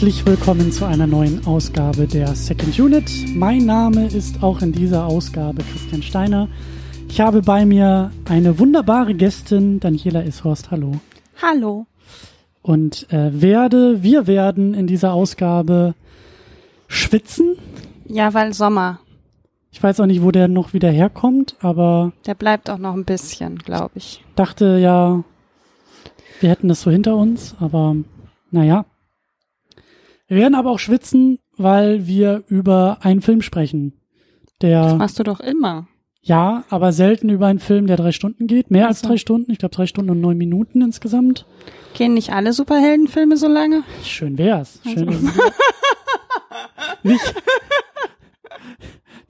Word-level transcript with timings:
Herzlich 0.00 0.24
willkommen 0.24 0.72
zu 0.72 0.86
einer 0.86 1.06
neuen 1.06 1.46
Ausgabe 1.46 2.06
der 2.06 2.34
Second 2.34 2.80
Unit. 2.80 3.12
Mein 3.34 3.66
Name 3.66 4.06
ist 4.06 4.42
auch 4.42 4.62
in 4.62 4.72
dieser 4.72 5.04
Ausgabe 5.04 5.62
Christian 5.62 6.02
Steiner. 6.02 6.48
Ich 7.10 7.20
habe 7.20 7.42
bei 7.42 7.66
mir 7.66 8.10
eine 8.24 8.58
wunderbare 8.58 9.12
Gästin, 9.12 9.78
Daniela 9.78 10.24
Ishorst. 10.24 10.70
Hallo. 10.70 10.92
Hallo. 11.42 11.84
Und 12.62 13.12
äh, 13.12 13.42
werde, 13.42 14.02
wir 14.02 14.26
werden 14.26 14.72
in 14.72 14.86
dieser 14.86 15.12
Ausgabe 15.12 15.94
schwitzen. 16.88 17.58
Ja, 18.06 18.32
weil 18.32 18.54
Sommer. 18.54 19.00
Ich 19.70 19.82
weiß 19.82 20.00
auch 20.00 20.06
nicht, 20.06 20.22
wo 20.22 20.30
der 20.30 20.48
noch 20.48 20.72
wieder 20.72 20.90
herkommt, 20.90 21.56
aber 21.60 22.12
Der 22.24 22.34
bleibt 22.34 22.70
auch 22.70 22.78
noch 22.78 22.94
ein 22.94 23.04
bisschen, 23.04 23.58
glaube 23.58 23.92
ich. 23.96 24.24
dachte 24.34 24.78
ja, 24.78 25.22
wir 26.40 26.48
hätten 26.48 26.68
das 26.68 26.80
so 26.80 26.90
hinter 26.90 27.16
uns, 27.16 27.54
aber 27.60 27.96
naja. 28.50 28.86
Wir 30.30 30.36
werden 30.38 30.54
aber 30.54 30.70
auch 30.70 30.78
schwitzen, 30.78 31.40
weil 31.56 32.06
wir 32.06 32.44
über 32.46 32.98
einen 33.02 33.20
Film 33.20 33.42
sprechen. 33.42 33.94
Das 34.60 34.68
Der, 34.70 34.94
machst 34.94 35.18
du 35.18 35.24
doch 35.24 35.40
immer. 35.40 35.88
ja, 36.22 36.62
aber 36.70 36.92
selten 36.92 37.28
über 37.30 37.48
einen 37.48 37.58
Film, 37.58 37.88
der 37.88 37.96
drei 37.96 38.12
Stunden 38.12 38.46
geht. 38.46 38.70
Mehr 38.70 38.86
als 38.86 38.98
Ach 38.98 39.02
so. 39.02 39.08
drei 39.08 39.16
Stunden. 39.16 39.50
Ich 39.50 39.58
glaube 39.58 39.74
drei 39.74 39.86
Stunden 39.86 40.10
und 40.10 40.20
neun 40.20 40.38
Minuten 40.38 40.82
insgesamt. 40.82 41.46
Gehen 41.94 42.14
nicht 42.14 42.32
alle 42.32 42.52
Superheldenfilme 42.52 43.36
so 43.36 43.48
lange? 43.48 43.82
Schön 44.04 44.38
wär's. 44.38 44.80
Schön 44.84 45.08
Also. 45.08 45.20
nicht, 47.02 47.34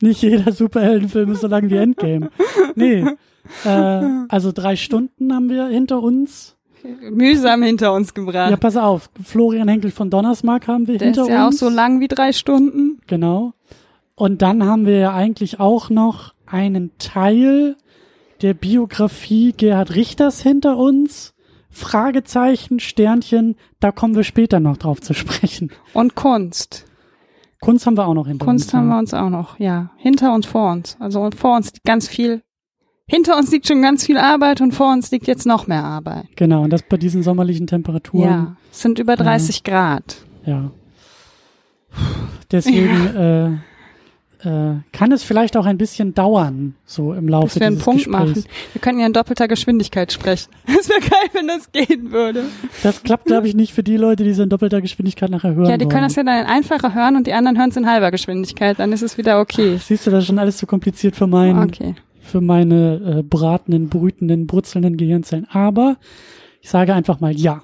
nicht 0.03 0.23
jeder 0.23 0.53
Superheldenfilm 0.53 1.33
ist 1.33 1.41
so 1.41 1.47
lang 1.47 1.71
wie 1.71 1.77
Endgame. 1.77 2.31
Nee. 2.75 3.07
Äh, 3.65 4.03
also 4.29 4.53
drei 4.53 4.77
Stunden 4.77 5.35
haben 5.35 5.49
wir 5.49 5.67
hinter 5.69 6.03
uns. 6.03 6.57
Mühsam 7.11 7.63
hinter 7.63 7.93
uns 7.93 8.15
gebracht. 8.15 8.51
Ja, 8.51 8.57
pass 8.57 8.77
auf. 8.77 9.11
Florian 9.23 9.69
Henkel 9.69 9.91
von 9.91 10.11
Donnersmark 10.11 10.67
haben 10.69 10.87
wir 10.87 10.99
Der 10.99 11.09
hinter 11.09 11.23
ist 11.23 11.29
ja 11.29 11.47
uns. 11.47 11.57
auch 11.57 11.59
so 11.59 11.75
lang 11.75 12.01
wie 12.01 12.09
drei 12.09 12.33
Stunden. 12.33 13.01
Genau. 13.07 13.53
Und 14.15 14.43
dann 14.43 14.65
haben 14.65 14.87
wir 14.87 14.99
ja 14.99 15.15
eigentlich 15.15 15.61
auch 15.61 15.91
noch 15.91 16.35
einen 16.47 16.91
Teil 16.99 17.77
der 18.43 18.55
Biografie 18.55 19.53
Gerhard 19.57 19.95
Richters 19.95 20.43
hinter 20.43 20.77
uns. 20.77 21.35
Fragezeichen, 21.71 22.81
Sternchen, 22.81 23.57
da 23.79 23.93
kommen 23.93 24.17
wir 24.17 24.25
später 24.25 24.59
noch 24.61 24.77
drauf 24.77 25.01
zu 25.01 25.15
sprechen. 25.15 25.71
Und 25.93 26.17
Kunst. 26.17 26.85
Kunst 27.61 27.87
haben 27.87 27.97
wir 27.97 28.07
auch 28.07 28.15
noch 28.15 28.27
hinter 28.27 28.47
uns. 28.49 28.63
Kunst 28.63 28.75
haben 28.75 28.89
wir 28.89 28.99
uns 28.99 29.15
auch 29.15 29.29
noch, 29.31 29.59
ja. 29.59 29.91
Hinter 29.97 30.35
uns, 30.35 30.47
vor 30.47 30.73
uns. 30.73 30.97
Also 30.99 31.29
vor 31.37 31.57
uns 31.57 31.73
ganz 31.85 32.09
viel. 32.09 32.43
Hinter 33.11 33.37
uns 33.37 33.51
liegt 33.51 33.67
schon 33.67 33.83
ganz 33.83 34.07
viel 34.07 34.19
Arbeit 34.19 34.61
und 34.61 34.71
vor 34.73 34.93
uns 34.93 35.11
liegt 35.11 35.27
jetzt 35.27 35.45
noch 35.45 35.67
mehr 35.67 35.83
Arbeit. 35.83 36.27
Genau, 36.37 36.63
und 36.63 36.71
das 36.71 36.83
bei 36.83 36.97
diesen 36.97 37.25
sommerlichen 37.25 37.67
Temperaturen. 37.67 38.25
Ja. 38.29 38.57
Es 38.71 38.83
sind 38.83 39.01
über 39.01 39.17
30 39.17 39.65
Grad. 39.65 40.19
Ja. 40.47 40.71
Deswegen 42.53 43.07
äh, 43.17 43.47
äh, 44.49 44.75
kann 44.93 45.11
es 45.11 45.25
vielleicht 45.25 45.57
auch 45.57 45.67
ein 45.67 45.77
bisschen 45.77 46.15
dauern, 46.15 46.75
so 46.87 47.13
im 47.13 47.27
Laufe 47.29 47.47
Dass 47.49 47.61
wir 47.61 47.67
einen 47.67 47.79
Punkt 47.79 48.05
Gesprächs. 48.05 48.37
machen. 48.37 48.45
Wir 48.73 48.81
könnten 48.81 49.01
ja 49.01 49.07
in 49.07 49.13
doppelter 49.13 49.49
Geschwindigkeit 49.49 50.13
sprechen. 50.13 50.51
Das 50.67 50.89
wäre 50.89 51.01
geil, 51.01 51.29
wenn 51.33 51.49
das 51.49 51.71
gehen 51.73 52.13
würde. 52.13 52.45
Das 52.85 53.03
klappt, 53.03 53.27
glaube 53.27 53.49
ich, 53.49 53.55
nicht 53.57 53.73
für 53.75 53.83
die 53.83 53.97
Leute, 53.97 54.23
die 54.25 54.31
es 54.31 54.39
in 54.39 54.49
doppelter 54.49 54.81
Geschwindigkeit 54.81 55.31
nachher 55.31 55.55
hören 55.55 55.69
Ja, 55.69 55.77
die 55.77 55.85
können 55.87 55.95
wollen. 55.95 56.05
das 56.05 56.15
ja 56.17 56.23
dann 56.23 56.47
einfacher 56.47 56.95
hören 56.95 57.17
und 57.17 57.27
die 57.27 57.33
anderen 57.33 57.59
hören 57.59 57.71
es 57.71 57.77
in 57.77 57.87
halber 57.91 58.11
Geschwindigkeit. 58.13 58.79
Dann 58.79 58.93
ist 58.93 59.03
es 59.03 59.19
wieder 59.19 59.41
okay. 59.41 59.79
Siehst 59.83 60.07
du, 60.07 60.11
das 60.13 60.21
ist 60.21 60.27
schon 60.29 60.39
alles 60.39 60.57
zu 60.57 60.67
kompliziert 60.67 61.17
für 61.17 61.27
mein, 61.27 61.59
Okay. 61.59 61.97
Für 62.31 62.41
meine 62.41 63.19
äh, 63.19 63.23
bratenden, 63.23 63.89
brütenden, 63.89 64.47
brutzelnden 64.47 64.97
Gehirnzellen. 64.97 65.47
Aber 65.51 65.97
ich 66.61 66.71
sage 66.71 66.95
einfach 66.95 67.21
mal 67.21 67.37
ja. 67.37 67.63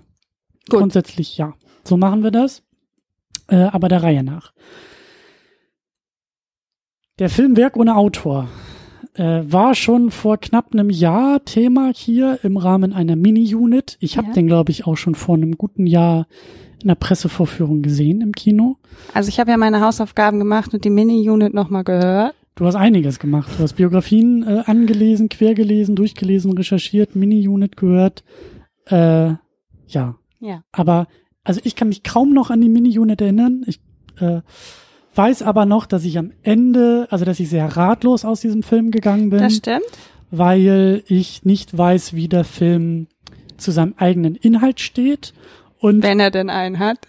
Gut. 0.68 0.80
Grundsätzlich 0.80 1.38
ja. 1.38 1.54
So 1.84 1.96
machen 1.96 2.22
wir 2.22 2.30
das. 2.32 2.62
Äh, 3.48 3.56
aber 3.56 3.88
der 3.88 4.02
Reihe 4.02 4.24
nach. 4.24 4.52
Der 7.18 7.30
Film 7.30 7.56
Werk 7.56 7.76
ohne 7.76 7.96
Autor 7.96 8.48
äh, 9.14 9.42
war 9.46 9.74
schon 9.74 10.10
vor 10.10 10.36
knapp 10.38 10.72
einem 10.72 10.90
Jahr 10.90 11.44
Thema 11.44 11.92
hier 11.94 12.40
im 12.42 12.56
Rahmen 12.56 12.92
einer 12.92 13.16
Mini-Unit. 13.16 13.96
Ich 14.00 14.18
habe 14.18 14.28
Ja. 14.28 14.34
den, 14.34 14.46
glaube 14.48 14.70
ich, 14.72 14.86
auch 14.86 14.96
schon 14.96 15.14
vor 15.14 15.36
einem 15.36 15.56
guten 15.56 15.86
Jahr 15.86 16.26
in 16.82 16.88
der 16.88 16.94
Pressevorführung 16.96 17.80
gesehen 17.82 18.20
im 18.20 18.32
Kino. 18.32 18.76
Also 19.14 19.28
ich 19.28 19.40
habe 19.40 19.50
ja 19.50 19.56
meine 19.56 19.80
Hausaufgaben 19.80 20.38
gemacht 20.38 20.74
und 20.74 20.84
die 20.84 20.90
Mini-Unit 20.90 21.54
nochmal 21.54 21.84
gehört. 21.84 22.34
Du 22.56 22.64
hast 22.64 22.74
einiges 22.74 23.18
gemacht. 23.18 23.50
Du 23.58 23.62
hast 23.62 23.74
Biografien 23.74 24.42
äh, 24.42 24.62
angelesen, 24.64 25.28
quergelesen, 25.28 25.94
durchgelesen, 25.94 26.52
recherchiert, 26.56 27.14
Mini-Unit 27.14 27.76
gehört. 27.76 28.24
Äh, 28.86 29.34
ja. 29.88 30.16
Ja. 30.40 30.62
Aber, 30.72 31.06
also 31.44 31.60
ich 31.64 31.76
kann 31.76 31.88
mich 31.88 32.02
kaum 32.02 32.32
noch 32.32 32.50
an 32.50 32.62
die 32.62 32.70
Mini-Unit 32.70 33.20
erinnern. 33.20 33.62
Ich 33.66 33.78
äh, 34.20 34.40
weiß 35.14 35.42
aber 35.42 35.66
noch, 35.66 35.84
dass 35.84 36.04
ich 36.06 36.16
am 36.16 36.32
Ende, 36.42 37.06
also 37.10 37.26
dass 37.26 37.38
ich 37.40 37.50
sehr 37.50 37.76
ratlos 37.76 38.24
aus 38.24 38.40
diesem 38.40 38.62
Film 38.62 38.90
gegangen 38.90 39.28
bin, 39.28 39.40
Das 39.40 39.56
stimmt. 39.56 39.84
weil 40.30 41.02
ich 41.08 41.44
nicht 41.44 41.76
weiß, 41.76 42.14
wie 42.14 42.28
der 42.28 42.44
Film 42.44 43.06
zu 43.58 43.70
seinem 43.70 43.94
eigenen 43.98 44.34
Inhalt 44.34 44.80
steht 44.80 45.34
und 45.78 46.02
Wenn 46.02 46.20
er 46.20 46.30
denn 46.30 46.48
einen 46.48 46.78
hat. 46.78 47.08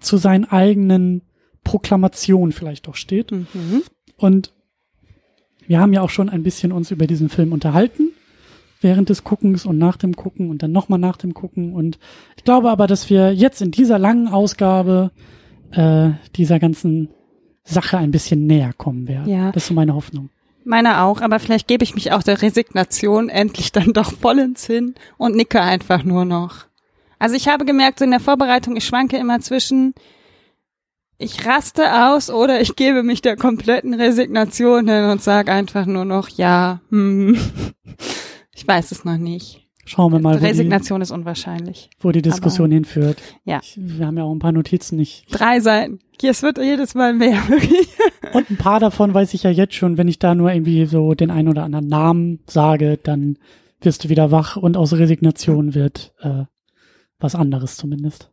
zu 0.00 0.16
seinen 0.16 0.44
eigenen 0.44 1.22
Proklamationen 1.62 2.50
vielleicht 2.50 2.88
auch 2.88 2.96
steht. 2.96 3.30
Mhm. 3.30 3.82
Und 4.16 4.52
wir 5.72 5.80
haben 5.80 5.94
ja 5.94 6.02
auch 6.02 6.10
schon 6.10 6.28
ein 6.28 6.42
bisschen 6.42 6.70
uns 6.70 6.90
über 6.90 7.06
diesen 7.06 7.30
Film 7.30 7.50
unterhalten, 7.50 8.10
während 8.82 9.08
des 9.08 9.24
Guckens 9.24 9.64
und 9.64 9.78
nach 9.78 9.96
dem 9.96 10.14
Gucken 10.14 10.50
und 10.50 10.62
dann 10.62 10.70
nochmal 10.70 10.98
nach 10.98 11.16
dem 11.16 11.32
Gucken. 11.32 11.72
Und 11.72 11.98
ich 12.36 12.44
glaube 12.44 12.70
aber, 12.70 12.86
dass 12.86 13.08
wir 13.08 13.32
jetzt 13.32 13.62
in 13.62 13.70
dieser 13.70 13.98
langen 13.98 14.28
Ausgabe 14.28 15.12
äh, 15.70 16.10
dieser 16.36 16.58
ganzen 16.58 17.08
Sache 17.64 17.96
ein 17.96 18.10
bisschen 18.10 18.46
näher 18.46 18.74
kommen 18.74 19.08
werden. 19.08 19.32
Ja. 19.32 19.50
Das 19.50 19.62
ist 19.62 19.68
so 19.68 19.74
meine 19.74 19.94
Hoffnung. 19.94 20.28
Meine 20.62 21.00
auch, 21.00 21.22
aber 21.22 21.38
vielleicht 21.38 21.68
gebe 21.68 21.84
ich 21.84 21.94
mich 21.94 22.12
auch 22.12 22.22
der 22.22 22.42
Resignation 22.42 23.30
endlich 23.30 23.72
dann 23.72 23.94
doch 23.94 24.12
vollends 24.12 24.66
hin 24.66 24.94
und 25.16 25.34
nicke 25.34 25.62
einfach 25.62 26.04
nur 26.04 26.26
noch. 26.26 26.66
Also 27.18 27.34
ich 27.34 27.48
habe 27.48 27.64
gemerkt, 27.64 27.98
so 27.98 28.04
in 28.04 28.10
der 28.10 28.20
Vorbereitung, 28.20 28.76
ich 28.76 28.84
schwanke 28.84 29.16
immer 29.16 29.40
zwischen, 29.40 29.94
ich 31.22 31.46
raste 31.46 32.10
aus 32.10 32.30
oder 32.30 32.60
ich 32.60 32.76
gebe 32.76 33.02
mich 33.02 33.22
der 33.22 33.36
kompletten 33.36 33.94
Resignation 33.94 34.88
hin 34.88 35.04
und 35.04 35.22
sage 35.22 35.52
einfach 35.52 35.86
nur 35.86 36.04
noch, 36.04 36.28
ja, 36.28 36.80
hm. 36.90 37.38
Ich 38.54 38.68
weiß 38.68 38.92
es 38.92 39.04
noch 39.04 39.16
nicht. 39.16 39.66
Schauen 39.84 40.12
wir 40.12 40.20
mal, 40.20 40.36
wo 40.36 40.38
die, 40.38 40.46
Resignation 40.46 41.00
ist 41.00 41.10
unwahrscheinlich. 41.10 41.90
wo 41.98 42.12
die 42.12 42.22
Diskussion 42.22 42.70
hinführt. 42.70 43.20
Ja. 43.44 43.58
Ich, 43.60 43.76
wir 43.76 44.06
haben 44.06 44.16
ja 44.16 44.22
auch 44.22 44.32
ein 44.32 44.38
paar 44.38 44.52
Notizen 44.52 44.96
nicht. 44.96 45.26
Drei 45.30 45.58
Seiten. 45.58 45.98
Es 46.22 46.44
wird 46.44 46.58
jedes 46.58 46.94
Mal 46.94 47.14
mehr, 47.14 47.36
wirklich. 47.48 47.88
Und 48.32 48.48
ein 48.48 48.56
paar 48.56 48.78
davon 48.78 49.12
weiß 49.12 49.34
ich 49.34 49.42
ja 49.42 49.50
jetzt 49.50 49.74
schon, 49.74 49.98
wenn 49.98 50.06
ich 50.06 50.20
da 50.20 50.36
nur 50.36 50.52
irgendwie 50.52 50.86
so 50.86 51.14
den 51.14 51.32
einen 51.32 51.48
oder 51.48 51.64
anderen 51.64 51.88
Namen 51.88 52.38
sage, 52.46 53.00
dann 53.02 53.38
wirst 53.80 54.04
du 54.04 54.08
wieder 54.08 54.30
wach 54.30 54.56
und 54.56 54.76
aus 54.76 54.92
Resignation 54.92 55.74
wird 55.74 56.14
äh, 56.20 56.44
was 57.18 57.34
anderes 57.34 57.76
zumindest. 57.76 58.31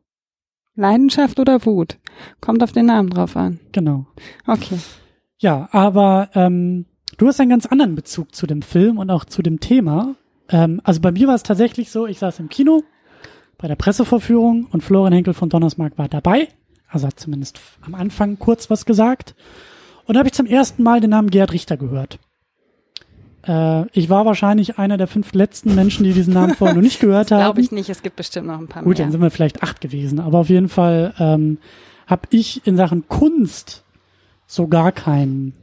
Leidenschaft 0.79 1.40
oder 1.40 1.66
Wut? 1.66 1.97
Kommt 2.41 2.63
auf 2.63 2.72
den 2.72 2.88
Namen 2.88 3.09
drauf 3.09 3.35
an. 3.35 3.59
Genau. 3.72 4.06
Okay. 4.47 4.79
Ja, 5.38 5.69
aber 5.72 6.29
ähm, 6.34 6.85
du 7.17 7.28
hast 7.28 7.40
einen 7.40 7.50
ganz 7.50 7.66
anderen 7.66 7.95
Bezug 7.95 8.34
zu 8.34 8.47
dem 8.47 8.62
Film 8.62 8.97
und 8.97 9.09
auch 9.09 9.25
zu 9.25 9.41
dem 9.41 9.59
Thema. 9.59 10.16
Ähm, 10.49 10.81
also 10.84 11.02
bei 11.02 11.11
mir 11.11 11.28
war 11.28 11.35
es 11.35 11.43
tatsächlich 11.43 11.91
so, 11.91 12.08
ich 12.08 12.20
saß 12.20 12.40
im 12.40 12.49
Kino 12.49 12.84
bei 13.58 13.67
der 13.67 13.76
Pressevorführung 13.76 14.67
und 14.72 14.84
Florian 14.84 15.14
Henkel 15.14 15.34
von 15.34 15.49
Donnersmark 15.49 15.97
war 15.97 16.08
dabei. 16.08 16.47
Also 16.87 17.08
hat 17.08 17.20
zumindest 17.20 17.59
am 17.81 17.93
Anfang 17.93 18.40
kurz 18.40 18.70
was 18.70 18.85
gesagt. 18.85 19.35
Und 20.05 20.16
da 20.16 20.20
habe 20.20 20.29
ich 20.29 20.34
zum 20.34 20.47
ersten 20.47 20.81
Mal 20.81 21.02
den 21.02 21.11
Namen 21.11 21.29
Gerhard 21.29 21.53
Richter 21.53 21.78
gehört. 21.78 22.20
Äh, 23.47 23.86
ich 23.97 24.09
war 24.09 24.26
wahrscheinlich 24.26 24.78
einer 24.78 24.97
der 24.97 25.08
fünf 25.08 25.34
letzten 25.34 25.76
Menschen, 25.76 26.03
die 26.03 26.14
diesen 26.14 26.34
Namen 26.34 26.56
vorher 26.56 26.76
noch 26.76 26.82
nicht 26.82 27.00
gehört 27.00 27.32
haben. 27.32 27.44
Glaube 27.44 27.62
ich 27.62 27.72
nicht, 27.72 27.90
es 27.90 28.02
gibt 28.02 28.16
bestimmt 28.16 28.47
noch 28.47 28.59
ein 28.59 28.68
paar 28.68 28.84
Gut, 28.84 29.00
dann 29.00 29.08
mehr. 29.08 29.12
sind 29.12 29.22
wir 29.22 29.32
vielleicht 29.32 29.64
acht 29.64 29.82
gewesen. 29.82 30.20
Aber 30.20 30.40
auf 30.40 30.50
jeden 30.50 30.70
Fall 30.70 31.14
ähm, 31.20 31.58
habe 32.08 32.24
ich 32.32 32.66
in 32.66 32.76
Sachen 32.76 33.08
Kunst 33.08 33.84
so 34.47 34.68
gar 34.68 34.91
keinen 34.91 35.53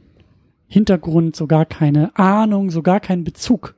Hintergrund, 0.67 1.35
so 1.35 1.47
gar 1.47 1.65
keine 1.65 2.17
Ahnung, 2.17 2.69
so 2.71 2.81
gar 2.81 2.99
keinen 2.99 3.23
Bezug. 3.23 3.75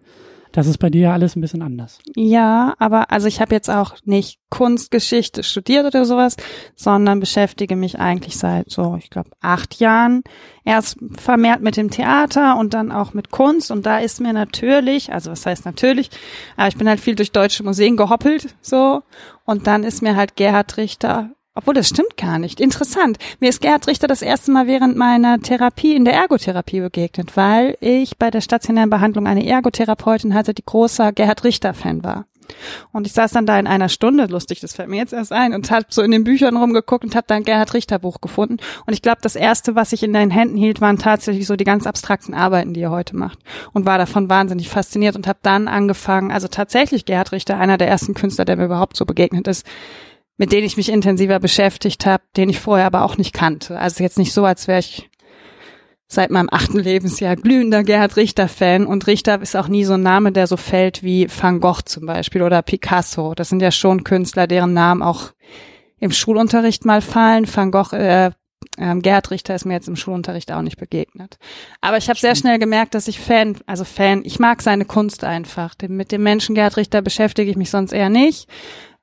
Das 0.51 0.65
ist 0.65 0.79
bei 0.79 0.89
dir 0.89 1.01
ja 1.01 1.13
alles 1.13 1.35
ein 1.35 1.41
bisschen 1.41 1.61
anders. 1.61 1.99
Ja, 2.15 2.73
aber 2.79 3.11
also 3.11 3.27
ich 3.27 3.39
habe 3.39 3.53
jetzt 3.53 3.69
auch 3.69 3.95
nicht 4.03 4.39
Kunstgeschichte 4.49 5.43
studiert 5.43 5.85
oder 5.85 6.05
sowas, 6.05 6.37
sondern 6.75 7.19
beschäftige 7.19 7.75
mich 7.75 7.99
eigentlich 7.99 8.37
seit 8.37 8.71
so, 8.71 8.95
ich 8.97 9.11
glaube, 9.11 9.29
acht 9.41 9.79
Jahren 9.79 10.23
erst 10.65 10.97
vermehrt 11.17 11.61
mit 11.61 11.77
dem 11.77 11.91
Theater 11.91 12.57
und 12.57 12.73
dann 12.73 12.91
auch 12.91 13.13
mit 13.13 13.29
Kunst. 13.29 13.69
Und 13.69 13.85
da 13.85 13.99
ist 13.99 14.21
mir 14.21 14.33
natürlich, 14.33 15.13
also 15.13 15.31
was 15.31 15.45
heißt 15.45 15.65
natürlich, 15.65 16.09
aber 16.57 16.67
ich 16.67 16.77
bin 16.77 16.89
halt 16.89 16.99
viel 16.99 17.15
durch 17.15 17.31
deutsche 17.31 17.63
Museen 17.63 17.95
gehoppelt 17.95 18.55
so. 18.61 19.03
Und 19.45 19.67
dann 19.67 19.83
ist 19.83 20.01
mir 20.01 20.15
halt 20.15 20.35
Gerhard 20.35 20.77
Richter 20.77 21.29
obwohl, 21.55 21.73
das 21.73 21.89
stimmt 21.89 22.15
gar 22.15 22.39
nicht. 22.39 22.59
Interessant. 22.59 23.17
Mir 23.39 23.49
ist 23.49 23.61
Gerhard 23.61 23.87
Richter 23.87 24.07
das 24.07 24.21
erste 24.21 24.51
Mal 24.51 24.67
während 24.67 24.95
meiner 24.95 25.39
Therapie 25.39 25.95
in 25.95 26.05
der 26.05 26.13
Ergotherapie 26.13 26.79
begegnet, 26.79 27.35
weil 27.35 27.77
ich 27.81 28.17
bei 28.17 28.31
der 28.31 28.41
stationären 28.41 28.89
Behandlung 28.89 29.27
eine 29.27 29.45
Ergotherapeutin 29.45 30.33
hatte, 30.33 30.53
die 30.53 30.65
großer 30.65 31.11
Gerhard 31.11 31.43
Richter-Fan 31.43 32.03
war. 32.03 32.25
Und 32.91 33.07
ich 33.07 33.13
saß 33.13 33.31
dann 33.31 33.45
da 33.45 33.59
in 33.59 33.67
einer 33.67 33.89
Stunde, 33.89 34.25
lustig, 34.25 34.59
das 34.59 34.73
fällt 34.73 34.89
mir 34.89 34.97
jetzt 34.97 35.13
erst 35.13 35.31
ein, 35.31 35.53
und 35.53 35.69
habe 35.71 35.85
so 35.89 36.01
in 36.01 36.11
den 36.11 36.23
Büchern 36.23 36.57
rumgeguckt 36.57 37.03
und 37.03 37.15
habe 37.15 37.27
dann 37.27 37.43
Gerhard 37.43 37.73
Richter 37.73 37.99
Buch 37.99 38.21
gefunden. 38.21 38.57
Und 38.85 38.93
ich 38.93 39.01
glaube, 39.01 39.19
das 39.21 39.35
erste, 39.35 39.75
was 39.75 39.93
ich 39.93 40.03
in 40.03 40.13
deinen 40.13 40.31
Händen 40.31 40.57
hielt, 40.57 40.81
waren 40.81 40.97
tatsächlich 40.97 41.47
so 41.47 41.55
die 41.55 41.63
ganz 41.63 41.85
abstrakten 41.85 42.33
Arbeiten, 42.33 42.73
die 42.73 42.81
er 42.81 42.91
heute 42.91 43.15
macht. 43.15 43.39
Und 43.73 43.85
war 43.85 43.97
davon 43.97 44.29
wahnsinnig 44.29 44.69
fasziniert 44.69 45.15
und 45.15 45.27
habe 45.27 45.39
dann 45.41 45.67
angefangen, 45.67 46.31
also 46.31 46.47
tatsächlich 46.47 47.05
Gerhard 47.05 47.31
Richter, 47.31 47.57
einer 47.57 47.77
der 47.77 47.87
ersten 47.87 48.13
Künstler, 48.13 48.45
der 48.45 48.55
mir 48.55 48.65
überhaupt 48.65 48.97
so 48.97 49.05
begegnet 49.05 49.47
ist, 49.47 49.65
mit 50.39 50.53
denen 50.53 50.65
ich 50.65 50.77
mich 50.77 50.89
intensiver 50.89 51.39
beschäftigt 51.39 52.05
habe, 52.05 52.23
den 52.37 52.49
ich 52.49 52.59
vorher 52.59 52.85
aber 52.85 53.03
auch 53.03 53.17
nicht 53.17 53.33
kannte. 53.33 53.77
Also 53.77 54.01
jetzt 54.01 54.17
nicht 54.17 54.33
so, 54.33 54.45
als 54.45 54.69
wäre 54.69 54.79
ich 54.79 55.09
seit 56.07 56.31
meinem 56.31 56.47
achten 56.49 56.79
Lebensjahr 56.79 57.35
glühender 57.35 57.83
Gerhard 57.83 58.15
Richter-Fan 58.15 58.87
und 58.87 59.05
Richter 59.05 59.41
ist 59.41 59.57
auch 59.57 59.67
nie 59.67 59.83
so 59.83 59.93
ein 59.93 60.01
Name, 60.01 60.31
der 60.31 60.47
so 60.47 60.55
fällt 60.55 61.03
wie 61.03 61.27
Van 61.29 61.59
Gogh 61.59 61.81
zum 61.83 62.05
Beispiel 62.05 62.41
oder 62.41 62.61
Picasso. 62.61 63.35
Das 63.35 63.49
sind 63.49 63.61
ja 63.61 63.69
schon 63.69 64.05
Künstler, 64.05 64.47
deren 64.47 64.73
Namen 64.73 65.03
auch 65.03 65.33
im 65.99 66.13
Schulunterricht 66.13 66.85
mal 66.85 67.01
fallen. 67.01 67.45
Van 67.53 67.69
Gogh, 67.69 67.93
äh, 67.93 68.31
ähm, 68.79 69.01
Gerhard 69.01 69.29
Richter 69.31 69.55
ist 69.55 69.65
mir 69.65 69.73
jetzt 69.73 69.89
im 69.89 69.97
Schulunterricht 69.97 70.51
auch 70.51 70.61
nicht 70.61 70.77
begegnet. 70.77 71.37
Aber 71.81 71.97
ich 71.97 72.09
habe 72.09 72.17
sehr 72.17 72.35
schnell 72.35 72.59
gemerkt, 72.59 72.95
dass 72.95 73.07
ich 73.07 73.19
Fan, 73.19 73.57
also 73.65 73.83
Fan, 73.83 74.21
ich 74.23 74.39
mag 74.39 74.61
seine 74.61 74.85
Kunst 74.85 75.23
einfach. 75.23 75.75
Mit 75.87 76.11
dem 76.11 76.23
Menschen 76.23 76.55
Gerhard 76.55 76.77
Richter 76.77 77.01
beschäftige 77.01 77.51
ich 77.51 77.57
mich 77.57 77.69
sonst 77.69 77.91
eher 77.91 78.09
nicht. 78.09 78.49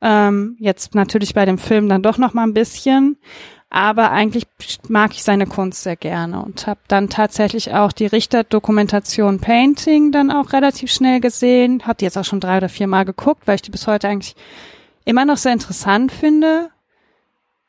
Ähm, 0.01 0.57
jetzt 0.59 0.95
natürlich 0.95 1.35
bei 1.35 1.45
dem 1.45 1.59
Film 1.59 1.89
dann 1.89 2.03
doch 2.03 2.17
noch 2.17 2.33
mal 2.33 2.45
ein 2.45 2.55
bisschen. 2.55 3.19
Aber 3.69 4.13
eigentlich 4.13 4.47
mag 4.89 5.13
ich 5.13 5.25
seine 5.25 5.47
Kunst 5.47 5.83
sehr 5.83 5.97
gerne 5.97 6.43
und 6.43 6.67
habe 6.67 6.81
dann 6.89 7.09
tatsächlich 7.09 7.75
auch 7.75 7.93
die 7.93 8.07
Richter-Dokumentation 8.07 9.41
Painting 9.41 10.13
dann 10.13 10.31
auch 10.31 10.53
relativ 10.53 10.91
schnell 10.91 11.21
gesehen. 11.21 11.83
Habe 11.85 11.97
die 11.97 12.05
jetzt 12.05 12.17
auch 12.17 12.25
schon 12.25 12.41
drei 12.41 12.59
oder 12.59 12.69
vier 12.69 12.87
Mal 12.87 13.05
geguckt, 13.05 13.43
weil 13.47 13.57
ich 13.57 13.63
die 13.63 13.73
bis 13.73 13.87
heute 13.87 14.09
eigentlich 14.09 14.37
immer 15.05 15.25
noch 15.25 15.37
sehr 15.37 15.53
interessant 15.53 16.13
finde, 16.13 16.71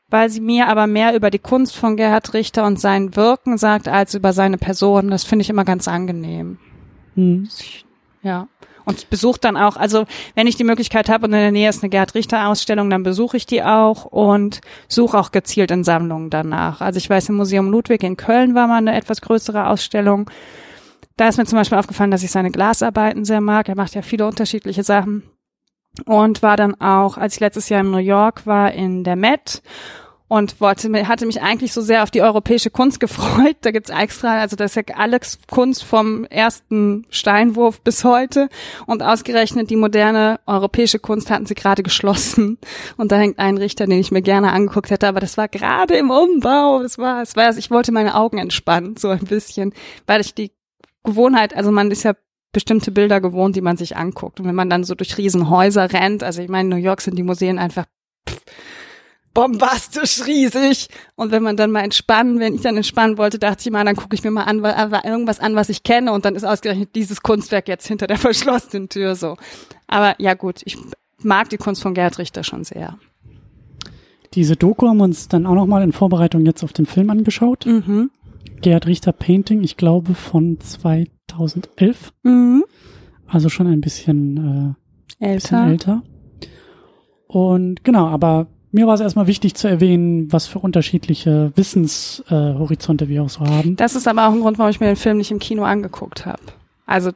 weil 0.10 0.30
sie 0.30 0.42
mir 0.42 0.68
aber 0.68 0.88
mehr 0.88 1.16
über 1.16 1.30
die 1.30 1.40
Kunst 1.40 1.76
von 1.76 1.98
Gerhard 1.98 2.34
Richter 2.34 2.66
und 2.66 2.80
sein 2.80 3.16
Wirken 3.16 3.58
sagt, 3.58 3.88
als 3.88 4.14
über 4.14 4.34
seine 4.34 4.58
Person. 4.58 5.10
Das 5.10 5.24
finde 5.24 5.44
ich 5.44 5.50
immer 5.50 5.66
ganz 5.66 5.88
angenehm. 5.88 6.58
Hm. 7.16 7.50
Ja. 8.24 8.48
Und 8.86 9.10
besuche 9.10 9.40
dann 9.42 9.58
auch, 9.58 9.76
also 9.76 10.06
wenn 10.36 10.48
ich 10.48 10.56
die 10.56 10.64
Möglichkeit 10.64 11.10
habe 11.10 11.26
und 11.26 11.34
in 11.34 11.40
der 11.40 11.52
Nähe 11.52 11.68
ist 11.68 11.84
eine 11.84 11.90
Gerhard 11.90 12.16
Richter 12.16 12.48
Ausstellung, 12.48 12.90
dann 12.90 13.04
besuche 13.04 13.36
ich 13.36 13.46
die 13.46 13.62
auch 13.62 14.06
und 14.06 14.62
suche 14.88 15.18
auch 15.18 15.32
gezielt 15.32 15.72
in 15.72 15.84
Sammlungen 15.84 16.30
danach. 16.30 16.80
Also 16.80 16.98
ich 16.98 17.10
weiß, 17.10 17.28
im 17.28 17.36
Museum 17.36 17.70
Ludwig 17.70 18.02
in 18.04 18.16
Köln 18.16 18.56
war 18.56 18.68
mal 18.68 18.78
eine 18.78 18.96
etwas 18.96 19.20
größere 19.20 19.68
Ausstellung. 19.68 20.30
Da 21.18 21.28
ist 21.28 21.38
mir 21.38 21.46
zum 21.46 21.58
Beispiel 21.58 21.78
aufgefallen, 21.78 22.12
dass 22.12 22.24
ich 22.24 22.32
seine 22.32 22.52
Glasarbeiten 22.52 23.26
sehr 23.26 23.42
mag. 23.42 23.68
Er 23.68 23.76
macht 23.76 23.94
ja 23.94 24.04
viele 24.04 24.26
unterschiedliche 24.26 24.84
Sachen. 24.84 25.24
Und 26.06 26.44
war 26.44 26.58
dann 26.58 26.80
auch, 26.80 27.18
als 27.18 27.36
ich 27.36 27.40
letztes 27.40 27.70
Jahr 27.70 27.82
in 27.82 27.92
New 27.92 27.98
York 27.98 28.46
war, 28.46 28.72
in 28.72 29.04
der 29.04 29.16
Met 29.16 29.62
und 30.30 30.60
wollte, 30.60 31.08
hatte 31.08 31.26
mich 31.26 31.42
eigentlich 31.42 31.72
so 31.72 31.82
sehr 31.82 32.04
auf 32.04 32.12
die 32.12 32.22
europäische 32.22 32.70
Kunst 32.70 33.00
gefreut. 33.02 33.58
Da 33.62 33.72
gibt's 33.72 33.90
extra, 33.90 34.40
also 34.40 34.56
das 34.56 34.76
ist 34.76 34.90
ja 34.90 34.96
alles 34.96 35.40
Kunst 35.48 35.84
vom 35.84 36.26
ersten 36.26 37.06
Steinwurf 37.10 37.82
bis 37.82 38.04
heute. 38.04 38.50
Und 38.86 39.04
ausgerechnet 39.04 39.70
die 39.70 39.76
moderne 39.76 40.40
europäische 40.46 41.00
Kunst 41.00 41.32
hatten 41.32 41.46
sie 41.46 41.56
gerade 41.56 41.84
geschlossen. 41.84 42.58
Und 42.98 43.12
da 43.12 43.18
hängt 43.18 43.40
ein 43.40 43.58
Richter, 43.58 43.88
den 43.88 44.00
ich 44.00 44.12
mir 44.12 44.22
gerne 44.22 44.52
angeguckt 44.52 44.90
hätte, 44.90 45.08
aber 45.08 45.20
das 45.20 45.38
war 45.38 45.48
gerade 45.48 45.96
im 45.96 46.12
Umbau. 46.12 46.82
Das 46.82 46.98
war, 46.98 47.22
es 47.22 47.36
war, 47.36 47.56
ich 47.58 47.72
wollte 47.72 47.92
meine 47.92 48.16
Augen 48.16 48.38
entspannen, 48.38 48.98
so 48.98 49.10
ein 49.10 49.26
bisschen, 49.26 49.74
weil 50.06 50.22
ich 50.22 50.34
die 50.34 50.52
Gewohnheit, 51.04 51.56
also 51.56 51.72
man 51.72 51.90
ist 51.90 52.04
ja 52.04 52.14
bestimmte 52.52 52.92
Bilder 52.92 53.22
gewohnt, 53.22 53.56
die 53.56 53.62
man 53.62 53.78
sich 53.78 53.98
anguckt. 53.98 54.40
Und 54.40 54.48
wenn 54.48 54.56
man 54.56 54.70
dann 54.70 54.84
so 54.84 54.96
durch 54.96 55.18
Riesenhäuser 55.18 55.94
rennt, 55.94 56.24
also 56.24 56.42
ich 56.42 56.50
meine, 56.50 56.70
in 56.70 56.70
New 56.70 56.84
York 56.84 57.02
sind 57.02 57.18
die 57.18 57.24
Museen 57.24 57.60
einfach 57.60 57.86
pff, 58.28 58.42
bombastisch 59.38 60.26
riesig. 60.26 60.88
Und 61.16 61.32
wenn 61.32 61.44
man 61.44 61.58
dann 61.58 61.70
mal 61.70 61.84
entspannen, 61.84 62.40
wenn 62.40 62.56
ich 62.56 62.62
dann 62.62 62.76
entspannen 62.76 63.20
wollte, 63.20 63.38
dachte 63.38 63.62
ich 63.62 63.72
mal, 63.72 63.86
dann 63.86 63.96
gucke 63.96 64.16
ich 64.16 64.24
mir 64.24 64.32
mal 64.32 64.46
an, 64.46 64.64
irgendwas 65.06 65.40
an, 65.40 65.54
was 65.56 65.70
ich 65.70 65.84
kenne. 65.84 66.12
Und 66.12 66.26
dann 66.26 66.36
ist 66.36 66.44
ausgerechnet 66.44 66.96
dieses 66.96 67.22
Kunstwerk 67.22 67.68
jetzt 67.68 67.88
hinter 67.88 68.08
der 68.08 68.18
verschlossenen 68.18 68.90
Tür 68.90 69.16
so. 69.16 69.38
Aber 69.86 70.16
ja 70.18 70.34
gut, 70.34 70.62
ich 70.66 70.76
mag 71.22 71.50
die 71.50 71.58
Kunst 71.58 71.84
von 71.84 71.94
Gerhard 71.94 72.18
Richter 72.18 72.44
schon 72.44 72.64
sehr. 72.64 72.98
Diese 74.34 74.56
Doku 74.56 74.88
haben 74.88 74.98
wir 74.98 75.04
uns 75.04 75.28
dann 75.28 75.46
auch 75.46 75.56
nochmal 75.56 75.84
in 75.84 75.92
Vorbereitung 75.92 76.46
jetzt 76.46 76.64
auf 76.64 76.74
den 76.74 76.88
Film 76.88 77.10
angeschaut. 77.12 77.68
Mhm. 77.68 78.10
Gerhard 78.62 78.88
Richter 78.88 79.12
Painting, 79.12 79.64
ich 79.64 79.78
glaube 79.78 80.14
von 80.14 80.60
2011. 80.60 82.14
Mhm. 82.24 82.64
Also 83.28 83.50
schon 83.50 83.68
ein 83.68 83.82
bisschen, 83.82 84.76
äh, 85.20 85.26
älter. 85.26 85.36
bisschen 85.36 85.70
älter. 85.70 86.04
Und 87.28 87.84
genau, 87.84 88.08
aber 88.08 88.48
mir 88.72 88.88
war 88.88 88.94
es 88.94 89.02
erstmal 89.02 89.28
wichtig 89.28 89.56
zu 89.56 89.68
erwähnen, 89.68 90.32
was 90.32 90.48
für 90.48 90.60
unterschiedliche 90.60 91.52
Wissenshorizonte 91.56 93.06
äh, 93.06 93.10
wir 93.10 93.24
auch 93.24 93.30
so 93.30 93.42
haben. 93.42 93.76
Das 93.76 93.96
ist 93.96 94.08
aber 94.08 94.28
auch 94.28 94.34
ein 94.34 94.42
Grund, 94.42 94.58
warum 94.60 94.70
ich 94.70 94.80
mir 94.80 94.88
den 94.88 94.96
Film 94.96 95.18
nicht 95.18 95.32
im 95.32 95.40
Kino 95.40 95.64
angeguckt 95.64 96.26
habe. 96.26 96.42
Also 96.86 97.12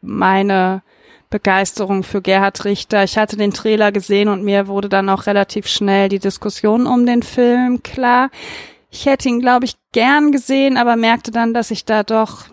meine 0.00 0.82
Begeisterung 1.30 2.02
für 2.02 2.22
Gerhard 2.22 2.64
Richter. 2.64 3.04
Ich 3.04 3.16
hatte 3.16 3.36
den 3.36 3.52
Trailer 3.52 3.92
gesehen 3.92 4.28
und 4.28 4.42
mir 4.42 4.66
wurde 4.66 4.88
dann 4.88 5.08
auch 5.08 5.26
relativ 5.26 5.68
schnell 5.68 6.08
die 6.08 6.18
Diskussion 6.18 6.86
um 6.86 7.06
den 7.06 7.22
Film 7.22 7.82
klar. 7.82 8.30
Ich 8.90 9.06
hätte 9.06 9.28
ihn, 9.28 9.40
glaube 9.40 9.64
ich, 9.64 9.76
gern 9.92 10.32
gesehen, 10.32 10.76
aber 10.76 10.96
merkte 10.96 11.30
dann, 11.30 11.54
dass 11.54 11.70
ich 11.70 11.84
da 11.84 12.02
doch 12.02 12.46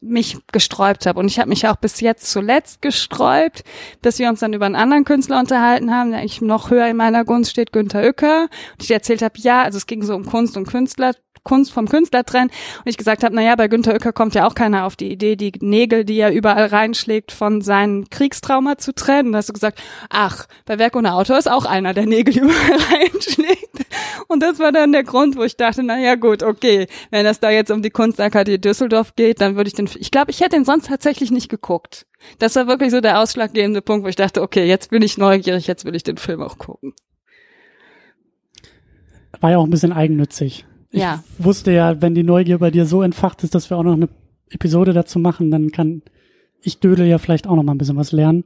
mich 0.00 0.38
gesträubt 0.52 1.06
habe. 1.06 1.18
Und 1.18 1.26
ich 1.26 1.38
habe 1.38 1.48
mich 1.48 1.66
auch 1.68 1.76
bis 1.76 2.00
jetzt 2.00 2.30
zuletzt 2.30 2.80
gesträubt, 2.80 3.64
bis 4.00 4.18
wir 4.18 4.28
uns 4.28 4.40
dann 4.40 4.54
über 4.54 4.66
einen 4.66 4.76
anderen 4.76 5.04
Künstler 5.04 5.38
unterhalten 5.38 5.94
haben, 5.94 6.10
der 6.10 6.20
eigentlich 6.20 6.40
noch 6.40 6.70
höher 6.70 6.88
in 6.88 6.96
meiner 6.96 7.24
Gunst 7.24 7.50
steht, 7.50 7.72
Günther 7.72 8.02
Uecker. 8.02 8.44
Und 8.72 8.82
ich 8.82 8.90
erzählt 8.90 9.22
habe, 9.22 9.38
ja, 9.38 9.62
also 9.62 9.76
es 9.76 9.86
ging 9.86 10.02
so 10.02 10.14
um 10.14 10.24
Kunst 10.24 10.56
und 10.56 10.66
Künstler, 10.66 11.14
Kunst 11.42 11.72
vom 11.72 11.88
Künstler 11.88 12.24
trennen. 12.24 12.50
Und 12.78 12.88
ich 12.88 12.96
gesagt 12.96 13.24
habe, 13.24 13.34
na 13.34 13.42
ja, 13.42 13.56
bei 13.56 13.68
Günter 13.68 13.92
Uecker 13.92 14.12
kommt 14.12 14.34
ja 14.34 14.46
auch 14.46 14.54
keiner 14.54 14.84
auf 14.84 14.96
die 14.96 15.10
Idee, 15.10 15.36
die 15.36 15.52
Nägel, 15.60 16.04
die 16.04 16.18
er 16.18 16.32
überall 16.32 16.66
reinschlägt, 16.66 17.32
von 17.32 17.60
seinem 17.60 18.08
Kriegstrauma 18.10 18.78
zu 18.78 18.94
trennen. 18.94 19.32
Da 19.32 19.38
hast 19.38 19.48
du 19.48 19.52
gesagt, 19.52 19.82
ach, 20.08 20.46
bei 20.66 20.78
Werk 20.78 20.96
ohne 20.96 21.14
Autor 21.14 21.38
ist 21.38 21.50
auch 21.50 21.64
einer, 21.64 21.94
der 21.94 22.06
Nägel 22.06 22.38
überall 22.42 22.78
reinschlägt. 22.92 23.86
Und 24.28 24.42
das 24.42 24.58
war 24.58 24.72
dann 24.72 24.92
der 24.92 25.04
Grund, 25.04 25.36
wo 25.36 25.42
ich 25.42 25.56
dachte, 25.56 25.82
na 25.82 25.98
ja, 25.98 26.14
gut, 26.14 26.42
okay, 26.42 26.86
wenn 27.10 27.26
es 27.26 27.40
da 27.40 27.50
jetzt 27.50 27.70
um 27.70 27.82
die 27.82 27.90
Kunstakademie 27.90 28.58
Düsseldorf 28.58 29.14
geht, 29.16 29.40
dann 29.40 29.56
würde 29.56 29.68
ich 29.68 29.74
den, 29.74 29.88
ich 29.98 30.10
glaube, 30.10 30.30
ich 30.30 30.40
hätte 30.40 30.56
den 30.56 30.64
sonst 30.64 30.86
tatsächlich 30.86 31.30
nicht 31.30 31.48
geguckt. 31.48 32.06
Das 32.38 32.54
war 32.56 32.66
wirklich 32.66 32.90
so 32.90 33.00
der 33.00 33.20
ausschlaggebende 33.20 33.82
Punkt, 33.82 34.04
wo 34.04 34.08
ich 34.08 34.16
dachte, 34.16 34.42
okay, 34.42 34.64
jetzt 34.64 34.90
bin 34.90 35.02
ich 35.02 35.18
neugierig, 35.18 35.66
jetzt 35.66 35.84
will 35.84 35.94
ich 35.94 36.02
den 36.02 36.16
Film 36.16 36.42
auch 36.42 36.58
gucken. 36.58 36.94
War 39.40 39.52
ja 39.52 39.58
auch 39.58 39.64
ein 39.64 39.70
bisschen 39.70 39.92
eigennützig. 39.92 40.66
Ich 40.90 41.00
ja. 41.00 41.22
wusste 41.38 41.72
ja, 41.72 42.02
wenn 42.02 42.14
die 42.14 42.22
Neugier 42.22 42.58
bei 42.58 42.70
dir 42.70 42.86
so 42.86 43.02
entfacht 43.02 43.44
ist, 43.44 43.54
dass 43.54 43.70
wir 43.70 43.76
auch 43.76 43.82
noch 43.82 43.94
eine 43.94 44.08
Episode 44.50 44.92
dazu 44.92 45.18
machen, 45.18 45.50
dann 45.50 45.70
kann 45.70 46.02
ich 46.60 46.80
Dödel 46.80 47.06
ja 47.06 47.18
vielleicht 47.18 47.46
auch 47.46 47.56
noch 47.56 47.62
mal 47.62 47.72
ein 47.72 47.78
bisschen 47.78 47.96
was 47.96 48.12
lernen. 48.12 48.44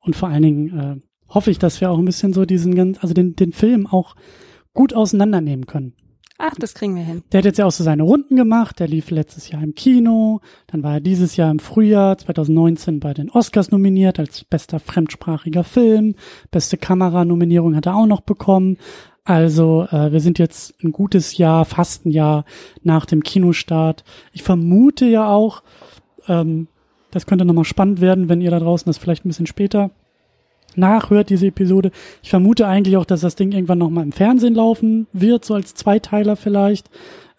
Und 0.00 0.16
vor 0.16 0.28
allen 0.28 0.42
Dingen 0.42 0.78
äh, 0.78 0.96
hoffe 1.32 1.50
ich, 1.50 1.58
dass 1.58 1.80
wir 1.80 1.90
auch 1.90 1.98
ein 1.98 2.04
bisschen 2.04 2.32
so 2.32 2.44
diesen 2.44 2.74
ganz, 2.74 2.98
also 3.00 3.14
den, 3.14 3.36
den 3.36 3.52
Film 3.52 3.86
auch 3.86 4.16
gut 4.72 4.92
auseinandernehmen 4.94 5.66
können. 5.66 5.94
Ach, 6.36 6.54
das 6.58 6.74
kriegen 6.74 6.96
wir 6.96 7.04
hin. 7.04 7.22
Der 7.30 7.38
hat 7.38 7.44
jetzt 7.44 7.58
ja 7.58 7.64
auch 7.64 7.70
so 7.72 7.84
seine 7.84 8.02
Runden 8.02 8.34
gemacht. 8.34 8.80
Der 8.80 8.88
lief 8.88 9.10
letztes 9.10 9.48
Jahr 9.50 9.62
im 9.62 9.74
Kino. 9.74 10.40
Dann 10.66 10.82
war 10.82 10.94
er 10.94 11.00
dieses 11.00 11.36
Jahr 11.36 11.50
im 11.50 11.60
Frühjahr 11.60 12.18
2019 12.18 12.98
bei 12.98 13.14
den 13.14 13.30
Oscars 13.30 13.70
nominiert 13.70 14.18
als 14.18 14.42
bester 14.44 14.80
fremdsprachiger 14.80 15.62
Film. 15.62 16.16
Beste 16.50 16.76
Kamera-Nominierung 16.76 17.76
hat 17.76 17.86
er 17.86 17.94
auch 17.94 18.06
noch 18.06 18.22
bekommen. 18.22 18.78
Also 19.24 19.86
äh, 19.90 20.12
wir 20.12 20.20
sind 20.20 20.38
jetzt 20.38 20.74
ein 20.84 20.92
gutes 20.92 21.38
Jahr, 21.38 21.64
fast 21.64 22.04
ein 22.04 22.10
Jahr 22.10 22.44
nach 22.82 23.06
dem 23.06 23.22
Kinostart. 23.22 24.04
Ich 24.32 24.42
vermute 24.42 25.06
ja 25.06 25.28
auch, 25.28 25.62
ähm, 26.28 26.68
das 27.10 27.24
könnte 27.24 27.46
nochmal 27.46 27.64
spannend 27.64 28.02
werden, 28.02 28.28
wenn 28.28 28.42
ihr 28.42 28.50
da 28.50 28.58
draußen 28.58 28.86
das 28.86 28.98
vielleicht 28.98 29.24
ein 29.24 29.28
bisschen 29.28 29.46
später 29.46 29.90
nachhört, 30.76 31.30
diese 31.30 31.46
Episode. 31.46 31.90
Ich 32.22 32.30
vermute 32.30 32.66
eigentlich 32.66 32.96
auch, 32.98 33.06
dass 33.06 33.22
das 33.22 33.36
Ding 33.36 33.52
irgendwann 33.52 33.78
nochmal 33.78 34.04
im 34.04 34.12
Fernsehen 34.12 34.54
laufen 34.54 35.06
wird, 35.12 35.44
so 35.44 35.54
als 35.54 35.74
Zweiteiler 35.74 36.36
vielleicht. 36.36 36.90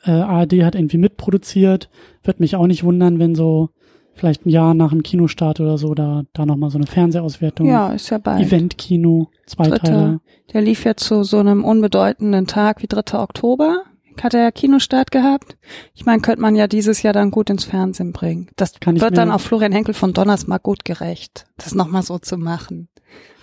Äh, 0.04 0.12
ARD 0.12 0.63
hat 0.63 0.75
irgendwie 0.75 0.98
mitproduziert. 0.98 1.89
Wird 2.24 2.39
mich 2.39 2.56
auch 2.56 2.68
nicht 2.68 2.84
wundern, 2.84 3.20
wenn 3.20 3.36
so 3.36 3.70
vielleicht 4.15 4.45
ein 4.45 4.50
Jahr 4.50 4.74
nach 4.74 4.89
dem 4.89 5.03
Kinostart 5.03 5.60
oder 5.60 5.77
so, 5.77 5.93
da, 5.93 6.24
da 6.34 6.45
nochmal 6.45 6.69
so 6.69 6.77
eine 6.77 6.88
Fernsehauswertung. 6.88 7.67
Ja, 7.67 7.91
ist 7.91 8.10
ja 8.10 8.17
bald. 8.17 8.45
Event-Kino, 8.45 9.29
Zweiteiler. 9.45 10.19
Der 10.53 10.62
lief 10.62 10.86
ja 10.86 10.95
zu 10.95 11.24
so 11.24 11.38
einem 11.38 11.63
unbedeutenden 11.63 12.48
Tag 12.48 12.81
wie 12.81 12.88
3. 12.88 13.19
Oktober. 13.19 13.84
Hat 14.22 14.34
er 14.34 14.43
ja 14.43 14.51
Kinostart 14.51 15.12
gehabt. 15.12 15.57
Ich 15.93 16.05
meine, 16.05 16.22
könnte 16.22 16.41
man 16.41 16.55
ja 16.55 16.67
dieses 16.67 17.03
Jahr 17.03 17.12
dann 17.12 17.31
gut 17.31 17.50
ins 17.50 17.65
Fernsehen 17.65 18.13
bringen. 18.13 18.48
Das 18.55 18.79
Kann 18.79 19.01
wird 19.01 19.17
dann 19.17 19.29
auch 19.29 19.41
Florian 19.41 19.74
Henkel 19.74 19.93
von 19.93 20.13
Donnersmark 20.13 20.63
gut 20.63 20.86
gerecht, 20.86 21.45
das 21.57 21.75
nochmal 21.75 22.01
so 22.01 22.17
zu 22.17 22.38
machen. 22.38 22.88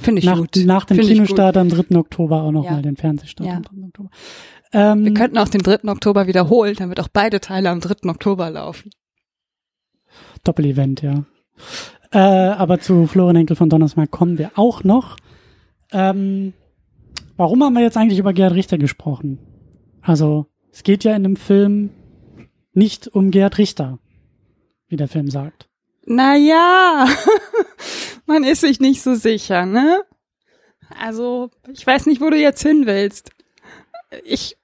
Finde 0.01 0.21
ich 0.21 0.25
nach, 0.25 0.39
gut. 0.39 0.57
Nach 0.65 0.87
dem 0.87 0.97
Find 0.97 1.11
Kinostart 1.11 1.59
am 1.59 1.69
3. 1.69 1.97
Oktober 1.97 2.43
auch 2.43 2.53
nochmal 2.53 2.77
ja. 2.77 2.83
den 2.83 2.97
Fernsehstart 2.97 3.47
ja. 3.47 3.57
am 3.57 3.63
3. 3.63 3.71
Oktober. 3.87 4.11
Ähm, 4.73 5.05
Wir 5.05 5.15
könnten 5.15 5.37
auch 5.37 5.49
den 5.49 5.61
3. 5.61 5.91
Oktober 5.91 6.27
wiederholen, 6.27 6.75
dann 6.79 6.89
wird 6.89 7.01
auch 7.01 7.09
beide 7.13 7.41
Teile 7.41 7.69
am 7.69 7.81
3. 7.81 8.09
Oktober 8.09 8.49
laufen. 8.51 8.91
Doppelevent, 10.45 11.03
ja. 11.03 11.25
Äh, 12.13 12.19
aber 12.19 12.81
zu 12.81 13.07
Florian 13.07 13.37
Henkel 13.37 13.57
von 13.57 13.71
Donnersmarck 13.71 14.11
kommen 14.11 14.39
wir 14.39 14.53
auch 14.57 14.85
noch. 14.85 15.17
Ähm, 15.93 16.53
warum 17.37 17.63
haben 17.63 17.75
wir 17.75 17.83
jetzt 17.83 17.97
eigentlich 17.97 18.19
über 18.19 18.33
Gerhard 18.33 18.55
Richter 18.55 18.79
gesprochen? 18.79 19.39
Also, 20.03 20.47
es 20.73 20.83
geht 20.83 21.05
ja 21.05 21.15
in 21.15 21.23
dem 21.23 21.37
Film 21.37 21.91
nicht 22.75 23.09
um 23.09 23.31
Gerhard 23.31 23.59
Richter, 23.59 23.99
wie 24.89 24.97
der 24.97 25.09
Film 25.09 25.31
sagt. 25.31 25.69
Naja, 26.05 27.07
man 28.27 28.45
ist 28.45 28.63
sich 28.63 28.81
nicht 28.81 29.03
so 29.03 29.15
sicher, 29.15 29.65
ne? 29.65 30.03
Also, 31.01 31.51
ich 31.73 31.87
weiß 31.87 32.07
nicht, 32.07 32.21
wo 32.21 32.29
du 32.31 32.37
jetzt 32.37 32.63
hin 32.63 32.87
willst. 32.87 33.31
Ich, 34.25 34.57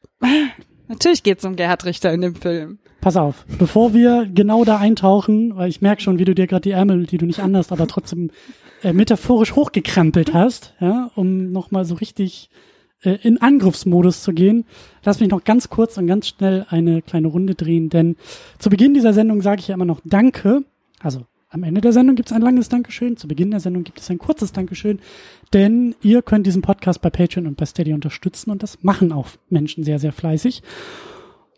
natürlich 0.88 1.22
geht's 1.22 1.44
um 1.44 1.56
Gerhard 1.56 1.84
Richter 1.84 2.12
in 2.12 2.20
dem 2.20 2.34
Film. 2.34 2.80
Pass 3.00 3.16
auf, 3.16 3.44
bevor 3.58 3.94
wir 3.94 4.28
genau 4.32 4.64
da 4.64 4.78
eintauchen, 4.78 5.56
weil 5.56 5.68
ich 5.68 5.80
merke 5.80 6.02
schon, 6.02 6.18
wie 6.18 6.24
du 6.24 6.34
dir 6.34 6.48
gerade 6.48 6.62
die 6.62 6.72
Ärmel, 6.72 7.06
die 7.06 7.16
du 7.16 7.26
nicht 7.26 7.38
anhast, 7.38 7.70
aber 7.70 7.86
trotzdem 7.86 8.30
äh, 8.82 8.92
metaphorisch 8.92 9.54
hochgekrempelt 9.54 10.34
hast, 10.34 10.74
ja, 10.80 11.10
um 11.14 11.52
nochmal 11.52 11.84
so 11.84 11.94
richtig 11.94 12.50
äh, 13.02 13.18
in 13.22 13.40
Angriffsmodus 13.40 14.22
zu 14.22 14.32
gehen. 14.32 14.64
Lass 15.04 15.20
mich 15.20 15.28
noch 15.28 15.44
ganz 15.44 15.68
kurz 15.68 15.96
und 15.96 16.08
ganz 16.08 16.26
schnell 16.26 16.66
eine 16.68 17.00
kleine 17.02 17.28
Runde 17.28 17.54
drehen, 17.54 17.88
denn 17.88 18.16
zu 18.58 18.68
Beginn 18.68 18.94
dieser 18.94 19.12
Sendung 19.12 19.42
sage 19.42 19.60
ich 19.60 19.68
ja 19.68 19.74
immer 19.74 19.84
noch 19.84 20.00
Danke. 20.04 20.64
Also 21.00 21.26
am 21.50 21.62
Ende 21.62 21.80
der 21.80 21.92
Sendung 21.92 22.16
gibt 22.16 22.30
es 22.30 22.36
ein 22.36 22.42
langes 22.42 22.68
Dankeschön, 22.68 23.16
zu 23.16 23.28
Beginn 23.28 23.52
der 23.52 23.60
Sendung 23.60 23.84
gibt 23.84 24.00
es 24.00 24.10
ein 24.10 24.18
kurzes 24.18 24.52
Dankeschön, 24.52 24.98
denn 25.52 25.94
ihr 26.02 26.22
könnt 26.22 26.46
diesen 26.46 26.62
Podcast 26.62 27.00
bei 27.00 27.10
Patreon 27.10 27.46
und 27.46 27.56
bei 27.56 27.64
Steady 27.64 27.94
unterstützen 27.94 28.50
und 28.50 28.62
das 28.62 28.82
machen 28.82 29.12
auch 29.12 29.28
Menschen 29.48 29.84
sehr, 29.84 29.98
sehr 29.98 30.12
fleißig. 30.12 30.62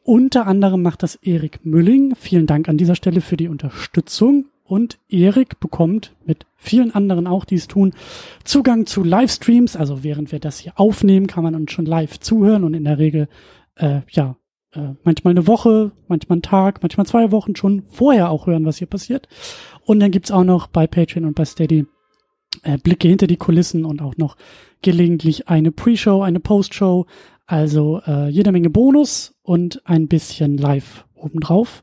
Unter 0.03 0.47
anderem 0.47 0.83
macht 0.83 1.03
das 1.03 1.17
Erik 1.17 1.65
Mülling. 1.65 2.15
Vielen 2.17 2.47
Dank 2.47 2.69
an 2.69 2.77
dieser 2.77 2.95
Stelle 2.95 3.21
für 3.21 3.37
die 3.37 3.49
Unterstützung. 3.49 4.47
Und 4.65 4.99
Erik 5.09 5.59
bekommt 5.59 6.15
mit 6.25 6.47
vielen 6.57 6.95
anderen 6.95 7.27
auch, 7.27 7.45
die 7.45 7.57
es 7.57 7.67
tun, 7.67 7.93
Zugang 8.45 8.87
zu 8.87 9.03
Livestreams. 9.03 9.75
Also 9.75 10.05
während 10.05 10.31
wir 10.31 10.39
das 10.39 10.61
hier 10.61 10.75
aufnehmen, 10.77 11.27
kann 11.27 11.43
man 11.43 11.57
uns 11.57 11.73
schon 11.73 11.87
live 11.87 12.21
zuhören 12.21 12.63
und 12.63 12.75
in 12.75 12.85
der 12.85 12.99
Regel, 12.99 13.29
äh, 13.75 14.03
ja, 14.11 14.37
äh, 14.73 14.95
manchmal 15.03 15.33
eine 15.33 15.49
Woche, 15.49 15.91
manchmal 16.07 16.37
einen 16.37 16.43
Tag, 16.43 16.83
manchmal 16.83 17.07
zwei 17.07 17.33
Wochen 17.33 17.57
schon 17.57 17.83
vorher 17.89 18.31
auch 18.31 18.47
hören, 18.47 18.65
was 18.65 18.79
hier 18.79 18.87
passiert. 18.87 19.27
Und 19.85 19.99
dann 19.99 20.13
gibt's 20.13 20.31
auch 20.31 20.45
noch 20.45 20.69
bei 20.69 20.87
Patreon 20.87 21.25
und 21.25 21.35
bei 21.35 21.45
Steady 21.45 21.87
äh, 22.63 22.79
Blicke 22.79 23.09
hinter 23.09 23.27
die 23.27 23.37
Kulissen 23.37 23.85
und 23.85 24.01
auch 24.01 24.17
noch 24.17 24.37
gelegentlich 24.83 25.49
eine 25.49 25.73
Pre-Show, 25.73 26.23
eine 26.23 26.39
Post-Show, 26.41 27.07
also 27.51 28.01
äh, 28.07 28.29
jede 28.29 28.53
Menge 28.53 28.71
Bonus 28.71 29.35
und 29.43 29.83
ein 29.85 30.07
bisschen 30.07 30.57
live 30.57 31.05
obendrauf. 31.17 31.83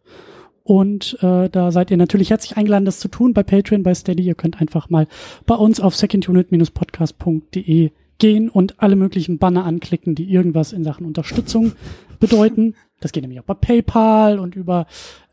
Und 0.64 1.18
äh, 1.22 1.50
da 1.50 1.72
seid 1.72 1.92
ihr 1.92 1.98
natürlich 1.98 2.30
herzlich 2.30 2.56
eingeladen, 2.56 2.86
das 2.86 3.00
zu 3.00 3.10
tun 3.10 3.34
bei 3.34 3.44
Patreon, 3.44 3.84
bei 3.84 3.94
Steady. 3.94 4.24
Ihr 4.24 4.36
könnt 4.36 4.62
einfach 4.62 4.90
mal 4.90 5.08
bei 5.46 5.56
uns 5.56 5.82
auf 5.82 5.94
secondunit-podcast.de 5.94 7.92
gehen 8.18 8.50
und 8.50 8.82
alle 8.82 8.96
möglichen 8.96 9.40
Banner 9.40 9.66
anklicken, 9.66 10.16
die 10.16 10.32
irgendwas 10.32 10.72
in 10.72 10.86
Sachen 10.86 11.06
Unterstützung 11.06 11.74
bedeuten. 12.22 12.76
Das 13.02 13.12
geht 13.12 13.24
nämlich 13.24 13.42
auch 13.42 13.46
bei 13.46 13.54
PayPal 13.54 14.40
und 14.40 14.56
über 14.56 14.88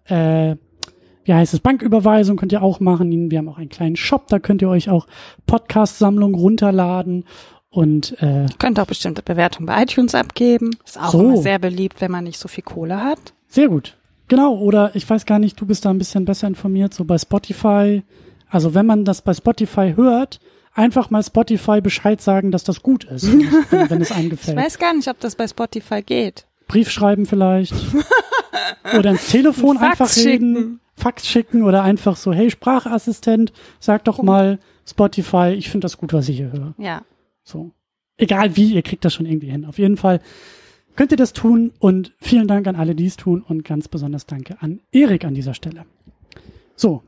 äh, 0.06 0.56
wie 1.24 1.32
heißt 1.32 1.54
es, 1.54 1.60
Banküberweisung 1.60 2.36
könnt 2.36 2.52
ihr 2.52 2.62
auch 2.62 2.80
machen. 2.80 3.30
Wir 3.30 3.38
haben 3.38 3.48
auch 3.48 3.58
einen 3.58 3.70
kleinen 3.70 3.96
Shop, 3.96 4.26
da 4.28 4.38
könnt 4.38 4.62
ihr 4.62 4.68
euch 4.68 4.90
auch 4.90 5.06
Podcast-Sammlung 5.46 6.34
runterladen 6.34 7.24
und 7.74 8.20
äh, 8.22 8.46
Könnt 8.58 8.78
auch 8.80 8.86
bestimmte 8.86 9.22
Bewertungen 9.22 9.66
bei 9.66 9.82
iTunes 9.82 10.14
abgeben. 10.14 10.70
Ist 10.84 10.98
auch 10.98 11.10
So. 11.12 11.20
immer 11.20 11.36
sehr 11.38 11.58
beliebt, 11.58 12.00
wenn 12.00 12.10
man 12.10 12.24
nicht 12.24 12.38
so 12.38 12.48
viel 12.48 12.64
Kohle 12.64 13.02
hat. 13.02 13.18
sehr 13.48 13.68
gut. 13.68 13.96
Genau, 14.28 14.54
oder 14.56 14.96
ich 14.96 15.08
weiß 15.08 15.26
gar 15.26 15.38
nicht, 15.38 15.60
du 15.60 15.66
bist 15.66 15.84
da 15.84 15.90
ein 15.90 15.98
bisschen 15.98 16.24
besser 16.24 16.46
informiert, 16.48 16.94
so 16.94 17.04
bei 17.04 17.18
Spotify. 17.18 18.02
Also 18.48 18.72
wenn 18.74 18.86
man 18.86 19.04
das 19.04 19.20
bei 19.20 19.34
Spotify 19.34 19.92
hört, 19.96 20.40
einfach 20.72 21.10
mal 21.10 21.22
Spotify 21.22 21.82
Bescheid 21.82 22.22
sagen, 22.22 22.50
dass 22.50 22.64
das 22.64 22.82
gut 22.82 23.04
ist, 23.04 23.30
wenn, 23.30 23.90
wenn 23.90 24.00
es 24.00 24.10
einem 24.12 24.24
Ich 24.26 24.30
gefällt. 24.30 24.56
weiß 24.56 24.78
gar 24.78 24.94
nicht, 24.94 25.08
ob 25.08 25.20
das 25.20 25.34
bei 25.34 25.46
Spotify 25.46 26.00
geht. 26.02 26.46
Brief 26.68 26.90
schreiben 26.90 27.26
vielleicht. 27.26 27.74
oder 28.98 29.10
ins 29.10 29.28
Telefon 29.28 29.78
Fax 29.78 30.00
einfach 30.00 30.16
reden. 30.16 30.54
schicken. 30.56 30.80
Fax 30.96 31.26
schicken 31.26 31.62
oder 31.62 31.82
einfach 31.82 32.16
so, 32.16 32.32
hey 32.32 32.50
Sprachassistent, 32.50 33.52
sag 33.80 34.04
doch 34.04 34.22
mal 34.22 34.58
Spotify, 34.86 35.48
ich 35.56 35.68
finde 35.68 35.84
das 35.86 35.98
gut, 35.98 36.12
was 36.12 36.28
ich 36.28 36.36
hier 36.36 36.52
höre. 36.52 36.74
Ja. 36.78 37.02
So. 37.44 37.72
Egal 38.16 38.56
wie, 38.56 38.74
ihr 38.74 38.82
kriegt 38.82 39.04
das 39.04 39.14
schon 39.14 39.26
irgendwie 39.26 39.50
hin. 39.50 39.64
Auf 39.64 39.78
jeden 39.78 39.96
Fall 39.96 40.20
könnt 40.96 41.10
ihr 41.10 41.16
das 41.16 41.32
tun 41.32 41.72
und 41.78 42.14
vielen 42.18 42.48
Dank 42.48 42.66
an 42.66 42.76
alle, 42.76 42.94
die 42.94 43.06
es 43.06 43.16
tun 43.16 43.42
und 43.42 43.64
ganz 43.64 43.88
besonders 43.88 44.26
danke 44.26 44.60
an 44.60 44.80
Erik 44.92 45.24
an 45.24 45.34
dieser 45.34 45.54
Stelle. 45.54 45.84
So. 46.76 47.02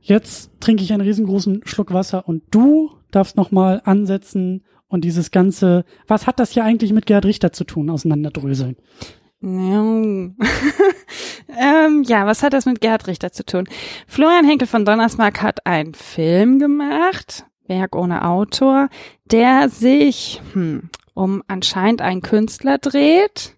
Jetzt 0.00 0.52
trinke 0.60 0.84
ich 0.84 0.92
einen 0.92 1.02
riesengroßen 1.02 1.62
Schluck 1.64 1.92
Wasser 1.92 2.28
und 2.28 2.44
du 2.52 2.92
darfst 3.10 3.36
nochmal 3.36 3.82
ansetzen 3.84 4.64
und 4.86 5.04
dieses 5.04 5.32
ganze, 5.32 5.84
was 6.06 6.28
hat 6.28 6.38
das 6.38 6.52
hier 6.52 6.62
eigentlich 6.62 6.92
mit 6.92 7.06
Gerhard 7.06 7.24
Richter 7.24 7.52
zu 7.52 7.64
tun, 7.64 7.90
auseinanderdröseln? 7.90 8.76
Ja. 9.40 9.48
ähm, 11.58 12.02
ja, 12.04 12.26
was 12.26 12.42
hat 12.44 12.52
das 12.52 12.66
mit 12.66 12.80
Gerhard 12.80 13.08
Richter 13.08 13.32
zu 13.32 13.44
tun? 13.44 13.68
Florian 14.06 14.46
Henkel 14.46 14.68
von 14.68 14.84
Donnersmarck 14.84 15.42
hat 15.42 15.66
einen 15.66 15.94
Film 15.94 16.60
gemacht, 16.60 17.46
Werk 17.68 17.96
ohne 17.96 18.24
Autor, 18.26 18.88
der 19.24 19.68
sich 19.68 20.40
hm, 20.52 20.90
um 21.14 21.42
anscheinend 21.48 22.02
einen 22.02 22.22
Künstler 22.22 22.78
dreht, 22.78 23.55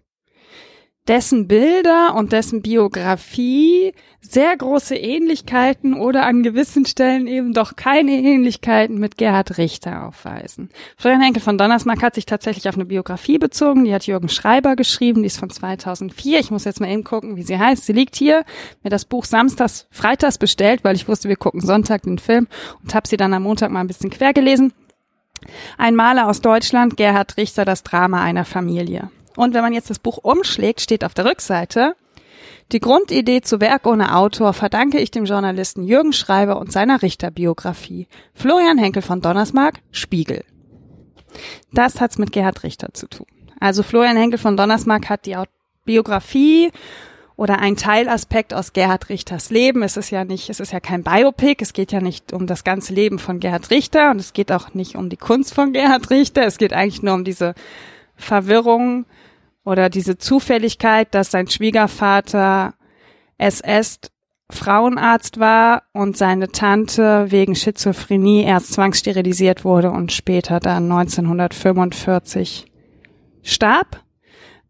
dessen 1.09 1.47
Bilder 1.47 2.13
und 2.13 2.33
dessen 2.33 2.61
Biografie 2.61 3.93
sehr 4.21 4.55
große 4.55 4.95
Ähnlichkeiten 4.95 5.95
oder 5.95 6.27
an 6.27 6.43
gewissen 6.43 6.85
Stellen 6.85 7.25
eben 7.25 7.51
doch 7.53 7.75
keine 7.75 8.11
Ähnlichkeiten 8.11 8.99
mit 8.99 9.17
Gerhard 9.17 9.57
Richter 9.57 10.05
aufweisen. 10.05 10.69
Florian 10.97 11.21
Henkel 11.21 11.41
von 11.41 11.57
Donnersmarck 11.57 12.03
hat 12.03 12.13
sich 12.13 12.27
tatsächlich 12.27 12.69
auf 12.69 12.75
eine 12.75 12.85
Biografie 12.85 13.39
bezogen, 13.39 13.85
die 13.85 13.93
hat 13.93 14.05
Jürgen 14.05 14.29
Schreiber 14.29 14.75
geschrieben, 14.75 15.23
die 15.23 15.27
ist 15.27 15.39
von 15.39 15.49
2004. 15.49 16.39
Ich 16.39 16.51
muss 16.51 16.65
jetzt 16.65 16.79
mal 16.79 16.91
eben 16.91 17.03
gucken, 17.03 17.37
wie 17.37 17.43
sie 17.43 17.57
heißt. 17.57 17.87
Sie 17.87 17.93
liegt 17.93 18.15
hier, 18.15 18.45
mir 18.83 18.91
das 18.91 19.05
Buch 19.05 19.25
samstags, 19.25 19.87
freitags 19.89 20.37
bestellt, 20.37 20.83
weil 20.83 20.95
ich 20.95 21.07
wusste, 21.07 21.27
wir 21.27 21.37
gucken 21.37 21.61
Sonntag 21.61 22.03
den 22.03 22.19
Film 22.19 22.47
und 22.83 22.93
habe 22.93 23.07
sie 23.07 23.17
dann 23.17 23.33
am 23.33 23.43
Montag 23.43 23.71
mal 23.71 23.81
ein 23.81 23.87
bisschen 23.87 24.11
quer 24.11 24.33
gelesen. 24.33 24.73
Ein 25.79 25.95
Maler 25.95 26.27
aus 26.27 26.41
Deutschland, 26.41 26.97
Gerhard 26.97 27.35
Richter, 27.37 27.65
das 27.65 27.81
Drama 27.81 28.21
einer 28.21 28.45
Familie. 28.45 29.09
Und 29.39 29.53
wenn 29.53 29.61
man 29.61 29.71
jetzt 29.71 29.89
das 29.89 29.99
Buch 29.99 30.17
umschlägt, 30.17 30.81
steht 30.81 31.05
auf 31.05 31.13
der 31.13 31.23
Rückseite, 31.23 31.95
die 32.73 32.81
Grundidee 32.81 33.39
zu 33.39 33.61
Werk 33.61 33.87
ohne 33.87 34.17
Autor 34.17 34.51
verdanke 34.51 34.99
ich 34.99 35.11
dem 35.11 35.23
Journalisten 35.23 35.85
Jürgen 35.85 36.11
Schreiber 36.11 36.59
und 36.59 36.73
seiner 36.73 37.01
Richterbiografie. 37.01 38.07
Florian 38.33 38.77
Henkel 38.77 39.01
von 39.01 39.21
Donnersmarck, 39.21 39.79
Spiegel. 39.91 40.43
Das 41.71 42.01
hat's 42.01 42.17
mit 42.17 42.33
Gerhard 42.33 42.63
Richter 42.63 42.89
zu 42.93 43.07
tun. 43.07 43.27
Also 43.61 43.81
Florian 43.81 44.17
Henkel 44.17 44.39
von 44.39 44.57
Donnersmarck 44.57 45.07
hat 45.07 45.25
die 45.25 45.37
Biografie 45.85 46.73
oder 47.37 47.59
ein 47.59 47.77
Teilaspekt 47.77 48.53
aus 48.53 48.73
Gerhard 48.73 49.07
Richters 49.07 49.51
Leben. 49.51 49.83
Es 49.83 49.95
ist 49.95 50.09
ja 50.09 50.25
nicht, 50.25 50.49
es 50.49 50.59
ist 50.59 50.73
ja 50.73 50.81
kein 50.81 51.03
Biopic. 51.03 51.63
Es 51.63 51.71
geht 51.71 51.93
ja 51.93 52.01
nicht 52.01 52.33
um 52.33 52.45
das 52.45 52.65
ganze 52.65 52.93
Leben 52.93 53.19
von 53.19 53.39
Gerhard 53.39 53.69
Richter 53.71 54.11
und 54.11 54.19
es 54.19 54.33
geht 54.33 54.51
auch 54.51 54.73
nicht 54.73 54.97
um 54.97 55.07
die 55.07 55.15
Kunst 55.15 55.53
von 55.53 55.71
Gerhard 55.71 56.09
Richter. 56.09 56.45
Es 56.45 56.57
geht 56.57 56.73
eigentlich 56.73 57.03
nur 57.03 57.13
um 57.13 57.23
diese 57.23 57.55
Verwirrung 58.17 59.05
oder 59.69 59.89
diese 59.89 60.17
Zufälligkeit, 60.17 61.13
dass 61.13 61.29
sein 61.29 61.47
Schwiegervater 61.47 62.73
SS 63.37 63.99
Frauenarzt 64.51 65.39
war 65.39 65.83
und 65.93 66.17
seine 66.17 66.49
Tante 66.49 67.27
wegen 67.29 67.53
Schizophrenie 67.53 68.41
erst 68.43 68.73
zwangssterilisiert 68.73 69.63
wurde 69.63 69.91
und 69.91 70.11
später 70.11 70.59
dann 70.59 70.91
1945 70.91 72.65
starb. 73.43 74.03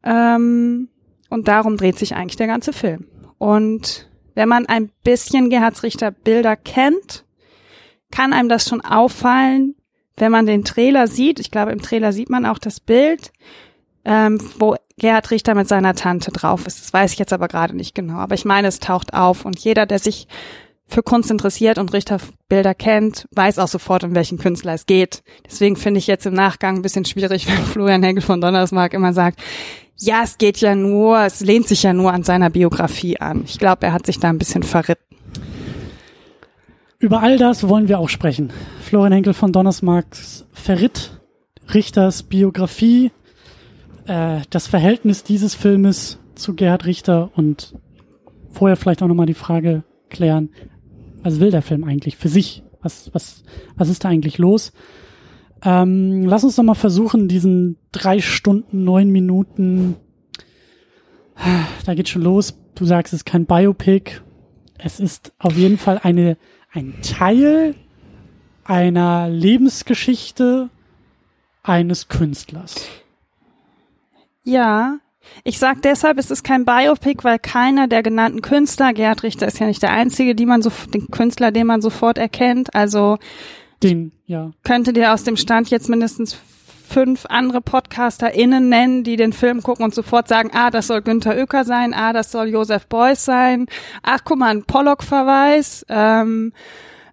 Ähm, 0.04 0.90
und 1.30 1.48
darum 1.48 1.78
dreht 1.78 1.98
sich 1.98 2.14
eigentlich 2.14 2.36
der 2.36 2.48
ganze 2.48 2.74
Film. 2.74 3.08
Und 3.38 4.10
wenn 4.36 4.50
man 4.50 4.66
ein 4.66 4.92
bisschen 5.06 5.50
Gerhard 5.50 5.82
Richter 5.82 6.12
Bilder 6.12 6.58
kennt, 6.58 7.24
kann 8.12 8.34
einem 8.34 8.50
das 8.50 8.68
schon 8.68 8.82
auffallen, 8.82 9.76
wenn 10.18 10.34
man 10.34 10.46
den 10.46 10.66
Trailer 10.66 11.08
sieht. 11.08 11.40
Ich 11.40 11.52
glaube, 11.52 11.72
im 11.72 11.82
Trailer 11.82 12.12
sieht 12.12 12.30
man 12.30 12.46
auch 12.46 12.60
das 12.60 12.82
Bild, 12.82 13.32
ähm, 14.04 14.40
wo 14.58 14.76
Gerhard 15.00 15.32
Richter 15.32 15.56
mit 15.56 15.68
seiner 15.68 15.96
Tante 15.96 16.32
drauf 16.32 16.68
ist. 16.68 16.80
Das 16.80 16.94
weiß 16.94 17.14
ich 17.14 17.20
jetzt 17.20 17.34
aber 17.34 17.48
gerade 17.48 17.76
nicht 17.76 17.96
genau. 17.96 18.18
Aber 18.18 18.36
ich 18.36 18.46
meine, 18.46 18.68
es 18.68 18.80
taucht 18.80 19.14
auf 19.14 19.46
und 19.46 19.58
jeder, 19.60 19.86
der 19.86 20.00
sich 20.00 20.28
für 20.86 21.04
Kunst 21.04 21.30
interessiert 21.30 21.78
und 21.78 21.94
Richterbilder 21.94 22.74
kennt, 22.74 23.28
weiß 23.36 23.60
auch 23.60 23.68
sofort, 23.68 24.04
um 24.04 24.16
welchen 24.16 24.40
Künstler 24.40 24.74
es 24.74 24.86
geht. 24.86 25.24
Deswegen 25.46 25.76
finde 25.76 26.00
ich 26.00 26.08
jetzt 26.08 26.26
im 26.26 26.34
Nachgang 26.34 26.78
ein 26.78 26.82
bisschen 26.82 27.06
schwierig, 27.06 27.48
wenn 27.48 27.64
Florian 27.66 28.04
Henkel 28.04 28.24
von 28.24 28.42
Donnersmarck 28.42 28.94
immer 28.94 29.14
sagt, 29.14 29.40
ja, 29.98 30.22
es 30.24 30.38
geht 30.38 30.58
ja 30.60 30.76
nur, 30.76 31.20
es 31.20 31.42
lehnt 31.42 31.68
sich 31.68 31.84
ja 31.84 31.94
nur 31.94 32.14
an 32.14 32.24
seiner 32.24 32.50
Biografie 32.50 33.20
an. 33.20 33.44
Ich 33.46 33.60
glaube, 33.60 33.86
er 33.86 33.94
hat 33.94 34.06
sich 34.06 34.20
da 34.20 34.30
ein 34.30 34.38
bisschen 34.38 34.64
verritten. 34.64 35.04
Über 37.00 37.22
all 37.22 37.38
das 37.38 37.68
wollen 37.68 37.88
wir 37.88 38.00
auch 38.00 38.10
sprechen. 38.10 38.52
Florian 38.82 39.14
Henkel 39.14 39.34
von 39.34 39.54
Donnersmarks 39.54 40.46
verritt 40.52 41.20
Richters 41.74 42.24
Biografie, 42.24 43.12
äh, 44.10 44.42
das 44.50 44.68
Verhältnis 44.68 45.24
dieses 45.24 45.56
Filmes 45.56 46.20
zu 46.36 46.56
Gerhard 46.56 46.86
Richter 46.86 47.32
und 47.36 47.76
vorher 48.52 48.76
vielleicht 48.76 49.04
auch 49.04 49.08
nochmal 49.08 49.28
die 49.28 49.34
Frage 49.34 49.84
klären, 50.10 50.50
was 51.22 51.40
will 51.40 51.52
der 51.52 51.62
Film 51.62 51.84
eigentlich 51.84 52.18
für 52.18 52.30
sich? 52.30 52.64
Was, 52.82 53.14
was, 53.14 53.44
was 53.76 53.90
ist 53.90 54.04
da 54.04 54.10
eigentlich 54.10 54.38
los? 54.38 54.72
Ähm, 55.64 56.26
lass 56.26 56.44
uns 56.44 56.56
doch 56.56 56.64
mal 56.64 56.76
versuchen, 56.76 57.28
diesen 57.28 57.78
drei 57.92 58.20
Stunden, 58.20 58.84
neun 58.84 59.10
Minuten, 59.10 59.98
da 61.86 61.94
geht 61.94 62.10
schon 62.10 62.22
los. 62.22 62.58
Du 62.76 62.86
sagst, 62.86 63.14
es 63.14 63.22
ist 63.22 63.26
kein 63.26 63.46
Biopic. 63.46 64.22
Es 64.78 65.00
ist 65.00 65.34
auf 65.40 65.58
jeden 65.58 65.78
Fall 65.78 66.00
eine, 66.02 66.38
ein 66.72 66.96
Teil 67.02 67.76
einer 68.64 69.30
Lebensgeschichte 69.30 70.70
eines 71.64 72.08
Künstlers. 72.08 72.76
Ja, 74.50 74.98
ich 75.44 75.60
sag 75.60 75.84
deshalb, 75.84 76.18
es 76.18 76.32
ist 76.32 76.44
kein 76.44 76.66
Biopic, 76.66 77.24
weil 77.24 77.38
keiner 77.38 77.88
der 77.88 78.02
genannten 78.02 78.42
Künstler, 78.42 78.94
Gerhard 78.94 79.22
Richter 79.22 79.46
ist 79.46 79.60
ja 79.60 79.68
nicht 79.68 79.84
der 79.84 79.92
einzige, 79.92 80.34
die 80.34 80.48
man 80.48 80.64
so, 80.64 80.72
den 80.92 81.08
Künstler, 81.12 81.52
den 81.52 81.68
man 81.68 81.82
sofort 81.82 82.18
erkennt. 82.18 82.74
Also 82.74 83.20
den, 83.84 84.12
ja. 84.26 84.50
Könnte 84.64 84.92
dir 84.92 85.14
aus 85.14 85.24
dem 85.24 85.38
Stand 85.38 85.70
jetzt 85.70 85.88
mindestens 85.88 86.34
fünf 86.34 87.28
andere 87.28 87.62
PodcasterInnen 87.62 88.70
nennen, 88.70 89.04
die 89.04 89.18
den 89.18 89.34
Film 89.34 89.62
gucken 89.62 89.86
und 89.86 89.94
sofort 89.94 90.28
sagen, 90.28 90.50
ah, 90.54 90.72
das 90.72 90.88
soll 90.88 91.04
Günther 91.04 91.38
Oecker 91.38 91.64
sein, 91.64 91.94
ah, 91.94 92.12
das 92.12 92.32
soll 92.32 92.48
Josef 92.48 92.88
Beuys 92.88 93.24
sein, 93.24 93.68
ach, 94.02 94.22
guck 94.26 94.40
mal, 94.40 94.50
ein 94.50 94.64
Pollock-Verweis, 94.64 95.86
ähm, 95.90 96.54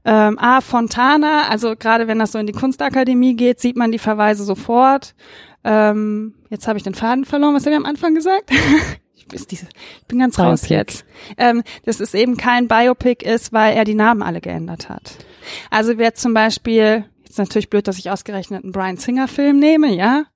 ähm, 0.07 0.39
ah, 0.41 0.63
Fontana, 0.63 1.49
also 1.51 1.77
gerade 1.77 2.09
wenn 2.09 2.19
das 2.19 2.33
so 2.33 2.39
in 2.39 2.47
die 2.47 2.55
Kunstakademie 2.55 3.35
geht, 3.35 3.61
sieht 3.61 3.77
man 3.77 3.93
die 3.93 3.99
Verweise 3.99 4.45
sofort. 4.45 5.15
Ähm, 5.67 6.35
jetzt 6.49 6.69
habe 6.69 6.79
ich 6.79 6.85
den 6.85 6.95
Faden 6.95 7.25
verloren, 7.25 7.55
was 7.55 7.67
haben 7.67 7.73
wir 7.73 7.79
am 7.79 7.87
Anfang 7.87 8.15
gesagt? 8.15 8.51
ich, 9.17 9.47
diese, 9.49 9.67
ich 10.01 10.07
bin 10.07 10.21
ganz 10.21 10.37
Biopic. 10.37 10.51
raus 10.51 10.69
jetzt. 10.69 11.05
Ähm, 11.37 11.65
dass 11.85 11.99
es 11.99 12.15
eben 12.15 12.37
kein 12.37 12.69
Biopic 12.69 13.27
ist, 13.27 13.53
weil 13.53 13.77
er 13.77 13.85
die 13.85 13.97
Namen 13.97 14.23
alle 14.23 14.41
geändert 14.41 14.89
hat. 14.89 15.17
Also 15.69 15.99
wer 15.99 16.15
zum 16.15 16.35
Beispiel, 16.35 17.05
jetzt 17.25 17.39
natürlich 17.39 17.69
blöd, 17.69 17.89
dass 17.89 17.99
ich 17.99 18.11
ausgerechnet 18.11 18.63
einen 18.63 18.73
Brian 18.73 18.97
Singer 18.97 19.27
Film 19.27 19.59
nehme, 19.59 19.93
ja. 19.93 20.27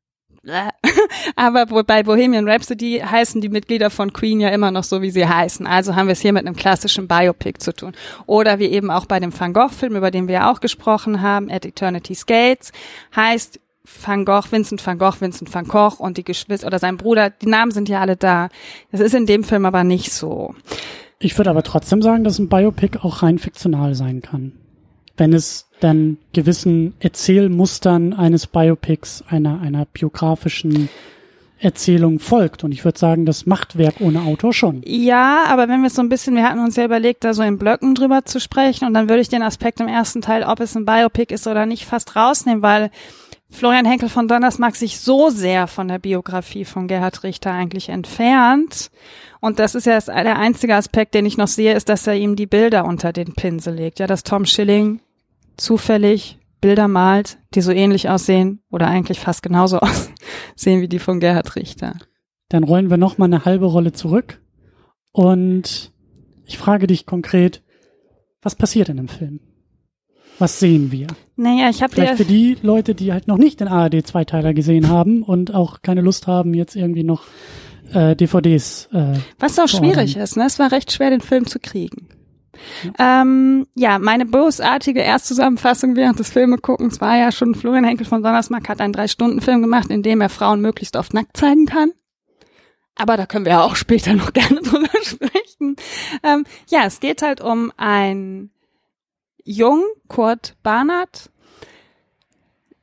Aber 1.36 1.66
bei 1.84 2.02
Bohemian 2.02 2.48
Rhapsody 2.48 3.02
heißen 3.04 3.40
die 3.40 3.50
Mitglieder 3.50 3.90
von 3.90 4.12
Queen 4.12 4.40
ja 4.40 4.48
immer 4.48 4.72
noch 4.72 4.84
so, 4.84 5.00
wie 5.00 5.10
sie 5.10 5.28
heißen. 5.28 5.66
Also 5.66 5.94
haben 5.94 6.08
wir 6.08 6.14
es 6.14 6.22
hier 6.22 6.32
mit 6.32 6.44
einem 6.44 6.56
klassischen 6.56 7.06
Biopic 7.06 7.60
zu 7.60 7.72
tun. 7.72 7.92
Oder 8.26 8.58
wie 8.58 8.66
eben 8.66 8.90
auch 8.90 9.06
bei 9.06 9.20
dem 9.20 9.38
Van 9.38 9.52
Gogh-Film, 9.52 9.94
über 9.94 10.10
den 10.10 10.26
wir 10.26 10.34
ja 10.34 10.50
auch 10.50 10.60
gesprochen 10.60 11.20
haben, 11.20 11.50
At 11.50 11.66
Eternity's 11.66 12.26
Gates, 12.26 12.72
heißt 13.14 13.60
Van 14.04 14.24
Gogh, 14.24 14.50
Vincent 14.50 14.86
van 14.86 14.98
Gogh, 14.98 15.20
Vincent 15.20 15.52
van 15.52 15.66
Gogh 15.66 15.96
und 15.98 16.16
die 16.16 16.24
Geschwister 16.24 16.66
oder 16.66 16.78
sein 16.78 16.96
Bruder, 16.96 17.30
die 17.30 17.48
Namen 17.48 17.72
sind 17.72 17.88
ja 17.88 18.00
alle 18.00 18.16
da. 18.16 18.48
Das 18.92 19.00
ist 19.00 19.14
in 19.14 19.26
dem 19.26 19.44
Film 19.44 19.66
aber 19.66 19.84
nicht 19.84 20.12
so. 20.12 20.54
Ich 21.18 21.36
würde 21.36 21.50
aber 21.50 21.62
trotzdem 21.62 22.00
sagen, 22.00 22.24
dass 22.24 22.38
ein 22.38 22.48
Biopic 22.48 22.98
auch 23.02 23.22
rein 23.22 23.38
fiktional 23.38 23.94
sein 23.94 24.22
kann 24.22 24.52
wenn 25.20 25.34
es 25.34 25.68
dann 25.80 26.16
gewissen 26.32 26.94
Erzählmustern 26.98 28.14
eines 28.14 28.46
Biopics, 28.46 29.22
einer, 29.28 29.60
einer 29.60 29.84
biografischen 29.84 30.88
Erzählung 31.58 32.18
folgt. 32.20 32.64
Und 32.64 32.72
ich 32.72 32.86
würde 32.86 32.98
sagen, 32.98 33.26
das 33.26 33.44
macht 33.44 33.76
Werk 33.76 34.00
ohne 34.00 34.22
Autor 34.22 34.54
schon. 34.54 34.80
Ja, 34.86 35.44
aber 35.46 35.68
wenn 35.68 35.82
wir 35.82 35.90
so 35.90 36.00
ein 36.00 36.08
bisschen, 36.08 36.36
wir 36.36 36.44
hatten 36.44 36.58
uns 36.58 36.76
ja 36.76 36.86
überlegt, 36.86 37.22
da 37.22 37.34
so 37.34 37.42
in 37.42 37.58
Blöcken 37.58 37.94
drüber 37.94 38.24
zu 38.24 38.40
sprechen 38.40 38.86
und 38.86 38.94
dann 38.94 39.10
würde 39.10 39.20
ich 39.20 39.28
den 39.28 39.42
Aspekt 39.42 39.80
im 39.80 39.88
ersten 39.88 40.22
Teil, 40.22 40.42
ob 40.42 40.58
es 40.60 40.74
ein 40.74 40.86
Biopic 40.86 41.34
ist 41.34 41.46
oder 41.46 41.66
nicht, 41.66 41.84
fast 41.84 42.16
rausnehmen, 42.16 42.62
weil 42.62 42.90
Florian 43.50 43.84
Henkel 43.84 44.08
von 44.08 44.28
Donnersmarck 44.28 44.76
sich 44.76 45.00
so 45.00 45.28
sehr 45.28 45.66
von 45.66 45.88
der 45.88 45.98
Biografie 45.98 46.64
von 46.64 46.86
Gerhard 46.86 47.24
Richter 47.24 47.52
eigentlich 47.52 47.88
entfernt. 47.88 48.90
Und 49.40 49.58
das 49.58 49.74
ist 49.74 49.86
ja 49.86 50.00
der 50.00 50.38
einzige 50.38 50.76
Aspekt, 50.76 51.14
den 51.14 51.26
ich 51.26 51.36
noch 51.36 51.48
sehe, 51.48 51.74
ist, 51.74 51.88
dass 51.88 52.06
er 52.06 52.14
ihm 52.14 52.36
die 52.36 52.46
Bilder 52.46 52.84
unter 52.84 53.12
den 53.12 53.34
Pinsel 53.34 53.74
legt. 53.74 53.98
Ja, 53.98 54.06
dass 54.06 54.22
Tom 54.22 54.46
Schilling 54.46 55.00
zufällig 55.56 56.38
Bilder 56.60 56.88
malt, 56.88 57.38
die 57.54 57.60
so 57.60 57.72
ähnlich 57.72 58.08
aussehen 58.08 58.62
oder 58.70 58.86
eigentlich 58.86 59.18
fast 59.18 59.42
genauso 59.42 59.78
aussehen 60.54 60.80
wie 60.80 60.88
die 60.88 60.98
von 60.98 61.20
Gerhard 61.20 61.56
Richter. 61.56 61.94
Dann 62.48 62.64
rollen 62.64 62.90
wir 62.90 62.96
noch 62.96 63.18
mal 63.18 63.26
eine 63.26 63.44
halbe 63.44 63.66
Rolle 63.66 63.92
zurück 63.92 64.40
und 65.12 65.92
ich 66.44 66.58
frage 66.58 66.86
dich 66.86 67.06
konkret, 67.06 67.62
was 68.42 68.56
passiert 68.56 68.88
in 68.88 68.96
dem 68.96 69.08
Film? 69.08 69.40
Was 70.40 70.58
sehen 70.58 70.90
wir? 70.90 71.06
Naja, 71.36 71.68
ich 71.68 71.82
habe 71.82 71.92
Vielleicht 71.92 72.16
für 72.16 72.24
die 72.24 72.56
Leute, 72.62 72.94
die 72.94 73.12
halt 73.12 73.28
noch 73.28 73.36
nicht 73.36 73.60
den 73.60 73.68
ARD-Zweiteiler 73.68 74.54
gesehen 74.54 74.88
haben 74.88 75.22
und 75.22 75.54
auch 75.54 75.82
keine 75.82 76.00
Lust 76.00 76.26
haben, 76.26 76.54
jetzt 76.54 76.76
irgendwie 76.76 77.04
noch 77.04 77.24
äh, 77.92 78.16
DVDs. 78.16 78.88
Äh, 78.90 79.18
Was 79.38 79.58
auch 79.58 79.68
schwierig 79.68 80.16
ist, 80.16 80.38
ne? 80.38 80.46
Es 80.46 80.58
war 80.58 80.72
recht 80.72 80.92
schwer, 80.92 81.10
den 81.10 81.20
Film 81.20 81.46
zu 81.46 81.58
kriegen. 81.58 82.08
Ja. 82.98 83.22
Ähm, 83.22 83.66
ja, 83.74 83.98
meine 83.98 84.24
bösartige 84.24 85.02
Erstzusammenfassung 85.02 85.94
während 85.94 86.18
des 86.18 86.30
Filmeguckens 86.30 87.02
war 87.02 87.18
ja 87.18 87.32
schon, 87.32 87.54
Florian 87.54 87.84
Henkel 87.84 88.06
von 88.06 88.22
Donnersmarck 88.22 88.68
hat 88.70 88.80
einen 88.80 88.94
Drei-Stunden-Film 88.94 89.60
gemacht, 89.60 89.90
in 89.90 90.02
dem 90.02 90.22
er 90.22 90.30
Frauen 90.30 90.62
möglichst 90.62 90.96
oft 90.96 91.12
nackt 91.12 91.36
zeigen 91.36 91.66
kann. 91.66 91.92
Aber 92.94 93.18
da 93.18 93.26
können 93.26 93.44
wir 93.44 93.52
ja 93.52 93.62
auch 93.62 93.76
später 93.76 94.14
noch 94.14 94.32
gerne 94.34 94.62
drüber 94.62 94.88
sprechen. 95.02 95.76
Ähm, 96.22 96.44
ja, 96.70 96.84
es 96.86 97.00
geht 97.00 97.20
halt 97.20 97.42
um 97.42 97.72
ein 97.76 98.50
Jung, 99.50 99.82
Kurt 100.06 100.54
Barnard, 100.62 101.28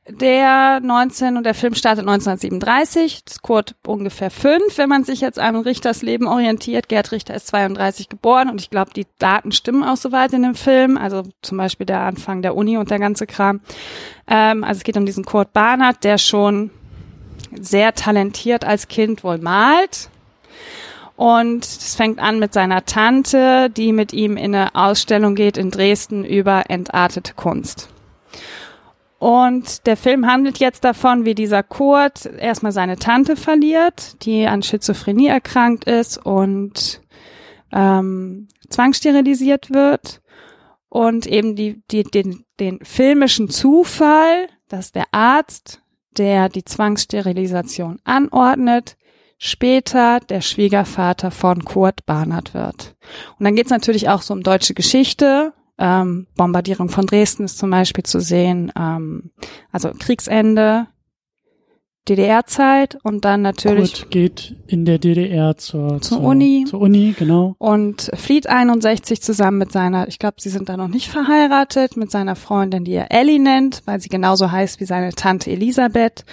der 0.06 0.80
19 0.80 1.38
und 1.38 1.44
der 1.44 1.54
Film 1.54 1.74
startet 1.74 2.06
1937. 2.06 3.24
Das 3.24 3.34
ist 3.34 3.42
Kurt 3.42 3.74
ungefähr 3.86 4.30
fünf, 4.30 4.76
wenn 4.76 4.88
man 4.88 5.04
sich 5.04 5.22
jetzt 5.22 5.38
an 5.38 5.56
Richters 5.56 6.02
Leben 6.02 6.26
orientiert. 6.26 6.88
Gerd 6.88 7.10
Richter 7.12 7.34
ist 7.34 7.46
32 7.46 8.10
geboren 8.10 8.50
und 8.50 8.60
ich 8.60 8.68
glaube, 8.68 8.92
die 8.94 9.06
Daten 9.18 9.52
stimmen 9.52 9.82
auch 9.82 9.96
soweit 9.96 10.34
in 10.34 10.42
dem 10.42 10.54
Film. 10.54 10.98
Also 10.98 11.22
zum 11.40 11.56
Beispiel 11.56 11.86
der 11.86 12.00
Anfang 12.00 12.42
der 12.42 12.54
Uni 12.54 12.76
und 12.76 12.90
der 12.90 12.98
ganze 12.98 13.26
Kram. 13.26 13.60
Ähm, 14.26 14.62
also 14.62 14.78
es 14.78 14.84
geht 14.84 14.96
um 14.96 15.06
diesen 15.06 15.24
Kurt 15.24 15.54
Barnard, 15.54 16.04
der 16.04 16.18
schon 16.18 16.70
sehr 17.58 17.94
talentiert 17.94 18.64
als 18.64 18.88
Kind 18.88 19.24
wohl 19.24 19.38
malt. 19.38 20.10
Und 21.18 21.64
es 21.64 21.96
fängt 21.96 22.20
an 22.20 22.38
mit 22.38 22.52
seiner 22.52 22.84
Tante, 22.84 23.70
die 23.70 23.92
mit 23.92 24.12
ihm 24.12 24.36
in 24.36 24.54
eine 24.54 24.76
Ausstellung 24.76 25.34
geht 25.34 25.56
in 25.56 25.72
Dresden 25.72 26.24
über 26.24 26.70
entartete 26.70 27.34
Kunst. 27.34 27.88
Und 29.18 29.84
der 29.88 29.96
Film 29.96 30.28
handelt 30.28 30.58
jetzt 30.58 30.84
davon, 30.84 31.24
wie 31.24 31.34
dieser 31.34 31.64
Kurt 31.64 32.24
erstmal 32.24 32.70
seine 32.70 32.98
Tante 32.98 33.34
verliert, 33.34 34.24
die 34.24 34.46
an 34.46 34.62
Schizophrenie 34.62 35.26
erkrankt 35.26 35.86
ist 35.86 36.24
und 36.24 37.00
ähm, 37.72 38.46
zwangssterilisiert 38.68 39.74
wird. 39.74 40.22
Und 40.88 41.26
eben 41.26 41.56
die, 41.56 41.82
die, 41.90 42.04
den, 42.04 42.44
den 42.60 42.78
filmischen 42.84 43.50
Zufall, 43.50 44.46
dass 44.68 44.92
der 44.92 45.06
Arzt, 45.10 45.82
der 46.16 46.48
die 46.48 46.64
Zwangssterilisation 46.64 47.98
anordnet, 48.04 48.96
später 49.38 50.20
der 50.20 50.40
Schwiegervater 50.40 51.30
von 51.30 51.64
Kurt 51.64 52.04
Barnard 52.04 52.54
wird. 52.54 52.96
Und 53.38 53.44
dann 53.44 53.54
geht's 53.54 53.70
natürlich 53.70 54.08
auch 54.08 54.22
so 54.22 54.34
um 54.34 54.42
deutsche 54.42 54.74
Geschichte, 54.74 55.52
ähm, 55.78 56.26
Bombardierung 56.36 56.88
von 56.88 57.06
Dresden 57.06 57.44
ist 57.44 57.58
zum 57.58 57.70
Beispiel 57.70 58.04
zu 58.04 58.20
sehen. 58.20 58.72
Ähm, 58.76 59.30
also 59.70 59.90
Kriegsende, 59.96 60.88
DDR-Zeit 62.08 62.98
und 63.02 63.24
dann 63.24 63.42
natürlich. 63.42 63.92
Kurt 63.92 64.10
geht 64.10 64.56
in 64.66 64.84
der 64.84 64.98
DDR 64.98 65.56
zur, 65.56 66.00
zur, 66.00 66.18
zur, 66.18 66.20
Uni. 66.22 66.64
Zur 66.68 66.80
Uni, 66.80 67.14
genau. 67.16 67.54
Und 67.58 68.10
flieht 68.14 68.48
61 68.48 69.22
zusammen 69.22 69.58
mit 69.58 69.72
seiner, 69.72 70.08
ich 70.08 70.18
glaube, 70.18 70.36
sie 70.40 70.48
sind 70.48 70.68
da 70.68 70.76
noch 70.76 70.88
nicht 70.88 71.08
verheiratet, 71.08 71.96
mit 71.96 72.10
seiner 72.10 72.34
Freundin, 72.34 72.84
die 72.84 72.94
er 72.94 73.12
Ellie 73.12 73.38
nennt, 73.38 73.82
weil 73.84 74.00
sie 74.00 74.08
genauso 74.08 74.50
heißt 74.50 74.80
wie 74.80 74.86
seine 74.86 75.12
Tante 75.12 75.50
Elisabeth. 75.50 76.24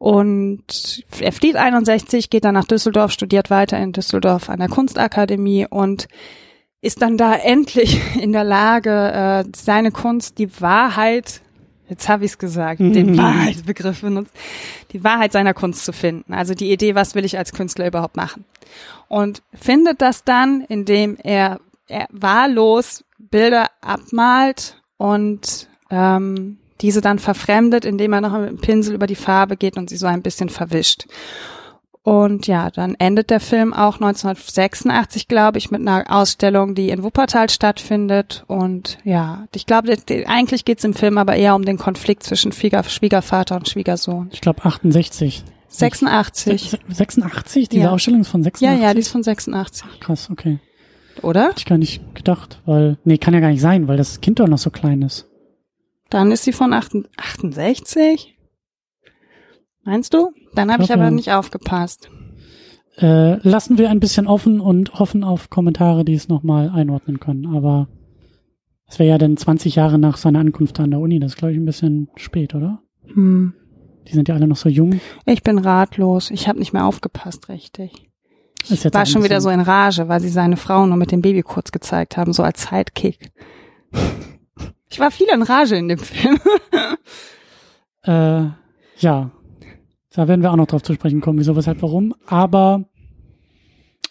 Und 0.00 1.04
er 1.20 1.30
flieht 1.30 1.56
61, 1.56 2.30
geht 2.30 2.46
dann 2.46 2.54
nach 2.54 2.64
Düsseldorf, 2.64 3.12
studiert 3.12 3.50
weiter 3.50 3.78
in 3.78 3.92
Düsseldorf 3.92 4.48
an 4.48 4.58
der 4.58 4.70
Kunstakademie 4.70 5.66
und 5.68 6.08
ist 6.80 7.02
dann 7.02 7.18
da 7.18 7.34
endlich 7.44 8.00
in 8.16 8.32
der 8.32 8.44
Lage, 8.44 8.90
äh, 8.90 9.44
seine 9.54 9.90
Kunst, 9.90 10.38
die 10.38 10.58
Wahrheit, 10.58 11.42
jetzt 11.90 12.08
habe 12.08 12.24
ich 12.24 12.30
es 12.30 12.38
gesagt, 12.38 12.80
mhm. 12.80 12.92
den 12.94 13.18
Wahrheitsbegriff 13.18 14.00
benutzt, 14.00 14.32
die 14.92 15.04
Wahrheit 15.04 15.32
seiner 15.32 15.52
Kunst 15.52 15.84
zu 15.84 15.92
finden. 15.92 16.32
Also 16.32 16.54
die 16.54 16.72
Idee, 16.72 16.94
was 16.94 17.14
will 17.14 17.26
ich 17.26 17.36
als 17.36 17.52
Künstler 17.52 17.86
überhaupt 17.86 18.16
machen? 18.16 18.46
Und 19.08 19.42
findet 19.52 20.00
das 20.00 20.24
dann, 20.24 20.62
indem 20.62 21.18
er, 21.22 21.60
er 21.88 22.06
wahllos 22.10 23.04
Bilder 23.18 23.66
abmalt 23.82 24.80
und 24.96 25.68
ähm, 25.90 26.56
diese 26.80 27.00
dann 27.00 27.18
verfremdet, 27.18 27.84
indem 27.84 28.12
er 28.12 28.20
noch 28.20 28.38
mit 28.38 28.48
dem 28.48 28.58
Pinsel 28.58 28.94
über 28.94 29.06
die 29.06 29.14
Farbe 29.14 29.56
geht 29.56 29.76
und 29.76 29.90
sie 29.90 29.96
so 29.96 30.06
ein 30.06 30.22
bisschen 30.22 30.48
verwischt. 30.48 31.06
Und 32.02 32.46
ja, 32.46 32.70
dann 32.70 32.94
endet 32.98 33.28
der 33.28 33.40
Film 33.40 33.74
auch 33.74 33.96
1986, 33.96 35.28
glaube 35.28 35.58
ich, 35.58 35.70
mit 35.70 35.82
einer 35.82 36.04
Ausstellung, 36.08 36.74
die 36.74 36.88
in 36.88 37.02
Wuppertal 37.02 37.50
stattfindet. 37.50 38.44
Und 38.46 38.96
ja, 39.04 39.46
ich 39.54 39.66
glaube, 39.66 39.94
eigentlich 40.26 40.64
geht's 40.64 40.82
im 40.84 40.94
Film 40.94 41.18
aber 41.18 41.36
eher 41.36 41.54
um 41.54 41.64
den 41.64 41.76
Konflikt 41.76 42.22
zwischen 42.22 42.52
Schwiegervater 42.52 43.56
und 43.56 43.68
Schwiegersohn. 43.68 44.30
Ich 44.32 44.40
glaube 44.40 44.64
68. 44.64 45.44
86. 45.68 46.78
86? 46.88 47.68
Diese 47.68 47.84
ja. 47.84 47.90
Ausstellung 47.90 48.22
ist 48.22 48.28
von 48.28 48.42
86? 48.42 48.66
Ja, 48.66 48.88
ja, 48.88 48.94
die 48.94 49.00
ist 49.00 49.12
von 49.12 49.22
86. 49.22 49.84
Ach, 49.86 50.00
krass, 50.00 50.28
okay. 50.32 50.58
oder? 51.22 51.50
Hätte 51.50 51.58
ich 51.58 51.66
gar 51.66 51.78
nicht 51.78 52.14
gedacht, 52.14 52.60
weil, 52.64 52.98
nee, 53.04 53.18
kann 53.18 53.34
ja 53.34 53.40
gar 53.40 53.50
nicht 53.50 53.60
sein, 53.60 53.86
weil 53.86 53.96
das 53.96 54.20
Kind 54.20 54.40
doch 54.40 54.48
noch 54.48 54.58
so 54.58 54.70
klein 54.70 55.02
ist. 55.02 55.29
Dann 56.10 56.32
ist 56.32 56.44
sie 56.44 56.52
von 56.52 56.72
68? 56.72 58.36
Meinst 59.84 60.12
du? 60.12 60.32
Dann 60.54 60.70
habe 60.72 60.82
ich, 60.82 60.90
Ich 60.90 60.94
aber 60.94 61.04
ja. 61.04 61.10
nicht 61.10 61.32
aufgepasst. 61.32 62.10
Äh, 62.98 63.36
lassen 63.48 63.78
wir 63.78 63.88
ein 63.88 64.00
bisschen 64.00 64.26
offen 64.26 64.60
und 64.60 64.98
hoffen 64.98 65.24
auf 65.24 65.48
Kommentare, 65.48 66.04
die 66.04 66.14
es 66.14 66.28
nochmal 66.28 66.68
einordnen 66.68 67.20
können. 67.20 67.46
Aber 67.46 67.88
es 68.86 68.98
wäre 68.98 69.08
ja 69.08 69.18
dann 69.18 69.36
20 69.36 69.76
Jahre 69.76 69.98
nach 69.98 70.16
seiner 70.16 70.40
Ankunft 70.40 70.80
an 70.80 70.90
der 70.90 71.00
Uni. 71.00 71.20
Das 71.20 71.32
ist, 71.32 71.38
glaube 71.38 71.52
ich, 71.52 71.58
ein 71.58 71.64
bisschen 71.64 72.08
spät, 72.16 72.54
oder? 72.54 72.82
Hm. 73.06 73.54
Die 74.08 74.12
sind 74.12 74.28
ja 74.28 74.34
alle 74.34 74.48
noch 74.48 74.56
so 74.56 74.68
jung. 74.68 75.00
Ich 75.24 75.42
bin 75.42 75.58
ratlos. 75.58 76.30
Ich 76.30 76.48
habe 76.48 76.58
nicht 76.58 76.72
mehr 76.72 76.84
aufgepasst, 76.84 77.48
richtig. 77.48 78.10
Jetzt 78.64 78.92
War 78.92 79.06
schon 79.06 79.24
wieder 79.24 79.40
so 79.40 79.48
in 79.48 79.60
Rage, 79.60 80.08
weil 80.08 80.20
sie 80.20 80.28
seine 80.28 80.56
Frau 80.56 80.84
nur 80.86 80.96
mit 80.96 81.12
dem 81.12 81.22
Baby 81.22 81.42
kurz 81.42 81.72
gezeigt 81.72 82.16
haben, 82.16 82.32
so 82.32 82.42
als 82.42 82.62
Sidekick. 82.62 83.32
Ich 84.90 84.98
war 84.98 85.10
viel 85.10 85.28
in 85.32 85.42
Rage 85.42 85.76
in 85.76 85.88
dem 85.88 85.98
Film. 85.98 86.38
Äh, 88.02 88.48
ja, 88.96 89.30
da 90.14 90.26
werden 90.26 90.40
wir 90.40 90.50
auch 90.50 90.56
noch 90.56 90.66
drauf 90.66 90.82
zu 90.82 90.94
sprechen 90.94 91.20
kommen, 91.20 91.38
wieso, 91.38 91.54
weshalb, 91.54 91.82
warum. 91.82 92.14
Aber 92.24 92.86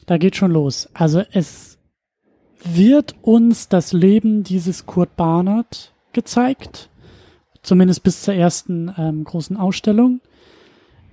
da 0.05 0.19
geht 0.19 0.35
schon 0.35 0.51
los. 0.51 0.87
Also 0.93 1.23
es 1.31 1.79
wird 2.63 3.15
uns 3.23 3.67
das 3.67 3.93
Leben 3.93 4.43
dieses 4.43 4.85
Kurt 4.85 5.15
Barnard 5.15 5.95
gezeigt, 6.13 6.91
zumindest 7.63 8.03
bis 8.03 8.21
zur 8.21 8.35
ersten 8.35 8.93
ähm, 8.95 9.23
großen 9.23 9.57
Ausstellung. 9.57 10.21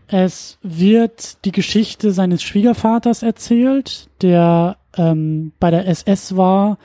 Es 0.06 0.58
wird 0.62 1.44
die 1.46 1.52
Geschichte 1.52 2.12
seines 2.12 2.42
Schwiegervaters 2.42 3.22
erzählt, 3.22 4.10
der 4.20 4.76
ähm, 4.96 5.52
bei 5.58 5.70
der 5.70 5.88
SS 5.88 6.36
war 6.36 6.78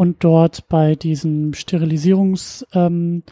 und 0.00 0.24
dort 0.24 0.66
bei 0.70 0.94
diesem 0.94 1.52
Sterilisierungs 1.52 2.66
ähm, 2.72 3.22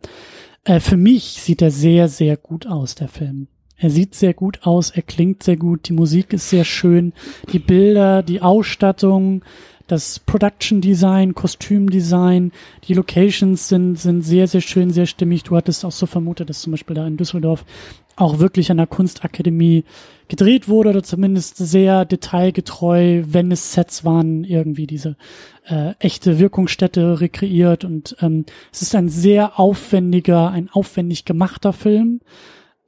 äh, 0.65 0.81
für 0.81 0.97
mich 0.97 1.41
sieht 1.41 1.63
er 1.63 1.71
sehr, 1.71 2.09
sehr 2.09 2.37
gut 2.37 2.67
aus, 2.67 2.95
der 2.95 3.09
Film. 3.09 3.49
Er 3.79 3.91
sieht 3.91 4.15
sehr 4.15 4.35
gut 4.35 4.61
aus, 4.63 4.91
er 4.91 5.03
klingt 5.03 5.43
sehr 5.43 5.57
gut, 5.57 5.89
die 5.89 5.93
Musik 5.93 6.33
ist 6.33 6.49
sehr 6.51 6.65
schön, 6.65 7.13
die 7.53 7.59
Bilder, 7.59 8.23
die 8.23 8.41
Ausstattung, 8.41 9.43
das 9.87 10.19
Production 10.19 10.81
Design, 10.81 11.35
Kostümdesign, 11.35 12.53
die 12.85 12.95
Locations 12.95 13.69
sind, 13.69 13.97
sind 13.97 14.23
sehr, 14.23 14.49
sehr 14.49 14.61
schön, 14.61 14.91
sehr 14.91 15.07
stimmig. 15.07 15.45
Du 15.45 15.57
hattest 15.57 15.85
auch 15.85 15.93
so 15.93 16.07
vermutet, 16.07 16.51
dass 16.51 16.63
zum 16.63 16.73
Beispiel 16.73 16.97
da 16.97 17.07
in 17.07 17.17
Düsseldorf 17.17 17.65
auch 18.17 18.39
wirklich 18.39 18.71
an 18.71 18.79
der 18.79 18.87
Kunstakademie 18.87 19.85
gedreht 20.29 20.69
wurde 20.69 20.91
oder 20.91 21.03
zumindest 21.03 21.59
sehr 21.59 22.05
detailgetreu, 22.05 23.23
wenn 23.27 23.53
es 23.53 23.75
Sets 23.75 24.05
waren, 24.05 24.43
irgendwie 24.43 24.87
diese 24.87 25.17
äh, 25.67 25.93
echte 25.99 26.39
Wirkungsstätte 26.39 27.21
rekreiert 27.21 27.85
und 27.85 28.17
ähm, 28.21 28.47
es 28.73 28.83
ist 28.83 28.95
ein 28.95 29.09
sehr 29.09 29.61
aufwendiger, 29.61 30.51
ein 30.51 30.71
aufwendig 30.71 31.27
gemachter 31.27 31.73
Film. 31.73 32.21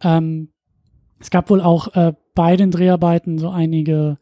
Ähm, 0.02 0.48
es 1.20 1.30
gab 1.30 1.50
wohl 1.50 1.60
auch 1.60 1.94
äh, 1.94 2.14
bei 2.34 2.56
den 2.56 2.70
Dreharbeiten 2.70 3.38
so 3.38 3.50
einige 3.50 4.18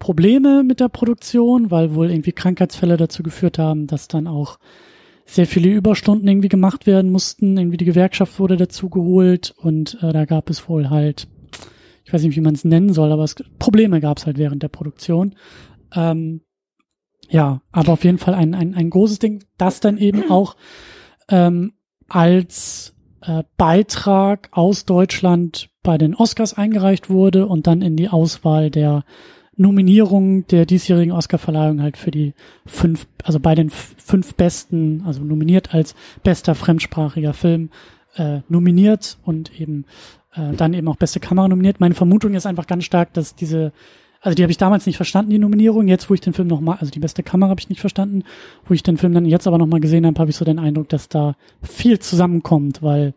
Probleme 0.00 0.64
mit 0.64 0.80
der 0.80 0.88
Produktion, 0.88 1.70
weil 1.70 1.94
wohl 1.94 2.10
irgendwie 2.10 2.32
Krankheitsfälle 2.32 2.96
dazu 2.96 3.22
geführt 3.22 3.58
haben, 3.58 3.86
dass 3.86 4.08
dann 4.08 4.26
auch 4.26 4.58
sehr 5.26 5.46
viele 5.46 5.68
Überstunden 5.68 6.26
irgendwie 6.26 6.48
gemacht 6.48 6.86
werden 6.86 7.12
mussten. 7.12 7.56
Irgendwie 7.56 7.76
die 7.76 7.84
Gewerkschaft 7.84 8.40
wurde 8.40 8.56
dazu 8.56 8.88
geholt 8.88 9.54
und 9.58 10.02
äh, 10.02 10.12
da 10.12 10.24
gab 10.24 10.50
es 10.50 10.68
wohl 10.68 10.90
halt, 10.90 11.28
ich 12.04 12.12
weiß 12.12 12.22
nicht, 12.24 12.34
wie 12.34 12.40
man 12.40 12.54
es 12.54 12.64
nennen 12.64 12.92
soll, 12.92 13.12
aber 13.12 13.22
es, 13.22 13.36
Probleme 13.60 14.00
gab 14.00 14.18
es 14.18 14.26
halt 14.26 14.38
während 14.38 14.62
der 14.62 14.68
Produktion. 14.68 15.36
Ähm, 15.94 16.40
ja, 17.28 17.60
aber 17.70 17.92
auf 17.92 18.02
jeden 18.02 18.18
Fall 18.18 18.34
ein, 18.34 18.54
ein, 18.54 18.74
ein 18.74 18.90
großes 18.90 19.20
Ding, 19.20 19.44
das 19.58 19.80
dann 19.80 19.98
eben 19.98 20.30
auch 20.30 20.56
ähm, 21.28 21.74
als 22.08 22.96
äh, 23.20 23.44
Beitrag 23.58 24.48
aus 24.52 24.86
Deutschland 24.86 25.68
bei 25.82 25.98
den 25.98 26.14
Oscars 26.14 26.54
eingereicht 26.54 27.10
wurde 27.10 27.46
und 27.46 27.66
dann 27.66 27.82
in 27.82 27.96
die 27.96 28.08
Auswahl 28.08 28.70
der 28.70 29.04
Nominierung 29.60 30.46
der 30.46 30.64
diesjährigen 30.64 31.12
Oscarverleihung 31.12 31.82
halt 31.82 31.98
für 31.98 32.10
die 32.10 32.32
fünf, 32.64 33.06
also 33.24 33.38
bei 33.38 33.54
den 33.54 33.68
fünf 33.68 34.34
besten, 34.34 35.02
also 35.04 35.22
nominiert 35.22 35.74
als 35.74 35.94
bester 36.22 36.54
fremdsprachiger 36.54 37.34
Film, 37.34 37.68
äh, 38.16 38.40
nominiert 38.48 39.18
und 39.22 39.60
eben 39.60 39.84
äh, 40.34 40.54
dann 40.56 40.72
eben 40.72 40.88
auch 40.88 40.96
beste 40.96 41.20
Kamera 41.20 41.46
nominiert. 41.46 41.78
Meine 41.78 41.94
Vermutung 41.94 42.32
ist 42.32 42.46
einfach 42.46 42.66
ganz 42.66 42.84
stark, 42.84 43.12
dass 43.12 43.34
diese, 43.34 43.72
also 44.22 44.34
die 44.34 44.42
habe 44.42 44.50
ich 44.50 44.56
damals 44.56 44.86
nicht 44.86 44.96
verstanden, 44.96 45.30
die 45.30 45.38
Nominierung. 45.38 45.88
Jetzt, 45.88 46.08
wo 46.08 46.14
ich 46.14 46.22
den 46.22 46.32
Film 46.32 46.48
nochmal, 46.48 46.78
also 46.80 46.90
die 46.90 46.98
beste 46.98 47.22
Kamera 47.22 47.50
habe 47.50 47.60
ich 47.60 47.68
nicht 47.68 47.82
verstanden, 47.82 48.24
wo 48.64 48.72
ich 48.72 48.82
den 48.82 48.96
Film 48.96 49.12
dann 49.12 49.26
jetzt 49.26 49.46
aber 49.46 49.58
nochmal 49.58 49.80
gesehen 49.80 50.06
habe, 50.06 50.18
habe 50.18 50.30
ich 50.30 50.36
so 50.36 50.46
den 50.46 50.58
Eindruck, 50.58 50.88
dass 50.88 51.10
da 51.10 51.36
viel 51.62 51.98
zusammenkommt, 51.98 52.82
weil, 52.82 53.12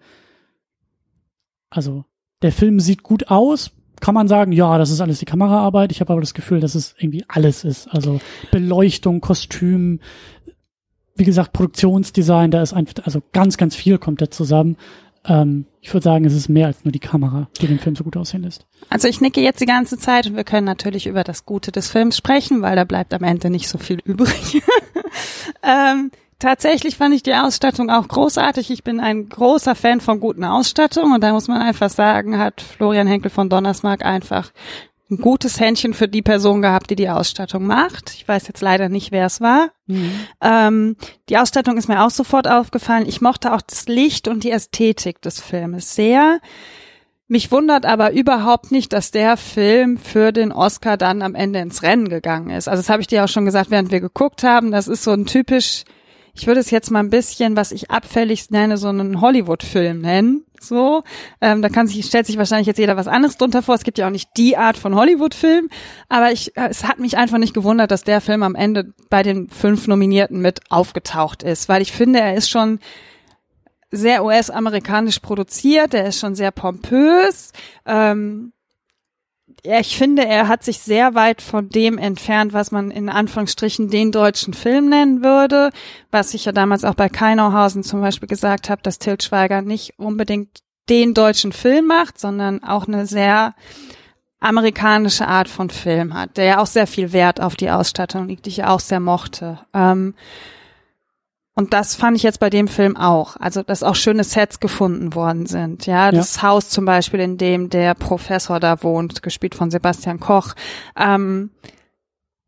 also 1.69 2.03
der 2.41 2.51
Film 2.51 2.81
sieht 2.81 3.01
gut 3.01 3.29
aus, 3.29 3.71
kann 4.03 4.15
man 4.15 4.27
sagen, 4.27 4.51
ja, 4.51 4.77
das 4.77 4.89
ist 4.89 4.99
alles 4.99 5.19
die 5.19 5.25
Kameraarbeit. 5.25 5.93
Ich 5.93 6.01
habe 6.01 6.11
aber 6.11 6.19
das 6.19 6.33
Gefühl, 6.33 6.59
dass 6.59 6.75
es 6.75 6.93
irgendwie 6.97 7.23
alles 7.29 7.63
ist. 7.63 7.87
Also 7.87 8.19
Beleuchtung, 8.51 9.21
Kostüm, 9.21 10.01
wie 11.15 11.23
gesagt, 11.23 11.53
Produktionsdesign, 11.53 12.51
da 12.51 12.61
ist 12.61 12.73
einfach, 12.73 12.95
also 13.05 13.21
ganz, 13.31 13.55
ganz 13.55 13.77
viel 13.77 13.97
kommt 13.97 14.21
da 14.21 14.29
zusammen. 14.29 14.75
Ähm, 15.23 15.67
ich 15.79 15.93
würde 15.93 16.03
sagen, 16.03 16.25
es 16.25 16.33
ist 16.33 16.49
mehr 16.49 16.67
als 16.67 16.83
nur 16.83 16.91
die 16.91 16.99
Kamera, 16.99 17.47
die 17.61 17.67
den 17.67 17.79
Film 17.79 17.95
so 17.95 18.03
gut 18.03 18.17
aussehen 18.17 18.43
lässt. 18.43 18.65
Also 18.89 19.07
ich 19.07 19.21
nicke 19.21 19.39
jetzt 19.39 19.61
die 19.61 19.65
ganze 19.65 19.97
Zeit 19.97 20.27
und 20.27 20.35
wir 20.35 20.43
können 20.43 20.65
natürlich 20.65 21.07
über 21.07 21.23
das 21.23 21.45
Gute 21.45 21.71
des 21.71 21.89
Films 21.89 22.17
sprechen, 22.17 22.61
weil 22.61 22.75
da 22.75 22.83
bleibt 22.83 23.13
am 23.13 23.23
Ende 23.23 23.49
nicht 23.49 23.69
so 23.69 23.77
viel 23.77 23.99
übrig. 24.03 24.61
ähm, 25.63 26.11
tatsächlich 26.39 26.97
fand 26.97 27.15
ich 27.15 27.23
die 27.23 27.33
Ausstattung 27.33 27.89
auch 27.89 28.07
großartig. 28.07 28.69
Ich 28.71 28.83
bin 28.83 28.99
ein 28.99 29.29
großer 29.29 29.75
Fan 29.75 30.01
von 30.01 30.19
guten 30.19 30.43
Ausstattung 30.43 31.13
und 31.13 31.21
da 31.21 31.31
muss 31.33 31.47
man 31.47 31.61
einfach 31.61 31.89
sagen, 31.89 32.37
hat 32.37 32.61
Florian 32.61 33.07
Henkel 33.07 33.31
von 33.31 33.49
Donnersmarck 33.49 34.03
einfach 34.05 34.51
ein 35.09 35.17
gutes 35.17 35.59
Händchen 35.59 35.93
für 35.93 36.07
die 36.07 36.21
Person 36.21 36.61
gehabt, 36.61 36.89
die 36.89 36.95
die 36.95 37.09
Ausstattung 37.09 37.65
macht. 37.65 38.13
Ich 38.15 38.27
weiß 38.27 38.47
jetzt 38.47 38.61
leider 38.61 38.89
nicht, 38.89 39.11
wer 39.11 39.25
es 39.25 39.41
war. 39.41 39.69
Ähm, 40.41 40.95
die 41.29 41.37
Ausstattung 41.37 41.77
ist 41.77 41.87
mir 41.87 42.03
auch 42.03 42.09
sofort 42.09 42.47
aufgefallen. 42.47 43.05
Ich 43.07 43.21
mochte 43.21 43.53
auch 43.53 43.61
das 43.61 43.87
Licht 43.87 44.27
und 44.27 44.43
die 44.43 44.51
Ästhetik 44.51 45.21
des 45.21 45.39
Filmes 45.41 45.95
sehr. 45.95 46.39
Mich 47.27 47.51
wundert 47.51 47.85
aber 47.85 48.11
überhaupt 48.11 48.71
nicht, 48.71 48.93
dass 48.93 49.11
der 49.11 49.37
Film 49.37 49.97
für 49.97 50.31
den 50.31 50.51
Oscar 50.51 50.97
dann 50.97 51.21
am 51.21 51.35
Ende 51.35 51.59
ins 51.59 51.81
Rennen 51.81 52.09
gegangen 52.09 52.49
ist. 52.49 52.67
Also 52.67 52.81
das 52.81 52.89
habe 52.89 53.01
ich 53.01 53.07
dir 53.07 53.23
auch 53.23 53.29
schon 53.29 53.45
gesagt, 53.45 53.71
während 53.71 53.91
wir 53.91 54.01
geguckt 54.01 54.43
haben. 54.43 54.71
Das 54.71 54.87
ist 54.87 55.03
so 55.03 55.11
ein 55.11 55.25
typisch, 55.25 55.83
ich 56.35 56.47
würde 56.47 56.59
es 56.59 56.71
jetzt 56.71 56.89
mal 56.89 56.99
ein 56.99 57.11
bisschen, 57.11 57.55
was 57.55 57.71
ich 57.71 57.91
abfällig 57.91 58.49
nenne, 58.49 58.77
so 58.77 58.87
einen 58.87 59.21
Hollywood-Film 59.21 59.99
nennen. 59.99 60.45
So, 60.59 61.03
ähm, 61.41 61.61
da 61.61 61.69
kann 61.69 61.87
sich, 61.87 62.05
stellt 62.05 62.25
sich 62.25 62.37
wahrscheinlich 62.37 62.67
jetzt 62.67 62.79
jeder 62.79 62.95
was 62.95 63.07
anderes 63.07 63.37
drunter 63.37 63.61
vor. 63.61 63.75
Es 63.75 63.83
gibt 63.83 63.97
ja 63.97 64.07
auch 64.07 64.11
nicht 64.11 64.29
die 64.37 64.57
Art 64.57 64.77
von 64.77 64.95
Hollywood-Film, 64.95 65.69
aber 66.09 66.31
ich, 66.31 66.55
es 66.55 66.85
hat 66.85 66.99
mich 66.99 67.17
einfach 67.17 67.37
nicht 67.37 67.53
gewundert, 67.53 67.91
dass 67.91 68.03
der 68.03 68.21
Film 68.21 68.43
am 68.43 68.55
Ende 68.55 68.93
bei 69.09 69.23
den 69.23 69.49
fünf 69.49 69.87
Nominierten 69.87 70.41
mit 70.41 70.61
aufgetaucht 70.71 71.43
ist, 71.43 71.69
weil 71.69 71.81
ich 71.81 71.91
finde, 71.91 72.19
er 72.19 72.35
ist 72.35 72.49
schon 72.49 72.79
sehr 73.91 74.25
US-amerikanisch 74.25 75.19
produziert, 75.19 75.93
er 75.93 76.07
ist 76.07 76.19
schon 76.19 76.33
sehr 76.33 76.51
pompös. 76.51 77.51
Ähm, 77.85 78.53
ich 79.63 79.97
finde, 79.97 80.25
er 80.25 80.49
hat 80.49 80.63
sich 80.63 80.79
sehr 80.79 81.15
weit 81.15 81.41
von 81.41 81.69
dem 81.69 81.97
entfernt, 81.97 82.51
was 82.51 82.71
man 82.71 82.91
in 82.91 83.07
Anführungsstrichen 83.07 83.89
den 83.89 84.11
deutschen 84.11 84.53
Film 84.53 84.89
nennen 84.89 85.23
würde, 85.23 85.69
was 86.11 86.33
ich 86.33 86.45
ja 86.45 86.51
damals 86.51 86.83
auch 86.83 86.95
bei 86.95 87.07
Keinauhausen 87.07 87.83
zum 87.83 88.01
Beispiel 88.01 88.27
gesagt 88.27 88.69
habe, 88.69 88.81
dass 88.81 88.99
Til 88.99 89.19
Schweiger 89.21 89.61
nicht 89.61 89.97
unbedingt 89.97 90.59
den 90.89 91.13
deutschen 91.13 91.53
Film 91.53 91.87
macht, 91.87 92.19
sondern 92.19 92.61
auch 92.61 92.87
eine 92.87 93.05
sehr 93.05 93.55
amerikanische 94.41 95.27
Art 95.27 95.47
von 95.47 95.69
Film 95.69 96.13
hat, 96.13 96.35
der 96.35 96.45
ja 96.45 96.59
auch 96.59 96.67
sehr 96.67 96.87
viel 96.87 97.13
Wert 97.13 97.39
auf 97.39 97.55
die 97.55 97.71
Ausstattung 97.71 98.27
liegt, 98.27 98.45
die 98.45 98.49
ich 98.49 98.57
ja 98.57 98.69
auch 98.69 98.81
sehr 98.81 98.99
mochte. 98.99 99.59
Ähm, 99.73 100.15
und 101.55 101.73
das 101.73 101.95
fand 101.95 102.17
ich 102.17 102.23
jetzt 102.23 102.39
bei 102.39 102.49
dem 102.49 102.67
Film 102.67 102.97
auch. 102.97 103.35
Also, 103.37 103.61
dass 103.61 103.83
auch 103.83 103.95
schöne 103.95 104.23
Sets 104.23 104.59
gefunden 104.59 105.13
worden 105.13 105.45
sind. 105.45 105.85
Ja, 105.85 106.11
das 106.11 106.37
ja. 106.37 106.43
Haus 106.43 106.69
zum 106.69 106.85
Beispiel, 106.85 107.19
in 107.19 107.37
dem 107.37 107.69
der 107.69 107.93
Professor 107.93 108.59
da 108.59 108.81
wohnt, 108.81 109.21
gespielt 109.21 109.53
von 109.53 109.69
Sebastian 109.69 110.19
Koch. 110.19 110.55
Ähm, 110.97 111.51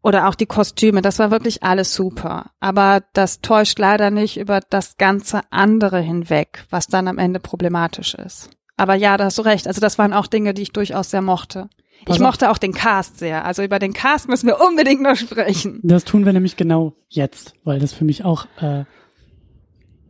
oder 0.02 0.28
auch 0.28 0.36
die 0.36 0.46
Kostüme, 0.46 1.02
das 1.02 1.20
war 1.20 1.32
wirklich 1.32 1.64
alles 1.64 1.94
super. 1.94 2.52
Aber 2.60 3.02
das 3.14 3.42
täuscht 3.42 3.78
leider 3.80 4.12
nicht 4.12 4.38
über 4.38 4.60
das 4.70 4.98
ganze 4.98 5.42
andere 5.50 6.00
hinweg, 6.00 6.66
was 6.70 6.88
dann 6.88 7.08
am 7.08 7.18
Ende 7.18 7.40
problematisch 7.40 8.16
ist. 8.16 8.50
Aber 8.78 8.96
ja, 8.96 9.18
da 9.18 9.26
hast 9.26 9.38
du 9.38 9.44
recht. 9.44 9.68
Also 9.68 9.82
das 9.82 9.98
waren 9.98 10.14
auch 10.14 10.28
Dinge, 10.28 10.54
die 10.54 10.64
ich 10.64 10.74
durchaus 10.74 11.10
sehr 11.10 11.22
mochte. 11.22 11.70
Ich 12.08 12.20
mochte 12.20 12.52
auch 12.52 12.58
den 12.58 12.74
Cast 12.74 13.18
sehr. 13.18 13.46
Also 13.46 13.64
über 13.64 13.80
den 13.80 13.94
Cast 13.94 14.30
müssen 14.30 14.48
wir 14.48 14.62
unbedingt 14.62 15.02
noch 15.02 15.16
sprechen. 15.16 15.80
Das 15.84 16.04
tun 16.04 16.26
wir 16.26 16.34
nämlich 16.34 16.56
genau 16.56 16.94
jetzt, 17.10 17.54
weil 17.64 17.80
das 17.80 17.94
für 17.94 18.06
mich 18.06 18.24
auch 18.24 18.46
äh, 18.60 18.86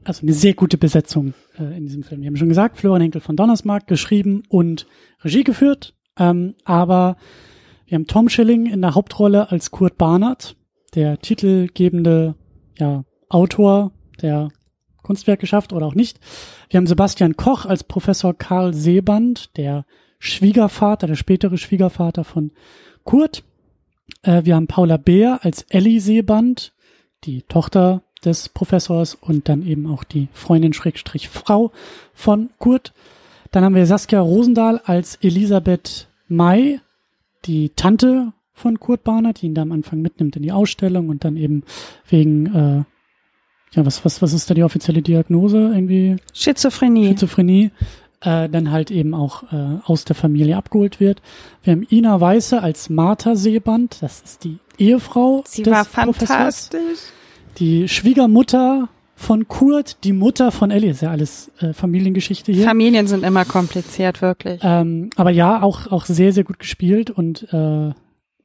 also 0.03 0.21
eine 0.21 0.33
sehr 0.33 0.53
gute 0.53 0.77
Besetzung 0.77 1.33
äh, 1.57 1.77
in 1.77 1.85
diesem 1.85 2.03
Film. 2.03 2.21
Wir 2.21 2.27
haben 2.27 2.37
schon 2.37 2.49
gesagt, 2.49 2.77
Florian 2.77 3.01
Henkel 3.01 3.21
von 3.21 3.35
Donnersmarck 3.35 3.87
geschrieben 3.87 4.43
und 4.49 4.87
Regie 5.23 5.43
geführt. 5.43 5.95
Ähm, 6.17 6.55
aber 6.63 7.17
wir 7.87 7.95
haben 7.95 8.07
Tom 8.07 8.29
Schilling 8.29 8.67
in 8.67 8.81
der 8.81 8.95
Hauptrolle 8.95 9.51
als 9.51 9.71
Kurt 9.71 9.97
Barnard, 9.97 10.55
der 10.95 11.19
titelgebende 11.19 12.35
ja, 12.77 13.03
Autor, 13.29 13.91
der 14.21 14.49
Kunstwerke 15.01 15.45
schafft 15.45 15.73
oder 15.73 15.85
auch 15.85 15.95
nicht. 15.95 16.19
Wir 16.69 16.77
haben 16.77 16.87
Sebastian 16.87 17.35
Koch 17.35 17.65
als 17.65 17.83
Professor 17.83 18.33
Karl 18.33 18.73
Seeband, 18.73 19.55
der 19.57 19.85
Schwiegervater, 20.25 21.07
der 21.07 21.15
spätere 21.15 21.57
Schwiegervater 21.57 22.23
von 22.23 22.51
Kurt. 23.03 23.43
Äh, 24.23 24.43
wir 24.45 24.55
haben 24.55 24.67
Paula 24.67 24.97
Beer 24.97 25.39
als 25.43 25.63
Ellie 25.69 25.99
Seeband, 25.99 26.73
die 27.23 27.43
Tochter 27.43 28.03
des 28.23 28.49
Professors 28.49 29.15
und 29.15 29.47
dann 29.49 29.65
eben 29.65 29.87
auch 29.87 30.03
die 30.03 30.27
Freundin 30.33 30.73
Schrägstrich 30.73 31.29
Frau 31.29 31.71
von 32.13 32.49
Kurt. 32.57 32.93
Dann 33.51 33.63
haben 33.63 33.75
wir 33.75 33.85
Saskia 33.85 34.19
Rosendahl 34.19 34.81
als 34.83 35.17
Elisabeth 35.21 36.09
May, 36.27 36.79
die 37.45 37.69
Tante 37.69 38.33
von 38.51 38.79
Kurt 38.79 39.03
Barnert, 39.03 39.41
die 39.41 39.47
ihn 39.47 39.53
da 39.53 39.61
am 39.61 39.71
Anfang 39.71 40.01
mitnimmt 40.01 40.35
in 40.35 40.43
die 40.43 40.51
Ausstellung 40.51 41.09
und 41.09 41.23
dann 41.23 41.37
eben 41.37 41.63
wegen, 42.07 42.47
äh, 42.47 42.83
ja, 43.75 43.85
was, 43.85 44.03
was, 44.05 44.21
was 44.21 44.33
ist 44.33 44.49
da 44.49 44.53
die 44.53 44.63
offizielle 44.63 45.01
Diagnose? 45.01 45.57
Irgendwie? 45.57 46.15
Schizophrenie. 46.33 47.09
Schizophrenie. 47.09 47.71
Äh, 48.25 48.49
dann 48.49 48.71
halt 48.71 48.89
eben 48.89 49.13
auch 49.13 49.43
äh, 49.53 49.77
aus 49.85 50.03
der 50.03 50.15
Familie 50.15 50.57
abgeholt 50.57 50.99
wird. 50.99 51.21
Wir 51.63 51.73
haben 51.73 51.85
Ina 51.91 52.19
Weiße 52.19 52.59
als 52.61 52.89
Martha 52.89 53.35
Seeband, 53.35 54.01
das 54.01 54.21
ist 54.21 54.43
die 54.43 54.57
Ehefrau 54.79 55.43
Sie 55.45 55.61
des 55.61 55.71
war 55.71 55.85
Professors. 55.85 56.27
fantastisch. 56.69 56.99
Die 57.59 57.87
Schwiegermutter 57.87 58.89
von 59.15 59.47
Kurt, 59.47 60.03
die 60.03 60.11
Mutter 60.11 60.51
von 60.51 60.71
Ellie, 60.71 60.89
ist 60.89 61.01
ja 61.01 61.11
alles 61.11 61.51
äh, 61.59 61.73
Familiengeschichte 61.73 62.51
hier. 62.51 62.65
Familien 62.65 63.07
sind 63.07 63.23
immer 63.23 63.45
kompliziert, 63.45 64.21
wirklich. 64.21 64.59
Ähm, 64.63 65.11
aber 65.15 65.29
ja, 65.29 65.61
auch, 65.61 65.91
auch 65.91 66.05
sehr, 66.05 66.33
sehr 66.33 66.43
gut 66.43 66.57
gespielt 66.59 67.11
und 67.11 67.53
äh, 67.53 67.91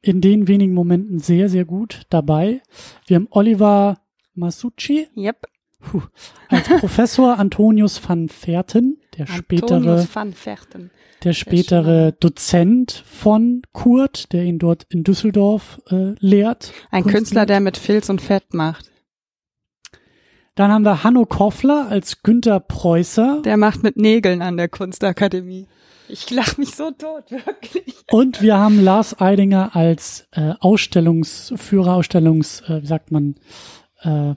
in 0.03 0.21
den 0.21 0.47
wenigen 0.47 0.73
Momenten 0.73 1.19
sehr, 1.19 1.49
sehr 1.49 1.65
gut 1.65 2.01
dabei. 2.09 2.61
Wir 3.07 3.15
haben 3.15 3.27
Oliver 3.31 3.97
Masucci 4.35 5.07
Yep. 5.17 5.47
Puh, 5.81 6.03
als 6.49 6.67
Professor 6.67 7.37
Antonius 7.39 8.01
van 8.07 8.29
Verten, 8.29 8.99
der 9.17 9.27
spätere, 9.27 9.75
Antonius 9.75 10.15
van 10.15 10.33
Verten. 10.33 10.91
der 11.23 11.33
spätere 11.33 12.13
Dozent 12.19 13.03
von 13.05 13.61
Kurt, 13.73 14.31
der 14.33 14.43
ihn 14.43 14.59
dort 14.59 14.85
in 14.89 15.03
Düsseldorf 15.03 15.81
äh, 15.89 16.13
lehrt. 16.19 16.73
Ein 16.91 17.03
Kunst 17.03 17.15
Künstler, 17.15 17.41
lehrt. 17.41 17.49
der 17.49 17.59
mit 17.59 17.77
Filz 17.77 18.09
und 18.09 18.21
Fett 18.21 18.53
macht. 18.53 18.91
Dann 20.55 20.71
haben 20.71 20.83
wir 20.83 21.03
Hanno 21.03 21.25
Koffler 21.25 21.87
als 21.89 22.23
Günther 22.23 22.59
Preußer. 22.59 23.41
Der 23.43 23.57
macht 23.57 23.83
mit 23.83 23.95
Nägeln 23.97 24.41
an 24.41 24.57
der 24.57 24.67
Kunstakademie. 24.67 25.67
Ich 26.09 26.29
lach 26.29 26.57
mich 26.57 26.75
so 26.75 26.91
tot, 26.91 27.31
wirklich. 27.31 27.95
Und 28.11 28.41
wir 28.41 28.57
haben 28.57 28.83
Lars 28.83 29.21
Eidinger 29.21 29.75
als 29.75 30.27
äh, 30.31 30.53
Ausstellungsführer, 30.59 31.95
Ausstellungs, 31.95 32.61
äh, 32.67 32.81
wie 32.81 32.87
sagt 32.87 33.11
man, 33.11 33.35
äh, 34.01 34.35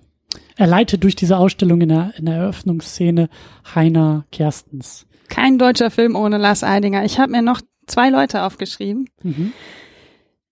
er 0.57 0.67
leitet 0.67 1.03
durch 1.03 1.17
diese 1.17 1.37
Ausstellung 1.37 1.81
in 1.81 1.89
der, 1.89 2.13
in 2.17 2.27
der 2.27 2.37
Eröffnungsszene 2.37 3.29
Heiner 3.75 4.25
Kerstens. 4.31 5.07
Kein 5.29 5.59
deutscher 5.59 5.91
Film 5.91 6.17
ohne 6.17 6.39
Lars 6.39 6.63
Eidinger. 6.63 7.05
Ich 7.05 7.19
habe 7.19 7.33
mir 7.33 7.43
noch 7.43 7.61
zwei 7.87 8.11
Leute 8.11 8.43
aufgeschrieben. 8.43 9.09
Mhm. 9.23 9.53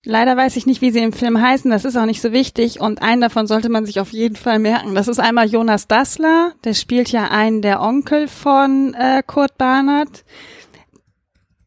Leider 0.04 0.36
weiß 0.36 0.56
ich 0.56 0.66
nicht, 0.66 0.82
wie 0.82 0.90
sie 0.90 0.98
im 0.98 1.12
Film 1.12 1.40
heißen. 1.40 1.70
Das 1.70 1.84
ist 1.84 1.96
auch 1.96 2.06
nicht 2.06 2.20
so 2.20 2.32
wichtig. 2.32 2.80
Und 2.80 3.02
einen 3.02 3.20
davon 3.20 3.46
sollte 3.46 3.68
man 3.68 3.86
sich 3.86 4.00
auf 4.00 4.12
jeden 4.12 4.34
Fall 4.34 4.58
merken. 4.58 4.96
Das 4.96 5.06
ist 5.06 5.20
einmal 5.20 5.48
Jonas 5.48 5.86
Dassler. 5.86 6.52
Der 6.64 6.74
spielt 6.74 7.12
ja 7.12 7.30
einen 7.30 7.62
der 7.62 7.80
Onkel 7.80 8.26
von 8.26 8.94
äh, 8.94 9.22
Kurt 9.24 9.56
Barnard. 9.58 10.24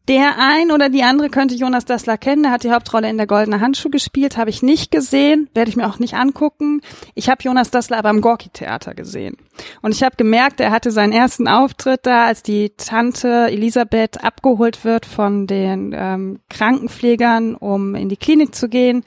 Der 0.08 0.36
ein 0.38 0.72
oder 0.72 0.90
die 0.90 1.02
andere 1.02 1.30
könnte 1.30 1.56
Jonas 1.56 1.86
Dassler 1.86 2.18
kennen. 2.18 2.44
Der 2.44 2.52
hat 2.52 2.64
die 2.64 2.72
Hauptrolle 2.72 3.10
in 3.10 3.18
der 3.18 3.26
Goldene 3.26 3.60
Handschuh 3.60 3.90
gespielt. 3.90 4.38
Habe 4.38 4.52
ich 4.52 4.62
nicht 4.62 4.92
gesehen. 4.92 5.50
Werde 5.56 5.70
ich 5.70 5.76
mir 5.76 5.88
auch 5.88 5.98
nicht 5.98 6.14
angucken. 6.14 6.82
Ich 7.16 7.30
habe 7.30 7.42
Jonas 7.42 7.72
Dassler 7.72 7.98
aber 7.98 8.10
am 8.10 8.22
Gorki-Theater 8.22 8.94
gesehen. 8.94 9.38
Und 9.82 9.94
ich 9.94 10.04
habe 10.04 10.16
gemerkt, 10.16 10.60
er 10.60 10.72
hatte 10.72 10.92
seinen 10.92 11.14
ersten 11.14 11.48
Auftritt 11.48 12.02
da, 12.04 12.26
als 12.26 12.44
die 12.44 12.74
Tante 12.78 13.48
Elisabeth 13.50 14.24
abgeholt 14.24 14.86
wird 14.86 15.08
von 15.08 15.48
den 15.48 15.94
ähm, 15.98 16.40
Krankenpflegern, 16.50 17.56
um 17.56 17.96
in 17.96 18.10
die 18.10 18.18
Klinik 18.18 18.54
zu 18.54 18.70
gehen 18.70 19.04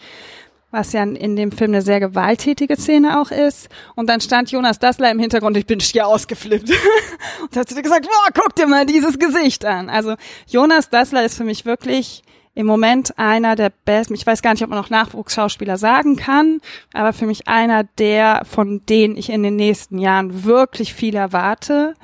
was 0.70 0.92
ja 0.92 1.02
in 1.02 1.36
dem 1.36 1.50
Film 1.50 1.70
eine 1.70 1.82
sehr 1.82 2.00
gewalttätige 2.00 2.76
Szene 2.76 3.20
auch 3.20 3.30
ist. 3.30 3.68
Und 3.94 4.08
dann 4.08 4.20
stand 4.20 4.50
Jonas 4.50 4.78
Dassler 4.78 5.10
im 5.10 5.18
Hintergrund, 5.18 5.56
ich 5.56 5.66
bin 5.66 5.80
schier 5.80 6.06
ausgeflippt. 6.06 6.70
und 7.42 7.56
hat 7.56 7.68
sie 7.68 7.82
gesagt, 7.82 8.06
boah, 8.06 8.32
guck 8.34 8.54
dir 8.54 8.66
mal 8.66 8.86
dieses 8.86 9.18
Gesicht 9.18 9.64
an. 9.64 9.88
Also 9.88 10.14
Jonas 10.46 10.90
Dassler 10.90 11.24
ist 11.24 11.36
für 11.36 11.44
mich 11.44 11.64
wirklich 11.64 12.22
im 12.54 12.66
Moment 12.66 13.16
einer 13.18 13.54
der 13.54 13.70
besten, 13.70 14.14
ich 14.14 14.26
weiß 14.26 14.42
gar 14.42 14.52
nicht, 14.52 14.64
ob 14.64 14.70
man 14.70 14.80
noch 14.80 14.90
Nachwuchsschauspieler 14.90 15.76
sagen 15.76 16.16
kann, 16.16 16.60
aber 16.92 17.12
für 17.12 17.24
mich 17.24 17.46
einer 17.46 17.84
der, 17.84 18.42
von 18.44 18.84
denen 18.84 19.16
ich 19.16 19.30
in 19.30 19.44
den 19.44 19.54
nächsten 19.54 19.98
Jahren 19.98 20.42
wirklich 20.42 20.92
viel 20.92 21.14
erwarte. 21.14 21.94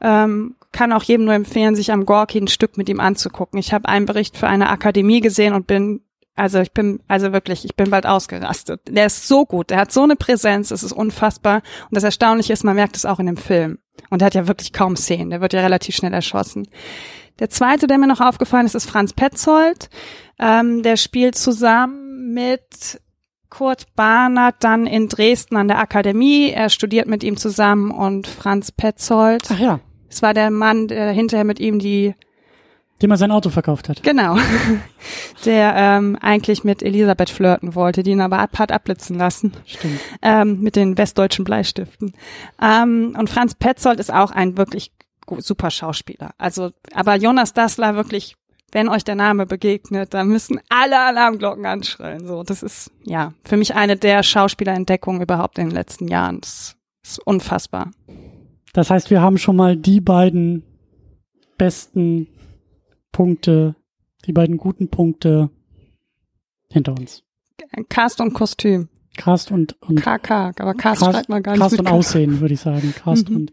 Ähm, 0.00 0.56
kann 0.72 0.92
auch 0.92 1.02
jedem 1.02 1.26
nur 1.26 1.34
empfehlen, 1.34 1.74
sich 1.74 1.92
am 1.92 2.06
Gorki 2.06 2.38
ein 2.38 2.48
Stück 2.48 2.78
mit 2.78 2.88
ihm 2.88 3.00
anzugucken. 3.00 3.58
Ich 3.58 3.74
habe 3.74 3.88
einen 3.88 4.06
Bericht 4.06 4.38
für 4.38 4.46
eine 4.46 4.70
Akademie 4.70 5.20
gesehen 5.20 5.52
und 5.52 5.66
bin 5.66 6.00
also 6.38 6.60
ich 6.60 6.72
bin, 6.72 7.00
also 7.08 7.32
wirklich, 7.32 7.64
ich 7.64 7.74
bin 7.74 7.90
bald 7.90 8.06
ausgerastet. 8.06 8.82
Der 8.88 9.06
ist 9.06 9.26
so 9.26 9.44
gut, 9.44 9.70
der 9.70 9.78
hat 9.78 9.92
so 9.92 10.02
eine 10.02 10.16
Präsenz, 10.16 10.70
es 10.70 10.82
ist 10.82 10.92
unfassbar. 10.92 11.62
Und 11.90 11.96
das 11.96 12.04
Erstaunliche 12.04 12.52
ist, 12.52 12.64
man 12.64 12.76
merkt 12.76 12.96
es 12.96 13.04
auch 13.04 13.18
in 13.18 13.26
dem 13.26 13.36
Film. 13.36 13.78
Und 14.10 14.20
der 14.20 14.26
hat 14.26 14.34
ja 14.34 14.46
wirklich 14.46 14.72
kaum 14.72 14.96
Szenen, 14.96 15.30
der 15.30 15.40
wird 15.40 15.52
ja 15.52 15.60
relativ 15.60 15.96
schnell 15.96 16.14
erschossen. 16.14 16.68
Der 17.40 17.50
zweite, 17.50 17.86
der 17.86 17.98
mir 17.98 18.06
noch 18.06 18.20
aufgefallen 18.20 18.66
ist, 18.66 18.74
ist 18.74 18.88
Franz 18.88 19.12
Petzold. 19.12 19.90
Ähm, 20.38 20.82
der 20.82 20.96
spielt 20.96 21.36
zusammen 21.36 22.32
mit 22.32 23.00
Kurt 23.50 23.94
Barnard 23.94 24.56
dann 24.60 24.86
in 24.86 25.08
Dresden 25.08 25.56
an 25.56 25.68
der 25.68 25.78
Akademie. 25.78 26.50
Er 26.50 26.68
studiert 26.68 27.06
mit 27.06 27.24
ihm 27.24 27.36
zusammen 27.36 27.90
und 27.90 28.26
Franz 28.26 28.72
Petzold. 28.72 29.48
Ach 29.50 29.58
ja, 29.58 29.80
Es 30.08 30.22
war 30.22 30.34
der 30.34 30.50
Mann, 30.50 30.88
der 30.88 31.12
hinterher 31.12 31.44
mit 31.44 31.60
ihm 31.60 31.78
die 31.78 32.14
dem 33.02 33.10
er 33.10 33.16
sein 33.16 33.30
Auto 33.30 33.50
verkauft 33.50 33.88
hat. 33.88 34.02
Genau. 34.02 34.36
Der 35.44 35.74
ähm, 35.76 36.16
eigentlich 36.20 36.64
mit 36.64 36.82
Elisabeth 36.82 37.30
flirten 37.30 37.74
wollte, 37.74 38.02
die 38.02 38.10
ihn 38.10 38.20
aber 38.20 38.38
ab, 38.40 38.58
hat 38.58 38.72
abblitzen 38.72 39.16
lassen. 39.16 39.52
Stimmt. 39.66 40.00
Ähm, 40.20 40.60
mit 40.60 40.76
den 40.76 40.98
westdeutschen 40.98 41.44
Bleistiften. 41.44 42.12
Ähm, 42.60 43.16
und 43.18 43.30
Franz 43.30 43.54
Petzold 43.54 44.00
ist 44.00 44.12
auch 44.12 44.32
ein 44.32 44.56
wirklich 44.56 44.92
super 45.38 45.70
Schauspieler. 45.70 46.30
Also, 46.38 46.70
aber 46.92 47.14
Jonas 47.16 47.52
Dassler 47.52 47.94
wirklich, 47.94 48.34
wenn 48.72 48.88
euch 48.88 49.04
der 49.04 49.14
Name 49.14 49.46
begegnet, 49.46 50.14
dann 50.14 50.28
müssen 50.28 50.60
alle 50.68 50.98
Alarmglocken 50.98 51.66
anschrillen. 51.66 52.26
So, 52.26 52.42
das 52.42 52.62
ist 52.62 52.90
ja 53.04 53.32
für 53.44 53.56
mich 53.56 53.74
eine 53.74 53.96
der 53.96 54.22
Schauspielerentdeckungen 54.22 55.22
überhaupt 55.22 55.58
in 55.58 55.68
den 55.68 55.74
letzten 55.74 56.08
Jahren. 56.08 56.40
Das 56.40 56.76
ist 57.04 57.18
unfassbar. 57.20 57.90
Das 58.72 58.90
heißt, 58.90 59.10
wir 59.10 59.20
haben 59.20 59.38
schon 59.38 59.56
mal 59.56 59.76
die 59.76 60.00
beiden 60.00 60.64
besten 61.56 62.28
Punkte, 63.18 63.74
die 64.26 64.32
beiden 64.32 64.58
guten 64.58 64.90
Punkte 64.90 65.50
hinter 66.70 66.92
uns. 66.92 67.24
Cast 67.88 68.20
und 68.20 68.32
Kostüm. 68.32 68.90
Cast 69.16 69.50
und, 69.50 69.74
und 69.82 70.00
KK, 70.00 70.52
aber 70.60 70.74
Cast, 70.74 71.00
Cast 71.00 71.12
schreibt 71.12 71.28
man 71.28 71.42
gar 71.42 71.54
nicht. 71.54 71.60
Cast 71.60 71.80
und 71.80 71.88
Aussehen, 71.88 72.38
würde 72.38 72.54
ich 72.54 72.60
sagen. 72.60 72.94
Cast 72.96 73.28
mhm. 73.28 73.36
und 73.36 73.52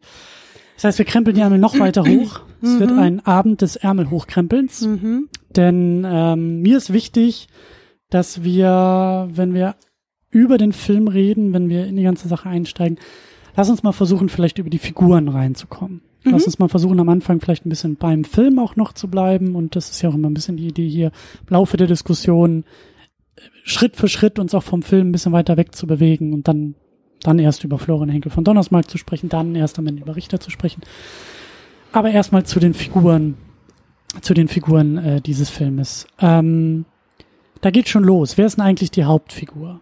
das 0.75 0.83
heißt, 0.83 0.97
wir 0.99 1.05
krempeln 1.05 1.35
die 1.35 1.41
Ärmel 1.41 1.57
noch 1.57 1.79
weiter 1.79 2.03
hoch. 2.07 2.41
Es 2.61 2.73
mhm. 2.73 2.79
wird 2.79 2.91
ein 2.91 3.25
Abend 3.25 3.63
des 3.63 3.75
Ärmelhochkrempelns. 3.75 4.81
Mhm. 4.81 5.29
Denn 5.49 6.05
ähm, 6.07 6.61
mir 6.61 6.77
ist 6.77 6.93
wichtig, 6.93 7.47
dass 8.11 8.43
wir, 8.43 9.29
wenn 9.31 9.55
wir 9.55 9.73
über 10.29 10.59
den 10.59 10.73
Film 10.73 11.07
reden, 11.07 11.53
wenn 11.53 11.69
wir 11.69 11.87
in 11.87 11.95
die 11.95 12.03
ganze 12.03 12.27
Sache 12.27 12.49
einsteigen, 12.49 12.99
lass 13.55 13.71
uns 13.71 13.81
mal 13.81 13.93
versuchen, 13.93 14.29
vielleicht 14.29 14.59
über 14.59 14.69
die 14.69 14.77
Figuren 14.77 15.27
reinzukommen. 15.27 16.01
Mhm. 16.25 16.31
Lass 16.31 16.45
uns 16.45 16.59
mal 16.59 16.69
versuchen, 16.69 16.99
am 16.99 17.09
Anfang 17.09 17.39
vielleicht 17.39 17.65
ein 17.65 17.69
bisschen 17.69 17.95
beim 17.95 18.23
Film 18.23 18.59
auch 18.59 18.75
noch 18.75 18.93
zu 18.93 19.07
bleiben. 19.07 19.55
Und 19.55 19.75
das 19.75 19.91
ist 19.91 20.01
ja 20.01 20.09
auch 20.09 20.15
immer 20.15 20.29
ein 20.29 20.33
bisschen 20.33 20.57
die 20.57 20.67
Idee 20.67 20.89
hier, 20.89 21.11
im 21.41 21.53
Laufe 21.53 21.77
der 21.77 21.87
Diskussion 21.87 22.63
Schritt 23.63 23.95
für 23.95 24.07
Schritt 24.07 24.39
uns 24.39 24.53
auch 24.53 24.63
vom 24.63 24.81
Film 24.81 25.09
ein 25.09 25.11
bisschen 25.11 25.33
weiter 25.33 25.57
weg 25.57 25.75
zu 25.75 25.87
bewegen 25.87 26.33
und 26.33 26.47
dann 26.47 26.75
dann 27.21 27.39
erst 27.39 27.63
über 27.63 27.79
Florian 27.79 28.09
Henkel 28.09 28.31
von 28.31 28.43
Donnersmarck 28.43 28.89
zu 28.89 28.97
sprechen, 28.97 29.29
dann 29.29 29.55
erst 29.55 29.79
am 29.79 29.87
Ende 29.87 30.03
über 30.03 30.15
Richter 30.15 30.39
zu 30.39 30.51
sprechen. 30.51 30.81
Aber 31.91 32.11
erstmal 32.11 32.45
zu 32.45 32.59
den 32.59 32.73
Figuren, 32.73 33.35
zu 34.21 34.33
den 34.33 34.47
Figuren 34.47 34.97
äh, 34.97 35.21
dieses 35.21 35.49
Filmes. 35.49 36.05
Ähm, 36.19 36.85
da 37.61 37.71
geht 37.71 37.89
schon 37.89 38.03
los. 38.03 38.37
Wer 38.37 38.45
ist 38.45 38.57
denn 38.57 38.65
eigentlich 38.65 38.91
die 38.91 39.05
Hauptfigur? 39.05 39.81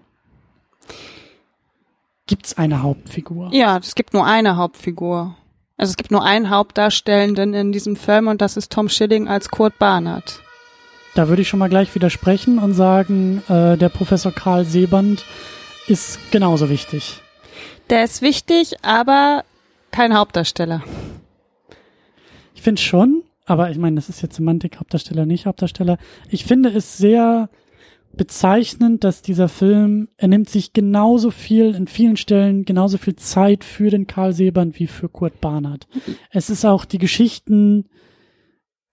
Gibt 2.27 2.45
es 2.45 2.57
eine 2.57 2.81
Hauptfigur? 2.81 3.49
Ja, 3.51 3.77
es 3.77 3.95
gibt 3.95 4.13
nur 4.13 4.25
eine 4.25 4.55
Hauptfigur. 4.55 5.35
Also 5.83 5.91
es 5.91 5.97
gibt 5.97 6.11
nur 6.11 6.23
einen 6.23 6.49
Hauptdarstellenden 6.49 7.53
in 7.53 7.73
diesem 7.73 7.97
Film 7.97 8.29
und 8.29 8.39
das 8.39 8.55
ist 8.55 8.71
Tom 8.71 8.87
Schilling 8.87 9.27
als 9.27 9.49
Kurt 9.49 9.77
Barnard. 9.79 10.39
Da 11.13 11.27
würde 11.27 11.41
ich 11.41 11.49
schon 11.49 11.59
mal 11.59 11.67
gleich 11.67 11.93
widersprechen 11.93 12.57
und 12.57 12.73
sagen, 12.73 13.43
äh, 13.49 13.75
der 13.75 13.89
Professor 13.89 14.31
Karl 14.31 14.63
Seeband 14.63 15.25
ist 15.87 16.31
genauso 16.31 16.69
wichtig. 16.69 17.19
Der 17.89 18.05
ist 18.05 18.21
wichtig, 18.21 18.77
aber 18.81 19.43
kein 19.91 20.15
Hauptdarsteller. 20.15 20.83
Ich 22.55 22.61
finde 22.61 22.81
schon, 22.81 23.21
aber 23.45 23.69
ich 23.69 23.77
meine, 23.77 23.97
das 23.97 24.07
ist 24.07 24.21
jetzt 24.21 24.37
Semantik, 24.37 24.79
Hauptdarsteller, 24.79 25.25
nicht 25.25 25.47
Hauptdarsteller. 25.47 25.97
Ich 26.29 26.45
finde 26.45 26.69
es 26.69 26.97
sehr 26.97 27.49
bezeichnend, 28.15 29.03
dass 29.03 29.21
dieser 29.21 29.49
Film, 29.49 30.07
er 30.17 30.27
nimmt 30.27 30.49
sich 30.49 30.73
genauso 30.73 31.31
viel, 31.31 31.73
in 31.75 31.87
vielen 31.87 32.17
Stellen 32.17 32.65
genauso 32.65 32.97
viel 32.97 33.15
Zeit 33.15 33.63
für 33.63 33.89
den 33.89 34.07
Karl 34.07 34.33
Seband 34.33 34.79
wie 34.79 34.87
für 34.87 35.09
Kurt 35.09 35.41
Barnard. 35.41 35.87
Es 36.29 36.49
ist 36.49 36.65
auch 36.65 36.85
die 36.85 36.99
Geschichten, 36.99 37.85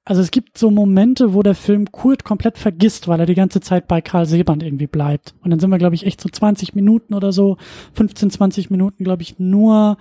also 0.04 0.22
es 0.22 0.30
gibt 0.30 0.56
so 0.56 0.70
Momente, 0.70 1.34
wo 1.34 1.42
der 1.42 1.54
Film 1.54 1.92
Kurt 1.92 2.24
komplett 2.24 2.56
vergisst, 2.56 3.08
weil 3.08 3.20
er 3.20 3.26
die 3.26 3.34
ganze 3.34 3.60
Zeit 3.60 3.86
bei 3.86 4.00
Karl 4.00 4.26
Seband 4.26 4.62
irgendwie 4.62 4.86
bleibt. 4.86 5.34
Und 5.42 5.50
dann 5.50 5.60
sind 5.60 5.70
wir, 5.70 5.78
glaube 5.78 5.94
ich, 5.94 6.06
echt 6.06 6.20
so 6.20 6.28
20 6.28 6.74
Minuten 6.74 7.14
oder 7.14 7.32
so, 7.32 7.58
15, 7.94 8.30
20 8.30 8.70
Minuten, 8.70 9.04
glaube 9.04 9.22
ich, 9.22 9.38
nur, 9.38 9.98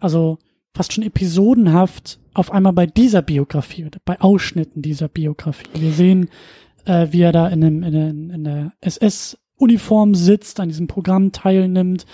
also 0.00 0.38
fast 0.74 0.92
schon 0.92 1.04
episodenhaft 1.04 2.18
auf 2.34 2.52
einmal 2.52 2.72
bei 2.72 2.86
dieser 2.86 3.22
Biografie 3.22 3.86
oder 3.86 3.98
bei 4.04 4.20
Ausschnitten 4.20 4.82
dieser 4.82 5.08
Biografie. 5.08 5.68
Wir 5.74 5.92
sehen, 5.92 6.28
äh, 6.86 7.08
wie 7.10 7.22
er 7.22 7.32
da 7.32 7.48
in, 7.48 7.62
einem, 7.62 7.82
in, 7.82 7.94
in, 7.94 8.30
in 8.30 8.44
der 8.44 8.72
SS-Uniform 8.80 10.14
sitzt, 10.14 10.60
an 10.60 10.68
diesem 10.68 10.86
Programm 10.86 11.32
teilnimmt. 11.32 12.06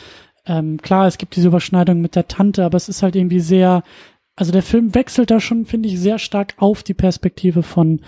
Ähm, 0.45 0.79
klar, 0.79 1.07
es 1.07 1.19
gibt 1.19 1.37
diese 1.37 1.49
Überschneidung 1.49 2.01
mit 2.01 2.17
der 2.17 2.27
Tante, 2.27 2.65
aber 2.65 2.77
es 2.77 2.89
ist 2.89 3.03
halt 3.03 3.15
irgendwie 3.15 3.41
sehr 3.41 3.85
also 4.37 4.53
der 4.53 4.63
Film 4.63 4.95
wechselt 4.95 5.31
da 5.31 5.41
schon, 5.41 5.67
finde 5.67 5.89
ich, 5.89 6.01
sehr 6.01 6.19
stark 6.19 6.55
auf 6.57 6.83
die 6.83 6.95
Perspektive 6.95 7.63
von, 7.63 8.01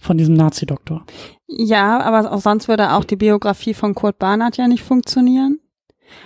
von 0.00 0.18
diesem 0.18 0.34
Nazi-Doktor. 0.34 1.04
Ja, 1.46 2.00
aber 2.00 2.32
auch 2.32 2.40
sonst 2.40 2.68
würde 2.68 2.92
auch 2.92 3.04
die 3.04 3.16
Biografie 3.16 3.74
von 3.74 3.94
Kurt 3.94 4.18
Barnard 4.18 4.56
ja 4.56 4.66
nicht 4.66 4.82
funktionieren. 4.82 5.60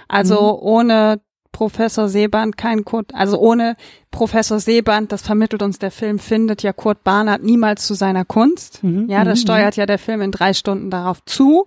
Also 0.08 0.36
mhm. 0.36 0.68
ohne 0.68 1.20
Professor 1.52 2.08
Seeband 2.08 2.56
kein 2.56 2.84
Kurt, 2.84 3.14
also 3.14 3.38
ohne 3.38 3.76
Professor 4.10 4.60
Seeband, 4.60 5.12
das 5.12 5.22
vermittelt 5.22 5.62
uns 5.62 5.78
der 5.78 5.90
Film, 5.90 6.18
findet 6.18 6.62
ja 6.62 6.72
Kurt 6.72 7.04
Barnard 7.04 7.42
niemals 7.42 7.86
zu 7.86 7.94
seiner 7.94 8.24
Kunst. 8.24 8.82
Mhm. 8.82 9.08
Ja, 9.08 9.24
das 9.24 9.40
mhm. 9.40 9.42
steuert 9.42 9.76
ja 9.76 9.86
der 9.86 9.98
Film 9.98 10.20
in 10.22 10.32
drei 10.32 10.54
Stunden 10.54 10.90
darauf 10.90 11.24
zu. 11.24 11.64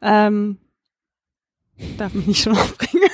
Ähm, 0.00 0.58
darf 1.98 2.14
mich 2.14 2.26
nicht 2.26 2.42
schon 2.42 2.52
aufbringen. 2.56 3.08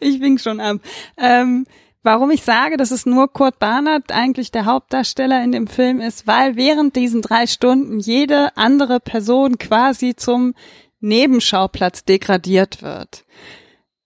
ich 0.00 0.20
wink 0.20 0.40
schon 0.40 0.60
ab. 0.60 0.78
Ähm, 1.16 1.66
Warum 2.04 2.32
ich 2.32 2.42
sage, 2.42 2.76
dass 2.76 2.90
es 2.90 3.06
nur 3.06 3.32
Kurt 3.32 3.60
Barnard 3.60 4.10
eigentlich 4.10 4.50
der 4.50 4.64
Hauptdarsteller 4.64 5.42
in 5.44 5.52
dem 5.52 5.68
Film 5.68 6.00
ist, 6.00 6.26
weil 6.26 6.56
während 6.56 6.96
diesen 6.96 7.22
drei 7.22 7.46
Stunden 7.46 8.00
jede 8.00 8.56
andere 8.56 8.98
Person 8.98 9.56
quasi 9.56 10.16
zum 10.16 10.54
Nebenschauplatz 10.98 12.04
degradiert 12.04 12.82
wird. 12.82 13.24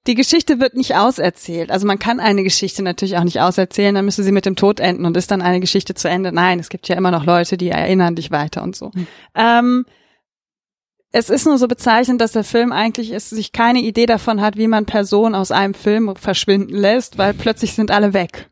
Die 0.07 0.15
Geschichte 0.15 0.61
wird 0.61 0.75
nicht 0.75 0.95
auserzählt. 0.95 1.71
Also 1.71 1.87
man 1.87 1.99
kann 1.99 2.21
eine 2.21 2.45
Geschichte 2.45 2.83
natürlich 2.83 3.17
auch 3.17 3.25
nicht 3.25 3.41
auserzählen, 3.41 3.95
dann 3.95 4.05
müsste 4.05 4.23
sie 4.23 4.33
mit 4.33 4.47
dem 4.47 4.55
Tod 4.55 4.79
enden 4.79 5.05
und 5.05 5.17
ist 5.17 5.31
dann 5.31 5.43
eine 5.43 5.61
Geschichte 5.61 5.95
zu 5.95 6.09
Ende. 6.09 6.33
Nein, 6.33 6.61
es 6.61 6.69
gibt 6.69 6.89
ja 6.89 6.97
immer 6.97 7.11
noch 7.11 7.25
Leute, 7.25 7.57
die 7.57 7.71
erinnern 7.71 8.15
dich 8.15 8.31
weiter 8.31 8.63
und 8.63 8.77
so. 8.77 8.91
Mhm. 8.95 9.07
Ähm, 9.35 9.87
es 11.13 11.31
ist 11.31 11.47
nur 11.47 11.59
so 11.59 11.67
bezeichnend, 11.67 12.21
dass 12.21 12.33
der 12.33 12.45
Film 12.45 12.73
eigentlich 12.73 13.11
ist, 13.11 13.31
sich 13.31 13.53
keine 13.53 13.81
Idee 13.81 14.07
davon 14.07 14.41
hat, 14.41 14.57
wie 14.57 14.69
man 14.69 14.87
Personen 14.87 15.35
aus 15.35 15.51
einem 15.51 15.75
Film 15.75 16.15
verschwinden 16.15 16.77
lässt, 16.77 17.19
weil 17.19 17.35
plötzlich 17.35 17.73
sind 17.73 17.91
alle 17.91 18.13
weg. 18.13 18.51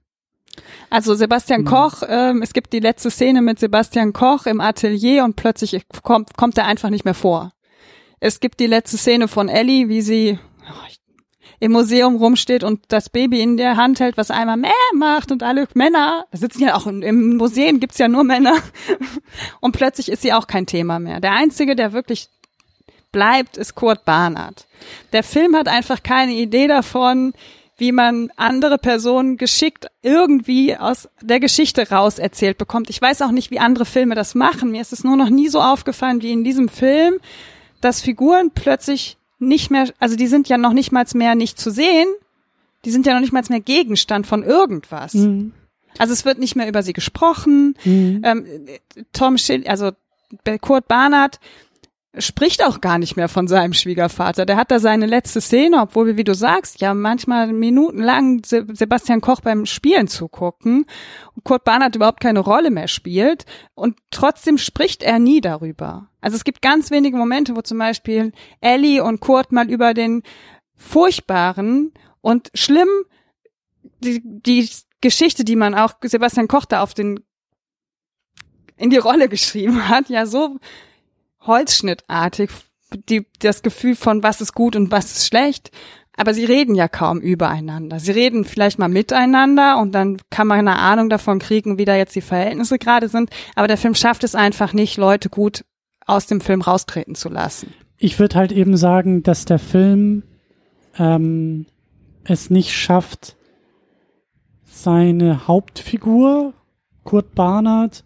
Also 0.91 1.15
Sebastian 1.15 1.63
mhm. 1.63 1.67
Koch, 1.67 2.03
ähm, 2.09 2.43
es 2.43 2.53
gibt 2.53 2.73
die 2.73 2.81
letzte 2.81 3.11
Szene 3.11 3.43
mit 3.43 3.59
Sebastian 3.59 4.13
Koch 4.13 4.47
im 4.47 4.61
Atelier 4.61 5.25
und 5.25 5.37
plötzlich 5.37 5.85
kommt, 6.03 6.37
kommt 6.37 6.59
er 6.59 6.67
einfach 6.67 6.91
nicht 6.91 7.05
mehr 7.05 7.15
vor. 7.15 7.53
Es 8.21 8.41
gibt 8.41 8.61
die 8.61 8.67
letzte 8.67 8.97
Szene 8.97 9.29
von 9.29 9.49
Ellie, 9.49 9.89
wie 9.89 10.01
sie 10.01 10.39
im 11.65 11.73
Museum 11.73 12.17
rumsteht 12.17 12.63
und 12.63 12.83
das 12.89 13.09
Baby 13.09 13.41
in 13.41 13.57
der 13.57 13.79
Hand 13.79 13.99
hält, 13.99 14.19
was 14.19 14.31
einmal 14.31 14.59
mehr 14.59 14.73
macht 14.93 15.33
und 15.33 15.43
alle 15.43 15.67
Männer, 15.73 16.27
da 16.31 16.37
sitzen 16.37 16.63
ja 16.63 16.75
auch 16.75 16.87
im 16.87 17.39
Museum 17.39 17.81
gibt's 17.81 17.97
ja 17.97 18.07
nur 18.07 18.23
Männer 18.23 18.55
und 19.61 19.73
plötzlich 19.73 20.11
ist 20.11 20.21
sie 20.21 20.35
auch 20.35 20.47
kein 20.47 20.67
Thema 20.67 20.99
mehr. 20.99 21.21
Der 21.21 21.33
einzige, 21.33 21.75
der 21.75 21.95
wirklich 21.95 22.29
bleibt, 23.13 23.57
ist 23.57 23.75
Kurt 23.75 24.05
Barnard. 24.05 24.67
Der 25.15 25.23
Film 25.23 25.57
hat 25.57 25.67
einfach 25.67 26.03
keine 26.03 26.35
Idee 26.35 26.67
davon, 26.67 27.33
wie 27.79 27.93
man 27.93 28.31
andere 28.37 28.77
Personen 28.77 29.39
geschickt 29.39 29.87
irgendwie 30.03 30.77
aus 30.77 31.09
der 31.23 31.41
Geschichte 31.41 31.89
raus 31.89 32.19
erzählt 32.19 32.59
bekommt. 32.59 32.91
Ich 32.91 33.01
weiß 33.01 33.23
auch 33.23 33.31
nicht, 33.31 33.51
wie 33.51 33.59
andere 33.59 33.87
Filme 33.87 34.15
das 34.15 34.35
machen. 34.35 34.71
Mir 34.71 34.83
ist 34.83 34.93
es 34.93 35.03
nur 35.03 35.17
noch 35.17 35.31
nie 35.31 35.49
so 35.49 35.63
aufgefallen 35.63 36.21
wie 36.21 36.31
in 36.33 36.45
diesem 36.45 36.69
Film, 36.69 37.15
dass 37.81 38.03
Figuren 38.03 38.51
plötzlich 38.55 39.17
nicht 39.49 39.71
mehr, 39.71 39.89
also 39.99 40.17
die 40.17 40.27
sind 40.27 40.49
ja 40.49 40.59
noch 40.59 40.73
nicht 40.73 40.93
mal 40.93 41.05
mehr 41.15 41.35
nicht 41.35 41.59
zu 41.59 41.71
sehen. 41.71 42.09
Die 42.85 42.91
sind 42.91 43.07
ja 43.07 43.15
noch 43.15 43.21
nicht 43.21 43.33
mal 43.33 43.43
mehr 43.49 43.61
Gegenstand 43.61 44.27
von 44.27 44.43
irgendwas. 44.43 45.15
Mhm. 45.15 45.53
Also 45.99 46.13
es 46.13 46.25
wird 46.25 46.39
nicht 46.39 46.57
mehr 46.57 46.69
über 46.69 46.83
sie 46.83 46.93
gesprochen. 46.93 47.77
Mhm. 47.85 48.23
Ähm, 48.25 48.47
Tom 49.13 49.39
Schill, 49.39 49.67
also 49.67 49.93
Kurt 50.61 50.89
Barnard 50.89 51.39
spricht 52.19 52.65
auch 52.65 52.81
gar 52.81 52.99
nicht 52.99 53.17
mehr 53.17 53.29
von 53.29 53.49
seinem 53.49 53.73
Schwiegervater. 53.73 54.47
Der 54.47 54.57
hat 54.57 54.71
da 54.71 54.79
seine 54.79 55.07
letzte 55.07 55.41
Szene, 55.41 55.81
obwohl 55.81 56.07
wir, 56.07 56.17
wie 56.17 56.25
du 56.25 56.35
sagst, 56.35 56.81
ja 56.81 56.95
manchmal 56.95 57.53
minutenlang 57.53 58.43
Sebastian 58.45 59.21
Koch 59.21 59.41
beim 59.41 59.67
Spielen 59.67 60.09
zugucken 60.09 60.87
Kurt 61.43 61.65
Barnard 61.65 61.97
überhaupt 61.97 62.21
keine 62.21 62.41
Rolle 62.41 62.71
mehr 62.71 62.89
spielt 62.89 63.45
und 63.75 63.99
trotzdem 64.11 64.59
spricht 64.59 65.03
er 65.03 65.19
nie 65.19 65.41
darüber. 65.41 66.09
Also 66.21 66.37
es 66.37 66.45
gibt 66.45 66.63
ganz 66.63 66.91
wenige 66.91 67.17
Momente, 67.17 67.57
wo 67.57 67.61
zum 67.61 67.79
Beispiel 67.79 68.33
Ellie 68.61 69.03
und 69.03 69.21
Kurt 69.21 69.53
mal 69.53 69.71
über 69.71 69.93
den 69.93 70.23
furchtbaren 70.75 71.93
und 72.21 72.51
schlimm 72.55 72.89
die, 74.01 74.23
die 74.25 74.69
Geschichte, 75.01 75.45
die 75.45 75.57
man 75.57 75.75
auch 75.75 75.95
Sebastian 76.03 76.49
Koch 76.49 76.65
da 76.65 76.83
auf 76.83 76.95
den 76.95 77.21
in 78.77 78.91
die 78.91 78.97
Rolle 78.97 79.29
geschrieben 79.29 79.89
hat, 79.89 80.09
ja 80.09 80.27
so 80.27 80.59
holzschnittartig 81.47 82.51
die, 83.09 83.27
das 83.41 83.63
Gefühl 83.63 83.97
von 83.97 84.23
was 84.23 84.41
ist 84.41 84.55
gut 84.55 84.77
und 84.77 84.91
was 84.91 85.13
ist 85.13 85.27
schlecht. 85.27 85.71
Aber 86.17 86.33
sie 86.33 86.45
reden 86.45 86.77
ja 86.77 86.87
kaum 86.87 87.21
übereinander. 87.21 87.99
Sie 87.99 88.13
reden 88.13 88.45
vielleicht 88.45 88.79
mal 88.79 88.89
miteinander 88.89 89.79
und 89.81 89.93
dann 89.93 90.19
kann 90.31 90.47
man 90.47 90.61
eine 90.61 90.79
Ahnung 90.79 91.09
davon 91.09 91.41
kriegen, 91.41 91.77
wie 91.77 91.85
da 91.85 91.97
jetzt 91.97 92.15
die 92.15 92.21
Verhältnisse 92.21 92.79
gerade 92.79 93.09
sind. 93.09 93.31
Aber 93.57 93.67
der 93.67 93.77
Film 93.77 93.97
schafft 93.97 94.23
es 94.23 94.37
einfach 94.37 94.73
nicht, 94.73 94.97
Leute 94.97 95.29
gut 95.29 95.65
aus 96.07 96.27
dem 96.27 96.41
Film 96.41 96.61
raustreten 96.61 97.17
zu 97.17 97.29
lassen. 97.29 97.75
Ich 97.99 98.19
würde 98.19 98.37
halt 98.37 98.53
eben 98.53 98.77
sagen, 98.77 99.25
dass 99.25 99.45
der 99.45 99.59
Film 99.59 100.23
ähm, 100.99 101.67
es 102.25 102.49
nicht 102.49 102.73
schafft, 102.73 103.37
seine 104.65 105.49
Hauptfigur, 105.49 106.53
Kurt 107.03 107.35
Barnard, 107.35 108.05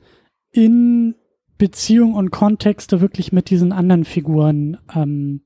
in 0.51 1.15
Beziehung 1.59 2.15
und 2.15 2.31
Kontexte 2.31 3.01
wirklich 3.01 3.33
mit 3.33 3.51
diesen 3.51 3.73
anderen 3.73 4.05
Figuren 4.05 4.79
ähm, 4.95 5.43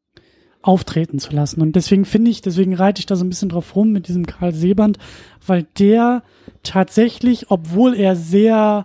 auftreten 0.62 1.18
zu 1.18 1.32
lassen. 1.32 1.60
Und 1.60 1.74
deswegen 1.74 2.04
finde 2.04 2.30
ich, 2.30 2.40
deswegen 2.40 2.74
reite 2.74 3.00
ich 3.00 3.06
da 3.06 3.16
so 3.16 3.24
ein 3.24 3.28
bisschen 3.28 3.48
drauf 3.48 3.74
rum 3.74 3.90
mit 3.90 4.08
diesem 4.08 4.26
Karl 4.26 4.52
Seeband, 4.52 4.98
weil 5.44 5.66
der 5.78 6.22
tatsächlich, 6.62 7.50
obwohl 7.50 7.94
er 7.94 8.14
sehr, 8.14 8.84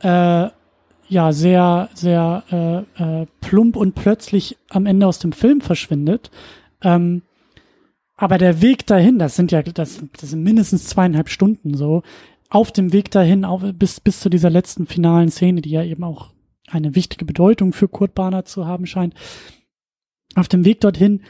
äh, 0.00 0.48
ja, 1.08 1.32
sehr, 1.32 1.88
sehr 1.94 2.86
äh, 2.98 3.20
äh, 3.22 3.26
plump 3.40 3.76
und 3.76 3.94
plötzlich 3.94 4.56
am 4.68 4.86
Ende 4.86 5.06
aus 5.06 5.20
dem 5.20 5.32
Film 5.32 5.60
verschwindet, 5.60 6.30
ähm, 6.82 7.22
aber 8.16 8.38
der 8.38 8.62
Weg 8.62 8.86
dahin, 8.86 9.18
das 9.18 9.36
sind 9.36 9.52
ja, 9.52 9.62
das, 9.62 10.00
das 10.18 10.30
sind 10.30 10.42
mindestens 10.42 10.86
zweieinhalb 10.86 11.28
Stunden 11.28 11.74
so, 11.74 12.02
auf 12.48 12.72
dem 12.72 12.92
Weg 12.92 13.10
dahin, 13.10 13.44
auf, 13.44 13.62
bis, 13.74 14.00
bis 14.00 14.20
zu 14.20 14.30
dieser 14.30 14.50
letzten 14.50 14.86
finalen 14.86 15.30
Szene, 15.30 15.60
die 15.60 15.70
ja 15.70 15.84
eben 15.84 16.02
auch 16.02 16.30
eine 16.68 16.94
wichtige 16.94 17.24
Bedeutung 17.24 17.72
für 17.72 17.88
Kurt 17.88 18.14
Bahner 18.14 18.44
zu 18.44 18.66
haben 18.66 18.86
scheint. 18.86 19.14
Auf 20.34 20.48
dem 20.48 20.64
Weg 20.64 20.80
dorthin 20.80 21.22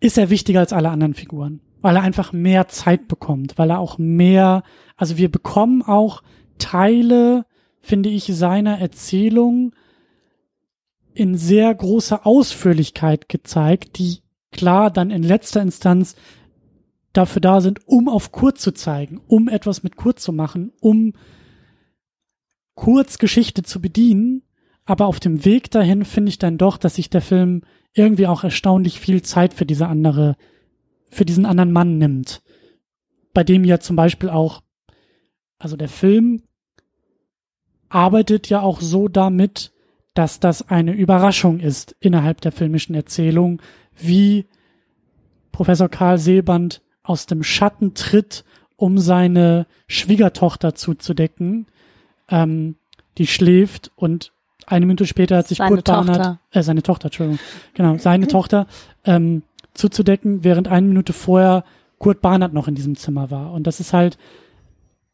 ist 0.00 0.18
er 0.18 0.30
wichtiger 0.30 0.60
als 0.60 0.72
alle 0.72 0.90
anderen 0.90 1.14
Figuren, 1.14 1.60
weil 1.80 1.96
er 1.96 2.02
einfach 2.02 2.32
mehr 2.32 2.68
Zeit 2.68 3.08
bekommt, 3.08 3.58
weil 3.58 3.70
er 3.70 3.78
auch 3.78 3.98
mehr, 3.98 4.62
also 4.96 5.16
wir 5.16 5.30
bekommen 5.30 5.82
auch 5.82 6.22
Teile, 6.58 7.46
finde 7.80 8.08
ich, 8.08 8.24
seiner 8.26 8.78
Erzählung 8.78 9.74
in 11.14 11.36
sehr 11.36 11.74
großer 11.74 12.26
Ausführlichkeit 12.26 13.28
gezeigt, 13.28 13.98
die 13.98 14.18
klar 14.52 14.90
dann 14.90 15.10
in 15.10 15.22
letzter 15.22 15.62
Instanz 15.62 16.14
dafür 17.12 17.40
da 17.40 17.60
sind, 17.60 17.86
um 17.86 18.08
auf 18.08 18.32
Kurt 18.32 18.58
zu 18.58 18.72
zeigen, 18.72 19.20
um 19.26 19.48
etwas 19.48 19.82
mit 19.82 19.96
Kurt 19.96 20.20
zu 20.20 20.32
machen, 20.32 20.72
um 20.80 21.12
Kurz 22.74 23.16
Geschichte 23.16 23.62
zu 23.62 23.80
bedienen. 23.80 24.42
Aber 24.86 25.06
auf 25.06 25.20
dem 25.20 25.44
Weg 25.44 25.70
dahin 25.72 26.04
finde 26.04 26.30
ich 26.30 26.38
dann 26.38 26.58
doch, 26.58 26.78
dass 26.78 26.94
sich 26.94 27.10
der 27.10 27.20
Film 27.20 27.62
irgendwie 27.92 28.28
auch 28.28 28.44
erstaunlich 28.44 29.00
viel 29.00 29.22
Zeit 29.22 29.52
für 29.52 29.66
diese 29.66 29.88
andere, 29.88 30.36
für 31.10 31.24
diesen 31.24 31.44
anderen 31.44 31.72
Mann 31.72 31.98
nimmt. 31.98 32.42
Bei 33.34 33.42
dem 33.42 33.64
ja 33.64 33.80
zum 33.80 33.96
Beispiel 33.96 34.30
auch, 34.30 34.62
also 35.58 35.76
der 35.76 35.88
Film 35.88 36.42
arbeitet 37.88 38.48
ja 38.48 38.60
auch 38.60 38.80
so 38.80 39.08
damit, 39.08 39.72
dass 40.14 40.40
das 40.40 40.68
eine 40.68 40.92
Überraschung 40.92 41.58
ist 41.60 41.96
innerhalb 42.00 42.40
der 42.40 42.52
filmischen 42.52 42.94
Erzählung, 42.94 43.60
wie 43.96 44.46
Professor 45.52 45.88
Karl 45.88 46.18
Seeband 46.18 46.82
aus 47.02 47.26
dem 47.26 47.42
Schatten 47.42 47.94
tritt, 47.94 48.44
um 48.76 48.98
seine 48.98 49.66
Schwiegertochter 49.88 50.74
zuzudecken, 50.74 51.66
ähm, 52.28 52.76
die 53.18 53.26
schläft 53.26 53.90
und 53.96 54.32
eine 54.66 54.86
Minute 54.86 55.06
später 55.06 55.38
hat 55.38 55.48
sich 55.48 55.58
Seine 55.58 55.76
Kurt 55.76 55.84
Barnard, 55.84 56.38
äh, 56.50 56.62
seine 56.62 56.82
Tochter, 56.82 57.06
Entschuldigung, 57.06 57.38
genau, 57.74 57.96
seine 57.98 58.26
Tochter 58.28 58.66
ähm, 59.04 59.42
zuzudecken, 59.74 60.44
während 60.44 60.68
eine 60.68 60.86
Minute 60.86 61.12
vorher 61.12 61.64
Kurt 61.98 62.20
Barnard 62.20 62.52
noch 62.52 62.68
in 62.68 62.74
diesem 62.74 62.96
Zimmer 62.96 63.30
war. 63.30 63.52
Und 63.52 63.66
das 63.66 63.80
ist 63.80 63.92
halt, 63.92 64.18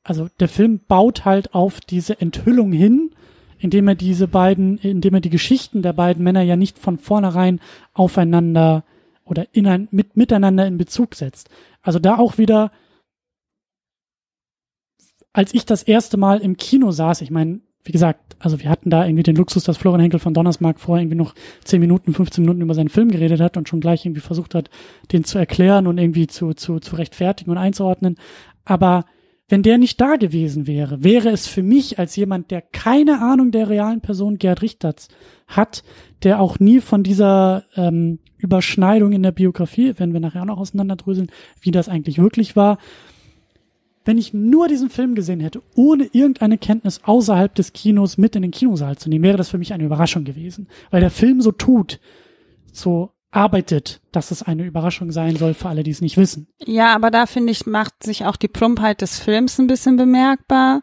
also 0.02 0.28
der 0.40 0.48
Film 0.48 0.80
baut 0.88 1.24
halt 1.24 1.54
auf 1.54 1.80
diese 1.80 2.20
Enthüllung 2.20 2.72
hin, 2.72 3.10
indem 3.58 3.86
er 3.86 3.94
diese 3.94 4.26
beiden, 4.26 4.78
indem 4.78 5.14
er 5.14 5.20
die 5.20 5.30
Geschichten 5.30 5.82
der 5.82 5.92
beiden 5.92 6.24
Männer 6.24 6.42
ja 6.42 6.56
nicht 6.56 6.78
von 6.78 6.98
vornherein 6.98 7.60
aufeinander 7.92 8.84
oder 9.24 9.46
in 9.52 9.66
ein, 9.68 9.88
mit, 9.92 10.16
miteinander 10.16 10.66
in 10.66 10.78
Bezug 10.78 11.14
setzt. 11.14 11.48
Also 11.80 11.98
da 11.98 12.18
auch 12.18 12.38
wieder, 12.38 12.72
als 15.32 15.54
ich 15.54 15.64
das 15.64 15.84
erste 15.84 16.16
Mal 16.16 16.40
im 16.40 16.56
Kino 16.56 16.90
saß, 16.90 17.20
ich 17.20 17.30
meine, 17.30 17.60
wie 17.84 17.92
gesagt, 17.92 18.36
also 18.38 18.60
wir 18.60 18.70
hatten 18.70 18.90
da 18.90 19.04
irgendwie 19.04 19.22
den 19.22 19.36
Luxus, 19.36 19.64
dass 19.64 19.76
Florian 19.76 20.00
Henkel 20.00 20.20
von 20.20 20.34
Donnersmarck 20.34 20.80
vorher 20.80 21.02
irgendwie 21.02 21.16
noch 21.16 21.34
10 21.64 21.80
Minuten, 21.80 22.14
15 22.14 22.42
Minuten 22.42 22.60
über 22.60 22.74
seinen 22.74 22.88
Film 22.88 23.10
geredet 23.10 23.40
hat 23.40 23.56
und 23.56 23.68
schon 23.68 23.80
gleich 23.80 24.04
irgendwie 24.04 24.20
versucht 24.20 24.54
hat, 24.54 24.70
den 25.10 25.24
zu 25.24 25.38
erklären 25.38 25.86
und 25.86 25.98
irgendwie 25.98 26.26
zu, 26.26 26.54
zu, 26.54 26.78
zu 26.78 26.96
rechtfertigen 26.96 27.50
und 27.50 27.58
einzuordnen. 27.58 28.16
Aber 28.64 29.04
wenn 29.48 29.62
der 29.62 29.78
nicht 29.78 30.00
da 30.00 30.16
gewesen 30.16 30.66
wäre, 30.66 31.02
wäre 31.04 31.28
es 31.28 31.46
für 31.46 31.62
mich 31.62 31.98
als 31.98 32.16
jemand, 32.16 32.50
der 32.50 32.62
keine 32.62 33.20
Ahnung 33.20 33.50
der 33.50 33.68
realen 33.68 34.00
Person 34.00 34.38
Gerd 34.38 34.62
Richterts 34.62 35.08
hat, 35.46 35.82
der 36.22 36.40
auch 36.40 36.58
nie 36.58 36.80
von 36.80 37.02
dieser 37.02 37.64
ähm, 37.76 38.20
Überschneidung 38.38 39.12
in 39.12 39.22
der 39.22 39.32
Biografie, 39.32 39.94
wenn 39.98 40.12
wir 40.12 40.20
nachher 40.20 40.42
auch 40.42 40.46
noch 40.46 40.58
auseinanderdröseln, 40.58 41.30
wie 41.60 41.70
das 41.70 41.88
eigentlich 41.88 42.18
wirklich 42.18 42.56
war, 42.56 42.78
wenn 44.04 44.18
ich 44.18 44.34
nur 44.34 44.68
diesen 44.68 44.90
Film 44.90 45.14
gesehen 45.14 45.40
hätte, 45.40 45.62
ohne 45.74 46.04
irgendeine 46.12 46.58
Kenntnis 46.58 47.00
außerhalb 47.04 47.54
des 47.54 47.72
Kinos 47.72 48.18
mit 48.18 48.36
in 48.36 48.42
den 48.42 48.50
Kinosaal 48.50 48.96
zu 48.96 49.08
nehmen, 49.08 49.24
wäre 49.24 49.36
das 49.36 49.50
für 49.50 49.58
mich 49.58 49.72
eine 49.72 49.84
Überraschung 49.84 50.24
gewesen. 50.24 50.68
Weil 50.90 51.00
der 51.00 51.10
Film 51.10 51.40
so 51.40 51.52
tut, 51.52 52.00
so 52.72 53.10
arbeitet, 53.30 54.00
dass 54.12 54.30
es 54.30 54.42
eine 54.42 54.64
Überraschung 54.64 55.10
sein 55.10 55.36
soll 55.36 55.54
für 55.54 55.68
alle, 55.68 55.82
die 55.82 55.90
es 55.90 56.00
nicht 56.00 56.16
wissen. 56.16 56.48
Ja, 56.64 56.94
aber 56.94 57.10
da 57.10 57.26
finde 57.26 57.52
ich, 57.52 57.66
macht 57.66 58.02
sich 58.02 58.26
auch 58.26 58.36
die 58.36 58.48
Plumpheit 58.48 59.00
des 59.00 59.18
Films 59.18 59.58
ein 59.58 59.66
bisschen 59.66 59.96
bemerkbar. 59.96 60.82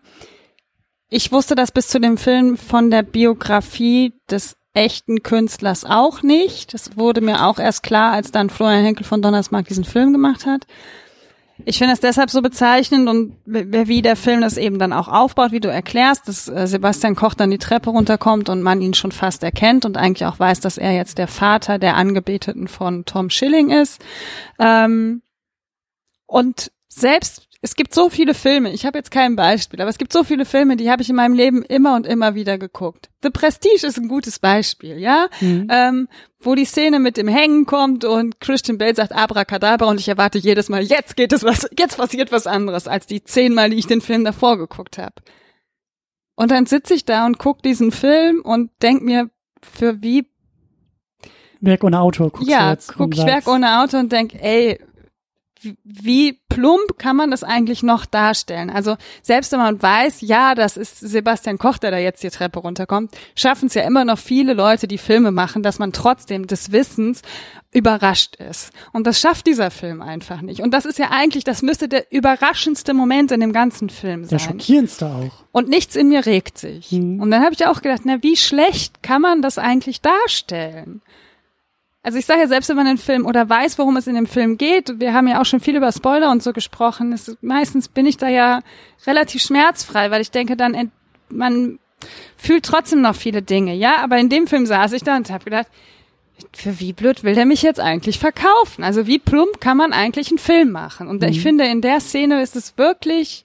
Ich 1.09 1.31
wusste 1.31 1.55
das 1.55 1.71
bis 1.71 1.87
zu 1.87 1.99
dem 1.99 2.17
Film 2.17 2.57
von 2.57 2.91
der 2.91 3.03
Biografie 3.03 4.13
des 4.29 4.55
echten 4.73 5.23
Künstlers 5.23 5.85
auch 5.85 6.21
nicht. 6.23 6.73
Das 6.73 6.97
wurde 6.97 7.21
mir 7.21 7.45
auch 7.45 7.59
erst 7.59 7.83
klar, 7.83 8.13
als 8.13 8.31
dann 8.31 8.49
Florian 8.49 8.83
Henkel 8.83 9.05
von 9.05 9.21
Donnersmarck 9.21 9.67
diesen 9.67 9.83
Film 9.83 10.11
gemacht 10.11 10.45
hat. 10.45 10.65
Ich 11.65 11.77
finde 11.77 11.91
das 11.93 11.99
deshalb 11.99 12.29
so 12.29 12.41
bezeichnend 12.41 13.09
und 13.09 13.35
wie 13.45 14.01
der 14.01 14.15
Film 14.15 14.41
das 14.41 14.57
eben 14.57 14.79
dann 14.79 14.93
auch 14.93 15.07
aufbaut, 15.07 15.51
wie 15.51 15.59
du 15.59 15.69
erklärst, 15.69 16.27
dass 16.27 16.47
äh, 16.47 16.67
Sebastian 16.67 17.15
Koch 17.15 17.33
dann 17.33 17.51
die 17.51 17.57
Treppe 17.57 17.89
runterkommt 17.89 18.49
und 18.49 18.61
man 18.61 18.81
ihn 18.81 18.93
schon 18.93 19.11
fast 19.11 19.43
erkennt 19.43 19.85
und 19.85 19.97
eigentlich 19.97 20.25
auch 20.25 20.39
weiß, 20.39 20.61
dass 20.61 20.77
er 20.77 20.93
jetzt 20.93 21.17
der 21.17 21.27
Vater 21.27 21.77
der 21.77 21.95
Angebeteten 21.95 22.67
von 22.67 23.05
Tom 23.05 23.29
Schilling 23.29 23.71
ist. 23.71 24.01
Ähm, 24.57 25.21
und 26.25 26.71
selbst 26.87 27.48
es 27.61 27.75
gibt 27.75 27.93
so 27.93 28.09
viele 28.09 28.33
Filme, 28.33 28.71
ich 28.71 28.85
habe 28.85 28.97
jetzt 28.97 29.11
kein 29.11 29.35
Beispiel, 29.35 29.81
aber 29.81 29.89
es 29.89 29.97
gibt 29.97 30.13
so 30.13 30.23
viele 30.23 30.45
Filme, 30.45 30.77
die 30.77 30.89
habe 30.89 31.01
ich 31.01 31.09
in 31.09 31.15
meinem 31.17 31.33
Leben 31.33 31.61
immer 31.63 31.95
und 31.95 32.07
immer 32.07 32.33
wieder 32.35 32.57
geguckt. 32.57 33.09
The 33.21 33.29
Prestige 33.31 33.85
ist 33.85 33.97
ein 33.97 34.07
gutes 34.07 34.39
Beispiel, 34.39 34.97
ja, 34.97 35.27
Mhm. 35.41 35.67
ähm, 35.69 36.07
wo 36.39 36.55
die 36.55 36.63
Szene 36.65 36.99
mit 36.99 37.17
dem 37.17 37.27
Hängen 37.27 37.65
kommt 37.65 38.05
und 38.05 38.39
Christian 38.39 38.77
Bale 38.77 38.95
sagt 38.95 39.11
Abracadabra 39.11 39.87
und 39.87 39.99
ich 39.99 40.07
erwarte 40.07 40.37
jedes 40.37 40.69
Mal, 40.69 40.83
jetzt 40.83 41.17
geht 41.17 41.33
es 41.33 41.43
was, 41.43 41.67
jetzt 41.77 41.97
passiert 41.97 42.31
was 42.31 42.47
anderes 42.47 42.87
als 42.87 43.07
die 43.07 43.23
zehnmal, 43.23 43.69
die 43.71 43.77
ich 43.77 43.87
den 43.87 43.99
Film 44.01 44.23
davor 44.23 44.57
geguckt 44.57 44.97
habe. 44.97 45.15
Und 46.35 46.51
dann 46.51 46.65
sitze 46.65 46.93
ich 46.93 47.03
da 47.03 47.25
und 47.25 47.37
guck 47.39 47.61
diesen 47.61 47.91
Film 47.91 48.41
und 48.41 48.71
denk 48.81 49.01
mir, 49.01 49.29
für 49.61 50.01
wie 50.01 50.25
Werk 51.59 51.83
ohne 51.83 51.99
Auto. 51.99 52.29
guckst 52.29 52.47
du 52.47 52.51
ja, 52.51 52.71
jetzt 52.71 52.93
guck 52.93 53.01
und 53.07 53.17
ich 53.17 53.25
Werk 53.25 53.47
ohne 53.47 53.81
Auto 53.81 53.97
und 53.97 54.13
denk, 54.13 54.33
ey, 54.41 54.79
wie- 55.83 56.39
plump 56.49 56.97
kann 56.97 57.15
man 57.15 57.29
das 57.31 57.43
eigentlich 57.43 57.83
noch 57.83 58.05
darstellen? 58.05 58.69
Also 58.69 58.97
selbst 59.21 59.51
wenn 59.51 59.59
man 59.59 59.81
weiß, 59.81 60.21
ja, 60.21 60.55
das 60.55 60.77
ist 60.77 60.99
Sebastian 60.99 61.57
Koch, 61.59 61.77
der 61.77 61.91
da 61.91 61.97
jetzt 61.97 62.23
die 62.23 62.29
Treppe 62.29 62.59
runterkommt, 62.59 63.11
schaffen 63.35 63.67
es 63.67 63.75
ja 63.75 63.83
immer 63.83 64.03
noch 64.03 64.17
viele 64.17 64.53
Leute, 64.53 64.87
die 64.87 64.97
Filme 64.97 65.31
machen, 65.31 65.61
dass 65.63 65.77
man 65.79 65.93
trotzdem 65.93 66.47
des 66.47 66.71
Wissens 66.71 67.21
überrascht 67.71 68.35
ist. 68.37 68.71
Und 68.93 69.05
das 69.05 69.19
schafft 69.21 69.45
dieser 69.45 69.69
Film 69.69 70.01
einfach 70.01 70.41
nicht. 70.41 70.61
Und 70.61 70.73
das 70.73 70.85
ist 70.85 70.97
ja 70.97 71.11
eigentlich, 71.11 71.43
das 71.43 71.61
müsste 71.61 71.87
der 71.87 72.11
überraschendste 72.11 72.93
Moment 72.95 73.31
in 73.31 73.39
dem 73.39 73.53
ganzen 73.53 73.89
Film 73.89 74.27
Der 74.27 74.39
sein. 74.39 74.49
schockierendste 74.59 75.05
auch. 75.05 75.45
Und 75.51 75.69
nichts 75.69 75.95
in 75.95 76.09
mir 76.09 76.25
regt 76.25 76.57
sich. 76.57 76.91
Mhm. 76.91 77.21
Und 77.21 77.29
dann 77.31 77.43
habe 77.43 77.53
ich 77.53 77.65
auch 77.67 77.81
gedacht, 77.81 78.01
na, 78.05 78.17
wie 78.23 78.35
schlecht 78.37 79.03
kann 79.03 79.21
man 79.21 79.41
das 79.43 79.57
eigentlich 79.59 80.01
darstellen? 80.01 81.01
Also 82.01 82.17
ich 82.17 82.25
sage 82.25 82.39
ja, 82.41 82.47
selbst 82.47 82.69
wenn 82.69 82.77
man 82.77 82.85
den 82.85 82.97
Film 82.97 83.25
oder 83.25 83.49
weiß, 83.49 83.77
worum 83.77 83.97
es 83.97 84.07
in 84.07 84.15
dem 84.15 84.25
Film 84.25 84.57
geht, 84.57 84.99
wir 84.99 85.13
haben 85.13 85.27
ja 85.27 85.41
auch 85.41 85.45
schon 85.45 85.59
viel 85.59 85.75
über 85.75 85.91
Spoiler 85.91 86.31
und 86.31 86.41
so 86.41 86.53
gesprochen, 86.53 87.11
es, 87.11 87.37
meistens 87.41 87.89
bin 87.89 88.05
ich 88.05 88.15
da 88.17 88.29
ja 88.29 88.61
relativ 89.05 89.41
schmerzfrei, 89.41 90.09
weil 90.09 90.21
ich 90.21 90.31
denke 90.31 90.55
dann, 90.55 90.73
ent- 90.73 90.91
man 91.29 91.77
fühlt 92.37 92.63
trotzdem 92.65 93.01
noch 93.01 93.15
viele 93.15 93.41
Dinge, 93.41 93.73
ja, 93.75 93.97
aber 94.01 94.17
in 94.17 94.29
dem 94.29 94.47
Film 94.47 94.65
saß 94.65 94.93
ich 94.93 95.03
da 95.03 95.17
und 95.17 95.29
habe 95.29 95.43
gedacht, 95.43 95.67
für 96.53 96.79
wie 96.79 96.93
blöd 96.93 97.25
will 97.25 97.35
der 97.35 97.45
mich 97.45 97.61
jetzt 97.63 97.81
eigentlich 97.81 98.17
verkaufen? 98.17 98.81
Also 98.85 99.05
wie 99.05 99.19
plump 99.19 99.59
kann 99.59 99.75
man 99.75 99.91
eigentlich 99.91 100.29
einen 100.29 100.37
Film 100.37 100.71
machen? 100.71 101.09
Und 101.09 101.21
ich 101.25 101.41
finde, 101.41 101.65
in 101.65 101.81
der 101.81 101.99
Szene 101.99 102.41
ist 102.41 102.55
es 102.55 102.77
wirklich, 102.77 103.43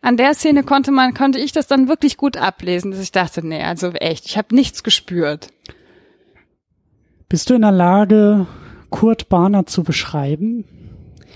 an 0.00 0.16
der 0.16 0.32
Szene 0.32 0.62
konnte 0.64 0.90
man, 0.90 1.12
konnte 1.12 1.38
ich 1.38 1.52
das 1.52 1.66
dann 1.66 1.86
wirklich 1.86 2.16
gut 2.16 2.38
ablesen, 2.38 2.92
dass 2.92 3.00
ich 3.00 3.12
dachte, 3.12 3.46
nee, 3.46 3.62
also 3.62 3.90
echt, 3.90 4.24
ich 4.24 4.38
habe 4.38 4.54
nichts 4.54 4.82
gespürt. 4.82 5.48
Bist 7.34 7.50
du 7.50 7.54
in 7.54 7.62
der 7.62 7.72
Lage, 7.72 8.46
Kurt 8.90 9.28
Barnard 9.28 9.68
zu 9.68 9.82
beschreiben? 9.82 10.64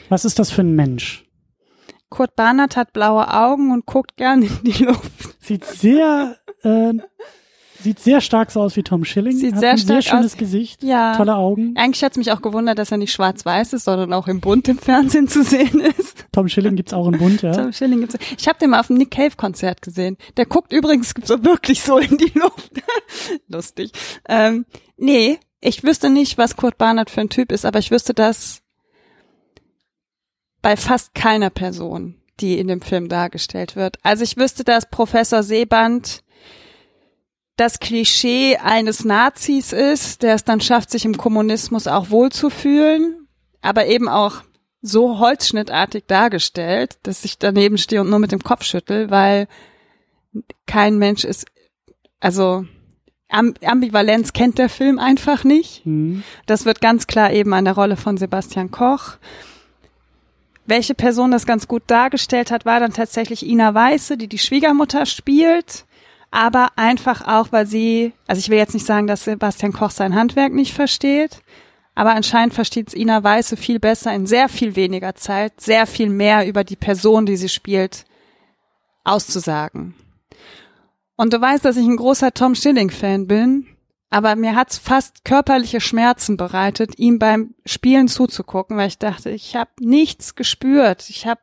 Was 0.08 0.24
ist 0.24 0.38
das 0.38 0.48
für 0.48 0.60
ein 0.60 0.76
Mensch? 0.76 1.26
Kurt 2.08 2.36
Barnard 2.36 2.76
hat 2.76 2.92
blaue 2.92 3.34
Augen 3.34 3.72
und 3.72 3.84
guckt 3.84 4.16
gern 4.16 4.42
in 4.42 4.60
die 4.62 4.84
Luft. 4.84 5.42
Sieht 5.44 5.64
sehr, 5.64 6.36
äh, 6.62 6.92
Sieht 7.80 7.98
sehr 7.98 8.20
stark 8.20 8.52
so 8.52 8.60
aus 8.60 8.76
wie 8.76 8.84
Tom 8.84 9.04
Schilling. 9.04 9.36
Sieht 9.36 9.54
Hat 9.54 9.60
sehr 9.60 9.70
ein 9.72 9.78
sehr 9.78 10.02
stark 10.02 10.18
schönes 10.18 10.32
aus. 10.34 10.38
Gesicht. 10.38 10.84
Ja. 10.84 11.16
Tolle 11.16 11.34
Augen. 11.34 11.74
Eigentlich 11.76 12.04
hat's 12.04 12.16
mich 12.16 12.30
auch 12.30 12.42
gewundert, 12.42 12.78
dass 12.78 12.92
er 12.92 12.98
nicht 12.98 13.12
schwarz-weiß 13.12 13.72
ist, 13.72 13.84
sondern 13.84 14.12
auch 14.12 14.28
im 14.28 14.40
Bunt 14.40 14.68
im 14.68 14.78
Fernsehen 14.78 15.26
zu 15.26 15.42
sehen 15.42 15.80
ist. 15.80 16.26
Tom 16.30 16.48
Schilling 16.48 16.76
gibt's 16.76 16.92
auch 16.92 17.08
in 17.08 17.18
Bunt, 17.18 17.42
ja. 17.42 17.52
Tom 17.52 17.72
Schilling 17.72 18.00
gibt's. 18.00 18.16
Ich 18.36 18.46
habe 18.46 18.58
den 18.60 18.70
mal 18.70 18.78
auf 18.78 18.88
dem 18.88 18.98
Nick 18.98 19.10
Cave 19.10 19.34
Konzert 19.36 19.82
gesehen. 19.82 20.16
Der 20.36 20.46
guckt 20.46 20.72
übrigens 20.72 21.12
so 21.24 21.44
wirklich 21.44 21.82
so 21.82 21.98
in 21.98 22.18
die 22.18 22.32
Luft. 22.38 22.70
Lustig. 23.48 23.90
Ähm, 24.28 24.64
nee, 24.96 25.38
ich 25.60 25.82
wüsste 25.82 26.10
nicht, 26.10 26.38
was 26.38 26.56
Kurt 26.56 26.78
Barnard 26.78 27.10
für 27.10 27.20
ein 27.20 27.30
Typ 27.30 27.52
ist, 27.52 27.64
aber 27.64 27.78
ich 27.78 27.90
wüsste 27.90 28.14
das 28.14 28.62
bei 30.62 30.76
fast 30.76 31.14
keiner 31.14 31.50
Person, 31.50 32.20
die 32.40 32.58
in 32.58 32.68
dem 32.68 32.80
Film 32.80 33.08
dargestellt 33.08 33.76
wird. 33.76 33.98
Also 34.02 34.24
ich 34.24 34.36
wüsste, 34.36 34.64
dass 34.64 34.90
Professor 34.90 35.42
Seeband 35.42 36.22
das 37.56 37.80
Klischee 37.80 38.56
eines 38.56 39.04
Nazis 39.04 39.72
ist, 39.72 40.22
der 40.22 40.34
es 40.36 40.44
dann 40.44 40.60
schafft, 40.60 40.90
sich 40.90 41.04
im 41.04 41.16
Kommunismus 41.16 41.88
auch 41.88 42.10
wohlzufühlen, 42.10 43.26
aber 43.60 43.86
eben 43.86 44.08
auch 44.08 44.42
so 44.80 45.18
holzschnittartig 45.18 46.04
dargestellt, 46.06 46.98
dass 47.02 47.24
ich 47.24 47.38
daneben 47.38 47.78
stehe 47.78 48.00
und 48.00 48.10
nur 48.10 48.20
mit 48.20 48.30
dem 48.30 48.44
Kopf 48.44 48.62
schüttel, 48.62 49.10
weil 49.10 49.48
kein 50.66 50.98
Mensch 50.98 51.24
ist, 51.24 51.46
also 52.20 52.64
Am 53.30 53.52
Ambivalenz 53.62 54.32
kennt 54.32 54.58
der 54.58 54.70
Film 54.70 54.98
einfach 54.98 55.44
nicht. 55.44 55.84
Mhm. 55.84 56.22
Das 56.46 56.64
wird 56.64 56.80
ganz 56.80 57.06
klar 57.06 57.32
eben 57.32 57.52
an 57.52 57.66
der 57.66 57.74
Rolle 57.74 57.96
von 57.96 58.16
Sebastian 58.16 58.70
Koch. 58.70 59.16
Welche 60.64 60.94
Person 60.94 61.30
das 61.30 61.46
ganz 61.46 61.68
gut 61.68 61.82
dargestellt 61.86 62.50
hat, 62.50 62.64
war 62.64 62.80
dann 62.80 62.92
tatsächlich 62.92 63.46
Ina 63.46 63.74
Weiße, 63.74 64.16
die 64.16 64.28
die 64.28 64.38
Schwiegermutter 64.38 65.06
spielt, 65.06 65.84
aber 66.30 66.68
einfach 66.76 67.26
auch, 67.26 67.52
weil 67.52 67.66
sie, 67.66 68.12
also 68.26 68.38
ich 68.38 68.50
will 68.50 68.58
jetzt 68.58 68.74
nicht 68.74 68.84
sagen, 68.84 69.06
dass 69.06 69.24
Sebastian 69.24 69.72
Koch 69.72 69.90
sein 69.90 70.14
Handwerk 70.14 70.52
nicht 70.52 70.74
versteht, 70.74 71.40
aber 71.94 72.14
anscheinend 72.14 72.54
versteht 72.54 72.94
Ina 72.94 73.24
Weiße 73.24 73.56
viel 73.56 73.78
besser 73.78 74.14
in 74.14 74.26
sehr 74.26 74.48
viel 74.48 74.76
weniger 74.76 75.14
Zeit, 75.14 75.60
sehr 75.60 75.86
viel 75.86 76.10
mehr 76.10 76.46
über 76.46 76.64
die 76.64 76.76
Person, 76.76 77.24
die 77.26 77.36
sie 77.36 77.48
spielt, 77.48 78.04
auszusagen. 79.04 79.94
Und 81.18 81.32
du 81.34 81.40
weißt, 81.40 81.64
dass 81.64 81.76
ich 81.76 81.84
ein 81.86 81.96
großer 81.96 82.32
Tom 82.32 82.54
Schilling-Fan 82.54 83.26
bin, 83.26 83.66
aber 84.10 84.36
mir 84.36 84.54
hat's 84.56 84.78
fast 84.78 85.24
körperliche 85.26 85.80
Schmerzen 85.82 86.38
bereitet, 86.38 86.98
ihm 86.98 87.18
beim 87.18 87.54
Spielen 87.66 88.08
zuzugucken, 88.08 88.78
weil 88.78 88.88
ich 88.88 88.96
dachte, 88.96 89.28
ich 89.28 89.54
habe 89.54 89.68
nichts 89.80 90.34
gespürt, 90.34 91.10
ich 91.10 91.26
habe 91.26 91.40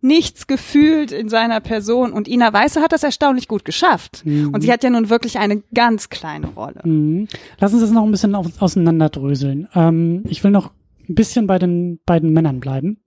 nichts 0.00 0.48
gefühlt 0.48 1.12
in 1.12 1.28
seiner 1.28 1.60
Person. 1.60 2.12
Und 2.12 2.26
Ina 2.26 2.52
Weiße 2.52 2.80
hat 2.80 2.90
das 2.90 3.04
erstaunlich 3.04 3.46
gut 3.46 3.64
geschafft. 3.64 4.22
Mhm. 4.24 4.48
Und 4.52 4.62
sie 4.62 4.72
hat 4.72 4.82
ja 4.82 4.90
nun 4.90 5.08
wirklich 5.08 5.38
eine 5.38 5.62
ganz 5.72 6.08
kleine 6.08 6.48
Rolle. 6.48 6.80
Mhm. 6.82 7.28
Lass 7.60 7.72
uns 7.74 7.82
das 7.82 7.92
noch 7.92 8.02
ein 8.02 8.10
bisschen 8.10 8.34
au- 8.34 8.46
auseinanderdröseln. 8.58 9.68
Ähm, 9.76 10.24
ich 10.26 10.42
will 10.42 10.50
noch 10.50 10.72
ein 11.08 11.14
bisschen 11.14 11.46
bei 11.46 11.60
den 11.60 12.00
beiden 12.06 12.32
Männern 12.32 12.58
bleiben. 12.58 12.98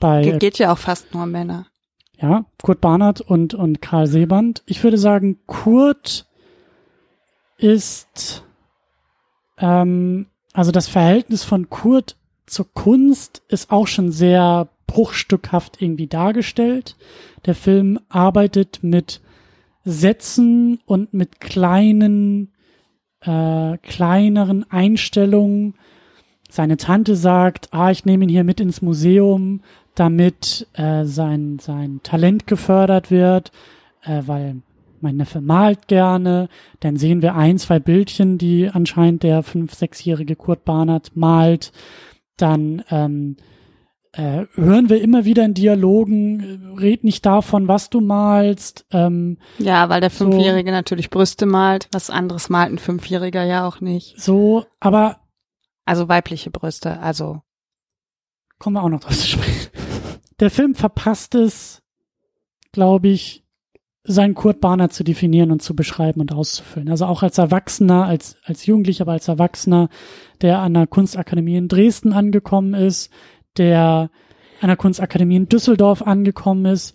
Bei 0.00 0.20
Ge 0.22 0.38
geht 0.38 0.58
ja 0.58 0.70
auch 0.72 0.78
fast 0.78 1.14
nur 1.14 1.24
Männer. 1.24 1.66
Ja, 2.20 2.44
Kurt 2.62 2.80
Barnard 2.80 3.20
und, 3.20 3.54
und 3.54 3.82
Karl 3.82 4.06
Seeband. 4.06 4.62
Ich 4.66 4.82
würde 4.82 4.98
sagen, 4.98 5.38
Kurt 5.46 6.26
ist, 7.58 8.44
ähm, 9.58 10.26
also 10.52 10.70
das 10.70 10.88
Verhältnis 10.88 11.44
von 11.44 11.70
Kurt 11.70 12.16
zur 12.46 12.72
Kunst 12.72 13.42
ist 13.48 13.70
auch 13.70 13.86
schon 13.86 14.12
sehr 14.12 14.68
bruchstückhaft 14.86 15.80
irgendwie 15.80 16.06
dargestellt. 16.06 16.96
Der 17.46 17.54
Film 17.54 17.98
arbeitet 18.08 18.80
mit 18.82 19.20
Sätzen 19.84 20.80
und 20.86 21.12
mit 21.12 21.40
kleinen, 21.40 22.52
äh, 23.20 23.76
kleineren 23.78 24.70
Einstellungen. 24.70 25.74
Seine 26.48 26.76
Tante 26.76 27.16
sagt, 27.16 27.68
ah, 27.72 27.90
ich 27.90 28.04
nehme 28.04 28.24
ihn 28.24 28.30
hier 28.30 28.44
mit 28.44 28.60
ins 28.60 28.82
Museum, 28.82 29.62
damit 29.94 30.66
äh, 30.74 31.04
sein, 31.04 31.58
sein 31.60 32.00
Talent 32.02 32.46
gefördert 32.46 33.10
wird, 33.10 33.52
äh, 34.02 34.22
weil 34.26 34.62
mein 35.00 35.16
Neffe 35.16 35.40
malt 35.40 35.86
gerne. 35.86 36.48
Dann 36.80 36.96
sehen 36.96 37.22
wir 37.22 37.34
ein, 37.34 37.58
zwei 37.58 37.78
Bildchen, 37.78 38.38
die 38.38 38.68
anscheinend 38.68 39.22
der 39.22 39.42
fünf-, 39.42 39.74
sechsjährige 39.74 40.34
Kurt 40.36 40.64
Barnard 40.64 41.14
malt. 41.14 41.72
Dann 42.36 42.82
ähm, 42.90 43.36
äh, 44.12 44.46
hören 44.54 44.88
wir 44.88 45.00
immer 45.02 45.24
wieder 45.24 45.44
in 45.44 45.54
Dialogen, 45.54 46.40
äh, 46.76 46.80
red 46.80 47.04
nicht 47.04 47.26
davon, 47.26 47.68
was 47.68 47.90
du 47.90 48.00
malst. 48.00 48.86
Ähm, 48.92 49.38
Ja, 49.58 49.88
weil 49.88 50.00
der 50.00 50.10
So. 50.10 50.24
Fünfjährige 50.24 50.72
natürlich 50.72 51.10
Brüste 51.10 51.46
malt. 51.46 51.88
Was 51.92 52.10
anderes 52.10 52.48
malt 52.48 52.72
ein 52.72 52.78
Fünfjähriger 52.78 53.44
ja 53.44 53.66
auch 53.66 53.80
nicht. 53.80 54.20
so, 54.20 54.64
aber 54.80 55.18
Also 55.84 56.08
weibliche 56.08 56.50
Brüste, 56.50 57.00
also 57.00 57.42
kommen 58.64 58.76
wir 58.76 58.82
auch 58.82 58.88
noch 58.88 59.00
drauf 59.00 59.18
zu 59.18 59.26
sprechen. 59.26 59.70
Der 60.40 60.50
Film 60.50 60.74
verpasst 60.74 61.34
es, 61.34 61.82
glaube 62.72 63.08
ich, 63.08 63.44
seinen 64.04 64.34
Kurt 64.34 64.62
Barnard 64.62 64.94
zu 64.94 65.04
definieren 65.04 65.50
und 65.50 65.60
zu 65.60 65.76
beschreiben 65.76 66.22
und 66.22 66.32
auszufüllen. 66.32 66.88
Also 66.88 67.04
auch 67.04 67.22
als 67.22 67.36
Erwachsener, 67.36 68.06
als, 68.06 68.38
als 68.42 68.64
Jugendlicher, 68.64 69.02
aber 69.02 69.12
als 69.12 69.28
Erwachsener, 69.28 69.90
der 70.40 70.60
an 70.60 70.72
der 70.72 70.86
Kunstakademie 70.86 71.56
in 71.56 71.68
Dresden 71.68 72.14
angekommen 72.14 72.72
ist, 72.72 73.12
der 73.58 74.10
an 74.62 74.68
der 74.68 74.78
Kunstakademie 74.78 75.36
in 75.36 75.48
Düsseldorf 75.50 76.00
angekommen 76.00 76.64
ist. 76.64 76.94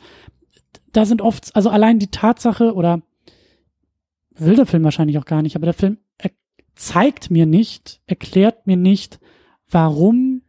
Da 0.92 1.06
sind 1.06 1.22
oft, 1.22 1.56
also 1.56 1.70
allein 1.70 2.00
die 2.00 2.10
Tatsache 2.10 2.74
oder 2.74 3.04
will 4.32 4.56
der 4.56 4.66
Film 4.66 4.84
wahrscheinlich 4.84 5.20
auch 5.20 5.26
gar 5.26 5.44
nicht, 5.44 5.56
aber 5.56 5.66
der 5.66 5.76
Film 5.76 6.00
zeigt 6.74 7.30
mir 7.30 7.46
nicht, 7.46 8.02
erklärt 8.08 8.66
mir 8.66 8.78
nicht, 8.78 9.20
warum 9.70 10.42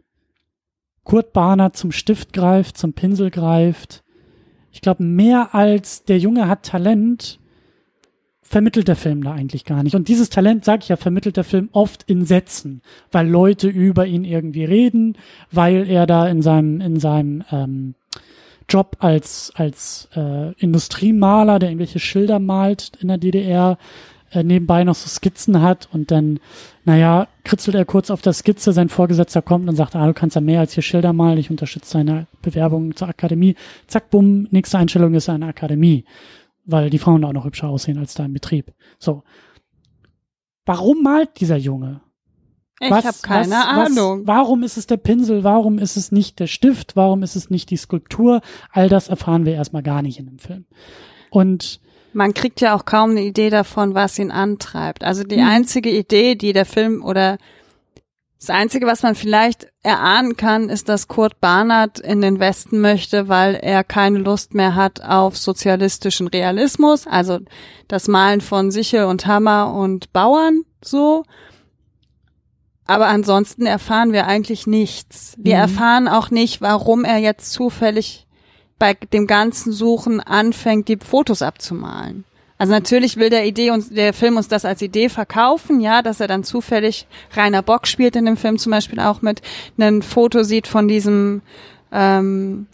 Kurt 1.05 1.33
Barnard 1.33 1.77
zum 1.77 1.93
Stift 1.93 2.33
greift, 2.33 2.77
zum 2.77 2.93
Pinsel 2.93 3.31
greift. 3.31 4.03
Ich 4.73 4.81
glaube, 4.81 5.03
mehr 5.03 5.55
als 5.55 6.05
der 6.05 6.19
Junge 6.19 6.49
hat 6.49 6.65
Talent, 6.65 7.41
vermittelt 8.51 8.89
der 8.89 8.97
Film 8.97 9.23
da 9.23 9.33
eigentlich 9.33 9.65
gar 9.65 9.85
nicht. 9.85 9.95
Und 9.95 10.09
dieses 10.09 10.29
Talent, 10.29 10.65
sage 10.65 10.83
ich 10.83 10.89
ja, 10.89 10.97
vermittelt 10.97 11.37
der 11.37 11.45
Film 11.45 11.69
oft 11.71 12.03
in 12.11 12.25
Sätzen, 12.25 12.83
weil 13.13 13.29
Leute 13.29 13.69
über 13.69 14.07
ihn 14.07 14.25
irgendwie 14.25 14.65
reden, 14.65 15.17
weil 15.53 15.89
er 15.89 16.05
da 16.07 16.27
in 16.27 16.43
seinem, 16.43 16.81
in 16.81 16.99
seinem 16.99 17.45
ähm, 17.53 17.95
Job 18.69 18.97
als, 18.99 19.53
als 19.55 20.09
äh, 20.17 20.53
Industriemaler, 20.55 21.61
der 21.61 21.71
irgendwelche 21.71 22.01
Schilder 22.01 22.41
malt 22.41 22.93
in 23.01 23.07
der 23.07 23.19
DDR, 23.19 23.79
äh, 24.31 24.43
nebenbei 24.43 24.85
noch 24.85 24.95
so 24.95 25.09
Skizzen 25.09 25.61
hat 25.61 25.89
und 25.93 26.11
dann, 26.11 26.41
naja, 26.85 27.29
kritzelt 27.45 27.75
er 27.75 27.85
kurz 27.85 28.11
auf 28.11 28.23
der 28.23 28.33
Skizze, 28.33 28.73
sein 28.73 28.89
Vorgesetzter 28.89 29.43
kommt 29.43 29.69
und 29.69 29.77
sagt, 29.77 29.97
ah, 29.97 30.07
du 30.07 30.15
kannst 30.15 30.37
ja 30.37 30.41
mehr 30.41 30.61
als 30.61 30.73
hier 30.73 30.83
Schilder 30.83 31.13
malen, 31.13 31.39
ich 31.39 31.51
unterstütze 31.51 31.99
deine 31.99 32.27
Bewerbung 32.43 32.95
zur 32.97 33.09
Akademie. 33.09 33.57
Zack, 33.87 34.11
bumm, 34.11 34.47
nächste 34.51 34.79
Einstellung 34.79 35.15
ist 35.15 35.29
eine 35.29 35.47
Akademie, 35.47 36.05
weil 36.65 36.91
die 36.91 36.99
Frauen 36.99 37.23
da 37.23 37.29
auch 37.29 37.33
noch 37.33 37.45
hübscher 37.45 37.69
aussehen 37.69 37.99
als 37.99 38.15
da 38.15 38.25
im 38.25 38.33
Betrieb. 38.33 38.73
So. 38.99 39.23
Warum 40.65 41.03
malt 41.03 41.41
dieser 41.41 41.57
Junge? 41.57 42.01
ich 42.81 42.91
Was- 42.91 43.05
habe 43.05 43.17
keine 43.23 43.51
was, 43.53 43.67
Ahnung. 43.67 44.21
Was, 44.21 44.27
warum 44.27 44.63
ist 44.63 44.77
es 44.77 44.87
der 44.87 44.97
Pinsel? 44.97 45.45
Warum 45.45 45.79
ist 45.79 45.97
es 45.97 46.13
nicht 46.13 46.39
der 46.41 46.47
Stift? 46.47 46.97
Warum 46.97 47.23
ist 47.23 47.37
es 47.37 47.51
nicht 47.51 47.71
die 47.71 47.77
Skulptur? 47.77 48.41
All 48.71 48.89
das 48.89 49.09
erfahren 49.09 49.45
wir 49.45 49.53
erstmal 49.55 49.83
gar 49.83 50.03
nicht 50.03 50.19
in 50.19 50.27
dem 50.27 50.39
Film. 50.39 50.65
Und 51.31 51.81
Man 52.13 52.35
kriegt 52.35 52.61
ja 52.61 52.75
auch 52.75 52.85
kaum 52.85 53.11
eine 53.11 53.23
Idee 53.23 53.51
davon, 53.51 53.95
was 53.95 54.19
ihn 54.19 54.31
antreibt. 54.31 55.05
Also 55.05 55.23
die 55.23 55.37
Mhm. 55.39 55.49
einzige 55.49 55.91
Idee, 55.91 56.35
die 56.35 56.53
der 56.53 56.67
Film 56.67 57.05
oder 57.05 57.39
das 58.39 58.49
einzige, 58.51 58.87
was 58.87 59.03
man 59.03 59.15
vielleicht 59.15 59.69
erahnen 59.83 60.35
kann, 60.37 60.71
ist, 60.71 60.89
dass 60.89 61.09
Kurt 61.09 61.41
Barnard 61.43 61.99
in 62.01 62.23
den 62.23 62.41
Westen 62.41 62.81
möchte, 62.81 63.29
weil 63.29 63.55
er 63.55 63.85
keine 63.85 64.19
Lust 64.19 64.55
mehr 64.55 64.75
hat 64.75 65.03
auf 65.03 65.37
sozialistischen 65.37 66.27
Realismus, 66.27 67.07
also 67.07 67.39
das 67.87 68.09
Malen 68.09 68.41
von 68.41 68.71
Sichel 68.71 69.05
und 69.05 69.27
Hammer 69.27 69.75
und 69.75 70.13
Bauern 70.15 70.63
so. 70.83 71.25
Aber 72.87 73.07
ansonsten 73.09 73.67
erfahren 73.67 74.13
wir 74.13 74.27
eigentlich 74.27 74.67
nichts. 74.67 75.35
Wir 75.39 75.57
Mhm. 75.57 75.61
erfahren 75.61 76.09
auch 76.09 76.31
nicht, 76.31 76.61
warum 76.61 77.05
er 77.05 77.19
jetzt 77.19 77.53
zufällig 77.53 78.27
bei 78.81 78.95
dem 78.95 79.29
ganzen 79.29 79.71
Suchen 79.73 80.19
anfängt, 80.19 80.89
die 80.89 80.97
Fotos 80.97 81.43
abzumalen. 81.43 82.25
Also 82.59 82.73
natürlich 82.73 83.17
will 83.17 83.31
der 83.31 83.47
Idee 83.47 83.71
uns, 83.71 83.91
der 83.91 84.13
Film 84.13 84.37
uns 84.37 84.49
das 84.49 84.65
als 84.65 84.83
Idee 84.83 85.09
verkaufen, 85.09 85.81
ja, 85.81 86.03
dass 86.03 86.19
er 86.21 86.29
dann 86.29 86.45
zufällig 86.45 87.07
Rainer 87.35 87.63
Bock 87.63 87.87
spielt 87.87 88.17
in 88.17 88.27
dem 88.27 88.37
Film 88.37 88.59
zum 88.59 88.73
Beispiel 88.73 89.01
auch 89.01 89.23
mit, 89.23 89.41
ein 89.79 90.03
Foto 90.03 90.43
sieht 90.43 90.67
von 90.67 90.89
diesem 90.89 91.43
ähm, 91.93 92.67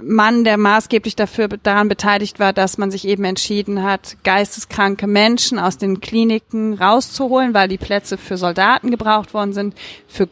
Mann, 0.00 0.44
der 0.44 0.58
maßgeblich 0.58 1.16
dafür 1.16 1.48
daran 1.48 1.88
beteiligt 1.88 2.38
war, 2.38 2.52
dass 2.52 2.78
man 2.78 2.90
sich 2.90 3.06
eben 3.06 3.24
entschieden 3.24 3.82
hat, 3.82 4.16
geisteskranke 4.24 5.06
Menschen 5.06 5.58
aus 5.58 5.78
den 5.78 6.00
Kliniken 6.00 6.74
rauszuholen, 6.74 7.54
weil 7.54 7.68
die 7.68 7.78
Plätze 7.78 8.16
für 8.16 8.36
Soldaten 8.36 8.90
gebraucht 8.90 9.34
worden 9.34 9.52
sind, 9.52 9.74
für 10.06 10.28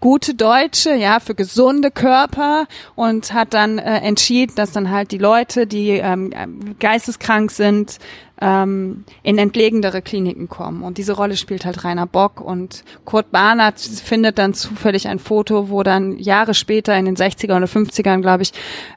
gute 0.00 0.34
Deutsche, 0.34 0.94
ja, 0.94 1.20
für 1.20 1.34
gesunde 1.34 1.90
Körper 1.90 2.66
und 2.94 3.32
hat 3.32 3.54
dann 3.54 3.78
äh, 3.78 3.98
entschieden, 3.98 4.54
dass 4.56 4.72
dann 4.72 4.90
halt 4.90 5.12
die 5.12 5.18
Leute, 5.18 5.66
die 5.66 5.90
ähm, 5.90 6.32
geisteskrank 6.78 7.50
sind, 7.50 7.98
ähm, 8.40 9.04
in 9.22 9.38
entlegendere 9.38 10.00
Kliniken 10.00 10.48
kommen. 10.48 10.82
Und 10.82 10.98
diese 10.98 11.12
Rolle 11.12 11.36
spielt 11.36 11.64
halt 11.64 11.84
Rainer 11.84 12.06
Bock 12.06 12.40
und 12.40 12.84
Kurt 13.04 13.30
Barnert 13.30 13.78
findet 13.78 14.38
dann 14.38 14.54
zufällig 14.54 15.08
ein 15.08 15.18
Foto, 15.18 15.68
wo 15.68 15.82
dann 15.82 16.18
Jahre 16.18 16.54
später 16.54 16.96
in 16.96 17.04
den 17.04 17.16
60er 17.16 17.56
oder 17.56 17.66
50ern, 17.66 18.22
glaube 18.22 18.42
ich, 18.42 18.52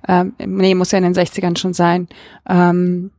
ähm, 0.07 0.33
nee, 0.39 0.75
muss 0.75 0.91
ja 0.91 0.99
in 0.99 1.03
den 1.03 1.15
60ern 1.15 1.57
schon 1.57 1.73
sein, 1.73 2.07
ähm, 2.47 3.11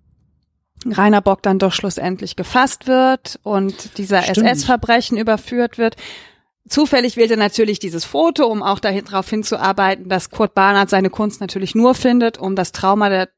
Rainer 0.86 1.22
Bock 1.22 1.42
dann 1.42 1.58
doch 1.58 1.72
schlussendlich 1.72 2.36
gefasst 2.36 2.86
wird 2.86 3.40
und 3.42 3.96
dieser 3.98 4.28
SS-Verbrechen 4.28 5.16
überführt 5.16 5.78
wird. 5.78 5.96
Zufällig 6.68 7.16
wählt 7.16 7.30
er 7.30 7.36
natürlich 7.36 7.78
dieses 7.78 8.04
Foto, 8.04 8.46
um 8.46 8.62
auch 8.62 8.80
darauf 8.80 9.28
hinzuarbeiten, 9.28 10.08
dass 10.08 10.30
Kurt 10.30 10.54
Barnard 10.54 10.88
seine 10.88 11.10
Kunst 11.10 11.40
natürlich 11.40 11.74
nur 11.74 11.94
findet, 11.94 12.38
um 12.38 12.56
das 12.56 12.72
Trauma 12.72 13.10
der 13.10 13.28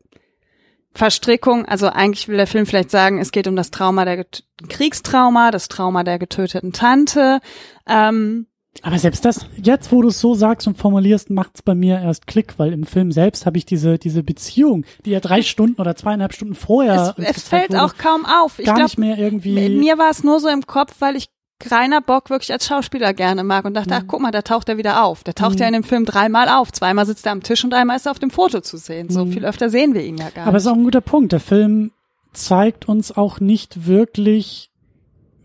Verstrickung, 0.97 1.67
also 1.67 1.89
eigentlich 1.89 2.29
will 2.29 2.37
der 2.37 2.47
Film 2.47 2.67
vielleicht 2.67 2.91
sagen, 2.91 3.19
es 3.19 3.33
geht 3.33 3.49
um 3.49 3.57
das 3.57 3.71
Trauma 3.71 4.05
der 4.05 4.27
Kriegstrauma, 4.69 5.51
das 5.51 5.69
Trauma 5.69 6.05
der 6.05 6.19
getöteten 6.19 6.73
Tante. 6.73 7.41
Ähm, 7.87 8.47
aber 8.83 8.99
selbst 8.99 9.25
das, 9.25 9.47
jetzt 9.57 9.91
wo 9.93 10.03
du 10.03 10.09
es 10.09 10.21
so 10.21 10.35
sagst 10.35 10.67
und 10.67 10.77
formulierst, 10.77 11.31
macht's 11.31 11.63
bei 11.63 11.75
mir 11.75 12.01
erst 12.01 12.27
Klick, 12.27 12.59
weil 12.59 12.73
im 12.73 12.85
Film 12.85 13.11
selbst 13.11 13.47
habe 13.47 13.59
ich 13.59 13.65
diese, 13.65 13.99
diese 13.99 14.23
Beziehung, 14.23 14.85
die 15.05 15.11
ja 15.11 15.21
drei 15.21 15.43
Stunden 15.43 15.81
oder 15.81 15.97
zweieinhalb 15.97 16.35
Stunden 16.35 16.55
vorher. 16.55 17.15
Es, 17.17 17.37
es 17.37 17.49
fällt 17.49 17.71
wurde, 17.71 17.83
auch 17.83 17.97
kaum 17.97 18.27
auf. 18.27 18.59
Ich 18.59 18.67
gar 18.67 18.77
glaub, 18.77 18.89
nicht 18.89 18.99
mehr 18.99 19.19
irgendwie. 19.19 19.69
Mir 19.71 19.99
war 19.99 20.11
es 20.11 20.25
nur 20.25 20.41
so 20.41 20.49
im 20.49 20.67
Kopf, 20.67 20.95
weil 20.99 21.17
ich 21.17 21.29
Rainer 21.65 22.01
Bock 22.01 22.31
wirklich 22.31 22.53
als 22.53 22.67
Schauspieler 22.67 23.15
gerne 23.15 23.43
mag 23.43 23.65
und 23.65 23.75
dachte, 23.75 23.91
mhm. 23.91 24.01
ach 24.01 24.05
guck 24.07 24.21
mal, 24.21 24.31
da 24.31 24.43
taucht 24.43 24.69
er 24.69 24.77
wieder 24.77 25.05
auf. 25.05 25.25
Der 25.25 25.35
taucht 25.35 25.55
mhm. 25.55 25.61
ja 25.61 25.67
in 25.69 25.73
dem 25.73 25.85
Film 25.85 26.05
dreimal 26.05 26.49
auf. 26.49 26.71
Zweimal 26.71 27.07
sitzt 27.07 27.27
er 27.27 27.33
am 27.33 27.43
Tisch 27.43 27.65
und 27.65 27.73
einmal 27.73 27.97
ist 27.97 28.07
er 28.07 28.13
auf 28.13 28.19
dem 28.19 28.31
Foto 28.31 28.61
zu 28.61 28.77
sehen. 28.77 29.09
So 29.09 29.25
mhm. 29.25 29.33
viel 29.33 29.45
öfter 29.45 29.71
sehen 29.71 29.95
wir 29.95 30.03
ihn 30.03 30.19
ja 30.19 30.31
gar 30.31 30.43
nicht. 30.43 30.49
Aber 30.49 30.57
es 30.59 30.65
ist 30.65 30.71
auch 30.71 30.77
ein 30.77 30.85
guter 30.85 31.01
Punkt. 31.01 31.33
Der 31.33 31.41
Film 31.41 31.93
zeigt 32.33 32.89
uns 32.89 33.17
auch 33.17 33.41
nicht 33.41 33.87
wirklich, 33.87 34.71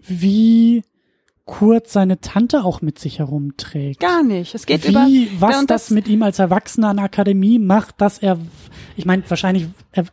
wie 0.01 0.83
Kurt 1.45 1.87
seine 1.89 2.21
Tante 2.21 2.63
auch 2.63 2.81
mit 2.81 2.99
sich 2.99 3.19
herumträgt. 3.19 3.99
Gar 3.99 4.23
nicht. 4.23 4.53
Es 4.53 4.65
geht 4.65 4.87
Wie, 4.87 5.25
über 5.25 5.47
was 5.47 5.57
das, 5.57 5.65
das, 5.65 5.89
mit 5.89 6.07
ihm 6.07 6.23
als 6.23 6.39
Erwachsener 6.39 6.89
an 6.89 6.97
der 6.97 7.05
Akademie 7.05 7.59
macht, 7.59 7.99
dass 7.99 8.19
er, 8.19 8.37
ich 8.95 9.05
meine, 9.05 9.23
wahrscheinlich, 9.29 9.67
er, 9.91 10.05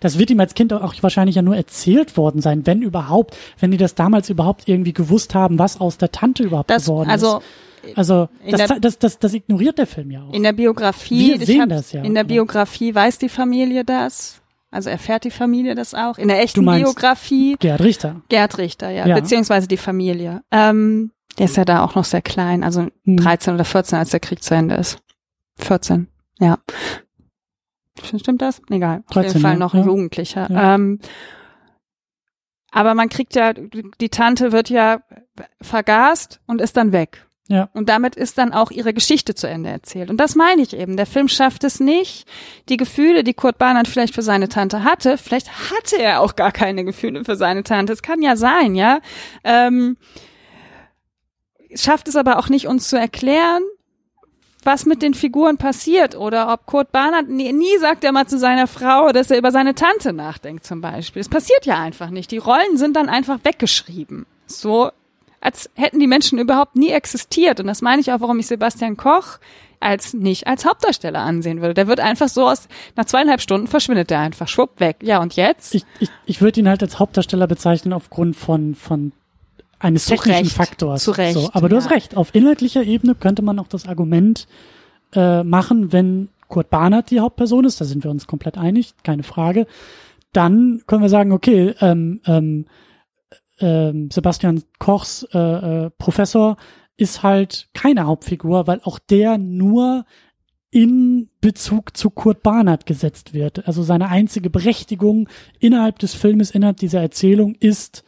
das 0.00 0.18
wird 0.18 0.30
ihm 0.30 0.40
als 0.40 0.54
Kind 0.54 0.72
auch 0.72 0.94
wahrscheinlich 1.00 1.36
ja 1.36 1.42
nur 1.42 1.56
erzählt 1.56 2.16
worden 2.16 2.40
sein, 2.40 2.66
wenn 2.66 2.82
überhaupt, 2.82 3.36
wenn 3.58 3.70
die 3.70 3.76
das 3.76 3.94
damals 3.94 4.30
überhaupt 4.30 4.68
irgendwie 4.68 4.92
gewusst 4.92 5.34
haben, 5.34 5.58
was 5.58 5.80
aus 5.80 5.98
der 5.98 6.10
Tante 6.10 6.42
überhaupt 6.42 6.70
das, 6.70 6.86
geworden 6.86 7.10
also, 7.10 7.38
ist. 7.82 7.96
Also 7.96 8.28
das, 8.48 8.68
der, 8.68 8.80
das, 8.80 8.98
das, 8.98 9.18
das 9.18 9.34
ignoriert 9.34 9.78
der 9.78 9.86
Film 9.86 10.10
ja 10.10 10.22
auch. 10.22 10.32
In 10.32 10.42
der 10.42 10.52
Biografie, 10.52 11.38
Wir 11.38 11.46
sehen 11.46 11.62
hab, 11.62 11.68
das 11.70 11.92
ja. 11.92 12.02
In 12.02 12.14
der 12.14 12.24
Biografie 12.24 12.94
weiß 12.94 13.18
die 13.18 13.28
Familie 13.28 13.84
das. 13.84 14.40
Also 14.70 14.88
erfährt 14.88 15.24
die 15.24 15.30
Familie 15.30 15.74
das 15.74 15.94
auch? 15.94 16.16
In 16.18 16.28
der 16.28 16.40
echten 16.40 16.64
Biografie. 16.64 17.56
Gerd 17.58 17.80
Richter. 17.80 18.20
Gerd 18.28 18.58
Richter, 18.58 18.90
ja. 18.90 19.06
ja. 19.06 19.14
Beziehungsweise 19.16 19.66
die 19.66 19.76
Familie. 19.76 20.42
Ähm, 20.52 21.10
der 21.38 21.46
ist 21.46 21.56
ja 21.56 21.64
da 21.64 21.84
auch 21.84 21.94
noch 21.94 22.04
sehr 22.04 22.22
klein, 22.22 22.62
also 22.62 22.86
hm. 23.04 23.16
13 23.16 23.54
oder 23.54 23.64
14, 23.64 23.98
als 23.98 24.10
der 24.10 24.20
Krieg 24.20 24.42
zu 24.42 24.54
Ende 24.54 24.76
ist. 24.76 24.98
14, 25.56 26.06
ja. 26.38 26.58
Stimmt 28.02 28.42
das? 28.42 28.62
Egal. 28.70 29.02
13, 29.10 29.18
Auf 29.18 29.24
jeden 29.26 29.40
Fall 29.40 29.56
noch 29.56 29.74
ein 29.74 29.80
ja. 29.80 29.86
Jugendlicher. 29.86 30.50
Ja. 30.50 30.74
Ähm, 30.74 31.00
aber 32.70 32.94
man 32.94 33.08
kriegt 33.08 33.34
ja, 33.34 33.52
die 33.52 34.08
Tante 34.08 34.52
wird 34.52 34.70
ja 34.70 35.02
vergast 35.60 36.40
und 36.46 36.60
ist 36.60 36.76
dann 36.76 36.92
weg. 36.92 37.26
Ja. 37.48 37.68
Und 37.72 37.88
damit 37.88 38.14
ist 38.14 38.38
dann 38.38 38.52
auch 38.52 38.70
ihre 38.70 38.94
Geschichte 38.94 39.34
zu 39.34 39.48
Ende 39.48 39.70
erzählt. 39.70 40.08
Und 40.08 40.18
das 40.18 40.36
meine 40.36 40.62
ich 40.62 40.72
eben. 40.72 40.96
Der 40.96 41.06
Film 41.06 41.26
schafft 41.26 41.64
es 41.64 41.80
nicht, 41.80 42.28
die 42.68 42.76
Gefühle, 42.76 43.24
die 43.24 43.34
Kurt 43.34 43.58
Barnard 43.58 43.88
vielleicht 43.88 44.14
für 44.14 44.22
seine 44.22 44.48
Tante 44.48 44.84
hatte, 44.84 45.18
vielleicht 45.18 45.50
hatte 45.72 46.00
er 46.00 46.20
auch 46.20 46.36
gar 46.36 46.52
keine 46.52 46.84
Gefühle 46.84 47.24
für 47.24 47.34
seine 47.34 47.64
Tante. 47.64 47.92
Es 47.92 48.02
kann 48.02 48.22
ja 48.22 48.36
sein, 48.36 48.76
ja. 48.76 49.00
Ähm, 49.42 49.96
schafft 51.74 52.06
es 52.06 52.14
aber 52.14 52.38
auch 52.38 52.48
nicht, 52.48 52.68
uns 52.68 52.88
zu 52.88 52.96
erklären, 52.96 53.62
was 54.66 54.86
mit 54.86 55.02
den 55.02 55.14
Figuren 55.14 55.56
passiert 55.56 56.14
oder 56.14 56.52
ob 56.52 56.66
Kurt 56.66 56.92
Barnard, 56.92 57.28
nie, 57.28 57.52
nie 57.52 57.78
sagt 57.78 58.04
er 58.04 58.12
mal 58.12 58.26
zu 58.26 58.38
seiner 58.38 58.66
Frau, 58.66 59.12
dass 59.12 59.30
er 59.30 59.38
über 59.38 59.52
seine 59.52 59.74
Tante 59.74 60.12
nachdenkt 60.12 60.64
zum 60.64 60.80
Beispiel. 60.80 61.20
Es 61.20 61.28
passiert 61.28 61.66
ja 61.66 61.78
einfach 61.78 62.10
nicht. 62.10 62.30
Die 62.30 62.38
Rollen 62.38 62.76
sind 62.76 62.96
dann 62.96 63.08
einfach 63.08 63.38
weggeschrieben. 63.42 64.26
So 64.46 64.90
als 65.40 65.70
hätten 65.74 66.00
die 66.00 66.06
Menschen 66.06 66.38
überhaupt 66.38 66.76
nie 66.76 66.90
existiert. 66.90 67.60
Und 67.60 67.66
das 67.66 67.80
meine 67.80 68.00
ich 68.00 68.12
auch, 68.12 68.20
warum 68.20 68.38
ich 68.38 68.46
Sebastian 68.46 68.96
Koch 68.96 69.38
als 69.80 70.12
nicht 70.12 70.46
als 70.46 70.66
Hauptdarsteller 70.66 71.20
ansehen 71.20 71.62
würde. 71.62 71.72
Der 71.72 71.86
wird 71.86 72.00
einfach 72.00 72.28
so 72.28 72.46
aus, 72.46 72.68
nach 72.96 73.06
zweieinhalb 73.06 73.40
Stunden 73.40 73.66
verschwindet 73.66 74.10
der 74.10 74.20
einfach, 74.20 74.46
schwupp, 74.46 74.78
weg. 74.78 74.96
Ja, 75.02 75.22
und 75.22 75.36
jetzt? 75.36 75.74
Ich, 75.74 75.86
ich, 75.98 76.10
ich 76.26 76.42
würde 76.42 76.60
ihn 76.60 76.68
halt 76.68 76.82
als 76.82 76.98
Hauptdarsteller 76.98 77.46
bezeichnen 77.46 77.94
aufgrund 77.94 78.36
von, 78.36 78.74
von 78.74 79.12
eines 79.80 80.04
zu 80.04 80.14
technischen 80.14 80.44
Recht, 80.44 80.52
Faktors. 80.52 81.02
Zu 81.02 81.10
Recht. 81.10 81.34
So, 81.34 81.50
aber 81.52 81.68
du 81.68 81.76
hast 81.76 81.90
recht. 81.90 82.16
Auf 82.16 82.34
inhaltlicher 82.34 82.84
Ebene 82.84 83.14
könnte 83.14 83.42
man 83.42 83.58
auch 83.58 83.66
das 83.66 83.88
Argument 83.88 84.46
äh, 85.14 85.42
machen, 85.42 85.92
wenn 85.92 86.28
Kurt 86.48 86.70
Barnert 86.70 87.10
die 87.10 87.20
Hauptperson 87.20 87.64
ist, 87.64 87.80
da 87.80 87.84
sind 87.84 88.04
wir 88.04 88.10
uns 88.10 88.26
komplett 88.26 88.58
einig, 88.58 88.94
keine 89.02 89.22
Frage. 89.22 89.66
Dann 90.32 90.82
können 90.86 91.02
wir 91.02 91.08
sagen, 91.08 91.32
okay, 91.32 91.74
ähm, 91.80 92.20
ähm, 92.26 92.66
ähm, 93.58 94.10
Sebastian 94.10 94.62
Kochs 94.78 95.26
äh, 95.32 95.38
äh, 95.38 95.90
Professor 95.90 96.56
ist 96.96 97.22
halt 97.22 97.68
keine 97.72 98.06
Hauptfigur, 98.06 98.66
weil 98.66 98.80
auch 98.84 98.98
der 98.98 99.38
nur 99.38 100.04
in 100.70 101.28
Bezug 101.40 101.96
zu 101.96 102.10
Kurt 102.10 102.42
Barnard 102.42 102.86
gesetzt 102.86 103.34
wird. 103.34 103.66
Also 103.66 103.82
seine 103.82 104.08
einzige 104.08 104.50
Berechtigung 104.50 105.28
innerhalb 105.58 105.98
des 105.98 106.14
Filmes, 106.14 106.50
innerhalb 106.50 106.76
dieser 106.76 107.00
Erzählung 107.00 107.54
ist, 107.56 108.04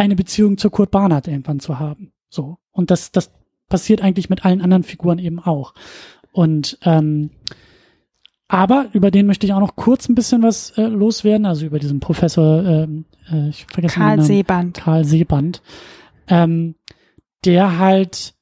eine 0.00 0.16
Beziehung 0.16 0.58
zu 0.58 0.70
Kurt 0.70 0.90
Barnard 0.90 1.28
irgendwann 1.28 1.60
zu 1.60 1.78
haben. 1.78 2.12
So. 2.28 2.58
Und 2.72 2.90
das, 2.90 3.12
das 3.12 3.30
passiert 3.68 4.02
eigentlich 4.02 4.30
mit 4.30 4.44
allen 4.44 4.62
anderen 4.62 4.82
Figuren 4.82 5.18
eben 5.18 5.38
auch. 5.38 5.74
Und 6.32 6.78
ähm, 6.82 7.30
aber 8.48 8.88
über 8.94 9.12
den 9.12 9.26
möchte 9.26 9.46
ich 9.46 9.52
auch 9.52 9.60
noch 9.60 9.76
kurz 9.76 10.08
ein 10.08 10.16
bisschen 10.16 10.42
was 10.42 10.70
äh, 10.70 10.82
loswerden, 10.82 11.46
also 11.46 11.66
über 11.66 11.78
diesen 11.78 12.00
Professor, 12.00 12.64
ähm, 12.64 13.04
äh, 13.30 13.50
ich 13.50 13.64
vergesse 13.66 13.94
Karl 13.94 14.16
Namen, 14.16 14.26
Seeband. 14.26 14.76
Karl 14.76 15.04
Seeband, 15.04 15.62
ähm, 16.26 16.74
der 17.44 17.78
halt, 17.78 18.34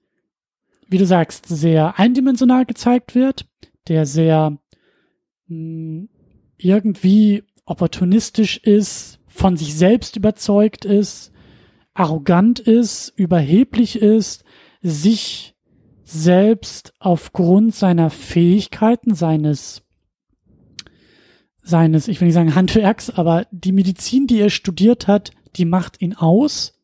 wie 0.88 0.96
du 0.96 1.04
sagst, 1.04 1.46
sehr 1.46 1.98
eindimensional 1.98 2.64
gezeigt 2.64 3.14
wird, 3.14 3.46
der 3.88 4.06
sehr 4.06 4.56
mh, 5.48 5.48
hm, 5.48 6.08
irgendwie 6.56 7.44
opportunistisch 7.66 8.56
ist, 8.56 9.20
von 9.26 9.58
sich 9.58 9.74
selbst 9.76 10.16
überzeugt 10.16 10.86
ist, 10.86 11.32
arrogant 11.98 12.60
ist, 12.60 13.12
überheblich 13.16 14.00
ist, 14.00 14.44
sich 14.80 15.56
selbst 16.04 16.94
aufgrund 17.00 17.74
seiner 17.74 18.10
Fähigkeiten, 18.10 19.14
seines 19.14 19.82
seines, 21.62 22.08
ich 22.08 22.20
will 22.20 22.26
nicht 22.26 22.34
sagen 22.34 22.54
Handwerks, 22.54 23.10
aber 23.10 23.46
die 23.50 23.72
Medizin, 23.72 24.26
die 24.26 24.40
er 24.40 24.48
studiert 24.48 25.06
hat, 25.06 25.32
die 25.56 25.66
macht 25.66 26.00
ihn 26.00 26.14
aus. 26.14 26.80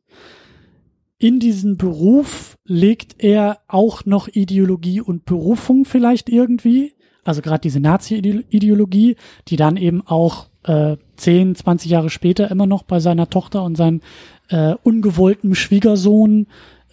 In 1.17 1.41
diesen 1.41 1.79
Beruf 1.79 2.59
legt 2.65 3.23
er 3.23 3.61
auch 3.67 4.05
noch 4.05 4.29
Ideologie 4.29 5.01
und 5.01 5.25
Berufung 5.25 5.87
vielleicht 5.87 6.29
irgendwie. 6.29 6.93
Also 7.25 7.41
gerade 7.41 7.63
diese 7.63 7.81
Nazi-Ideologie, 7.81 9.17
die 9.49 9.57
dann 9.57 9.79
eben 9.79 10.07
auch 10.07 10.49
äh, 10.65 10.97
10, 11.17 11.55
20 11.55 11.91
Jahre 11.91 12.11
später 12.11 12.51
immer 12.51 12.67
noch 12.67 12.83
bei 12.83 13.01
seiner 13.01 13.31
Tochter 13.31 13.63
und 13.63 13.77
seinem 13.77 14.01
äh, 14.49 14.75
ungewollten 14.83 15.55
Schwiegersohn, 15.55 16.47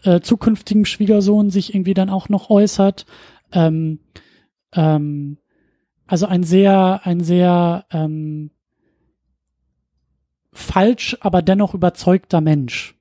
äh, 0.04 0.22
zukünftigen 0.22 0.86
Schwiegersohn 0.86 1.50
sich 1.50 1.74
irgendwie 1.74 1.94
dann 1.94 2.10
auch 2.10 2.30
noch 2.30 2.50
äußert. 2.50 3.06
Ähm, 3.52 4.00
ähm, 4.74 5.38
also 6.08 6.26
ein 6.26 6.44
sehr, 6.44 7.02
ein 7.04 7.22
sehr 7.22 7.86
ähm, 7.92 8.52
falsch, 10.52 11.18
aber 11.22 11.42
dennoch 11.42 11.74
überzeugter 11.74 12.42
Mensch, 12.42 12.96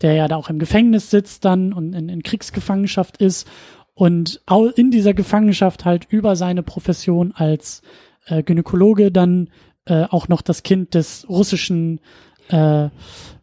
der 0.00 0.14
ja 0.14 0.28
da 0.28 0.36
auch 0.36 0.48
im 0.48 0.58
Gefängnis 0.58 1.10
sitzt 1.10 1.44
dann 1.44 1.72
und 1.72 1.92
in, 1.92 2.08
in 2.08 2.22
Kriegsgefangenschaft 2.22 3.18
ist 3.18 3.46
und 3.94 4.40
in 4.76 4.90
dieser 4.90 5.12
Gefangenschaft 5.12 5.84
halt 5.84 6.06
über 6.08 6.36
seine 6.36 6.62
Profession 6.62 7.32
als 7.32 7.82
äh, 8.26 8.42
Gynäkologe 8.42 9.10
dann 9.10 9.50
äh, 9.86 10.04
auch 10.04 10.28
noch 10.28 10.40
das 10.40 10.62
Kind 10.62 10.94
des 10.94 11.28
russischen 11.28 12.00
äh, 12.48 12.88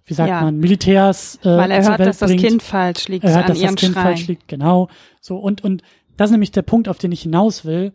wie 0.06 0.14
sagt 0.14 0.30
ja. 0.30 0.42
man, 0.42 0.58
Militärs 0.58 1.40
äh, 1.44 1.46
Weil 1.46 1.72
er 1.72 1.84
hört, 1.84 2.00
Welt 2.00 2.10
dass 2.10 2.20
bringt. 2.20 2.44
das 2.44 2.50
Kind 2.50 2.64
falsch 2.64 3.08
liegt 3.08 3.26
er 3.26 3.36
hört, 3.36 3.46
an 3.46 3.48
dass 3.50 3.60
das 3.60 3.76
Kind 3.76 3.94
Schrein. 3.94 4.04
falsch 4.04 4.28
liegt, 4.28 4.48
genau. 4.48 4.90
So 5.20 5.38
und 5.38 5.64
und 5.64 5.82
das 6.18 6.30
ist 6.30 6.32
nämlich 6.32 6.52
der 6.52 6.62
Punkt, 6.62 6.88
auf 6.88 6.98
den 6.98 7.12
ich 7.12 7.22
hinaus 7.22 7.66
will 7.66 7.94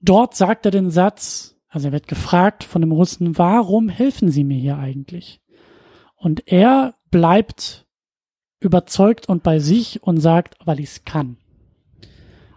dort 0.00 0.34
sagt 0.34 0.64
er 0.66 0.72
den 0.72 0.90
Satz, 0.90 1.56
also 1.68 1.88
er 1.88 1.92
wird 1.92 2.08
gefragt 2.08 2.64
von 2.64 2.80
dem 2.82 2.92
Russen, 2.92 3.38
warum 3.38 3.88
helfen 3.88 4.30
Sie 4.30 4.44
mir 4.44 4.58
hier 4.58 4.78
eigentlich? 4.78 5.40
Und 6.16 6.50
er 6.50 6.94
bleibt 7.10 7.86
überzeugt 8.58 9.28
und 9.28 9.42
bei 9.42 9.58
sich 9.58 10.02
und 10.02 10.18
sagt, 10.18 10.56
weil 10.64 10.80
ich 10.80 10.90
es 10.90 11.04
kann. 11.04 11.36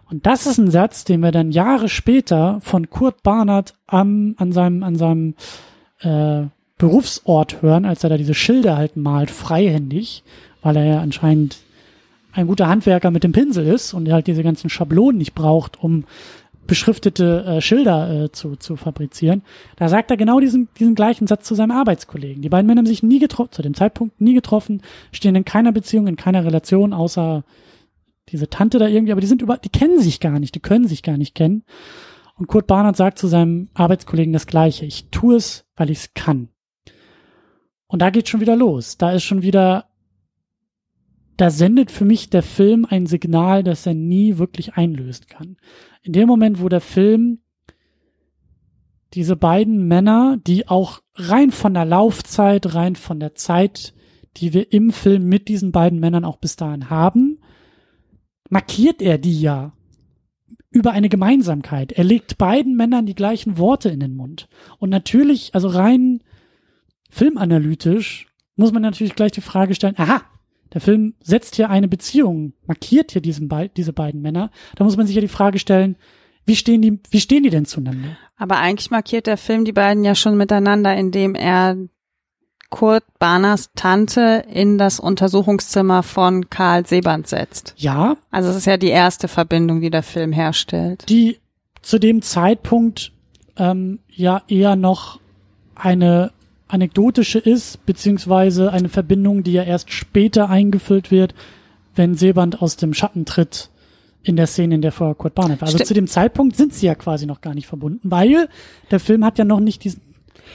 Und 0.06 0.26
das 0.26 0.46
ist 0.46 0.58
ein 0.58 0.70
Satz, 0.70 1.04
den 1.04 1.20
wir 1.20 1.32
dann 1.32 1.50
Jahre 1.50 1.88
später 1.88 2.60
von 2.60 2.90
Kurt 2.90 3.22
Barnard 3.22 3.74
am, 3.86 4.34
an 4.36 4.52
seinem, 4.52 4.82
an 4.82 4.96
seinem 4.96 5.34
äh, 6.00 6.46
Berufsort 6.84 7.62
hören, 7.62 7.86
als 7.86 8.04
er 8.04 8.10
da 8.10 8.18
diese 8.18 8.34
Schilder 8.34 8.76
halt 8.76 8.94
malt, 8.94 9.30
freihändig, 9.30 10.22
weil 10.60 10.76
er 10.76 10.84
ja 10.84 11.00
anscheinend 11.00 11.56
ein 12.32 12.46
guter 12.46 12.68
Handwerker 12.68 13.10
mit 13.10 13.24
dem 13.24 13.32
Pinsel 13.32 13.66
ist 13.66 13.94
und 13.94 14.12
halt 14.12 14.26
diese 14.26 14.42
ganzen 14.42 14.68
Schablonen 14.68 15.16
nicht 15.16 15.34
braucht, 15.34 15.82
um 15.82 16.04
beschriftete 16.66 17.44
äh, 17.44 17.60
Schilder 17.62 18.24
äh, 18.24 18.32
zu, 18.32 18.56
zu 18.56 18.76
fabrizieren. 18.76 19.40
Da 19.76 19.88
sagt 19.88 20.10
er 20.10 20.18
genau 20.18 20.40
diesen, 20.40 20.68
diesen 20.78 20.94
gleichen 20.94 21.26
Satz 21.26 21.46
zu 21.46 21.54
seinem 21.54 21.70
Arbeitskollegen. 21.70 22.42
Die 22.42 22.50
beiden 22.50 22.66
Männer 22.66 22.80
haben 22.80 22.86
sich 22.86 23.02
nie 23.02 23.18
getroffen, 23.18 23.52
zu 23.52 23.62
dem 23.62 23.72
Zeitpunkt 23.72 24.20
nie 24.20 24.34
getroffen, 24.34 24.82
stehen 25.10 25.36
in 25.36 25.46
keiner 25.46 25.72
Beziehung, 25.72 26.06
in 26.06 26.16
keiner 26.16 26.44
Relation, 26.44 26.92
außer 26.92 27.44
diese 28.28 28.50
Tante 28.50 28.78
da 28.78 28.88
irgendwie, 28.88 29.12
aber 29.12 29.22
die 29.22 29.26
sind 29.26 29.40
über, 29.40 29.56
die 29.56 29.70
kennen 29.70 30.00
sich 30.00 30.20
gar 30.20 30.38
nicht, 30.38 30.54
die 30.54 30.60
können 30.60 30.86
sich 30.86 31.02
gar 31.02 31.16
nicht 31.16 31.34
kennen. 31.34 31.64
Und 32.36 32.46
Kurt 32.46 32.66
Barnard 32.66 32.96
sagt 32.96 33.18
zu 33.18 33.26
seinem 33.26 33.68
Arbeitskollegen 33.72 34.34
das 34.34 34.46
Gleiche. 34.46 34.84
Ich 34.84 35.08
tue 35.10 35.36
es, 35.36 35.64
weil 35.76 35.88
ich 35.88 35.98
es 35.98 36.14
kann. 36.14 36.48
Und 37.94 38.00
da 38.00 38.10
geht 38.10 38.28
schon 38.28 38.40
wieder 38.40 38.56
los. 38.56 38.98
Da 38.98 39.12
ist 39.12 39.22
schon 39.22 39.42
wieder, 39.42 39.84
da 41.36 41.50
sendet 41.50 41.92
für 41.92 42.04
mich 42.04 42.28
der 42.28 42.42
Film 42.42 42.84
ein 42.90 43.06
Signal, 43.06 43.62
das 43.62 43.86
er 43.86 43.94
nie 43.94 44.36
wirklich 44.36 44.74
einlösen 44.74 45.26
kann. 45.28 45.58
In 46.02 46.12
dem 46.12 46.26
Moment, 46.26 46.60
wo 46.60 46.68
der 46.68 46.80
Film 46.80 47.38
diese 49.12 49.36
beiden 49.36 49.86
Männer, 49.86 50.38
die 50.44 50.66
auch 50.66 51.02
rein 51.14 51.52
von 51.52 51.72
der 51.72 51.84
Laufzeit, 51.84 52.74
rein 52.74 52.96
von 52.96 53.20
der 53.20 53.36
Zeit, 53.36 53.94
die 54.38 54.52
wir 54.54 54.72
im 54.72 54.90
Film 54.90 55.28
mit 55.28 55.46
diesen 55.46 55.70
beiden 55.70 56.00
Männern 56.00 56.24
auch 56.24 56.38
bis 56.38 56.56
dahin 56.56 56.90
haben, 56.90 57.38
markiert 58.50 59.02
er 59.02 59.18
die 59.18 59.40
ja 59.40 59.72
über 60.72 60.90
eine 60.90 61.08
Gemeinsamkeit. 61.08 61.92
Er 61.92 62.02
legt 62.02 62.38
beiden 62.38 62.74
Männern 62.74 63.06
die 63.06 63.14
gleichen 63.14 63.56
Worte 63.56 63.88
in 63.90 64.00
den 64.00 64.16
Mund. 64.16 64.48
Und 64.80 64.90
natürlich, 64.90 65.54
also 65.54 65.68
rein 65.68 66.24
filmanalytisch, 67.14 68.26
muss 68.56 68.72
man 68.72 68.82
natürlich 68.82 69.14
gleich 69.14 69.32
die 69.32 69.40
Frage 69.40 69.74
stellen, 69.74 69.94
aha, 69.98 70.22
der 70.72 70.80
Film 70.80 71.14
setzt 71.22 71.54
hier 71.54 71.70
eine 71.70 71.88
Beziehung, 71.88 72.52
markiert 72.66 73.12
hier 73.12 73.22
diesen 73.22 73.48
Be 73.48 73.70
diese 73.74 73.92
beiden 73.92 74.20
Männer. 74.20 74.50
Da 74.74 74.84
muss 74.84 74.96
man 74.96 75.06
sich 75.06 75.14
ja 75.14 75.20
die 75.20 75.28
Frage 75.28 75.58
stellen, 75.58 75.96
wie 76.46 76.56
stehen 76.56 76.82
die, 76.82 77.00
wie 77.10 77.20
stehen 77.20 77.44
die 77.44 77.50
denn 77.50 77.64
zueinander? 77.64 78.16
Aber 78.36 78.58
eigentlich 78.58 78.90
markiert 78.90 79.26
der 79.26 79.36
Film 79.36 79.64
die 79.64 79.72
beiden 79.72 80.04
ja 80.04 80.14
schon 80.14 80.36
miteinander, 80.36 80.94
indem 80.96 81.34
er 81.34 81.76
Kurt 82.70 83.04
Barners 83.20 83.70
Tante 83.76 84.44
in 84.52 84.76
das 84.76 84.98
Untersuchungszimmer 84.98 86.02
von 86.02 86.50
Karl 86.50 86.84
Seband 86.84 87.28
setzt. 87.28 87.74
Ja. 87.76 88.16
Also 88.32 88.50
es 88.50 88.56
ist 88.56 88.66
ja 88.66 88.76
die 88.76 88.88
erste 88.88 89.28
Verbindung, 89.28 89.80
die 89.80 89.90
der 89.90 90.02
Film 90.02 90.32
herstellt. 90.32 91.08
Die 91.08 91.38
zu 91.82 92.00
dem 92.00 92.20
Zeitpunkt 92.20 93.12
ähm, 93.56 94.00
ja 94.08 94.42
eher 94.48 94.74
noch 94.74 95.20
eine 95.76 96.32
anekdotische 96.68 97.38
ist, 97.38 97.84
beziehungsweise 97.86 98.72
eine 98.72 98.88
Verbindung, 98.88 99.42
die 99.42 99.52
ja 99.52 99.62
erst 99.62 99.92
später 99.92 100.48
eingefüllt 100.48 101.10
wird, 101.10 101.34
wenn 101.94 102.14
Seband 102.14 102.62
aus 102.62 102.76
dem 102.76 102.94
Schatten 102.94 103.24
tritt 103.24 103.70
in 104.22 104.36
der 104.36 104.46
Szene, 104.46 104.76
in 104.76 104.82
der 104.82 104.92
vor 104.92 105.16
Kurt 105.16 105.34
Barnett 105.34 105.60
war. 105.60 105.68
Also 105.68 105.78
St 105.78 105.86
zu 105.86 105.94
dem 105.94 106.06
Zeitpunkt 106.06 106.56
sind 106.56 106.72
sie 106.72 106.86
ja 106.86 106.94
quasi 106.94 107.26
noch 107.26 107.40
gar 107.40 107.54
nicht 107.54 107.66
verbunden, 107.66 108.10
weil 108.10 108.48
der 108.90 109.00
Film 109.00 109.24
hat 109.24 109.38
ja 109.38 109.44
noch 109.44 109.60
nicht 109.60 109.84
diesen 109.84 110.00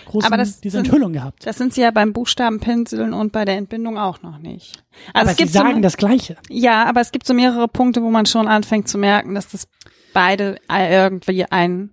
großen, 0.06 0.26
aber 0.26 0.38
das 0.38 0.60
diese 0.60 0.78
sind, 0.78 0.88
Enthüllung 0.88 1.14
gehabt. 1.14 1.46
Das 1.46 1.58
sind 1.58 1.74
sie 1.74 1.82
ja 1.82 1.92
beim 1.92 2.14
Buchstabenpinseln 2.14 3.14
und 3.14 3.32
bei 3.32 3.46
der 3.46 3.58
Entbindung 3.58 3.98
auch 3.98 4.22
noch 4.22 4.40
nicht. 4.40 4.84
Also 5.14 5.22
aber 5.22 5.32
es 5.32 5.38
gibt 5.38 5.52
sie 5.52 5.58
sagen 5.58 5.76
so, 5.76 5.82
das 5.82 5.98
Gleiche. 5.98 6.38
Ja, 6.50 6.86
aber 6.86 7.02
es 7.02 7.12
gibt 7.12 7.28
so 7.28 7.34
mehrere 7.34 7.68
Punkte, 7.68 8.02
wo 8.02 8.10
man 8.10 8.26
schon 8.26 8.48
anfängt 8.48 8.88
zu 8.88 8.98
merken, 8.98 9.36
dass 9.36 9.50
das 9.50 9.68
beide 10.14 10.58
irgendwie 10.68 11.46
ein, 11.46 11.92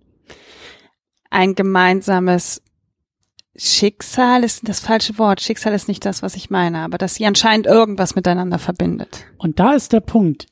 ein 1.30 1.54
gemeinsames 1.54 2.62
Schicksal 3.59 4.44
ist 4.44 4.68
das 4.68 4.80
falsche 4.80 5.18
Wort. 5.18 5.40
Schicksal 5.40 5.74
ist 5.74 5.88
nicht 5.88 6.04
das, 6.04 6.22
was 6.22 6.36
ich 6.36 6.50
meine, 6.50 6.80
aber 6.80 6.98
dass 6.98 7.14
sie 7.14 7.26
anscheinend 7.26 7.66
irgendwas 7.66 8.14
miteinander 8.14 8.59
verbindet. 8.59 9.24
Und 9.38 9.59
da 9.59 9.74
ist 9.74 9.92
der 9.92 10.00
Punkt 10.00 10.46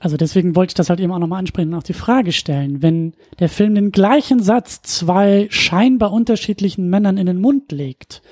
also 0.00 0.16
deswegen 0.16 0.56
wollte 0.56 0.70
ich 0.70 0.74
das 0.74 0.88
halt 0.88 0.98
eben 0.98 1.12
auch 1.12 1.18
nochmal 1.18 1.40
ansprechen 1.40 1.74
und 1.74 1.78
auch 1.78 1.84
die 1.84 1.92
Frage 1.92 2.32
stellen, 2.32 2.80
wenn 2.80 3.12
der 3.38 3.50
Film 3.50 3.74
den 3.74 3.92
gleichen 3.92 4.42
Satz 4.42 4.80
zwei 4.80 5.46
scheinbar 5.50 6.10
unterschiedlichen 6.10 6.88
Männern 6.88 7.18
in 7.18 7.26
den 7.26 7.38
Mund 7.38 7.70
legt, 7.70 8.22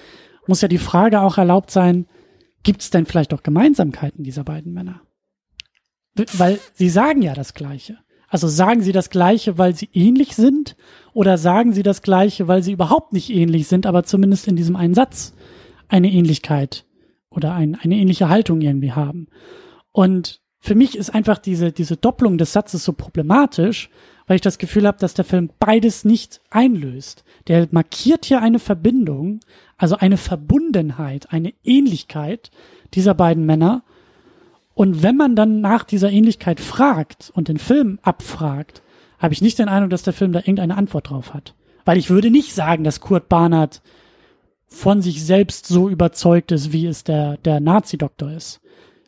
muss 0.46 0.62
ja 0.62 0.68
die 0.68 0.78
Frage 0.78 1.20
auch 1.20 1.36
erlaubt 1.36 1.70
sein, 1.70 2.06
gibt 2.62 2.80
es 2.80 2.88
denn 2.88 3.04
vielleicht 3.04 3.34
auch 3.34 3.42
Gemeinsamkeiten 3.42 4.24
dieser 4.24 4.44
beiden 4.44 4.72
Männer? 4.72 5.02
Weil 6.32 6.58
sie 6.72 6.88
sagen 6.88 7.20
ja 7.20 7.34
das 7.34 7.52
Gleiche. 7.52 7.98
Also 8.28 8.48
sagen 8.48 8.80
sie 8.80 8.92
das 8.92 9.10
Gleiche, 9.10 9.58
weil 9.58 9.74
sie 9.74 9.90
ähnlich 9.92 10.34
sind, 10.36 10.74
oder 11.18 11.36
sagen 11.36 11.72
sie 11.72 11.82
das 11.82 12.02
Gleiche, 12.02 12.46
weil 12.46 12.62
sie 12.62 12.70
überhaupt 12.70 13.12
nicht 13.12 13.28
ähnlich 13.30 13.66
sind, 13.66 13.86
aber 13.86 14.04
zumindest 14.04 14.46
in 14.46 14.54
diesem 14.54 14.76
einen 14.76 14.94
Satz 14.94 15.34
eine 15.88 16.12
Ähnlichkeit 16.12 16.84
oder 17.28 17.54
ein, 17.54 17.74
eine 17.74 17.96
ähnliche 17.96 18.28
Haltung 18.28 18.60
irgendwie 18.60 18.92
haben. 18.92 19.26
Und 19.90 20.40
für 20.60 20.76
mich 20.76 20.96
ist 20.96 21.10
einfach 21.10 21.38
diese, 21.38 21.72
diese 21.72 21.96
Doppelung 21.96 22.38
des 22.38 22.52
Satzes 22.52 22.84
so 22.84 22.92
problematisch, 22.92 23.90
weil 24.28 24.36
ich 24.36 24.42
das 24.42 24.58
Gefühl 24.58 24.86
habe, 24.86 24.98
dass 25.00 25.14
der 25.14 25.24
Film 25.24 25.50
beides 25.58 26.04
nicht 26.04 26.40
einlöst. 26.50 27.24
Der 27.48 27.66
markiert 27.72 28.24
hier 28.24 28.40
eine 28.40 28.60
Verbindung, 28.60 29.40
also 29.76 29.96
eine 29.96 30.18
Verbundenheit, 30.18 31.32
eine 31.32 31.52
Ähnlichkeit 31.64 32.52
dieser 32.94 33.14
beiden 33.14 33.44
Männer. 33.44 33.82
Und 34.72 35.02
wenn 35.02 35.16
man 35.16 35.34
dann 35.34 35.62
nach 35.62 35.82
dieser 35.82 36.12
Ähnlichkeit 36.12 36.60
fragt 36.60 37.32
und 37.34 37.48
den 37.48 37.58
Film 37.58 37.98
abfragt, 38.02 38.82
habe 39.18 39.34
ich 39.34 39.42
nicht 39.42 39.58
den 39.58 39.68
Eindruck, 39.68 39.90
dass 39.90 40.02
der 40.02 40.12
Film 40.12 40.32
da 40.32 40.40
irgendeine 40.40 40.76
Antwort 40.76 41.10
drauf 41.10 41.34
hat. 41.34 41.54
Weil 41.84 41.98
ich 41.98 42.10
würde 42.10 42.30
nicht 42.30 42.54
sagen, 42.54 42.84
dass 42.84 43.00
Kurt 43.00 43.28
Barnard 43.28 43.82
von 44.66 45.00
sich 45.00 45.24
selbst 45.24 45.66
so 45.66 45.88
überzeugt 45.88 46.52
ist, 46.52 46.72
wie 46.72 46.86
es 46.86 47.04
der, 47.04 47.38
der 47.38 47.60
Nazi-Doktor 47.60 48.32
ist. 48.32 48.60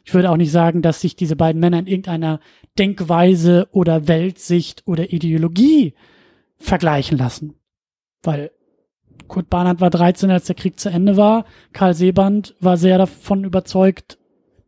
Ich 0.04 0.14
würde 0.14 0.30
auch 0.30 0.36
nicht 0.36 0.50
sagen, 0.50 0.82
dass 0.82 1.00
sich 1.00 1.14
diese 1.14 1.36
beiden 1.36 1.60
Männer 1.60 1.78
in 1.78 1.86
irgendeiner 1.86 2.40
Denkweise 2.78 3.68
oder 3.72 4.08
Weltsicht 4.08 4.82
oder 4.86 5.12
Ideologie 5.12 5.94
vergleichen 6.56 7.18
lassen. 7.18 7.54
Weil 8.22 8.50
Kurt 9.28 9.50
Barnard 9.50 9.80
war 9.80 9.90
13, 9.90 10.30
als 10.30 10.46
der 10.46 10.56
Krieg 10.56 10.80
zu 10.80 10.88
Ende 10.88 11.16
war. 11.16 11.44
Karl 11.72 11.94
Seeband 11.94 12.56
war 12.60 12.76
sehr 12.76 12.98
davon 12.98 13.44
überzeugt, 13.44 14.18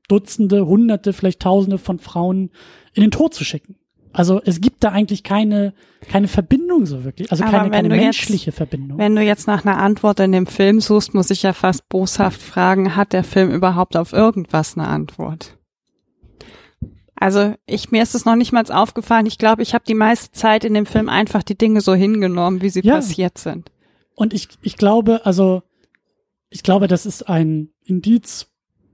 Dutzende, 0.08 0.66
Hunderte, 0.66 1.12
vielleicht 1.12 1.40
Tausende 1.40 1.78
von 1.78 1.98
Frauen 1.98 2.50
in 2.92 3.02
den 3.02 3.10
Tod 3.10 3.34
zu 3.34 3.44
schicken. 3.44 3.76
Also 4.12 4.40
es 4.44 4.60
gibt 4.60 4.84
da 4.84 4.90
eigentlich 4.90 5.22
keine, 5.22 5.72
keine 6.08 6.28
Verbindung 6.28 6.84
so 6.84 7.04
wirklich, 7.04 7.30
also 7.30 7.44
keine, 7.44 7.70
keine 7.70 7.88
menschliche 7.88 8.46
jetzt, 8.46 8.56
Verbindung. 8.56 8.98
Wenn 8.98 9.16
du 9.16 9.22
jetzt 9.22 9.46
nach 9.46 9.64
einer 9.64 9.78
Antwort 9.78 10.20
in 10.20 10.32
dem 10.32 10.46
Film 10.46 10.80
suchst, 10.80 11.14
muss 11.14 11.30
ich 11.30 11.42
ja 11.42 11.52
fast 11.52 11.88
boshaft 11.88 12.40
fragen, 12.40 12.94
hat 12.94 13.12
der 13.12 13.24
Film 13.24 13.50
überhaupt 13.50 13.96
auf 13.96 14.12
irgendwas 14.12 14.76
eine 14.76 14.86
Antwort? 14.86 15.56
Also 17.14 17.54
ich 17.66 17.90
mir 17.90 18.02
ist 18.02 18.14
es 18.14 18.24
noch 18.24 18.34
nicht 18.34 18.52
mal 18.52 18.64
aufgefallen. 18.70 19.26
Ich 19.26 19.38
glaube, 19.38 19.62
ich 19.62 19.74
habe 19.74 19.84
die 19.86 19.94
meiste 19.94 20.32
Zeit 20.32 20.64
in 20.64 20.74
dem 20.74 20.86
Film 20.86 21.08
einfach 21.08 21.42
die 21.42 21.56
Dinge 21.56 21.80
so 21.80 21.94
hingenommen, 21.94 22.62
wie 22.62 22.68
sie 22.68 22.80
ja. 22.82 22.96
passiert 22.96 23.38
sind. 23.38 23.70
Und 24.14 24.34
ich, 24.34 24.48
ich 24.62 24.76
glaube, 24.76 25.24
also 25.24 25.62
ich 26.50 26.62
glaube, 26.62 26.88
das 26.88 27.06
ist 27.06 27.28
ein 27.28 27.70
Indiz 27.84 28.48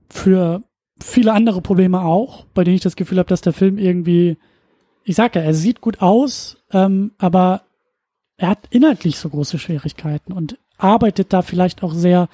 für 0.09 0.63
viele 1.01 1.33
andere 1.33 1.61
Probleme 1.61 2.01
auch, 2.01 2.45
bei 2.53 2.63
denen 2.63 2.75
ich 2.75 2.83
das 2.83 2.95
Gefühl 2.95 3.17
habe, 3.19 3.29
dass 3.29 3.41
der 3.41 3.53
Film 3.53 3.77
irgendwie 3.77 4.37
ich 5.09 5.15
sag 5.15 5.35
ja, 5.35 5.41
er 5.41 5.55
sieht 5.55 5.81
gut 5.81 6.03
aus, 6.03 6.57
ähm, 6.71 7.13
aber 7.17 7.63
er 8.37 8.49
hat 8.49 8.59
inhaltlich 8.69 9.17
so 9.17 9.29
große 9.29 9.57
Schwierigkeiten 9.57 10.31
und 10.31 10.59
arbeitet 10.77 11.33
da 11.33 11.41
vielleicht 11.41 11.81
auch 11.81 11.95
sehr, 11.95 12.29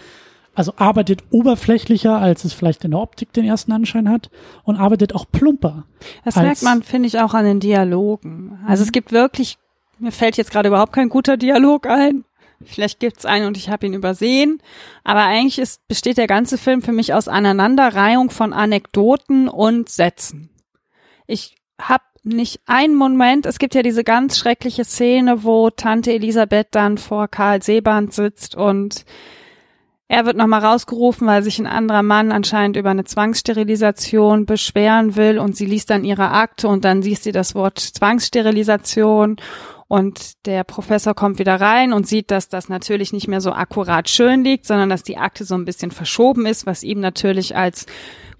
also 0.55 0.73
arbeitet 0.75 1.23
oberflächlicher, 1.29 2.17
als 2.17 2.43
es 2.43 2.51
vielleicht 2.51 2.83
in 2.83 2.91
der 2.91 2.99
Optik 2.99 3.31
den 3.31 3.45
ersten 3.45 3.71
Anschein 3.71 4.09
hat 4.09 4.29
und 4.65 4.75
arbeitet 4.75 5.15
auch 5.15 5.23
plumper. 5.31 5.85
Das 6.25 6.35
merkt 6.35 6.63
man, 6.63 6.83
finde 6.83 7.07
ich, 7.07 7.17
auch 7.17 7.33
an 7.33 7.45
den 7.45 7.61
Dialogen. 7.61 8.59
Also 8.67 8.81
mhm. 8.81 8.87
es 8.87 8.91
gibt 8.91 9.13
wirklich, 9.13 9.57
mir 9.97 10.11
fällt 10.11 10.35
jetzt 10.35 10.51
gerade 10.51 10.67
überhaupt 10.67 10.91
kein 10.91 11.07
guter 11.07 11.37
Dialog 11.37 11.87
ein. 11.87 12.25
Vielleicht 12.61 12.99
gibt's 12.99 13.25
einen 13.25 13.47
und 13.47 13.55
ich 13.55 13.69
habe 13.69 13.85
ihn 13.85 13.93
übersehen. 13.93 14.61
Aber 15.05 15.23
eigentlich 15.23 15.59
ist, 15.59 15.87
besteht 15.87 16.17
der 16.17 16.27
ganze 16.27 16.57
Film 16.57 16.81
für 16.81 16.91
mich 16.91 17.13
aus 17.13 17.29
Aneinanderreihung 17.29 18.31
von 18.31 18.51
Anekdoten 18.51 19.47
und 19.47 19.87
Sätzen. 19.87 20.49
Ich 21.25 21.55
habe 21.79 22.03
nicht 22.25 22.61
ein 22.65 22.95
Moment. 22.95 23.45
Es 23.45 23.59
gibt 23.59 23.75
ja 23.75 23.83
diese 23.83 24.03
ganz 24.03 24.37
schreckliche 24.37 24.85
Szene, 24.85 25.43
wo 25.43 25.69
Tante 25.69 26.11
Elisabeth 26.11 26.67
dann 26.71 26.97
vor 26.97 27.27
Karl 27.27 27.61
Seeband 27.61 28.13
sitzt 28.13 28.55
und 28.55 29.05
er 30.07 30.25
wird 30.25 30.37
nochmal 30.37 30.63
rausgerufen, 30.63 31.25
weil 31.25 31.41
sich 31.41 31.57
ein 31.57 31.65
anderer 31.65 32.03
Mann 32.03 32.31
anscheinend 32.31 32.77
über 32.77 32.91
eine 32.91 33.05
Zwangssterilisation 33.05 34.45
beschweren 34.45 35.15
will 35.15 35.39
und 35.39 35.55
sie 35.55 35.65
liest 35.65 35.89
dann 35.89 36.03
ihre 36.03 36.29
Akte 36.29 36.67
und 36.67 36.85
dann 36.85 37.01
liest 37.01 37.23
sie 37.23 37.31
das 37.31 37.55
Wort 37.55 37.79
Zwangssterilisation 37.79 39.37
und 39.87 40.45
der 40.45 40.63
Professor 40.63 41.13
kommt 41.13 41.39
wieder 41.39 41.59
rein 41.59 41.93
und 41.93 42.07
sieht, 42.07 42.31
dass 42.31 42.49
das 42.49 42.69
natürlich 42.69 43.13
nicht 43.13 43.27
mehr 43.27 43.41
so 43.41 43.51
akkurat 43.51 44.09
schön 44.09 44.43
liegt, 44.43 44.65
sondern 44.65 44.89
dass 44.89 45.03
die 45.03 45.17
Akte 45.17 45.43
so 45.43 45.55
ein 45.55 45.65
bisschen 45.65 45.91
verschoben 45.91 46.45
ist, 46.45 46.65
was 46.65 46.83
ihm 46.83 46.99
natürlich 46.99 47.55
als 47.55 47.85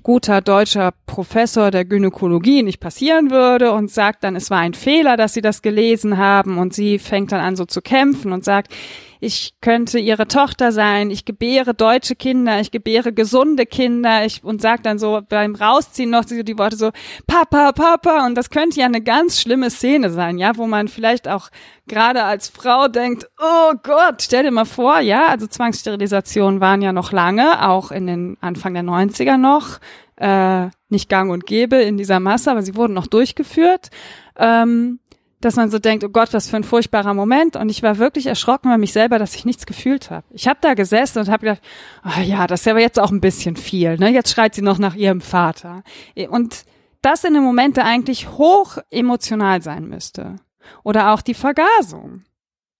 guter 0.05 0.39
deutscher 0.39 0.93
Professor 1.07 1.71
der 1.71 1.83
Gynäkologie 1.83 2.61
nicht 2.61 2.79
passieren 2.79 3.31
würde 3.31 3.71
und 3.71 3.89
sagt 3.89 4.23
dann, 4.23 4.35
es 4.35 4.51
war 4.51 4.59
ein 4.59 4.75
Fehler, 4.75 5.17
dass 5.17 5.33
sie 5.33 5.41
das 5.41 5.63
gelesen 5.63 6.19
haben. 6.19 6.59
Und 6.59 6.75
sie 6.75 6.99
fängt 6.99 7.31
dann 7.31 7.39
an 7.39 7.55
so 7.55 7.65
zu 7.65 7.81
kämpfen 7.81 8.31
und 8.31 8.45
sagt, 8.45 8.71
ich 9.19 9.55
könnte 9.61 9.99
ihre 9.99 10.27
Tochter 10.27 10.71
sein, 10.71 11.09
ich 11.09 11.25
gebäre 11.25 11.73
deutsche 11.73 12.15
Kinder, 12.15 12.59
ich 12.59 12.71
gebäre 12.71 13.13
gesunde 13.13 13.65
Kinder. 13.65 14.25
Ich, 14.25 14.43
und 14.43 14.61
sagt 14.61 14.85
dann 14.85 14.99
so 14.99 15.21
beim 15.27 15.55
Rausziehen 15.55 16.09
noch 16.09 16.25
die, 16.25 16.43
die 16.43 16.57
Worte 16.57 16.75
so, 16.75 16.91
Papa, 17.27 17.71
Papa. 17.71 18.25
Und 18.25 18.35
das 18.35 18.49
könnte 18.49 18.79
ja 18.79 18.85
eine 18.85 19.01
ganz 19.01 19.39
schlimme 19.39 19.69
Szene 19.69 20.09
sein, 20.09 20.37
ja, 20.37 20.57
wo 20.57 20.67
man 20.67 20.87
vielleicht 20.87 21.27
auch 21.27 21.49
gerade 21.87 22.23
als 22.23 22.49
Frau 22.49 22.87
denkt, 22.87 23.27
oh 23.39 23.73
Gott, 23.83 24.21
stell 24.21 24.43
dir 24.43 24.51
mal 24.51 24.65
vor, 24.65 24.99
ja, 24.99 25.27
also 25.27 25.47
Zwangssterilisationen 25.47 26.59
waren 26.59 26.81
ja 26.81 26.91
noch 26.91 27.11
lange, 27.11 27.67
auch 27.67 27.91
in 27.91 28.07
den 28.07 28.37
Anfang 28.41 28.73
der 28.73 28.83
90er 28.83 29.37
noch, 29.37 29.79
äh, 30.17 30.69
nicht 30.89 31.09
gang 31.09 31.31
und 31.31 31.45
gäbe 31.45 31.77
in 31.77 31.97
dieser 31.97 32.19
Masse, 32.19 32.51
aber 32.51 32.61
sie 32.61 32.75
wurden 32.75 32.93
noch 32.93 33.07
durchgeführt. 33.07 33.89
Ähm, 34.37 34.99
dass 35.45 35.57
man 35.57 35.69
so 35.69 35.77
denkt, 35.77 36.03
oh 36.03 36.09
Gott, 36.09 36.33
was 36.33 36.49
für 36.49 36.55
ein 36.55 36.63
furchtbarer 36.63 37.13
Moment. 37.13 37.55
Und 37.55 37.69
ich 37.69 37.83
war 37.83 37.99
wirklich 37.99 38.25
erschrocken 38.25 38.69
über 38.69 38.79
mich 38.79 38.93
selber, 38.93 39.19
dass 39.19 39.35
ich 39.35 39.45
nichts 39.45 39.67
gefühlt 39.67 40.09
habe. 40.09 40.25
Ich 40.31 40.47
habe 40.47 40.57
da 40.59 40.73
gesessen 40.73 41.19
und 41.19 41.29
habe 41.29 41.45
gedacht, 41.45 41.61
oh 42.03 42.19
ja, 42.21 42.47
das 42.47 42.61
ist 42.61 42.67
aber 42.67 42.79
jetzt 42.79 42.99
auch 42.99 43.11
ein 43.11 43.21
bisschen 43.21 43.55
viel. 43.55 43.97
Ne? 43.97 44.09
Jetzt 44.09 44.31
schreit 44.31 44.55
sie 44.55 44.63
noch 44.63 44.79
nach 44.79 44.95
ihrem 44.95 45.21
Vater. 45.21 45.83
Und 46.29 46.65
das 47.03 47.23
in 47.23 47.35
einem 47.35 47.45
Moment, 47.45 47.77
der 47.77 47.85
eigentlich 47.85 48.31
hoch 48.31 48.79
emotional 48.89 49.61
sein 49.61 49.87
müsste. 49.87 50.37
Oder 50.83 51.13
auch 51.13 51.21
die 51.21 51.35
Vergasung. 51.35 52.23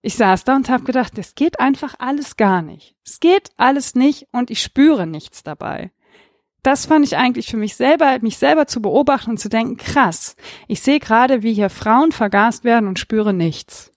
Ich 0.01 0.16
saß 0.16 0.43
da 0.43 0.55
und 0.55 0.68
habe 0.70 0.86
gedacht, 0.86 1.18
es 1.20 1.36
geht 1.36 1.59
einfach 1.59 1.95
alles 1.99 2.36
gar 2.36 2.63
nicht. 2.63 2.95
Es 3.05 3.20
geht 3.20 3.51
alles 3.57 3.93
nicht 3.93 4.28
und 4.32 4.49
ich 4.49 4.63
spüre 4.63 5.05
nichts 5.05 5.43
dabei 5.43 5.91
das 6.66 6.88
fand 6.88 7.05
ich 7.05 7.16
eigentlich 7.16 7.47
für 7.47 7.57
mich 7.57 7.76
selber, 7.76 8.18
mich 8.22 8.38
selber 8.38 8.66
zu 8.66 8.82
beobachten 8.82 9.32
und 9.32 9.39
zu 9.39 9.49
denken, 9.49 9.78
krass, 9.78 10.36
ich 10.68 10.82
sehe 10.82 10.99
gerade, 10.99 11.43
wie 11.43 11.53
hier 11.53 11.70
Frauen 11.70 12.11
vergast 12.11 12.63
werden 12.63 12.88
und 12.88 12.97
spüre 12.97 13.34
nichts. 13.34 13.91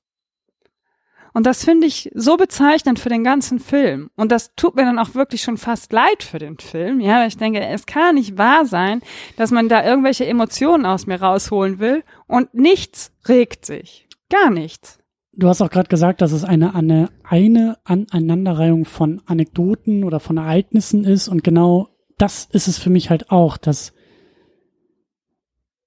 Und 1.32 1.46
das 1.46 1.64
finde 1.64 1.86
ich 1.86 2.10
so 2.14 2.36
bezeichnend 2.36 2.98
für 2.98 3.10
den 3.10 3.22
ganzen 3.22 3.60
Film. 3.60 4.10
Und 4.16 4.32
das 4.32 4.54
tut 4.56 4.76
mir 4.76 4.84
dann 4.84 4.98
auch 4.98 5.14
wirklich 5.14 5.42
schon 5.42 5.56
fast 5.56 5.92
leid 5.92 6.22
für 6.22 6.38
den 6.38 6.58
Film. 6.58 7.00
Ja, 7.00 7.20
weil 7.20 7.28
ich 7.28 7.36
denke, 7.36 7.60
es 7.60 7.86
kann 7.86 8.16
nicht 8.16 8.38
wahr 8.38 8.66
sein, 8.66 9.02
dass 9.36 9.50
man 9.50 9.68
da 9.68 9.84
irgendwelche 9.84 10.26
Emotionen 10.26 10.84
aus 10.84 11.06
mir 11.06 11.20
rausholen 11.20 11.78
will 11.78 12.02
und 12.26 12.52
nichts 12.54 13.12
regt 13.28 13.66
sich. 13.66 14.08
Gar 14.30 14.50
nichts. 14.50 14.98
Du 15.32 15.48
hast 15.48 15.62
auch 15.62 15.70
gerade 15.70 15.88
gesagt, 15.88 16.20
dass 16.20 16.32
es 16.32 16.44
eine, 16.44 16.74
eine, 16.74 17.10
eine 17.22 17.78
Aneinanderreihung 17.84 18.84
von 18.84 19.22
Anekdoten 19.26 20.02
oder 20.02 20.18
von 20.18 20.38
Ereignissen 20.38 21.04
ist 21.04 21.28
und 21.28 21.44
genau 21.44 21.88
das 22.18 22.48
ist 22.52 22.68
es 22.68 22.78
für 22.78 22.90
mich 22.90 23.10
halt 23.10 23.30
auch, 23.30 23.56
dass, 23.56 23.92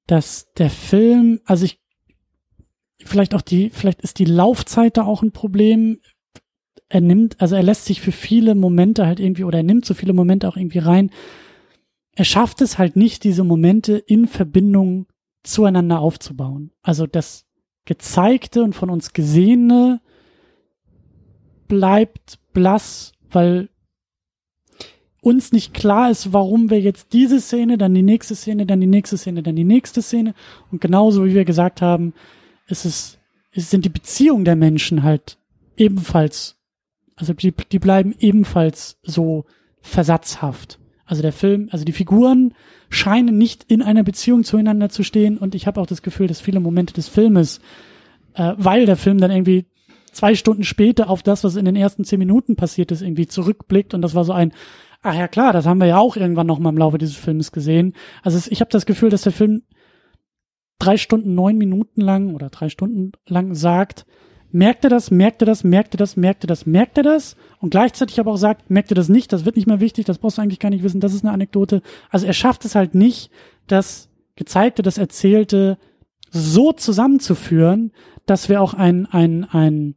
dass 0.07 0.51
der 0.53 0.69
Film, 0.69 1.41
also 1.45 1.65
ich, 1.65 1.79
vielleicht 3.03 3.35
auch 3.35 3.41
die, 3.41 3.69
vielleicht 3.69 4.01
ist 4.01 4.19
die 4.19 4.25
Laufzeit 4.25 4.97
da 4.97 5.03
auch 5.03 5.21
ein 5.21 5.31
Problem. 5.31 5.99
Er 6.89 7.01
nimmt, 7.01 7.39
also 7.41 7.55
er 7.55 7.63
lässt 7.63 7.85
sich 7.85 8.01
für 8.01 8.11
viele 8.11 8.55
Momente 8.55 9.05
halt 9.05 9.19
irgendwie, 9.19 9.43
oder 9.43 9.59
er 9.59 9.63
nimmt 9.63 9.85
so 9.85 9.93
viele 9.93 10.13
Momente 10.13 10.47
auch 10.47 10.57
irgendwie 10.57 10.79
rein. 10.79 11.11
Er 12.15 12.25
schafft 12.25 12.61
es 12.61 12.77
halt 12.77 12.95
nicht, 12.95 13.23
diese 13.23 13.43
Momente 13.43 13.97
in 13.97 14.27
Verbindung 14.27 15.07
zueinander 15.43 15.99
aufzubauen. 15.99 16.71
Also 16.81 17.07
das 17.07 17.45
Gezeigte 17.85 18.63
und 18.63 18.73
von 18.73 18.89
uns 18.89 19.13
Gesehene 19.13 20.01
bleibt 21.67 22.39
blass, 22.53 23.13
weil 23.29 23.69
uns 25.21 25.51
nicht 25.51 25.73
klar 25.73 26.09
ist, 26.09 26.33
warum 26.33 26.69
wir 26.69 26.81
jetzt 26.81 27.13
diese 27.13 27.39
Szene, 27.39 27.77
dann 27.77 27.93
die 27.93 28.01
nächste 28.01 28.35
Szene, 28.35 28.65
dann 28.65 28.81
die 28.81 28.87
nächste 28.87 29.17
Szene, 29.17 29.43
dann 29.43 29.55
die 29.55 29.63
nächste 29.63 30.01
Szene. 30.01 30.33
Und 30.71 30.81
genauso 30.81 31.23
wie 31.25 31.35
wir 31.35 31.45
gesagt 31.45 31.81
haben, 31.81 32.13
ist 32.67 32.85
es, 32.85 33.19
es 33.51 33.69
sind 33.69 33.85
die 33.85 33.89
Beziehungen 33.89 34.45
der 34.45 34.55
Menschen 34.55 35.03
halt 35.03 35.37
ebenfalls, 35.77 36.57
also 37.15 37.33
die, 37.33 37.53
die 37.71 37.79
bleiben 37.79 38.15
ebenfalls 38.19 38.99
so 39.03 39.45
versatzhaft. 39.81 40.79
Also 41.05 41.21
der 41.21 41.33
Film, 41.33 41.69
also 41.71 41.85
die 41.85 41.91
Figuren 41.91 42.53
scheinen 42.89 43.37
nicht 43.37 43.65
in 43.67 43.81
einer 43.81 44.03
Beziehung 44.03 44.43
zueinander 44.43 44.89
zu 44.89 45.03
stehen 45.03 45.37
und 45.37 45.53
ich 45.53 45.67
habe 45.67 45.79
auch 45.79 45.85
das 45.85 46.01
Gefühl, 46.01 46.27
dass 46.27 46.41
viele 46.41 46.59
Momente 46.59 46.93
des 46.93 47.07
Filmes, 47.07 47.59
äh, 48.33 48.53
weil 48.57 48.85
der 48.85 48.97
Film 48.97 49.19
dann 49.19 49.31
irgendwie 49.31 49.65
zwei 50.11 50.35
Stunden 50.35 50.63
später 50.63 51.09
auf 51.09 51.21
das, 51.21 51.43
was 51.43 51.57
in 51.57 51.65
den 51.65 51.75
ersten 51.75 52.05
zehn 52.05 52.19
Minuten 52.19 52.55
passiert 52.55 52.91
ist, 52.91 53.01
irgendwie 53.01 53.27
zurückblickt 53.27 53.93
und 53.93 54.01
das 54.01 54.15
war 54.15 54.23
so 54.23 54.33
ein, 54.33 54.51
ach 55.01 55.15
ja 55.15 55.27
klar, 55.27 55.53
das 55.53 55.65
haben 55.65 55.79
wir 55.79 55.87
ja 55.87 55.97
auch 55.97 56.15
irgendwann 56.15 56.47
noch 56.47 56.59
mal 56.59 56.69
im 56.69 56.77
Laufe 56.77 56.97
dieses 56.97 57.15
Films 57.15 57.51
gesehen. 57.51 57.93
Also 58.23 58.37
es, 58.37 58.47
ich 58.47 58.61
habe 58.61 58.71
das 58.71 58.85
Gefühl, 58.85 59.09
dass 59.09 59.23
der 59.23 59.31
Film 59.31 59.63
drei 60.79 60.97
Stunden, 60.97 61.35
neun 61.35 61.57
Minuten 61.57 62.01
lang 62.01 62.33
oder 62.33 62.49
drei 62.49 62.69
Stunden 62.69 63.11
lang 63.27 63.53
sagt, 63.53 64.05
merkt 64.51 64.83
er 64.83 64.89
das, 64.89 65.11
merkt 65.11 65.41
er 65.41 65.45
das, 65.45 65.63
merkt 65.63 65.95
er 65.95 65.97
das, 65.97 66.17
merkt 66.17 66.43
er 66.43 66.47
das, 66.47 66.65
merkt 66.65 66.97
er 66.97 67.03
das 67.03 67.35
und 67.59 67.69
gleichzeitig 67.69 68.19
aber 68.19 68.31
auch 68.31 68.37
sagt, 68.37 68.69
merkt 68.69 68.91
er 68.91 68.95
das 68.95 69.09
nicht, 69.09 69.31
das 69.31 69.45
wird 69.45 69.55
nicht 69.55 69.67
mehr 69.67 69.79
wichtig, 69.79 70.05
das 70.05 70.17
brauchst 70.17 70.37
du 70.37 70.41
eigentlich 70.41 70.59
gar 70.59 70.69
nicht 70.69 70.83
wissen, 70.83 70.99
das 70.99 71.13
ist 71.13 71.23
eine 71.23 71.33
Anekdote. 71.33 71.81
Also 72.09 72.25
er 72.25 72.33
schafft 72.33 72.65
es 72.65 72.75
halt 72.75 72.95
nicht, 72.95 73.31
das 73.67 74.09
Gezeigte, 74.35 74.81
das 74.81 74.97
Erzählte 74.97 75.77
so 76.31 76.73
zusammenzuführen, 76.73 77.91
dass 78.25 78.49
wir 78.49 78.61
auch 78.61 78.73
ein, 78.73 79.05
ein, 79.05 79.45
ein, 79.45 79.95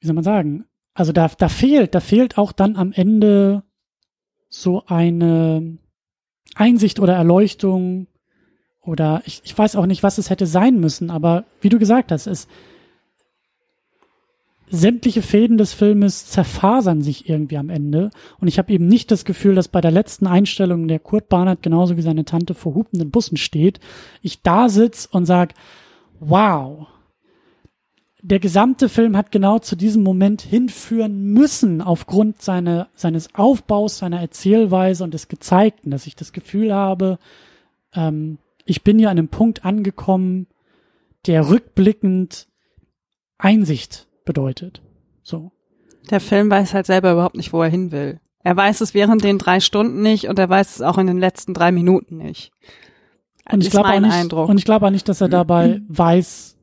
wie 0.00 0.06
soll 0.06 0.14
man 0.14 0.24
sagen, 0.24 0.66
also 0.96 1.12
da, 1.12 1.28
da 1.28 1.48
fehlt, 1.48 1.94
da 1.94 2.00
fehlt 2.00 2.38
auch 2.38 2.52
dann 2.52 2.74
am 2.76 2.90
Ende 2.90 3.62
so 4.48 4.84
eine 4.86 5.76
Einsicht 6.54 7.00
oder 7.00 7.14
Erleuchtung 7.14 8.06
oder 8.80 9.22
ich, 9.26 9.42
ich 9.44 9.56
weiß 9.56 9.76
auch 9.76 9.84
nicht, 9.84 10.02
was 10.02 10.16
es 10.16 10.30
hätte 10.30 10.46
sein 10.46 10.80
müssen, 10.80 11.10
aber 11.10 11.44
wie 11.60 11.68
du 11.68 11.78
gesagt 11.78 12.12
hast, 12.12 12.26
es 12.26 12.48
sämtliche 14.68 15.20
Fäden 15.20 15.58
des 15.58 15.74
Filmes 15.74 16.26
zerfasern 16.28 17.02
sich 17.02 17.28
irgendwie 17.28 17.58
am 17.58 17.68
Ende. 17.68 18.10
Und 18.40 18.48
ich 18.48 18.58
habe 18.58 18.72
eben 18.72 18.86
nicht 18.86 19.10
das 19.10 19.24
Gefühl, 19.24 19.54
dass 19.54 19.68
bei 19.68 19.80
der 19.80 19.92
letzten 19.92 20.26
Einstellung 20.26 20.88
der 20.88 20.98
Kurt 20.98 21.28
Barnard 21.28 21.62
genauso 21.62 21.96
wie 21.96 22.02
seine 22.02 22.24
Tante 22.24 22.54
vor 22.54 22.74
hupenden 22.74 23.10
Bussen 23.10 23.36
steht, 23.36 23.80
ich 24.22 24.42
da 24.42 24.68
sitz 24.68 25.06
und 25.10 25.26
sag, 25.26 25.54
wow, 26.18 26.88
der 28.28 28.40
gesamte 28.40 28.88
Film 28.88 29.16
hat 29.16 29.30
genau 29.30 29.60
zu 29.60 29.76
diesem 29.76 30.02
Moment 30.02 30.42
hinführen 30.42 31.32
müssen, 31.32 31.80
aufgrund 31.80 32.42
seine, 32.42 32.88
seines 32.96 33.32
Aufbaus, 33.36 33.98
seiner 33.98 34.20
Erzählweise 34.20 35.04
und 35.04 35.14
des 35.14 35.28
Gezeigten, 35.28 35.92
dass 35.92 36.08
ich 36.08 36.16
das 36.16 36.32
Gefühl 36.32 36.74
habe, 36.74 37.18
ähm, 37.94 38.38
ich 38.64 38.82
bin 38.82 38.98
ja 38.98 39.10
an 39.10 39.18
einem 39.18 39.28
Punkt 39.28 39.64
angekommen, 39.64 40.48
der 41.26 41.48
rückblickend 41.48 42.48
Einsicht 43.38 44.08
bedeutet. 44.24 44.82
So. 45.22 45.52
Der 46.10 46.20
Film 46.20 46.50
weiß 46.50 46.74
halt 46.74 46.86
selber 46.86 47.12
überhaupt 47.12 47.36
nicht, 47.36 47.52
wo 47.52 47.62
er 47.62 47.68
hin 47.68 47.92
will. 47.92 48.18
Er 48.42 48.56
weiß 48.56 48.80
es 48.80 48.92
während 48.92 49.22
den 49.22 49.38
drei 49.38 49.60
Stunden 49.60 50.02
nicht 50.02 50.28
und 50.28 50.38
er 50.40 50.48
weiß 50.48 50.76
es 50.76 50.82
auch 50.82 50.98
in 50.98 51.06
den 51.06 51.18
letzten 51.18 51.54
drei 51.54 51.70
Minuten 51.70 52.16
nicht. 52.16 52.50
Und 53.48 53.62
ich 53.62 53.70
glaube 53.70 53.90
auch 53.90 54.00
nicht, 54.00 54.12
Eindruck. 54.12 54.48
und 54.48 54.58
ich 54.58 54.64
glaube 54.64 54.86
auch 54.86 54.90
nicht, 54.90 55.08
dass 55.08 55.20
er 55.20 55.28
dabei 55.28 55.80
weiß, 55.88 56.55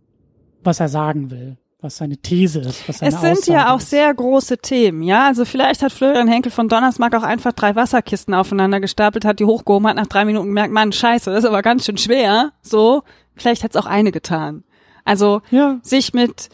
was 0.66 0.80
er 0.80 0.90
sagen 0.90 1.30
will, 1.32 1.58
was 1.82 1.98
seine 1.98 2.18
These 2.18 2.62
ist, 2.62 2.88
was 2.88 3.00
seine 3.00 3.14
Es 3.14 3.22
sind 3.22 3.32
Aussage 3.34 3.52
ja 3.58 3.74
auch 3.74 3.80
ist. 3.80 3.90
sehr 3.90 4.14
große 4.14 4.58
Themen, 4.60 5.04
ja. 5.04 5.28
Also 5.28 5.44
vielleicht 5.46 5.82
hat 5.84 5.92
Florian 5.92 6.28
Henkel 6.28 6.52
von 6.52 6.70
Donnersmarck 6.70 7.14
auch 7.16 7.24
einfach 7.24 7.52
drei 7.54 7.76
Wasserkisten 7.76 8.34
aufeinander 8.34 8.80
gestapelt, 8.80 9.26
hat 9.26 9.40
die 9.40 9.46
hochgehoben, 9.46 9.88
hat 9.88 9.96
nach 9.98 10.08
drei 10.08 10.24
Minuten 10.26 10.48
gemerkt, 10.48 10.74
Mann, 10.74 10.92
scheiße, 10.92 11.30
das 11.32 11.44
ist 11.44 11.50
aber 11.50 11.62
ganz 11.62 11.86
schön 11.86 11.98
schwer. 11.98 12.52
So, 12.62 13.04
vielleicht 13.36 13.64
hat 13.64 13.72
es 13.72 13.78
auch 13.78 13.86
eine 13.86 14.12
getan. 14.12 14.64
Also 15.06 15.42
Ja. 15.52 15.80
sich 15.84 16.14
mit 16.14 16.50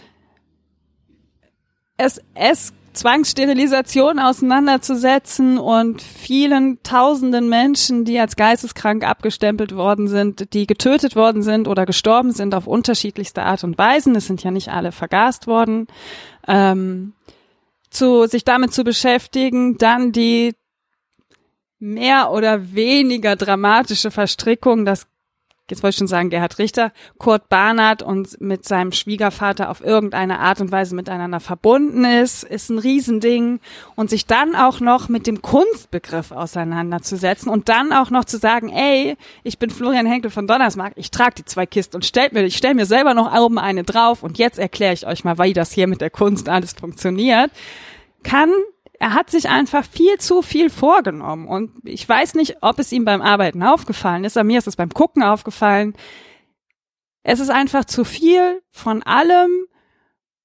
es, 1.98 2.22
es 2.34 2.74
Zwangssterilisation 2.94 4.20
auseinanderzusetzen 4.20 5.58
und 5.58 6.02
vielen 6.02 6.82
tausenden 6.84 7.50
Menschen, 7.50 8.06
die 8.06 8.20
als 8.20 8.36
geisteskrank 8.36 9.04
abgestempelt 9.04 9.76
worden 9.76 10.08
sind, 10.08 10.54
die 10.54 10.68
getötet 10.68 11.16
worden 11.16 11.44
sind 11.44 11.68
oder 11.68 11.86
gestorben 11.86 12.32
sind 12.32 12.56
auf 12.56 12.68
unterschiedlichste 12.68 13.44
Art 13.44 13.64
und 13.64 13.78
Weisen, 13.78 14.16
es 14.16 14.28
sind 14.28 14.44
ja 14.44 14.52
nicht 14.52 14.70
alle 14.70 14.92
vergast 14.92 15.48
worden, 15.48 15.88
ähm, 16.48 17.14
zu, 17.90 18.28
sich 18.28 18.44
damit 18.44 18.74
zu 18.74 18.84
beschäftigen, 18.84 19.78
dann 19.78 20.12
die 20.12 20.54
mehr 21.80 22.32
oder 22.32 22.74
weniger 22.74 23.36
dramatische 23.36 24.12
Verstrickung, 24.12 24.86
dass 24.86 25.08
jetzt 25.72 25.84
wollte 25.84 25.96
ich 25.96 25.98
schon 25.98 26.08
sagen, 26.08 26.30
Gerhard 26.30 26.58
Richter, 26.60 26.92
Kurt 27.18 27.50
Barnard 27.50 28.02
und 28.04 28.40
mit 28.42 28.66
seinem 28.66 28.92
Schwiegervater 28.92 29.70
auf 29.70 29.82
irgendeine 29.82 30.40
Art 30.40 30.62
und 30.62 30.72
Weise 30.72 30.96
miteinander 30.96 31.40
verbunden 31.40 32.06
ist, 32.06 32.44
ist 32.44 32.70
ein 32.70 32.80
Riesending. 32.80 33.60
Und 33.96 34.10
sich 34.10 34.26
dann 34.26 34.56
auch 34.56 34.80
noch 34.80 35.10
mit 35.10 35.28
dem 35.28 35.42
Kunstbegriff 35.42 36.32
auseinanderzusetzen 36.32 37.50
und 37.52 37.70
dann 37.70 37.92
auch 37.94 38.10
noch 38.10 38.26
zu 38.26 38.38
sagen, 38.38 38.70
ey, 38.70 39.18
ich 39.44 39.60
bin 39.60 39.70
Florian 39.70 40.06
Henkel 40.06 40.32
von 40.32 40.48
Donnersmarck, 40.48 40.94
ich 40.96 41.12
trage 41.12 41.36
die 41.40 41.46
zwei 41.46 41.66
Kisten 41.66 41.98
und 41.98 42.06
stell 42.06 42.30
mir, 42.32 42.44
ich 42.44 42.58
stell 42.58 42.74
mir 42.74 42.86
selber 42.86 43.14
noch 43.14 43.34
oben 43.34 43.60
eine 43.60 43.84
drauf 43.84 44.24
und 44.24 44.38
jetzt 44.38 44.60
erkläre 44.60 44.94
ich 44.94 45.08
euch 45.08 45.24
mal, 45.24 45.38
wie 45.38 45.54
das 45.54 45.72
hier 45.72 45.88
mit 45.88 46.02
der 46.02 46.10
Kunst 46.10 46.50
alles 46.50 46.74
funktioniert, 46.74 47.52
kann 48.24 48.50
er 49.00 49.14
hat 49.14 49.30
sich 49.32 49.50
einfach 49.50 49.86
viel 49.86 50.18
zu 50.18 50.42
viel 50.42 50.70
vorgenommen. 50.70 51.48
Und 51.48 51.72
ich 51.86 52.08
weiß 52.08 52.36
nicht, 52.36 52.58
ob 52.62 52.80
es 52.80 52.92
ihm 52.92 53.06
beim 53.06 53.22
Arbeiten 53.22 53.64
aufgefallen 53.64 54.26
ist, 54.26 54.38
aber 54.38 54.44
mir 54.44 54.60
ist 54.60 54.68
es 54.68 54.76
beim 54.76 54.90
Gucken 54.90 55.24
aufgefallen. 55.24 55.94
Es 57.24 57.40
ist 57.40 57.50
einfach 57.50 57.86
zu 57.86 58.04
viel 58.04 58.62
von 58.72 59.02
allem 59.04 59.66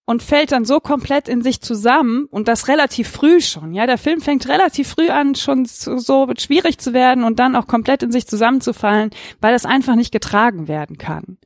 und 0.06 0.22
fällt 0.22 0.52
dann 0.52 0.64
so 0.64 0.80
komplett 0.80 1.28
in 1.28 1.42
sich 1.42 1.62
zusammen 1.62 2.26
und 2.26 2.46
das 2.46 2.68
relativ 2.68 3.08
früh 3.08 3.40
schon. 3.40 3.74
Ja, 3.74 3.86
der 3.86 3.98
Film 3.98 4.20
fängt 4.20 4.48
relativ 4.48 4.88
früh 4.88 5.08
an, 5.08 5.34
schon 5.34 5.64
so, 5.64 5.98
so 5.98 6.28
schwierig 6.38 6.78
zu 6.78 6.92
werden 6.92 7.24
und 7.24 7.38
dann 7.38 7.56
auch 7.56 7.66
komplett 7.66 8.02
in 8.02 8.12
sich 8.12 8.26
zusammenzufallen, 8.26 9.10
weil 9.40 9.52
das 9.52 9.64
einfach 9.64 9.96
nicht 9.96 10.12
getragen 10.12 10.68
werden 10.68 10.98
kann. 10.98 11.38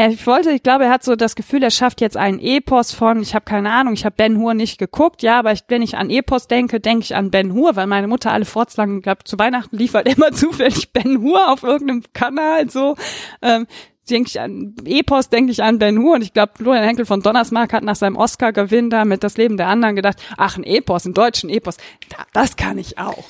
Er 0.00 0.16
wollte, 0.24 0.50
ich 0.50 0.62
glaube, 0.62 0.84
er 0.84 0.90
hat 0.90 1.04
so 1.04 1.14
das 1.14 1.34
Gefühl, 1.34 1.62
er 1.62 1.70
schafft 1.70 2.00
jetzt 2.00 2.16
einen 2.16 2.38
Epos 2.38 2.90
von, 2.90 3.20
ich 3.20 3.34
habe 3.34 3.44
keine 3.44 3.70
Ahnung, 3.70 3.92
ich 3.92 4.06
habe 4.06 4.16
Ben 4.16 4.38
Hur 4.38 4.54
nicht 4.54 4.78
geguckt, 4.78 5.22
ja, 5.22 5.38
aber 5.38 5.52
ich, 5.52 5.64
wenn 5.68 5.82
ich 5.82 5.98
an 5.98 6.08
Epos 6.08 6.46
denke, 6.46 6.80
denke 6.80 7.02
ich 7.04 7.14
an 7.14 7.30
Ben 7.30 7.52
Hur, 7.52 7.76
weil 7.76 7.86
meine 7.86 8.06
Mutter 8.08 8.32
alle 8.32 8.46
fortslang, 8.46 8.96
ich 8.96 9.02
glaube, 9.02 9.24
zu 9.24 9.38
Weihnachten 9.38 9.76
liefert 9.76 10.08
immer 10.16 10.32
zufällig 10.32 10.94
Ben 10.94 11.20
Hur 11.20 11.52
auf 11.52 11.64
irgendeinem 11.64 12.04
Kanal 12.14 12.70
so. 12.70 12.96
Ähm, 13.42 13.66
denke 14.08 14.28
ich 14.28 14.40
an 14.40 14.74
Epos, 14.86 15.28
denke 15.28 15.52
ich 15.52 15.62
an 15.62 15.78
Ben 15.78 15.98
Hur 15.98 16.14
und 16.14 16.22
ich 16.22 16.32
glaube, 16.32 16.52
Florian 16.56 16.84
Henkel 16.84 17.04
von 17.04 17.20
Donnersmark 17.20 17.74
hat 17.74 17.84
nach 17.84 17.96
seinem 17.96 18.16
Oscar-Gewinn 18.16 18.88
da 18.88 19.04
mit 19.04 19.22
Das 19.22 19.36
Leben 19.36 19.58
der 19.58 19.68
anderen 19.68 19.96
gedacht, 19.96 20.16
ach, 20.38 20.56
ein 20.56 20.64
Epos, 20.64 21.04
ein 21.04 21.12
deutschen 21.12 21.50
Epos, 21.50 21.76
das 22.32 22.56
kann 22.56 22.78
ich 22.78 22.96
auch. 22.96 23.24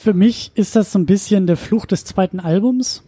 Für 0.00 0.14
mich 0.14 0.50
ist 0.56 0.74
das 0.74 0.90
so 0.90 0.98
ein 0.98 1.06
bisschen 1.06 1.46
der 1.46 1.56
Fluch 1.56 1.86
des 1.86 2.04
zweiten 2.04 2.40
Albums. 2.40 3.04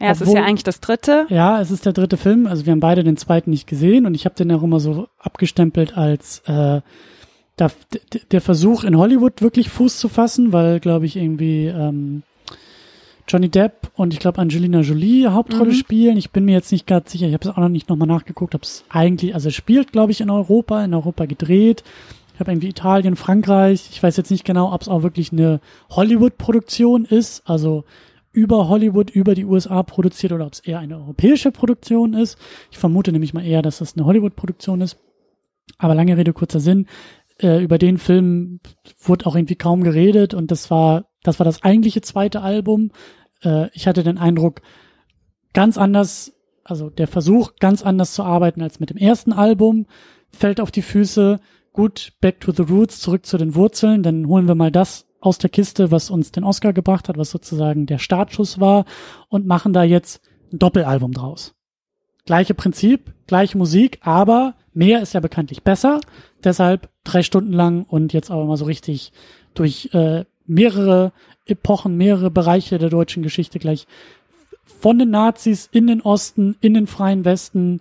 Ja, 0.00 0.10
es 0.10 0.20
ist 0.20 0.32
ja 0.32 0.42
eigentlich 0.42 0.64
das 0.64 0.80
dritte. 0.80 1.26
Ja, 1.28 1.60
es 1.60 1.70
ist 1.70 1.86
der 1.86 1.92
dritte 1.92 2.16
Film. 2.16 2.46
Also 2.46 2.66
wir 2.66 2.72
haben 2.72 2.80
beide 2.80 3.04
den 3.04 3.16
zweiten 3.16 3.50
nicht 3.50 3.66
gesehen 3.66 4.06
und 4.06 4.14
ich 4.14 4.24
habe 4.24 4.34
den 4.34 4.50
auch 4.52 4.62
immer 4.62 4.80
so 4.80 5.08
abgestempelt 5.18 5.96
als 5.96 6.40
äh, 6.46 6.80
der, 7.58 7.70
der 8.32 8.40
Versuch 8.40 8.84
in 8.84 8.98
Hollywood 8.98 9.40
wirklich 9.40 9.70
Fuß 9.70 9.98
zu 9.98 10.08
fassen, 10.08 10.52
weil, 10.52 10.80
glaube 10.80 11.06
ich, 11.06 11.16
irgendwie 11.16 11.66
ähm, 11.66 12.24
Johnny 13.28 13.48
Depp 13.48 13.90
und 13.94 14.12
ich 14.12 14.20
glaube 14.20 14.40
Angelina 14.40 14.80
Jolie 14.80 15.28
Hauptrolle 15.28 15.70
mhm. 15.70 15.76
spielen. 15.76 16.16
Ich 16.16 16.30
bin 16.30 16.44
mir 16.44 16.52
jetzt 16.52 16.72
nicht 16.72 16.86
ganz 16.86 17.12
sicher, 17.12 17.26
ich 17.26 17.32
habe 17.32 17.48
es 17.48 17.54
auch 17.54 17.60
noch 17.60 17.68
nicht 17.68 17.88
nochmal 17.88 18.08
nachgeguckt, 18.08 18.54
ob 18.54 18.64
es 18.64 18.84
eigentlich, 18.88 19.34
also 19.34 19.48
es 19.48 19.54
spielt, 19.54 19.92
glaube 19.92 20.12
ich, 20.12 20.20
in 20.20 20.30
Europa, 20.30 20.84
in 20.84 20.92
Europa 20.92 21.26
gedreht. 21.26 21.84
Ich 22.34 22.40
habe 22.40 22.50
irgendwie 22.50 22.68
Italien, 22.68 23.14
Frankreich. 23.14 23.88
Ich 23.92 24.02
weiß 24.02 24.16
jetzt 24.16 24.32
nicht 24.32 24.44
genau, 24.44 24.72
ob 24.72 24.82
es 24.82 24.88
auch 24.88 25.04
wirklich 25.04 25.30
eine 25.30 25.60
Hollywood-Produktion 25.90 27.04
ist, 27.04 27.48
also 27.48 27.84
über 28.34 28.68
Hollywood, 28.68 29.10
über 29.10 29.34
die 29.34 29.44
USA 29.44 29.82
produziert 29.82 30.32
oder 30.32 30.46
ob 30.46 30.52
es 30.52 30.60
eher 30.60 30.80
eine 30.80 30.96
europäische 30.96 31.50
Produktion 31.50 32.14
ist. 32.14 32.38
Ich 32.70 32.78
vermute 32.78 33.12
nämlich 33.12 33.32
mal 33.32 33.46
eher, 33.46 33.62
dass 33.62 33.78
das 33.78 33.96
eine 33.96 34.04
Hollywood-Produktion 34.04 34.80
ist. 34.80 34.98
Aber 35.78 35.94
lange 35.94 36.16
Rede, 36.16 36.32
kurzer 36.32 36.60
Sinn. 36.60 36.86
Äh, 37.40 37.62
über 37.62 37.78
den 37.78 37.98
Film 37.98 38.60
wurde 39.00 39.26
auch 39.26 39.34
irgendwie 39.34 39.56
kaum 39.56 39.82
geredet 39.82 40.34
und 40.34 40.50
das 40.50 40.70
war 40.70 41.06
das 41.24 41.40
war 41.40 41.44
das 41.44 41.64
eigentliche 41.64 42.02
zweite 42.02 42.42
Album. 42.42 42.92
Äh, 43.42 43.68
ich 43.72 43.88
hatte 43.88 44.04
den 44.04 44.18
Eindruck, 44.18 44.60
ganz 45.52 45.76
anders, 45.76 46.32
also 46.62 46.90
der 46.90 47.08
Versuch, 47.08 47.56
ganz 47.58 47.82
anders 47.82 48.14
zu 48.14 48.22
arbeiten 48.22 48.62
als 48.62 48.78
mit 48.78 48.90
dem 48.90 48.98
ersten 48.98 49.32
Album, 49.32 49.86
fällt 50.30 50.60
auf 50.60 50.70
die 50.70 50.82
Füße. 50.82 51.40
Gut, 51.72 52.12
back 52.20 52.40
to 52.40 52.52
the 52.52 52.62
roots, 52.62 53.00
zurück 53.00 53.26
zu 53.26 53.36
den 53.36 53.56
Wurzeln, 53.56 54.04
dann 54.04 54.28
holen 54.28 54.46
wir 54.46 54.54
mal 54.54 54.70
das 54.70 55.06
aus 55.24 55.38
der 55.38 55.48
Kiste, 55.48 55.90
was 55.90 56.10
uns 56.10 56.32
den 56.32 56.44
Oscar 56.44 56.72
gebracht 56.72 57.08
hat, 57.08 57.16
was 57.16 57.30
sozusagen 57.30 57.86
der 57.86 57.98
Startschuss 57.98 58.60
war 58.60 58.84
und 59.28 59.46
machen 59.46 59.72
da 59.72 59.82
jetzt 59.82 60.20
ein 60.52 60.58
Doppelalbum 60.58 61.12
draus. 61.12 61.54
Gleiche 62.26 62.54
Prinzip, 62.54 63.12
gleiche 63.26 63.56
Musik, 63.56 63.98
aber 64.02 64.54
mehr 64.74 65.00
ist 65.00 65.14
ja 65.14 65.20
bekanntlich 65.20 65.62
besser. 65.62 66.00
Deshalb 66.42 66.90
drei 67.04 67.22
Stunden 67.22 67.52
lang 67.52 67.84
und 67.84 68.12
jetzt 68.12 68.30
aber 68.30 68.44
mal 68.44 68.58
so 68.58 68.66
richtig 68.66 69.12
durch 69.54 69.90
äh, 69.94 70.24
mehrere 70.46 71.12
Epochen, 71.46 71.96
mehrere 71.96 72.30
Bereiche 72.30 72.76
der 72.78 72.90
deutschen 72.90 73.22
Geschichte 73.22 73.58
gleich 73.58 73.86
von 74.80 74.98
den 74.98 75.10
Nazis 75.10 75.68
in 75.72 75.86
den 75.86 76.02
Osten, 76.02 76.56
in 76.60 76.74
den 76.74 76.86
freien 76.86 77.24
Westen. 77.24 77.80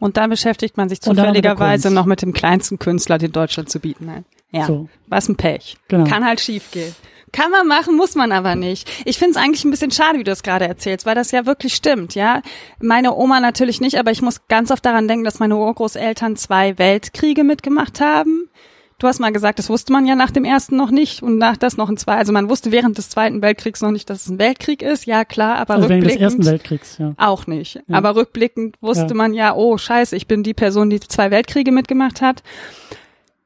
Und 0.00 0.16
dann 0.16 0.30
beschäftigt 0.30 0.76
man 0.76 0.88
sich 0.88 1.00
zufälligerweise 1.00 1.92
noch 1.92 2.06
mit 2.06 2.22
dem 2.22 2.32
kleinsten 2.32 2.80
Künstler, 2.80 3.18
den 3.18 3.32
Deutschland 3.32 3.70
zu 3.70 3.78
bieten 3.78 4.10
hat. 4.10 4.24
Ja, 4.50 4.66
so. 4.66 4.88
was 5.06 5.28
ein 5.28 5.36
Pech. 5.36 5.76
Genau. 5.88 6.04
Kann 6.04 6.24
halt 6.24 6.40
schief 6.40 6.70
gehen. 6.70 6.94
Kann 7.32 7.50
man 7.50 7.66
machen, 7.66 7.96
muss 7.96 8.14
man 8.14 8.32
aber 8.32 8.54
nicht. 8.54 8.90
Ich 9.04 9.18
finde 9.18 9.32
es 9.32 9.36
eigentlich 9.36 9.64
ein 9.64 9.70
bisschen 9.70 9.90
schade, 9.90 10.18
wie 10.18 10.24
du 10.24 10.30
es 10.30 10.42
gerade 10.42 10.66
erzählst, 10.66 11.04
weil 11.04 11.14
das 11.14 11.30
ja 11.30 11.44
wirklich 11.44 11.74
stimmt, 11.74 12.14
ja. 12.14 12.42
Meine 12.80 13.14
Oma 13.14 13.40
natürlich 13.40 13.80
nicht, 13.80 13.98
aber 13.98 14.10
ich 14.10 14.22
muss 14.22 14.46
ganz 14.48 14.70
oft 14.70 14.84
daran 14.84 15.08
denken, 15.08 15.24
dass 15.24 15.38
meine 15.38 15.56
Urgroßeltern 15.56 16.36
zwei 16.36 16.78
Weltkriege 16.78 17.44
mitgemacht 17.44 18.00
haben. 18.00 18.48
Du 18.98 19.06
hast 19.06 19.20
mal 19.20 19.30
gesagt, 19.30 19.60
das 19.60 19.68
wusste 19.68 19.92
man 19.92 20.06
ja 20.06 20.16
nach 20.16 20.32
dem 20.32 20.44
ersten 20.44 20.76
noch 20.76 20.90
nicht 20.90 21.22
und 21.22 21.38
nach 21.38 21.56
das 21.56 21.76
noch 21.76 21.88
ein 21.88 21.96
zwei. 21.96 22.16
Also 22.16 22.32
man 22.32 22.48
wusste 22.48 22.72
während 22.72 22.98
des 22.98 23.10
Zweiten 23.10 23.42
Weltkriegs 23.42 23.80
noch 23.80 23.92
nicht, 23.92 24.10
dass 24.10 24.22
es 24.22 24.28
ein 24.28 24.40
Weltkrieg 24.40 24.82
ist. 24.82 25.06
Ja 25.06 25.24
klar, 25.24 25.56
aber 25.56 25.74
also 25.74 25.86
rückblickend 25.86 26.20
während 26.20 26.38
des 26.38 26.46
Ersten 26.46 26.52
Weltkriegs, 26.52 26.98
ja. 26.98 27.14
auch 27.16 27.46
nicht. 27.46 27.76
Ja. 27.76 27.82
Aber 27.90 28.16
rückblickend 28.16 28.76
wusste 28.80 29.08
ja. 29.08 29.14
man 29.14 29.34
ja, 29.34 29.54
oh 29.54 29.78
Scheiße, 29.78 30.16
ich 30.16 30.26
bin 30.26 30.42
die 30.42 30.54
Person, 30.54 30.90
die 30.90 30.98
zwei 30.98 31.30
Weltkriege 31.30 31.70
mitgemacht 31.70 32.20
hat. 32.20 32.42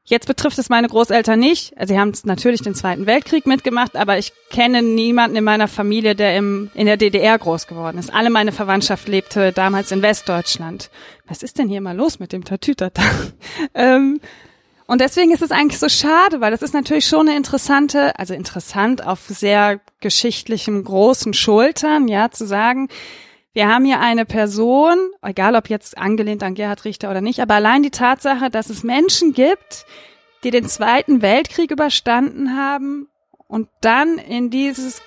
Jetzt 0.05 0.27
betrifft 0.27 0.59
es 0.59 0.67
meine 0.67 0.89
Großeltern 0.89 1.39
nicht. 1.39 1.77
Also 1.77 1.93
sie 1.93 1.99
haben 1.99 2.11
natürlich 2.23 2.61
den 2.61 2.75
Zweiten 2.75 3.05
Weltkrieg 3.05 3.47
mitgemacht, 3.47 3.95
aber 3.95 4.17
ich 4.17 4.33
kenne 4.49 4.81
niemanden 4.81 5.37
in 5.37 5.45
meiner 5.45 5.69
Familie, 5.69 6.13
der 6.13 6.35
im, 6.35 6.69
in 6.73 6.87
der 6.87 6.97
DDR 6.97 7.37
groß 7.37 7.67
geworden 7.67 7.97
ist. 7.97 8.13
Alle 8.13 8.29
meine 8.29 8.51
Verwandtschaft 8.51 9.07
lebte 9.07 9.53
damals 9.53 9.91
in 9.91 10.01
Westdeutschland. 10.01 10.89
Was 11.25 11.41
ist 11.41 11.57
denn 11.57 11.69
hier 11.69 11.79
mal 11.79 11.95
los 11.95 12.19
mit 12.19 12.33
dem 12.33 12.43
Tatütata? 12.43 13.01
ähm, 13.73 14.19
und 14.87 14.99
deswegen 14.99 15.31
ist 15.31 15.41
es 15.41 15.51
eigentlich 15.51 15.79
so 15.79 15.87
schade, 15.87 16.41
weil 16.41 16.51
das 16.51 16.61
ist 16.61 16.73
natürlich 16.73 17.07
schon 17.07 17.29
eine 17.29 17.37
interessante, 17.37 18.19
also 18.19 18.33
interessant 18.33 19.07
auf 19.07 19.21
sehr 19.21 19.79
geschichtlichem 20.01 20.83
großen 20.83 21.33
Schultern, 21.33 22.09
ja, 22.09 22.29
zu 22.29 22.45
sagen, 22.45 22.89
wir 23.53 23.67
haben 23.67 23.85
hier 23.85 23.99
eine 23.99 24.25
Person, 24.25 24.97
egal 25.21 25.55
ob 25.55 25.69
jetzt 25.69 25.97
angelehnt 25.97 26.43
an 26.43 26.55
Gerhard 26.55 26.85
Richter 26.85 27.11
oder 27.11 27.21
nicht, 27.21 27.39
aber 27.39 27.55
allein 27.55 27.83
die 27.83 27.91
Tatsache, 27.91 28.49
dass 28.49 28.69
es 28.69 28.83
Menschen 28.83 29.33
gibt, 29.33 29.85
die 30.43 30.51
den 30.51 30.67
Zweiten 30.67 31.21
Weltkrieg 31.21 31.71
überstanden 31.71 32.57
haben 32.57 33.07
und 33.47 33.67
dann 33.81 34.17
in 34.17 34.49
dieses 34.49 35.01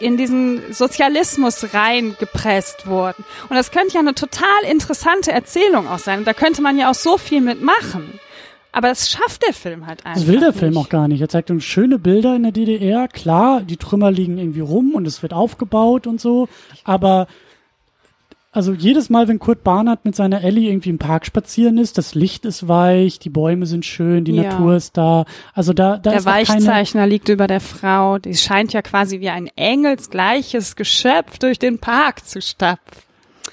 in 0.00 0.16
diesen 0.16 0.72
Sozialismus 0.72 1.72
reingepresst 1.72 2.88
wurden. 2.88 3.24
Und 3.48 3.54
das 3.54 3.70
könnte 3.70 3.94
ja 3.94 4.00
eine 4.00 4.14
total 4.14 4.64
interessante 4.68 5.30
Erzählung 5.30 5.86
auch 5.86 6.00
sein. 6.00 6.20
Und 6.20 6.26
da 6.26 6.32
könnte 6.32 6.60
man 6.60 6.76
ja 6.76 6.90
auch 6.90 6.94
so 6.94 7.18
viel 7.18 7.40
mitmachen. 7.40 8.18
Aber 8.72 8.88
das 8.88 9.10
schafft 9.10 9.46
der 9.46 9.52
Film 9.52 9.86
halt 9.86 10.04
einfach. 10.04 10.20
Das 10.20 10.26
will 10.26 10.40
der 10.40 10.52
Film 10.52 10.76
auch 10.76 10.88
gar 10.88 11.06
nicht. 11.06 11.20
Er 11.20 11.28
zeigt 11.28 11.52
uns 11.52 11.62
schöne 11.62 12.00
Bilder 12.00 12.34
in 12.34 12.42
der 12.42 12.50
DDR. 12.50 13.06
Klar, 13.06 13.60
die 13.60 13.76
Trümmer 13.76 14.10
liegen 14.10 14.38
irgendwie 14.38 14.60
rum 14.60 14.94
und 14.94 15.06
es 15.06 15.22
wird 15.22 15.32
aufgebaut 15.34 16.08
und 16.08 16.20
so. 16.20 16.48
Aber 16.82 17.28
also 18.52 18.72
jedes 18.72 19.10
Mal, 19.10 19.28
wenn 19.28 19.38
Kurt 19.38 19.64
Barnard 19.64 20.04
mit 20.04 20.14
seiner 20.14 20.44
Ellie 20.44 20.70
irgendwie 20.70 20.90
im 20.90 20.98
Park 20.98 21.26
spazieren 21.26 21.78
ist, 21.78 21.98
das 21.98 22.14
Licht 22.14 22.44
ist 22.44 22.68
weich, 22.68 23.18
die 23.18 23.30
Bäume 23.30 23.66
sind 23.66 23.84
schön, 23.84 24.24
die 24.24 24.32
ja. 24.32 24.44
Natur 24.44 24.76
ist 24.76 24.96
da. 24.96 25.24
Also 25.54 25.72
da, 25.72 25.96
da 25.96 26.10
der 26.10 26.20
ist 26.20 26.26
Weichzeichner 26.26 27.00
keine... 27.00 27.12
liegt 27.12 27.28
über 27.28 27.46
der 27.46 27.60
Frau. 27.60 28.18
Die 28.18 28.34
scheint 28.34 28.72
ja 28.72 28.82
quasi 28.82 29.20
wie 29.20 29.30
ein 29.30 29.48
engelsgleiches 29.56 30.76
Geschöpf 30.76 31.38
durch 31.38 31.58
den 31.58 31.78
Park 31.78 32.26
zu 32.26 32.40
stapfen. 32.40 33.02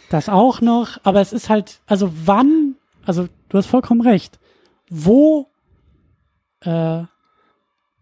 Das 0.10 0.30
auch 0.30 0.62
noch, 0.62 0.98
aber 1.04 1.22
es 1.22 1.34
ist 1.34 1.50
halt, 1.50 1.80
also 1.88 2.12
wann, 2.26 2.76
also 3.06 3.28
du 3.50 3.58
hast 3.58 3.68
vollkommen 3.68 4.02
recht 4.02 4.40
wo 4.90 5.48
äh, 6.62 7.04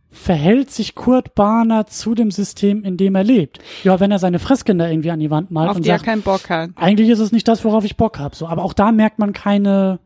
verhält 0.10 0.72
sich 0.72 0.96
Kurt 0.96 1.36
Bahner 1.36 1.86
zu 1.86 2.16
dem 2.16 2.32
System, 2.32 2.84
in 2.84 2.98
dem 2.98 3.16
er 3.16 3.24
lebt? 3.24 3.60
Ja, 3.84 4.00
wenn 4.00 4.12
er 4.12 4.20
seine 4.20 4.40
Fresskinder 4.40 4.90
irgendwie 4.90 5.12
an 5.12 5.20
die 5.20 5.30
Wand 5.30 5.52
malt 5.52 5.70
Auf 5.70 5.78
und 5.78 5.86
die 5.86 5.90
sagt, 5.90 6.04
er 6.04 6.06
keinen 6.06 6.22
Bock 6.22 6.50
hat. 6.50 6.72
eigentlich 6.76 7.10
ist 7.10 7.20
es 7.20 7.32
nicht 7.32 7.48
das, 7.48 7.64
worauf 7.64 7.84
ich 7.84 7.98
Bock 7.98 8.20
habe. 8.20 8.36
So, 8.36 8.48
aber 8.48 8.64
auch 8.64 8.74
da 8.74 8.92
merkt 8.92 9.20
man 9.20 9.34
keine 9.34 10.00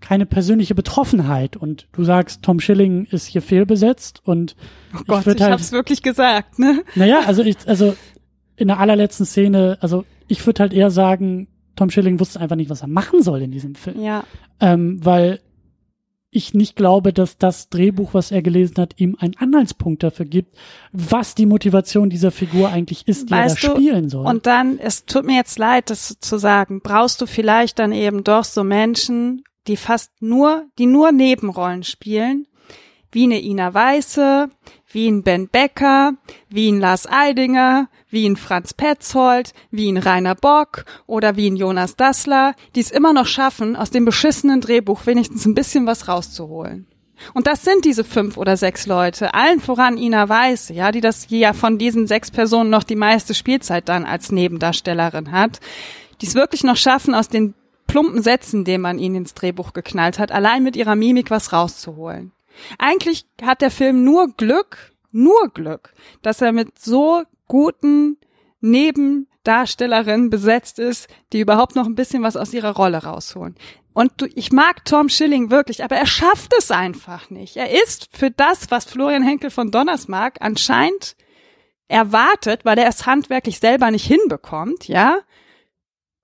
keine 0.00 0.26
persönliche 0.26 0.74
Betroffenheit 0.74 1.56
und 1.56 1.88
du 1.92 2.04
sagst, 2.04 2.42
Tom 2.42 2.60
Schilling 2.60 3.06
ist 3.10 3.26
hier 3.26 3.42
fehlbesetzt 3.42 4.20
und 4.24 4.54
oh 4.94 5.00
Gott, 5.06 5.26
ich, 5.26 5.34
ich 5.34 5.42
halt, 5.42 5.52
hab's 5.52 5.72
wirklich 5.72 6.02
gesagt, 6.02 6.58
ne? 6.58 6.84
Naja, 6.94 7.22
also 7.26 7.42
ich, 7.42 7.56
also 7.66 7.96
in 8.56 8.68
der 8.68 8.78
allerletzten 8.78 9.26
Szene, 9.26 9.76
also 9.80 10.04
ich 10.28 10.46
würde 10.46 10.60
halt 10.60 10.72
eher 10.72 10.90
sagen, 10.90 11.48
Tom 11.74 11.90
Schilling 11.90 12.20
wusste 12.20 12.40
einfach 12.40 12.56
nicht, 12.56 12.70
was 12.70 12.82
er 12.82 12.88
machen 12.88 13.22
soll 13.22 13.42
in 13.42 13.50
diesem 13.50 13.74
Film. 13.74 14.00
Ja. 14.00 14.24
Ähm, 14.60 15.04
weil 15.04 15.40
ich 16.30 16.52
nicht 16.52 16.76
glaube, 16.76 17.12
dass 17.12 17.38
das 17.38 17.70
Drehbuch, 17.70 18.12
was 18.12 18.30
er 18.30 18.42
gelesen 18.42 18.76
hat, 18.76 18.94
ihm 18.98 19.16
einen 19.18 19.36
Anhaltspunkt 19.36 20.02
dafür 20.02 20.26
gibt, 20.26 20.56
was 20.92 21.34
die 21.34 21.46
Motivation 21.46 22.10
dieser 22.10 22.30
Figur 22.30 22.68
eigentlich 22.70 23.08
ist, 23.08 23.30
die 23.30 23.34
weißt 23.34 23.64
er 23.64 23.70
da 23.70 23.76
spielen 23.76 24.08
soll. 24.08 24.26
Und 24.26 24.46
dann, 24.46 24.78
es 24.78 25.06
tut 25.06 25.24
mir 25.24 25.36
jetzt 25.36 25.58
leid, 25.58 25.90
das 25.90 26.18
zu 26.20 26.38
sagen, 26.38 26.80
brauchst 26.82 27.20
du 27.20 27.26
vielleicht 27.26 27.78
dann 27.78 27.92
eben 27.92 28.24
doch 28.24 28.44
so 28.44 28.62
Menschen, 28.62 29.42
die 29.66 29.76
fast 29.76 30.10
nur, 30.20 30.66
die 30.78 30.86
nur 30.86 31.12
Nebenrollen 31.12 31.82
spielen, 31.82 32.46
wie 33.10 33.24
eine 33.24 33.42
Ina 33.42 33.72
Weiße, 33.72 34.50
wie 34.90 35.08
ein 35.08 35.22
Ben 35.22 35.48
Becker, 35.48 36.14
wie 36.48 36.70
ein 36.70 36.80
Lars 36.80 37.06
Eidinger, 37.06 37.88
wie 38.08 38.26
ein 38.26 38.36
Franz 38.36 38.74
Petzold, 38.74 39.52
wie 39.70 39.90
ein 39.90 39.98
Rainer 39.98 40.34
Bock 40.34 40.84
oder 41.06 41.36
wie 41.36 41.50
ein 41.50 41.56
Jonas 41.56 41.96
Dassler, 41.96 42.54
die 42.74 42.80
es 42.80 42.90
immer 42.90 43.12
noch 43.12 43.26
schaffen, 43.26 43.76
aus 43.76 43.90
dem 43.90 44.04
beschissenen 44.04 44.60
Drehbuch 44.60 45.06
wenigstens 45.06 45.44
ein 45.46 45.54
bisschen 45.54 45.86
was 45.86 46.08
rauszuholen. 46.08 46.86
Und 47.34 47.46
das 47.46 47.64
sind 47.64 47.84
diese 47.84 48.04
fünf 48.04 48.36
oder 48.36 48.56
sechs 48.56 48.86
Leute, 48.86 49.34
allen 49.34 49.60
voran 49.60 49.98
Ina 49.98 50.28
Weiß, 50.28 50.68
ja, 50.70 50.92
die 50.92 51.00
das 51.00 51.26
ja 51.28 51.52
von 51.52 51.78
diesen 51.78 52.06
sechs 52.06 52.30
Personen 52.30 52.70
noch 52.70 52.84
die 52.84 52.96
meiste 52.96 53.34
Spielzeit 53.34 53.88
dann 53.88 54.04
als 54.04 54.30
Nebendarstellerin 54.30 55.32
hat, 55.32 55.60
die 56.20 56.26
es 56.26 56.34
wirklich 56.34 56.64
noch 56.64 56.76
schaffen, 56.76 57.14
aus 57.14 57.28
den 57.28 57.54
plumpen 57.86 58.22
Sätzen, 58.22 58.64
den 58.64 58.80
man 58.80 58.98
ihnen 58.98 59.16
ins 59.16 59.34
Drehbuch 59.34 59.72
geknallt 59.72 60.18
hat, 60.18 60.30
allein 60.30 60.62
mit 60.62 60.76
ihrer 60.76 60.94
Mimik 60.94 61.30
was 61.30 61.52
rauszuholen. 61.52 62.32
Eigentlich 62.78 63.26
hat 63.42 63.60
der 63.60 63.70
Film 63.70 64.04
nur 64.04 64.28
Glück, 64.28 64.92
nur 65.10 65.48
Glück, 65.52 65.94
dass 66.22 66.40
er 66.40 66.52
mit 66.52 66.78
so 66.78 67.22
guten 67.46 68.18
Nebendarstellerinnen 68.60 70.30
besetzt 70.30 70.78
ist, 70.78 71.08
die 71.32 71.40
überhaupt 71.40 71.76
noch 71.76 71.86
ein 71.86 71.94
bisschen 71.94 72.22
was 72.22 72.36
aus 72.36 72.52
ihrer 72.52 72.74
Rolle 72.74 73.04
rausholen. 73.04 73.56
Und 73.92 74.12
du, 74.18 74.26
ich 74.34 74.52
mag 74.52 74.84
Tom 74.84 75.08
Schilling 75.08 75.50
wirklich, 75.50 75.82
aber 75.82 75.96
er 75.96 76.06
schafft 76.06 76.54
es 76.56 76.70
einfach 76.70 77.30
nicht. 77.30 77.56
Er 77.56 77.82
ist 77.82 78.08
für 78.16 78.30
das, 78.30 78.70
was 78.70 78.84
Florian 78.84 79.24
Henkel 79.24 79.50
von 79.50 79.70
Donnersmarck 79.70 80.36
anscheinend 80.40 81.16
erwartet, 81.88 82.64
weil 82.64 82.78
er 82.78 82.88
es 82.88 83.06
handwerklich 83.06 83.58
selber 83.58 83.90
nicht 83.90 84.06
hinbekommt, 84.06 84.86
ja, 84.86 85.20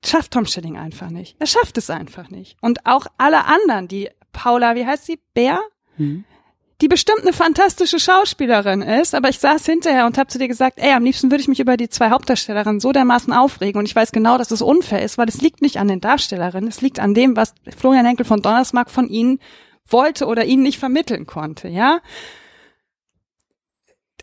schafft 0.04 0.32
Tom 0.32 0.46
Schilling 0.46 0.76
einfach 0.76 1.10
nicht. 1.10 1.36
Er 1.40 1.46
schafft 1.46 1.78
es 1.78 1.90
einfach 1.90 2.30
nicht. 2.30 2.56
Und 2.60 2.86
auch 2.86 3.06
alle 3.16 3.46
anderen, 3.46 3.88
die 3.88 4.10
Paula, 4.32 4.74
wie 4.76 4.86
heißt 4.86 5.06
sie? 5.06 5.18
Bär? 5.32 5.60
Mhm 5.96 6.24
die 6.80 6.88
bestimmt 6.88 7.22
eine 7.22 7.32
fantastische 7.32 7.98
Schauspielerin 8.00 8.82
ist, 8.82 9.14
aber 9.14 9.28
ich 9.28 9.38
saß 9.38 9.64
hinterher 9.64 10.06
und 10.06 10.18
habe 10.18 10.28
zu 10.28 10.38
dir 10.38 10.48
gesagt, 10.48 10.78
ey, 10.78 10.92
am 10.92 11.04
liebsten 11.04 11.30
würde 11.30 11.40
ich 11.40 11.48
mich 11.48 11.60
über 11.60 11.76
die 11.76 11.88
zwei 11.88 12.10
Hauptdarstellerinnen 12.10 12.80
so 12.80 12.92
dermaßen 12.92 13.32
aufregen 13.32 13.78
und 13.78 13.86
ich 13.86 13.94
weiß 13.94 14.12
genau, 14.12 14.38
dass 14.38 14.50
es 14.50 14.60
unfair 14.60 15.02
ist, 15.02 15.16
weil 15.16 15.28
es 15.28 15.40
liegt 15.40 15.62
nicht 15.62 15.78
an 15.78 15.88
den 15.88 16.00
Darstellerinnen, 16.00 16.68
es 16.68 16.80
liegt 16.80 16.98
an 16.98 17.14
dem, 17.14 17.36
was 17.36 17.54
Florian 17.76 18.06
Henkel 18.06 18.26
von 18.26 18.42
Donnersmarck 18.42 18.90
von 18.90 19.08
ihnen 19.08 19.38
wollte 19.88 20.26
oder 20.26 20.44
ihnen 20.44 20.62
nicht 20.62 20.78
vermitteln 20.78 21.26
konnte, 21.26 21.68
ja? 21.68 22.00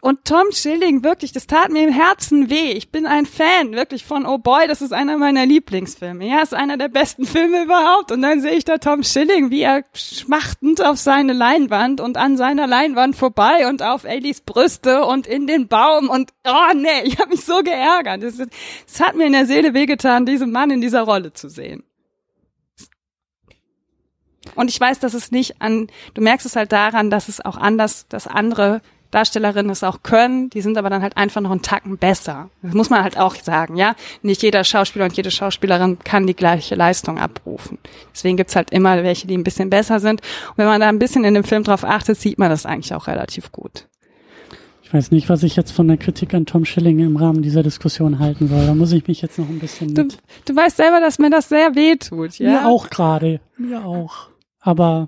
Und 0.04 0.26
Tom 0.26 0.52
Schilling, 0.52 1.04
wirklich, 1.04 1.32
das 1.32 1.46
tat 1.46 1.70
mir 1.70 1.84
im 1.84 1.94
Herzen 1.94 2.50
weh. 2.50 2.72
Ich 2.72 2.90
bin 2.90 3.06
ein 3.06 3.28
Fan, 3.28 3.74
wirklich 3.74 4.04
von 4.04 4.26
Oh 4.26 4.40
Boy, 4.40 4.68
das 4.68 4.82
ist 4.82 4.94
einer 4.94 5.16
meiner 5.20 5.46
Lieblingsfilme. 5.46 6.28
Ja, 6.28 6.42
ist 6.42 6.56
einer 6.56 6.76
der 6.78 6.88
besten 6.88 7.24
Filme 7.28 7.66
überhaupt. 7.66 8.12
Und 8.12 8.24
dann 8.24 8.42
sehe 8.42 8.54
ich 8.54 8.66
da 8.66 8.80
Tom 8.80 9.04
Schilling, 9.04 9.52
wie 9.52 9.62
er 9.62 9.84
schmachtend 9.94 10.84
auf 10.84 10.98
seine 10.98 11.34
Leinwand 11.34 12.02
und 12.02 12.18
an 12.18 12.36
seiner 12.36 12.66
Leinwand 12.66 13.16
vorbei 13.16 13.70
und 13.70 13.84
auf 13.84 14.04
Ellies 14.04 14.42
Brüste 14.42 15.06
und 15.06 15.28
in 15.28 15.46
den 15.46 15.68
Baum 15.68 16.10
und 16.10 16.32
oh 16.48 16.74
nee, 16.76 17.04
ich 17.04 17.20
habe 17.20 17.30
mich 17.30 17.46
so 17.46 17.62
geärgert. 17.62 18.24
Es, 18.24 18.40
es 18.40 19.00
hat 19.00 19.16
mir 19.16 19.28
in 19.28 19.34
der 19.34 19.46
Seele 19.46 19.76
wehgetan, 19.76 20.26
diesen 20.26 20.52
Mann 20.52 20.72
in 20.72 20.82
dieser 20.82 21.04
Rolle 21.04 21.34
zu 21.34 21.48
sehen. 21.48 21.84
Und 24.56 24.72
ich 24.72 24.80
weiß, 24.80 24.98
dass 24.98 25.14
es 25.14 25.30
nicht 25.30 25.62
an, 25.62 25.92
du 26.16 26.22
merkst 26.24 26.48
es 26.48 26.56
halt 26.56 26.72
daran, 26.72 27.12
dass 27.12 27.30
es 27.30 27.40
auch 27.40 27.58
anders, 27.58 28.08
dass 28.08 28.26
andere 28.26 28.82
Darstellerinnen 29.12 29.72
es 29.72 29.84
auch 29.84 30.04
können, 30.04 30.50
die 30.50 30.62
sind 30.62 30.78
aber 30.78 30.90
dann 30.90 31.02
halt 31.02 31.18
einfach 31.18 31.42
noch 31.42 31.52
einen 31.52 31.62
Tacken 31.62 31.98
besser. 31.98 32.50
Das 32.62 32.74
muss 32.74 32.90
man 32.90 33.04
halt 33.04 33.18
auch 33.18 33.36
sagen, 33.36 33.76
ja. 33.76 33.96
Nicht 34.22 34.42
jeder 34.42 34.64
Schauspieler 34.64 35.06
und 35.06 35.16
jede 35.16 35.32
Schauspielerin 35.32 36.00
kann 36.00 36.28
die 36.28 36.36
gleiche 36.36 36.76
Leistung 36.76 37.20
abrufen. 37.20 37.78
Deswegen 38.14 38.38
gibt's 38.38 38.56
halt 38.56 38.72
immer 38.72 39.04
welche, 39.04 39.28
die 39.28 39.38
ein 39.38 39.44
bisschen 39.44 39.70
besser 39.70 40.00
sind. 40.00 40.22
Und 40.22 40.58
wenn 40.58 40.68
man 40.68 40.82
da 40.82 40.90
ein 40.90 41.00
bisschen 41.00 41.24
in 41.24 41.34
dem 41.34 41.44
Film 41.44 41.64
drauf 41.64 41.84
achtet, 41.84 42.18
sieht 42.18 42.40
man 42.40 42.50
das 42.50 42.66
eigentlich 42.66 42.94
auch 42.94 43.08
relativ 43.08 43.52
gut. 43.52 43.88
Ich 44.92 44.94
weiß 44.94 45.12
nicht, 45.12 45.30
was 45.30 45.44
ich 45.44 45.56
jetzt 45.56 45.72
von 45.72 45.88
der 45.88 45.96
Kritik 45.96 46.34
an 46.34 46.46
Tom 46.46 46.66
Schilling 46.66 47.00
im 47.00 47.16
Rahmen 47.16 47.42
dieser 47.42 47.64
Diskussion 47.64 48.20
halten 48.20 48.50
soll. 48.50 48.66
Da 48.66 48.76
muss 48.76 48.92
ich 48.92 49.08
mich 49.08 49.22
jetzt 49.22 49.40
noch 49.40 49.48
ein 49.48 49.60
bisschen. 49.60 49.96
Du, 49.96 50.10
du 50.44 50.56
weißt 50.56 50.76
selber, 50.76 51.00
dass 51.00 51.18
mir 51.18 51.30
das 51.30 51.48
sehr 51.48 51.76
weh 51.76 51.96
tut, 51.96 52.40
ja? 52.40 52.50
Mir 52.52 52.68
auch 52.68 52.90
gerade. 52.90 53.40
Mir 53.58 53.86
auch. 53.86 54.28
Aber 54.60 55.08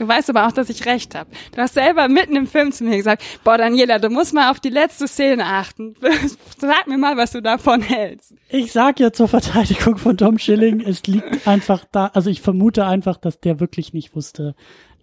Du 0.00 0.08
weißt 0.08 0.30
aber 0.30 0.46
auch, 0.46 0.52
dass 0.52 0.70
ich 0.70 0.86
recht 0.86 1.14
habe. 1.14 1.28
Du 1.54 1.60
hast 1.60 1.74
selber 1.74 2.08
mitten 2.08 2.34
im 2.34 2.46
Film 2.46 2.72
zu 2.72 2.84
mir 2.84 2.96
gesagt, 2.96 3.22
boah, 3.44 3.58
Daniela, 3.58 3.98
du 3.98 4.08
musst 4.08 4.32
mal 4.32 4.50
auf 4.50 4.58
die 4.58 4.70
letzte 4.70 5.06
Szene 5.06 5.44
achten. 5.44 5.94
Sag 6.58 6.86
mir 6.86 6.96
mal, 6.96 7.18
was 7.18 7.32
du 7.32 7.42
davon 7.42 7.82
hältst. 7.82 8.32
Ich 8.48 8.72
sag 8.72 8.98
ja 8.98 9.12
zur 9.12 9.28
Verteidigung 9.28 9.98
von 9.98 10.16
Tom 10.16 10.38
Schilling, 10.38 10.80
es 10.80 11.06
liegt 11.06 11.46
einfach 11.46 11.84
da, 11.92 12.06
also 12.14 12.30
ich 12.30 12.40
vermute 12.40 12.86
einfach, 12.86 13.18
dass 13.18 13.40
der 13.40 13.60
wirklich 13.60 13.92
nicht 13.92 14.16
wusste. 14.16 14.54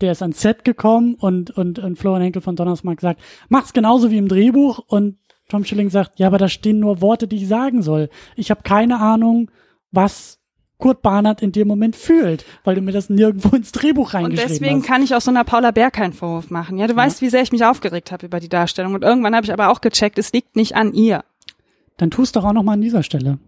Der 0.02 0.14
ist 0.14 0.24
ans 0.24 0.42
Set 0.42 0.66
gekommen 0.66 1.14
und, 1.14 1.52
und, 1.52 1.78
und 1.78 2.00
Florian 2.00 2.24
Henkel 2.24 2.42
von 2.42 2.56
Donnersmark 2.56 3.00
sagt, 3.00 3.22
mach's 3.50 3.74
genauso 3.74 4.10
wie 4.10 4.18
im 4.18 4.28
Drehbuch 4.28 4.80
und 4.88 5.20
Tom 5.48 5.64
Schilling 5.64 5.92
sagt, 5.92 6.18
ja, 6.18 6.26
aber 6.26 6.40
da 6.40 6.50
stehen 6.50 6.80
nur 6.80 7.02
Worte, 7.02 7.28
die 7.28 7.38
ich 7.38 7.48
sagen 7.48 7.84
soll. 7.84 8.10
Ich 8.36 8.50
habe 8.50 8.64
keine 8.64 9.00
Ahnung, 9.00 9.52
was 9.92 10.37
Kurt 10.78 11.02
Barnert 11.02 11.42
in 11.42 11.52
dem 11.52 11.68
Moment 11.68 11.96
fühlt, 11.96 12.46
weil 12.64 12.76
du 12.76 12.82
mir 12.82 12.92
das 12.92 13.10
nirgendwo 13.10 13.56
ins 13.56 13.72
Drehbuch 13.72 14.14
reingeschrieben 14.14 14.44
hast. 14.44 14.52
Und 14.52 14.62
deswegen 14.62 14.80
hast. 14.82 14.88
kann 14.88 15.02
ich 15.02 15.16
auch 15.16 15.22
so 15.22 15.32
einer 15.32 15.44
Paula 15.44 15.72
Bär 15.72 15.90
keinen 15.90 16.14
Vorwurf 16.14 16.52
machen. 16.52 16.78
Ja, 16.78 16.86
du 16.86 16.94
ja. 16.94 16.98
weißt, 16.98 17.22
wie 17.22 17.30
sehr 17.30 17.42
ich 17.42 17.52
mich 17.52 17.66
aufgeregt 17.66 18.12
habe 18.12 18.28
über 18.28 18.40
die 18.40 18.50
Darstellung. 18.50 18.94
Und 18.94 19.04
irgendwann 19.04 19.36
habe 19.36 19.46
ich 19.46 19.52
aber 19.52 19.70
auch 19.70 19.82
gecheckt, 19.82 20.20
es 20.20 20.32
liegt 20.34 20.56
nicht 20.56 20.76
an 20.76 20.94
ihr. 20.94 21.24
Dann 21.98 22.12
tust 22.12 22.36
doch 22.36 22.44
auch 22.44 22.54
noch 22.54 22.64
mal 22.64 22.74
an 22.74 22.82
dieser 22.82 23.02
Stelle. 23.02 23.40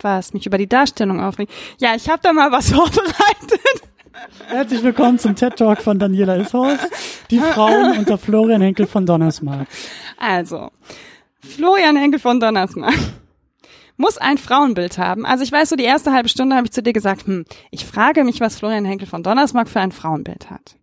Was? 0.00 0.34
Mich 0.34 0.44
über 0.44 0.58
die 0.58 0.68
Darstellung 0.68 1.20
aufregt? 1.20 1.50
Ja, 1.78 1.94
ich 1.94 2.10
habe 2.10 2.20
da 2.22 2.34
mal 2.34 2.52
was 2.52 2.70
vorbereitet. 2.72 3.82
Herzlich 4.48 4.82
willkommen 4.82 5.18
zum 5.18 5.34
TED 5.34 5.56
Talk 5.56 5.80
von 5.80 5.98
Daniela 5.98 6.36
Ishaus, 6.36 6.78
die 7.30 7.38
Frauen 7.38 7.98
unter 7.98 8.18
Florian 8.18 8.60
Henkel 8.60 8.86
von 8.86 9.06
Donnersmarck. 9.06 9.68
Also, 10.18 10.70
Florian 11.40 11.96
Henkel 11.96 12.18
von 12.18 12.40
Donnersmarck 12.40 12.94
muss 13.96 14.18
ein 14.18 14.38
Frauenbild 14.38 14.98
haben. 14.98 15.24
Also 15.24 15.44
ich 15.44 15.52
weiß 15.52 15.70
so, 15.70 15.76
die 15.76 15.84
erste 15.84 16.12
halbe 16.12 16.28
Stunde 16.28 16.56
habe 16.56 16.66
ich 16.66 16.72
zu 16.72 16.82
dir 16.82 16.92
gesagt, 16.92 17.26
hm, 17.26 17.44
ich 17.70 17.84
frage 17.84 18.24
mich, 18.24 18.40
was 18.40 18.58
Florian 18.58 18.84
Henkel 18.84 19.08
von 19.08 19.22
Donnersmarck 19.22 19.68
für 19.68 19.80
ein 19.80 19.92
Frauenbild 19.92 20.50
hat. 20.50 20.76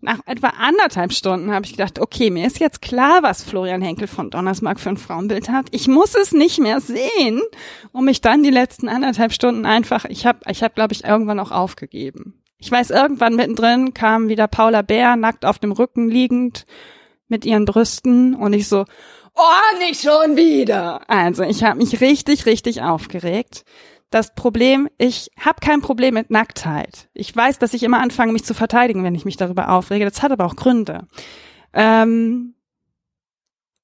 Nach 0.00 0.20
etwa 0.26 0.52
anderthalb 0.60 1.12
Stunden 1.12 1.52
habe 1.52 1.66
ich 1.66 1.72
gedacht, 1.72 1.98
okay, 1.98 2.30
mir 2.30 2.46
ist 2.46 2.60
jetzt 2.60 2.80
klar, 2.80 3.22
was 3.22 3.42
Florian 3.42 3.82
Henkel 3.82 4.06
von 4.06 4.30
Donnersmarck 4.30 4.78
für 4.78 4.90
ein 4.90 4.96
Frauenbild 4.96 5.48
hat. 5.48 5.66
Ich 5.72 5.88
muss 5.88 6.14
es 6.14 6.30
nicht 6.30 6.60
mehr 6.60 6.80
sehen, 6.80 7.42
um 7.90 8.04
mich 8.04 8.20
dann 8.20 8.44
die 8.44 8.50
letzten 8.50 8.88
anderthalb 8.88 9.32
Stunden 9.32 9.66
einfach, 9.66 10.04
ich 10.04 10.24
habe, 10.24 10.38
ich 10.48 10.62
hab, 10.62 10.76
glaube 10.76 10.94
ich, 10.94 11.02
irgendwann 11.02 11.40
auch 11.40 11.50
aufgegeben. 11.50 12.40
Ich 12.58 12.70
weiß, 12.70 12.90
irgendwann 12.90 13.34
mittendrin 13.34 13.92
kam 13.92 14.28
wieder 14.28 14.46
Paula 14.46 14.82
Bär 14.82 15.16
nackt 15.16 15.44
auf 15.44 15.58
dem 15.58 15.72
Rücken 15.72 16.08
liegend 16.08 16.64
mit 17.26 17.44
ihren 17.44 17.64
Brüsten 17.64 18.34
und 18.34 18.52
ich 18.52 18.68
so, 18.68 18.84
Oh, 19.40 19.78
nicht 19.78 20.02
schon 20.02 20.36
wieder. 20.36 21.08
Also, 21.08 21.44
ich 21.44 21.62
habe 21.62 21.78
mich 21.78 22.00
richtig, 22.00 22.44
richtig 22.44 22.82
aufgeregt. 22.82 23.64
Das 24.10 24.34
Problem, 24.34 24.88
ich 24.98 25.30
habe 25.38 25.60
kein 25.60 25.80
Problem 25.80 26.14
mit 26.14 26.30
Nacktheit. 26.30 27.08
Ich 27.14 27.34
weiß, 27.36 27.60
dass 27.60 27.72
ich 27.72 27.84
immer 27.84 28.00
anfange, 28.00 28.32
mich 28.32 28.44
zu 28.44 28.54
verteidigen, 28.54 29.04
wenn 29.04 29.14
ich 29.14 29.24
mich 29.24 29.36
darüber 29.36 29.70
aufrege. 29.70 30.04
Das 30.04 30.22
hat 30.22 30.32
aber 30.32 30.44
auch 30.44 30.56
Gründe. 30.56 31.06
Ähm, 31.72 32.54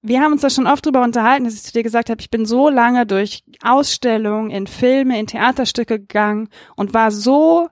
wir 0.02 0.20
haben 0.20 0.32
uns 0.32 0.42
da 0.42 0.50
schon 0.50 0.66
oft 0.66 0.84
drüber 0.84 1.02
unterhalten, 1.02 1.44
dass 1.44 1.54
ich 1.54 1.62
zu 1.62 1.72
dir 1.72 1.84
gesagt 1.84 2.10
habe, 2.10 2.20
ich 2.20 2.30
bin 2.30 2.46
so 2.46 2.68
lange 2.68 3.06
durch 3.06 3.44
Ausstellungen, 3.62 4.50
in 4.50 4.66
Filme, 4.66 5.18
in 5.20 5.26
Theaterstücke 5.26 6.00
gegangen 6.00 6.48
und 6.74 6.94
war 6.94 7.12
so 7.12 7.68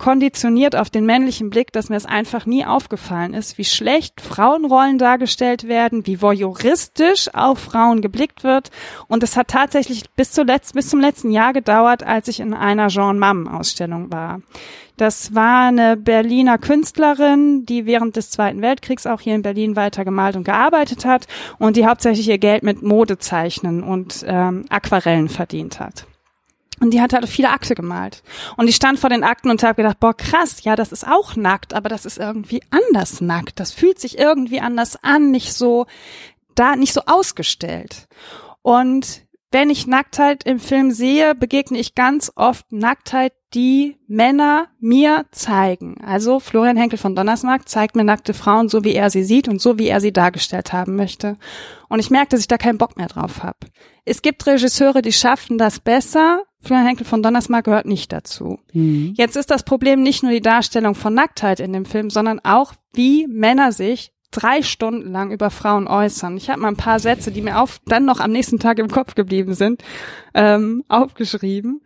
konditioniert 0.00 0.74
auf 0.74 0.90
den 0.90 1.04
männlichen 1.04 1.50
Blick, 1.50 1.72
dass 1.72 1.90
mir 1.90 1.96
es 1.96 2.06
einfach 2.06 2.46
nie 2.46 2.64
aufgefallen 2.64 3.34
ist, 3.34 3.58
wie 3.58 3.64
schlecht 3.64 4.20
Frauenrollen 4.20 4.98
dargestellt 4.98 5.68
werden, 5.68 6.06
wie 6.06 6.22
voyeuristisch 6.22 7.32
auf 7.34 7.58
Frauen 7.58 8.00
geblickt 8.00 8.42
wird. 8.42 8.70
Und 9.06 9.22
es 9.22 9.36
hat 9.36 9.48
tatsächlich 9.48 10.10
bis, 10.16 10.32
zuletzt, 10.32 10.74
bis 10.74 10.88
zum 10.88 11.00
letzten 11.00 11.30
Jahr 11.30 11.52
gedauert, 11.52 12.02
als 12.02 12.28
ich 12.28 12.40
in 12.40 12.54
einer 12.54 12.88
Jean 12.88 13.18
Mam 13.18 13.46
Ausstellung 13.46 14.10
war. 14.10 14.40
Das 14.96 15.34
war 15.34 15.68
eine 15.68 15.96
Berliner 15.96 16.58
Künstlerin, 16.58 17.64
die 17.66 17.86
während 17.86 18.16
des 18.16 18.30
Zweiten 18.30 18.62
Weltkriegs 18.62 19.06
auch 19.06 19.20
hier 19.20 19.34
in 19.34 19.42
Berlin 19.42 19.76
weiter 19.76 20.04
gemalt 20.04 20.36
und 20.36 20.44
gearbeitet 20.44 21.04
hat 21.04 21.26
und 21.58 21.76
die 21.76 21.86
hauptsächlich 21.86 22.28
ihr 22.28 22.38
Geld 22.38 22.62
mit 22.62 22.82
Modezeichnen 22.82 23.82
und 23.82 24.24
ähm, 24.26 24.64
Aquarellen 24.70 25.28
verdient 25.28 25.78
hat. 25.78 26.06
Und 26.80 26.92
die 26.92 27.00
hat 27.00 27.12
halt 27.12 27.28
viele 27.28 27.50
Akte 27.50 27.74
gemalt. 27.74 28.22
Und 28.56 28.66
ich 28.66 28.76
stand 28.76 28.98
vor 28.98 29.10
den 29.10 29.22
Akten 29.22 29.50
und 29.50 29.62
habe 29.62 29.74
gedacht, 29.74 30.00
boah, 30.00 30.16
krass, 30.16 30.64
ja, 30.64 30.76
das 30.76 30.92
ist 30.92 31.06
auch 31.06 31.36
nackt, 31.36 31.74
aber 31.74 31.88
das 31.90 32.06
ist 32.06 32.18
irgendwie 32.18 32.62
anders 32.70 33.20
nackt. 33.20 33.60
Das 33.60 33.72
fühlt 33.72 34.00
sich 34.00 34.18
irgendwie 34.18 34.60
anders 34.60 34.98
an, 35.02 35.30
nicht 35.30 35.52
so, 35.52 35.86
da, 36.54 36.76
nicht 36.76 36.94
so 36.94 37.02
ausgestellt. 37.06 38.08
Und 38.62 39.22
wenn 39.52 39.70
ich 39.70 39.86
Nacktheit 39.86 40.44
im 40.44 40.60
Film 40.60 40.92
sehe, 40.92 41.34
begegne 41.34 41.78
ich 41.78 41.94
ganz 41.94 42.32
oft 42.36 42.70
Nacktheit, 42.70 43.32
die 43.52 43.96
Männer 44.06 44.68
mir 44.78 45.26
zeigen. 45.32 45.96
Also 46.04 46.38
Florian 46.38 46.76
Henkel 46.76 46.98
von 46.98 47.16
Donnersmarck 47.16 47.68
zeigt 47.68 47.96
mir 47.96 48.04
nackte 48.04 48.32
Frauen 48.32 48.68
so, 48.68 48.84
wie 48.84 48.94
er 48.94 49.10
sie 49.10 49.24
sieht 49.24 49.48
und 49.48 49.60
so, 49.60 49.76
wie 49.76 49.88
er 49.88 50.00
sie 50.00 50.12
dargestellt 50.12 50.72
haben 50.72 50.94
möchte. 50.94 51.36
Und 51.88 51.98
ich 51.98 52.10
merke, 52.10 52.28
dass 52.28 52.40
ich 52.40 52.48
da 52.48 52.58
keinen 52.58 52.78
Bock 52.78 52.96
mehr 52.96 53.08
drauf 53.08 53.42
habe. 53.42 53.58
Es 54.04 54.22
gibt 54.22 54.46
Regisseure, 54.46 55.02
die 55.02 55.12
schaffen 55.12 55.58
das 55.58 55.80
besser. 55.80 56.42
Florian 56.60 56.86
Henkel 56.86 57.06
von 57.06 57.22
Donnersmarck 57.22 57.64
gehört 57.64 57.86
nicht 57.86 58.12
dazu. 58.12 58.60
Mhm. 58.72 59.14
Jetzt 59.16 59.36
ist 59.36 59.50
das 59.50 59.64
Problem 59.64 60.02
nicht 60.02 60.22
nur 60.22 60.30
die 60.30 60.42
Darstellung 60.42 60.94
von 60.94 61.14
Nacktheit 61.14 61.58
in 61.58 61.72
dem 61.72 61.86
Film, 61.86 62.10
sondern 62.10 62.38
auch, 62.44 62.74
wie 62.92 63.26
Männer 63.26 63.72
sich 63.72 64.12
drei 64.30 64.62
Stunden 64.62 65.12
lang 65.12 65.30
über 65.30 65.50
Frauen 65.50 65.88
äußern. 65.88 66.36
Ich 66.36 66.50
habe 66.50 66.60
mal 66.60 66.68
ein 66.68 66.76
paar 66.76 67.00
Sätze, 67.00 67.30
die 67.30 67.42
mir 67.42 67.60
auf, 67.60 67.80
dann 67.86 68.04
noch 68.04 68.20
am 68.20 68.30
nächsten 68.30 68.58
Tag 68.58 68.78
im 68.78 68.88
Kopf 68.88 69.14
geblieben 69.14 69.54
sind, 69.54 69.82
ähm, 70.34 70.84
aufgeschrieben. 70.88 71.82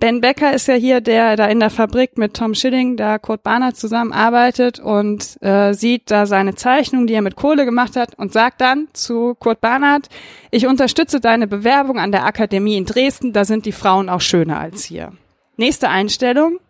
Ben 0.00 0.22
Becker 0.22 0.54
ist 0.54 0.66
ja 0.66 0.74
hier, 0.74 1.02
der 1.02 1.36
da 1.36 1.46
in 1.46 1.60
der 1.60 1.68
Fabrik 1.68 2.16
mit 2.16 2.32
Tom 2.32 2.54
Schilling, 2.54 2.96
da 2.96 3.18
Kurt 3.18 3.42
Barnard 3.42 3.76
zusammenarbeitet 3.76 4.80
und 4.80 5.36
äh, 5.42 5.74
sieht 5.74 6.10
da 6.10 6.24
seine 6.24 6.54
Zeichnung, 6.54 7.06
die 7.06 7.12
er 7.12 7.20
mit 7.20 7.36
Kohle 7.36 7.66
gemacht 7.66 7.96
hat 7.96 8.14
und 8.18 8.32
sagt 8.32 8.62
dann 8.62 8.88
zu 8.94 9.34
Kurt 9.34 9.60
Barnard, 9.60 10.08
ich 10.50 10.66
unterstütze 10.66 11.20
deine 11.20 11.46
Bewerbung 11.46 11.98
an 11.98 12.12
der 12.12 12.24
Akademie 12.24 12.78
in 12.78 12.86
Dresden, 12.86 13.34
da 13.34 13.44
sind 13.44 13.66
die 13.66 13.72
Frauen 13.72 14.08
auch 14.08 14.22
schöner 14.22 14.58
als 14.58 14.84
hier. 14.84 15.12
Nächste 15.58 15.90
Einstellung. 15.90 16.60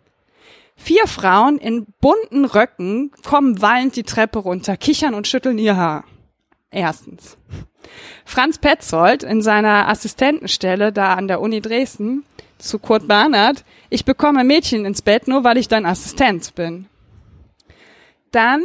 Vier 0.83 1.05
Frauen 1.05 1.59
in 1.59 1.85
bunten 2.01 2.43
Röcken 2.43 3.11
kommen 3.23 3.61
wallend 3.61 3.95
die 3.95 4.01
Treppe 4.01 4.39
runter, 4.39 4.77
kichern 4.77 5.13
und 5.13 5.27
schütteln 5.27 5.59
ihr 5.59 5.77
Haar. 5.77 6.05
Erstens. 6.71 7.37
Franz 8.25 8.57
Petzold 8.57 9.21
in 9.21 9.43
seiner 9.43 9.87
Assistentenstelle 9.87 10.91
da 10.91 11.13
an 11.13 11.27
der 11.27 11.39
Uni 11.39 11.61
Dresden 11.61 12.23
zu 12.57 12.79
Kurt 12.79 13.07
Barnard, 13.07 13.63
ich 13.91 14.05
bekomme 14.05 14.43
Mädchen 14.43 14.85
ins 14.85 15.03
Bett, 15.03 15.27
nur 15.27 15.43
weil 15.43 15.57
ich 15.57 15.67
dein 15.67 15.85
Assistent 15.85 16.55
bin. 16.55 16.87
Dann 18.31 18.63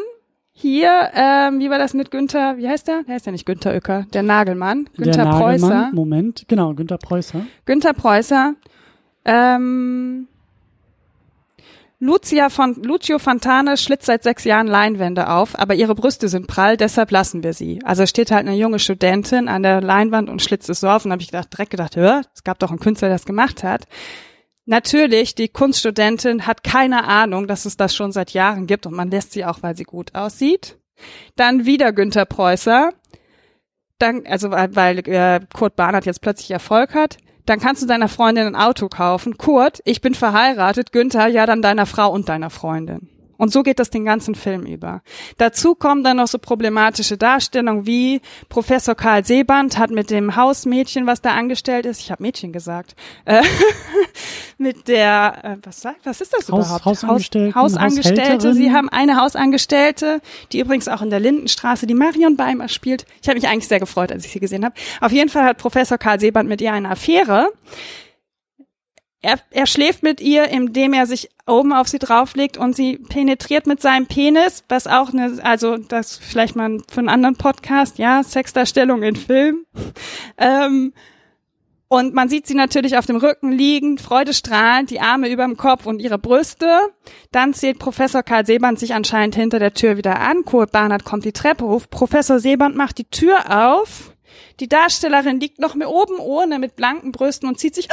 hier, 0.53 1.11
ähm, 1.15 1.59
wie 1.61 1.69
war 1.69 1.79
das 1.79 1.93
mit 1.93 2.11
Günther, 2.11 2.57
wie 2.57 2.67
heißt 2.67 2.89
der? 2.89 3.03
Der 3.03 3.15
heißt 3.15 3.27
ja 3.27 3.33
nicht 3.33 3.45
Günther 3.45 3.75
Uecker, 3.75 4.07
der 4.15 4.23
Nagelmann. 4.23 4.89
Günther 4.97 5.25
der 5.25 5.33
Preußer. 5.33 5.69
Nagelmann, 5.69 5.95
Moment, 5.95 6.45
genau, 6.49 6.73
Günther 6.73 6.97
Preußer. 6.97 7.45
Günther 7.67 7.93
Preußer. 7.93 8.55
Ähm, 9.27 10.29
Lucia 11.99 12.51
von, 12.51 12.75
Lucio 12.83 13.19
Fontane 13.19 13.79
schlitzt 13.79 14.05
seit 14.05 14.23
sechs 14.23 14.45
Jahren 14.45 14.67
Leinwände 14.67 15.31
auf, 15.31 15.59
aber 15.59 15.75
ihre 15.75 15.95
Brüste 15.95 16.29
sind 16.29 16.47
prall, 16.47 16.77
deshalb 16.77 17.11
lassen 17.11 17.43
wir 17.43 17.55
sie. 17.55 17.81
Also 17.85 18.05
steht 18.05 18.31
halt 18.31 18.47
eine 18.47 18.57
junge 18.57 18.79
Studentin 18.79 19.49
an 19.49 19.63
der 19.63 19.81
Leinwand 19.81 20.29
und 20.29 20.43
schlitzt 20.43 20.69
es 20.69 20.81
so 20.81 20.89
auf 20.89 21.07
und 21.07 21.13
habe 21.13 21.23
ich 21.23 21.29
gedacht, 21.29 21.51
direkt 21.53 21.71
gedacht, 21.71 21.97
hör, 21.97 22.23
es 22.35 22.45
gab 22.45 22.59
doch 22.59 22.69
einen 22.69 22.81
Künstler, 22.81 23.09
der 23.09 23.17
das 23.17 23.25
gemacht 23.25 23.63
hat. 23.63 23.87
Natürlich, 24.67 25.35
die 25.35 25.49
Kunststudentin 25.49 26.47
hat 26.47 26.63
keine 26.63 27.05
Ahnung, 27.05 27.47
dass 27.47 27.65
es 27.65 27.79
das 27.79 27.95
schon 27.95 28.13
seit 28.13 28.33
Jahren 28.33 28.67
gibt 28.67 28.85
und 28.85 28.95
man 28.95 29.11
lässt 29.11 29.33
sie 29.33 29.47
auch, 29.47 29.63
weil 29.63 29.77
sie 29.77 29.85
gut 29.85 30.15
aussieht. 30.15 30.77
Dann 31.35 31.65
wieder 31.65 31.93
Günther 31.93 32.27
Preußer. 32.27 32.91
Dann, 33.99 34.27
also 34.27 34.51
weil, 34.51 34.99
äh, 35.09 35.41
Kurt 35.55 35.77
Barnard 35.77 36.05
jetzt 36.05 36.21
plötzlich 36.21 36.51
Erfolg 36.51 36.95
hat 36.95 37.17
dann 37.47 37.61
kannst 37.61 37.83
du 37.83 37.87
deiner 37.87 38.09
Freundin 38.09 38.47
ein 38.47 38.57
Auto 38.57 38.89
kaufen. 38.89 39.39
Kurt, 39.39 39.81
ich 39.85 40.01
bin 40.01 40.15
verheiratet, 40.15 40.93
Günther, 40.93 41.29
ja 41.29 41.47
dann 41.47 41.63
deiner 41.63 41.87
Frau 41.87 42.11
und 42.11 42.29
deiner 42.29 42.51
Freundin. 42.51 43.09
Und 43.37 43.53
so 43.53 43.63
geht 43.63 43.79
das 43.79 43.91
den 43.91 44.05
ganzen 44.05 44.35
Film 44.35 44.65
über. 44.67 45.03
Dazu 45.39 45.75
kommen 45.75 46.05
dann 46.05 46.19
noch 46.19 46.29
so 46.29 46.39
problematische 46.39 47.17
Darstellungen 47.17 47.87
wie 47.87 48.21
Professor 48.49 48.95
Karl 48.95 49.25
Seeband 49.25 49.79
hat 49.79 49.91
mit 49.91 50.11
dem 50.11 50.37
Hausmädchen, 50.37 51.07
was 51.07 51.21
da 51.21 51.33
angestellt 51.33 51.87
ist, 51.87 52.01
ich 52.01 52.11
habe 52.11 52.23
Mädchen 52.23 52.53
gesagt, 52.53 52.95
äh, 53.25 53.43
mit 54.59 54.89
der, 54.89 55.39
äh, 55.43 55.57
was 55.63 55.81
sagt, 55.81 56.05
was 56.05 56.21
ist 56.21 56.33
das 56.33 56.49
Haus, 56.51 56.67
überhaupt? 56.67 56.85
Hausangestellte. 56.85 57.55
Hausangestellte. 57.55 58.55
Sie 58.55 58.73
haben 58.73 58.89
eine 58.89 59.21
Hausangestellte, 59.21 60.21
die 60.53 60.61
übrigens 60.61 60.89
auch 60.89 61.03
in 61.03 61.11
der 61.11 61.21
Lindenstraße 61.21 61.87
die 61.87 61.95
Marion 61.95 62.37
Beimer 62.37 62.69
spielt. 62.69 63.07
Ich 63.23 63.29
habe 63.29 63.39
mich 63.39 63.49
eigentlich 63.49 63.69
sehr 63.69 63.81
gefreut, 63.81 64.13
als 64.13 64.25
ich 64.25 64.33
sie 64.33 64.41
gesehen 64.41 64.65
habe. 64.65 64.75
Auf 65.01 65.13
jeden 65.13 65.29
Fall 65.29 65.45
hat 65.45 65.59
Professor 65.59 65.99
Karl 65.99 66.21
Seeband 66.21 66.49
mit 66.49 66.61
ihr 66.61 66.73
eine 66.73 66.91
Affäre 66.91 67.51
er, 69.27 69.41
er 69.51 69.67
schläft 69.67 70.05
mit 70.05 70.21
ihr, 70.21 70.49
indem 70.49 70.93
er 70.93 71.07
sich 71.07 71.31
oben 71.49 71.73
auf 71.73 71.89
sie 71.89 71.99
drauflegt 71.99 72.57
und 72.57 72.77
sie 72.77 72.99
penetriert 72.99 73.67
mit 73.67 73.83
seinem 73.83 74.07
Penis, 74.07 74.63
was 74.69 74.87
auch 74.87 75.13
eine, 75.13 75.43
also 75.43 75.77
das 75.77 76.17
vielleicht 76.17 76.55
mal 76.55 76.79
für 76.89 77.01
einen 77.01 77.09
anderen 77.09 77.37
Podcast, 77.37 77.99
ja, 77.99 78.23
Sexdarstellung 78.23 79.03
in 79.03 79.17
Film. 79.17 79.67
ähm, 80.39 80.93
und 81.89 82.15
man 82.15 82.29
sieht 82.29 82.47
sie 82.47 82.55
natürlich 82.55 82.97
auf 82.97 83.07
dem 83.07 83.17
Rücken 83.17 83.51
liegen, 83.51 83.99
freudestrahlend, 83.99 84.91
die 84.91 85.01
Arme 85.01 85.29
überm 85.29 85.57
Kopf 85.57 85.87
und 85.87 86.01
ihre 86.01 86.19
Brüste. 86.19 86.81
Dann 87.31 87.53
zählt 87.53 87.79
Professor 87.79 88.23
Karl 88.23 88.47
Seeband 88.47 88.79
sich 88.79 88.95
anscheinend 88.95 89.37
hinter 89.37 89.59
der 89.59 89.75
Tür 89.75 89.97
wieder 89.97 90.21
an. 90.21 90.45
Kurt 90.45 90.73
Barnard 90.73 91.05
kommt 91.05 91.25
die 91.25 91.33
Treppe 91.33 91.65
hoch. 91.65 91.83
Professor 91.89 92.41
Seeband 92.41 92.77
macht 92.77 92.99
die 92.99 93.05
Tür 93.05 93.71
auf. 93.71 94.13
Die 94.59 94.69
Darstellerin 94.69 95.39
liegt 95.39 95.61
noch 95.61 95.77
mit 95.77 95.87
oben 95.87 96.19
ohne, 96.19 96.59
mit 96.59 96.75
blanken 96.75 97.13
Brüsten 97.13 97.49
und 97.49 97.61
zieht 97.61 97.77
sich 97.77 97.89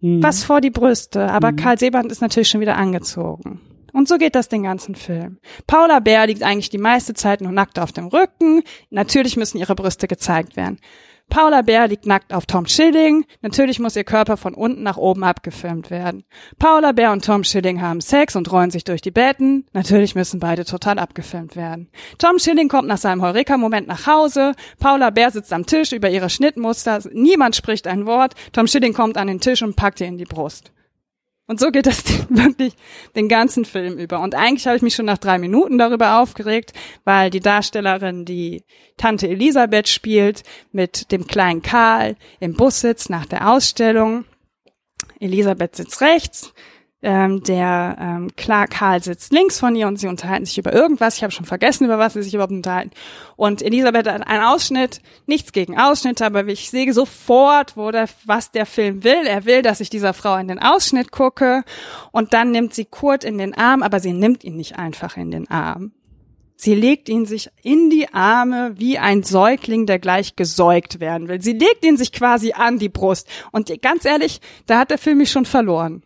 Mhm. 0.00 0.22
was 0.22 0.44
vor 0.44 0.60
die 0.60 0.70
Brüste. 0.70 1.30
Aber 1.30 1.52
Mhm. 1.52 1.56
Karl 1.56 1.78
Seeband 1.78 2.12
ist 2.12 2.20
natürlich 2.20 2.48
schon 2.48 2.60
wieder 2.60 2.76
angezogen. 2.76 3.60
Und 3.92 4.08
so 4.08 4.18
geht 4.18 4.34
das 4.34 4.48
den 4.48 4.62
ganzen 4.64 4.94
Film. 4.94 5.38
Paula 5.66 6.00
Bär 6.00 6.26
liegt 6.26 6.42
eigentlich 6.42 6.68
die 6.68 6.76
meiste 6.76 7.14
Zeit 7.14 7.40
nur 7.40 7.52
nackt 7.52 7.78
auf 7.78 7.92
dem 7.92 8.08
Rücken. 8.08 8.62
Natürlich 8.90 9.38
müssen 9.38 9.56
ihre 9.56 9.74
Brüste 9.74 10.06
gezeigt 10.06 10.54
werden. 10.56 10.78
Paula 11.28 11.62
Bär 11.62 11.88
liegt 11.88 12.06
nackt 12.06 12.32
auf 12.32 12.46
Tom 12.46 12.66
Schilling. 12.66 13.26
Natürlich 13.42 13.78
muss 13.78 13.96
ihr 13.96 14.04
Körper 14.04 14.36
von 14.36 14.54
unten 14.54 14.82
nach 14.82 14.96
oben 14.96 15.24
abgefilmt 15.24 15.90
werden. 15.90 16.24
Paula 16.58 16.92
Bär 16.92 17.12
und 17.12 17.24
Tom 17.24 17.44
Schilling 17.44 17.80
haben 17.82 18.00
Sex 18.00 18.36
und 18.36 18.50
rollen 18.50 18.70
sich 18.70 18.84
durch 18.84 19.02
die 19.02 19.10
Betten. 19.10 19.66
Natürlich 19.72 20.14
müssen 20.14 20.40
beide 20.40 20.64
total 20.64 20.98
abgefilmt 20.98 21.56
werden. 21.56 21.88
Tom 22.18 22.38
Schilling 22.38 22.68
kommt 22.68 22.88
nach 22.88 22.98
seinem 22.98 23.22
Heureka-Moment 23.22 23.88
nach 23.88 24.06
Hause. 24.06 24.52
Paula 24.78 25.10
Bär 25.10 25.30
sitzt 25.30 25.52
am 25.52 25.66
Tisch 25.66 25.92
über 25.92 26.10
ihre 26.10 26.30
Schnittmuster. 26.30 27.00
Niemand 27.12 27.56
spricht 27.56 27.86
ein 27.86 28.06
Wort. 28.06 28.34
Tom 28.52 28.66
Schilling 28.66 28.94
kommt 28.94 29.18
an 29.18 29.26
den 29.26 29.40
Tisch 29.40 29.62
und 29.62 29.76
packt 29.76 30.00
ihr 30.00 30.06
in 30.06 30.18
die 30.18 30.24
Brust. 30.24 30.72
Und 31.46 31.60
so 31.60 31.70
geht 31.70 31.86
das 31.86 32.02
wirklich 32.28 32.74
den 33.14 33.28
ganzen 33.28 33.64
Film 33.64 33.98
über. 33.98 34.20
Und 34.20 34.34
eigentlich 34.34 34.66
habe 34.66 34.76
ich 34.76 34.82
mich 34.82 34.94
schon 34.94 35.06
nach 35.06 35.18
drei 35.18 35.38
Minuten 35.38 35.78
darüber 35.78 36.20
aufgeregt, 36.20 36.72
weil 37.04 37.30
die 37.30 37.40
Darstellerin, 37.40 38.24
die 38.24 38.64
Tante 38.96 39.28
Elisabeth 39.28 39.88
spielt, 39.88 40.42
mit 40.72 41.12
dem 41.12 41.26
kleinen 41.26 41.62
Karl 41.62 42.16
im 42.40 42.54
Bus 42.54 42.80
sitzt 42.80 43.10
nach 43.10 43.26
der 43.26 43.50
Ausstellung. 43.50 44.24
Elisabeth 45.20 45.76
sitzt 45.76 46.00
rechts, 46.00 46.52
ähm, 47.02 47.42
der 47.42 47.96
ähm, 48.00 48.30
klar 48.36 48.66
Karl 48.66 49.02
sitzt 49.02 49.32
links 49.32 49.60
von 49.60 49.76
ihr 49.76 49.86
und 49.86 49.98
sie 49.98 50.08
unterhalten 50.08 50.46
sich 50.46 50.56
über 50.56 50.72
irgendwas. 50.72 51.16
Ich 51.16 51.22
habe 51.22 51.30
schon 51.30 51.44
vergessen, 51.44 51.84
über 51.84 51.98
was 51.98 52.14
sie 52.14 52.22
sich 52.22 52.34
überhaupt 52.34 52.52
unterhalten. 52.52 52.90
Und 53.36 53.62
Elisabeth 53.62 54.08
hat 54.08 54.26
einen 54.26 54.44
Ausschnitt, 54.44 55.02
nichts 55.26 55.52
gegen 55.52 55.78
Ausschnitte, 55.78 56.24
aber 56.24 56.46
ich 56.46 56.70
sehe 56.70 56.92
sofort, 56.92 57.76
wo 57.76 57.90
der, 57.90 58.08
was 58.24 58.50
der 58.50 58.64
Film 58.64 59.04
will. 59.04 59.26
Er 59.26 59.44
will, 59.44 59.62
dass 59.62 59.80
ich 59.80 59.90
dieser 59.90 60.14
Frau 60.14 60.36
in 60.36 60.48
den 60.48 60.58
Ausschnitt 60.58 61.12
gucke 61.12 61.64
und 62.12 62.32
dann 62.32 62.50
nimmt 62.50 62.74
sie 62.74 62.86
Kurt 62.86 63.24
in 63.24 63.36
den 63.36 63.54
Arm, 63.54 63.82
aber 63.82 64.00
sie 64.00 64.12
nimmt 64.12 64.42
ihn 64.42 64.56
nicht 64.56 64.78
einfach 64.78 65.16
in 65.18 65.30
den 65.30 65.50
Arm. 65.50 65.92
Sie 66.58 66.74
legt 66.74 67.10
ihn 67.10 67.26
sich 67.26 67.50
in 67.62 67.90
die 67.90 68.14
Arme 68.14 68.72
wie 68.76 68.98
ein 68.98 69.22
Säugling, 69.22 69.84
der 69.84 69.98
gleich 69.98 70.36
gesäugt 70.36 71.00
werden 71.00 71.28
will. 71.28 71.42
Sie 71.42 71.52
legt 71.52 71.84
ihn 71.84 71.98
sich 71.98 72.12
quasi 72.12 72.52
an 72.52 72.78
die 72.78 72.88
Brust. 72.88 73.28
Und 73.52 73.70
ganz 73.82 74.06
ehrlich, 74.06 74.40
da 74.64 74.78
hat 74.78 74.90
der 74.90 74.96
Film 74.96 75.18
mich 75.18 75.30
schon 75.30 75.44
verloren. 75.44 76.02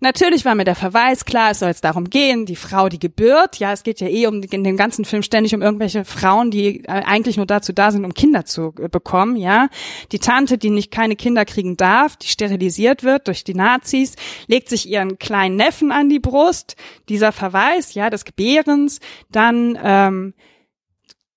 Natürlich 0.00 0.44
war 0.44 0.54
mir 0.54 0.64
der 0.64 0.74
Verweis 0.74 1.24
klar, 1.24 1.50
es 1.50 1.60
soll 1.60 1.68
jetzt 1.68 1.84
darum 1.84 2.10
gehen, 2.10 2.46
die 2.46 2.56
Frau, 2.56 2.88
die 2.88 2.98
gebührt. 2.98 3.58
Ja, 3.58 3.72
es 3.72 3.82
geht 3.82 4.00
ja 4.00 4.08
eh 4.08 4.26
um 4.26 4.42
in 4.42 4.64
dem 4.64 4.76
ganzen 4.76 5.04
Film 5.04 5.22
ständig 5.22 5.54
um 5.54 5.62
irgendwelche 5.62 6.04
Frauen, 6.04 6.50
die 6.50 6.84
äh, 6.84 6.88
eigentlich 6.88 7.36
nur 7.36 7.46
dazu 7.46 7.72
da 7.72 7.90
sind, 7.90 8.04
um 8.04 8.14
Kinder 8.14 8.44
zu 8.44 8.74
äh, 8.78 8.88
bekommen. 8.88 9.36
Ja, 9.36 9.68
die 10.12 10.18
Tante, 10.18 10.58
die 10.58 10.70
nicht 10.70 10.90
keine 10.90 11.16
Kinder 11.16 11.44
kriegen 11.44 11.76
darf, 11.76 12.16
die 12.16 12.28
sterilisiert 12.28 13.02
wird 13.02 13.28
durch 13.28 13.44
die 13.44 13.54
Nazis, 13.54 14.16
legt 14.46 14.68
sich 14.68 14.88
ihren 14.88 15.18
kleinen 15.18 15.56
Neffen 15.56 15.92
an 15.92 16.08
die 16.08 16.20
Brust. 16.20 16.76
Dieser 17.08 17.32
Verweis, 17.32 17.94
ja, 17.94 18.10
des 18.10 18.24
Gebärens. 18.24 19.00
Dann 19.30 19.78
ähm, 19.82 20.34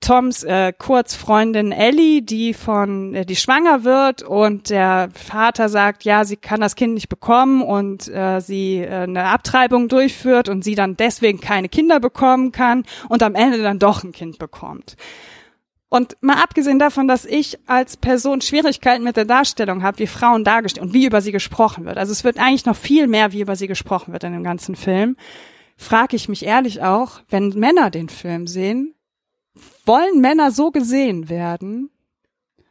Toms 0.02 0.44
äh, 0.44 0.72
Kurzfreundin 0.78 1.72
Ellie, 1.72 2.22
die 2.22 2.54
von 2.54 3.14
äh, 3.14 3.26
die 3.26 3.36
schwanger 3.36 3.84
wird 3.84 4.22
und 4.22 4.70
der 4.70 5.10
Vater 5.14 5.68
sagt, 5.68 6.04
ja, 6.04 6.24
sie 6.24 6.38
kann 6.38 6.62
das 6.62 6.76
Kind 6.76 6.94
nicht 6.94 7.10
bekommen 7.10 7.62
und 7.62 8.08
äh, 8.08 8.40
sie 8.40 8.78
äh, 8.78 9.04
eine 9.04 9.26
Abtreibung 9.26 9.90
durchführt 9.90 10.48
und 10.48 10.64
sie 10.64 10.76
dann 10.76 10.96
deswegen 10.96 11.42
keine 11.42 11.68
Kinder 11.68 12.00
bekommen 12.00 12.52
kann 12.52 12.86
und 13.10 13.24
am 13.24 13.36
Ende 13.36 13.62
dann 13.62 13.80
doch 13.80 14.04
ein 14.04 14.14
Kind 14.14 14.40
bekommt. 14.40 14.96
Und 15.90 16.18
mal 16.22 16.42
abgesehen 16.42 16.78
davon, 16.78 17.08
dass 17.08 17.26
ich 17.26 17.58
als 17.66 17.98
Person 17.98 18.42
Schwierigkeiten 18.42 19.04
mit 19.04 19.18
der 19.18 19.26
Darstellung 19.26 19.82
habe, 19.82 20.00
wie 20.00 20.08
Frauen 20.08 20.44
dargestellt 20.44 20.86
und 20.86 20.94
wie 20.94 21.06
über 21.06 21.20
sie 21.20 21.32
gesprochen 21.32 21.86
wird. 21.86 21.98
Also 21.98 22.12
es 22.12 22.24
wird 22.24 22.38
eigentlich 22.38 22.66
noch 22.66 22.76
viel 22.76 23.08
mehr, 23.08 23.34
wie 23.34 23.42
über 23.42 23.56
sie 23.56 23.68
gesprochen 23.68 24.14
wird 24.14 24.24
in 24.24 24.34
dem 24.34 24.44
ganzen 24.44 24.76
Film. 24.76 25.18
Frage 25.78 26.16
ich 26.16 26.30
mich 26.30 26.46
ehrlich 26.46 26.84
auch, 26.84 27.22
wenn 27.30 27.50
Männer 27.50 27.90
den 27.90 28.10
Film 28.10 28.46
sehen, 28.46 28.94
wollen 29.86 30.22
Männer 30.22 30.52
so 30.52 30.72
gesehen 30.72 31.30
werden? 31.30 31.90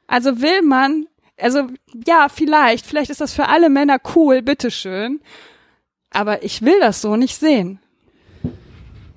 Also 0.06 0.40
will 0.40 0.62
man, 0.62 1.06
also 1.36 1.68
ja, 2.06 2.28
vielleicht, 2.28 2.86
vielleicht 2.86 3.10
ist 3.10 3.20
das 3.20 3.32
für 3.32 3.48
alle 3.48 3.68
Männer 3.68 3.98
cool, 4.14 4.42
bitteschön. 4.42 5.20
Aber 6.10 6.42
ich 6.42 6.62
will 6.62 6.80
das 6.80 7.02
so 7.02 7.16
nicht 7.16 7.36
sehen. 7.36 7.80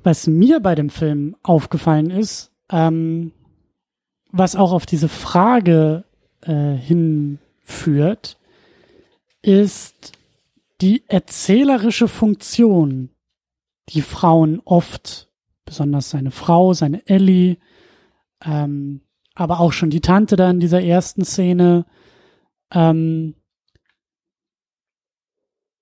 Was 0.04 0.28
mir 0.28 0.60
bei 0.60 0.76
dem 0.76 0.90
Film 0.90 1.36
aufgefallen 1.44 2.10
ist, 2.10 2.52
ähm, 2.70 3.32
was 4.32 4.56
auch 4.56 4.72
auf 4.72 4.86
diese 4.86 5.10
Frage 5.10 6.04
äh, 6.42 6.74
hinführt, 6.74 8.38
ist 9.42 10.14
die 10.82 11.04
erzählerische 11.08 12.08
Funktion, 12.08 13.10
die 13.90 14.02
Frauen 14.02 14.62
oft, 14.66 15.30
besonders 15.72 16.10
seine 16.10 16.32
Frau, 16.32 16.74
seine 16.74 17.08
Ellie, 17.08 17.56
ähm, 18.44 19.00
aber 19.36 19.62
auch 19.62 19.72
schon 19.72 19.90
die 19.90 20.02
Tante 20.02 20.36
da 20.36 20.50
in 20.50 20.60
dieser 20.60 20.84
ersten 20.84 21.24
Szene, 21.24 21.86
ähm, 22.74 23.36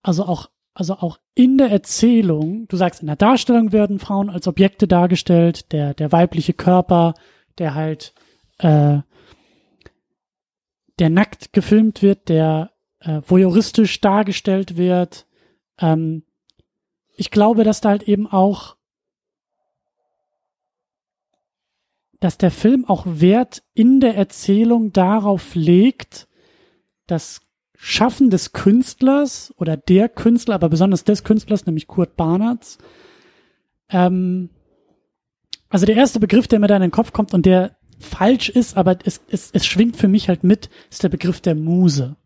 also 0.03 0.25
auch, 0.25 0.51
also 0.75 0.93
auch 0.93 1.17
in 1.33 1.57
der 1.57 1.71
Erzählung, 1.71 2.67
du 2.67 2.77
sagst, 2.77 3.01
in 3.01 3.07
der 3.07 3.15
Darstellung 3.15 3.71
werden 3.71 3.97
Frauen 3.97 4.29
als 4.29 4.47
Objekte 4.47 4.87
dargestellt, 4.87 5.71
der, 5.71 5.95
der 5.95 6.11
weibliche 6.11 6.53
Körper, 6.53 7.15
der 7.57 7.73
halt, 7.73 8.13
äh, 8.59 8.99
der 10.99 11.09
nackt 11.09 11.51
gefilmt 11.51 12.03
wird, 12.03 12.29
der 12.29 12.73
äh, 12.99 13.21
voyeuristisch 13.25 13.99
dargestellt 14.01 14.77
wird. 14.77 15.25
Ähm, 15.79 16.25
ich 17.15 17.31
glaube, 17.31 17.63
dass 17.63 17.81
da 17.81 17.89
halt 17.89 18.03
eben 18.03 18.27
auch, 18.27 18.75
dass 22.19 22.37
der 22.37 22.51
Film 22.51 22.85
auch 22.85 23.05
Wert 23.07 23.63
in 23.73 23.99
der 23.99 24.15
Erzählung 24.15 24.91
darauf 24.91 25.55
legt, 25.55 26.27
das 27.07 27.41
Schaffen 27.75 28.29
des 28.29 28.51
Künstlers 28.51 29.53
oder 29.57 29.77
der 29.77 30.09
Künstler, 30.09 30.55
aber 30.55 30.67
besonders 30.67 31.05
des 31.05 31.23
Künstlers, 31.23 31.65
nämlich 31.65 31.87
Kurt 31.87 32.17
Barnards. 32.17 32.77
Ähm, 33.89 34.49
also 35.69 35.85
der 35.85 35.95
erste 35.95 36.19
Begriff, 36.19 36.47
der 36.47 36.59
mir 36.59 36.67
da 36.67 36.75
in 36.75 36.81
den 36.81 36.91
Kopf 36.91 37.13
kommt 37.13 37.33
und 37.33 37.45
der 37.45 37.77
falsch 37.99 38.49
ist, 38.49 38.75
aber 38.75 38.97
es, 39.05 39.21
es, 39.29 39.51
es 39.53 39.65
schwingt 39.65 39.95
für 39.95 40.07
mich 40.07 40.27
halt 40.27 40.43
mit, 40.43 40.69
ist 40.89 41.03
der 41.03 41.09
Begriff 41.09 41.39
der 41.39 41.55
Muse. 41.55 42.17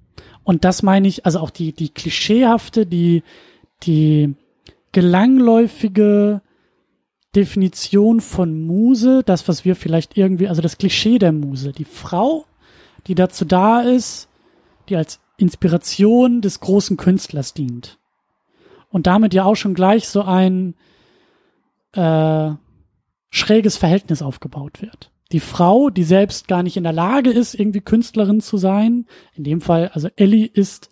Und 0.44 0.65
das 0.65 0.82
meine 0.82 1.07
ich, 1.07 1.26
also 1.26 1.40
auch 1.40 1.52
die, 1.52 1.72
die 1.74 1.90
klischeehafte, 1.90 2.86
die, 2.86 3.24
die 3.84 4.36
gelangläufige 4.91 6.41
Definition 7.35 8.22
von 8.22 8.61
Muse, 8.65 9.23
das, 9.26 9.47
was 9.47 9.65
wir 9.65 9.76
vielleicht 9.76 10.18
irgendwie, 10.18 10.47
also 10.47 10.61
das 10.61 10.77
Klischee 10.77 11.18
der 11.19 11.31
Muse, 11.31 11.72
die 11.72 11.85
Frau, 11.85 12.45
die 13.07 13.15
dazu 13.15 13.45
da 13.45 13.81
ist, 13.81 14.30
die 14.89 14.95
als 14.95 15.19
Inspiration 15.38 16.41
des 16.41 16.60
großen 16.60 16.97
Künstlers 16.97 17.53
dient. 17.53 17.97
Und 18.89 19.07
damit 19.07 19.34
ja 19.34 19.45
auch 19.45 19.55
schon 19.55 19.73
gleich 19.73 20.07
so 20.07 20.22
ein 20.22 20.76
äh, 21.93 22.51
schräges 23.31 23.77
Verhältnis 23.77 24.22
aufgebaut 24.22 24.81
wird 24.81 25.11
die 25.34 25.39
Frau, 25.39 25.89
die 25.89 26.03
selbst 26.03 26.47
gar 26.47 26.64
nicht 26.64 26.77
in 26.77 26.84
der 26.84 26.93
Lage 26.93 27.31
ist, 27.31 27.55
irgendwie 27.55 27.81
Künstlerin 27.81 28.39
zu 28.39 28.57
sein. 28.57 29.07
In 29.34 29.43
dem 29.43 29.61
Fall, 29.61 29.89
also 29.93 30.07
Ellie 30.15 30.45
ist 30.45 30.89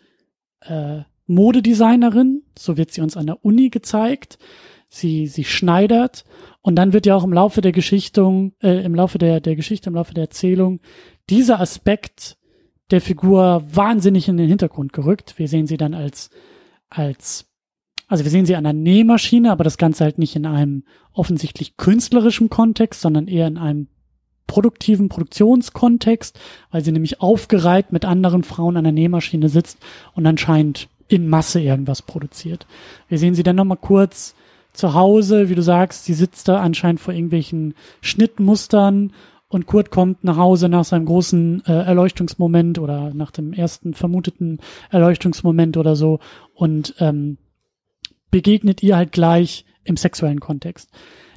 äh, 0.62 1.02
Modedesignerin, 1.28 2.42
so 2.58 2.76
wird 2.76 2.92
sie 2.92 3.02
uns 3.02 3.16
an 3.16 3.28
der 3.28 3.46
Uni 3.46 3.70
gezeigt. 3.70 4.40
Sie, 4.94 5.28
sie 5.28 5.46
schneidert 5.46 6.26
und 6.62 6.76
dann 6.76 6.92
wird 6.92 7.06
ja 7.06 7.16
auch 7.16 7.24
im 7.24 7.32
Laufe 7.32 7.62
der 7.62 7.72
Geschichtung, 7.72 8.52
äh, 8.62 8.84
im 8.84 8.94
Laufe 8.94 9.18
der, 9.18 9.40
der 9.40 9.56
Geschichte, 9.56 9.90
im 9.90 9.96
Laufe 9.96 10.14
der 10.14 10.26
Erzählung 10.26 10.82
dieser 11.30 11.62
Aspekt 11.62 12.38
der 12.92 13.00
Figur 13.00 13.64
wahnsinnig 13.72 14.28
in 14.28 14.36
den 14.36 14.50
Hintergrund 14.50 14.92
gerückt. 14.92 15.40
Wir 15.40 15.48
sehen 15.48 15.66
sie 15.66 15.78
dann 15.78 15.94
als, 15.94 16.30
als, 16.90 17.46
also 18.10 18.26
wir 18.26 18.32
sehen 18.32 18.46
sie 18.46 18.58
an 18.58 18.66
der 18.66 18.74
Nähmaschine, 18.74 19.50
aber 19.50 19.64
das 19.64 19.78
Ganze 19.78 20.04
halt 20.04 20.18
nicht 20.18 20.36
in 20.36 20.46
einem 20.46 20.84
offensichtlich 21.14 21.78
künstlerischen 21.78 22.50
Kontext, 22.50 23.00
sondern 23.00 23.30
eher 23.30 23.48
in 23.48 23.58
einem 23.58 23.88
produktiven 24.46 25.08
Produktionskontext, 25.08 26.38
weil 26.70 26.84
sie 26.84 26.92
nämlich 26.92 27.22
aufgereiht 27.22 27.94
mit 27.94 28.04
anderen 28.04 28.44
Frauen 28.44 28.76
an 28.76 28.84
der 28.84 28.92
Nähmaschine 28.92 29.48
sitzt 29.48 29.78
und 30.16 30.28
anscheinend 30.28 30.90
in 31.08 31.30
Masse 31.30 31.62
irgendwas 31.62 32.02
produziert. 32.02 32.68
Wir 33.08 33.18
sehen 33.18 33.36
sie 33.36 33.44
dann 33.44 33.56
nochmal 33.56 33.78
kurz 33.78 34.36
zu 34.74 34.94
Hause, 34.94 35.50
wie 35.50 35.56
du 35.56 35.62
sagst, 35.62 36.06
sie 36.06 36.14
sitzt 36.14 36.48
da 36.48 36.62
anscheinend 36.62 37.00
vor 37.00 37.14
irgendwelchen 37.14 37.74
Schnittmustern 38.02 39.14
und 39.48 39.66
Kurt 39.66 39.92
kommt 39.92 40.24
nach 40.24 40.38
Hause 40.38 40.70
nach 40.70 40.86
seinem 40.86 41.06
großen 41.06 41.64
äh, 41.66 41.72
Erleuchtungsmoment 41.72 42.80
oder 42.80 43.14
nach 43.14 43.32
dem 43.32 43.52
ersten 43.54 43.94
vermuteten 43.94 44.60
Erleuchtungsmoment 44.90 45.76
oder 45.78 45.96
so 45.96 46.20
und 46.54 46.96
ähm, 47.00 47.38
begegnet 48.30 48.82
ihr 48.82 48.96
halt 48.96 49.12
gleich 49.12 49.66
im 49.84 49.98
sexuellen 49.98 50.40
Kontext. 50.40 50.90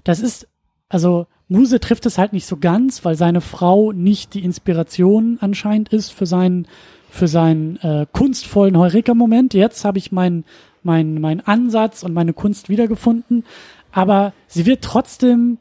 Das 0.04 0.20
ist 0.20 0.48
also 0.88 1.26
Muse 1.48 1.80
trifft 1.80 2.06
es 2.06 2.18
halt 2.18 2.32
nicht 2.32 2.46
so 2.46 2.56
ganz, 2.56 3.04
weil 3.04 3.16
seine 3.16 3.40
Frau 3.40 3.92
nicht 3.92 4.34
die 4.34 4.44
Inspiration 4.44 5.38
anscheinend 5.40 5.90
ist 5.90 6.10
für 6.10 6.26
seinen 6.26 6.66
für 7.10 7.28
seinen 7.28 7.76
äh, 7.76 8.06
kunstvollen 8.12 8.76
Heureka-Moment. 8.76 9.54
Jetzt 9.54 9.84
habe 9.84 9.98
ich 9.98 10.10
meinen 10.10 10.44
mein, 10.84 11.20
mein 11.20 11.40
Ansatz 11.40 12.02
und 12.02 12.12
meine 12.12 12.32
Kunst 12.32 12.68
wiedergefunden, 12.68 13.44
aber 13.92 14.32
sie 14.46 14.66
wird 14.66 14.82
trotzdem 14.82 15.58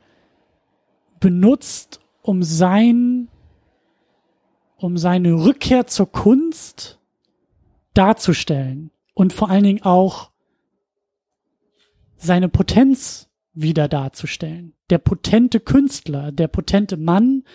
benutzt, 1.19 1.99
um 2.21 2.43
sein 2.43 3.27
um 4.83 4.97
seine 4.97 5.33
Rückkehr 5.33 5.87
zur 5.87 6.11
Kunst 6.11 6.99
darzustellen 7.93 8.91
und 9.13 9.31
vor 9.31 9.49
allen 9.49 9.63
Dingen 9.63 9.83
auch 9.83 10.31
seine 12.17 12.49
Potenz 12.49 13.29
wieder 13.53 13.87
darzustellen. 13.87 14.73
Der 14.89 14.97
potente 14.97 15.61
Künstler, 15.61 16.33
der 16.33 16.49
potente 16.49 16.97
Mann, 16.97 17.45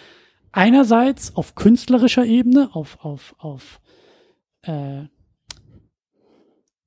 einerseits 0.52 1.36
auf 1.36 1.54
künstlerischer 1.54 2.24
Ebene, 2.24 2.70
auf, 2.72 3.04
auf, 3.04 3.34
auf 3.36 3.80
äh, 4.62 5.02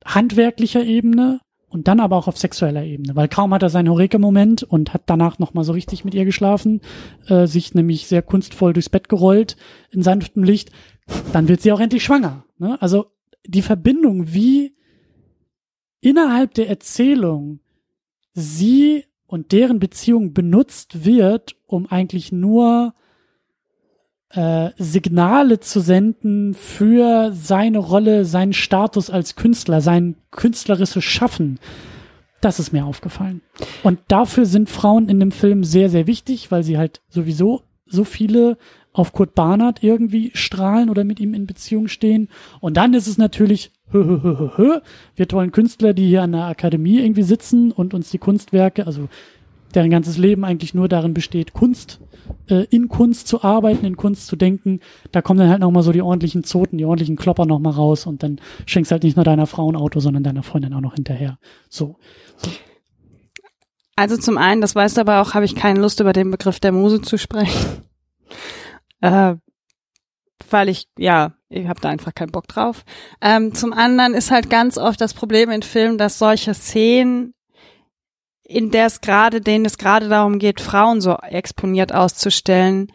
handwerklicher 0.06 0.84
Ebene 0.84 1.40
und 1.72 1.88
dann 1.88 2.00
aber 2.00 2.18
auch 2.18 2.28
auf 2.28 2.38
sexueller 2.38 2.84
Ebene, 2.84 3.16
weil 3.16 3.30
kaum 3.30 3.54
hat 3.54 3.64
er 3.64 3.70
seinen 3.70 3.90
Horeke-Moment 3.90 4.64
und 4.64 4.94
hat 4.94 5.04
danach 5.06 5.40
nochmal 5.40 5.64
so 5.64 5.72
richtig 5.72 6.04
mit 6.04 6.14
ihr 6.14 6.26
geschlafen, 6.26 6.82
äh, 7.28 7.48
sich 7.48 7.74
nämlich 7.74 8.08
sehr 8.08 8.22
kunstvoll 8.22 8.74
durchs 8.74 8.90
Bett 8.90 9.08
gerollt 9.08 9.56
in 9.90 10.04
sanftem 10.04 10.44
Licht, 10.44 10.72
dann 11.32 11.48
wird 11.48 11.62
sie 11.62 11.72
auch 11.72 11.80
endlich 11.80 12.04
schwanger. 12.04 12.46
Ne? 12.58 12.82
Also 12.82 13.06
die 13.46 13.62
Verbindung, 13.62 14.34
wie 14.34 14.76
innerhalb 16.02 16.54
der 16.56 16.70
Erzählung 16.70 17.60
sie 18.34 19.06
und 19.26 19.54
deren 19.54 19.80
Beziehung 19.80 20.34
benutzt 20.34 21.06
wird, 21.06 21.56
um 21.68 21.88
eigentlich 21.88 22.34
nur 22.34 22.94
äh, 24.34 24.72
Signale 24.78 25.60
zu 25.60 25.80
senden 25.80 26.54
für 26.54 27.32
seine 27.34 27.80
Rolle, 27.80 28.26
seinen 28.26 28.54
Status 28.54 29.10
als 29.10 29.36
Künstler, 29.36 29.82
sein 29.82 30.16
künstlerisches 30.32 31.04
Schaffen. 31.04 31.60
Das 32.42 32.60
ist 32.60 32.74
mir 32.74 32.86
aufgefallen. 32.86 33.42
Und 33.84 34.00
dafür 34.08 34.46
sind 34.46 34.70
Frauen 34.70 35.10
in 35.10 35.20
dem 35.20 35.32
Film 35.32 35.64
sehr, 35.64 35.90
sehr 35.90 36.08
wichtig, 36.08 36.52
weil 36.52 36.64
sie 36.64 36.78
halt 36.78 37.02
sowieso 37.10 37.62
so 37.86 38.04
viele 38.04 38.58
auf 38.94 39.14
Kurt 39.14 39.36
Barnard 39.36 39.84
irgendwie 39.84 40.32
strahlen 40.34 40.90
oder 40.90 41.04
mit 41.04 41.20
ihm 41.20 41.34
in 41.34 41.46
Beziehung 41.46 41.88
stehen. 41.88 42.30
Und 42.60 42.78
dann 42.78 42.94
ist 42.94 43.08
es 43.08 43.18
natürlich 43.18 43.72
hö, 43.92 44.04
hö, 44.06 44.20
hö, 44.24 44.38
hö, 44.40 44.50
hö. 44.58 44.80
wir 45.16 45.28
tollen 45.28 45.52
Künstler, 45.52 45.94
die 45.94 46.08
hier 46.08 46.24
an 46.24 46.32
der 46.32 46.46
Akademie 46.46 47.00
irgendwie 47.00 47.24
sitzen 47.24 47.72
und 47.72 47.94
uns 47.94 48.10
die 48.10 48.18
Kunstwerke, 48.18 48.86
also 48.86 49.08
deren 49.76 49.90
ganzes 49.90 50.18
Leben 50.18 50.44
eigentlich 50.44 50.74
nur 50.74 50.90
darin 50.90 51.14
besteht, 51.14 51.54
Kunst, 51.54 52.00
äh, 52.48 52.66
in 52.70 52.88
Kunst 52.88 53.28
zu 53.28 53.44
arbeiten, 53.44 53.86
in 53.86 53.98
Kunst 53.98 54.28
zu 54.28 54.36
denken, 54.36 54.80
da 55.12 55.22
kommen 55.22 55.40
dann 55.40 55.50
halt 55.50 55.62
nochmal 55.62 55.84
so 55.84 55.92
die 55.92 56.02
ordentlichen 56.02 56.44
Zoten, 56.44 56.78
die 56.78 56.86
ordentlichen 56.86 57.16
Klopper 57.16 57.46
nochmal 57.46 57.74
raus 57.74 58.06
und 58.06 58.24
dann 58.24 58.40
schenkst 58.66 58.92
halt 58.92 59.04
nicht 59.04 59.16
nur 59.16 59.26
deiner 59.26 59.48
Frau 59.48 59.72
ein 59.72 59.76
Auto, 59.76 60.00
sondern 60.00 60.24
deiner 60.24 60.44
Freundin 60.44 60.74
auch 60.74 60.82
noch 60.82 60.96
hinterher. 60.96 61.38
So. 61.70 61.98
so. 62.38 62.50
Also 63.96 64.18
zum 64.18 64.38
einen, 64.38 64.62
das 64.62 64.76
weißt 64.76 64.98
du 64.98 65.02
aber 65.02 65.22
auch, 65.22 65.34
habe 65.34 65.46
ich 65.46 65.56
keine 65.56 65.80
Lust 65.80 66.00
über 66.00 66.14
den 66.14 66.32
Begriff 66.32 66.60
der 66.60 66.72
Muse 66.72 67.02
zu 67.02 67.18
sprechen. 67.18 67.84
Äh, 69.04 69.38
weil 70.52 70.70
ich, 70.70 70.88
ja, 70.96 71.34
ich 71.50 71.68
habe 71.68 71.82
da 71.82 71.90
einfach 71.90 72.14
keinen 72.14 72.32
Bock 72.32 72.48
drauf. 72.48 72.86
Ähm, 73.20 73.56
zum 73.56 73.74
anderen 73.74 74.14
ist 74.14 74.30
halt 74.30 74.50
ganz 74.50 74.78
oft 74.78 75.02
das 75.02 75.16
Problem 75.16 75.50
in 75.50 75.64
Filmen, 75.64 75.98
dass 75.98 76.20
solche 76.20 76.54
Szenen, 76.54 77.34
in 78.52 78.72
der 78.72 78.86
es 78.86 79.02
gerade, 79.02 79.42
denen 79.42 79.66
es 79.66 79.78
gerade 79.78 80.10
darum 80.10 80.40
geht, 80.40 80.62
Frauen 80.62 81.02
so 81.02 81.16
exponiert 81.16 81.94
auszustellen, 81.94 82.92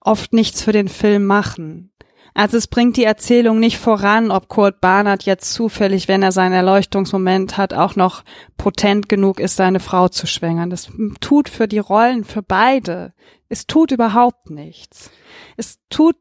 oft 0.00 0.32
nichts 0.32 0.62
für 0.62 0.72
den 0.72 0.88
Film 0.88 1.26
machen. 1.26 1.90
Also 2.36 2.56
es 2.56 2.66
bringt 2.66 2.96
die 2.96 3.04
Erzählung 3.04 3.60
nicht 3.60 3.78
voran, 3.78 4.32
ob 4.32 4.48
Kurt 4.48 4.80
Barnard 4.80 5.22
jetzt 5.22 5.52
zufällig, 5.52 6.08
wenn 6.08 6.22
er 6.22 6.32
seinen 6.32 6.52
Erleuchtungsmoment 6.52 7.56
hat, 7.56 7.72
auch 7.74 7.94
noch 7.94 8.24
potent 8.56 9.08
genug 9.08 9.38
ist, 9.38 9.54
seine 9.54 9.78
Frau 9.78 10.08
zu 10.08 10.26
schwängern. 10.26 10.68
Das 10.68 10.90
tut 11.20 11.48
für 11.48 11.68
die 11.68 11.78
Rollen, 11.78 12.24
für 12.24 12.42
beide. 12.42 13.12
Es 13.48 13.68
tut 13.68 13.92
überhaupt 13.92 14.50
nichts. 14.50 15.10
Es 15.56 15.78
tut 15.90 16.16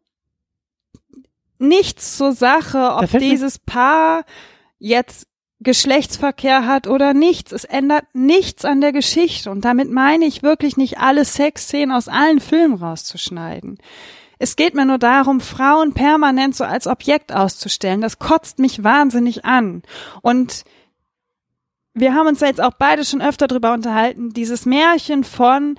nichts 1.57 2.15
zur 2.15 2.33
Sache, 2.33 2.93
ob 2.93 3.09
dieses 3.17 3.57
Paar 3.57 4.23
jetzt 4.77 5.27
Geschlechtsverkehr 5.63 6.67
hat 6.67 6.87
oder 6.87 7.13
nichts. 7.13 7.51
Es 7.51 7.63
ändert 7.63 8.05
nichts 8.13 8.65
an 8.65 8.81
der 8.81 8.91
Geschichte. 8.91 9.49
Und 9.49 9.65
damit 9.65 9.89
meine 9.91 10.25
ich 10.25 10.43
wirklich 10.43 10.77
nicht 10.77 10.99
alle 10.99 11.25
Sexszenen 11.25 11.95
aus 11.95 12.07
allen 12.07 12.39
Filmen 12.39 12.75
rauszuschneiden. 12.75 13.77
Es 14.39 14.55
geht 14.55 14.75
mir 14.75 14.85
nur 14.85 14.97
darum, 14.97 15.39
Frauen 15.39 15.93
permanent 15.93 16.55
so 16.55 16.63
als 16.63 16.87
Objekt 16.87 17.33
auszustellen. 17.33 18.01
Das 18.01 18.19
kotzt 18.19 18.59
mich 18.59 18.83
wahnsinnig 18.83 19.45
an. 19.45 19.83
Und 20.21 20.65
wir 21.93 22.13
haben 22.13 22.27
uns 22.27 22.41
jetzt 22.41 22.61
auch 22.61 22.73
beide 22.77 23.05
schon 23.05 23.21
öfter 23.21 23.47
drüber 23.47 23.73
unterhalten, 23.73 24.31
dieses 24.31 24.65
Märchen 24.65 25.23
von 25.23 25.77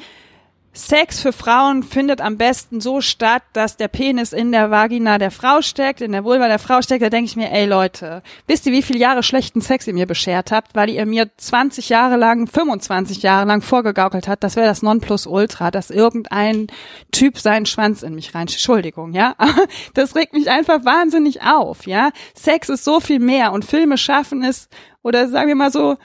Sex 0.76 1.20
für 1.20 1.32
Frauen 1.32 1.84
findet 1.84 2.20
am 2.20 2.36
besten 2.36 2.80
so 2.80 3.00
statt, 3.00 3.44
dass 3.52 3.76
der 3.76 3.86
Penis 3.86 4.32
in 4.32 4.50
der 4.50 4.72
Vagina 4.72 5.18
der 5.18 5.30
Frau 5.30 5.62
steckt, 5.62 6.00
in 6.00 6.10
der 6.10 6.24
Vulva 6.24 6.48
der 6.48 6.58
Frau 6.58 6.82
steckt. 6.82 7.00
Da 7.00 7.10
denke 7.10 7.26
ich 7.26 7.36
mir, 7.36 7.52
ey 7.52 7.64
Leute, 7.64 8.24
wisst 8.48 8.66
ihr, 8.66 8.72
wie 8.72 8.82
viele 8.82 8.98
Jahre 8.98 9.22
schlechten 9.22 9.60
Sex 9.60 9.86
ihr 9.86 9.94
mir 9.94 10.06
beschert 10.06 10.50
habt, 10.50 10.74
weil 10.74 10.90
ihr 10.90 11.06
mir 11.06 11.30
20 11.36 11.90
Jahre 11.90 12.16
lang, 12.16 12.48
25 12.48 13.22
Jahre 13.22 13.46
lang 13.46 13.62
vorgegaukelt 13.62 14.26
habt, 14.26 14.42
das 14.42 14.56
wäre 14.56 14.66
das 14.66 14.82
Nonplusultra, 14.82 15.70
dass 15.70 15.90
irgendein 15.90 16.66
Typ 17.12 17.38
seinen 17.38 17.66
Schwanz 17.66 18.02
in 18.02 18.16
mich 18.16 18.34
rein. 18.34 18.42
Entschuldigung, 18.42 19.12
ja. 19.12 19.36
Das 19.94 20.16
regt 20.16 20.32
mich 20.32 20.50
einfach 20.50 20.84
wahnsinnig 20.84 21.42
auf, 21.42 21.86
ja. 21.86 22.10
Sex 22.34 22.68
ist 22.68 22.82
so 22.82 22.98
viel 22.98 23.20
mehr 23.20 23.52
und 23.52 23.64
Filme 23.64 23.96
schaffen 23.96 24.42
es, 24.42 24.68
oder 25.02 25.28
sagen 25.28 25.48
wir 25.48 25.54
mal 25.54 25.70
so, 25.70 25.96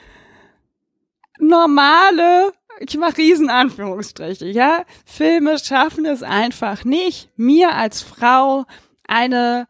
normale 1.40 2.52
ich 2.80 2.96
mache 2.96 3.18
riesen 3.18 3.50
Anführungsstriche, 3.50 4.46
ja. 4.46 4.84
Filme 5.04 5.58
schaffen 5.58 6.06
es 6.06 6.22
einfach 6.22 6.84
nicht, 6.84 7.28
mir 7.36 7.74
als 7.74 8.02
Frau 8.02 8.64
eine 9.06 9.68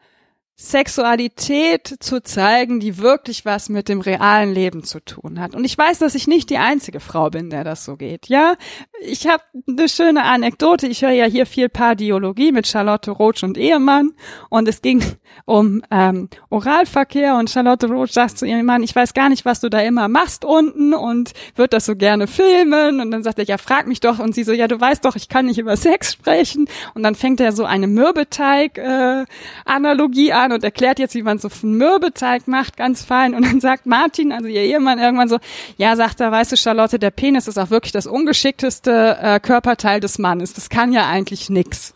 Sexualität 0.63 1.97
zu 2.01 2.23
zeigen, 2.23 2.81
die 2.81 2.99
wirklich 2.99 3.47
was 3.47 3.71
mit 3.71 3.89
dem 3.89 4.03
realen 4.03 4.53
Leben 4.53 4.85
zu 4.85 5.03
tun 5.03 5.41
hat. 5.41 5.55
Und 5.55 5.65
ich 5.65 5.77
weiß, 5.77 5.99
dass 6.01 6.15
ich 6.15 6.27
nicht 6.27 6.51
die 6.51 6.59
einzige 6.59 7.01
Frau 7.01 7.31
bin, 7.31 7.49
der 7.49 7.65
das 7.65 7.87
so 7.87 7.97
geht. 7.97 8.29
Ja, 8.29 8.57
ich 9.01 9.27
habe 9.27 9.43
eine 9.67 9.89
schöne 9.89 10.23
Anekdote. 10.25 10.87
Ich 10.87 11.01
höre 11.01 11.13
ja 11.13 11.25
hier 11.25 11.47
viel 11.47 11.71
Pardiologie 11.71 12.53
mit 12.53 12.67
Charlotte 12.67 13.11
Roach 13.11 13.43
und 13.43 13.57
Ehemann 13.57 14.11
und 14.51 14.69
es 14.69 14.83
ging 14.83 15.03
um 15.47 15.83
ähm, 15.91 16.29
Oralverkehr 16.51 17.37
und 17.37 17.49
Charlotte 17.49 17.87
Roach 17.87 18.13
sagt 18.13 18.37
zu 18.37 18.45
ihrem 18.45 18.67
Mann, 18.67 18.83
ich 18.83 18.95
weiß 18.95 19.15
gar 19.15 19.31
nicht, 19.31 19.47
was 19.47 19.61
du 19.61 19.71
da 19.71 19.81
immer 19.81 20.09
machst 20.09 20.45
unten 20.45 20.93
und 20.93 21.33
wird 21.57 21.73
das 21.73 21.87
so 21.87 21.97
gerne 21.97 22.27
filmen 22.27 23.01
und 23.01 23.11
dann 23.11 23.23
sagt 23.23 23.39
er, 23.39 23.47
ja, 23.47 23.57
frag 23.57 23.87
mich 23.87 24.01
doch 24.01 24.19
und 24.19 24.35
sie 24.35 24.45
so, 24.45 24.53
ja, 24.53 24.69
du 24.69 24.79
weißt 24.79 25.07
doch, 25.07 25.17
ich 25.17 25.31
kann 25.31 25.47
nicht 25.47 25.59
über 25.59 25.77
Sex 25.79 26.13
sprechen 26.13 26.69
und 26.95 27.03
dann 27.03 27.15
fängt 27.15 27.41
er 27.41 27.53
so 27.53 27.65
eine 27.65 27.87
Mürbeteig 27.87 28.77
äh, 28.77 29.25
Analogie 29.65 30.33
an 30.51 30.57
und 30.57 30.65
erklärt 30.65 30.99
jetzt, 30.99 31.15
wie 31.15 31.23
man 31.23 31.39
so 31.39 31.49
Mürbeteig 31.63 32.49
macht, 32.49 32.77
ganz 32.77 33.05
fein. 33.05 33.35
Und 33.35 33.47
dann 33.47 33.61
sagt 33.61 33.87
Martin, 33.87 34.33
also 34.33 34.49
ihr 34.49 34.63
Ehemann, 34.63 34.99
irgendwann 34.99 35.29
so, 35.29 35.39
ja, 35.77 35.97
sagt 35.97 36.21
er, 36.21 36.31
weißt 36.33 36.53
du, 36.53 36.57
Charlotte, 36.57 36.99
der 36.99 37.11
Penis 37.11 37.49
ist 37.49 37.59
auch 37.59 37.71
wirklich 37.71 37.93
das 37.93 38.07
ungeschickteste 38.07 39.19
äh, 39.21 39.41
Körperteil 39.41 40.01
des 40.01 40.19
Mannes. 40.19 40.53
Das 40.53 40.69
kann 40.69 40.93
ja 40.93 41.09
eigentlich 41.09 41.51
nix. 41.51 41.95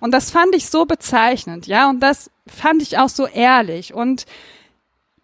Und 0.00 0.12
das 0.12 0.30
fand 0.30 0.54
ich 0.54 0.66
so 0.68 0.86
bezeichnend, 0.86 1.66
ja, 1.66 1.90
und 1.90 2.00
das 2.00 2.30
fand 2.46 2.82
ich 2.82 2.98
auch 2.98 3.08
so 3.08 3.26
ehrlich. 3.26 3.92
Und 3.92 4.24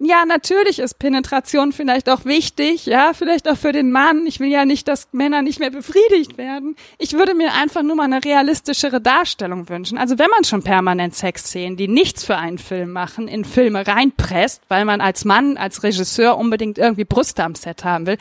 ja, 0.05 0.25
natürlich 0.27 0.79
ist 0.79 0.99
Penetration 0.99 1.73
vielleicht 1.73 2.09
auch 2.09 2.25
wichtig, 2.25 2.87
ja, 2.87 3.13
vielleicht 3.15 3.49
auch 3.49 3.57
für 3.57 3.73
den 3.73 3.93
Mann. 3.93 4.27
Ich 4.27 4.41
will 4.41 4.49
ja 4.49 4.65
nicht, 4.65 4.89
dass 4.89 5.09
Männer 5.13 5.43
nicht 5.43 5.61
mehr 5.61 5.71
befriedigt 5.71 6.39
werden. 6.39 6.77
Ich 6.99 7.13
würde 7.13 7.35
mir 7.35 7.55
einfach 7.55 7.83
nur 7.83 7.97
mal 7.97 8.05
eine 8.05 8.25
realistischere 8.25 9.01
Darstellung 9.01 9.69
wünschen. 9.69 9.99
Also 9.99 10.19
wenn 10.19 10.31
man 10.31 10.45
schon 10.45 10.63
permanent 10.63 11.15
Sexszenen, 11.15 11.77
die 11.77 11.89
nichts 11.89 12.25
für 12.25 12.37
einen 12.37 12.59
Film 12.59 12.91
machen, 12.91 13.29
in 13.29 13.45
Filme 13.45 13.87
reinpresst, 13.87 14.63
weil 14.69 14.85
man 14.85 15.01
als 15.01 15.25
Mann, 15.25 15.57
als 15.57 15.83
Regisseur 15.83 16.37
unbedingt 16.37 16.79
irgendwie 16.79 17.05
Brüste 17.05 17.45
am 17.45 17.55
Set 17.55 17.85
haben 17.85 18.07
will, 18.07 18.19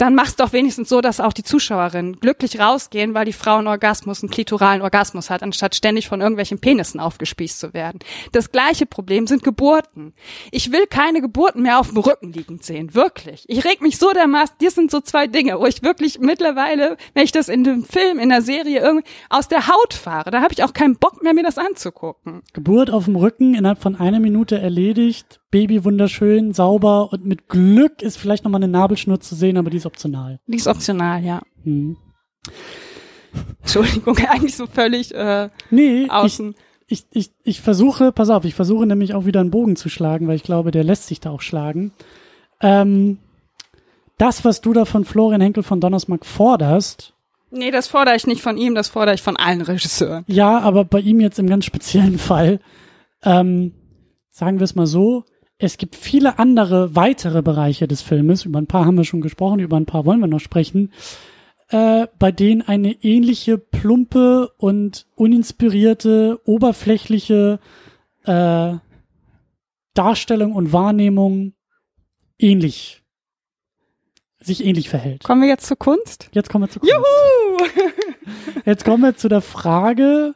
dann 0.00 0.14
mach's 0.14 0.34
doch 0.34 0.54
wenigstens 0.54 0.88
so, 0.88 1.02
dass 1.02 1.20
auch 1.20 1.34
die 1.34 1.42
Zuschauerinnen 1.42 2.20
glücklich 2.20 2.58
rausgehen, 2.58 3.12
weil 3.12 3.26
die 3.26 3.34
Frau 3.34 3.58
einen 3.58 3.66
Orgasmus, 3.66 4.22
einen 4.22 4.30
klitoralen 4.30 4.80
Orgasmus 4.80 5.28
hat, 5.28 5.42
anstatt 5.42 5.74
ständig 5.74 6.08
von 6.08 6.22
irgendwelchen 6.22 6.58
Penissen 6.58 7.00
aufgespießt 7.00 7.60
zu 7.60 7.74
werden. 7.74 7.98
Das 8.32 8.50
gleiche 8.50 8.86
Problem 8.86 9.26
sind 9.26 9.42
Geburten. 9.42 10.14
Ich 10.52 10.72
will 10.72 10.86
keine 10.86 11.20
Geburten 11.20 11.60
mehr 11.60 11.78
auf 11.78 11.88
dem 11.88 11.98
Rücken 11.98 12.32
liegend 12.32 12.64
sehen, 12.64 12.94
wirklich. 12.94 13.44
Ich 13.46 13.62
reg 13.66 13.82
mich 13.82 13.98
so 13.98 14.10
dermaßen, 14.12 14.56
das 14.62 14.74
sind 14.74 14.90
so 14.90 15.00
zwei 15.00 15.26
Dinge, 15.26 15.60
wo 15.60 15.66
ich 15.66 15.82
wirklich 15.82 16.18
mittlerweile, 16.18 16.96
wenn 17.12 17.24
ich 17.24 17.32
das 17.32 17.50
in 17.50 17.62
dem 17.62 17.84
Film, 17.84 18.18
in 18.18 18.30
der 18.30 18.40
Serie 18.40 18.80
irgendwie 18.80 19.06
aus 19.28 19.48
der 19.48 19.68
Haut 19.68 19.92
fahre, 19.92 20.30
da 20.30 20.40
habe 20.40 20.54
ich 20.54 20.64
auch 20.64 20.72
keinen 20.72 20.96
Bock 20.96 21.22
mehr, 21.22 21.34
mir 21.34 21.42
das 21.42 21.58
anzugucken. 21.58 22.40
Geburt 22.54 22.90
auf 22.90 23.04
dem 23.04 23.16
Rücken 23.16 23.54
innerhalb 23.54 23.82
von 23.82 23.96
einer 23.96 24.18
Minute 24.18 24.58
erledigt, 24.58 25.40
Baby 25.50 25.84
wunderschön, 25.84 26.52
sauber 26.52 27.12
und 27.12 27.24
mit 27.24 27.48
Glück 27.48 28.02
ist 28.02 28.16
vielleicht 28.16 28.44
nochmal 28.44 28.62
eine 28.62 28.70
Nabelschnur 28.70 29.20
zu 29.20 29.34
sehen, 29.34 29.56
aber 29.56 29.70
die 29.70 29.78
ist 29.78 29.86
optional. 29.86 30.40
Die 30.46 30.56
ist 30.56 30.68
optional, 30.68 31.24
ja. 31.24 31.40
Hm. 31.64 31.96
Entschuldigung, 33.60 34.16
eigentlich 34.28 34.56
so 34.56 34.66
völlig 34.66 35.14
äh, 35.14 35.48
nee, 35.70 36.08
außen. 36.08 36.54
Ich, 36.86 37.06
ich, 37.10 37.26
ich, 37.26 37.32
ich 37.42 37.60
versuche, 37.60 38.12
pass 38.12 38.30
auf, 38.30 38.44
ich 38.44 38.54
versuche 38.54 38.86
nämlich 38.86 39.14
auch 39.14 39.24
wieder 39.24 39.40
einen 39.40 39.50
Bogen 39.50 39.76
zu 39.76 39.88
schlagen, 39.88 40.28
weil 40.28 40.36
ich 40.36 40.42
glaube, 40.42 40.70
der 40.70 40.84
lässt 40.84 41.06
sich 41.06 41.20
da 41.20 41.30
auch 41.30 41.40
schlagen. 41.40 41.92
Ähm, 42.60 43.18
das, 44.18 44.44
was 44.44 44.60
du 44.60 44.72
da 44.72 44.84
von 44.84 45.04
Florian 45.04 45.40
Henkel 45.40 45.62
von 45.62 45.80
Donnersmarck 45.80 46.26
forderst, 46.26 47.14
Nee, 47.50 47.72
das 47.72 47.88
fordere 47.88 48.14
ich 48.14 48.26
nicht 48.26 48.42
von 48.42 48.56
ihm, 48.56 48.74
das 48.76 48.88
fordere 48.88 49.14
ich 49.14 49.22
von 49.22 49.36
allen 49.36 49.60
Regisseuren. 49.60 50.24
Ja, 50.28 50.60
aber 50.60 50.84
bei 50.84 51.00
ihm 51.00 51.20
jetzt 51.20 51.38
im 51.38 51.48
ganz 51.48 51.64
speziellen 51.64 52.18
Fall, 52.18 52.60
ähm, 53.24 53.74
sagen 54.30 54.60
wir 54.60 54.64
es 54.64 54.76
mal 54.76 54.86
so, 54.86 55.24
es 55.60 55.76
gibt 55.76 55.94
viele 55.94 56.38
andere 56.38 56.96
weitere 56.96 57.42
Bereiche 57.42 57.86
des 57.86 58.00
Filmes, 58.00 58.44
über 58.44 58.58
ein 58.58 58.66
paar 58.66 58.86
haben 58.86 58.96
wir 58.96 59.04
schon 59.04 59.20
gesprochen, 59.20 59.60
über 59.60 59.76
ein 59.76 59.86
paar 59.86 60.06
wollen 60.06 60.20
wir 60.20 60.26
noch 60.26 60.40
sprechen, 60.40 60.92
äh, 61.68 62.06
bei 62.18 62.32
denen 62.32 62.62
eine 62.62 62.92
ähnliche 63.02 63.58
plumpe 63.58 64.50
und 64.56 65.06
uninspirierte, 65.16 66.40
oberflächliche 66.44 67.60
äh, 68.24 68.72
Darstellung 69.94 70.52
und 70.54 70.72
Wahrnehmung 70.72 71.52
ähnlich 72.38 73.02
sich 74.42 74.64
ähnlich 74.64 74.88
verhält. 74.88 75.22
Kommen 75.22 75.42
wir 75.42 75.48
jetzt 75.48 75.66
zur 75.66 75.76
Kunst? 75.76 76.30
Jetzt 76.32 76.48
kommen 76.48 76.64
wir 76.64 76.70
zur 76.70 76.80
Kunst. 76.80 76.94
Juhu! 76.94 77.68
jetzt 78.64 78.86
kommen 78.86 79.02
wir 79.02 79.14
zu 79.14 79.28
der 79.28 79.42
Frage, 79.42 80.34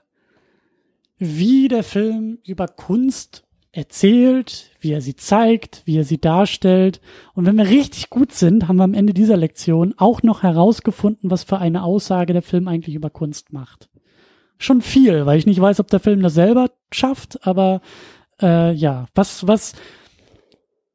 wie 1.17 1.69
der 1.69 1.83
Film 1.83 2.39
über 2.45 2.69
Kunst 2.69 3.45
erzählt, 3.75 4.71
wie 4.81 4.93
er 4.93 5.01
sie 5.01 5.17
zeigt, 5.17 5.83
wie 5.85 5.99
er 5.99 6.05
sie 6.05 6.21
darstellt. 6.21 7.01
Und 7.35 7.45
wenn 7.45 7.57
wir 7.57 7.69
richtig 7.69 8.09
gut 8.09 8.33
sind, 8.33 8.69
haben 8.69 8.77
wir 8.77 8.85
am 8.85 8.95
Ende 8.95 9.13
dieser 9.13 9.37
Lektion 9.37 9.95
auch 9.97 10.23
noch 10.23 10.43
herausgefunden, 10.43 11.31
was 11.31 11.43
für 11.43 11.59
eine 11.59 11.83
Aussage 11.83 12.33
der 12.33 12.43
Film 12.43 12.69
eigentlich 12.69 12.95
über 12.95 13.11
Kunst 13.11 13.53
macht. 13.53 13.89
Schon 14.59 14.81
viel, 14.81 15.27
weil 15.27 15.39
ich 15.39 15.47
nicht 15.47 15.61
weiß, 15.61 15.81
ob 15.81 15.89
der 15.89 15.99
Film 15.99 16.23
das 16.23 16.35
selber 16.35 16.71
schafft, 16.93 17.45
aber 17.47 17.81
äh, 18.41 18.73
ja, 18.73 19.07
was, 19.15 19.47
was, 19.49 19.75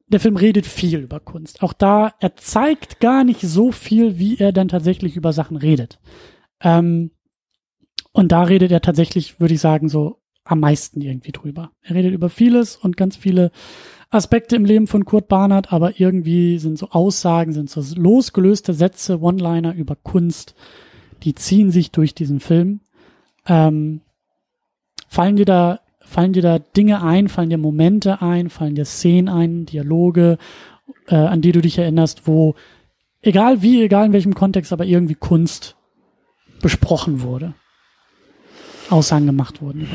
der 0.07 0.21
Film 0.21 0.37
redet 0.37 0.65
viel 0.65 0.99
über 0.99 1.19
Kunst. 1.19 1.61
Auch 1.61 1.73
da, 1.73 2.13
er 2.19 2.37
zeigt 2.37 3.01
gar 3.01 3.25
nicht 3.25 3.41
so 3.41 3.73
viel, 3.73 4.17
wie 4.17 4.37
er 4.37 4.53
dann 4.53 4.69
tatsächlich 4.69 5.17
über 5.17 5.33
Sachen 5.33 5.57
redet. 5.57 5.99
Ähm, 6.61 7.11
und 8.13 8.31
da 8.31 8.43
redet 8.43 8.71
er 8.71 8.81
tatsächlich, 8.81 9.39
würde 9.41 9.53
ich 9.53 9.61
sagen, 9.61 9.89
so 9.89 10.18
am 10.49 10.59
meisten 10.59 11.01
irgendwie 11.01 11.31
drüber. 11.31 11.71
Er 11.81 11.95
redet 11.95 12.13
über 12.13 12.29
vieles 12.29 12.75
und 12.75 12.97
ganz 12.97 13.15
viele 13.15 13.51
Aspekte 14.09 14.55
im 14.55 14.65
Leben 14.65 14.87
von 14.87 15.05
Kurt 15.05 15.27
Barnard, 15.27 15.71
aber 15.71 15.99
irgendwie 15.99 16.57
sind 16.57 16.79
so 16.79 16.89
Aussagen, 16.89 17.53
sind 17.53 17.69
so 17.69 17.83
losgelöste 17.95 18.73
Sätze, 18.73 19.21
One-Liner 19.21 19.75
über 19.75 19.95
Kunst, 19.95 20.55
die 21.21 21.35
ziehen 21.35 21.69
sich 21.69 21.91
durch 21.91 22.15
diesen 22.15 22.39
Film. 22.39 22.79
Ähm, 23.45 24.01
fallen 25.07 25.35
dir 25.35 25.45
da, 25.45 25.81
fallen 26.01 26.33
dir 26.33 26.41
da 26.41 26.57
Dinge 26.57 27.03
ein, 27.03 27.27
fallen 27.27 27.51
dir 27.51 27.59
Momente 27.59 28.23
ein, 28.23 28.49
fallen 28.49 28.73
dir 28.73 28.85
Szenen 28.85 29.29
ein, 29.29 29.67
Dialoge, 29.67 30.39
äh, 31.07 31.15
an 31.15 31.41
die 31.41 31.51
du 31.51 31.61
dich 31.61 31.77
erinnerst, 31.77 32.25
wo, 32.25 32.55
egal 33.21 33.61
wie, 33.61 33.83
egal 33.83 34.07
in 34.07 34.13
welchem 34.13 34.33
Kontext, 34.33 34.73
aber 34.73 34.85
irgendwie 34.85 35.15
Kunst 35.15 35.75
besprochen 36.63 37.21
wurde? 37.21 37.53
Aussagen 38.91 39.25
gemacht 39.25 39.61
wurden. 39.61 39.87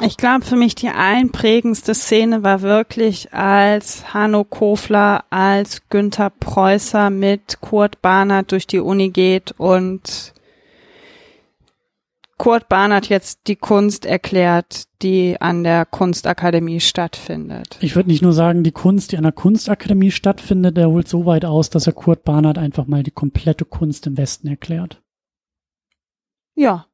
Ich 0.00 0.16
glaube, 0.16 0.44
für 0.44 0.56
mich 0.56 0.74
die 0.74 0.88
einprägendste 0.88 1.94
Szene 1.94 2.42
war 2.42 2.62
wirklich, 2.62 3.32
als 3.32 4.12
Hanno 4.14 4.44
Kofler 4.44 5.24
als 5.30 5.88
Günther 5.88 6.30
Preußer 6.30 7.10
mit 7.10 7.60
Kurt 7.60 8.02
Barnert 8.02 8.52
durch 8.52 8.66
die 8.66 8.80
Uni 8.80 9.10
geht 9.10 9.52
und 9.58 10.32
Kurt 12.42 12.68
Barnert 12.68 13.08
jetzt 13.08 13.46
die 13.46 13.54
Kunst 13.54 14.04
erklärt, 14.04 14.88
die 15.02 15.40
an 15.40 15.62
der 15.62 15.86
Kunstakademie 15.86 16.80
stattfindet. 16.80 17.78
Ich 17.80 17.94
würde 17.94 18.08
nicht 18.10 18.22
nur 18.22 18.32
sagen, 18.32 18.64
die 18.64 18.72
Kunst, 18.72 19.12
die 19.12 19.16
an 19.16 19.22
der 19.22 19.30
Kunstakademie 19.30 20.10
stattfindet, 20.10 20.76
der 20.76 20.88
holt 20.88 21.06
so 21.06 21.24
weit 21.24 21.44
aus, 21.44 21.70
dass 21.70 21.86
er 21.86 21.92
Kurt 21.92 22.24
Barnert 22.24 22.58
einfach 22.58 22.88
mal 22.88 23.04
die 23.04 23.12
komplette 23.12 23.64
Kunst 23.64 24.08
im 24.08 24.16
Westen 24.16 24.48
erklärt. 24.48 25.00
Ja, 26.56 26.86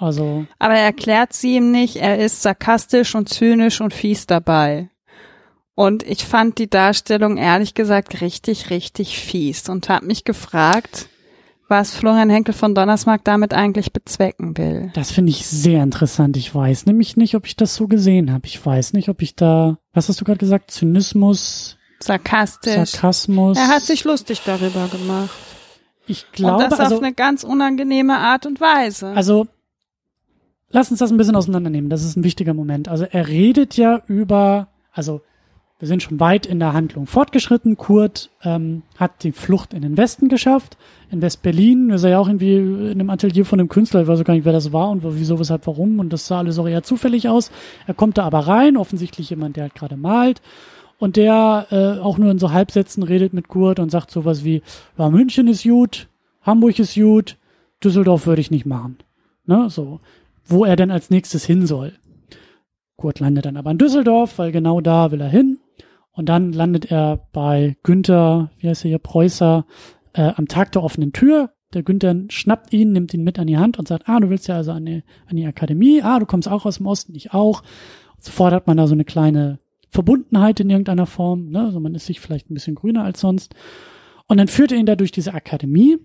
also. 0.00 0.46
Aber 0.58 0.74
er 0.74 0.84
erklärt 0.84 1.32
sie 1.32 1.56
ihm 1.56 1.70
nicht, 1.70 1.96
er 1.96 2.18
ist 2.18 2.42
sarkastisch 2.42 3.14
und 3.14 3.28
zynisch 3.28 3.80
und 3.80 3.94
fies 3.94 4.26
dabei. 4.26 4.90
Und 5.74 6.02
ich 6.02 6.24
fand 6.24 6.58
die 6.58 6.68
Darstellung 6.68 7.36
ehrlich 7.36 7.74
gesagt 7.74 8.20
richtig, 8.20 8.70
richtig 8.70 9.18
fies 9.18 9.68
und 9.68 9.88
habe 9.88 10.06
mich 10.06 10.24
gefragt, 10.24 11.08
was 11.68 11.94
Florian 11.94 12.28
Henkel 12.28 12.52
von 12.52 12.74
Donnersmark 12.74 13.24
damit 13.24 13.54
eigentlich 13.54 13.92
bezwecken 13.92 14.58
will. 14.58 14.90
Das 14.94 15.12
finde 15.12 15.30
ich 15.30 15.46
sehr 15.46 15.82
interessant. 15.82 16.36
Ich 16.36 16.54
weiß 16.54 16.86
nämlich 16.86 17.16
nicht, 17.16 17.36
ob 17.36 17.46
ich 17.46 17.56
das 17.56 17.76
so 17.76 17.86
gesehen 17.86 18.32
habe. 18.32 18.46
Ich 18.46 18.64
weiß 18.64 18.92
nicht, 18.92 19.08
ob 19.08 19.22
ich 19.22 19.36
da, 19.36 19.78
was 19.92 20.08
hast 20.08 20.20
du 20.20 20.24
gerade 20.24 20.38
gesagt, 20.38 20.70
Zynismus, 20.70 21.78
Sarkastisch. 22.02 22.90
Sarkasmus. 22.90 23.58
Er 23.58 23.68
hat 23.68 23.82
sich 23.82 24.04
lustig 24.04 24.40
darüber 24.44 24.88
gemacht. 24.88 25.30
Ich 26.06 26.32
glaube, 26.32 26.64
und 26.64 26.72
das 26.72 26.80
also, 26.80 26.96
auf 26.96 27.02
eine 27.02 27.12
ganz 27.12 27.44
unangenehme 27.44 28.16
Art 28.16 28.46
und 28.46 28.60
Weise. 28.60 29.08
also 29.08 29.46
lass 30.70 30.90
uns 30.90 31.00
das 31.00 31.10
ein 31.10 31.16
bisschen 31.16 31.36
auseinandernehmen. 31.36 31.90
Das 31.90 32.04
ist 32.04 32.16
ein 32.16 32.24
wichtiger 32.24 32.54
Moment. 32.54 32.88
Also 32.88 33.04
er 33.04 33.28
redet 33.28 33.76
ja 33.76 34.02
über, 34.06 34.68
also 34.92 35.20
wir 35.78 35.88
sind 35.88 36.02
schon 36.02 36.20
weit 36.20 36.44
in 36.44 36.58
der 36.58 36.74
Handlung 36.74 37.06
fortgeschritten. 37.06 37.76
Kurt 37.76 38.30
ähm, 38.44 38.82
hat 38.98 39.24
die 39.24 39.32
Flucht 39.32 39.72
in 39.72 39.80
den 39.80 39.96
Westen 39.96 40.28
geschafft. 40.28 40.76
In 41.10 41.22
West-Berlin 41.22 41.88
ist 41.90 42.04
er 42.04 42.10
ja 42.10 42.18
auch 42.18 42.28
irgendwie 42.28 42.56
in 42.56 42.90
einem 42.90 43.08
Atelier 43.08 43.46
von 43.46 43.58
einem 43.58 43.70
Künstler. 43.70 44.02
Ich 44.02 44.08
weiß 44.08 44.22
gar 44.24 44.34
nicht, 44.34 44.44
wer 44.44 44.52
das 44.52 44.72
war 44.72 44.90
und 44.90 45.02
wieso, 45.02 45.38
weshalb, 45.38 45.66
warum. 45.66 45.98
Und 45.98 46.12
das 46.12 46.26
sah 46.26 46.38
alles 46.38 46.58
auch 46.58 46.68
eher 46.68 46.82
zufällig 46.82 47.28
aus. 47.30 47.50
Er 47.86 47.94
kommt 47.94 48.18
da 48.18 48.24
aber 48.24 48.40
rein, 48.40 48.76
offensichtlich 48.76 49.30
jemand, 49.30 49.56
der 49.56 49.64
halt 49.64 49.74
gerade 49.74 49.96
malt. 49.96 50.42
Und 50.98 51.16
der 51.16 51.66
äh, 51.70 51.98
auch 51.98 52.18
nur 52.18 52.30
in 52.30 52.38
so 52.38 52.52
Halbsätzen 52.52 53.02
redet 53.02 53.32
mit 53.32 53.48
Kurt 53.48 53.80
und 53.80 53.90
sagt 53.90 54.10
sowas 54.10 54.44
wie, 54.44 54.60
ja, 54.98 55.08
München 55.08 55.48
ist 55.48 55.62
gut, 55.62 56.08
Hamburg 56.42 56.78
ist 56.78 56.94
gut, 56.94 57.38
Düsseldorf 57.82 58.26
würde 58.26 58.42
ich 58.42 58.50
nicht 58.50 58.66
machen. 58.66 58.98
Ne, 59.46 59.70
so. 59.70 60.00
Wo 60.44 60.64
er 60.64 60.76
denn 60.76 60.90
als 60.90 61.10
nächstes 61.10 61.44
hin 61.44 61.66
soll. 61.66 61.92
Kurt 62.96 63.20
landet 63.20 63.46
dann 63.46 63.56
aber 63.56 63.70
in 63.70 63.78
Düsseldorf, 63.78 64.38
weil 64.38 64.52
genau 64.52 64.80
da 64.80 65.10
will 65.10 65.20
er 65.20 65.28
hin. 65.28 65.58
Und 66.12 66.28
dann 66.28 66.52
landet 66.52 66.90
er 66.90 67.28
bei 67.32 67.76
Günther, 67.82 68.50
wie 68.58 68.68
heißt 68.68 68.84
er 68.84 68.88
hier, 68.88 68.98
Preußer, 68.98 69.64
äh, 70.12 70.32
am 70.36 70.48
Tag 70.48 70.72
der 70.72 70.82
offenen 70.82 71.12
Tür. 71.12 71.50
Der 71.72 71.82
Günther 71.82 72.14
schnappt 72.28 72.72
ihn, 72.72 72.92
nimmt 72.92 73.14
ihn 73.14 73.22
mit 73.22 73.38
an 73.38 73.46
die 73.46 73.58
Hand 73.58 73.78
und 73.78 73.86
sagt, 73.86 74.08
ah, 74.08 74.18
du 74.18 74.28
willst 74.28 74.48
ja 74.48 74.56
also 74.56 74.72
an 74.72 74.84
die, 74.84 75.04
an 75.26 75.36
die 75.36 75.46
Akademie, 75.46 76.02
ah, 76.02 76.18
du 76.18 76.26
kommst 76.26 76.48
auch 76.48 76.66
aus 76.66 76.78
dem 76.78 76.86
Osten, 76.86 77.14
ich 77.14 77.32
auch. 77.32 77.62
Und 78.16 78.24
sofort 78.24 78.52
hat 78.52 78.66
man 78.66 78.76
da 78.76 78.86
so 78.86 78.94
eine 78.94 79.04
kleine 79.04 79.60
Verbundenheit 79.88 80.60
in 80.60 80.70
irgendeiner 80.70 81.06
Form, 81.06 81.50
ne? 81.50 81.64
also 81.64 81.80
man 81.80 81.94
ist 81.94 82.06
sich 82.06 82.20
vielleicht 82.20 82.50
ein 82.50 82.54
bisschen 82.54 82.74
grüner 82.74 83.04
als 83.04 83.20
sonst. 83.20 83.54
Und 84.26 84.38
dann 84.38 84.48
führt 84.48 84.72
er 84.72 84.78
ihn 84.78 84.86
da 84.86 84.96
durch 84.96 85.12
diese 85.12 85.34
Akademie 85.34 85.98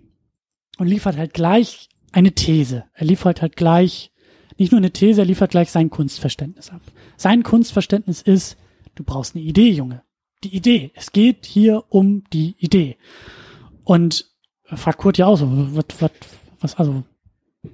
und 0.77 0.87
liefert 0.87 1.17
halt 1.17 1.33
gleich 1.33 1.89
eine 2.11 2.31
These. 2.31 2.85
Er 2.93 3.05
liefert 3.05 3.41
halt 3.41 3.55
gleich, 3.55 4.11
nicht 4.57 4.71
nur 4.71 4.79
eine 4.79 4.91
These, 4.91 5.21
er 5.21 5.25
liefert 5.25 5.51
gleich 5.51 5.71
sein 5.71 5.89
Kunstverständnis 5.89 6.69
ab. 6.71 6.81
Sein 7.17 7.43
Kunstverständnis 7.43 8.21
ist, 8.21 8.57
du 8.95 9.03
brauchst 9.03 9.35
eine 9.35 9.43
Idee, 9.43 9.71
Junge. 9.71 10.03
Die 10.43 10.55
Idee. 10.55 10.91
Es 10.95 11.11
geht 11.11 11.45
hier 11.45 11.83
um 11.89 12.23
die 12.31 12.55
Idee. 12.59 12.97
Und 13.83 14.29
fragt 14.63 14.99
Kurt 14.99 15.17
ja 15.17 15.27
auch 15.27 15.37
so, 15.37 15.47
was, 15.49 15.85
was, 15.99 16.11
was, 16.59 16.75
also, 16.75 17.03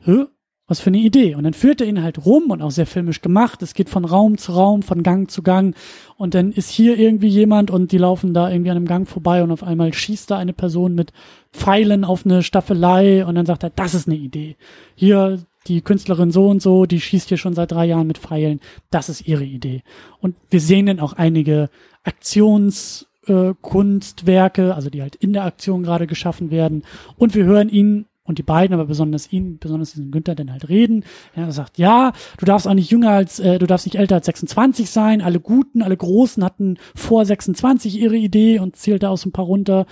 hä? 0.04 0.26
Was 0.68 0.80
für 0.80 0.90
eine 0.90 1.00
Idee. 1.00 1.36
Und 1.36 1.44
dann 1.44 1.54
führt 1.54 1.82
er 1.82 1.88
ihn 1.88 2.02
halt 2.02 2.26
rum 2.26 2.50
und 2.50 2.62
auch 2.62 2.72
sehr 2.72 2.86
filmisch 2.86 3.22
gemacht. 3.22 3.62
Es 3.62 3.74
geht 3.74 3.90
von 3.90 4.06
Raum 4.06 4.38
zu 4.38 4.54
Raum, 4.54 4.84
von 4.84 5.04
Gang 5.04 5.30
zu 5.30 5.44
Gang. 5.44 5.76
Und 6.16 6.34
dann 6.34 6.54
ist 6.54 6.70
hier 6.70 6.98
irgendwie 6.98 7.28
jemand 7.28 7.72
und 7.72 7.92
die 7.92 7.98
laufen 7.98 8.34
da 8.34 8.50
irgendwie 8.50 8.72
an 8.72 8.78
einem 8.78 8.86
Gang 8.86 9.06
vorbei 9.06 9.44
und 9.44 9.52
auf 9.52 9.64
einmal 9.64 9.94
schießt 9.94 10.32
da 10.32 10.38
eine 10.38 10.54
Person 10.54 10.96
mit 10.96 11.12
Pfeilen 11.52 12.06
auf 12.06 12.26
eine 12.26 12.42
Staffelei 12.42 13.26
und 13.26 13.36
dann 13.36 13.46
sagt 13.46 13.64
er, 13.64 13.70
das 13.70 13.94
ist 13.94 14.08
eine 14.08 14.16
Idee. 14.16 14.56
Hier 14.96 15.44
die 15.68 15.82
Künstlerin 15.82 16.32
so 16.32 16.48
und 16.48 16.62
so, 16.62 16.86
die 16.86 17.02
schießt 17.02 17.30
hier 17.30 17.38
schon 17.38 17.54
seit 17.54 17.72
drei 17.72 17.86
Jahren 17.86 18.08
mit 18.08 18.18
Pfeilen. 18.18 18.60
Das 18.90 19.10
ist 19.10 19.28
ihre 19.28 19.44
Idee. 19.44 19.84
Und 20.20 20.36
wir 20.50 20.60
sehen 20.60 20.88
dann 20.88 21.00
auch 21.00 21.14
einige 21.14 21.70
Aktionskunstwerke, 22.04 24.70
äh, 24.70 24.72
also 24.72 24.90
die 24.90 25.02
halt 25.02 25.16
in 25.16 25.34
der 25.34 25.46
Aktion 25.46 25.84
gerade 25.84 26.08
geschaffen 26.08 26.52
werden. 26.52 26.84
Und 27.18 27.36
wir 27.36 27.46
hören 27.46 27.70
ihn 27.70 28.06
und 28.24 28.38
die 28.38 28.44
beiden, 28.44 28.74
aber 28.74 28.86
besonders 28.86 29.32
ihn, 29.32 29.58
besonders 29.60 29.92
diesen 29.92 30.12
Günther, 30.12 30.36
dann 30.36 30.52
halt 30.52 30.70
reden. 30.70 31.04
Er 31.36 31.52
sagt, 31.52 31.78
ja, 31.78 32.14
du 32.38 32.46
darfst 32.46 32.68
auch 32.68 32.74
nicht 32.74 32.90
jünger 32.90 33.12
als, 33.12 33.40
äh, 33.40 33.60
du 33.60 33.68
darfst 33.68 33.86
nicht 33.86 33.98
älter 33.98 34.16
als 34.16 34.26
26 34.26 34.90
sein. 34.90 35.22
Alle 35.22 35.40
Guten, 35.40 35.82
alle 35.82 35.98
Großen 35.98 36.44
hatten 36.44 36.78
vor 36.96 37.26
26 37.26 38.00
ihre 38.00 38.16
Idee 38.16 38.60
und 38.60 38.76
zählte 38.76 39.10
aus 39.10 39.26
ein 39.26 39.32
paar 39.32 39.46
runter, 39.46 39.86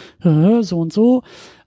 so 0.62 0.80
und 0.80 0.94
so. 0.94 1.24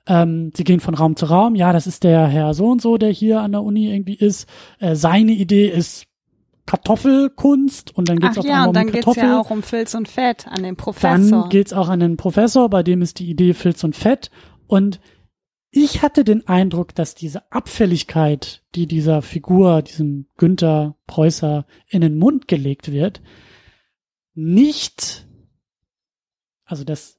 Ähm, 0.07 0.51
sie 0.55 0.65
gehen 0.65 0.81
von 0.81 0.95
Raum 0.95 1.17
zu 1.17 1.27
Raum. 1.27 1.55
Ja, 1.55 1.73
das 1.73 1.87
ist 1.87 2.03
der 2.03 2.27
Herr 2.27 2.55
so 2.55 2.71
und 2.71 2.83
so, 2.83 2.99
der 2.99 3.11
hier 3.11 3.41
an 3.41 3.53
der 3.53 3.63
Uni 3.63 3.93
irgendwie 3.93 4.17
ist. 4.17 4.49
Äh, 4.81 4.97
seine 4.97 5.33
Idee 5.33 5.69
ist 5.69 6.07
Kartoffelkunst 6.67 7.97
und 7.97 8.09
dann 8.09 8.19
geht's 8.19 8.39
Ach 8.39 8.43
auch 8.43 8.47
ja, 8.47 8.65
und 8.65 8.75
dann 8.75 8.87
um 8.87 8.93
Kartoffel. 8.93 9.23
ja 9.23 9.41
auch 9.41 9.51
um 9.51 9.63
Filz 9.63 9.95
und 9.95 10.09
Fett 10.09 10.47
an 10.49 10.63
den 10.63 10.77
Professor. 10.77 11.41
Dann 11.41 11.49
geht's 11.49 11.73
auch 11.73 11.89
an 11.89 12.01
den 12.01 12.17
Professor, 12.17 12.69
bei 12.69 12.83
dem 12.83 13.03
ist 13.03 13.19
die 13.19 13.29
Idee 13.29 13.55
Filz 13.55 13.83
und 13.85 13.97
Fett. 13.97 14.31
Und 14.67 15.01
ich 15.71 16.03
hatte 16.03 16.23
den 16.25 16.47
Eindruck, 16.47 16.95
dass 16.95 17.15
diese 17.15 17.51
Abfälligkeit, 17.51 18.63
die 18.75 18.87
dieser 18.87 19.23
Figur, 19.23 19.83
diesem 19.83 20.27
Günther 20.37 20.97
Preußer 21.07 21.67
in 21.89 22.01
den 22.01 22.19
Mund 22.19 22.47
gelegt 22.47 22.93
wird, 22.93 23.23
nicht, 24.35 25.27
also 26.65 26.85
dass 26.85 27.19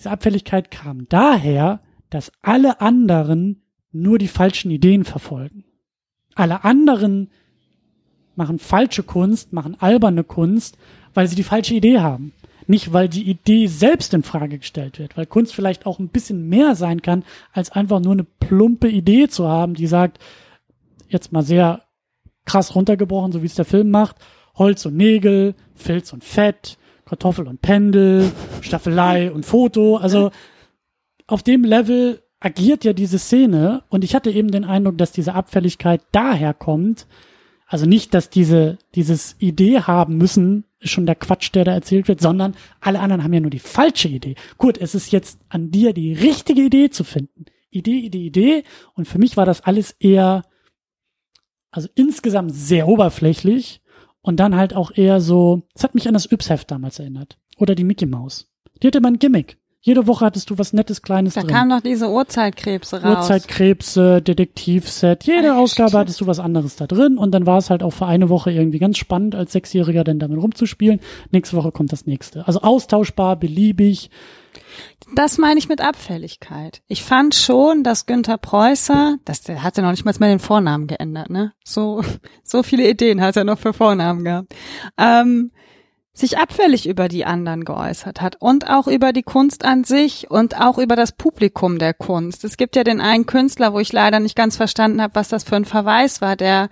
diese 0.00 0.10
Abfälligkeit 0.10 0.70
kam 0.70 1.06
daher, 1.10 1.80
dass 2.08 2.32
alle 2.40 2.80
anderen 2.80 3.60
nur 3.92 4.16
die 4.16 4.28
falschen 4.28 4.70
Ideen 4.70 5.04
verfolgen. 5.04 5.64
Alle 6.34 6.64
anderen 6.64 7.28
machen 8.34 8.58
falsche 8.58 9.02
Kunst, 9.02 9.52
machen 9.52 9.76
alberne 9.78 10.24
Kunst, 10.24 10.78
weil 11.12 11.28
sie 11.28 11.36
die 11.36 11.42
falsche 11.42 11.74
Idee 11.74 11.98
haben. 11.98 12.32
Nicht, 12.66 12.94
weil 12.94 13.10
die 13.10 13.28
Idee 13.28 13.66
selbst 13.66 14.14
in 14.14 14.22
Frage 14.22 14.56
gestellt 14.56 14.98
wird, 14.98 15.18
weil 15.18 15.26
Kunst 15.26 15.54
vielleicht 15.54 15.84
auch 15.84 15.98
ein 15.98 16.08
bisschen 16.08 16.48
mehr 16.48 16.76
sein 16.76 17.02
kann, 17.02 17.22
als 17.52 17.70
einfach 17.70 18.00
nur 18.00 18.14
eine 18.14 18.24
plumpe 18.24 18.88
Idee 18.88 19.28
zu 19.28 19.48
haben, 19.48 19.74
die 19.74 19.86
sagt, 19.86 20.18
jetzt 21.10 21.30
mal 21.30 21.42
sehr 21.42 21.82
krass 22.46 22.74
runtergebrochen, 22.74 23.32
so 23.32 23.42
wie 23.42 23.46
es 23.46 23.54
der 23.54 23.66
Film 23.66 23.90
macht, 23.90 24.16
Holz 24.54 24.86
und 24.86 24.96
Nägel, 24.96 25.54
Filz 25.74 26.14
und 26.14 26.24
Fett, 26.24 26.78
Kartoffel 27.10 27.48
und 27.48 27.60
Pendel, 27.60 28.30
Staffelei 28.60 29.32
und 29.32 29.44
Foto. 29.44 29.96
Also 29.96 30.30
auf 31.26 31.42
dem 31.42 31.64
Level 31.64 32.22
agiert 32.38 32.84
ja 32.84 32.92
diese 32.92 33.18
Szene 33.18 33.82
und 33.88 34.04
ich 34.04 34.14
hatte 34.14 34.30
eben 34.30 34.52
den 34.52 34.64
Eindruck, 34.64 34.96
dass 34.96 35.10
diese 35.10 35.34
Abfälligkeit 35.34 36.02
daher 36.12 36.54
kommt. 36.54 37.08
Also 37.66 37.84
nicht, 37.84 38.14
dass 38.14 38.30
diese, 38.30 38.78
dieses 38.94 39.34
Idee 39.40 39.80
haben 39.80 40.18
müssen, 40.18 40.66
ist 40.78 40.92
schon 40.92 41.04
der 41.04 41.16
Quatsch, 41.16 41.52
der 41.52 41.64
da 41.64 41.72
erzählt 41.72 42.06
wird, 42.06 42.20
sondern 42.20 42.54
alle 42.80 43.00
anderen 43.00 43.24
haben 43.24 43.32
ja 43.32 43.40
nur 43.40 43.50
die 43.50 43.58
falsche 43.58 44.06
Idee. 44.06 44.36
Gut, 44.56 44.78
es 44.78 44.94
ist 44.94 45.10
jetzt 45.10 45.40
an 45.48 45.72
dir, 45.72 45.92
die 45.92 46.12
richtige 46.12 46.62
Idee 46.62 46.90
zu 46.90 47.02
finden. 47.02 47.46
Idee, 47.70 47.98
Idee, 47.98 48.26
Idee. 48.26 48.64
Und 48.94 49.08
für 49.08 49.18
mich 49.18 49.36
war 49.36 49.46
das 49.46 49.62
alles 49.62 49.90
eher, 49.98 50.44
also 51.72 51.88
insgesamt 51.96 52.54
sehr 52.54 52.86
oberflächlich 52.86 53.82
und 54.22 54.40
dann 54.40 54.56
halt 54.56 54.74
auch 54.74 54.90
eher 54.90 55.20
so, 55.20 55.62
es 55.74 55.82
hat 55.82 55.94
mich 55.94 56.08
an 56.08 56.14
das 56.14 56.30
Yps-Heft 56.30 56.70
damals 56.70 56.98
erinnert. 56.98 57.38
Oder 57.58 57.74
die 57.74 57.84
Mickey 57.84 58.06
Maus. 58.06 58.50
Die 58.82 58.86
hatte 58.86 58.98
immer 58.98 59.08
ein 59.08 59.18
Gimmick. 59.18 59.58
Jede 59.82 60.06
Woche 60.06 60.26
hattest 60.26 60.50
du 60.50 60.58
was 60.58 60.74
Nettes, 60.74 61.00
Kleines 61.00 61.34
da 61.34 61.40
drin. 61.40 61.50
kamen 61.50 61.68
noch 61.70 61.80
diese 61.80 62.10
Urzeitkrebse 62.10 63.02
raus. 63.02 63.16
Uhrzeitkrebse, 63.16 64.20
Detektivset, 64.20 65.24
jede 65.24 65.48
Echt? 65.48 65.56
Ausgabe 65.56 65.98
hattest 65.98 66.20
du 66.20 66.26
was 66.26 66.38
anderes 66.38 66.76
da 66.76 66.86
drin 66.86 67.16
und 67.16 67.32
dann 67.32 67.46
war 67.46 67.56
es 67.56 67.70
halt 67.70 67.82
auch 67.82 67.92
für 67.92 68.04
eine 68.04 68.28
Woche 68.28 68.52
irgendwie 68.52 68.78
ganz 68.78 68.98
spannend, 68.98 69.34
als 69.34 69.52
Sechsjähriger 69.52 70.04
dann 70.04 70.18
damit 70.18 70.38
rumzuspielen. 70.38 71.00
Nächste 71.30 71.56
Woche 71.56 71.72
kommt 71.72 71.92
das 71.92 72.04
nächste. 72.04 72.46
Also 72.46 72.60
austauschbar, 72.60 73.36
beliebig. 73.36 74.10
Das 75.14 75.38
meine 75.38 75.58
ich 75.58 75.68
mit 75.68 75.80
Abfälligkeit. 75.80 76.82
Ich 76.86 77.02
fand 77.02 77.34
schon, 77.34 77.82
dass 77.82 78.04
Günther 78.04 78.36
Preußer, 78.36 79.16
das, 79.24 79.42
der 79.42 79.62
hatte 79.62 79.80
noch 79.80 79.92
nicht 79.92 80.04
mal 80.04 80.12
den 80.28 80.38
Vornamen 80.40 80.88
geändert, 80.88 81.30
ne? 81.30 81.52
So, 81.64 82.02
so 82.44 82.62
viele 82.62 82.88
Ideen 82.88 83.22
hat 83.22 83.36
er 83.36 83.44
noch 83.44 83.58
für 83.58 83.72
Vornamen 83.72 84.24
gehabt. 84.24 84.54
Ähm, 84.98 85.52
sich 86.12 86.38
abfällig 86.38 86.88
über 86.88 87.08
die 87.08 87.24
anderen 87.24 87.64
geäußert 87.64 88.20
hat 88.20 88.36
und 88.40 88.68
auch 88.68 88.86
über 88.86 89.12
die 89.12 89.22
Kunst 89.22 89.64
an 89.64 89.84
sich 89.84 90.30
und 90.30 90.60
auch 90.60 90.78
über 90.78 90.96
das 90.96 91.12
Publikum 91.12 91.78
der 91.78 91.94
Kunst. 91.94 92.44
Es 92.44 92.56
gibt 92.56 92.76
ja 92.76 92.84
den 92.84 93.00
einen 93.00 93.26
Künstler, 93.26 93.72
wo 93.72 93.78
ich 93.78 93.92
leider 93.92 94.20
nicht 94.20 94.36
ganz 94.36 94.56
verstanden 94.56 95.00
habe, 95.00 95.14
was 95.14 95.28
das 95.28 95.44
für 95.44 95.56
ein 95.56 95.64
Verweis 95.64 96.20
war, 96.20 96.36
der 96.36 96.68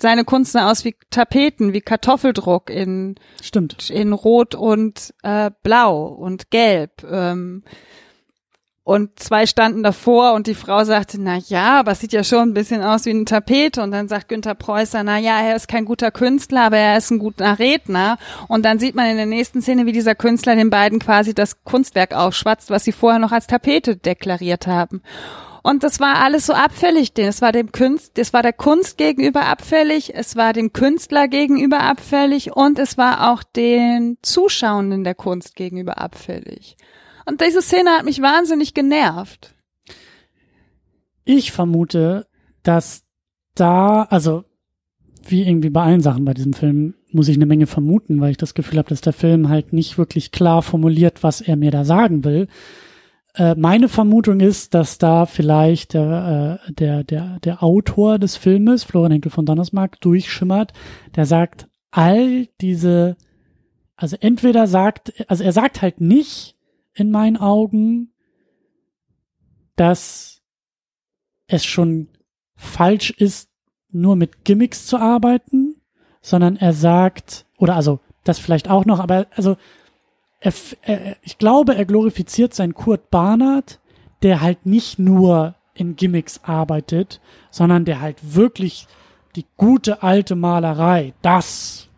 seine 0.00 0.24
Kunst 0.24 0.52
sah 0.52 0.70
aus 0.70 0.84
wie 0.84 0.96
Tapeten, 1.10 1.72
wie 1.72 1.80
Kartoffeldruck 1.80 2.70
in 2.70 3.14
Stimmt. 3.40 3.88
in 3.88 4.12
Rot 4.12 4.56
und 4.56 5.14
äh, 5.22 5.50
Blau 5.62 6.06
und 6.06 6.50
Gelb. 6.50 7.06
Ähm, 7.08 7.62
und 8.84 9.20
zwei 9.20 9.46
standen 9.46 9.84
davor 9.84 10.32
und 10.32 10.48
die 10.48 10.56
Frau 10.56 10.82
sagte, 10.82 11.16
na 11.20 11.36
ja, 11.36 11.78
aber 11.78 11.92
es 11.92 12.00
sieht 12.00 12.12
ja 12.12 12.24
schon 12.24 12.48
ein 12.48 12.54
bisschen 12.54 12.82
aus 12.82 13.04
wie 13.04 13.10
eine 13.10 13.24
Tapete. 13.24 13.80
Und 13.80 13.92
dann 13.92 14.08
sagt 14.08 14.28
Günther 14.28 14.56
Preußer, 14.56 15.04
na 15.04 15.18
ja, 15.18 15.40
er 15.40 15.54
ist 15.54 15.68
kein 15.68 15.84
guter 15.84 16.10
Künstler, 16.10 16.62
aber 16.62 16.78
er 16.78 16.96
ist 16.96 17.10
ein 17.12 17.20
guter 17.20 17.60
Redner. 17.60 18.18
Und 18.48 18.64
dann 18.64 18.80
sieht 18.80 18.96
man 18.96 19.06
in 19.06 19.16
der 19.16 19.26
nächsten 19.26 19.62
Szene, 19.62 19.86
wie 19.86 19.92
dieser 19.92 20.16
Künstler 20.16 20.56
den 20.56 20.70
beiden 20.70 20.98
quasi 20.98 21.32
das 21.32 21.62
Kunstwerk 21.62 22.12
aufschwatzt, 22.12 22.70
was 22.70 22.82
sie 22.82 22.90
vorher 22.90 23.20
noch 23.20 23.30
als 23.30 23.46
Tapete 23.46 23.96
deklariert 23.96 24.66
haben. 24.66 25.00
Und 25.62 25.84
das 25.84 26.00
war 26.00 26.16
alles 26.16 26.46
so 26.46 26.52
abfällig, 26.52 27.14
denn 27.14 27.28
es 27.28 27.40
war 27.40 27.52
dem 27.52 27.70
Kunst, 27.70 28.18
es 28.18 28.32
war 28.32 28.42
der 28.42 28.52
Kunst 28.52 28.98
gegenüber 28.98 29.46
abfällig, 29.46 30.12
es 30.12 30.34
war 30.34 30.52
dem 30.52 30.72
Künstler 30.72 31.28
gegenüber 31.28 31.82
abfällig 31.82 32.56
und 32.56 32.80
es 32.80 32.98
war 32.98 33.30
auch 33.30 33.44
den 33.44 34.18
Zuschauenden 34.22 35.04
der 35.04 35.14
Kunst 35.14 35.54
gegenüber 35.54 35.98
abfällig. 35.98 36.76
Und 37.26 37.40
diese 37.40 37.62
Szene 37.62 37.90
hat 37.90 38.04
mich 38.04 38.20
wahnsinnig 38.20 38.74
genervt. 38.74 39.54
Ich 41.24 41.52
vermute, 41.52 42.26
dass 42.62 43.04
da, 43.54 44.02
also 44.04 44.44
wie 45.24 45.46
irgendwie 45.46 45.70
bei 45.70 45.82
allen 45.82 46.00
Sachen 46.00 46.24
bei 46.24 46.34
diesem 46.34 46.52
Film, 46.52 46.94
muss 47.12 47.28
ich 47.28 47.36
eine 47.36 47.46
Menge 47.46 47.66
vermuten, 47.66 48.20
weil 48.20 48.30
ich 48.30 48.36
das 48.36 48.54
Gefühl 48.54 48.78
habe, 48.78 48.88
dass 48.88 49.00
der 49.00 49.12
Film 49.12 49.48
halt 49.48 49.72
nicht 49.72 49.98
wirklich 49.98 50.32
klar 50.32 50.62
formuliert, 50.62 51.22
was 51.22 51.40
er 51.40 51.56
mir 51.56 51.70
da 51.70 51.84
sagen 51.84 52.24
will. 52.24 52.48
Äh, 53.34 53.54
meine 53.54 53.88
Vermutung 53.88 54.40
ist, 54.40 54.74
dass 54.74 54.98
da 54.98 55.26
vielleicht 55.26 55.94
der, 55.94 56.60
äh, 56.68 56.72
der, 56.72 57.04
der, 57.04 57.38
der 57.40 57.62
Autor 57.62 58.18
des 58.18 58.36
Filmes, 58.36 58.84
Florian 58.84 59.12
Henkel 59.12 59.30
von 59.30 59.46
Donnersmarck, 59.46 60.00
durchschimmert, 60.00 60.72
der 61.14 61.26
sagt, 61.26 61.68
all 61.90 62.48
diese, 62.60 63.16
also 63.96 64.16
entweder 64.20 64.66
sagt, 64.66 65.12
also 65.28 65.44
er 65.44 65.52
sagt 65.52 65.82
halt 65.82 66.00
nicht 66.00 66.56
in 66.94 67.10
meinen 67.10 67.36
Augen, 67.36 68.12
dass 69.76 70.42
es 71.46 71.64
schon 71.64 72.08
falsch 72.56 73.10
ist, 73.10 73.50
nur 73.90 74.16
mit 74.16 74.44
Gimmicks 74.44 74.86
zu 74.86 74.96
arbeiten, 74.96 75.76
sondern 76.20 76.56
er 76.56 76.72
sagt, 76.72 77.46
oder 77.58 77.76
also 77.76 78.00
das 78.24 78.38
vielleicht 78.38 78.70
auch 78.70 78.84
noch, 78.84 79.00
aber 79.00 79.26
also 79.34 79.56
er, 80.40 80.52
er, 80.82 81.16
ich 81.22 81.38
glaube, 81.38 81.74
er 81.74 81.84
glorifiziert 81.84 82.54
seinen 82.54 82.74
Kurt 82.74 83.10
Barnard, 83.10 83.80
der 84.22 84.40
halt 84.40 84.66
nicht 84.66 84.98
nur 84.98 85.56
in 85.74 85.96
Gimmicks 85.96 86.40
arbeitet, 86.44 87.20
sondern 87.50 87.84
der 87.84 88.00
halt 88.00 88.18
wirklich 88.34 88.86
die 89.36 89.46
gute 89.56 90.02
alte 90.02 90.36
Malerei, 90.36 91.14
das 91.22 91.88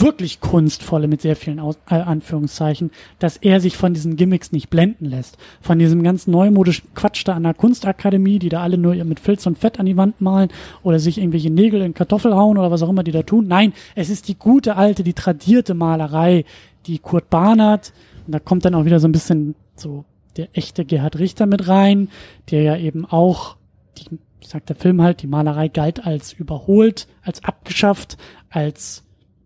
wirklich 0.00 0.40
kunstvolle 0.40 1.08
mit 1.08 1.22
sehr 1.22 1.36
vielen 1.36 1.60
Aus 1.60 1.78
äh, 1.88 1.94
Anführungszeichen, 1.94 2.90
dass 3.18 3.36
er 3.36 3.60
sich 3.60 3.76
von 3.76 3.94
diesen 3.94 4.16
Gimmicks 4.16 4.52
nicht 4.52 4.70
blenden 4.70 5.06
lässt. 5.06 5.38
Von 5.60 5.78
diesem 5.78 6.02
ganz 6.02 6.26
neumodischen 6.26 6.94
Quatsch 6.94 7.22
da 7.26 7.34
an 7.34 7.42
der 7.42 7.54
Kunstakademie, 7.54 8.38
die 8.38 8.48
da 8.48 8.62
alle 8.62 8.78
nur 8.78 8.94
mit 9.04 9.20
Filz 9.20 9.46
und 9.46 9.58
Fett 9.58 9.78
an 9.80 9.86
die 9.86 9.96
Wand 9.96 10.20
malen 10.20 10.50
oder 10.82 10.98
sich 10.98 11.18
irgendwelche 11.18 11.50
Nägel 11.50 11.82
in 11.82 11.94
Kartoffel 11.94 12.34
hauen 12.34 12.58
oder 12.58 12.70
was 12.70 12.82
auch 12.82 12.88
immer 12.88 13.04
die 13.04 13.12
da 13.12 13.22
tun. 13.22 13.46
Nein, 13.48 13.72
es 13.94 14.10
ist 14.10 14.28
die 14.28 14.36
gute 14.36 14.76
alte, 14.76 15.04
die 15.04 15.14
tradierte 15.14 15.74
Malerei, 15.74 16.44
die 16.86 16.98
Kurt 16.98 17.30
Barnard, 17.30 17.92
und 18.26 18.32
da 18.32 18.38
kommt 18.38 18.64
dann 18.64 18.74
auch 18.74 18.84
wieder 18.84 19.00
so 19.00 19.08
ein 19.08 19.12
bisschen 19.12 19.54
so 19.76 20.04
der 20.36 20.48
echte 20.56 20.84
Gerhard 20.84 21.18
Richter 21.18 21.46
mit 21.46 21.68
rein, 21.68 22.08
der 22.50 22.62
ja 22.62 22.76
eben 22.76 23.04
auch, 23.04 23.56
die, 23.98 24.18
sagt 24.44 24.68
der 24.68 24.76
Film 24.76 25.00
halt, 25.02 25.22
die 25.22 25.26
Malerei 25.26 25.68
galt 25.68 26.04
als 26.04 26.32
überholt, 26.32 27.06
als 27.22 27.44
abgeschafft, 27.44 28.16
als 28.50 29.03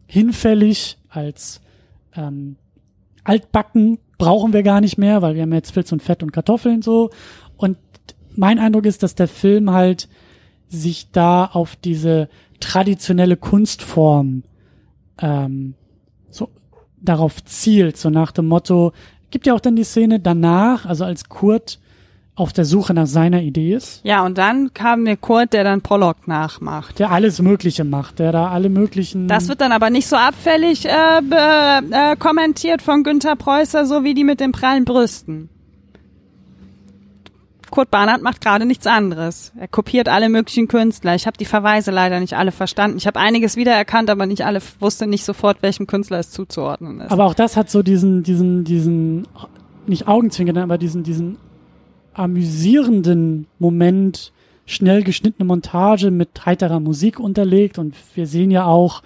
hinfällig, 0.09 0.99
als 1.09 1.61
ähm, 2.17 2.57
altbacken, 3.23 3.99
brauchen 4.17 4.53
wir 4.53 4.65
gar 4.65 4.81
nicht 4.81 4.99
mehr, 4.99 5.23
weil 5.23 5.37
wir 5.37 5.43
haben 5.43 5.53
jetzt 5.53 5.73
Filz 5.73 5.93
und 5.93 6.03
Fett 6.03 6.23
und 6.23 6.33
Kartoffeln 6.33 6.83
so. 6.83 7.11
Und 7.57 7.79
mein 8.35 8.59
Eindruck 8.59 8.87
ist, 8.87 9.03
dass 9.03 9.15
der 9.15 9.29
Film 9.29 9.71
halt 9.71 10.09
sich 10.69 11.11
da 11.13 11.45
auf 11.45 11.77
diese 11.77 12.29
traditionelle 12.61 13.37
Kunstform 13.37 14.43
ähm, 15.21 15.75
so 16.31 16.49
darauf 17.01 17.45
zielt, 17.45 17.97
so 17.97 18.11
nach 18.11 18.33
dem 18.33 18.47
Motto, 18.47 18.93
gibt 19.31 19.47
ja 19.47 19.55
auch 19.55 19.61
dann 19.61 19.77
die 19.77 19.85
Szene 19.85 20.21
danach, 20.21 20.87
also 20.87 21.05
als 21.05 21.29
Kurt 21.29 21.79
auf 22.39 22.53
der 22.53 22.65
Suche 22.65 22.95
nach 22.95 23.07
seiner 23.07 23.43
Idee 23.43 23.75
ist. 23.75 24.01
Ja, 24.05 24.25
und 24.25 24.39
dann 24.39 24.73
kam 24.73 25.03
mir 25.03 25.17
Kurt, 25.17 25.53
der 25.53 25.65
dann 25.65 25.81
Pollock 25.81 26.29
nachmacht. 26.29 26.99
Der 26.99 27.11
alles 27.11 27.43
Mögliche 27.43 27.83
macht, 27.83 28.21
der 28.21 28.31
da 28.31 28.49
alle 28.49 28.69
möglichen. 28.69 29.27
Das 29.27 29.49
wird 29.49 29.61
dann 29.61 29.73
aber 29.73 29.91
nicht 29.91 30.07
so 30.07 30.17
abfällig 30.17 30.85
äh, 30.85 30.91
äh, 30.91 32.17
kommentiert 32.17 32.81
von 32.81 33.03
Günther 33.03 33.35
Preußer, 33.35 33.87
so 33.87 34.05
wie 34.05 34.15
die 34.15 34.23
mit 34.23 34.39
den 34.39 34.53
prallen 34.53 34.85
Brüsten. 34.85 35.49
Kurt 37.71 37.91
Barnard 37.91 38.23
macht 38.23 38.41
gerade 38.41 38.65
nichts 38.65 38.87
anderes. 38.87 39.53
Er 39.59 39.69
kopiert 39.69 40.09
alle 40.09 40.29
möglichen 40.29 40.69
Künstler. 40.69 41.17
Ich 41.17 41.27
habe 41.27 41.37
die 41.37 41.45
Verweise 41.45 41.91
leider 41.91 42.19
nicht 42.21 42.35
alle 42.35 42.53
verstanden. 42.53 42.97
Ich 42.97 43.07
habe 43.07 43.19
einiges 43.19 43.57
wiedererkannt, 43.57 44.09
aber 44.11 44.27
nicht 44.27 44.47
alle 44.47 44.61
wusste 44.79 45.07
nicht 45.07 45.25
sofort, 45.25 45.59
welchem 45.63 45.87
Künstler 45.87 46.21
es 46.21 46.31
zuzuordnen 46.31 47.01
ist. 47.01 47.11
Aber 47.11 47.25
auch 47.25 47.35
das 47.35 47.57
hat 47.57 47.69
so 47.69 47.83
diesen, 47.83 48.23
diesen, 48.23 48.65
diesen, 48.65 49.27
nicht 49.87 50.09
Augenzwinkern, 50.09 50.57
aber 50.59 50.79
diesen, 50.79 51.03
diesen 51.03 51.37
amüsierenden 52.19 53.47
Moment, 53.59 54.33
schnell 54.67 55.03
geschnittene 55.03 55.47
Montage 55.47 56.11
mit 56.11 56.45
heiterer 56.45 56.81
Musik 56.81 57.19
unterlegt 57.19 57.79
und 57.79 57.95
wir 58.15 58.27
sehen 58.27 58.51
ja 58.51 58.67
auch, 58.67 59.03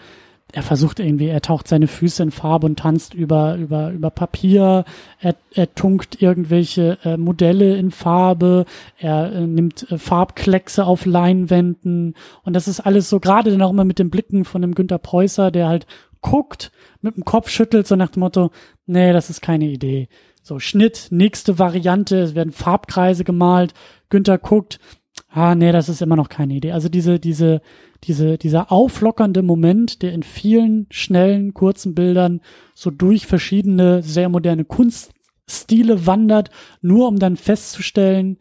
er 0.52 0.62
versucht 0.62 1.00
irgendwie, 1.00 1.28
er 1.28 1.40
taucht 1.40 1.66
seine 1.66 1.86
Füße 1.86 2.22
in 2.22 2.30
Farbe 2.30 2.66
und 2.66 2.78
tanzt 2.78 3.14
über, 3.14 3.56
über, 3.56 3.90
über 3.90 4.10
Papier, 4.10 4.84
er, 5.18 5.34
er 5.54 5.74
tunkt 5.74 6.20
irgendwelche 6.20 6.98
äh, 7.04 7.16
Modelle 7.16 7.76
in 7.76 7.90
Farbe, 7.90 8.66
er 8.98 9.32
äh, 9.32 9.46
nimmt 9.46 9.90
äh, 9.90 9.96
Farbkleckse 9.96 10.84
auf 10.84 11.06
Leinwänden. 11.06 12.14
Und 12.44 12.52
das 12.52 12.68
ist 12.68 12.80
alles 12.80 13.08
so, 13.08 13.18
gerade 13.18 13.50
dann 13.50 13.62
auch 13.62 13.70
immer 13.70 13.84
mit 13.84 13.98
den 13.98 14.10
Blicken 14.10 14.44
von 14.44 14.60
dem 14.60 14.74
Günter 14.74 14.98
Preußer, 14.98 15.50
der 15.50 15.68
halt 15.68 15.86
guckt, 16.20 16.70
mit 17.00 17.16
dem 17.16 17.24
Kopf 17.24 17.48
schüttelt, 17.48 17.86
so 17.86 17.96
nach 17.96 18.10
dem 18.10 18.20
Motto, 18.20 18.50
nee, 18.86 19.12
das 19.12 19.30
ist 19.30 19.40
keine 19.40 19.66
Idee. 19.66 20.08
So, 20.42 20.58
Schnitt, 20.58 21.08
nächste 21.10 21.58
Variante, 21.58 22.18
es 22.18 22.34
werden 22.34 22.52
Farbkreise 22.52 23.22
gemalt, 23.22 23.74
Günther 24.10 24.38
guckt, 24.38 24.80
ah, 25.28 25.54
nee, 25.54 25.72
das 25.72 25.88
ist 25.88 26.02
immer 26.02 26.16
noch 26.16 26.28
keine 26.28 26.54
Idee. 26.54 26.72
Also 26.72 26.88
diese, 26.88 27.20
diese, 27.20 27.60
diese, 28.04 28.38
dieser 28.38 28.72
auflockernde 28.72 29.42
Moment, 29.42 30.02
der 30.02 30.12
in 30.12 30.22
vielen 30.22 30.86
schnellen, 30.90 31.54
kurzen 31.54 31.94
Bildern 31.94 32.40
so 32.74 32.90
durch 32.90 33.26
verschiedene, 33.26 34.02
sehr 34.02 34.28
moderne 34.28 34.64
Kunststile 34.64 36.06
wandert, 36.06 36.50
nur 36.80 37.08
um 37.08 37.18
dann 37.18 37.36
festzustellen, 37.36 38.38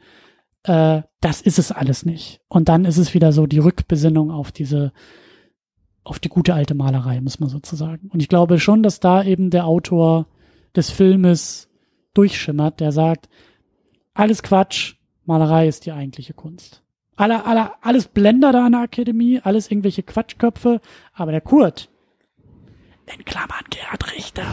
äh, 0.64 1.02
das 1.22 1.42
ist 1.42 1.60
es 1.60 1.72
alles 1.72 2.06
nicht. 2.06 2.42
Und 2.48 2.68
dann 2.68 2.86
ist 2.86 2.98
es 2.98 3.14
wieder 3.14 3.32
so 3.32 3.46
die 3.46 3.60
Rückbesinnung 3.60 4.32
auf 4.32 4.52
diese, 4.52 4.92
auf 6.04 6.18
die 6.18 6.30
gute 6.30 6.56
alte 6.56 6.74
Malerei, 6.74 7.22
muss 7.22 7.40
man 7.40 7.50
sozusagen. 7.50 8.10
Und 8.10 8.22
ich 8.22 8.28
glaube 8.28 8.60
schon, 8.60 8.82
dass 8.82 9.00
da 9.00 9.24
eben 9.24 9.52
der 9.52 9.66
Autor 9.66 10.26
des 10.76 10.90
Filmes 10.90 11.71
durchschimmert, 12.14 12.80
der 12.80 12.92
sagt, 12.92 13.30
alles 14.14 14.44
Quatsch, 14.44 14.96
Malerei 15.26 15.68
ist 15.68 15.86
die 15.86 15.92
eigentliche 15.92 16.34
Kunst. 16.34 16.84
Alle, 17.16 17.46
alle, 17.46 17.72
alles 17.82 18.08
Blender 18.08 18.52
da 18.52 18.66
an 18.66 18.72
der 18.74 18.82
Akademie, 18.82 19.40
alles 19.44 19.70
irgendwelche 19.70 20.04
Quatschköpfe, 20.04 20.82
aber 21.14 21.32
der 21.32 21.42
Kurt, 21.42 21.90
in 23.06 23.26
Klammern 23.26 23.66
Gerhard 23.70 24.14
Richter, 24.16 24.46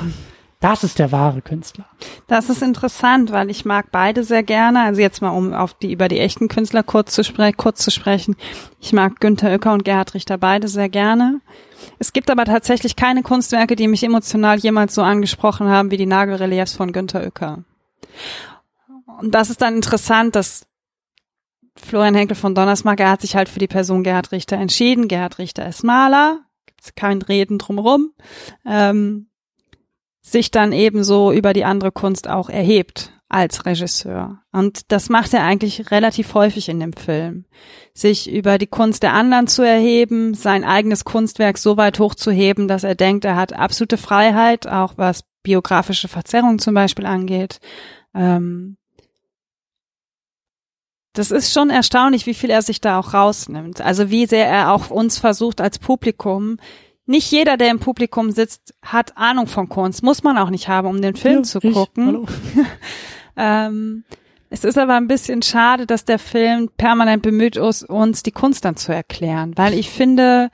das 0.61 0.83
ist 0.83 0.99
der 0.99 1.13
wahre 1.13 1.41
Künstler. 1.41 1.87
Das 2.27 2.51
ist 2.51 2.63
interessant, 2.63 3.31
weil 3.31 3.49
ich 3.49 3.65
mag 3.65 3.93
beide 3.93 4.25
sehr 4.25 4.43
gerne. 4.43 4.83
Also 4.83 5.01
jetzt 5.01 5.23
mal, 5.23 5.31
um 5.31 5.53
auf 5.53 5.75
die, 5.75 5.93
über 5.93 6.09
die 6.09 6.19
echten 6.19 6.49
Künstler 6.49 6.83
kurz 6.83 7.15
zu, 7.15 7.23
spre 7.23 7.53
kurz 7.53 7.85
zu 7.85 7.91
sprechen. 7.93 8.35
Ich 8.81 8.93
mag 8.93 9.21
Günther 9.21 9.51
Oecker 9.51 9.73
und 9.73 9.85
Gerhard 9.85 10.15
Richter 10.15 10.37
beide 10.37 10.67
sehr 10.67 10.89
gerne. 10.89 11.41
Es 12.01 12.13
gibt 12.13 12.31
aber 12.31 12.45
tatsächlich 12.45 12.97
keine 12.97 13.23
Kunstwerke, 13.23 13.77
die 13.77 13.87
mich 13.87 14.03
emotional 14.03 14.59
jemals 14.59 14.95
so 14.95 15.03
angesprochen 15.03 15.69
haben 15.69 15.93
wie 15.93 15.97
die 15.97 16.07
Nagelreliefs 16.07 16.75
von 16.75 16.93
Günter 16.93 17.23
Uecker. 17.23 17.63
Und 19.21 19.35
das 19.35 19.51
ist 19.51 19.63
dann 19.63 19.77
interessant, 19.77 20.35
dass 20.35 20.67
Florian 21.77 22.15
Henkel 22.15 22.37
von 22.37 22.55
Donnersmarck, 22.55 23.01
er 23.01 23.11
hat 23.11 23.21
sich 23.21 23.37
halt 23.37 23.49
für 23.49 23.61
die 23.61 23.69
Person 23.69 24.03
Gerhard 24.03 24.33
Richter 24.33 24.57
entschieden. 24.57 25.09
Gerhard 25.09 25.39
Richter 25.39 25.69
ist 25.69 25.85
Maler, 25.85 26.41
gibt's 26.67 26.95
kein 26.95 27.23
Reden 27.23 27.59
drumherum, 27.59 28.13
ähm, 28.67 29.29
sich 30.33 30.51
dann 30.51 30.73
ebenso 30.73 31.33
über 31.33 31.53
die 31.53 31.65
andere 31.65 31.93
Kunst 31.93 32.29
auch 32.29 32.49
erhebt 32.49 33.13
als 33.29 33.67
Regisseur. 33.67 34.41
Und 34.53 34.91
das 34.91 35.11
macht 35.11 35.35
er 35.35 35.45
eigentlich 35.45 35.91
relativ 35.91 36.35
häufig 36.35 36.69
in 36.69 36.81
dem 36.81 36.95
Film. 36.95 37.45
Sich 37.93 38.31
über 38.31 38.57
die 38.59 38.67
Kunst 38.67 39.03
der 39.03 39.13
anderen 39.13 39.47
zu 39.47 39.63
erheben, 39.63 40.35
sein 40.35 40.65
eigenes 40.65 41.05
Kunstwerk 41.05 41.59
so 41.59 41.77
weit 41.77 41.99
hochzuheben, 41.99 42.69
dass 42.69 42.85
er 42.85 42.95
denkt, 42.95 43.25
er 43.25 43.37
hat 43.37 43.53
absolute 43.53 43.99
Freiheit, 43.99 44.67
auch 44.67 44.95
was 44.97 45.25
biografische 45.43 46.09
Verzerrung 46.09 46.59
zum 46.59 46.75
Beispiel 46.75 47.07
angeht. 47.07 47.59
Ähm 48.15 48.77
das 51.13 51.31
ist 51.33 51.53
schon 51.53 51.69
erstaunlich, 51.69 52.27
wie 52.27 52.35
viel 52.35 52.51
er 52.51 52.63
sich 52.63 52.81
da 52.81 52.99
auch 52.99 53.13
rausnimmt. 53.13 53.81
Also 53.81 54.09
wie 54.09 54.27
sehr 54.27 54.47
er 54.47 54.73
auch 54.73 54.91
uns 54.91 55.19
versucht 55.19 55.61
als 55.61 55.79
Publikum 55.79 56.59
nicht 57.09 57.31
jeder, 57.31 57.57
der 57.57 57.71
im 57.71 57.81
Publikum 57.81 58.31
sitzt, 58.31 58.75
hat 58.83 59.17
Ahnung 59.17 59.47
von 59.47 59.69
Kunst. 59.69 60.03
Muss 60.03 60.23
man 60.23 60.37
auch 60.37 60.51
nicht 60.51 60.69
haben, 60.69 60.87
um 60.87 61.01
den 61.01 61.17
Film 61.17 61.39
ja, 61.39 61.43
zu 61.43 61.61
gucken. 61.61 62.27
ähm, 63.37 64.05
es 64.51 64.65
ist 64.65 64.79
aber 64.79 64.95
ein 64.95 65.09
bisschen 65.09 65.43
schade, 65.43 65.87
dass 65.87 66.05
der 66.05 66.19
Film 66.19 66.71
permanent 66.77 67.23
bemüht 67.23 67.57
ist, 67.57 67.83
uns 67.83 68.23
die 68.23 68.33
Kunst 68.33 68.65
dann 68.65 68.77
zu 68.77 68.93
erklären, 68.93 69.53
weil 69.57 69.75
ich 69.75 69.91
finde, 69.91 70.51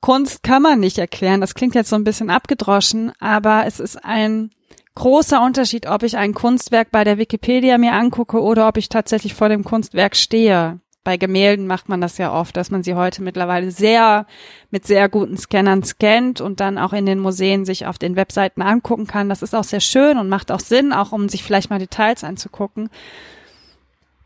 Kunst 0.00 0.42
kann 0.42 0.62
man 0.62 0.80
nicht 0.80 0.98
erklären. 0.98 1.40
Das 1.40 1.54
klingt 1.54 1.74
jetzt 1.74 1.90
so 1.90 1.96
ein 1.96 2.04
bisschen 2.04 2.30
abgedroschen, 2.30 3.12
aber 3.20 3.64
es 3.66 3.80
ist 3.80 4.04
ein 4.04 4.50
großer 4.94 5.42
Unterschied, 5.42 5.86
ob 5.86 6.02
ich 6.02 6.16
ein 6.16 6.34
Kunstwerk 6.34 6.90
bei 6.90 7.04
der 7.04 7.18
Wikipedia 7.18 7.78
mir 7.78 7.92
angucke 7.92 8.40
oder 8.40 8.66
ob 8.66 8.76
ich 8.76 8.88
tatsächlich 8.88 9.34
vor 9.34 9.48
dem 9.48 9.64
Kunstwerk 9.64 10.16
stehe 10.16 10.80
bei 11.10 11.16
Gemälden 11.16 11.66
macht 11.66 11.88
man 11.88 12.00
das 12.00 12.18
ja 12.18 12.32
oft, 12.32 12.56
dass 12.56 12.70
man 12.70 12.84
sie 12.84 12.94
heute 12.94 13.20
mittlerweile 13.20 13.72
sehr 13.72 14.26
mit 14.70 14.86
sehr 14.86 15.08
guten 15.08 15.36
Scannern 15.36 15.82
scannt 15.82 16.40
und 16.40 16.60
dann 16.60 16.78
auch 16.78 16.92
in 16.92 17.04
den 17.04 17.18
Museen 17.18 17.64
sich 17.64 17.84
auf 17.84 17.98
den 17.98 18.14
Webseiten 18.14 18.62
angucken 18.62 19.08
kann. 19.08 19.28
Das 19.28 19.42
ist 19.42 19.52
auch 19.52 19.64
sehr 19.64 19.80
schön 19.80 20.18
und 20.18 20.28
macht 20.28 20.52
auch 20.52 20.60
Sinn, 20.60 20.92
auch 20.92 21.10
um 21.10 21.28
sich 21.28 21.42
vielleicht 21.42 21.68
mal 21.68 21.80
Details 21.80 22.22
anzugucken. 22.22 22.90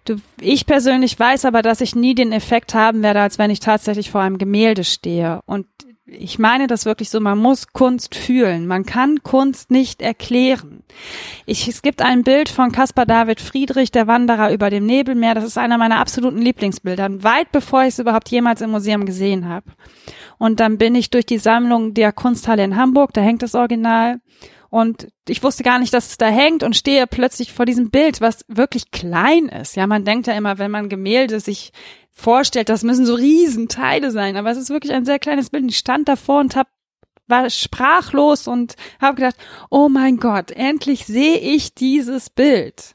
Du, 0.04 0.16
ich 0.38 0.66
persönlich 0.66 1.18
weiß 1.18 1.46
aber, 1.46 1.62
dass 1.62 1.80
ich 1.80 1.94
nie 1.94 2.14
den 2.14 2.32
Effekt 2.32 2.74
haben 2.74 3.02
werde, 3.02 3.22
als 3.22 3.38
wenn 3.38 3.50
ich 3.50 3.60
tatsächlich 3.60 4.10
vor 4.10 4.20
einem 4.20 4.36
Gemälde 4.36 4.84
stehe. 4.84 5.40
Und 5.46 5.64
ich 6.06 6.38
meine 6.38 6.66
das 6.66 6.84
wirklich 6.84 7.08
so, 7.08 7.18
man 7.18 7.38
muss 7.38 7.68
Kunst 7.68 8.14
fühlen. 8.14 8.66
Man 8.66 8.84
kann 8.84 9.22
Kunst 9.22 9.70
nicht 9.70 10.02
erklären. 10.02 10.82
Ich, 11.46 11.66
es 11.66 11.80
gibt 11.80 12.02
ein 12.02 12.24
Bild 12.24 12.50
von 12.50 12.72
Caspar 12.72 13.06
David 13.06 13.40
Friedrich, 13.40 13.90
der 13.90 14.06
Wanderer 14.06 14.52
über 14.52 14.68
dem 14.68 14.84
Nebelmeer. 14.84 15.34
Das 15.34 15.44
ist 15.44 15.56
einer 15.56 15.78
meiner 15.78 15.98
absoluten 15.98 16.38
Lieblingsbilder, 16.38 17.22
weit 17.22 17.52
bevor 17.52 17.82
ich 17.82 17.88
es 17.88 17.98
überhaupt 17.98 18.28
jemals 18.28 18.60
im 18.60 18.70
Museum 18.70 19.06
gesehen 19.06 19.48
habe. 19.48 19.72
Und 20.38 20.60
dann 20.60 20.76
bin 20.76 20.94
ich 20.94 21.08
durch 21.08 21.24
die 21.24 21.38
Sammlung 21.38 21.94
der 21.94 22.12
Kunsthalle 22.12 22.64
in 22.64 22.76
Hamburg, 22.76 23.14
da 23.14 23.22
hängt 23.22 23.42
das 23.42 23.54
Original. 23.54 24.20
Und 24.68 25.08
ich 25.28 25.42
wusste 25.42 25.62
gar 25.62 25.78
nicht, 25.78 25.94
dass 25.94 26.10
es 26.10 26.18
da 26.18 26.26
hängt 26.26 26.64
und 26.64 26.76
stehe 26.76 27.06
plötzlich 27.06 27.52
vor 27.52 27.64
diesem 27.64 27.90
Bild, 27.90 28.20
was 28.20 28.44
wirklich 28.48 28.90
klein 28.90 29.48
ist. 29.48 29.76
Ja, 29.76 29.86
man 29.86 30.04
denkt 30.04 30.26
ja 30.26 30.34
immer, 30.34 30.58
wenn 30.58 30.72
man 30.72 30.88
Gemälde 30.88 31.38
sich 31.38 31.70
vorstellt, 32.14 32.68
das 32.68 32.84
müssen 32.84 33.04
so 33.04 33.14
Riesenteile 33.14 34.10
sein, 34.10 34.36
aber 34.36 34.50
es 34.50 34.58
ist 34.58 34.70
wirklich 34.70 34.92
ein 34.92 35.04
sehr 35.04 35.18
kleines 35.18 35.50
Bild. 35.50 35.64
Ich 35.68 35.76
stand 35.76 36.08
davor 36.08 36.40
und 36.40 36.56
hab, 36.56 36.68
war 37.26 37.50
sprachlos 37.50 38.46
und 38.48 38.76
habe 39.00 39.16
gedacht, 39.16 39.36
oh 39.68 39.88
mein 39.88 40.16
Gott, 40.18 40.52
endlich 40.52 41.04
sehe 41.04 41.38
ich 41.38 41.74
dieses 41.74 42.30
Bild. 42.30 42.94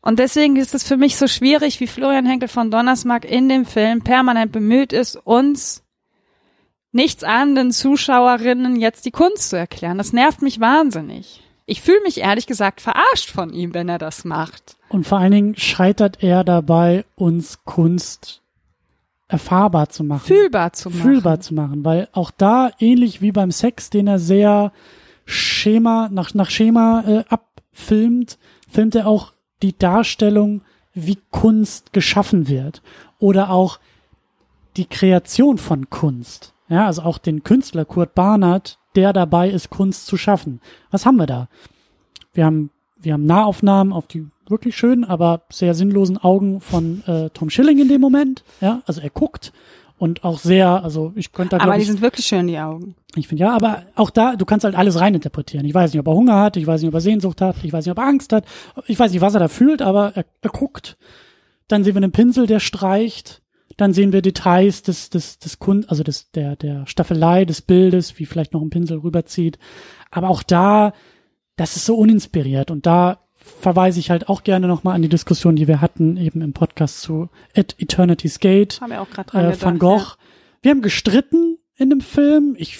Und 0.00 0.18
deswegen 0.18 0.56
ist 0.56 0.74
es 0.74 0.84
für 0.84 0.96
mich 0.96 1.16
so 1.16 1.26
schwierig, 1.26 1.80
wie 1.80 1.86
Florian 1.86 2.26
Henkel 2.26 2.48
von 2.48 2.70
Donnersmarck 2.70 3.24
in 3.24 3.48
dem 3.48 3.64
Film 3.66 4.02
permanent 4.02 4.52
bemüht 4.52 4.92
ist, 4.92 5.16
uns 5.16 5.82
nichts 6.92 7.24
ahnenden 7.24 7.72
Zuschauerinnen 7.72 8.76
jetzt 8.76 9.04
die 9.04 9.10
Kunst 9.10 9.50
zu 9.50 9.56
erklären. 9.56 9.98
Das 9.98 10.12
nervt 10.12 10.42
mich 10.42 10.60
wahnsinnig. 10.60 11.42
Ich 11.66 11.82
fühle 11.82 12.00
mich 12.02 12.18
ehrlich 12.18 12.46
gesagt 12.46 12.80
verarscht 12.80 13.30
von 13.30 13.52
ihm, 13.52 13.74
wenn 13.74 13.88
er 13.88 13.98
das 13.98 14.24
macht. 14.24 14.77
Und 14.88 15.06
vor 15.06 15.18
allen 15.18 15.32
Dingen 15.32 15.56
scheitert 15.56 16.22
er 16.22 16.44
dabei, 16.44 17.04
uns 17.14 17.64
Kunst 17.64 18.42
erfahrbar 19.28 19.90
zu 19.90 20.04
machen. 20.04 20.26
Fühlbar 20.26 20.72
zu 20.72 20.88
machen. 20.88 21.00
Fühlbar 21.02 21.40
zu 21.40 21.54
machen, 21.54 21.84
weil 21.84 22.08
auch 22.12 22.30
da, 22.30 22.70
ähnlich 22.78 23.20
wie 23.20 23.32
beim 23.32 23.50
Sex, 23.50 23.90
den 23.90 24.06
er 24.06 24.18
sehr 24.18 24.72
Schema, 25.26 26.08
nach, 26.10 26.32
nach 26.32 26.48
Schema 26.48 27.04
äh, 27.06 27.24
abfilmt, 27.28 28.38
filmt 28.68 28.94
er 28.94 29.06
auch 29.06 29.34
die 29.62 29.76
Darstellung, 29.76 30.62
wie 30.94 31.18
Kunst 31.30 31.92
geschaffen 31.92 32.48
wird. 32.48 32.82
Oder 33.18 33.50
auch 33.50 33.78
die 34.76 34.86
Kreation 34.86 35.58
von 35.58 35.90
Kunst. 35.90 36.54
Ja, 36.68 36.86
also 36.86 37.02
auch 37.02 37.18
den 37.18 37.42
Künstler 37.42 37.84
Kurt 37.84 38.14
Barnard, 38.14 38.78
der 38.94 39.12
dabei 39.12 39.50
ist, 39.50 39.70
Kunst 39.70 40.06
zu 40.06 40.16
schaffen. 40.16 40.60
Was 40.90 41.04
haben 41.04 41.16
wir 41.16 41.26
da? 41.26 41.48
Wir 42.32 42.46
haben, 42.46 42.70
wir 42.96 43.14
haben 43.14 43.24
Nahaufnahmen 43.24 43.92
auf 43.92 44.06
die 44.06 44.26
wirklich 44.50 44.76
schönen, 44.76 45.04
aber 45.04 45.42
sehr 45.50 45.74
sinnlosen 45.74 46.18
Augen 46.18 46.60
von 46.60 47.02
äh, 47.06 47.30
Tom 47.30 47.50
Schilling 47.50 47.78
in 47.78 47.88
dem 47.88 48.00
Moment. 48.00 48.44
Ja, 48.60 48.82
also 48.86 49.00
er 49.00 49.10
guckt 49.10 49.52
und 49.98 50.24
auch 50.24 50.38
sehr, 50.38 50.82
also 50.84 51.12
ich 51.16 51.32
könnte 51.32 51.58
da 51.58 51.64
Aber 51.64 51.74
die 51.74 51.82
ich, 51.82 51.88
sind 51.88 52.00
wirklich 52.00 52.26
schön, 52.26 52.46
die 52.46 52.58
Augen. 52.58 52.94
ich 53.16 53.26
finde 53.28 53.42
ja, 53.42 53.54
aber 53.54 53.82
auch 53.96 54.10
da, 54.10 54.36
du 54.36 54.44
kannst 54.44 54.64
halt 54.64 54.76
alles 54.76 55.00
reininterpretieren. 55.00 55.66
Ich 55.66 55.74
weiß 55.74 55.92
nicht, 55.92 56.00
ob 56.00 56.06
er 56.06 56.14
Hunger 56.14 56.40
hat, 56.40 56.56
ich 56.56 56.66
weiß 56.66 56.80
nicht, 56.80 56.88
ob 56.88 56.94
er 56.94 57.00
Sehnsucht 57.00 57.40
hat, 57.40 57.56
ich 57.64 57.72
weiß 57.72 57.84
nicht, 57.84 57.92
ob 57.92 57.98
er 57.98 58.06
Angst 58.06 58.32
hat, 58.32 58.44
ich 58.86 58.98
weiß 58.98 59.12
nicht, 59.12 59.20
was 59.20 59.34
er 59.34 59.40
da 59.40 59.48
fühlt, 59.48 59.82
aber 59.82 60.12
er, 60.14 60.24
er 60.40 60.50
guckt. 60.50 60.96
Dann 61.66 61.84
sehen 61.84 61.94
wir 61.94 62.02
einen 62.02 62.12
Pinsel, 62.12 62.46
der 62.46 62.60
streicht. 62.60 63.42
Dann 63.76 63.92
sehen 63.92 64.12
wir 64.12 64.22
Details 64.22 64.82
des, 64.82 65.10
des, 65.10 65.38
des 65.38 65.58
Kund, 65.58 65.90
also 65.90 66.02
des, 66.02 66.30
der, 66.30 66.56
der 66.56 66.86
Staffelei 66.86 67.44
des 67.44 67.62
Bildes, 67.62 68.18
wie 68.18 68.26
vielleicht 68.26 68.52
noch 68.52 68.62
ein 68.62 68.70
Pinsel 68.70 68.98
rüberzieht. 68.98 69.58
Aber 70.10 70.30
auch 70.30 70.42
da, 70.42 70.92
das 71.56 71.76
ist 71.76 71.86
so 71.86 71.96
uninspiriert 71.96 72.70
und 72.70 72.86
da 72.86 73.18
verweise 73.60 74.00
ich 74.00 74.10
halt 74.10 74.28
auch 74.28 74.44
gerne 74.44 74.68
nochmal 74.68 74.94
an 74.94 75.02
die 75.02 75.08
Diskussion, 75.08 75.56
die 75.56 75.68
wir 75.68 75.80
hatten 75.80 76.16
eben 76.16 76.40
im 76.42 76.52
Podcast 76.52 77.00
zu 77.00 77.28
At 77.56 77.74
Eternity's 77.78 78.40
Gate 78.40 78.80
Haben 78.80 78.90
wir 78.90 79.00
auch 79.00 79.10
gerade 79.10 79.36
äh. 79.36 79.60
Van 79.60 79.78
Gogh. 79.78 80.16
Wir 80.62 80.70
haben 80.70 80.82
gestritten 80.82 81.58
in 81.76 81.90
dem 81.90 82.00
Film. 82.00 82.54
Ich 82.58 82.78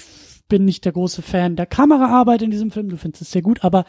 bin 0.49 0.65
nicht 0.65 0.85
der 0.85 0.93
große 0.93 1.23
Fan 1.23 1.57
der 1.57 1.67
Kameraarbeit 1.67 2.43
in 2.43 2.51
diesem 2.51 2.71
Film. 2.71 2.89
Du 2.89 2.97
findest 2.97 3.23
es 3.23 3.31
sehr 3.31 3.43
gut, 3.43 3.65
aber 3.65 3.85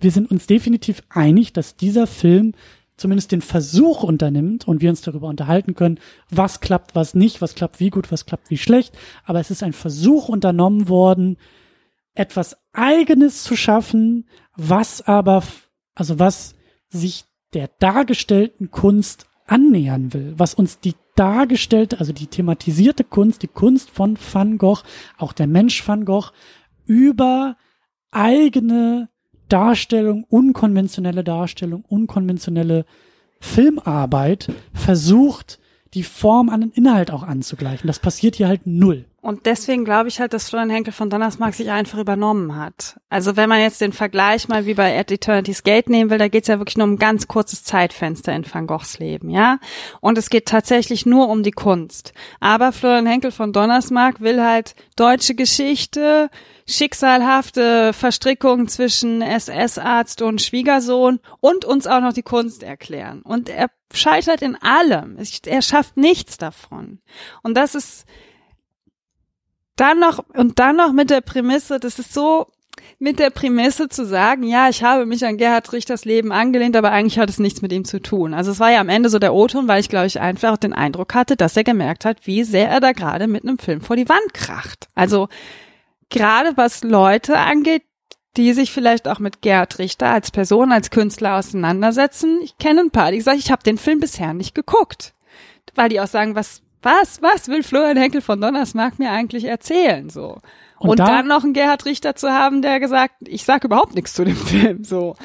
wir 0.00 0.10
sind 0.10 0.30
uns 0.30 0.46
definitiv 0.46 1.02
einig, 1.08 1.52
dass 1.52 1.76
dieser 1.76 2.06
Film 2.06 2.52
zumindest 2.96 3.32
den 3.32 3.42
Versuch 3.42 4.02
unternimmt 4.02 4.66
und 4.66 4.80
wir 4.80 4.90
uns 4.90 5.02
darüber 5.02 5.28
unterhalten 5.28 5.74
können, 5.74 6.00
was 6.30 6.60
klappt, 6.60 6.94
was 6.94 7.14
nicht, 7.14 7.42
was 7.42 7.54
klappt 7.54 7.78
wie 7.78 7.90
gut, 7.90 8.10
was 8.10 8.24
klappt 8.24 8.50
wie 8.50 8.56
schlecht. 8.56 8.96
Aber 9.24 9.40
es 9.40 9.50
ist 9.50 9.62
ein 9.62 9.74
Versuch 9.74 10.28
unternommen 10.28 10.88
worden, 10.88 11.36
etwas 12.14 12.56
Eigenes 12.72 13.42
zu 13.42 13.56
schaffen, 13.56 14.26
was 14.56 15.02
aber, 15.02 15.42
also 15.96 16.20
was 16.20 16.54
sich 16.88 17.24
der 17.54 17.68
dargestellten 17.80 18.70
Kunst 18.70 19.26
annähern 19.46 20.12
will, 20.12 20.34
was 20.36 20.54
uns 20.54 20.78
die 20.78 20.94
dargestellte, 21.16 21.98
also 21.98 22.12
die 22.12 22.26
thematisierte 22.26 23.02
Kunst, 23.02 23.42
die 23.42 23.48
Kunst 23.48 23.90
von 23.90 24.16
Van 24.32 24.58
Gogh, 24.58 24.82
auch 25.18 25.32
der 25.32 25.46
Mensch 25.46 25.86
Van 25.86 26.04
Gogh, 26.04 26.30
über 26.84 27.56
eigene 28.10 29.08
Darstellung, 29.48 30.24
unkonventionelle 30.24 31.24
Darstellung, 31.24 31.84
unkonventionelle 31.88 32.84
Filmarbeit 33.40 34.52
versucht, 34.72 35.58
die 35.94 36.02
Form 36.02 36.48
an 36.48 36.60
den 36.60 36.70
Inhalt 36.70 37.10
auch 37.10 37.22
anzugleichen. 37.22 37.86
Das 37.86 38.00
passiert 38.00 38.36
hier 38.36 38.48
halt 38.48 38.66
null. 38.66 39.06
Und 39.26 39.46
deswegen 39.46 39.84
glaube 39.84 40.08
ich 40.08 40.20
halt, 40.20 40.32
dass 40.34 40.50
Florian 40.50 40.70
Henkel 40.70 40.92
von 40.92 41.10
Donnersmarck 41.10 41.52
sich 41.52 41.68
einfach 41.72 41.98
übernommen 41.98 42.54
hat. 42.54 43.00
Also 43.08 43.34
wenn 43.34 43.48
man 43.48 43.58
jetzt 43.58 43.80
den 43.80 43.92
Vergleich 43.92 44.46
mal 44.46 44.66
wie 44.66 44.74
bei 44.74 44.96
At 44.96 45.10
Eternity's 45.10 45.64
Gate 45.64 45.88
nehmen 45.88 46.10
will, 46.10 46.18
da 46.18 46.28
geht 46.28 46.42
es 46.42 46.48
ja 46.48 46.60
wirklich 46.60 46.76
nur 46.76 46.86
um 46.86 46.92
ein 46.92 46.98
ganz 46.98 47.26
kurzes 47.26 47.64
Zeitfenster 47.64 48.32
in 48.32 48.46
Van 48.48 48.68
Goghs 48.68 49.00
Leben, 49.00 49.28
ja. 49.28 49.58
Und 50.00 50.16
es 50.16 50.30
geht 50.30 50.46
tatsächlich 50.46 51.06
nur 51.06 51.28
um 51.28 51.42
die 51.42 51.50
Kunst. 51.50 52.12
Aber 52.38 52.70
Florian 52.70 53.06
Henkel 53.06 53.32
von 53.32 53.52
Donnersmarck 53.52 54.20
will 54.20 54.40
halt 54.40 54.76
deutsche 54.94 55.34
Geschichte, 55.34 56.30
schicksalhafte 56.68 57.92
Verstrickungen 57.94 58.68
zwischen 58.68 59.22
SS-Arzt 59.22 60.22
und 60.22 60.40
Schwiegersohn 60.40 61.18
und 61.40 61.64
uns 61.64 61.88
auch 61.88 62.00
noch 62.00 62.12
die 62.12 62.22
Kunst 62.22 62.62
erklären. 62.62 63.22
Und 63.22 63.48
er 63.48 63.70
scheitert 63.92 64.42
in 64.42 64.54
allem. 64.54 65.18
Er 65.46 65.62
schafft 65.62 65.96
nichts 65.96 66.38
davon. 66.38 67.00
Und 67.42 67.56
das 67.56 67.74
ist 67.74 68.06
dann 69.76 70.00
noch 70.00 70.24
und 70.34 70.58
dann 70.58 70.76
noch 70.76 70.92
mit 70.92 71.10
der 71.10 71.20
Prämisse, 71.20 71.78
das 71.78 71.98
ist 71.98 72.12
so 72.12 72.46
mit 72.98 73.18
der 73.18 73.30
Prämisse 73.30 73.88
zu 73.88 74.06
sagen, 74.06 74.42
ja, 74.42 74.68
ich 74.68 74.82
habe 74.82 75.06
mich 75.06 75.24
an 75.24 75.36
Gerhard 75.36 75.72
Richters 75.72 76.04
Leben 76.04 76.32
angelehnt, 76.32 76.76
aber 76.76 76.92
eigentlich 76.92 77.18
hat 77.18 77.28
es 77.28 77.38
nichts 77.38 77.62
mit 77.62 77.72
ihm 77.72 77.84
zu 77.84 78.00
tun. 78.00 78.32
Also 78.32 78.50
es 78.50 78.60
war 78.60 78.70
ja 78.70 78.80
am 78.80 78.88
Ende 78.88 79.08
so 79.08 79.18
der 79.18 79.34
O-Ton, 79.34 79.68
weil 79.68 79.80
ich 79.80 79.88
glaube 79.88 80.06
ich 80.06 80.20
einfach 80.20 80.56
den 80.56 80.72
Eindruck 80.72 81.14
hatte, 81.14 81.36
dass 81.36 81.56
er 81.56 81.64
gemerkt 81.64 82.04
hat, 82.04 82.26
wie 82.26 82.44
sehr 82.44 82.68
er 82.68 82.80
da 82.80 82.92
gerade 82.92 83.26
mit 83.26 83.44
einem 83.44 83.58
Film 83.58 83.80
vor 83.80 83.96
die 83.96 84.08
Wand 84.08 84.34
kracht. 84.34 84.88
Also 84.94 85.28
gerade 86.10 86.56
was 86.56 86.84
Leute 86.84 87.38
angeht, 87.38 87.82
die 88.36 88.52
sich 88.52 88.70
vielleicht 88.70 89.08
auch 89.08 89.18
mit 89.18 89.40
Gerhard 89.42 89.78
Richter 89.78 90.08
als 90.08 90.30
Person, 90.30 90.72
als 90.72 90.90
Künstler 90.90 91.36
auseinandersetzen. 91.36 92.40
Ich 92.42 92.58
kenne 92.58 92.80
ein 92.80 92.90
paar, 92.90 93.12
die 93.12 93.20
sagen, 93.20 93.38
ich 93.38 93.50
habe 93.50 93.62
den 93.62 93.78
Film 93.78 94.00
bisher 94.00 94.34
nicht 94.34 94.54
geguckt. 94.54 95.14
Weil 95.74 95.88
die 95.88 96.00
auch 96.00 96.06
sagen, 96.06 96.34
was, 96.34 96.62
was, 96.86 97.20
was 97.20 97.48
will 97.48 97.62
Florian 97.62 97.96
Henkel 97.98 98.20
von 98.22 98.40
Donnersmarck 98.40 98.98
mir 98.98 99.10
eigentlich 99.10 99.44
erzählen? 99.44 100.08
So. 100.08 100.38
Und 100.78 100.90
Und, 100.90 100.98
da- 101.00 101.06
dann 101.06 101.26
noch 101.26 101.44
einen 101.44 101.52
Gerhard 101.52 101.84
Richter 101.84 102.14
zu 102.14 102.30
haben, 102.30 102.62
der 102.62 102.80
gesagt, 102.80 103.14
ich 103.26 103.44
sag 103.44 103.64
überhaupt 103.64 103.94
nichts 103.94 104.14
zu 104.14 104.24
dem 104.24 104.36
Film. 104.52 104.84
So. 104.84 105.16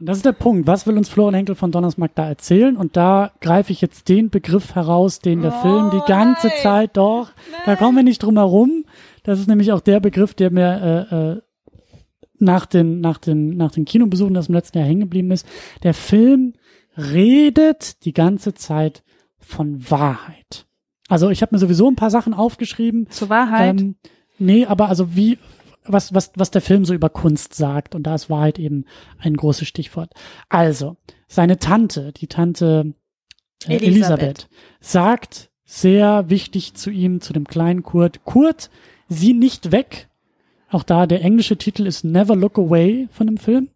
Und 0.00 0.08
das 0.08 0.16
ist 0.18 0.26
der 0.26 0.32
Punkt. 0.32 0.66
Was 0.68 0.86
will 0.86 0.96
uns 0.96 1.08
Florian 1.08 1.34
Henkel 1.34 1.54
von 1.56 1.72
Donnersmarck 1.72 2.12
da 2.14 2.28
erzählen? 2.28 2.76
Und 2.76 2.96
da 2.96 3.32
greife 3.40 3.72
ich 3.72 3.80
jetzt 3.80 4.08
den 4.08 4.30
Begriff 4.30 4.74
heraus, 4.76 5.18
den 5.18 5.42
der 5.42 5.52
Oh, 5.58 5.62
Film 5.62 5.90
die 5.90 6.06
ganze 6.06 6.46
nein. 6.48 6.56
Zeit 6.62 6.96
doch, 6.96 7.30
da 7.66 7.76
kommen 7.76 7.96
wir 7.96 8.04
nicht 8.04 8.22
drum 8.22 8.36
herum. 8.36 8.84
Das 9.24 9.40
ist 9.40 9.48
nämlich 9.48 9.72
auch 9.72 9.80
der 9.80 9.98
Begriff, 10.00 10.34
der 10.34 10.50
mir 10.52 11.06
äh, 11.10 11.14
äh, 11.32 11.40
nach 12.38 12.64
den, 12.66 13.00
nach 13.00 13.18
den, 13.18 13.56
nach 13.56 13.72
den 13.72 13.84
Kinobesuchen, 13.84 14.34
das 14.34 14.46
im 14.48 14.54
letzten 14.54 14.78
Jahr 14.78 14.86
hängen 14.86 15.00
geblieben 15.00 15.32
ist. 15.32 15.44
Der 15.82 15.92
Film 15.94 16.54
redet 16.96 18.04
die 18.04 18.12
ganze 18.12 18.54
Zeit 18.54 19.02
von 19.48 19.90
Wahrheit. 19.90 20.66
Also 21.08 21.30
ich 21.30 21.40
habe 21.40 21.54
mir 21.54 21.58
sowieso 21.58 21.88
ein 21.88 21.96
paar 21.96 22.10
Sachen 22.10 22.34
aufgeschrieben, 22.34 23.08
Zur 23.10 23.30
Wahrheit. 23.30 23.80
ähm, 23.80 23.96
nee, 24.38 24.66
aber 24.66 24.88
also 24.88 25.16
wie, 25.16 25.38
was, 25.84 26.12
was, 26.12 26.32
was 26.36 26.50
der 26.50 26.60
Film 26.60 26.84
so 26.84 26.92
über 26.92 27.08
Kunst 27.08 27.54
sagt. 27.54 27.94
Und 27.94 28.02
da 28.02 28.14
ist 28.14 28.28
Wahrheit 28.28 28.58
eben 28.58 28.84
ein 29.18 29.36
großes 29.36 29.66
Stichwort. 29.66 30.12
Also, 30.50 30.96
seine 31.26 31.58
Tante, 31.58 32.12
die 32.12 32.26
Tante 32.26 32.94
äh, 33.66 33.76
Elisabeth. 33.76 33.88
Elisabeth, 33.88 34.48
sagt 34.80 35.50
sehr 35.64 36.28
wichtig 36.28 36.74
zu 36.74 36.90
ihm, 36.90 37.22
zu 37.22 37.32
dem 37.32 37.46
kleinen 37.46 37.82
Kurt, 37.82 38.24
Kurt, 38.24 38.70
sieh 39.08 39.32
nicht 39.32 39.72
weg. 39.72 40.08
Auch 40.70 40.82
da 40.82 41.06
der 41.06 41.22
englische 41.22 41.56
Titel 41.56 41.86
ist 41.86 42.04
Never 42.04 42.36
Look 42.36 42.58
Away 42.58 43.08
von 43.10 43.26
dem 43.26 43.38
Film. 43.38 43.70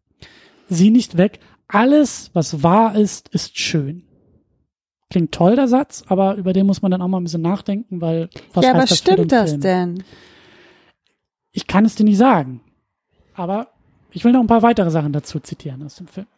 Sieh 0.68 0.90
nicht 0.90 1.16
weg. 1.16 1.40
Alles, 1.66 2.30
was 2.34 2.62
wahr 2.62 2.94
ist, 2.94 3.30
ist 3.30 3.58
schön. 3.58 4.04
Klingt 5.12 5.32
toll, 5.32 5.56
der 5.56 5.68
Satz, 5.68 6.04
aber 6.06 6.36
über 6.36 6.54
den 6.54 6.64
muss 6.64 6.80
man 6.80 6.90
dann 6.90 7.02
auch 7.02 7.06
mal 7.06 7.20
ein 7.20 7.24
bisschen 7.24 7.42
nachdenken, 7.42 8.00
weil 8.00 8.30
was 8.54 8.64
ja, 8.64 8.72
heißt 8.72 8.76
aber 8.76 8.86
das 8.86 8.98
für 9.00 9.04
den 9.04 9.14
stimmt 9.14 9.32
das 9.32 9.50
Film? 9.50 9.60
denn? 9.60 10.04
Ich 11.52 11.66
kann 11.66 11.84
es 11.84 11.96
dir 11.96 12.04
nicht 12.04 12.16
sagen. 12.16 12.62
Aber 13.34 13.68
ich 14.10 14.24
will 14.24 14.32
noch 14.32 14.40
ein 14.40 14.46
paar 14.46 14.62
weitere 14.62 14.90
Sachen 14.90 15.12
dazu 15.12 15.38
zitieren 15.38 15.82
aus 15.84 15.96
dem 15.96 16.06
Film. 16.06 16.28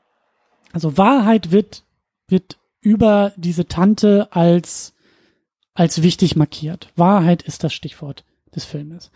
Also 0.72 0.98
Wahrheit 0.98 1.52
wird, 1.52 1.84
wird 2.26 2.58
über 2.80 3.32
diese 3.36 3.68
Tante 3.68 4.26
als, 4.32 4.92
als 5.74 6.02
wichtig 6.02 6.34
markiert. 6.34 6.88
Wahrheit 6.96 7.42
ist 7.42 7.62
das 7.62 7.72
Stichwort 7.72 8.24
des 8.56 8.64
Filmes. 8.64 9.12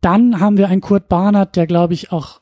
Dann 0.00 0.40
haben 0.40 0.56
wir 0.56 0.68
einen 0.68 0.80
Kurt 0.80 1.10
Barnard, 1.10 1.54
der 1.56 1.66
glaube 1.66 1.92
ich 1.92 2.12
auch 2.12 2.40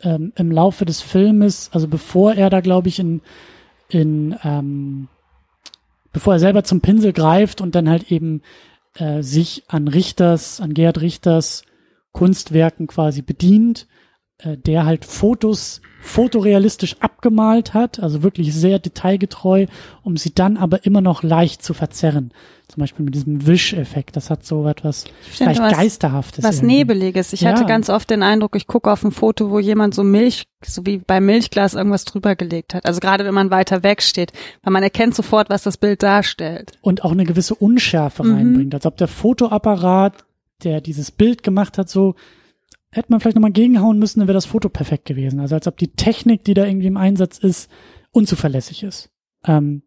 ähm, 0.00 0.32
im 0.34 0.50
Laufe 0.50 0.86
des 0.86 1.02
Filmes, 1.02 1.68
also 1.74 1.88
bevor 1.88 2.32
er 2.32 2.48
da, 2.48 2.62
glaube 2.62 2.88
ich, 2.88 2.98
in, 2.98 3.20
in 3.90 4.34
ähm, 4.44 5.08
bevor 6.12 6.34
er 6.34 6.40
selber 6.40 6.64
zum 6.64 6.80
Pinsel 6.80 7.12
greift 7.12 7.60
und 7.60 7.74
dann 7.74 7.88
halt 7.88 8.10
eben 8.10 8.42
äh, 8.94 9.22
sich 9.22 9.64
an 9.68 9.88
Richters, 9.88 10.60
an 10.60 10.74
Gerhard 10.74 11.00
Richters 11.00 11.64
Kunstwerken 12.12 12.86
quasi 12.86 13.22
bedient, 13.22 13.86
äh, 14.38 14.56
der 14.56 14.84
halt 14.84 15.04
Fotos 15.04 15.80
fotorealistisch 16.02 16.96
abgemalt 17.00 17.74
hat, 17.74 18.00
also 18.00 18.22
wirklich 18.22 18.54
sehr 18.54 18.78
detailgetreu, 18.78 19.66
um 20.02 20.16
sie 20.16 20.34
dann 20.34 20.56
aber 20.56 20.84
immer 20.84 21.00
noch 21.00 21.22
leicht 21.22 21.62
zu 21.62 21.74
verzerren. 21.74 22.32
Zum 22.80 22.84
Beispiel 22.84 23.04
mit 23.04 23.14
diesem 23.14 23.46
Wischeffekt. 23.46 24.16
Das 24.16 24.30
hat 24.30 24.46
so 24.46 24.66
etwas 24.66 25.04
Stimmt, 25.04 25.34
vielleicht 25.34 25.60
was- 25.60 25.72
Geisterhaftes. 25.76 26.42
Was 26.42 26.56
irgendwie. 26.60 26.76
Nebeliges. 26.76 27.34
Ich 27.34 27.42
Ja. 27.42 27.50
hatte 27.50 27.66
ganz 27.66 27.90
oft 27.90 28.08
den 28.08 28.22
Eindruck, 28.22 28.56
ich 28.56 28.66
gucke 28.66 28.90
auf 28.90 29.04
ein 29.04 29.10
Foto, 29.12 29.50
wo 29.50 29.58
jemand 29.58 29.94
so 29.94 30.02
Milch, 30.02 30.44
so 30.64 30.86
wie 30.86 30.96
beim 30.96 31.26
Milchglas 31.26 31.74
irgendwas 31.74 32.06
drüber 32.06 32.36
gelegt 32.36 32.72
hat. 32.72 32.86
Also 32.86 33.00
gerade 33.00 33.26
wenn 33.26 33.34
man 33.34 33.50
weiter 33.50 33.82
weg 33.82 34.00
steht, 34.00 34.32
weil 34.62 34.72
man 34.72 34.82
erkennt 34.82 35.14
sofort, 35.14 35.50
was 35.50 35.62
das 35.62 35.76
Bild 35.76 36.02
darstellt. 36.02 36.72
und 36.80 37.04
auch 37.04 37.12
eine 37.12 37.24
gewisse 37.24 37.54
Unschärfe 37.54 38.24
Mhm. 38.24 38.34
reinbringt. 38.34 38.74
Als 38.74 38.86
ob 38.86 38.96
der 38.96 39.08
Fotoapparat, 39.08 40.24
der 40.64 40.80
dieses 40.80 41.10
Bild 41.10 41.42
gemacht 41.42 41.76
hat, 41.76 41.90
so 41.90 42.14
hätte 42.92 43.08
man 43.10 43.20
vielleicht 43.20 43.36
nochmal 43.36 43.52
gegenhauen 43.52 43.98
müssen, 43.98 44.20
dann 44.20 44.26
wäre 44.28 44.36
das 44.38 44.46
Foto 44.46 44.70
perfekt 44.70 45.04
gewesen. 45.04 45.38
Also 45.38 45.54
als 45.54 45.66
ob 45.66 45.76
die 45.76 45.88
Technik, 45.92 46.44
die 46.44 46.54
da 46.54 46.64
irgendwie 46.64 46.86
im 46.86 46.96
Einsatz 46.96 47.36
ist, 47.36 47.70
unzuverlässig 48.10 48.82
ist. 48.84 49.10
Ähm, 49.44 49.82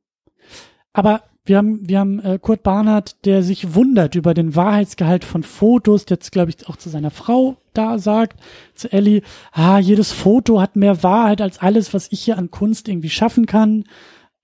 aber 0.94 1.24
wir 1.46 1.58
haben, 1.58 1.88
wir 1.88 2.00
haben 2.00 2.20
äh, 2.20 2.40
Kurt 2.42 2.64
Barnard, 2.64 3.26
der 3.26 3.44
sich 3.44 3.76
wundert 3.76 4.16
über 4.16 4.34
den 4.34 4.56
Wahrheitsgehalt 4.56 5.26
von 5.26 5.44
Fotos, 5.44 6.06
der 6.06 6.16
jetzt, 6.16 6.32
glaube 6.32 6.52
ich, 6.52 6.68
auch 6.68 6.78
zu 6.78 6.90
seiner 6.90 7.12
Frau 7.12 7.58
da 7.74 8.00
sagt, 8.00 8.40
zu 8.76 8.92
Ellie, 8.92 9.22
ah, 9.52 9.80
jedes 9.80 10.12
Foto 10.12 10.62
hat 10.62 10.76
mehr 10.76 11.04
Wahrheit 11.04 11.42
als 11.42 11.60
alles, 11.60 11.94
was 11.94 12.12
ich 12.12 12.22
hier 12.22 12.38
an 12.38 12.52
Kunst 12.52 12.88
irgendwie 12.88 13.10
schaffen 13.10 13.46
kann. 13.46 13.84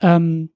Ähm, 0.01 0.49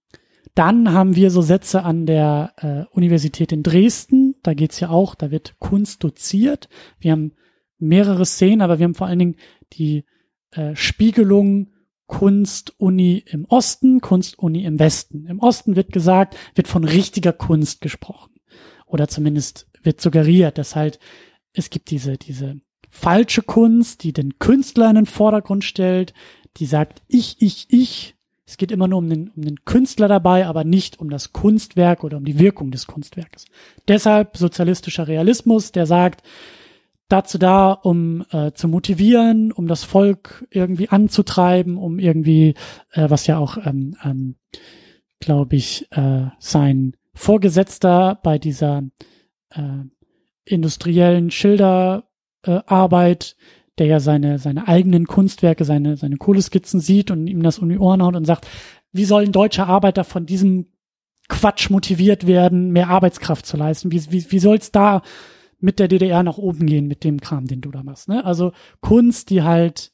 dann 0.55 0.91
haben 0.91 1.15
wir 1.15 1.31
so 1.31 1.41
Sätze 1.41 1.83
an 1.83 2.05
der 2.05 2.53
äh, 2.57 2.95
Universität 2.95 3.51
in 3.51 3.63
Dresden. 3.63 4.35
Da 4.43 4.53
geht's 4.53 4.79
ja 4.79 4.89
auch, 4.89 5.15
da 5.15 5.31
wird 5.31 5.55
Kunst 5.59 6.03
doziert. 6.03 6.67
Wir 6.99 7.13
haben 7.13 7.33
mehrere 7.79 8.25
Szenen, 8.25 8.61
aber 8.61 8.79
wir 8.79 8.83
haben 8.83 8.95
vor 8.95 9.07
allen 9.07 9.19
Dingen 9.19 9.35
die 9.73 10.03
äh, 10.51 10.75
Spiegelung 10.75 11.72
Kunstuni 12.07 13.23
im 13.27 13.45
Osten, 13.45 14.01
Kunstuni 14.01 14.65
im 14.65 14.80
Westen. 14.80 15.25
Im 15.27 15.39
Osten 15.39 15.75
wird 15.75 15.91
gesagt, 15.91 16.35
wird 16.55 16.67
von 16.67 16.84
richtiger 16.84 17.34
Kunst 17.34 17.81
gesprochen. 17.81 18.31
Oder 18.85 19.07
zumindest 19.07 19.67
wird 19.81 20.01
suggeriert, 20.01 20.57
dass 20.57 20.75
halt 20.75 20.99
es 21.53 21.69
gibt 21.69 21.91
diese, 21.91 22.17
diese 22.17 22.57
falsche 22.89 23.41
Kunst, 23.41 24.03
die 24.03 24.13
den 24.13 24.38
Künstler 24.39 24.89
in 24.89 24.95
den 24.95 25.05
Vordergrund 25.05 25.63
stellt, 25.63 26.13
die 26.57 26.65
sagt, 26.65 27.01
ich, 27.07 27.38
ich, 27.39 27.67
ich. 27.69 28.15
Es 28.45 28.57
geht 28.57 28.71
immer 28.71 28.88
nur 28.88 28.99
um 28.99 29.09
den, 29.09 29.30
um 29.30 29.41
den 29.41 29.63
Künstler 29.65 30.07
dabei, 30.07 30.45
aber 30.45 30.63
nicht 30.63 30.99
um 30.99 31.09
das 31.09 31.31
Kunstwerk 31.34 32.03
oder 32.03 32.17
um 32.17 32.25
die 32.25 32.38
Wirkung 32.38 32.71
des 32.71 32.85
Kunstwerkes. 32.85 33.45
Deshalb 33.88 34.38
sozialistischer 34.38 35.07
Realismus, 35.07 35.71
der 35.71 35.85
sagt, 35.85 36.23
dazu 37.14 37.38
da, 37.38 37.72
um 37.72 38.26
äh, 38.31 38.52
zu 38.53 38.68
motivieren, 38.68 39.52
um 39.52 39.68
das 39.68 39.84
Volk 39.84 40.48
irgendwie 40.49 40.90
anzutreiben, 40.90 41.77
um 41.77 41.99
irgendwie, 41.99 42.56
äh, 42.91 43.10
was 43.10 43.27
ja 43.27 43.38
auch, 43.38 43.57
ähm, 43.64 43.95
ähm, 44.03 44.35
glaube 45.19 45.56
ich, 45.56 45.88
äh, 45.91 46.26
sein 46.40 46.98
Vorgesetzter 47.14 48.19
bei 48.23 48.40
dieser 48.40 48.84
äh, 49.52 49.84
industriellen 50.44 51.30
Schilderarbeit, 51.30 52.03
äh, 52.45 52.60
Arbeit, 52.65 53.38
der 53.77 53.88
ja 53.88 53.99
seine, 53.99 54.40
seine 54.40 54.68
eigenen 54.68 55.07
Kunstwerke, 55.07 55.65
seine, 55.65 55.95
seine 55.98 56.18
Kohleskizzen 56.18 56.80
sieht 56.80 57.11
und 57.11 57.27
ihm 57.27 57.41
das 57.44 57.60
um 57.60 57.69
die 57.69 57.77
Ohren 57.77 58.03
haut 58.03 58.15
und 58.15 58.26
sagt, 58.26 58.48
wie 58.91 59.06
sollen 59.06 59.31
deutsche 59.31 59.65
Arbeiter 59.65 60.03
von 60.03 60.26
diesem 60.26 60.68
Quatsch 61.30 61.69
motiviert 61.69 62.27
werden, 62.27 62.72
mehr 62.72 62.90
Arbeitskraft 62.90 63.45
zu 63.45 63.56
leisten? 63.56 63.91
Wie, 63.91 64.03
wie, 64.11 64.31
wie 64.31 64.40
soll 64.40 64.57
es 64.57 64.72
da 64.72 65.03
mit 65.64 65.80
der 65.80 65.88
DDR 65.88 66.23
nach 66.23 66.38
oben 66.38 66.65
gehen 66.65 66.88
mit 66.88 67.03
dem 67.03 67.22
Kram, 67.22 67.48
den 67.48 67.61
du 67.61 67.72
da 67.72 67.84
machst? 67.84 68.10
Ne? 68.10 68.26
Also 68.26 68.52
Kunst, 68.81 69.30
die 69.30 69.44
halt 69.44 69.91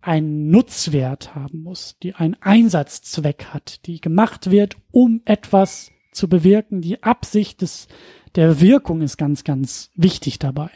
einen 0.00 0.48
Nutzwert 0.50 1.34
haben 1.34 1.62
muss, 1.62 1.96
die 2.02 2.14
einen 2.14 2.36
Einsatzzweck 2.40 3.46
hat, 3.46 3.84
die 3.86 4.00
gemacht 4.00 4.50
wird, 4.50 4.76
um 4.92 5.22
etwas 5.24 5.90
zu 6.12 6.28
bewirken. 6.28 6.80
Die 6.80 7.02
Absicht 7.02 7.62
des, 7.62 7.88
der 8.36 8.60
Wirkung 8.60 9.02
ist 9.02 9.16
ganz, 9.16 9.42
ganz 9.42 9.90
wichtig 9.96 10.38
dabei. 10.38 10.70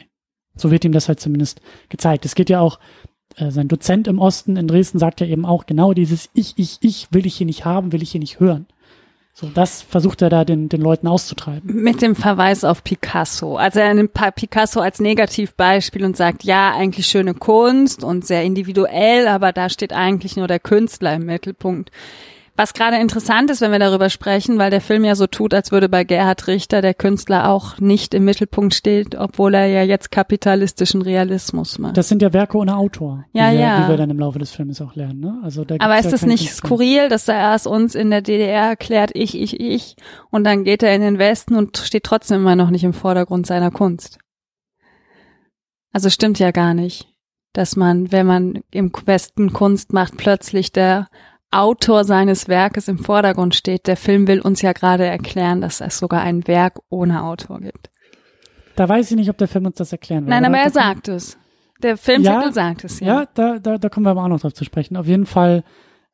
So 0.55 0.69
wird 0.69 0.83
ihm 0.83 0.91
das 0.91 1.07
halt 1.07 1.21
zumindest 1.21 1.61
gezeigt. 1.87 2.25
Es 2.25 2.35
geht 2.35 2.49
ja 2.49 2.59
auch, 2.59 2.79
äh, 3.37 3.49
sein 3.49 3.69
Dozent 3.69 4.07
im 4.07 4.19
Osten 4.19 4.57
in 4.57 4.67
Dresden 4.67 4.99
sagt 4.99 5.21
ja 5.21 5.27
eben 5.27 5.45
auch 5.45 5.65
genau 5.65 5.93
dieses 5.93 6.29
Ich, 6.33 6.53
ich, 6.57 6.77
ich 6.81 7.07
will 7.11 7.25
ich 7.25 7.37
hier 7.37 7.47
nicht 7.47 7.63
haben, 7.63 7.93
will 7.93 8.03
ich 8.03 8.11
hier 8.11 8.19
nicht 8.19 8.41
hören. 8.41 8.67
So, 9.35 9.47
das 9.47 9.81
versucht 9.81 10.21
er 10.21 10.29
da 10.29 10.45
den, 10.45 10.69
den 10.69 10.79
Leuten 10.79 11.07
auszutreiben. 11.07 11.73
Mit 11.73 12.03
dem 12.03 12.15
Verweis 12.15 12.63
auf 12.63 12.83
Picasso. 12.83 13.57
Also 13.57 13.79
er 13.79 13.91
nimmt 13.95 14.13
Picasso 14.13 14.79
als 14.79 14.99
Negativbeispiel 14.99 16.05
und 16.05 16.15
sagt, 16.15 16.43
ja, 16.43 16.71
eigentlich 16.71 17.07
schöne 17.07 17.33
Kunst 17.33 18.03
und 18.03 18.27
sehr 18.27 18.43
individuell, 18.43 19.27
aber 19.27 19.51
da 19.51 19.69
steht 19.69 19.91
eigentlich 19.91 20.37
nur 20.37 20.47
der 20.47 20.59
Künstler 20.59 21.15
im 21.15 21.25
Mittelpunkt. 21.25 21.89
Was 22.55 22.73
gerade 22.75 22.97
interessant 22.97 23.49
ist, 23.49 23.61
wenn 23.61 23.71
wir 23.71 23.79
darüber 23.79 24.11
sprechen, 24.11 24.59
weil 24.59 24.69
der 24.69 24.79
Film 24.79 25.03
ja 25.03 25.15
so 25.15 25.25
tut, 25.25 25.55
als 25.55 25.71
würde 25.71 25.89
bei 25.89 26.03
Gerhard 26.03 26.45
Richter 26.45 26.83
der 26.83 26.93
Künstler 26.93 27.49
auch 27.49 27.79
nicht 27.79 28.13
im 28.13 28.25
Mittelpunkt 28.25 28.75
steht, 28.75 29.15
obwohl 29.15 29.55
er 29.55 29.65
ja 29.65 29.81
jetzt 29.81 30.11
kapitalistischen 30.11 31.01
Realismus 31.01 31.79
macht. 31.79 31.97
Das 31.97 32.09
sind 32.09 32.21
ja 32.21 32.31
Werke 32.31 32.57
ohne 32.57 32.77
Autor, 32.77 33.25
Ja, 33.31 33.49
die, 33.49 33.57
wir, 33.57 33.63
ja. 33.63 33.81
die 33.81 33.89
wir 33.89 33.97
dann 33.97 34.11
im 34.11 34.19
Laufe 34.19 34.37
des 34.37 34.51
Filmes 34.51 34.79
auch 34.81 34.93
lernen. 34.93 35.19
Ne? 35.19 35.39
Also 35.43 35.65
da 35.65 35.77
Aber 35.79 35.97
ist 35.97 36.05
ja 36.05 36.11
es 36.11 36.19
keinen 36.21 36.29
nicht 36.29 36.45
Künstler. 36.47 36.67
skurril, 36.67 37.09
dass 37.09 37.27
er 37.27 37.35
erst 37.39 37.65
uns 37.65 37.95
in 37.95 38.11
der 38.11 38.21
DDR 38.21 38.67
erklärt, 38.69 39.09
ich, 39.15 39.35
ich, 39.35 39.59
ich, 39.59 39.95
und 40.29 40.43
dann 40.43 40.63
geht 40.63 40.83
er 40.83 40.93
in 40.93 41.01
den 41.01 41.17
Westen 41.17 41.55
und 41.55 41.77
steht 41.79 42.03
trotzdem 42.03 42.41
immer 42.41 42.55
noch 42.55 42.69
nicht 42.69 42.83
im 42.83 42.93
Vordergrund 42.93 43.47
seiner 43.47 43.71
Kunst? 43.71 44.19
Also 45.91 46.11
stimmt 46.11 46.37
ja 46.37 46.51
gar 46.51 46.75
nicht, 46.75 47.07
dass 47.53 47.75
man, 47.75 48.11
wenn 48.11 48.27
man 48.27 48.61
im 48.69 48.91
Westen 49.05 49.53
Kunst 49.53 49.91
macht, 49.91 50.17
plötzlich 50.17 50.71
der 50.71 51.07
Autor 51.53 52.03
seines 52.03 52.47
Werkes 52.47 52.87
im 52.87 52.99
Vordergrund 52.99 53.55
steht. 53.55 53.87
Der 53.87 53.97
Film 53.97 54.27
will 54.27 54.41
uns 54.41 54.61
ja 54.61 54.73
gerade 54.73 55.05
erklären, 55.05 55.61
dass 55.61 55.81
es 55.81 55.97
sogar 55.97 56.21
ein 56.21 56.47
Werk 56.47 56.79
ohne 56.89 57.23
Autor 57.23 57.59
gibt. 57.59 57.89
Da 58.75 58.89
weiß 58.89 59.11
ich 59.11 59.17
nicht, 59.17 59.29
ob 59.29 59.37
der 59.37 59.47
Film 59.47 59.65
uns 59.65 59.75
das 59.75 59.91
erklären 59.91 60.25
will. 60.25 60.29
Nein, 60.31 60.45
aber 60.45 60.57
er 60.57 60.69
sagt 60.69 61.07
es. 61.07 61.37
Der 61.81 61.97
Filmtitel 61.97 62.45
Ja, 62.45 62.51
sagt 62.51 62.83
es, 62.85 62.99
ja. 62.99 63.07
Ja, 63.07 63.27
da, 63.33 63.59
da, 63.59 63.77
da 63.77 63.89
kommen 63.89 64.05
wir 64.05 64.11
aber 64.11 64.23
auch 64.23 64.29
noch 64.29 64.39
drauf 64.39 64.53
zu 64.53 64.63
sprechen. 64.63 64.95
Auf 64.95 65.05
jeden 65.05 65.25
Fall, 65.25 65.63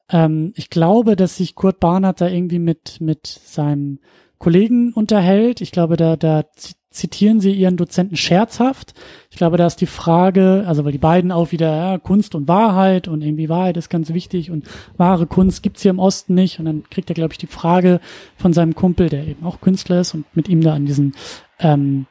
ähm, 0.09 0.51
ich 0.55 0.69
glaube, 0.69 1.15
dass 1.15 1.37
sich 1.37 1.55
Kurt 1.55 1.79
Barnard 1.79 2.21
da 2.21 2.27
irgendwie 2.27 2.59
mit, 2.59 2.99
mit 2.99 3.27
seinem 3.27 3.99
Kollegen 4.39 4.93
unterhält. 4.93 5.61
Ich 5.61 5.71
glaube, 5.71 5.95
da, 5.95 6.15
da 6.15 6.43
zitieren 6.91 7.39
sie 7.39 7.53
ihren 7.53 7.77
Dozenten 7.77 8.15
scherzhaft. 8.15 8.93
Ich 9.29 9.37
glaube, 9.37 9.57
da 9.57 9.67
ist 9.67 9.79
die 9.79 9.85
Frage, 9.85 10.63
also 10.67 10.85
weil 10.85 10.91
die 10.91 10.97
beiden 10.97 11.31
auch 11.31 11.51
wieder 11.51 11.75
ja, 11.75 11.97
Kunst 11.99 12.33
und 12.33 12.47
Wahrheit 12.47 13.07
und 13.07 13.21
irgendwie 13.21 13.49
Wahrheit 13.49 13.77
ist 13.77 13.89
ganz 13.89 14.11
wichtig 14.11 14.49
und 14.49 14.67
wahre 14.97 15.27
Kunst 15.27 15.61
gibt's 15.61 15.83
hier 15.83 15.91
im 15.91 15.99
Osten 15.99 16.33
nicht. 16.33 16.59
Und 16.59 16.65
dann 16.65 16.83
kriegt 16.89 17.09
er, 17.09 17.13
glaube 17.13 17.33
ich, 17.33 17.37
die 17.37 17.47
Frage 17.47 17.99
von 18.37 18.53
seinem 18.53 18.73
Kumpel, 18.73 19.09
der 19.09 19.27
eben 19.27 19.45
auch 19.45 19.61
Künstler 19.61 19.99
ist 20.01 20.15
und 20.15 20.25
mit 20.35 20.49
ihm 20.49 20.61
da 20.61 20.73
an 20.73 20.85
diesen 20.85 21.13
ähm, 21.59 22.07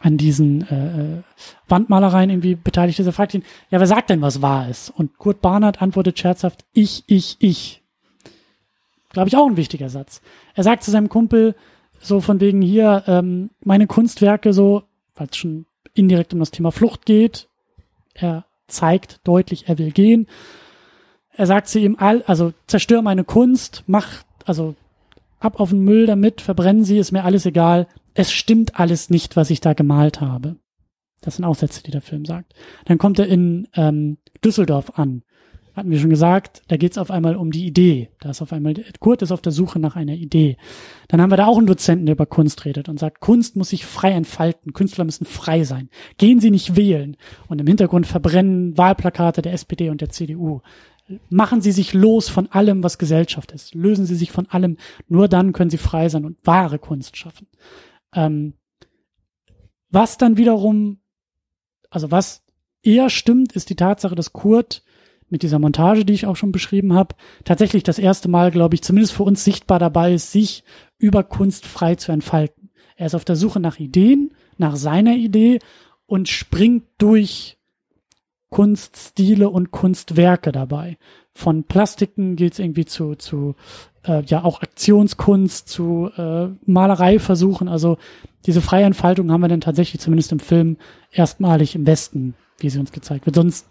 an 0.00 0.18
diesen 0.18 0.68
äh, 0.68 1.18
äh, 1.18 1.22
Wandmalereien 1.66 2.28
irgendwie 2.28 2.56
beteiligt 2.56 2.98
ist. 2.98 3.06
Er 3.06 3.14
fragt 3.14 3.32
ihn, 3.32 3.42
ja, 3.70 3.80
wer 3.80 3.86
sagt 3.86 4.10
denn, 4.10 4.20
was 4.20 4.42
wahr 4.42 4.68
ist? 4.68 4.90
Und 4.90 5.16
Kurt 5.16 5.40
Barnard 5.40 5.80
antwortet 5.80 6.18
scherzhaft, 6.18 6.66
ich, 6.74 7.04
ich, 7.06 7.36
ich. 7.38 7.82
Glaube 9.08 9.28
ich 9.28 9.36
auch 9.36 9.46
ein 9.46 9.56
wichtiger 9.56 9.88
Satz. 9.88 10.20
Er 10.54 10.62
sagt 10.62 10.82
zu 10.82 10.90
seinem 10.90 11.08
Kumpel 11.08 11.54
so 12.04 12.20
von 12.20 12.40
wegen 12.40 12.62
hier, 12.62 13.04
ähm, 13.06 13.50
meine 13.62 13.86
Kunstwerke 13.86 14.52
so, 14.52 14.84
weil 15.14 15.28
es 15.30 15.36
schon 15.36 15.66
indirekt 15.94 16.32
um 16.32 16.40
das 16.40 16.50
Thema 16.50 16.70
Flucht 16.70 17.06
geht. 17.06 17.48
Er 18.14 18.44
zeigt 18.66 19.20
deutlich, 19.24 19.68
er 19.68 19.78
will 19.78 19.90
gehen. 19.90 20.26
Er 21.30 21.46
sagt 21.46 21.68
zu 21.68 21.78
ihm, 21.78 21.96
all, 21.98 22.22
also 22.22 22.52
zerstör 22.66 23.02
meine 23.02 23.24
Kunst, 23.24 23.84
mach, 23.86 24.24
also 24.44 24.74
ab 25.40 25.60
auf 25.60 25.70
den 25.70 25.80
Müll 25.80 26.06
damit, 26.06 26.40
verbrennen 26.40 26.84
sie, 26.84 26.98
ist 26.98 27.12
mir 27.12 27.24
alles 27.24 27.46
egal. 27.46 27.88
Es 28.14 28.32
stimmt 28.32 28.78
alles 28.78 29.10
nicht, 29.10 29.36
was 29.36 29.50
ich 29.50 29.60
da 29.60 29.72
gemalt 29.72 30.20
habe. 30.20 30.56
Das 31.20 31.36
sind 31.36 31.44
auch 31.44 31.56
Sätze, 31.56 31.82
die 31.82 31.90
der 31.90 32.02
Film 32.02 32.24
sagt. 32.24 32.54
Dann 32.84 32.98
kommt 32.98 33.18
er 33.18 33.26
in 33.26 33.66
ähm, 33.74 34.18
Düsseldorf 34.44 34.98
an. 34.98 35.22
Hatten 35.74 35.90
wir 35.90 35.98
schon 35.98 36.10
gesagt, 36.10 36.62
da 36.68 36.76
geht's 36.76 36.98
auf 36.98 37.10
einmal 37.10 37.34
um 37.34 37.50
die 37.50 37.66
Idee. 37.66 38.10
Da 38.20 38.30
ist 38.30 38.40
auf 38.40 38.52
einmal, 38.52 38.74
Kurt 39.00 39.22
ist 39.22 39.32
auf 39.32 39.42
der 39.42 39.50
Suche 39.50 39.80
nach 39.80 39.96
einer 39.96 40.14
Idee. 40.14 40.56
Dann 41.08 41.20
haben 41.20 41.30
wir 41.30 41.36
da 41.36 41.46
auch 41.46 41.58
einen 41.58 41.66
Dozenten, 41.66 42.06
der 42.06 42.14
über 42.14 42.26
Kunst 42.26 42.64
redet 42.64 42.88
und 42.88 43.00
sagt, 43.00 43.20
Kunst 43.20 43.56
muss 43.56 43.70
sich 43.70 43.84
frei 43.84 44.12
entfalten, 44.12 44.72
Künstler 44.72 45.04
müssen 45.04 45.24
frei 45.24 45.64
sein. 45.64 45.90
Gehen 46.16 46.38
Sie 46.38 46.52
nicht 46.52 46.76
wählen. 46.76 47.16
Und 47.48 47.60
im 47.60 47.66
Hintergrund 47.66 48.06
verbrennen 48.06 48.78
Wahlplakate 48.78 49.42
der 49.42 49.52
SPD 49.52 49.90
und 49.90 50.00
der 50.00 50.10
CDU. 50.10 50.60
Machen 51.28 51.60
Sie 51.60 51.72
sich 51.72 51.92
los 51.92 52.28
von 52.28 52.46
allem, 52.52 52.84
was 52.84 52.96
Gesellschaft 52.96 53.50
ist. 53.50 53.74
Lösen 53.74 54.06
Sie 54.06 54.14
sich 54.14 54.30
von 54.30 54.46
allem. 54.46 54.76
Nur 55.08 55.26
dann 55.26 55.52
können 55.52 55.70
Sie 55.70 55.78
frei 55.78 56.08
sein 56.08 56.24
und 56.24 56.38
wahre 56.44 56.78
Kunst 56.78 57.16
schaffen. 57.16 57.48
Ähm, 58.14 58.54
was 59.90 60.18
dann 60.18 60.36
wiederum, 60.36 61.00
also 61.90 62.12
was 62.12 62.44
eher 62.84 63.10
stimmt, 63.10 63.52
ist 63.52 63.70
die 63.70 63.76
Tatsache, 63.76 64.14
dass 64.14 64.32
Kurt 64.32 64.84
mit 65.34 65.42
dieser 65.42 65.58
Montage, 65.58 66.04
die 66.04 66.12
ich 66.12 66.26
auch 66.26 66.36
schon 66.36 66.52
beschrieben 66.52 66.94
habe, 66.94 67.16
tatsächlich 67.42 67.82
das 67.82 67.98
erste 67.98 68.28
Mal, 68.28 68.52
glaube 68.52 68.76
ich, 68.76 68.82
zumindest 68.82 69.14
für 69.14 69.24
uns 69.24 69.42
sichtbar 69.42 69.80
dabei 69.80 70.14
ist, 70.14 70.30
sich 70.30 70.62
über 70.96 71.24
Kunst 71.24 71.66
frei 71.66 71.96
zu 71.96 72.12
entfalten. 72.12 72.70
Er 72.94 73.06
ist 73.06 73.16
auf 73.16 73.24
der 73.24 73.34
Suche 73.34 73.58
nach 73.58 73.80
Ideen, 73.80 74.32
nach 74.58 74.76
seiner 74.76 75.16
Idee 75.16 75.58
und 76.06 76.28
springt 76.28 76.84
durch 76.98 77.58
Kunststile 78.48 79.50
und 79.50 79.72
Kunstwerke 79.72 80.52
dabei. 80.52 80.98
Von 81.32 81.64
Plastiken 81.64 82.36
geht's 82.36 82.60
irgendwie 82.60 82.84
zu, 82.84 83.16
zu 83.16 83.56
äh, 84.04 84.22
ja 84.22 84.44
auch 84.44 84.62
Aktionskunst, 84.62 85.68
zu 85.68 86.10
äh, 86.16 86.46
Malereiversuchen. 86.64 87.66
Also 87.66 87.98
diese 88.46 88.60
freie 88.60 88.84
Entfaltung 88.84 89.32
haben 89.32 89.40
wir 89.40 89.48
dann 89.48 89.60
tatsächlich 89.60 90.00
zumindest 90.00 90.30
im 90.30 90.38
Film 90.38 90.76
erstmalig 91.10 91.74
im 91.74 91.88
Westen, 91.88 92.34
wie 92.60 92.70
sie 92.70 92.78
uns 92.78 92.92
gezeigt 92.92 93.26
wird. 93.26 93.34
Sonst 93.34 93.66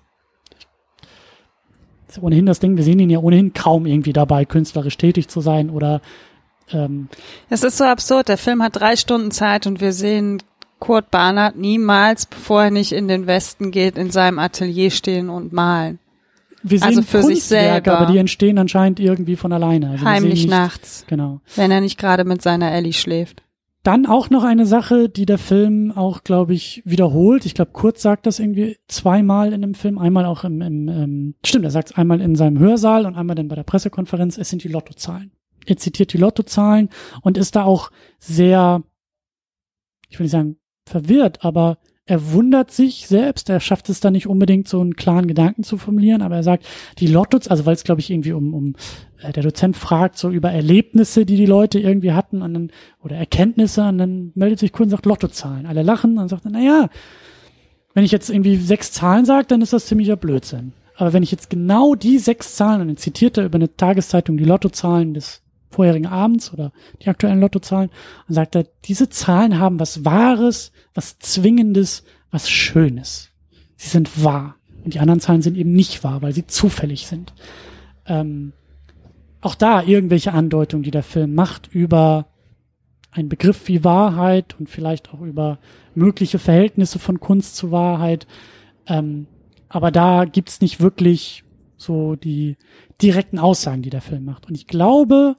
ist 2.17 2.23
ohnehin 2.23 2.45
das 2.45 2.59
Ding, 2.59 2.77
wir 2.77 2.83
sehen 2.83 2.99
ihn 2.99 3.09
ja 3.09 3.19
ohnehin 3.19 3.53
kaum 3.53 3.85
irgendwie 3.85 4.13
dabei, 4.13 4.45
künstlerisch 4.45 4.97
tätig 4.97 5.27
zu 5.27 5.41
sein 5.41 5.69
oder 5.69 6.01
ähm, 6.71 7.09
Es 7.49 7.63
ist 7.63 7.77
so 7.77 7.83
absurd. 7.83 8.29
Der 8.29 8.37
Film 8.37 8.63
hat 8.63 8.75
drei 8.77 8.95
Stunden 8.95 9.31
Zeit 9.31 9.67
und 9.67 9.81
wir 9.81 9.93
sehen 9.93 10.41
Kurt 10.79 11.11
Barnard 11.11 11.55
niemals, 11.55 12.25
bevor 12.25 12.63
er 12.65 12.71
nicht 12.71 12.91
in 12.91 13.07
den 13.07 13.27
Westen 13.27 13.71
geht, 13.71 13.97
in 13.97 14.11
seinem 14.11 14.39
Atelier 14.39 14.91
stehen 14.91 15.29
und 15.29 15.53
malen. 15.53 15.99
wir 16.61 16.79
sehen 16.79 16.87
Also 16.87 17.01
für 17.03 17.21
sich 17.23 17.37
Kunstwerke, 17.39 17.89
selber. 17.89 17.99
aber 17.99 18.11
die 18.11 18.17
entstehen 18.17 18.57
anscheinend 18.57 18.99
irgendwie 18.99 19.35
von 19.35 19.51
alleine. 19.53 19.91
Also 19.91 20.05
Heimlich 20.05 20.47
nachts, 20.47 21.05
Genau. 21.07 21.39
wenn 21.55 21.71
er 21.71 21.81
nicht 21.81 21.97
gerade 21.97 22.23
mit 22.25 22.41
seiner 22.41 22.71
Ellie 22.71 22.93
schläft. 22.93 23.43
Dann 23.83 24.05
auch 24.05 24.29
noch 24.29 24.45
eine 24.45 24.65
Sache, 24.65 25.09
die 25.09 25.25
der 25.25 25.37
Film 25.37 25.91
auch, 25.91 26.23
glaube 26.23 26.53
ich, 26.53 26.81
wiederholt. 26.85 27.45
Ich 27.45 27.53
glaube, 27.53 27.71
Kurt 27.71 27.99
sagt 27.99 28.25
das 28.25 28.39
irgendwie 28.39 28.77
zweimal 28.87 29.51
in 29.51 29.61
dem 29.61 29.73
Film. 29.73 29.97
Einmal 29.97 30.25
auch 30.25 30.45
im, 30.45 30.61
im 30.61 30.87
ähm, 30.87 31.35
stimmt, 31.45 31.65
er 31.65 31.71
sagt 31.71 31.91
es 31.91 31.97
einmal 31.97 32.21
in 32.21 32.35
seinem 32.35 32.59
Hörsaal 32.59 33.05
und 33.05 33.15
einmal 33.15 33.35
dann 33.35 33.49
bei 33.49 33.55
der 33.55 33.63
Pressekonferenz. 33.63 34.37
Es 34.37 34.49
sind 34.49 34.63
die 34.63 34.69
Lottozahlen. 34.69 35.31
Er 35.65 35.75
zitiert 35.75 36.13
die 36.13 36.17
Lottozahlen 36.17 36.89
und 37.21 37.37
ist 37.37 37.57
da 37.57 37.63
auch 37.63 37.91
sehr, 38.19 38.83
ich 40.07 40.17
will 40.17 40.25
nicht 40.25 40.31
sagen 40.31 40.57
verwirrt, 40.85 41.43
aber 41.43 41.77
er 42.05 42.33
wundert 42.33 42.71
sich 42.71 43.07
selbst. 43.07 43.49
Er 43.49 43.59
schafft 43.59 43.89
es 43.89 43.99
da 43.99 44.11
nicht 44.11 44.27
unbedingt 44.27 44.67
so 44.67 44.81
einen 44.81 44.95
klaren 44.95 45.27
Gedanken 45.27 45.63
zu 45.63 45.77
formulieren, 45.77 46.21
aber 46.21 46.35
er 46.35 46.43
sagt, 46.43 46.65
die 46.99 47.07
Lottos, 47.07 47.47
also 47.47 47.65
weil 47.65 47.75
es 47.75 47.83
glaube 47.83 48.01
ich 48.01 48.09
irgendwie 48.09 48.33
um, 48.33 48.53
um 48.53 48.75
äh, 49.21 49.31
der 49.31 49.43
Dozent 49.43 49.77
fragt 49.77 50.17
so 50.17 50.29
über 50.29 50.51
Erlebnisse, 50.51 51.25
die 51.25 51.37
die 51.37 51.45
Leute 51.45 51.79
irgendwie 51.79 52.11
hatten 52.11 52.41
und 52.41 52.53
dann 52.53 52.71
oder 53.01 53.15
Erkenntnisse 53.15 53.87
und 53.87 53.97
dann 53.97 54.31
meldet 54.35 54.59
sich 54.59 54.73
Kunden 54.73 54.91
und 54.91 54.97
sagt 54.97 55.05
Lottozahlen. 55.05 55.65
Alle 55.65 55.83
lachen 55.83 56.17
und 56.17 56.27
sagt, 56.27 56.43
na 56.49 56.59
ja, 56.59 56.89
wenn 57.93 58.03
ich 58.03 58.11
jetzt 58.11 58.29
irgendwie 58.29 58.57
sechs 58.57 58.91
Zahlen 58.91 59.25
sage, 59.25 59.47
dann 59.47 59.61
ist 59.61 59.71
das 59.71 59.85
ziemlicher 59.85 60.17
Blödsinn. 60.17 60.73
Aber 60.95 61.13
wenn 61.13 61.23
ich 61.23 61.31
jetzt 61.31 61.49
genau 61.49 61.95
die 61.95 62.19
sechs 62.19 62.55
Zahlen 62.55 62.81
und 62.81 62.87
dann 62.87 62.97
zitiert 62.97 63.37
er 63.37 63.45
über 63.45 63.55
eine 63.55 63.75
Tageszeitung 63.75 64.37
die 64.37 64.45
Lottozahlen 64.45 65.13
des 65.13 65.42
vorherigen 65.73 66.07
Abends 66.07 66.53
oder 66.53 66.71
die 67.01 67.09
aktuellen 67.09 67.41
Lottozahlen 67.41 67.89
und 68.27 68.33
sagt 68.33 68.55
er, 68.55 68.65
diese 68.85 69.09
Zahlen 69.09 69.59
haben 69.59 69.79
was 69.79 70.05
Wahres, 70.05 70.71
was 70.93 71.19
Zwingendes, 71.19 72.03
was 72.31 72.49
Schönes. 72.49 73.29
Sie 73.75 73.89
sind 73.89 74.23
wahr. 74.23 74.55
Und 74.83 74.93
die 74.93 74.99
anderen 74.99 75.19
Zahlen 75.19 75.41
sind 75.41 75.57
eben 75.57 75.73
nicht 75.73 76.03
wahr, 76.03 76.21
weil 76.21 76.33
sie 76.33 76.47
zufällig 76.47 77.07
sind. 77.07 77.33
Ähm, 78.05 78.53
auch 79.41 79.55
da 79.55 79.83
irgendwelche 79.83 80.33
Andeutungen, 80.33 80.83
die 80.83 80.91
der 80.91 81.03
Film 81.03 81.35
macht 81.35 81.67
über 81.73 82.27
einen 83.11 83.29
Begriff 83.29 83.67
wie 83.67 83.83
Wahrheit 83.83 84.55
und 84.59 84.69
vielleicht 84.69 85.13
auch 85.13 85.21
über 85.21 85.59
mögliche 85.95 86.39
Verhältnisse 86.39 86.99
von 86.99 87.19
Kunst 87.19 87.55
zu 87.55 87.71
Wahrheit. 87.71 88.25
Ähm, 88.87 89.27
aber 89.69 89.91
da 89.91 90.25
gibt's 90.25 90.61
nicht 90.61 90.79
wirklich 90.79 91.43
so 91.77 92.15
die 92.15 92.57
direkten 93.01 93.39
Aussagen, 93.39 93.81
die 93.81 93.89
der 93.89 94.01
Film 94.01 94.25
macht. 94.25 94.47
Und 94.47 94.55
ich 94.55 94.67
glaube, 94.67 95.35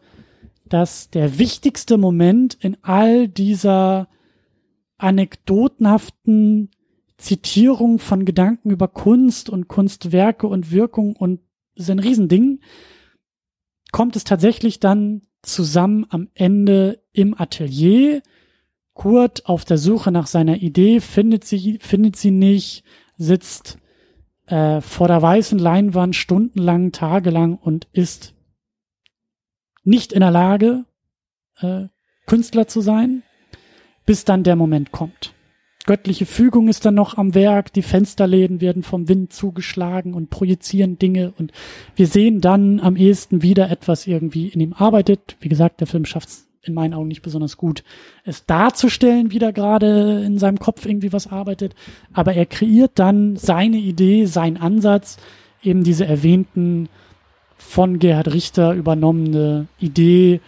dass 0.74 1.08
der 1.08 1.38
wichtigste 1.38 1.98
Moment 1.98 2.54
in 2.54 2.76
all 2.82 3.28
dieser 3.28 4.08
anekdotenhaften 4.98 6.68
Zitierung 7.16 8.00
von 8.00 8.24
Gedanken 8.24 8.70
über 8.70 8.88
Kunst 8.88 9.48
und 9.48 9.68
Kunstwerke 9.68 10.48
und 10.48 10.72
Wirkung 10.72 11.14
und 11.14 11.38
ein 11.78 12.00
Riesending, 12.00 12.58
kommt 13.92 14.16
es 14.16 14.24
tatsächlich 14.24 14.80
dann 14.80 15.22
zusammen 15.42 16.06
am 16.08 16.28
Ende 16.34 17.04
im 17.12 17.40
Atelier. 17.40 18.20
Kurt 18.94 19.46
auf 19.46 19.64
der 19.64 19.78
Suche 19.78 20.10
nach 20.10 20.26
seiner 20.26 20.56
Idee 20.56 20.98
findet 20.98 21.44
sie, 21.44 21.78
findet 21.80 22.16
sie 22.16 22.32
nicht, 22.32 22.82
sitzt 23.16 23.78
äh, 24.46 24.80
vor 24.80 25.06
der 25.06 25.22
weißen 25.22 25.60
Leinwand 25.60 26.16
stundenlang, 26.16 26.90
tagelang 26.90 27.54
und 27.54 27.86
ist 27.92 28.33
nicht 29.84 30.12
in 30.12 30.20
der 30.20 30.30
Lage, 30.30 30.84
äh, 31.60 31.84
Künstler 32.26 32.66
zu 32.66 32.80
sein, 32.80 33.22
bis 34.06 34.24
dann 34.24 34.42
der 34.42 34.56
Moment 34.56 34.92
kommt. 34.92 35.34
Göttliche 35.86 36.24
Fügung 36.24 36.68
ist 36.68 36.86
dann 36.86 36.94
noch 36.94 37.18
am 37.18 37.34
Werk, 37.34 37.70
die 37.74 37.82
Fensterläden 37.82 38.62
werden 38.62 38.82
vom 38.82 39.06
Wind 39.06 39.34
zugeschlagen 39.34 40.14
und 40.14 40.30
projizieren 40.30 40.98
Dinge 40.98 41.34
und 41.36 41.52
wir 41.94 42.06
sehen 42.06 42.40
dann 42.40 42.80
am 42.80 42.96
ehesten 42.96 43.42
wieder 43.42 43.70
etwas 43.70 44.06
irgendwie 44.06 44.48
in 44.48 44.60
ihm 44.60 44.72
arbeitet. 44.72 45.36
Wie 45.40 45.50
gesagt, 45.50 45.80
der 45.80 45.86
Film 45.86 46.06
schafft 46.06 46.28
es 46.28 46.48
in 46.62 46.72
meinen 46.72 46.94
Augen 46.94 47.08
nicht 47.08 47.20
besonders 47.20 47.58
gut, 47.58 47.84
es 48.24 48.46
darzustellen, 48.46 49.30
wie 49.30 49.38
da 49.38 49.50
gerade 49.50 50.24
in 50.24 50.38
seinem 50.38 50.58
Kopf 50.58 50.86
irgendwie 50.86 51.12
was 51.12 51.26
arbeitet, 51.26 51.74
aber 52.14 52.32
er 52.32 52.46
kreiert 52.46 52.92
dann 52.94 53.36
seine 53.36 53.76
Idee, 53.76 54.24
seinen 54.24 54.56
Ansatz, 54.56 55.18
eben 55.62 55.84
diese 55.84 56.06
erwähnten 56.06 56.88
von 57.64 57.98
Gerhard 57.98 58.32
Richter 58.32 58.72
übernommene 58.74 59.66
Idee, 59.78 60.40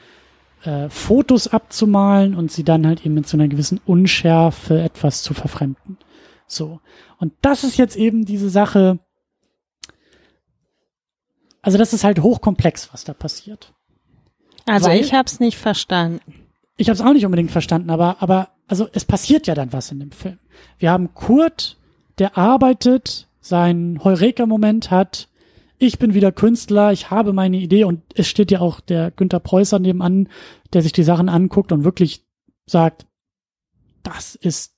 äh, 0.63 0.89
Fotos 0.91 1.49
abzumalen 1.49 2.35
und 2.35 2.53
sie 2.53 2.63
dann 2.63 2.87
halt 2.87 3.05
eben 3.05 3.15
mit 3.15 3.27
so 3.27 3.37
einer 3.37 3.49
gewissen 3.49 3.81
Unschärfe 3.87 4.81
etwas 4.81 5.23
zu 5.23 5.35
verfremden. 5.35 5.99
So. 6.47 6.81
Und 7.19 7.33
das 7.41 7.65
ist 7.65 7.79
jetzt 7.79 7.97
eben 7.97 8.25
diese 8.25 8.51
Sache. 8.51 8.99
Also 11.63 11.79
das 11.79 11.93
ist 11.93 12.05
halt 12.05 12.21
hochkomplex, 12.21 12.93
was 12.93 13.05
da 13.05 13.15
passiert. 13.15 13.73
Also 14.67 14.89
Weil- 14.89 15.01
ich 15.01 15.13
hab's 15.13 15.41
nicht 15.41 15.57
verstanden. 15.57 16.21
Ich 16.77 16.89
habe 16.89 16.95
es 16.95 17.01
auch 17.01 17.13
nicht 17.13 17.25
unbedingt 17.25 17.51
verstanden, 17.51 17.89
aber 17.89 18.17
aber 18.21 18.51
also 18.69 18.87
es 18.93 19.05
passiert 19.07 19.47
ja 19.47 19.55
dann 19.55 19.73
was 19.73 19.91
in 19.91 19.99
dem 19.99 20.13
Film. 20.13 20.39
Wir 20.79 20.91
haben 20.91 21.15
Kurt, 21.15 21.79
der 22.19 22.37
arbeitet, 22.37 23.27
seinen 23.41 24.05
Heureka-Moment 24.05 24.91
hat. 24.91 25.29
Ich 25.79 25.99
bin 25.99 26.15
wieder 26.15 26.33
Künstler, 26.33 26.93
ich 26.93 27.11
habe 27.11 27.33
meine 27.33 27.59
Idee 27.59 27.85
und 27.85 28.03
es 28.15 28.29
steht 28.29 28.51
ja 28.51 28.61
auch 28.61 28.81
der 28.81 29.11
Günther 29.11 29.41
Preußer 29.41 29.79
nebenan, 29.79 30.29
der 30.73 30.83
sich 30.83 30.93
die 30.93 31.03
Sachen 31.03 31.29
anguckt 31.29 31.71
und 31.71 31.85
wirklich 31.85 32.25
sagt, 32.65 33.07
das 34.03 34.35
ist 34.35 34.75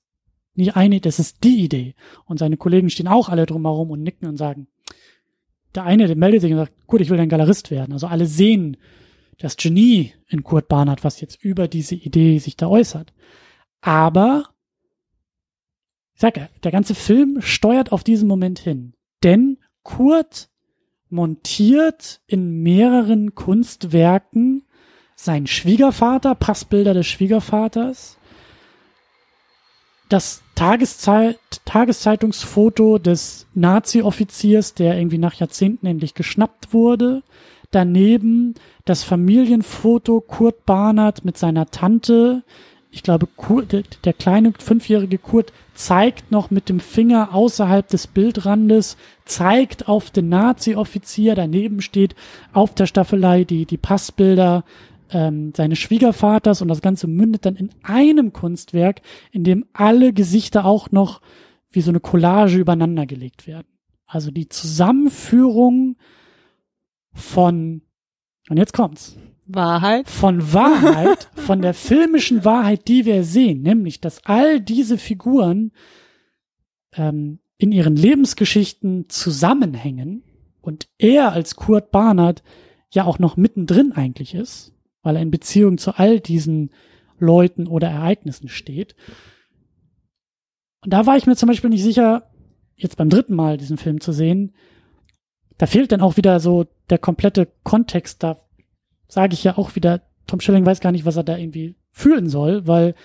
nicht 0.55 0.75
eine, 0.75 0.99
das 0.99 1.19
ist 1.19 1.43
die 1.43 1.63
Idee. 1.63 1.95
Und 2.25 2.37
seine 2.37 2.57
Kollegen 2.57 2.89
stehen 2.89 3.07
auch 3.07 3.29
alle 3.29 3.45
drumherum 3.45 3.91
und 3.91 4.03
nicken 4.03 4.27
und 4.27 4.37
sagen, 4.37 4.67
der 5.73 5.83
eine, 5.83 6.07
der 6.07 6.17
meldet 6.17 6.41
sich 6.41 6.51
und 6.51 6.57
sagt, 6.57 6.87
gut, 6.87 6.99
ich 6.99 7.09
will 7.09 7.19
ein 7.19 7.29
Galerist 7.29 7.71
werden. 7.71 7.93
Also 7.93 8.07
alle 8.07 8.25
sehen 8.25 8.75
das 9.37 9.55
Genie 9.55 10.13
in 10.27 10.43
Kurt 10.43 10.67
Barnard, 10.67 11.03
was 11.03 11.21
jetzt 11.21 11.41
über 11.41 11.67
diese 11.67 11.95
Idee 11.95 12.39
sich 12.39 12.57
da 12.57 12.67
äußert. 12.67 13.13
Aber, 13.81 14.49
ich 16.13 16.21
sag 16.21 16.35
ja, 16.35 16.49
der 16.63 16.71
ganze 16.71 16.93
Film 16.93 17.39
steuert 17.39 17.93
auf 17.93 18.03
diesen 18.03 18.27
Moment 18.27 18.59
hin. 18.59 18.93
Denn 19.23 19.59
Kurt 19.83 20.48
montiert 21.09 22.19
in 22.27 22.61
mehreren 22.61 23.35
Kunstwerken 23.35 24.63
seinen 25.15 25.47
Schwiegervater, 25.47 26.35
Passbilder 26.35 26.93
des 26.93 27.07
Schwiegervaters, 27.07 28.17
das 30.09 30.41
Tageszeit, 30.55 31.39
Tageszeitungsfoto 31.65 32.97
des 32.97 33.45
Nazi-Offiziers, 33.53 34.73
der 34.73 34.97
irgendwie 34.97 35.19
nach 35.19 35.35
Jahrzehnten 35.35 35.85
endlich 35.85 36.15
geschnappt 36.15 36.73
wurde. 36.73 37.21
Daneben 37.71 38.55
das 38.85 39.03
Familienfoto 39.03 40.19
Kurt 40.21 40.65
Barnard 40.65 41.23
mit 41.23 41.37
seiner 41.37 41.67
Tante. 41.67 42.43
Ich 42.91 43.03
glaube, 43.03 43.27
Kurt, 43.27 43.71
der, 44.05 44.13
kleine 44.13 44.51
fünfjährige 44.57 45.19
Kurt 45.19 45.53
zeigt 45.75 46.31
noch 46.31 46.49
mit 46.49 46.69
dem 46.69 46.79
Finger 46.79 47.35
außerhalb 47.35 47.87
des 47.87 48.07
Bildrandes, 48.07 48.97
zeigt 49.25 49.87
auf 49.87 50.09
den 50.09 50.29
Nazi-Offizier. 50.29 51.35
Daneben 51.35 51.81
steht 51.81 52.15
auf 52.51 52.73
der 52.73 52.87
Staffelei 52.87 53.43
die, 53.43 53.65
die 53.65 53.77
Passbilder 53.77 54.63
ähm, 55.11 55.53
seines 55.55 55.77
Schwiegervaters 55.77 56.63
und 56.63 56.67
das 56.67 56.81
Ganze 56.81 57.05
mündet 57.05 57.45
dann 57.45 57.55
in 57.55 57.69
einem 57.83 58.33
Kunstwerk, 58.33 59.01
in 59.31 59.43
dem 59.43 59.65
alle 59.73 60.11
Gesichter 60.11 60.65
auch 60.65 60.91
noch 60.91 61.21
wie 61.69 61.81
so 61.81 61.91
eine 61.91 61.99
Collage 61.99 62.57
übereinander 62.57 63.05
gelegt 63.05 63.45
werden. 63.45 63.67
Also 64.07 64.31
die 64.31 64.49
Zusammenführung 64.49 65.97
von, 67.13 67.83
und 68.49 68.57
jetzt 68.57 68.73
kommt's, 68.73 69.15
Wahrheit? 69.49 70.09
von 70.09 70.53
Wahrheit, 70.53 71.29
von 71.35 71.61
der 71.61 71.73
filmischen 71.73 72.45
Wahrheit, 72.45 72.87
die 72.87 73.05
wir 73.05 73.23
sehen, 73.23 73.61
nämlich, 73.61 73.99
dass 73.99 74.25
all 74.25 74.61
diese 74.61 74.97
Figuren 74.97 75.71
ähm, 76.93 77.39
in 77.57 77.71
ihren 77.71 77.95
Lebensgeschichten 77.95 79.09
zusammenhängen 79.09 80.23
und 80.61 80.87
er 80.97 81.33
als 81.33 81.55
Kurt 81.55 81.91
Barnard 81.91 82.43
ja 82.91 83.05
auch 83.05 83.19
noch 83.19 83.37
mittendrin 83.37 83.91
eigentlich 83.91 84.33
ist, 84.33 84.73
weil 85.01 85.15
er 85.15 85.21
in 85.21 85.31
Beziehung 85.31 85.77
zu 85.77 85.97
all 85.97 86.19
diesen 86.19 86.71
Leuten 87.17 87.67
oder 87.67 87.89
Ereignissen 87.89 88.49
steht. 88.49 88.95
Und 90.83 90.93
da 90.93 91.05
war 91.05 91.17
ich 91.17 91.25
mir 91.25 91.35
zum 91.35 91.47
Beispiel 91.47 91.69
nicht 91.69 91.83
sicher, 91.83 92.29
jetzt 92.75 92.97
beim 92.97 93.09
dritten 93.09 93.35
Mal 93.35 93.57
diesen 93.57 93.77
Film 93.77 93.99
zu 93.99 94.11
sehen, 94.11 94.53
da 95.57 95.65
fehlt 95.65 95.91
dann 95.91 96.01
auch 96.01 96.15
wieder 96.15 96.39
so 96.39 96.67
der 96.89 96.97
komplette 96.97 97.51
Kontext. 97.63 98.23
Da 98.23 98.41
sage 99.09 99.33
ich 99.33 99.43
ja 99.43 99.57
auch 99.57 99.75
wieder, 99.75 100.01
Tom 100.27 100.39
Schilling 100.39 100.65
weiß 100.65 100.79
gar 100.79 100.93
nicht, 100.93 101.05
was 101.05 101.17
er 101.17 101.23
da 101.23 101.35
irgendwie 101.35 101.75
fühlen 101.91 102.29
soll, 102.29 102.65
weil 102.67 102.95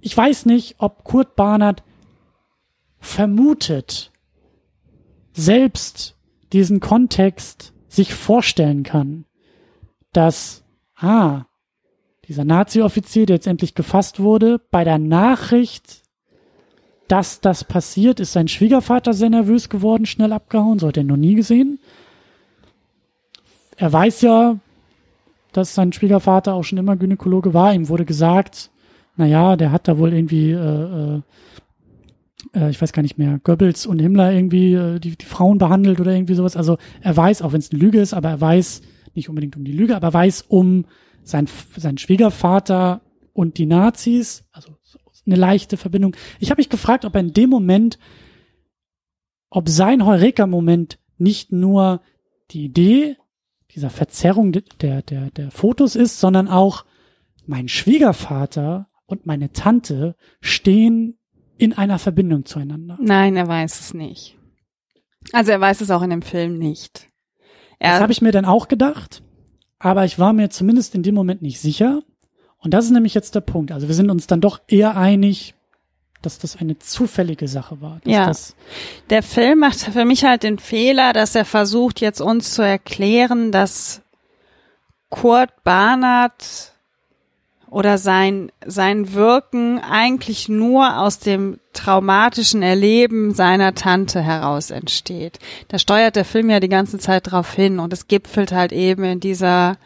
ich 0.00 0.16
weiß 0.16 0.46
nicht, 0.46 0.76
ob 0.78 1.04
Kurt 1.04 1.36
Barnard 1.36 1.84
vermutet, 2.98 4.10
selbst 5.32 6.16
diesen 6.52 6.80
Kontext 6.80 7.72
sich 7.86 8.14
vorstellen 8.14 8.82
kann, 8.82 9.24
dass, 10.12 10.64
ah, 10.96 11.44
dieser 12.26 12.44
Nazi-Offizier, 12.44 13.26
der 13.26 13.36
jetzt 13.36 13.46
endlich 13.46 13.74
gefasst 13.74 14.20
wurde, 14.20 14.60
bei 14.70 14.84
der 14.84 14.98
Nachricht, 14.98 16.02
dass 17.06 17.40
das 17.40 17.64
passiert, 17.64 18.20
ist 18.20 18.32
sein 18.32 18.48
Schwiegervater 18.48 19.14
sehr 19.14 19.30
nervös 19.30 19.68
geworden, 19.68 20.06
schnell 20.06 20.32
abgehauen, 20.32 20.78
so 20.78 20.88
hat 20.88 20.96
er 20.96 21.04
noch 21.04 21.16
nie 21.16 21.34
gesehen. 21.34 21.78
Er 23.76 23.92
weiß 23.92 24.22
ja, 24.22 24.58
dass 25.58 25.74
sein 25.74 25.92
Schwiegervater 25.92 26.54
auch 26.54 26.62
schon 26.62 26.78
immer 26.78 26.96
Gynäkologe 26.96 27.52
war. 27.52 27.74
Ihm 27.74 27.88
wurde 27.88 28.04
gesagt, 28.04 28.70
na 29.16 29.26
ja, 29.26 29.56
der 29.56 29.72
hat 29.72 29.88
da 29.88 29.98
wohl 29.98 30.14
irgendwie, 30.14 30.52
äh, 30.52 31.16
äh, 31.16 31.20
äh, 32.54 32.70
ich 32.70 32.80
weiß 32.80 32.92
gar 32.92 33.02
nicht 33.02 33.18
mehr, 33.18 33.40
Goebbels 33.42 33.84
und 33.84 33.98
Himmler 33.98 34.32
irgendwie 34.32 34.74
äh, 34.74 35.00
die, 35.00 35.18
die 35.18 35.24
Frauen 35.24 35.58
behandelt 35.58 36.00
oder 36.00 36.12
irgendwie 36.14 36.34
sowas. 36.34 36.56
Also 36.56 36.78
er 37.00 37.16
weiß, 37.16 37.42
auch 37.42 37.52
wenn 37.52 37.58
es 37.58 37.72
eine 37.72 37.80
Lüge 37.80 38.00
ist, 38.00 38.14
aber 38.14 38.28
er 38.28 38.40
weiß 38.40 38.82
nicht 39.14 39.28
unbedingt 39.28 39.56
um 39.56 39.64
die 39.64 39.72
Lüge, 39.72 39.96
aber 39.96 40.08
er 40.08 40.14
weiß 40.14 40.44
um 40.48 40.86
sein, 41.24 41.48
sein 41.76 41.98
Schwiegervater 41.98 43.00
und 43.32 43.58
die 43.58 43.66
Nazis. 43.66 44.44
Also 44.52 44.70
eine 45.26 45.36
leichte 45.36 45.76
Verbindung. 45.76 46.16
Ich 46.38 46.50
habe 46.50 46.60
mich 46.60 46.70
gefragt, 46.70 47.04
ob 47.04 47.14
er 47.14 47.20
in 47.20 47.34
dem 47.34 47.50
Moment, 47.50 47.98
ob 49.50 49.68
sein 49.68 50.06
Heureka-Moment 50.06 50.98
nicht 51.18 51.52
nur 51.52 52.00
die 52.50 52.64
Idee 52.64 53.16
dieser 53.74 53.90
Verzerrung 53.90 54.52
der, 54.52 55.02
der, 55.02 55.30
der 55.30 55.50
Fotos 55.50 55.94
ist, 55.96 56.20
sondern 56.20 56.48
auch 56.48 56.84
mein 57.46 57.68
Schwiegervater 57.68 58.88
und 59.06 59.26
meine 59.26 59.52
Tante 59.52 60.16
stehen 60.40 61.18
in 61.56 61.72
einer 61.72 61.98
Verbindung 61.98 62.44
zueinander. 62.44 62.98
Nein, 63.00 63.36
er 63.36 63.48
weiß 63.48 63.80
es 63.80 63.94
nicht. 63.94 64.36
Also 65.32 65.50
er 65.50 65.60
weiß 65.60 65.80
es 65.80 65.90
auch 65.90 66.02
in 66.02 66.10
dem 66.10 66.22
Film 66.22 66.58
nicht. 66.58 67.08
Er 67.78 67.92
das 67.92 68.02
habe 68.02 68.12
ich 68.12 68.22
mir 68.22 68.32
dann 68.32 68.44
auch 68.44 68.68
gedacht, 68.68 69.22
aber 69.78 70.04
ich 70.04 70.18
war 70.18 70.32
mir 70.32 70.50
zumindest 70.50 70.94
in 70.94 71.02
dem 71.02 71.14
Moment 71.14 71.42
nicht 71.42 71.60
sicher. 71.60 72.02
Und 72.58 72.74
das 72.74 72.86
ist 72.86 72.90
nämlich 72.90 73.14
jetzt 73.14 73.34
der 73.34 73.40
Punkt. 73.40 73.72
Also 73.72 73.88
wir 73.88 73.94
sind 73.94 74.10
uns 74.10 74.26
dann 74.26 74.40
doch 74.40 74.60
eher 74.66 74.96
einig, 74.96 75.54
dass 76.22 76.38
das 76.38 76.56
eine 76.56 76.78
zufällige 76.78 77.48
Sache 77.48 77.80
war. 77.80 78.00
ja. 78.04 78.32
der 79.10 79.22
Film 79.22 79.60
macht 79.60 79.78
für 79.78 80.04
mich 80.04 80.24
halt 80.24 80.42
den 80.42 80.58
Fehler, 80.58 81.12
dass 81.12 81.34
er 81.34 81.44
versucht, 81.44 82.00
jetzt 82.00 82.20
uns 82.20 82.54
zu 82.54 82.62
erklären, 82.62 83.52
dass 83.52 84.02
Kurt 85.10 85.50
Barnard 85.64 86.72
oder 87.70 87.98
sein, 87.98 88.50
sein 88.64 89.12
Wirken 89.12 89.78
eigentlich 89.78 90.48
nur 90.48 90.98
aus 90.98 91.18
dem 91.18 91.60
traumatischen 91.72 92.62
Erleben 92.62 93.34
seiner 93.34 93.74
Tante 93.74 94.20
heraus 94.22 94.70
entsteht. 94.70 95.38
Da 95.68 95.78
steuert 95.78 96.16
der 96.16 96.24
Film 96.24 96.50
ja 96.50 96.60
die 96.60 96.68
ganze 96.68 96.98
Zeit 96.98 97.30
drauf 97.30 97.52
hin 97.52 97.78
und 97.78 97.92
es 97.92 98.08
gipfelt 98.08 98.52
halt 98.52 98.72
eben 98.72 99.04
in 99.04 99.20
dieser 99.20 99.76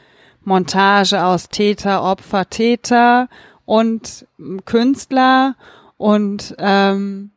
Montage 0.45 1.25
aus 1.25 1.49
Täter, 1.49 2.03
Opfer, 2.03 2.49
Täter 2.49 3.29
und 3.65 4.27
Künstler 4.65 5.57
und 6.03 6.57
ähm, 6.59 7.31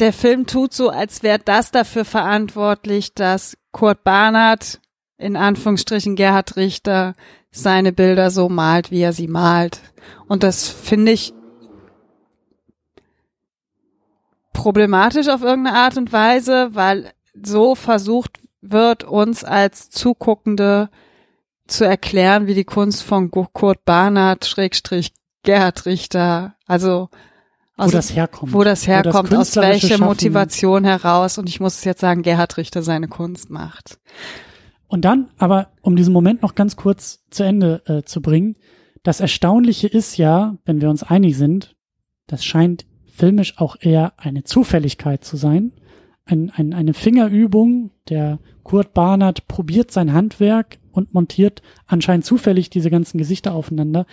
der 0.00 0.12
Film 0.12 0.46
tut 0.48 0.74
so, 0.74 0.88
als 0.90 1.22
wäre 1.22 1.38
das 1.38 1.70
dafür 1.70 2.04
verantwortlich, 2.04 3.14
dass 3.14 3.56
Kurt 3.70 4.02
Barnard, 4.02 4.80
in 5.16 5.36
Anführungsstrichen 5.36 6.16
Gerhard 6.16 6.56
Richter, 6.56 7.14
seine 7.52 7.92
Bilder 7.92 8.32
so 8.32 8.48
malt, 8.48 8.90
wie 8.90 9.00
er 9.00 9.12
sie 9.12 9.28
malt. 9.28 9.80
Und 10.26 10.42
das 10.42 10.68
finde 10.68 11.12
ich 11.12 11.32
problematisch 14.52 15.28
auf 15.28 15.42
irgendeine 15.42 15.76
Art 15.76 15.96
und 15.98 16.12
Weise, 16.12 16.70
weil 16.72 17.12
so 17.40 17.76
versucht 17.76 18.40
wird, 18.60 19.04
uns 19.04 19.44
als 19.44 19.88
Zuguckende 19.88 20.90
zu 21.68 21.84
erklären, 21.84 22.48
wie 22.48 22.54
die 22.54 22.64
Kunst 22.64 23.04
von 23.04 23.30
Kurt 23.30 23.84
Barnard, 23.84 24.46
Schrägstrich 24.46 25.12
Gerhard 25.42 25.86
Richter, 25.86 26.54
also 26.66 27.08
aus, 27.76 27.88
wo 27.88 27.96
das 27.96 28.14
herkommt. 28.14 28.52
Wo 28.52 28.62
das 28.62 28.86
herkommt, 28.86 29.30
wo 29.30 29.36
das 29.36 29.56
aus 29.56 29.62
welcher 29.62 29.98
Motivation 29.98 30.84
heraus. 30.84 31.38
Und 31.38 31.48
ich 31.48 31.60
muss 31.60 31.78
es 31.78 31.84
jetzt 31.84 32.00
sagen, 32.00 32.22
Gerhard 32.22 32.56
Richter 32.58 32.82
seine 32.82 33.08
Kunst 33.08 33.48
macht. 33.48 33.98
Und 34.86 35.04
dann, 35.04 35.30
aber 35.38 35.70
um 35.80 35.96
diesen 35.96 36.12
Moment 36.12 36.42
noch 36.42 36.54
ganz 36.54 36.76
kurz 36.76 37.24
zu 37.30 37.42
Ende 37.42 37.82
äh, 37.86 38.02
zu 38.02 38.20
bringen, 38.20 38.56
das 39.02 39.20
Erstaunliche 39.20 39.86
ist 39.86 40.18
ja, 40.18 40.58
wenn 40.64 40.80
wir 40.80 40.90
uns 40.90 41.02
einig 41.02 41.38
sind, 41.38 41.74
das 42.26 42.44
scheint 42.44 42.84
filmisch 43.06 43.58
auch 43.58 43.76
eher 43.80 44.12
eine 44.18 44.44
Zufälligkeit 44.44 45.24
zu 45.24 45.36
sein. 45.36 45.72
Ein, 46.26 46.50
ein, 46.50 46.74
eine 46.74 46.92
Fingerübung, 46.92 47.92
der 48.08 48.40
Kurt 48.62 48.92
Barnard 48.92 49.48
probiert 49.48 49.90
sein 49.90 50.12
Handwerk 50.12 50.78
und 50.92 51.14
montiert 51.14 51.62
anscheinend 51.86 52.24
zufällig 52.24 52.68
diese 52.68 52.90
ganzen 52.90 53.16
Gesichter 53.16 53.54
aufeinander. 53.54 54.06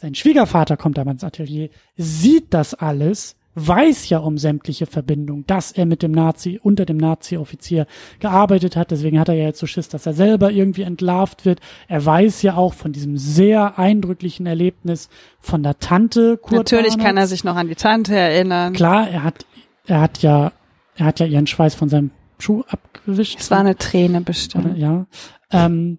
Sein 0.00 0.14
Schwiegervater 0.14 0.76
kommt 0.76 0.98
aber 0.98 1.10
ins 1.10 1.24
Atelier, 1.24 1.70
sieht 1.96 2.54
das 2.54 2.72
alles, 2.72 3.34
weiß 3.56 4.08
ja 4.08 4.18
um 4.18 4.38
sämtliche 4.38 4.86
Verbindungen, 4.86 5.44
dass 5.48 5.72
er 5.72 5.86
mit 5.86 6.04
dem 6.04 6.12
Nazi, 6.12 6.60
unter 6.62 6.86
dem 6.86 6.98
Nazi-Offizier 6.98 7.88
gearbeitet 8.20 8.76
hat. 8.76 8.92
Deswegen 8.92 9.18
hat 9.18 9.28
er 9.28 9.34
ja 9.34 9.46
jetzt 9.46 9.58
so 9.58 9.66
Schiss, 9.66 9.88
dass 9.88 10.06
er 10.06 10.14
selber 10.14 10.52
irgendwie 10.52 10.82
entlarvt 10.82 11.44
wird. 11.44 11.58
Er 11.88 12.04
weiß 12.04 12.42
ja 12.42 12.54
auch 12.54 12.74
von 12.74 12.92
diesem 12.92 13.18
sehr 13.18 13.76
eindrücklichen 13.76 14.46
Erlebnis 14.46 15.08
von 15.40 15.64
der 15.64 15.80
Tante 15.80 16.36
Kurt 16.36 16.52
Natürlich 16.52 16.92
Arnolds. 16.92 17.04
kann 17.04 17.16
er 17.16 17.26
sich 17.26 17.42
noch 17.42 17.56
an 17.56 17.66
die 17.66 17.74
Tante 17.74 18.14
erinnern. 18.14 18.74
Klar, 18.74 19.08
er 19.08 19.24
hat, 19.24 19.46
er 19.86 20.00
hat 20.00 20.22
ja, 20.22 20.52
er 20.94 21.06
hat 21.06 21.18
ja 21.18 21.26
ihren 21.26 21.48
Schweiß 21.48 21.74
von 21.74 21.88
seinem 21.88 22.12
Schuh 22.38 22.62
abgewischt. 22.68 23.40
Es 23.40 23.50
war 23.50 23.58
eine 23.58 23.76
Träne 23.76 24.20
bestimmt. 24.20 24.78
Ja. 24.78 25.06
Ähm, 25.50 25.98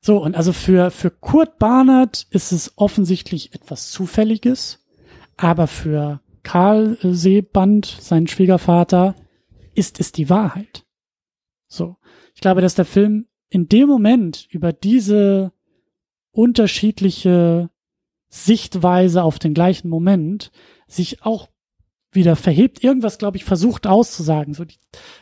so, 0.00 0.22
und 0.22 0.34
also 0.34 0.52
für, 0.52 0.90
für 0.90 1.10
Kurt 1.10 1.58
Barnard 1.58 2.26
ist 2.30 2.52
es 2.52 2.72
offensichtlich 2.76 3.54
etwas 3.54 3.90
Zufälliges, 3.90 4.84
aber 5.36 5.66
für 5.66 6.20
Karl 6.42 6.96
Seeband, 7.02 7.98
sein 8.00 8.26
Schwiegervater, 8.26 9.14
ist 9.74 10.00
es 10.00 10.12
die 10.12 10.30
Wahrheit. 10.30 10.86
So. 11.66 11.96
Ich 12.34 12.40
glaube, 12.40 12.62
dass 12.62 12.74
der 12.74 12.86
Film 12.86 13.26
in 13.50 13.68
dem 13.68 13.88
Moment 13.88 14.46
über 14.50 14.72
diese 14.72 15.52
unterschiedliche 16.32 17.70
Sichtweise 18.28 19.22
auf 19.22 19.38
den 19.38 19.52
gleichen 19.52 19.88
Moment 19.88 20.50
sich 20.86 21.22
auch 21.24 21.48
wieder 22.12 22.34
verhebt, 22.34 22.82
irgendwas, 22.82 23.18
glaube 23.18 23.36
ich, 23.36 23.44
versucht 23.44 23.86
auszusagen. 23.86 24.54
So 24.54 24.64
die, 24.64 24.76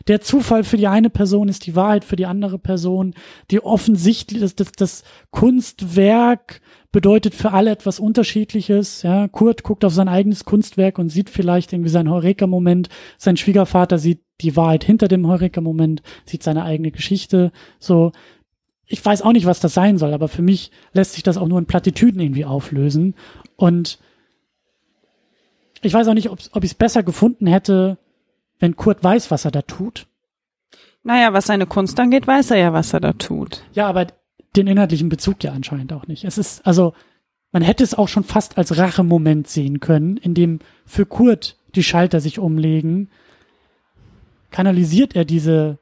der 0.06 0.20
Zufall 0.20 0.64
für 0.64 0.78
die 0.78 0.86
eine 0.86 1.10
Person 1.10 1.48
ist 1.48 1.66
die 1.66 1.76
Wahrheit 1.76 2.04
für 2.04 2.16
die 2.16 2.26
andere 2.26 2.58
Person. 2.58 3.14
Die 3.50 3.62
offensichtlich, 3.62 4.40
das, 4.40 4.54
das, 4.54 4.72
das 4.72 5.04
Kunstwerk 5.30 6.60
bedeutet 6.90 7.34
für 7.34 7.52
alle 7.52 7.70
etwas 7.70 8.00
Unterschiedliches. 8.00 9.02
Ja, 9.02 9.28
Kurt 9.28 9.62
guckt 9.62 9.84
auf 9.84 9.92
sein 9.92 10.08
eigenes 10.08 10.44
Kunstwerk 10.44 10.98
und 10.98 11.10
sieht 11.10 11.28
vielleicht 11.28 11.72
irgendwie 11.72 11.90
seinen 11.90 12.10
Heureka-Moment. 12.10 12.88
Sein 13.18 13.36
Schwiegervater 13.36 13.98
sieht 13.98 14.22
die 14.40 14.56
Wahrheit 14.56 14.84
hinter 14.84 15.08
dem 15.08 15.26
Heureka-Moment, 15.26 16.02
sieht 16.24 16.42
seine 16.42 16.64
eigene 16.64 16.90
Geschichte. 16.90 17.52
So, 17.78 18.12
ich 18.86 19.04
weiß 19.04 19.20
auch 19.20 19.32
nicht, 19.32 19.44
was 19.44 19.60
das 19.60 19.74
sein 19.74 19.98
soll, 19.98 20.14
aber 20.14 20.28
für 20.28 20.42
mich 20.42 20.70
lässt 20.94 21.12
sich 21.12 21.22
das 21.22 21.36
auch 21.36 21.48
nur 21.48 21.58
in 21.58 21.66
Plattitüden 21.66 22.20
irgendwie 22.20 22.46
auflösen. 22.46 23.14
Und 23.56 23.98
ich 25.82 25.92
weiß 25.92 26.08
auch 26.08 26.14
nicht, 26.14 26.30
ob, 26.30 26.38
ob 26.52 26.64
ich 26.64 26.72
es 26.72 26.76
besser 26.76 27.02
gefunden 27.02 27.46
hätte, 27.46 27.98
wenn 28.58 28.76
Kurt 28.76 29.02
weiß, 29.02 29.30
was 29.30 29.44
er 29.44 29.50
da 29.50 29.62
tut. 29.62 30.06
Naja, 31.02 31.32
was 31.32 31.46
seine 31.46 31.66
Kunst 31.66 31.98
angeht, 32.00 32.26
weiß 32.26 32.50
er 32.50 32.58
ja, 32.58 32.72
was 32.72 32.92
er 32.92 33.00
da 33.00 33.12
tut. 33.12 33.62
Ja, 33.72 33.86
aber 33.86 34.08
den 34.56 34.66
inhaltlichen 34.66 35.08
Bezug 35.08 35.42
ja 35.44 35.52
anscheinend 35.52 35.92
auch 35.92 36.06
nicht. 36.06 36.24
Es 36.24 36.38
ist, 36.38 36.66
also, 36.66 36.92
man 37.52 37.62
hätte 37.62 37.84
es 37.84 37.94
auch 37.94 38.08
schon 38.08 38.24
fast 38.24 38.58
als 38.58 38.76
Rachemoment 38.76 39.48
sehen 39.48 39.80
können, 39.80 40.16
in 40.16 40.34
dem 40.34 40.58
für 40.84 41.06
Kurt 41.06 41.56
die 41.74 41.82
Schalter 41.82 42.20
sich 42.20 42.38
umlegen. 42.38 43.10
Kanalisiert 44.50 45.14
er 45.14 45.24
diese, 45.24 45.78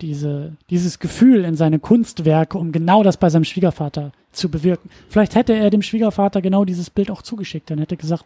diese, 0.00 0.56
dieses 0.70 0.98
Gefühl 0.98 1.44
in 1.44 1.56
seine 1.56 1.78
Kunstwerke, 1.78 2.58
um 2.58 2.72
genau 2.72 3.02
das 3.02 3.16
bei 3.16 3.28
seinem 3.28 3.44
Schwiegervater 3.44 4.12
zu 4.32 4.48
bewirken. 4.48 4.90
Vielleicht 5.08 5.34
hätte 5.34 5.54
er 5.54 5.70
dem 5.70 5.82
Schwiegervater 5.82 6.40
genau 6.40 6.64
dieses 6.64 6.90
Bild 6.90 7.10
auch 7.10 7.22
zugeschickt. 7.22 7.70
Dann 7.70 7.78
hätte 7.78 7.96
gesagt, 7.96 8.24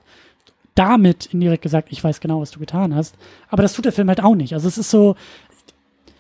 damit 0.75 1.27
indirekt 1.27 1.63
gesagt, 1.63 1.89
ich 1.91 2.03
weiß 2.03 2.21
genau, 2.21 2.41
was 2.41 2.51
du 2.51 2.59
getan 2.59 2.95
hast. 2.95 3.17
Aber 3.49 3.63
das 3.63 3.73
tut 3.75 3.85
der 3.85 3.93
Film 3.93 4.09
halt 4.09 4.23
auch 4.23 4.35
nicht. 4.35 4.55
Also 4.55 4.69
es 4.69 4.79
ist 4.79 4.91
so. 4.91 5.17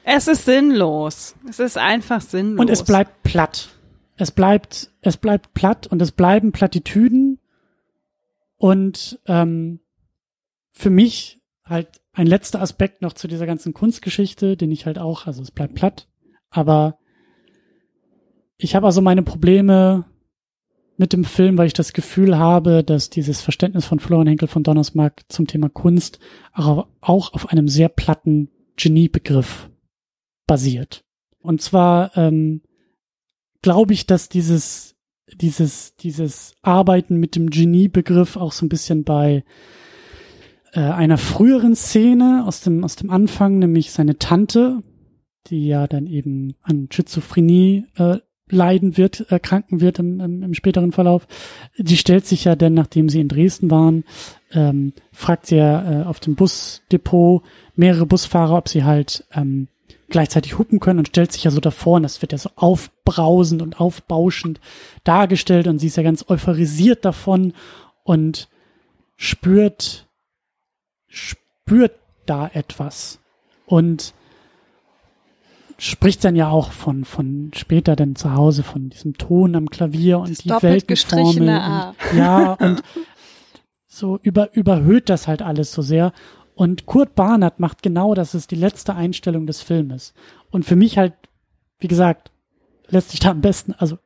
Es 0.04 0.28
ist 0.28 0.44
sinnlos. 0.44 1.34
Es 1.48 1.58
ist 1.58 1.78
einfach 1.78 2.20
sinnlos. 2.20 2.60
Und 2.60 2.70
es 2.70 2.84
bleibt 2.84 3.22
platt. 3.22 3.70
Es 4.16 4.30
bleibt, 4.30 4.90
es 5.00 5.16
bleibt 5.16 5.54
platt 5.54 5.86
und 5.86 6.00
es 6.00 6.12
bleiben 6.12 6.52
Plattitüden. 6.52 7.40
Und 8.56 9.18
ähm, 9.26 9.80
für 10.70 10.90
mich 10.90 11.40
halt 11.64 12.00
ein 12.12 12.26
letzter 12.26 12.60
Aspekt 12.60 13.02
noch 13.02 13.12
zu 13.12 13.26
dieser 13.26 13.46
ganzen 13.46 13.74
Kunstgeschichte, 13.74 14.56
den 14.56 14.70
ich 14.70 14.86
halt 14.86 14.98
auch, 14.98 15.26
also 15.26 15.42
es 15.42 15.50
bleibt 15.50 15.74
platt, 15.74 16.08
aber 16.50 16.98
ich 18.56 18.74
habe 18.76 18.86
also 18.86 19.00
meine 19.00 19.22
Probleme 19.22 20.04
mit 20.96 21.12
dem 21.12 21.24
Film, 21.24 21.58
weil 21.58 21.66
ich 21.66 21.72
das 21.72 21.92
Gefühl 21.92 22.38
habe, 22.38 22.84
dass 22.84 23.10
dieses 23.10 23.40
Verständnis 23.40 23.84
von 23.84 23.98
Florian 23.98 24.28
Henkel 24.28 24.48
von 24.48 24.62
Donnersmarck 24.62 25.22
zum 25.28 25.46
Thema 25.46 25.68
Kunst 25.68 26.18
auch 26.52 26.86
auf 27.32 27.48
einem 27.50 27.68
sehr 27.68 27.88
platten 27.88 28.50
Geniebegriff 28.76 29.70
basiert. 30.46 31.04
Und 31.40 31.62
zwar 31.62 32.16
ähm, 32.16 32.62
glaube 33.62 33.92
ich, 33.92 34.06
dass 34.06 34.28
dieses 34.28 34.94
dieses 35.32 35.96
dieses 35.96 36.54
Arbeiten 36.62 37.16
mit 37.16 37.34
dem 37.34 37.50
Geniebegriff 37.50 38.36
auch 38.36 38.52
so 38.52 38.64
ein 38.64 38.68
bisschen 38.68 39.04
bei 39.04 39.44
äh, 40.72 40.80
einer 40.80 41.18
früheren 41.18 41.74
Szene 41.74 42.44
aus 42.46 42.60
dem 42.60 42.84
aus 42.84 42.96
dem 42.96 43.10
Anfang, 43.10 43.58
nämlich 43.58 43.90
seine 43.90 44.18
Tante, 44.18 44.82
die 45.46 45.66
ja 45.66 45.86
dann 45.86 46.06
eben 46.06 46.54
an 46.62 46.88
Schizophrenie 46.90 47.86
äh, 47.96 48.18
leiden 48.54 48.96
wird, 48.96 49.26
erkranken 49.30 49.80
wird 49.80 49.98
im, 49.98 50.20
im, 50.20 50.42
im 50.42 50.54
späteren 50.54 50.92
Verlauf. 50.92 51.26
Die 51.76 51.96
stellt 51.96 52.26
sich 52.26 52.44
ja 52.44 52.56
dann, 52.56 52.74
nachdem 52.74 53.08
sie 53.08 53.20
in 53.20 53.28
Dresden 53.28 53.70
waren, 53.70 54.04
ähm, 54.52 54.92
fragt 55.12 55.46
sie 55.46 55.56
ja 55.56 56.02
äh, 56.02 56.04
auf 56.04 56.20
dem 56.20 56.34
Busdepot 56.34 57.42
mehrere 57.76 58.06
Busfahrer, 58.06 58.56
ob 58.56 58.68
sie 58.68 58.84
halt 58.84 59.24
ähm, 59.34 59.68
gleichzeitig 60.08 60.58
hupen 60.58 60.80
können 60.80 61.00
und 61.00 61.08
stellt 61.08 61.32
sich 61.32 61.44
ja 61.44 61.50
so 61.50 61.60
davor 61.60 61.96
und 61.96 62.04
das 62.04 62.22
wird 62.22 62.32
ja 62.32 62.38
so 62.38 62.50
aufbrausend 62.56 63.62
und 63.62 63.80
aufbauschend 63.80 64.60
dargestellt 65.02 65.66
und 65.66 65.78
sie 65.78 65.88
ist 65.88 65.96
ja 65.96 66.02
ganz 66.02 66.24
euphorisiert 66.28 67.04
davon 67.04 67.52
und 68.04 68.48
spürt, 69.16 70.06
spürt 71.08 71.92
da 72.26 72.48
etwas. 72.52 73.18
Und 73.66 74.14
spricht 75.84 76.24
dann 76.24 76.36
ja 76.36 76.48
auch 76.48 76.72
von, 76.72 77.04
von 77.04 77.50
später 77.54 77.96
dann 77.96 78.16
zu 78.16 78.34
Hause 78.34 78.62
von 78.62 78.90
diesem 78.90 79.14
Ton 79.18 79.54
am 79.54 79.68
Klavier 79.68 80.18
und 80.18 80.30
das 80.30 80.38
die 80.38 80.50
Weltenformel. 80.50 81.48
Und, 81.48 82.18
ja, 82.18 82.52
und 82.54 82.82
so 83.86 84.18
über, 84.22 84.54
überhöht 84.54 85.08
das 85.08 85.28
halt 85.28 85.42
alles 85.42 85.72
so 85.72 85.82
sehr. 85.82 86.12
Und 86.54 86.86
Kurt 86.86 87.14
Barnert 87.14 87.60
macht 87.60 87.82
genau 87.82 88.14
das, 88.14 88.34
ist 88.34 88.50
die 88.50 88.56
letzte 88.56 88.94
Einstellung 88.94 89.46
des 89.46 89.60
Filmes. 89.60 90.14
Und 90.50 90.64
für 90.64 90.76
mich 90.76 90.98
halt, 90.98 91.14
wie 91.78 91.88
gesagt, 91.88 92.30
lässt 92.88 93.10
sich 93.10 93.20
da 93.20 93.30
am 93.30 93.40
besten, 93.40 93.72
also 93.72 93.98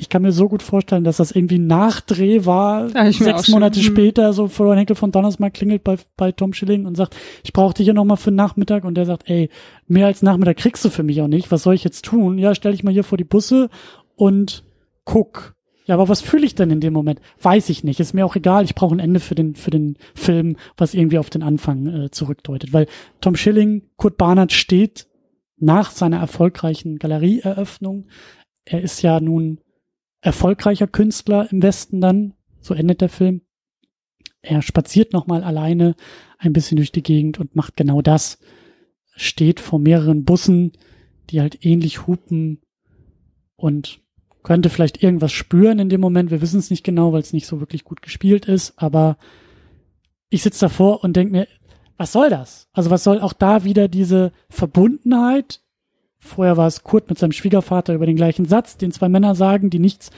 ich 0.00 0.08
kann 0.08 0.22
mir 0.22 0.32
so 0.32 0.48
gut 0.48 0.62
vorstellen, 0.62 1.04
dass 1.04 1.18
das 1.18 1.30
irgendwie 1.30 1.58
ein 1.58 1.66
Nachdreh 1.66 2.46
war. 2.46 2.88
Sechs 2.88 3.48
Monate 3.48 3.80
schon. 3.80 3.88
Hm. 3.88 3.94
später, 3.94 4.32
so 4.32 4.48
Florian 4.48 4.78
Henkel 4.78 4.96
von 4.96 5.12
Donnersmarck 5.12 5.52
klingelt 5.52 5.84
bei, 5.84 5.96
bei 6.16 6.32
Tom 6.32 6.54
Schilling 6.54 6.86
und 6.86 6.96
sagt, 6.96 7.14
ich 7.44 7.52
brauche 7.52 7.74
dich 7.74 7.84
hier 7.84 7.92
nochmal 7.92 8.16
für 8.16 8.30
den 8.30 8.36
Nachmittag. 8.36 8.84
Und 8.84 8.94
der 8.94 9.04
sagt, 9.04 9.28
ey, 9.28 9.50
mehr 9.86 10.06
als 10.06 10.22
Nachmittag 10.22 10.56
kriegst 10.56 10.82
du 10.84 10.88
für 10.88 11.02
mich 11.02 11.20
auch 11.20 11.28
nicht. 11.28 11.50
Was 11.50 11.64
soll 11.64 11.74
ich 11.74 11.84
jetzt 11.84 12.06
tun? 12.06 12.38
Ja, 12.38 12.54
stell 12.54 12.72
dich 12.72 12.82
mal 12.82 12.92
hier 12.92 13.04
vor 13.04 13.18
die 13.18 13.24
Busse 13.24 13.68
und 14.16 14.64
guck. 15.04 15.54
Ja, 15.84 15.96
aber 15.96 16.08
was 16.08 16.22
fühle 16.22 16.46
ich 16.46 16.54
denn 16.54 16.70
in 16.70 16.80
dem 16.80 16.94
Moment? 16.94 17.20
Weiß 17.42 17.68
ich 17.68 17.84
nicht. 17.84 18.00
Ist 18.00 18.14
mir 18.14 18.24
auch 18.24 18.36
egal. 18.36 18.64
Ich 18.64 18.74
brauche 18.74 18.94
ein 18.94 19.00
Ende 19.00 19.20
für 19.20 19.34
den, 19.34 19.54
für 19.54 19.70
den 19.70 19.98
Film, 20.14 20.56
was 20.78 20.94
irgendwie 20.94 21.18
auf 21.18 21.28
den 21.28 21.42
Anfang 21.42 21.86
äh, 21.86 22.10
zurückdeutet. 22.10 22.72
Weil 22.72 22.86
Tom 23.20 23.36
Schilling, 23.36 23.82
Kurt 23.96 24.16
Barnard 24.16 24.52
steht 24.52 25.08
nach 25.58 25.90
seiner 25.90 26.20
erfolgreichen 26.20 26.98
Galerieeröffnung. 26.98 28.06
Er 28.64 28.80
ist 28.80 29.02
ja 29.02 29.20
nun 29.20 29.60
erfolgreicher 30.20 30.86
Künstler 30.86 31.50
im 31.50 31.62
Westen 31.62 32.00
dann, 32.00 32.34
so 32.60 32.74
endet 32.74 33.00
der 33.00 33.08
Film. 33.08 33.42
Er 34.42 34.62
spaziert 34.62 35.12
nochmal 35.12 35.44
alleine 35.44 35.94
ein 36.38 36.52
bisschen 36.52 36.76
durch 36.76 36.92
die 36.92 37.02
Gegend 37.02 37.38
und 37.38 37.56
macht 37.56 37.76
genau 37.76 38.00
das. 38.02 38.38
Steht 39.14 39.60
vor 39.60 39.78
mehreren 39.78 40.24
Bussen, 40.24 40.72
die 41.28 41.40
halt 41.40 41.64
ähnlich 41.64 42.06
hupen 42.06 42.62
und 43.56 44.00
könnte 44.42 44.70
vielleicht 44.70 45.02
irgendwas 45.02 45.32
spüren 45.32 45.78
in 45.78 45.90
dem 45.90 46.00
Moment. 46.00 46.30
Wir 46.30 46.40
wissen 46.40 46.58
es 46.58 46.70
nicht 46.70 46.84
genau, 46.84 47.12
weil 47.12 47.20
es 47.20 47.34
nicht 47.34 47.46
so 47.46 47.60
wirklich 47.60 47.84
gut 47.84 48.00
gespielt 48.00 48.46
ist, 48.46 48.74
aber 48.76 49.18
ich 50.30 50.42
sitze 50.42 50.60
davor 50.60 51.04
und 51.04 51.16
denke 51.16 51.32
mir, 51.32 51.48
was 51.98 52.12
soll 52.12 52.30
das? 52.30 52.68
Also 52.72 52.88
was 52.88 53.04
soll 53.04 53.20
auch 53.20 53.34
da 53.34 53.64
wieder 53.64 53.88
diese 53.88 54.32
Verbundenheit 54.48 55.60
Vorher 56.20 56.56
war 56.56 56.66
es 56.66 56.84
Kurt 56.84 57.08
mit 57.08 57.18
seinem 57.18 57.32
Schwiegervater 57.32 57.94
über 57.94 58.06
den 58.06 58.16
gleichen 58.16 58.44
Satz, 58.44 58.76
den 58.76 58.92
zwei 58.92 59.08
Männer 59.08 59.34
sagen, 59.34 59.70
die 59.70 59.78
nichts, 59.78 60.10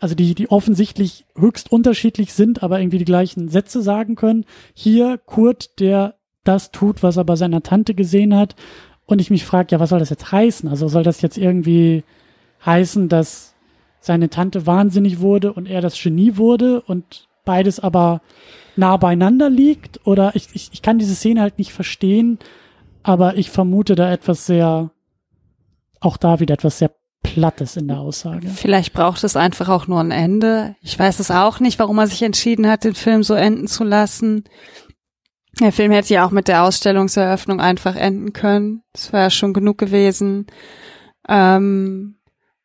also 0.00 0.14
die, 0.16 0.34
die 0.34 0.50
offensichtlich 0.50 1.26
höchst 1.36 1.70
unterschiedlich 1.70 2.32
sind, 2.32 2.62
aber 2.62 2.80
irgendwie 2.80 2.98
die 2.98 3.04
gleichen 3.04 3.48
Sätze 3.48 3.80
sagen 3.80 4.16
können. 4.16 4.44
Hier 4.74 5.16
Kurt, 5.18 5.78
der 5.78 6.16
das 6.42 6.72
tut, 6.72 7.02
was 7.02 7.16
er 7.16 7.24
bei 7.24 7.36
seiner 7.36 7.62
Tante 7.62 7.94
gesehen 7.94 8.34
hat. 8.34 8.56
Und 9.06 9.20
ich 9.20 9.30
mich 9.30 9.44
frage, 9.44 9.68
ja, 9.70 9.80
was 9.80 9.90
soll 9.90 10.00
das 10.00 10.10
jetzt 10.10 10.32
heißen? 10.32 10.68
Also 10.68 10.88
soll 10.88 11.04
das 11.04 11.22
jetzt 11.22 11.38
irgendwie 11.38 12.04
heißen, 12.64 13.08
dass 13.08 13.54
seine 14.00 14.30
Tante 14.30 14.66
wahnsinnig 14.66 15.20
wurde 15.20 15.52
und 15.52 15.66
er 15.66 15.80
das 15.80 16.00
Genie 16.00 16.36
wurde 16.36 16.82
und 16.82 17.28
beides 17.44 17.80
aber 17.80 18.22
nah 18.76 18.96
beieinander 18.96 19.50
liegt? 19.50 20.06
Oder 20.06 20.34
ich, 20.34 20.48
ich, 20.52 20.70
ich 20.72 20.82
kann 20.82 20.98
diese 20.98 21.14
Szene 21.14 21.40
halt 21.40 21.58
nicht 21.58 21.72
verstehen, 21.72 22.38
aber 23.02 23.36
ich 23.36 23.50
vermute 23.50 23.94
da 23.94 24.10
etwas 24.10 24.46
sehr 24.46 24.90
auch 26.04 26.16
da 26.16 26.40
wieder 26.40 26.54
etwas 26.54 26.78
sehr 26.78 26.90
Plattes 27.22 27.76
in 27.76 27.88
der 27.88 27.98
Aussage. 27.98 28.48
Vielleicht 28.48 28.92
braucht 28.92 29.24
es 29.24 29.34
einfach 29.34 29.68
auch 29.68 29.86
nur 29.86 29.98
ein 29.98 30.10
Ende. 30.10 30.76
Ich 30.82 30.98
weiß 30.98 31.20
es 31.20 31.30
auch 31.30 31.58
nicht, 31.58 31.78
warum 31.78 31.98
er 31.98 32.06
sich 32.06 32.22
entschieden 32.22 32.68
hat, 32.68 32.84
den 32.84 32.94
Film 32.94 33.22
so 33.22 33.34
enden 33.34 33.66
zu 33.66 33.82
lassen. 33.82 34.44
Der 35.60 35.72
Film 35.72 35.90
hätte 35.90 36.12
ja 36.14 36.26
auch 36.26 36.30
mit 36.30 36.48
der 36.48 36.64
Ausstellungseröffnung 36.64 37.60
einfach 37.60 37.96
enden 37.96 38.32
können. 38.32 38.82
Das 38.92 39.10
ja 39.10 39.30
schon 39.30 39.54
genug 39.54 39.78
gewesen. 39.78 40.46
Ähm, 41.28 42.18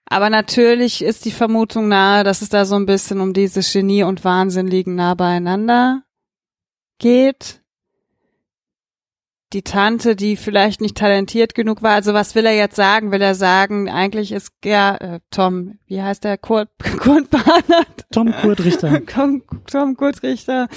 aber 0.06 0.30
natürlich 0.30 1.03
ist 1.03 1.26
die 1.26 1.32
Vermutung 1.32 1.88
nahe, 1.88 2.24
dass 2.24 2.41
es 2.41 2.49
da 2.49 2.66
so 2.66 2.76
ein 2.76 2.86
bisschen 2.86 3.22
um 3.22 3.34
dieses 3.34 3.72
Genie 3.72 4.03
und 4.03 4.24
Wahnsinn 4.26 4.68
liegen 4.68 4.95
nah 4.95 5.14
beieinander 5.14 6.03
geht 6.99 7.61
die 9.53 9.63
Tante, 9.63 10.15
die 10.15 10.35
vielleicht 10.35 10.80
nicht 10.80 10.95
talentiert 10.95 11.55
genug 11.55 11.81
war. 11.81 11.93
Also 11.93 12.13
was 12.13 12.35
will 12.35 12.45
er 12.45 12.55
jetzt 12.55 12.76
sagen? 12.76 13.11
Will 13.11 13.21
er 13.21 13.34
sagen, 13.34 13.89
eigentlich 13.89 14.31
ist 14.31 14.53
ja 14.63 14.95
äh, 14.95 15.19
Tom, 15.31 15.80
wie 15.88 16.01
heißt 16.01 16.23
der 16.23 16.38
Kurt 16.38 16.69
Kurt 16.99 17.30
Barnard? 17.31 18.05
Tom 18.11 18.31
Kurt 18.31 18.63
Richter. 18.63 19.03
Tom, 19.07 19.41
Tom 19.69 19.97
Kurt 19.97 20.21
Richter. 20.21 20.67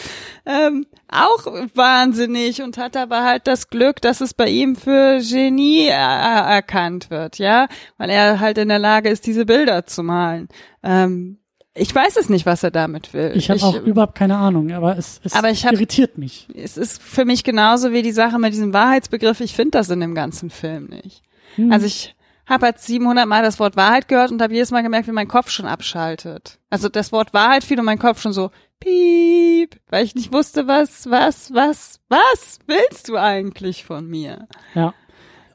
Ähm, 0.46 0.86
auch 1.08 1.46
wahnsinnig 1.74 2.62
und 2.62 2.78
hat 2.78 2.96
aber 2.96 3.24
halt 3.24 3.46
das 3.46 3.68
Glück, 3.68 4.00
dass 4.00 4.22
es 4.22 4.32
bei 4.32 4.48
ihm 4.48 4.76
für 4.76 5.18
Genie 5.20 5.88
er 5.88 5.98
erkannt 5.98 7.10
wird, 7.10 7.38
ja, 7.38 7.68
weil 7.98 8.08
er 8.08 8.40
halt 8.40 8.56
in 8.56 8.68
der 8.68 8.78
Lage 8.78 9.10
ist, 9.10 9.26
diese 9.26 9.44
Bilder 9.44 9.84
zu 9.84 10.02
malen. 10.02 10.48
Ähm, 10.82 11.41
ich 11.74 11.94
weiß 11.94 12.16
es 12.16 12.28
nicht, 12.28 12.44
was 12.44 12.62
er 12.62 12.70
damit 12.70 13.14
will. 13.14 13.32
Ich 13.34 13.50
habe 13.50 13.62
auch 13.62 13.80
überhaupt 13.80 14.14
keine 14.14 14.36
Ahnung, 14.36 14.72
aber 14.72 14.98
es, 14.98 15.20
es 15.24 15.32
aber 15.32 15.48
hab, 15.48 15.72
irritiert 15.72 16.18
mich. 16.18 16.48
Es 16.54 16.76
ist 16.76 17.00
für 17.00 17.24
mich 17.24 17.44
genauso 17.44 17.92
wie 17.92 18.02
die 18.02 18.12
Sache 18.12 18.38
mit 18.38 18.52
diesem 18.52 18.74
Wahrheitsbegriff. 18.74 19.40
Ich 19.40 19.54
finde 19.54 19.72
das 19.72 19.88
in 19.88 20.00
dem 20.00 20.14
ganzen 20.14 20.50
Film 20.50 20.86
nicht. 20.86 21.22
Hm. 21.56 21.72
Also 21.72 21.86
ich 21.86 22.14
habe 22.46 22.66
halt 22.66 22.78
700 22.78 23.26
Mal 23.26 23.42
das 23.42 23.58
Wort 23.58 23.76
Wahrheit 23.76 24.08
gehört 24.08 24.30
und 24.30 24.42
habe 24.42 24.52
jedes 24.52 24.70
Mal 24.70 24.82
gemerkt, 24.82 25.08
wie 25.08 25.12
mein 25.12 25.28
Kopf 25.28 25.50
schon 25.50 25.66
abschaltet. 25.66 26.58
Also 26.68 26.88
das 26.88 27.10
Wort 27.10 27.32
Wahrheit 27.32 27.64
fiel 27.64 27.78
und 27.78 27.86
mein 27.86 27.98
Kopf 27.98 28.20
schon 28.20 28.34
so 28.34 28.50
piep, 28.80 29.80
weil 29.88 30.04
ich 30.04 30.14
nicht 30.14 30.32
wusste, 30.32 30.66
was, 30.66 31.08
was, 31.08 31.54
was, 31.54 32.00
was 32.08 32.58
willst 32.66 33.08
du 33.08 33.16
eigentlich 33.16 33.84
von 33.84 34.06
mir? 34.06 34.48
Ja. 34.74 34.92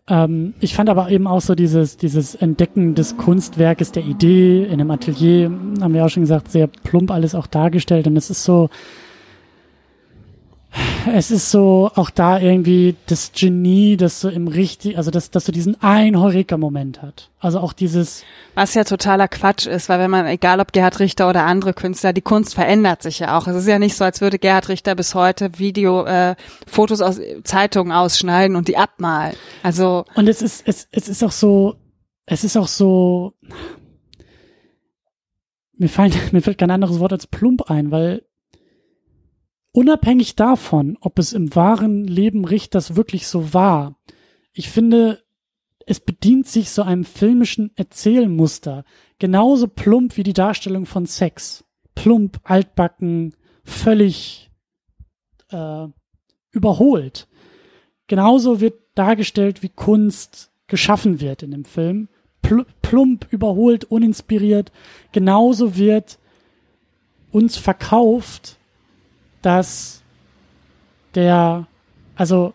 Ähm, 0.10 0.54
ich 0.60 0.74
fand 0.74 0.90
aber 0.90 1.10
eben 1.10 1.28
auch 1.28 1.42
so 1.42 1.56
dieses, 1.56 1.98
dieses 1.98 2.36
Entdecken 2.36 2.96
des 2.96 3.18
Kunstwerkes, 3.18 3.92
der 3.92 4.06
Idee 4.06 4.64
in 4.64 4.74
einem 4.74 4.92
Atelier, 4.92 5.52
haben 5.82 5.94
wir 5.94 6.06
auch 6.06 6.10
schon 6.10 6.24
gesagt, 6.24 6.52
sehr 6.52 6.68
plump 6.68 7.12
alles 7.12 7.36
auch 7.36 7.48
dargestellt. 7.48 8.08
Und 8.08 8.18
es 8.18 8.30
ist 8.30 8.44
so, 8.44 8.70
es 11.14 11.32
ist 11.32 11.52
so 11.52 11.92
auch 11.96 12.10
da 12.10 12.40
irgendwie 12.40 12.96
das 13.08 13.32
Genie, 13.34 13.98
das 13.98 14.22
so 14.22 14.30
im 14.30 14.48
richtig, 14.48 14.98
also 14.98 15.12
dass, 15.12 15.32
dass 15.32 15.46
du 15.46 15.52
diesen 15.52 15.82
einen 15.82 16.20
Heureka-Moment 16.20 17.02
hat. 17.02 17.30
Also 17.40 17.60
auch 17.60 17.74
dieses. 17.74 18.24
Was 18.56 18.74
ja 18.74 18.84
totaler 18.84 19.28
Quatsch 19.28 19.66
ist, 19.66 19.90
weil 19.90 20.00
wenn 20.00 20.12
man, 20.12 20.26
egal 20.26 20.60
ob 20.60 20.74
Gerhard 20.74 21.00
Richter 21.00 21.30
oder 21.30 21.46
andere 21.46 21.74
Künstler, 21.74 22.14
die 22.14 22.22
Kunst 22.22 22.56
verändert 22.56 23.02
sich 23.02 23.20
ja 23.20 23.38
auch. 23.38 23.48
Es 23.48 23.56
ist 23.56 23.68
ja 23.68 23.80
nicht 23.80 23.96
so, 23.96 24.04
als 24.04 24.22
würde 24.22 24.40
Gerhard 24.40 24.70
Richter 24.70 24.96
bis 24.96 25.16
heute 25.16 25.58
Video, 25.58 26.06
äh, 26.06 26.36
Fotos 26.68 27.02
aus 27.02 27.20
Zeitungen 27.44 27.92
ausschneiden 27.92 28.56
und 28.56 28.68
die 28.68 28.78
abmalen. 28.78 29.36
Also. 29.64 30.06
Und 30.16 30.28
es 30.28 30.42
ist, 30.42 30.64
es, 30.68 30.88
es 30.92 31.08
ist 31.08 31.24
auch 31.24 31.32
so, 31.32 31.76
es 32.26 32.44
ist 32.44 32.58
auch 32.58 32.68
so, 32.68 33.34
mir, 35.78 35.90
fallen, 35.90 36.14
mir 36.32 36.42
fällt 36.42 36.58
kein 36.58 36.72
anderes 36.72 37.00
Wort 37.00 37.14
als 37.14 37.28
plump 37.28 37.70
ein, 37.70 37.92
weil 37.92 38.24
unabhängig 39.78 40.36
davon, 40.36 40.98
ob 41.02 41.20
es 41.20 41.34
im 41.34 41.54
wahren 41.54 42.04
Leben 42.04 42.46
Richters 42.46 42.96
wirklich 42.96 43.28
so 43.28 43.54
war, 43.54 43.96
ich 44.52 44.72
finde, 44.72 45.24
es 45.86 46.00
bedient 46.00 46.48
sich 46.48 46.72
so 46.72 46.82
einem 46.82 47.04
filmischen 47.04 47.70
Erzählmuster. 47.76 48.86
Genauso 49.20 49.68
plump 49.68 50.18
wie 50.18 50.24
die 50.24 50.34
Darstellung 50.34 50.88
von 50.88 51.06
Sex. 51.06 51.64
Plump, 51.94 52.40
altbacken, 52.44 53.36
völlig 53.64 54.50
äh, 55.52 55.86
überholt. 56.50 57.28
Genauso 58.08 58.60
wird 58.60 58.80
dargestellt, 58.96 59.62
wie 59.62 59.70
Kunst 59.70 60.50
geschaffen 60.66 61.22
wird 61.22 61.44
in 61.44 61.52
dem 61.52 61.66
Film. 61.66 62.10
Pl 62.42 62.66
plump, 62.82 63.28
überholt, 63.30 63.84
uninspiriert. 63.84 64.72
Genauso 65.12 65.78
wird 65.78 66.18
uns 67.30 67.58
verkauft, 67.58 68.57
dass 69.42 70.02
der, 71.16 71.68
also, 72.16 72.54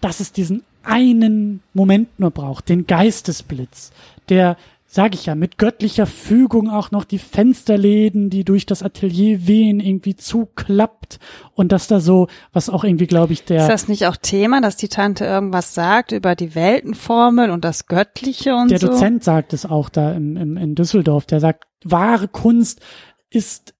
dass 0.00 0.20
es 0.20 0.32
diesen 0.32 0.64
einen 0.82 1.60
Moment 1.74 2.18
nur 2.18 2.30
braucht, 2.30 2.68
den 2.68 2.86
Geistesblitz, 2.86 3.92
der 4.28 4.56
sag 4.90 5.14
ich 5.14 5.26
ja, 5.26 5.34
mit 5.34 5.58
göttlicher 5.58 6.06
Fügung 6.06 6.70
auch 6.70 6.90
noch 6.90 7.04
die 7.04 7.18
Fensterläden, 7.18 8.30
die 8.30 8.42
durch 8.42 8.64
das 8.64 8.82
Atelier 8.82 9.46
wehen, 9.46 9.80
irgendwie 9.80 10.16
zuklappt 10.16 11.20
und 11.54 11.72
dass 11.72 11.88
da 11.88 12.00
so, 12.00 12.26
was 12.54 12.70
auch 12.70 12.84
irgendwie, 12.84 13.06
glaube 13.06 13.34
ich, 13.34 13.44
der. 13.44 13.60
Ist 13.60 13.68
das 13.68 13.88
nicht 13.88 14.06
auch 14.06 14.16
Thema, 14.16 14.62
dass 14.62 14.76
die 14.76 14.88
Tante 14.88 15.26
irgendwas 15.26 15.74
sagt 15.74 16.12
über 16.12 16.34
die 16.34 16.54
Weltenformel 16.54 17.50
und 17.50 17.66
das 17.66 17.86
Göttliche 17.86 18.54
und 18.54 18.70
der 18.70 18.78
so? 18.78 18.86
Der 18.86 18.96
Dozent 18.96 19.24
sagt 19.24 19.52
es 19.52 19.66
auch 19.66 19.90
da 19.90 20.12
im, 20.12 20.38
im, 20.38 20.56
in 20.56 20.74
Düsseldorf, 20.74 21.26
der 21.26 21.40
sagt, 21.40 21.66
wahre 21.84 22.26
Kunst 22.26 22.80
ist 23.28 23.74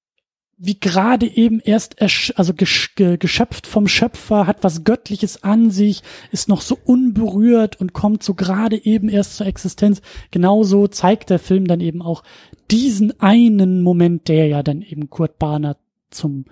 wie 0.59 0.79
gerade 0.79 1.27
eben 1.27 1.61
erst 1.61 2.03
also 2.03 2.53
geschöpft 2.53 3.67
vom 3.69 3.87
Schöpfer, 3.87 4.47
hat 4.49 4.65
was 4.65 4.83
Göttliches 4.83 5.45
an 5.45 5.71
sich, 5.71 6.03
ist 6.33 6.49
noch 6.49 6.63
so 6.63 6.77
unberührt 6.85 7.81
und 7.81 7.93
kommt 7.93 8.25
so 8.25 8.35
gerade 8.35 8.85
eben 8.85 9.09
erst 9.09 9.37
zur 9.37 9.47
Existenz. 9.47 10.03
Genauso 10.33 10.89
zeigt 10.89 11.31
der 11.31 11.39
Film 11.39 11.69
dann 11.69 11.81
eben 11.81 12.03
auch 12.03 12.25
diesen 12.73 13.19
einen 13.21 13.83
Moment, 13.83 14.27
der 14.27 14.49
ja 14.49 14.65
dann 14.65 14.83
eben 14.83 15.11
Kurt 15.11 15.39
Bahner 15.39 15.77
zum 16.11 16.47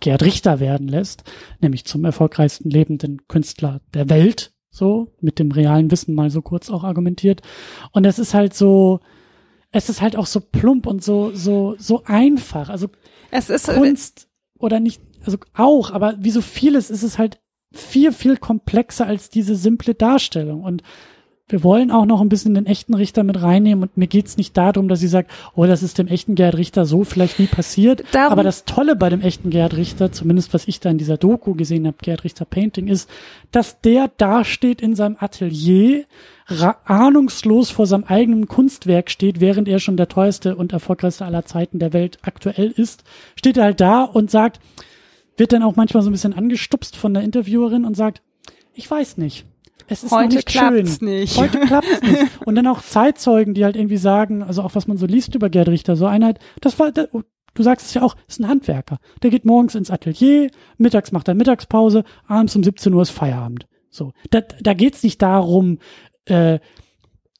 Gerd 0.00 0.22
Richter 0.22 0.58
werden 0.60 0.88
lässt, 0.88 1.24
nämlich 1.60 1.84
zum 1.84 2.06
erfolgreichsten 2.06 2.70
lebenden 2.70 3.28
Künstler 3.28 3.82
der 3.92 4.08
Welt, 4.08 4.52
so 4.70 5.12
mit 5.20 5.38
dem 5.38 5.52
realen 5.52 5.90
Wissen 5.90 6.14
mal 6.14 6.30
so 6.30 6.40
kurz 6.40 6.70
auch 6.70 6.84
argumentiert. 6.84 7.42
Und 7.92 8.06
es 8.06 8.18
ist 8.18 8.32
halt 8.32 8.54
so, 8.54 9.00
es 9.72 9.88
ist 9.88 10.00
halt 10.00 10.16
auch 10.16 10.26
so 10.26 10.40
plump 10.40 10.86
und 10.86 11.02
so 11.02 11.32
so 11.34 11.76
so 11.78 12.02
einfach. 12.04 12.68
Also 12.68 12.88
es 13.30 13.50
ist 13.50 13.68
äh, 13.68 13.74
Kunst 13.74 14.28
oder 14.58 14.80
nicht, 14.80 15.00
also 15.24 15.38
auch, 15.54 15.90
aber 15.90 16.16
wie 16.18 16.30
so 16.30 16.40
vieles 16.40 16.90
ist 16.90 17.02
es 17.02 17.18
halt 17.18 17.40
viel, 17.72 18.12
viel 18.12 18.36
komplexer 18.36 19.06
als 19.06 19.30
diese 19.30 19.54
simple 19.54 19.94
Darstellung. 19.94 20.64
Und 20.64 20.82
wir 21.50 21.64
wollen 21.64 21.90
auch 21.90 22.06
noch 22.06 22.20
ein 22.20 22.28
bisschen 22.28 22.54
den 22.54 22.66
echten 22.66 22.94
Richter 22.94 23.24
mit 23.24 23.42
reinnehmen 23.42 23.82
und 23.82 23.96
mir 23.96 24.06
geht's 24.06 24.36
nicht 24.36 24.56
darum, 24.56 24.88
dass 24.88 25.00
sie 25.00 25.08
sagt, 25.08 25.30
oh, 25.54 25.66
das 25.66 25.82
ist 25.82 25.98
dem 25.98 26.06
echten 26.06 26.34
Gerhard 26.34 26.56
Richter 26.56 26.86
so 26.86 27.04
vielleicht 27.04 27.38
nie 27.38 27.46
passiert. 27.46 28.04
Darum 28.12 28.32
Aber 28.32 28.42
das 28.42 28.64
Tolle 28.64 28.96
bei 28.96 29.08
dem 29.08 29.20
echten 29.20 29.50
Gerhard 29.50 29.76
Richter, 29.76 30.12
zumindest 30.12 30.54
was 30.54 30.68
ich 30.68 30.80
da 30.80 30.90
in 30.90 30.98
dieser 30.98 31.16
Doku 31.16 31.54
gesehen 31.54 31.86
habe, 31.86 31.96
Gerhard 32.00 32.24
Richter 32.24 32.44
Painting, 32.44 32.88
ist, 32.88 33.10
dass 33.50 33.80
der 33.80 34.10
dasteht 34.16 34.80
in 34.80 34.94
seinem 34.94 35.16
Atelier, 35.18 36.04
ahnungslos 36.84 37.70
vor 37.70 37.86
seinem 37.86 38.04
eigenen 38.04 38.48
Kunstwerk 38.48 39.10
steht, 39.10 39.40
während 39.40 39.68
er 39.68 39.78
schon 39.78 39.96
der 39.96 40.08
teuerste 40.08 40.56
und 40.56 40.72
erfolgreichste 40.72 41.24
aller 41.24 41.44
Zeiten 41.44 41.78
der 41.78 41.92
Welt 41.92 42.18
aktuell 42.22 42.70
ist, 42.70 43.04
steht 43.36 43.56
er 43.56 43.64
halt 43.64 43.80
da 43.80 44.02
und 44.02 44.30
sagt, 44.30 44.60
wird 45.36 45.52
dann 45.52 45.62
auch 45.62 45.76
manchmal 45.76 46.02
so 46.02 46.10
ein 46.10 46.12
bisschen 46.12 46.32
angestupst 46.32 46.96
von 46.96 47.14
der 47.14 47.22
Interviewerin 47.22 47.84
und 47.84 47.96
sagt, 47.96 48.20
ich 48.74 48.90
weiß 48.90 49.16
nicht 49.16 49.46
es 49.90 50.04
ist 50.04 50.12
Heute 50.12 50.28
noch 50.28 50.34
nicht 50.36 50.46
klappt's 50.46 50.98
schön. 50.98 51.08
Nicht. 51.08 51.36
Heute 51.36 51.58
klappt's 51.66 52.00
nicht. 52.02 52.46
Und 52.46 52.54
dann 52.54 52.66
auch 52.68 52.80
Zeitzeugen, 52.80 53.54
die 53.54 53.64
halt 53.64 53.76
irgendwie 53.76 53.96
sagen, 53.96 54.42
also 54.42 54.62
auch 54.62 54.74
was 54.74 54.86
man 54.86 54.96
so 54.96 55.06
liest 55.06 55.34
über 55.34 55.50
Gerd 55.50 55.68
Richter, 55.68 55.96
so 55.96 56.06
Einheit, 56.06 56.38
das 56.60 56.78
war, 56.78 56.92
du 56.92 57.62
sagst 57.62 57.86
es 57.86 57.94
ja 57.94 58.02
auch, 58.02 58.16
ist 58.28 58.40
ein 58.40 58.48
Handwerker. 58.48 58.98
Der 59.22 59.30
geht 59.30 59.44
morgens 59.44 59.74
ins 59.74 59.90
Atelier, 59.90 60.50
mittags 60.78 61.10
macht 61.10 61.26
er 61.26 61.34
Mittagspause, 61.34 62.04
abends 62.28 62.54
um 62.54 62.62
17 62.62 62.94
Uhr 62.94 63.02
ist 63.02 63.10
Feierabend. 63.10 63.66
So, 63.90 64.12
da, 64.30 64.40
da 64.40 64.74
geht's 64.74 65.02
nicht 65.02 65.20
darum, 65.20 65.78
äh, 66.26 66.60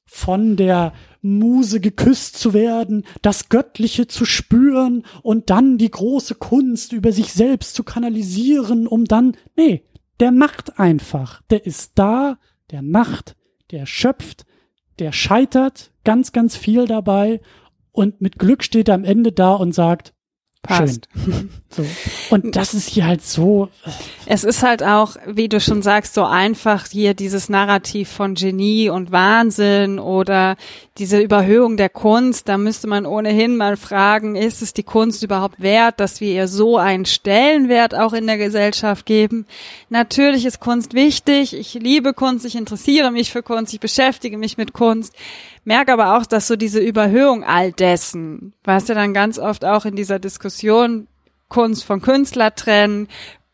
von 0.04 0.56
der 0.56 0.92
Muse 1.22 1.78
geküsst 1.78 2.36
zu 2.36 2.52
werden, 2.52 3.04
das 3.22 3.48
Göttliche 3.48 4.08
zu 4.08 4.24
spüren 4.24 5.04
und 5.22 5.50
dann 5.50 5.78
die 5.78 5.90
große 5.90 6.34
Kunst 6.34 6.92
über 6.92 7.12
sich 7.12 7.32
selbst 7.32 7.76
zu 7.76 7.84
kanalisieren, 7.84 8.88
um 8.88 9.04
dann, 9.04 9.36
nee, 9.54 9.84
der 10.20 10.32
macht 10.32 10.78
einfach. 10.78 11.42
Der 11.50 11.66
ist 11.66 11.92
da, 11.96 12.38
der 12.70 12.82
macht, 12.82 13.36
der 13.70 13.86
schöpft, 13.86 14.46
der 14.98 15.12
scheitert 15.12 15.92
ganz, 16.04 16.32
ganz 16.32 16.56
viel 16.56 16.86
dabei 16.86 17.40
und 17.92 18.20
mit 18.20 18.38
Glück 18.38 18.62
steht 18.62 18.88
er 18.88 18.94
am 18.94 19.04
Ende 19.04 19.32
da 19.32 19.54
und 19.54 19.72
sagt, 19.74 20.14
Passt. 20.62 21.08
Schön. 21.14 21.50
So. 21.72 21.86
Und 22.30 22.56
das 22.56 22.74
ist 22.74 22.88
hier 22.88 23.06
halt 23.06 23.22
so. 23.22 23.68
Es 24.26 24.42
ist 24.42 24.64
halt 24.64 24.82
auch, 24.82 25.14
wie 25.24 25.48
du 25.48 25.60
schon 25.60 25.82
sagst, 25.82 26.14
so 26.14 26.24
einfach 26.24 26.88
hier 26.90 27.14
dieses 27.14 27.48
Narrativ 27.48 28.08
von 28.08 28.34
Genie 28.34 28.90
und 28.90 29.12
Wahnsinn 29.12 30.00
oder 30.00 30.56
diese 30.98 31.20
Überhöhung 31.20 31.76
der 31.76 31.88
Kunst. 31.88 32.48
Da 32.48 32.58
müsste 32.58 32.88
man 32.88 33.06
ohnehin 33.06 33.56
mal 33.56 33.76
fragen, 33.76 34.34
ist 34.34 34.62
es 34.62 34.72
die 34.72 34.82
Kunst 34.82 35.22
überhaupt 35.22 35.60
wert, 35.60 36.00
dass 36.00 36.20
wir 36.20 36.32
ihr 36.32 36.48
so 36.48 36.76
einen 36.76 37.04
Stellenwert 37.04 37.94
auch 37.94 38.14
in 38.14 38.26
der 38.26 38.38
Gesellschaft 38.38 39.06
geben? 39.06 39.46
Natürlich 39.90 40.44
ist 40.46 40.58
Kunst 40.58 40.92
wichtig. 40.92 41.54
Ich 41.54 41.74
liebe 41.74 42.14
Kunst. 42.14 42.44
Ich 42.44 42.56
interessiere 42.56 43.12
mich 43.12 43.30
für 43.30 43.44
Kunst. 43.44 43.72
Ich 43.72 43.78
beschäftige 43.78 44.38
mich 44.38 44.58
mit 44.58 44.72
Kunst 44.72 45.14
merke 45.70 45.92
aber 45.92 46.16
auch, 46.16 46.26
dass 46.26 46.48
so 46.48 46.56
diese 46.56 46.80
Überhöhung 46.80 47.44
all 47.44 47.70
dessen, 47.70 48.54
was 48.64 48.88
ja 48.88 48.96
dann 48.96 49.14
ganz 49.14 49.38
oft 49.38 49.64
auch 49.64 49.84
in 49.84 49.94
dieser 49.94 50.18
Diskussion 50.18 51.06
Kunst 51.48 51.84
von 51.84 52.02
Künstler 52.02 52.52
trennen, 52.56 53.06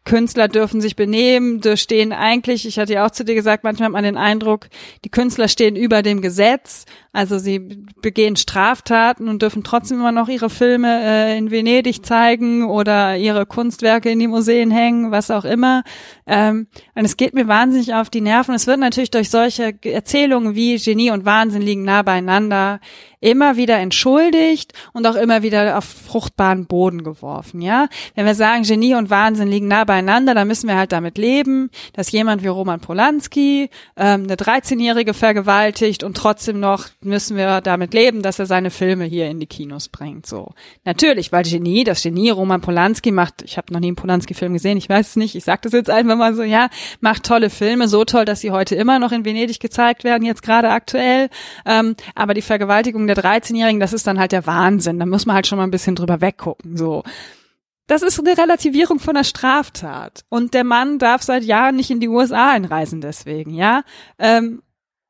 Künstler 0.06 0.48
dürfen 0.48 0.80
sich 0.80 0.96
benehmen, 0.96 1.60
stehen 1.76 2.12
eigentlich, 2.12 2.66
ich 2.66 2.78
hatte 2.78 2.94
ja 2.94 3.04
auch 3.04 3.10
zu 3.10 3.24
dir 3.24 3.34
gesagt, 3.34 3.64
manchmal 3.64 3.88
hat 3.88 3.92
man 3.92 4.04
den 4.04 4.16
Eindruck, 4.16 4.68
die 5.04 5.10
Künstler 5.10 5.48
stehen 5.48 5.76
über 5.76 6.02
dem 6.02 6.22
Gesetz, 6.22 6.86
also 7.12 7.38
sie 7.38 7.58
begehen 8.00 8.36
Straftaten 8.36 9.28
und 9.28 9.42
dürfen 9.42 9.64
trotzdem 9.64 9.98
immer 9.98 10.12
noch 10.12 10.28
ihre 10.28 10.48
Filme 10.48 11.02
äh, 11.02 11.36
in 11.36 11.50
Venedig 11.50 12.06
zeigen 12.06 12.64
oder 12.64 13.16
ihre 13.16 13.46
Kunstwerke 13.46 14.08
in 14.08 14.20
die 14.20 14.28
Museen 14.28 14.70
hängen, 14.70 15.10
was 15.10 15.30
auch 15.30 15.44
immer. 15.44 15.82
Ähm, 16.26 16.68
und 16.94 17.04
es 17.04 17.16
geht 17.16 17.34
mir 17.34 17.48
wahnsinnig 17.48 17.94
auf 17.94 18.08
die 18.08 18.20
Nerven. 18.20 18.54
Es 18.54 18.66
wird 18.66 18.78
natürlich 18.78 19.10
durch 19.10 19.28
solche 19.28 19.74
Erzählungen 19.82 20.54
wie 20.54 20.76
Genie 20.78 21.10
und 21.10 21.24
Wahnsinn 21.24 21.62
liegen 21.62 21.82
nah 21.82 22.02
beieinander 22.02 22.80
immer 23.26 23.56
wieder 23.56 23.76
entschuldigt 23.78 24.72
und 24.92 25.04
auch 25.04 25.16
immer 25.16 25.42
wieder 25.42 25.76
auf 25.76 25.84
fruchtbaren 25.84 26.66
Boden 26.66 27.02
geworfen, 27.02 27.60
ja. 27.60 27.88
Wenn 28.14 28.24
wir 28.24 28.36
sagen, 28.36 28.62
Genie 28.62 28.94
und 28.94 29.10
Wahnsinn 29.10 29.48
liegen 29.48 29.66
nah 29.66 29.82
beieinander, 29.82 30.32
dann 30.32 30.46
müssen 30.46 30.68
wir 30.68 30.76
halt 30.76 30.92
damit 30.92 31.18
leben, 31.18 31.70
dass 31.92 32.12
jemand 32.12 32.44
wie 32.44 32.46
Roman 32.46 32.78
Polanski 32.78 33.68
ähm, 33.96 34.22
eine 34.24 34.36
13-Jährige 34.36 35.12
vergewaltigt 35.12 36.04
und 36.04 36.16
trotzdem 36.16 36.60
noch 36.60 36.86
müssen 37.00 37.36
wir 37.36 37.60
damit 37.62 37.94
leben, 37.94 38.22
dass 38.22 38.38
er 38.38 38.46
seine 38.46 38.70
Filme 38.70 39.04
hier 39.06 39.28
in 39.28 39.40
die 39.40 39.46
Kinos 39.46 39.88
bringt. 39.88 40.24
So 40.26 40.52
natürlich, 40.84 41.32
weil 41.32 41.42
Genie, 41.42 41.82
das 41.82 42.04
Genie 42.04 42.30
Roman 42.30 42.60
Polanski 42.60 43.10
macht. 43.10 43.42
Ich 43.42 43.56
habe 43.56 43.72
noch 43.72 43.80
nie 43.80 43.88
einen 43.88 43.96
Polanski-Film 43.96 44.52
gesehen, 44.52 44.78
ich 44.78 44.88
weiß 44.88 45.08
es 45.08 45.16
nicht. 45.16 45.34
Ich 45.34 45.42
sage 45.42 45.62
das 45.62 45.72
jetzt 45.72 45.90
einfach 45.90 46.16
mal 46.16 46.32
so, 46.36 46.44
ja, 46.44 46.68
macht 47.00 47.24
tolle 47.24 47.50
Filme, 47.50 47.88
so 47.88 48.04
toll, 48.04 48.24
dass 48.24 48.40
sie 48.40 48.52
heute 48.52 48.76
immer 48.76 49.00
noch 49.00 49.10
in 49.10 49.24
Venedig 49.24 49.58
gezeigt 49.58 50.04
werden, 50.04 50.24
jetzt 50.24 50.42
gerade 50.42 50.70
aktuell. 50.70 51.28
Ähm, 51.64 51.96
aber 52.14 52.32
die 52.32 52.42
Vergewaltigung 52.42 53.08
der 53.08 53.15
13-Jährigen, 53.16 53.80
das 53.80 53.92
ist 53.92 54.06
dann 54.06 54.18
halt 54.18 54.32
der 54.32 54.46
Wahnsinn. 54.46 54.98
Da 54.98 55.06
muss 55.06 55.26
man 55.26 55.34
halt 55.34 55.46
schon 55.46 55.58
mal 55.58 55.64
ein 55.64 55.70
bisschen 55.70 55.96
drüber 55.96 56.20
weggucken. 56.20 56.76
So. 56.76 57.02
Das 57.86 58.02
ist 58.02 58.18
eine 58.18 58.36
Relativierung 58.36 58.98
von 58.98 59.14
der 59.14 59.24
Straftat. 59.24 60.24
Und 60.28 60.54
der 60.54 60.64
Mann 60.64 60.98
darf 60.98 61.22
seit 61.22 61.44
Jahren 61.44 61.76
nicht 61.76 61.90
in 61.90 62.00
die 62.00 62.08
USA 62.08 62.50
einreisen 62.50 63.00
deswegen, 63.00 63.54
ja. 63.54 63.82
Ähm, 64.18 64.62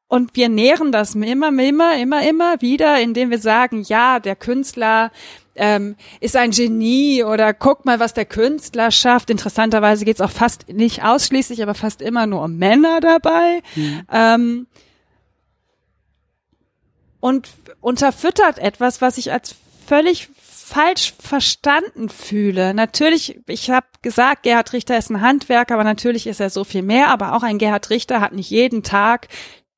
und 0.09 0.37
wir 0.37 0.49
nähren 0.49 0.93
das 0.93 1.15
immer, 1.15 1.49
immer, 1.49 1.97
immer, 1.97 2.29
immer 2.29 2.61
wieder, 2.61 3.01
indem 3.01 3.31
wir 3.31 3.41
sagen, 3.41 3.83
ja, 3.83 4.21
der 4.21 4.37
Künstler 4.37 5.11
ähm, 5.57 5.97
ist 6.21 6.37
ein 6.37 6.53
Genie 6.53 7.25
oder 7.25 7.53
guck 7.55 7.85
mal, 7.85 7.99
was 7.99 8.15
der 8.15 8.25
Künstler 8.25 8.91
schafft. 8.91 9.31
Interessanterweise 9.31 10.05
geht's 10.05 10.21
auch 10.21 10.31
fast 10.31 10.69
nicht 10.69 11.03
ausschließlich, 11.03 11.63
aber 11.63 11.75
fast 11.75 12.03
immer 12.03 12.27
nur 12.27 12.43
um 12.43 12.57
Männer 12.57 13.01
dabei. 13.01 13.63
Mhm. 13.75 14.03
Ähm, 14.13 14.67
und 17.27 17.49
unterfüttert 17.81 18.61
etwas, 18.61 19.01
was 19.01 19.19
ich 19.19 19.33
als 19.33 19.57
völlig 19.85 20.29
falsch 20.39 21.13
verstanden 21.19 22.09
fühle. 22.09 22.73
Natürlich, 22.73 23.41
ich 23.49 23.69
habe 23.69 23.87
gesagt, 24.01 24.45
Gerhard 24.45 24.73
Richter 24.73 24.97
ist 24.97 25.11
ein 25.11 25.21
Handwerker, 25.21 25.75
aber 25.75 25.83
natürlich 25.83 26.29
ist 26.29 26.39
er 26.39 26.51
so 26.51 26.63
viel 26.63 26.83
mehr. 26.83 27.09
Aber 27.09 27.35
auch 27.35 27.43
ein 27.43 27.59
Gerhard 27.59 27.91
Richter 27.91 28.21
hat 28.21 28.33
nicht 28.33 28.51
jeden 28.51 28.85
Tag 28.85 29.27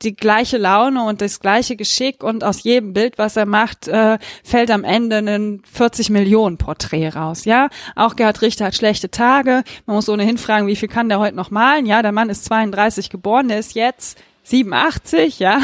die 0.03 0.15
gleiche 0.15 0.59
Laune 0.59 1.05
und 1.05 1.23
das 1.23 1.41
gleiche 1.41 1.75
Geschick 1.75 2.23
und 2.23 2.45
aus 2.45 2.65
jedem 2.65 2.93
Bild, 2.93 3.17
was 3.17 3.37
er 3.39 3.47
macht, 3.47 3.89
äh, 3.89 4.19
fällt 4.45 4.71
am 4.71 4.85
Ende 4.85 5.17
ein 5.17 5.63
40 5.73 6.11
Millionen 6.11 6.59
Porträt 6.59 7.09
raus. 7.09 7.47
Ja, 7.47 7.71
auch 7.97 8.15
Gerhard 8.15 8.43
Richter 8.43 8.67
hat 8.67 8.75
schlechte 8.75 9.11
Tage. 9.11 9.65
Man 9.87 9.97
muss 9.97 10.11
ohnehin 10.11 10.37
fragen, 10.37 10.67
wie 10.67 10.77
viel 10.77 10.89
kann 10.91 11.09
der 11.09 11.19
heute 11.19 11.35
noch 11.35 11.51
malen? 11.51 11.87
Ja, 11.87 12.03
der 12.03 12.13
Mann 12.13 12.29
ist 12.29 12.45
32 12.45 13.09
geboren, 13.09 13.49
der 13.49 13.59
ist 13.59 13.75
jetzt 13.75 14.19
87. 14.43 15.39
Ja. 15.39 15.61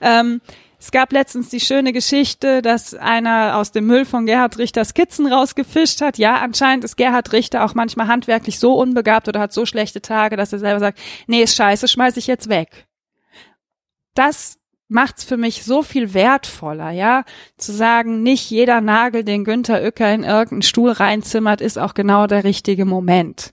Ähm, 0.00 0.40
es 0.80 0.90
gab 0.90 1.12
letztens 1.12 1.50
die 1.50 1.60
schöne 1.60 1.92
Geschichte, 1.92 2.62
dass 2.62 2.94
einer 2.94 3.58
aus 3.58 3.70
dem 3.70 3.86
Müll 3.86 4.06
von 4.06 4.24
Gerhard 4.24 4.56
Richter 4.56 4.82
Skizzen 4.86 5.30
rausgefischt 5.30 6.00
hat. 6.00 6.16
Ja, 6.16 6.36
anscheinend 6.36 6.84
ist 6.84 6.96
Gerhard 6.96 7.32
Richter 7.32 7.66
auch 7.66 7.74
manchmal 7.74 8.08
handwerklich 8.08 8.58
so 8.58 8.72
unbegabt 8.74 9.28
oder 9.28 9.40
hat 9.40 9.52
so 9.52 9.66
schlechte 9.66 10.00
Tage, 10.00 10.38
dass 10.38 10.54
er 10.54 10.58
selber 10.58 10.80
sagt, 10.80 10.98
nee, 11.26 11.42
ist 11.42 11.54
scheiße, 11.54 11.86
schmeiß 11.86 12.16
ich 12.16 12.26
jetzt 12.26 12.48
weg. 12.48 12.86
Das 14.14 14.56
macht's 14.88 15.22
für 15.22 15.36
mich 15.36 15.64
so 15.64 15.82
viel 15.82 16.14
wertvoller, 16.14 16.90
ja, 16.92 17.24
zu 17.58 17.72
sagen, 17.72 18.22
nicht 18.22 18.50
jeder 18.50 18.80
Nagel, 18.80 19.22
den 19.22 19.44
Günther 19.44 19.82
Uecker 19.82 20.12
in 20.12 20.24
irgendeinen 20.24 20.62
Stuhl 20.62 20.92
reinzimmert, 20.92 21.60
ist 21.60 21.78
auch 21.78 21.92
genau 21.92 22.26
der 22.26 22.42
richtige 22.44 22.86
Moment 22.86 23.52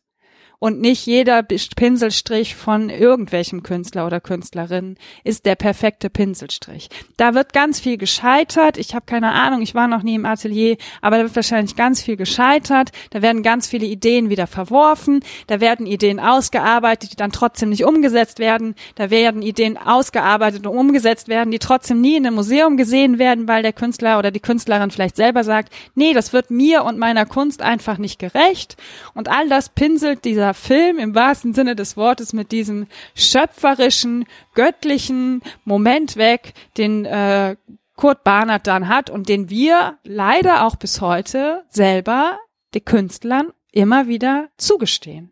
und 0.60 0.82
nicht 0.82 1.06
jeder 1.06 1.44
Pinselstrich 1.44 2.56
von 2.56 2.90
irgendwelchem 2.90 3.62
Künstler 3.62 4.08
oder 4.08 4.20
Künstlerin 4.20 4.96
ist 5.24 5.46
der 5.46 5.56
perfekte 5.56 6.10
Pinselstrich. 6.10 6.90
Da 7.16 7.36
wird 7.36 7.54
ganz 7.54 7.80
viel 7.80 7.98
gescheitert. 7.98 8.78
Ich 8.78 8.96
habe 8.96 9.06
keine 9.06 9.34
Ahnung, 9.34 9.62
ich 9.62 9.76
war 9.76 9.88
noch 9.88 10.02
nie 10.02 10.16
im 10.16 10.26
Atelier, 10.26 10.78
aber 11.02 11.18
da 11.18 11.24
wird 11.24 11.36
wahrscheinlich 11.36 11.76
ganz 11.76 12.02
viel 12.02 12.18
gescheitert. 12.18 12.90
Da 13.12 13.22
werden 13.22 13.44
ganz 13.44 13.68
viele 13.68 13.86
Ideen 13.86 14.30
wieder 14.30 14.48
verworfen. 14.48 15.20
Da 15.46 15.62
werden 15.62 15.86
Ideen 15.86 16.20
ausgearbeitet, 16.20 17.12
die 17.12 17.18
dann 17.18 17.32
trotzdem 17.32 17.70
nicht 17.70 17.86
umgesetzt 17.86 18.40
werden. 18.40 18.74
Da 18.96 19.12
werden 19.12 19.44
Ideen 19.44 19.78
ausgearbeitet 19.78 20.66
und 20.66 20.76
umgesetzt 20.76 21.28
werden, 21.28 21.52
die 21.52 21.60
trotzdem 21.60 22.02
nie 22.02 22.16
in 22.16 22.26
einem 22.26 22.36
Museum 22.36 22.78
gesehen 22.78 23.20
werden, 23.20 23.48
weil 23.48 23.62
der 23.62 23.74
Künstler 23.74 24.18
oder 24.18 24.32
die 24.32 24.40
Künstlerin 24.40 24.90
vielleicht 24.90 25.18
selber 25.18 25.44
sagt, 25.44 25.72
nee, 25.94 26.14
das 26.14 26.34
wird 26.34 26.50
mir 26.50 26.84
und 26.84 26.98
meiner 26.98 27.28
Kunst 27.28 27.62
einfach 27.62 28.00
nicht 28.00 28.18
gerecht. 28.18 28.76
Und 29.14 29.30
all 29.30 29.48
das 29.50 29.70
pinselt 29.70 30.26
dieser 30.26 30.47
dieser 30.48 30.54
Film 30.54 30.98
im 30.98 31.14
wahrsten 31.14 31.54
Sinne 31.54 31.76
des 31.76 31.98
Wortes 31.98 32.32
mit 32.32 32.54
diesem 32.54 32.88
schöpferischen, 33.16 34.26
göttlichen 34.54 35.42
Moment 35.66 36.16
weg, 36.16 36.54
den 36.78 37.04
äh, 37.04 37.58
Kurt 37.98 38.24
Barnard 38.24 38.66
dann 38.66 38.88
hat 38.88 39.10
und 39.10 39.28
den 39.28 39.50
wir 39.50 39.98
leider 40.06 40.66
auch 40.66 40.78
bis 40.78 41.02
heute 41.02 41.64
selber 41.70 42.38
den 42.74 42.86
Künstlern 42.86 43.52
immer 43.74 44.08
wieder 44.08 44.48
zugestehen. 44.56 45.32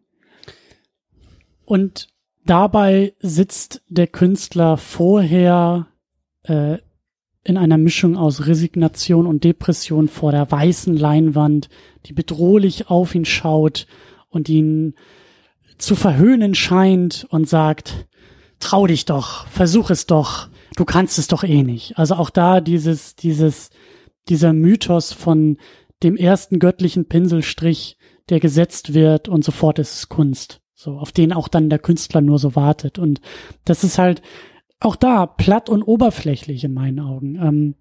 Und 1.64 2.08
dabei 2.46 3.14
sitzt 3.20 3.84
der 3.88 4.08
Künstler 4.08 4.76
vorher 4.76 5.88
äh, 6.44 6.80
in 7.46 7.58
einer 7.58 7.78
Mischung 7.78 8.18
aus 8.18 8.48
Resignation 8.48 9.28
und 9.28 9.46
Depression 9.46 10.10
vor 10.10 10.34
der 10.34 10.52
weißen 10.52 10.98
Leinwand, 10.98 11.70
die 12.06 12.14
bedrohlich 12.14 12.90
auf 12.90 13.16
ihn 13.16 13.26
schaut 13.26 13.88
und 14.36 14.50
ihn 14.50 14.94
zu 15.78 15.96
verhöhnen 15.96 16.54
scheint 16.54 17.26
und 17.30 17.50
sagt, 17.50 18.08
trau 18.60 18.86
dich 18.88 19.06
doch, 19.06 19.48
versuch 19.48 19.90
es 19.90 20.06
doch, 20.06 20.50
du 20.76 20.86
kannst 20.86 21.18
es 21.18 21.28
doch 21.28 21.44
eh 21.44 21.64
nicht. 21.64 21.98
Also 21.98 22.16
auch 22.16 22.30
da 22.30 22.62
dieses, 22.62 23.16
dieses, 23.16 23.70
dieser 24.30 24.54
Mythos 24.54 25.14
von 25.14 25.58
dem 26.04 26.16
ersten 26.18 26.60
göttlichen 26.60 27.08
Pinselstrich, 27.08 27.98
der 28.30 28.40
gesetzt 28.40 28.94
wird 28.94 29.28
und 29.28 29.44
sofort 29.44 29.80
ist 29.80 29.96
es 29.96 30.10
Kunst. 30.10 30.62
So, 30.74 30.98
auf 30.98 31.12
den 31.12 31.32
auch 31.32 31.48
dann 31.48 31.70
der 31.70 31.80
Künstler 31.80 32.22
nur 32.22 32.38
so 32.38 32.56
wartet. 32.56 33.00
Und 33.00 33.22
das 33.64 33.84
ist 33.84 33.98
halt 33.98 34.22
auch 34.80 34.96
da 34.96 35.26
platt 35.26 35.70
und 35.70 35.84
oberflächlich 35.84 36.64
in 36.64 36.74
meinen 36.74 37.00
Augen. 37.00 37.36
Ähm, 37.36 37.76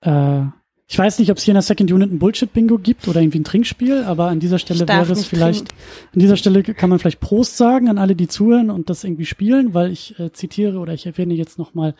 äh, 0.00 0.46
ich 0.86 0.98
weiß 0.98 1.18
nicht, 1.18 1.30
ob 1.30 1.38
es 1.38 1.44
hier 1.44 1.52
in 1.52 1.56
der 1.56 1.62
Second 1.62 1.90
Unit 1.90 2.12
ein 2.12 2.18
Bullshit-Bingo 2.18 2.78
gibt 2.78 3.08
oder 3.08 3.20
irgendwie 3.20 3.40
ein 3.40 3.44
Trinkspiel, 3.44 4.04
aber 4.04 4.26
an 4.26 4.38
dieser 4.38 4.58
Stelle 4.58 4.86
wäre 4.86 5.12
es 5.12 5.24
vielleicht, 5.24 5.68
trinken. 5.70 5.84
an 6.12 6.20
dieser 6.20 6.36
Stelle 6.36 6.62
kann 6.62 6.90
man 6.90 6.98
vielleicht 6.98 7.20
Prost 7.20 7.56
sagen 7.56 7.88
an 7.88 7.96
alle, 7.96 8.14
die 8.14 8.28
zuhören 8.28 8.70
und 8.70 8.90
das 8.90 9.02
irgendwie 9.02 9.24
spielen, 9.24 9.72
weil 9.72 9.90
ich 9.90 10.18
äh, 10.18 10.32
zitiere 10.32 10.78
oder 10.78 10.92
ich 10.92 11.06
erwähne 11.06 11.34
jetzt 11.34 11.58
nochmal 11.58 11.94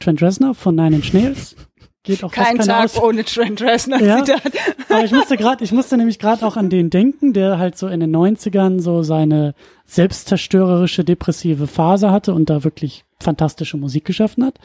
Trent 0.00 0.22
Reznor 0.22 0.54
von 0.54 0.74
Nine 0.74 0.96
Inch 0.96 1.12
Nails. 1.12 1.56
Geht 2.04 2.24
auch 2.24 2.32
Kein 2.32 2.58
Tag 2.58 2.86
aus. 2.86 3.00
ohne 3.00 3.22
Trent 3.24 3.60
Reznor 3.62 4.00
ja, 4.00 4.24
Aber 4.88 5.04
ich 5.04 5.12
musste 5.12 5.36
gerade, 5.36 5.62
ich 5.62 5.70
musste 5.70 5.96
nämlich 5.96 6.18
gerade 6.18 6.44
auch 6.44 6.56
an 6.56 6.68
den 6.68 6.90
denken, 6.90 7.32
der 7.32 7.58
halt 7.58 7.78
so 7.78 7.86
in 7.86 8.00
den 8.00 8.16
90ern 8.16 8.80
so 8.80 9.02
seine 9.04 9.54
selbstzerstörerische 9.84 11.04
depressive 11.04 11.66
Phase 11.68 12.10
hatte 12.10 12.34
und 12.34 12.50
da 12.50 12.64
wirklich 12.64 13.04
fantastische 13.20 13.76
Musik 13.76 14.04
geschaffen 14.04 14.44
hat 14.44 14.58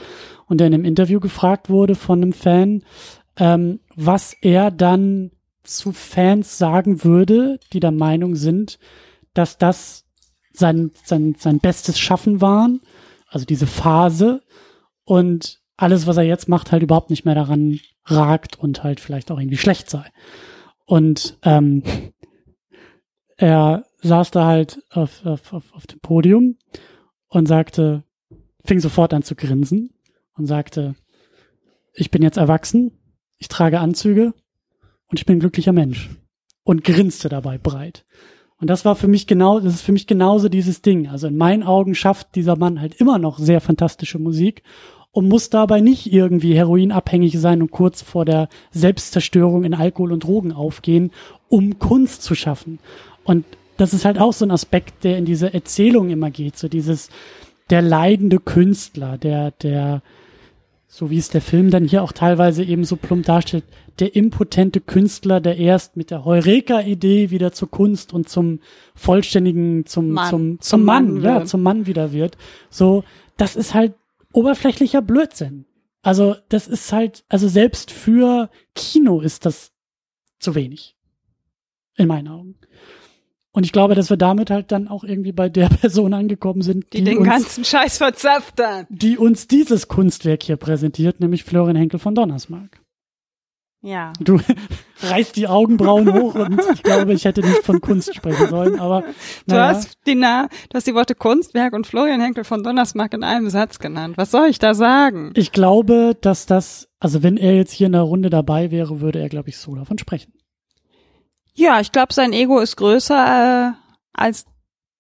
und 0.48 0.60
der 0.60 0.68
in 0.68 0.73
einem 0.73 0.85
Interview 0.85 1.19
gefragt 1.19 1.69
wurde 1.69 1.94
von 1.94 2.23
einem 2.23 2.34
Fan, 2.34 2.81
ähm, 3.38 3.80
was 3.95 4.34
er 4.41 4.72
dann 4.72 5.31
zu 5.64 5.91
Fans 5.91 6.57
sagen 6.57 7.03
würde, 7.03 7.59
die 7.73 7.80
der 7.80 7.91
Meinung 7.91 8.35
sind, 8.35 8.80
dass 9.34 9.57
das 9.57 10.05
sein, 10.53 10.91
sein, 11.03 11.35
sein 11.38 11.59
bestes 11.59 11.99
Schaffen 11.99 12.41
waren, 12.41 12.81
also 13.27 13.45
diese 13.45 13.68
Phase 13.68 14.41
und 15.03 15.59
alles, 15.76 16.07
was 16.07 16.18
er 16.18 16.23
jetzt 16.23 16.49
macht, 16.49 16.72
halt 16.72 16.81
überhaupt 16.81 17.11
nicht 17.11 17.26
mehr 17.26 17.35
daran 17.35 17.80
ragt 18.05 18.57
und 18.57 18.84
halt 18.84 18.99
vielleicht 18.99 19.30
auch 19.30 19.39
irgendwie 19.39 19.57
schlecht 19.57 19.89
sei. 19.89 20.09
Und 20.85 21.38
ähm, 21.43 21.84
er 23.38 23.85
saß 24.01 24.31
da 24.31 24.45
halt 24.45 24.81
auf, 24.89 25.26
auf, 25.26 25.53
auf, 25.53 25.73
auf 25.73 25.85
dem 25.85 25.99
Podium 25.99 26.57
und 27.27 27.47
sagte, 27.47 28.03
fing 28.65 28.80
sofort 28.80 29.14
an 29.14 29.23
zu 29.23 29.35
grinsen 29.35 29.91
und 30.35 30.47
sagte, 30.47 30.95
ich 31.93 32.09
bin 32.09 32.22
jetzt 32.22 32.38
erwachsen, 32.38 32.97
ich 33.38 33.47
trage 33.47 33.80
Anzüge 33.80 34.34
und 35.09 35.19
ich 35.19 35.26
bin 35.26 35.38
ein 35.38 35.39
glücklicher 35.39 35.73
Mensch. 35.73 36.09
Und 36.64 36.84
grinste 36.84 37.30
dabei 37.30 37.57
breit. 37.57 38.05
Und 38.59 38.69
das 38.69 38.84
war 38.84 38.95
für 38.95 39.07
mich 39.07 39.27
genau, 39.27 39.59
das 39.59 39.76
ist 39.76 39.81
für 39.81 39.91
mich 39.91 40.07
genauso 40.07 40.49
dieses 40.49 40.81
Ding. 40.81 41.07
Also 41.07 41.27
in 41.27 41.38
meinen 41.38 41.64
Augen 41.64 41.95
schafft 41.95 42.35
dieser 42.35 42.57
Mann 42.57 42.81
halt 42.81 42.95
immer 42.95 43.19
noch 43.19 43.39
sehr 43.39 43.61
fantastische 43.61 44.19
Musik 44.19 44.64
und 45.11 45.30
muss 45.30 45.49
dabei 45.49 45.80
nicht 45.80 46.11
irgendwie 46.11 46.55
heroinabhängig 46.55 47.39
sein 47.39 47.61
und 47.61 47.72
kurz 47.72 48.01
vor 48.01 48.26
der 48.26 48.49
Selbstzerstörung 48.72 49.64
in 49.64 49.73
Alkohol 49.73 50.11
und 50.11 50.23
Drogen 50.23 50.51
aufgehen, 50.51 51.11
um 51.47 51.80
Kunst 51.80 52.23
zu 52.23 52.35
schaffen. 52.35 52.80
Und 53.23 53.45
das 53.77 53.93
ist 53.93 54.05
halt 54.05 54.19
auch 54.19 54.34
so 54.34 54.45
ein 54.45 54.51
Aspekt, 54.51 55.03
der 55.03 55.18
in 55.18 55.26
diese 55.26 55.53
Erzählung 55.53 56.09
immer 56.09 56.31
geht, 56.31 56.57
so 56.57 56.68
dieses, 56.68 57.09
der 57.69 57.81
leidende 57.81 58.39
Künstler, 58.39 59.18
der, 59.18 59.51
der, 59.51 60.01
so 60.88 61.09
wie 61.09 61.18
es 61.18 61.30
der 61.30 61.41
Film 61.41 61.69
dann 61.69 61.84
hier 61.84 62.01
auch 62.01 62.14
teilweise 62.14 62.64
eben 62.64 62.85
so 62.85 62.95
plump 62.95 63.26
darstellt, 63.26 63.65
der 63.99 64.15
impotente 64.15 64.80
Künstler, 64.80 65.41
der 65.41 65.57
erst 65.57 65.97
mit 65.97 66.11
der 66.11 66.23
Heureka-Idee 66.23 67.30
wieder 67.30 67.51
zur 67.51 67.69
Kunst 67.69 68.14
und 68.14 68.30
zum 68.30 68.59
vollständigen, 68.95 69.85
zum, 69.85 70.11
Mann. 70.11 70.30
zum, 70.30 70.61
zum, 70.61 70.84
Mann, 70.84 71.14
Mann 71.15 71.23
ja, 71.23 71.45
zum 71.45 71.61
Mann 71.61 71.88
wieder 71.88 72.14
wird. 72.14 72.38
So, 72.69 73.03
das 73.35 73.55
ist 73.55 73.73
halt 73.73 73.95
oberflächlicher 74.31 75.01
Blödsinn. 75.01 75.65
Also, 76.03 76.35
das 76.49 76.68
ist 76.68 76.93
halt, 76.93 77.26
also 77.27 77.47
selbst 77.47 77.91
für 77.91 78.49
Kino 78.76 79.19
ist 79.19 79.45
das 79.45 79.73
zu 80.39 80.55
wenig. 80.55 80.95
In 81.95 82.07
meinen 82.07 82.27
Augen. 82.27 82.55
Und 83.58 83.64
ich 83.64 83.72
glaube, 83.72 83.96
dass 83.96 84.12
wir 84.12 84.18
damit 84.18 84.52
halt 84.52 84.72
dann 84.72 84.88
auch 84.88 85.04
irgendwie 85.04 85.32
bei 85.32 85.50
der 85.50 85.70
Person 85.82 86.14
angekommen 86.14 86.62
sind, 86.62 86.94
die, 86.94 87.00
die 87.00 87.06
den 87.06 87.18
uns, 87.18 87.28
ganzen 87.28 87.66
Scheiß 87.66 87.98
verzapft 87.98 88.62
hat. 88.62 88.86
Die 88.90 89.18
uns 89.18 89.48
dieses 89.48 89.88
Kunstwerk 89.88 90.44
hier 90.44 90.58
präsentiert, 90.58 91.20
nämlich 91.22 91.44
Florian 91.44 91.76
Henkel 91.76 92.00
von 92.00 92.14
Donnersmarck. 92.14 92.80
Ja. 93.82 94.14
Du 94.20 94.40
reißt 95.02 95.36
die 95.36 95.48
Augenbrauen 95.48 96.14
hoch 96.14 96.36
und 96.36 96.62
ich 96.72 96.84
glaube, 96.84 97.14
ich 97.14 97.26
hätte 97.26 97.42
nicht 97.42 97.64
von 97.64 97.82
Kunst 97.82 98.14
sprechen 98.14 98.48
sollen, 98.48 98.80
aber. 98.80 99.04
Du 99.48 99.56
hast 99.56 99.98
die, 100.06 100.14
na, 100.14 100.50
du 100.70 100.76
hast 100.76 100.86
die 100.86 100.94
Worte 100.94 101.16
Kunstwerk 101.16 101.74
und 101.74 101.88
Florian 101.88 102.22
Henkel 102.22 102.44
von 102.44 102.62
Donnersmarck 102.62 103.16
in 103.16 103.24
einem 103.24 103.50
Satz 103.50 103.80
genannt. 103.80 104.18
Was 104.20 104.30
soll 104.30 104.50
ich 104.50 104.60
da 104.60 104.76
sagen? 104.76 105.32
Ich 105.36 105.52
glaube, 105.52 106.16
dass 106.22 106.46
das, 106.46 106.90
also 107.00 107.24
wenn 107.24 107.38
er 107.38 107.56
jetzt 107.56 107.72
hier 107.72 107.88
in 107.88 107.94
der 107.94 108.02
Runde 108.02 108.30
dabei 108.30 108.70
wäre, 108.70 109.02
würde 109.02 109.18
er, 109.18 109.30
glaube 109.30 109.50
ich, 109.50 109.58
so 109.58 109.74
davon 109.74 109.98
sprechen. 109.98 110.32
Ja, 111.58 111.80
ich 111.80 111.92
glaube, 111.92 112.14
sein 112.14 112.34
Ego 112.34 112.60
ist 112.60 112.76
größer, 112.76 113.74
äh, 113.74 113.74
als 114.14 114.46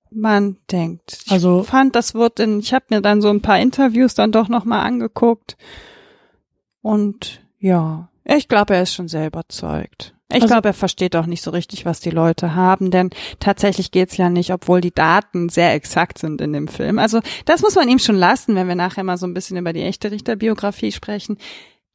man 0.09 0.57
denkt. 0.71 1.19
Ich 1.25 1.31
also 1.31 1.63
fand, 1.63 1.95
das 1.95 2.15
wird 2.15 2.39
in, 2.39 2.59
ich 2.59 2.73
habe 2.73 2.85
mir 2.89 3.01
dann 3.01 3.21
so 3.21 3.29
ein 3.29 3.43
paar 3.43 3.59
Interviews 3.59 4.15
dann 4.15 4.31
doch 4.31 4.49
nochmal 4.49 4.85
angeguckt. 4.85 5.55
Und 6.81 7.41
ja, 7.59 8.09
ich 8.23 8.47
glaube, 8.47 8.75
er 8.75 8.83
ist 8.83 8.93
schon 8.93 9.07
sehr 9.07 9.27
überzeugt. 9.27 10.15
Ich 10.29 10.41
also, 10.41 10.47
glaube, 10.47 10.69
er 10.69 10.73
versteht 10.73 11.15
auch 11.15 11.27
nicht 11.27 11.43
so 11.43 11.51
richtig, 11.51 11.85
was 11.85 11.99
die 11.99 12.09
Leute 12.09 12.55
haben, 12.55 12.89
denn 12.89 13.11
tatsächlich 13.39 13.91
geht's 13.91 14.17
ja 14.17 14.29
nicht, 14.29 14.51
obwohl 14.51 14.81
die 14.81 14.93
Daten 14.93 15.49
sehr 15.49 15.73
exakt 15.73 16.17
sind 16.17 16.41
in 16.41 16.53
dem 16.53 16.67
Film. 16.67 16.97
Also 16.97 17.21
das 17.45 17.61
muss 17.61 17.75
man 17.75 17.87
ihm 17.87 17.99
schon 17.99 18.17
lassen, 18.17 18.55
wenn 18.55 18.67
wir 18.67 18.75
nachher 18.75 19.03
mal 19.03 19.17
so 19.17 19.27
ein 19.27 19.33
bisschen 19.35 19.57
über 19.57 19.73
die 19.73 19.83
echte 19.83 20.09
Richterbiografie 20.09 20.91
sprechen. 20.91 21.37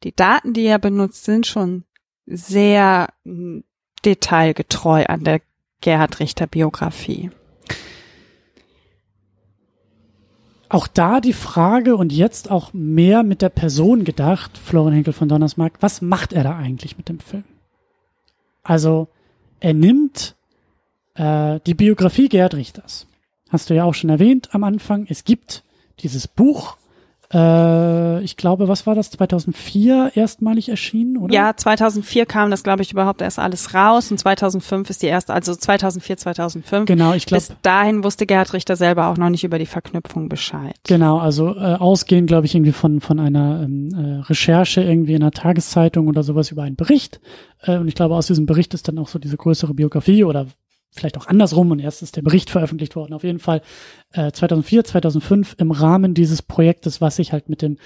Die 0.03 0.15
Daten, 0.15 0.53
die 0.53 0.65
er 0.65 0.79
benutzt, 0.79 1.25
sind 1.25 1.45
schon 1.45 1.83
sehr 2.25 3.09
detailgetreu 4.05 5.05
an 5.05 5.23
der 5.23 5.41
Gerhard 5.81 6.19
Richter 6.19 6.47
Biografie. 6.47 7.31
auch 10.73 10.87
da 10.87 11.21
die 11.21 11.33
Frage 11.33 11.95
und 11.95 12.11
jetzt 12.11 12.49
auch 12.49 12.73
mehr 12.73 13.21
mit 13.21 13.43
der 13.43 13.49
Person 13.49 14.03
gedacht, 14.03 14.57
Florian 14.57 14.95
Henkel 14.95 15.13
von 15.13 15.29
Donnersmarck, 15.29 15.73
was 15.81 16.01
macht 16.01 16.33
er 16.33 16.43
da 16.43 16.57
eigentlich 16.57 16.97
mit 16.97 17.09
dem 17.09 17.19
Film? 17.19 17.43
Also 18.63 19.07
er 19.59 19.75
nimmt 19.75 20.35
äh, 21.13 21.59
die 21.67 21.75
Biografie 21.75 22.27
Gerhard 22.27 22.55
Richters. 22.55 23.05
Hast 23.49 23.69
du 23.69 23.75
ja 23.75 23.83
auch 23.83 23.93
schon 23.93 24.09
erwähnt 24.09 24.49
am 24.55 24.63
Anfang. 24.63 25.05
Es 25.07 25.25
gibt 25.25 25.63
dieses 25.99 26.27
Buch 26.27 26.77
äh, 27.33 28.23
ich 28.23 28.37
glaube, 28.37 28.67
was 28.67 28.85
war 28.85 28.95
das? 28.95 29.11
2004 29.11 30.11
erstmalig 30.15 30.69
erschienen, 30.69 31.17
oder? 31.17 31.33
Ja, 31.33 31.55
2004 31.55 32.25
kam 32.25 32.51
das, 32.51 32.63
glaube 32.63 32.81
ich, 32.83 32.91
überhaupt 32.91 33.21
erst 33.21 33.39
alles 33.39 33.73
raus 33.73 34.11
und 34.11 34.17
2005 34.17 34.89
ist 34.89 35.01
die 35.01 35.07
erste, 35.07 35.33
also 35.33 35.55
2004, 35.55 36.17
2005. 36.17 36.85
Genau, 36.85 37.13
ich 37.13 37.25
glaube. 37.25 37.43
Bis 37.43 37.55
dahin 37.61 38.03
wusste 38.03 38.25
Gerhard 38.25 38.53
Richter 38.53 38.75
selber 38.75 39.07
auch 39.07 39.17
noch 39.17 39.29
nicht 39.29 39.43
über 39.43 39.59
die 39.59 39.65
Verknüpfung 39.65 40.29
Bescheid. 40.29 40.75
Genau, 40.83 41.17
also 41.17 41.55
äh, 41.55 41.75
ausgehend, 41.75 42.27
glaube 42.27 42.45
ich, 42.45 42.55
irgendwie 42.55 42.71
von 42.71 43.01
von 43.01 43.19
einer 43.19 43.63
ähm, 43.63 43.89
äh, 43.93 44.21
Recherche 44.21 44.81
irgendwie 44.81 45.13
in 45.13 45.23
einer 45.23 45.31
Tageszeitung 45.31 46.07
oder 46.07 46.23
sowas 46.23 46.51
über 46.51 46.63
einen 46.63 46.75
Bericht. 46.75 47.19
Äh, 47.61 47.77
und 47.77 47.87
ich 47.87 47.95
glaube, 47.95 48.15
aus 48.15 48.27
diesem 48.27 48.45
Bericht 48.45 48.73
ist 48.73 48.87
dann 48.87 48.99
auch 48.99 49.07
so 49.07 49.19
diese 49.19 49.37
größere 49.37 49.73
Biografie 49.73 50.23
oder 50.23 50.47
vielleicht 50.93 51.17
auch 51.17 51.27
andersrum 51.27 51.71
und 51.71 51.79
erst 51.79 52.01
ist 52.01 52.15
der 52.15 52.21
Bericht 52.21 52.49
veröffentlicht 52.49 52.95
worden. 52.95 53.13
Auf 53.13 53.23
jeden 53.23 53.39
Fall 53.39 53.61
äh, 54.11 54.31
2004, 54.31 54.83
2005 54.83 55.55
im 55.57 55.71
Rahmen 55.71 56.13
dieses 56.13 56.41
Projektes, 56.41 57.01
was 57.01 57.17
sich 57.17 57.33
halt 57.33 57.49
mit 57.49 57.61
dem 57.61 57.77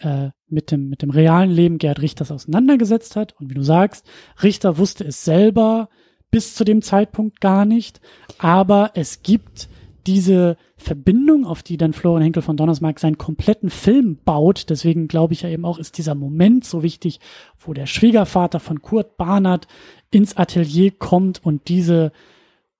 äh, 0.00 0.30
mit 0.48 0.70
dem 0.70 0.88
mit 0.88 1.02
dem 1.02 1.10
realen 1.10 1.50
Leben 1.50 1.78
Gerhard 1.78 2.02
Richters 2.02 2.30
auseinandergesetzt 2.30 3.16
hat. 3.16 3.34
Und 3.40 3.50
wie 3.50 3.54
du 3.54 3.62
sagst, 3.62 4.06
Richter 4.42 4.78
wusste 4.78 5.04
es 5.04 5.24
selber 5.24 5.88
bis 6.30 6.54
zu 6.54 6.64
dem 6.64 6.82
Zeitpunkt 6.82 7.40
gar 7.40 7.64
nicht, 7.64 8.00
aber 8.38 8.90
es 8.94 9.22
gibt 9.22 9.68
diese 10.06 10.56
Verbindung, 10.76 11.44
auf 11.46 11.62
die 11.62 11.76
dann 11.76 11.92
Florian 11.92 12.22
Henkel 12.22 12.42
von 12.42 12.56
Donnersmarck 12.56 13.00
seinen 13.00 13.18
kompletten 13.18 13.70
Film 13.70 14.18
baut. 14.24 14.70
Deswegen 14.70 15.08
glaube 15.08 15.32
ich 15.32 15.42
ja 15.42 15.48
eben 15.48 15.64
auch, 15.64 15.78
ist 15.78 15.98
dieser 15.98 16.14
Moment 16.14 16.64
so 16.64 16.82
wichtig, 16.82 17.18
wo 17.58 17.72
der 17.72 17.86
Schwiegervater 17.86 18.60
von 18.60 18.82
Kurt 18.82 19.16
Barnard 19.16 19.66
ins 20.10 20.36
Atelier 20.36 20.92
kommt 20.92 21.44
und 21.44 21.68
diese 21.68 22.12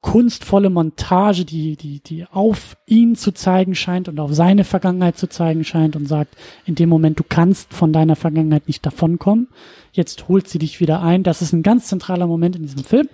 kunstvolle 0.07 0.70
Montage, 0.70 1.45
die, 1.45 1.74
die, 1.74 1.99
die 1.99 2.27
auf 2.27 2.77
ihn 2.87 3.16
zu 3.16 3.33
zeigen 3.33 3.74
scheint 3.74 4.09
und 4.09 4.20
auf 4.20 4.33
seine 4.33 4.62
Vergangenheit 4.62 5.19
zu 5.19 5.27
zeigen 5.27 5.65
scheint 5.65 5.97
und 5.97 6.07
sagt, 6.07 6.37
in 6.65 6.77
dem 6.77 6.89
Moment, 6.89 7.19
du 7.19 7.24
kannst 7.28 7.74
von 7.74 7.93
deiner 7.93 8.15
Vergangenheit 8.15 8.69
nicht 8.69 8.87
davonkommen. 8.87 9.49
Jetzt 9.91 10.28
holt 10.28 10.49
sie 10.49 10.61
dich 10.61 10.78
wieder 10.78 11.03
ein. 11.03 11.24
Das 11.24 11.43
ist 11.43 11.53
ein 11.53 11.65
ganz 11.65 11.89
zentraler 11.89 12.28
Moment 12.28 12.55
in 12.55 12.62
diesem 12.62 12.85
Film. 12.85 13.09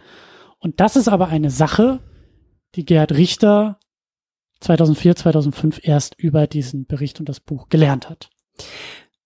Und 0.59 0.81
das 0.81 0.97
ist 0.97 1.09
aber 1.09 1.29
eine 1.29 1.51
Sache, 1.51 2.01
die 2.75 2.85
Gerhard 2.85 3.13
Richter 3.13 3.79
2004, 4.61 5.17
2005 5.17 5.81
erst 5.83 6.15
über 6.19 6.47
diesen 6.47 6.85
Bericht 6.85 7.21
und 7.21 7.29
das 7.29 7.41
Buch 7.41 7.71
gelernt 7.71 8.11
hat. 8.11 8.29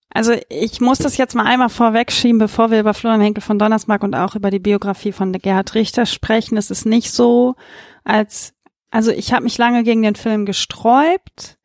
Also 0.09 0.33
ich 0.49 0.81
muss 0.81 0.99
das 0.99 1.17
jetzt 1.17 1.35
mal 1.35 1.45
einmal 1.45 1.69
vorwegschieben, 1.69 2.39
bevor 2.39 2.71
wir 2.71 2.79
über 2.79 2.93
Florian 2.93 3.21
Henkel 3.21 3.41
von 3.41 3.59
Donnersmarck 3.59 4.03
und 4.03 4.15
auch 4.15 4.35
über 4.35 4.51
die 4.51 4.59
Biografie 4.59 5.11
von 5.11 5.31
Gerhard 5.33 5.75
Richter 5.75 6.05
sprechen. 6.05 6.57
Es 6.57 6.71
ist 6.71 6.85
nicht 6.85 7.11
so, 7.11 7.55
als 8.03 8.53
also 8.89 9.11
ich 9.11 9.33
habe 9.33 9.43
mich 9.43 9.57
lange 9.57 9.83
gegen 9.83 10.01
den 10.01 10.15
Film 10.15 10.45
gesträubt, 10.45 11.57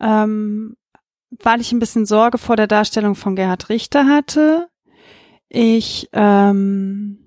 ähm, 0.00 0.76
weil 1.30 1.60
ich 1.60 1.72
ein 1.72 1.78
bisschen 1.78 2.04
Sorge 2.06 2.38
vor 2.38 2.56
der 2.56 2.66
Darstellung 2.66 3.14
von 3.14 3.36
Gerhard 3.36 3.68
Richter 3.68 4.06
hatte. 4.06 4.68
Ich 5.48 6.08
ähm, 6.12 7.21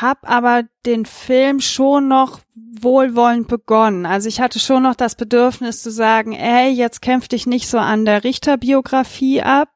habe 0.00 0.28
aber 0.28 0.62
den 0.84 1.06
Film 1.06 1.60
schon 1.60 2.08
noch 2.08 2.40
wohlwollend 2.54 3.48
begonnen. 3.48 4.06
Also 4.06 4.28
ich 4.28 4.40
hatte 4.40 4.58
schon 4.58 4.82
noch 4.82 4.94
das 4.94 5.14
Bedürfnis 5.14 5.82
zu 5.82 5.90
sagen, 5.90 6.32
ey, 6.32 6.70
jetzt 6.70 7.02
kämpf 7.02 7.28
dich 7.28 7.46
nicht 7.46 7.68
so 7.68 7.78
an 7.78 8.04
der 8.04 8.24
Richterbiografie 8.24 9.42
ab, 9.42 9.70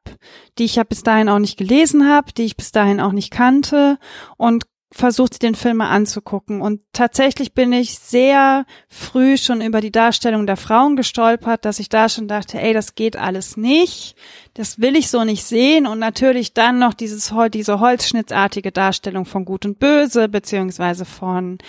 die 0.57 0.65
ich 0.65 0.75
ja 0.75 0.83
bis 0.83 1.03
dahin 1.03 1.29
auch 1.29 1.39
nicht 1.39 1.57
gelesen 1.57 2.07
habe, 2.07 2.31
die 2.33 2.43
ich 2.43 2.57
bis 2.57 2.71
dahin 2.71 2.99
auch 2.99 3.11
nicht 3.11 3.31
kannte 3.31 3.97
und 4.37 4.65
versucht, 4.93 5.41
den 5.41 5.55
Film 5.55 5.77
mal 5.77 5.89
anzugucken. 5.89 6.61
Und 6.61 6.81
tatsächlich 6.91 7.53
bin 7.53 7.71
ich 7.71 7.97
sehr 7.97 8.65
früh 8.89 9.37
schon 9.37 9.61
über 9.61 9.79
die 9.79 9.91
Darstellung 9.91 10.45
der 10.45 10.57
Frauen 10.57 10.97
gestolpert, 10.97 11.63
dass 11.63 11.79
ich 11.79 11.87
da 11.87 12.09
schon 12.09 12.27
dachte, 12.27 12.59
ey, 12.59 12.73
das 12.73 12.95
geht 12.95 13.15
alles 13.15 13.55
nicht. 13.55 14.15
Das 14.53 14.81
will 14.81 14.97
ich 14.97 15.09
so 15.09 15.23
nicht 15.23 15.43
sehen. 15.43 15.87
Und 15.87 15.99
natürlich 15.99 16.53
dann 16.53 16.77
noch 16.77 16.93
dieses, 16.93 17.33
diese 17.53 17.79
holzschnittartige 17.79 18.73
Darstellung 18.73 19.25
von 19.25 19.45
Gut 19.45 19.65
und 19.65 19.79
Böse, 19.79 20.27
beziehungsweise 20.27 21.05
von 21.05 21.59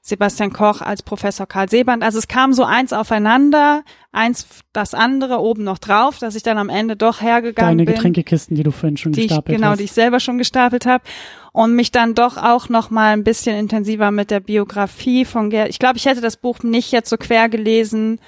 Sebastian 0.00 0.52
Koch 0.52 0.80
als 0.80 1.04
Professor 1.04 1.46
Karl 1.46 1.68
Seeband. 1.68 2.02
Also 2.02 2.18
es 2.18 2.26
kam 2.26 2.52
so 2.52 2.64
eins 2.64 2.92
aufeinander, 2.92 3.84
eins 4.10 4.44
das 4.72 4.94
andere 4.94 5.38
oben 5.38 5.62
noch 5.62 5.78
drauf, 5.78 6.18
dass 6.18 6.34
ich 6.34 6.42
dann 6.42 6.58
am 6.58 6.68
Ende 6.68 6.96
doch 6.96 7.20
hergegangen 7.20 7.78
Deine 7.78 7.84
bin. 7.84 7.86
Deine 7.86 7.96
Getränkekisten, 7.96 8.56
die 8.56 8.64
du 8.64 8.72
vorhin 8.72 8.96
schon 8.96 9.12
die 9.12 9.28
gestapelt 9.28 9.54
ich, 9.54 9.56
genau, 9.56 9.70
hast. 9.70 9.78
die 9.78 9.84
ich 9.84 9.92
selber 9.92 10.18
schon 10.18 10.38
gestapelt 10.38 10.84
habe 10.84 11.04
und 11.52 11.74
mich 11.74 11.92
dann 11.92 12.14
doch 12.14 12.36
auch 12.36 12.68
noch 12.68 12.90
mal 12.90 13.12
ein 13.12 13.24
bisschen 13.24 13.56
intensiver 13.56 14.10
mit 14.10 14.30
der 14.30 14.40
Biografie 14.40 15.24
von 15.24 15.50
Gerd. 15.50 15.68
Ich 15.68 15.78
glaube, 15.78 15.98
ich 15.98 16.06
hätte 16.06 16.20
das 16.20 16.38
Buch 16.38 16.62
nicht 16.62 16.92
jetzt 16.92 17.10
so 17.10 17.16
quer 17.16 17.48
gelesen, 17.48 18.18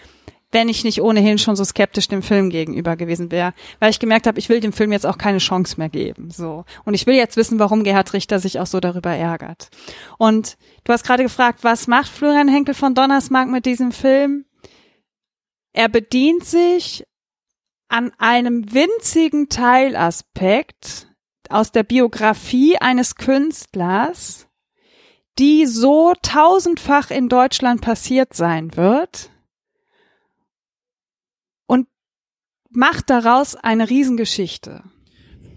wenn 0.52 0.68
ich 0.68 0.84
nicht 0.84 1.02
ohnehin 1.02 1.36
schon 1.38 1.56
so 1.56 1.64
skeptisch 1.64 2.06
dem 2.06 2.22
Film 2.22 2.48
gegenüber 2.48 2.96
gewesen 2.96 3.32
wäre, 3.32 3.54
weil 3.80 3.90
ich 3.90 3.98
gemerkt 3.98 4.28
habe, 4.28 4.38
ich 4.38 4.48
will 4.48 4.60
dem 4.60 4.72
Film 4.72 4.92
jetzt 4.92 5.04
auch 5.04 5.18
keine 5.18 5.38
Chance 5.38 5.74
mehr 5.78 5.88
geben, 5.88 6.30
so. 6.30 6.64
Und 6.84 6.94
ich 6.94 7.06
will 7.06 7.16
jetzt 7.16 7.36
wissen, 7.36 7.58
warum 7.58 7.82
Gerhard 7.82 8.12
Richter 8.12 8.38
sich 8.38 8.60
auch 8.60 8.66
so 8.66 8.78
darüber 8.78 9.10
ärgert. 9.10 9.68
Und 10.16 10.56
du 10.84 10.92
hast 10.92 11.04
gerade 11.04 11.24
gefragt, 11.24 11.64
was 11.64 11.88
macht 11.88 12.08
Florian 12.08 12.48
Henkel 12.48 12.74
von 12.74 12.94
Donnersmarck 12.94 13.48
mit 13.48 13.66
diesem 13.66 13.90
Film? 13.90 14.44
Er 15.72 15.88
bedient 15.88 16.44
sich 16.44 17.04
an 17.88 18.12
einem 18.18 18.72
winzigen 18.72 19.48
Teilaspekt 19.48 21.08
aus 21.50 21.72
der 21.72 21.82
Biografie 21.82 22.78
eines 22.78 23.16
Künstlers, 23.16 24.46
die 25.38 25.66
so 25.66 26.14
tausendfach 26.22 27.10
in 27.10 27.28
Deutschland 27.28 27.80
passiert 27.80 28.34
sein 28.34 28.76
wird, 28.76 29.30
und 31.66 31.88
macht 32.70 33.10
daraus 33.10 33.56
eine 33.56 33.90
Riesengeschichte. 33.90 34.84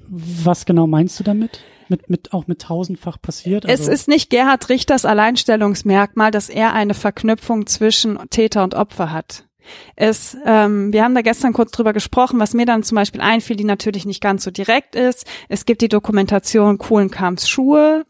Was 0.09 0.65
genau 0.65 0.87
meinst 0.87 1.19
du 1.19 1.23
damit? 1.23 1.61
Mit, 1.89 2.09
mit, 2.09 2.33
auch 2.33 2.47
mit 2.47 2.61
tausendfach 2.61 3.21
passiert? 3.21 3.65
Also 3.65 3.83
es 3.83 3.87
ist 3.87 4.07
nicht 4.07 4.29
Gerhard 4.29 4.67
Richters 4.69 5.05
Alleinstellungsmerkmal, 5.05 6.31
dass 6.31 6.49
er 6.49 6.73
eine 6.73 6.93
Verknüpfung 6.93 7.65
zwischen 7.65 8.17
Täter 8.29 8.63
und 8.63 8.73
Opfer 8.73 9.11
hat. 9.11 9.46
Es, 9.95 10.37
ähm, 10.45 10.93
wir 10.93 11.03
haben 11.03 11.15
da 11.15 11.21
gestern 11.21 11.53
kurz 11.53 11.71
drüber 11.71 11.93
gesprochen, 11.93 12.39
was 12.39 12.53
mir 12.53 12.65
dann 12.65 12.83
zum 12.83 12.95
Beispiel 12.95 13.21
einfiel, 13.21 13.55
die 13.55 13.63
natürlich 13.63 14.05
nicht 14.05 14.21
ganz 14.21 14.43
so 14.43 14.51
direkt 14.51 14.95
ist. 14.95 15.25
Es 15.49 15.65
gibt 15.65 15.81
die 15.81 15.89
Dokumentation 15.89 16.77
Kuhlenkamps 16.77 17.47
Schuhe, 17.47 18.05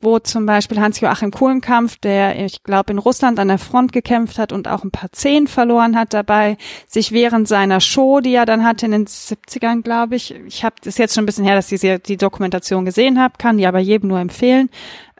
wo 0.00 0.18
zum 0.18 0.46
Beispiel 0.46 0.80
Hans-Joachim 0.80 1.30
Kuhlenkampf, 1.30 1.96
der, 1.98 2.44
ich 2.44 2.64
glaube, 2.64 2.92
in 2.92 2.98
Russland 2.98 3.38
an 3.38 3.48
der 3.48 3.58
Front 3.58 3.92
gekämpft 3.92 4.38
hat 4.38 4.52
und 4.52 4.66
auch 4.66 4.82
ein 4.82 4.90
paar 4.90 5.12
Zehen 5.12 5.46
verloren 5.46 5.96
hat 5.96 6.12
dabei, 6.12 6.56
sich 6.88 7.12
während 7.12 7.46
seiner 7.46 7.80
Show, 7.80 8.20
die 8.20 8.34
er 8.34 8.44
dann 8.44 8.64
hatte 8.64 8.86
in 8.86 8.92
den 8.92 9.06
70ern, 9.06 9.82
glaube 9.82 10.16
ich, 10.16 10.34
ich 10.46 10.64
habe 10.64 10.74
das 10.82 10.98
jetzt 10.98 11.14
schon 11.14 11.22
ein 11.22 11.26
bisschen 11.26 11.44
her, 11.44 11.54
dass 11.54 11.70
ich 11.70 11.80
die, 11.80 12.02
die 12.02 12.16
Dokumentation 12.16 12.84
gesehen 12.84 13.20
habe, 13.20 13.34
kann 13.38 13.58
die 13.58 13.66
aber 13.66 13.78
jedem 13.78 14.08
nur 14.08 14.18
empfehlen. 14.18 14.70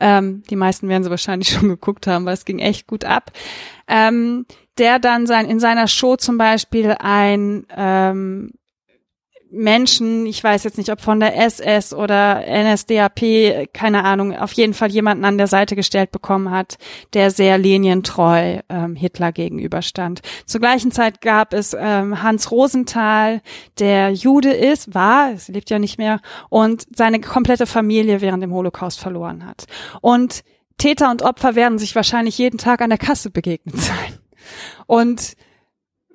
Ähm, 0.01 0.43
die 0.51 0.57
meisten 0.57 0.89
werden 0.89 1.05
sie 1.05 1.11
wahrscheinlich 1.11 1.49
schon 1.53 1.69
geguckt 1.69 2.09
haben, 2.09 2.25
weil 2.27 2.35
es 2.35 2.45
ging 2.45 2.59
echt 2.59 2.89
gut 2.89 3.05
ab. 3.05 3.31
Ähm, 3.87 4.47
der 4.79 4.99
dann 4.99 5.27
sein, 5.27 5.47
in 5.47 5.61
seiner 5.61 5.89
Show 5.89 6.17
zum 6.17 6.39
Beispiel 6.39 6.97
ein 6.99 7.67
ähm, 7.77 8.53
Menschen, 9.53 10.25
ich 10.25 10.43
weiß 10.43 10.65
jetzt 10.65 10.79
nicht, 10.79 10.91
ob 10.91 11.03
von 11.03 11.21
der 11.21 11.37
SS 11.37 11.93
oder 11.93 12.43
NSDAP, 12.47 13.73
keine 13.75 14.03
Ahnung, 14.03 14.35
auf 14.35 14.53
jeden 14.55 14.73
Fall 14.73 14.91
jemanden 14.91 15.27
an 15.27 15.37
der 15.37 15.47
Seite 15.47 15.77
gestellt 15.77 16.11
bekommen 16.11 16.51
hat, 16.51 16.79
der 17.13 17.31
sehr 17.31 17.59
linientreu 17.59 18.61
ähm, 18.71 18.97
Hitler 18.97 19.31
gegenüberstand. 19.31 20.23
Zur 20.47 20.61
gleichen 20.61 20.91
Zeit 20.91 21.21
gab 21.21 21.53
es 21.53 21.77
ähm, 21.79 22.23
Hans 22.23 22.51
Rosenthal, 22.51 23.43
der 23.79 24.11
Jude 24.13 24.53
ist, 24.53 24.95
war, 24.95 25.33
es 25.33 25.49
lebt 25.49 25.69
ja 25.69 25.79
nicht 25.79 25.99
mehr, 25.99 26.21
und 26.49 26.87
seine 26.97 27.21
komplette 27.21 27.67
Familie 27.67 28.23
während 28.23 28.43
dem 28.43 28.55
Holocaust 28.55 28.99
verloren 29.01 29.45
hat. 29.47 29.67
Und 30.01 30.45
Täter 30.79 31.11
und 31.11 31.23
Opfer 31.23 31.55
werden 31.55 31.79
sich 31.79 31.95
wahrscheinlich 31.95 32.39
jeden 32.39 32.57
Tag 32.57 32.81
an 32.81 32.89
der 32.89 32.99
Kasse 32.99 33.31
begegnet 33.31 33.77
sein. 33.79 34.22
Und 34.87 35.37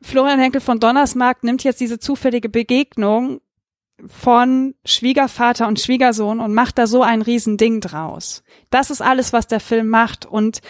Florian 0.02 0.40
Henkel 0.40 0.62
von 0.62 0.80
Donnersmarck 0.80 1.44
nimmt 1.44 1.64
jetzt 1.64 1.82
diese 1.82 2.00
zufällige 2.00 2.50
Begegnung 2.50 3.42
von 4.06 4.76
Schwiegervater 4.86 5.68
und 5.68 5.80
Schwiegersohn 5.80 6.40
und 6.40 6.54
macht 6.54 6.78
da 6.78 6.86
so 6.86 7.02
ein 7.02 7.22
Riesending 7.22 7.82
draus. 7.82 8.44
Das 8.70 8.92
ist 8.92 9.02
alles, 9.02 9.34
was 9.34 9.48
der 9.48 9.60
Film 9.60 9.90
macht. 9.90 10.26
Und 10.26 10.62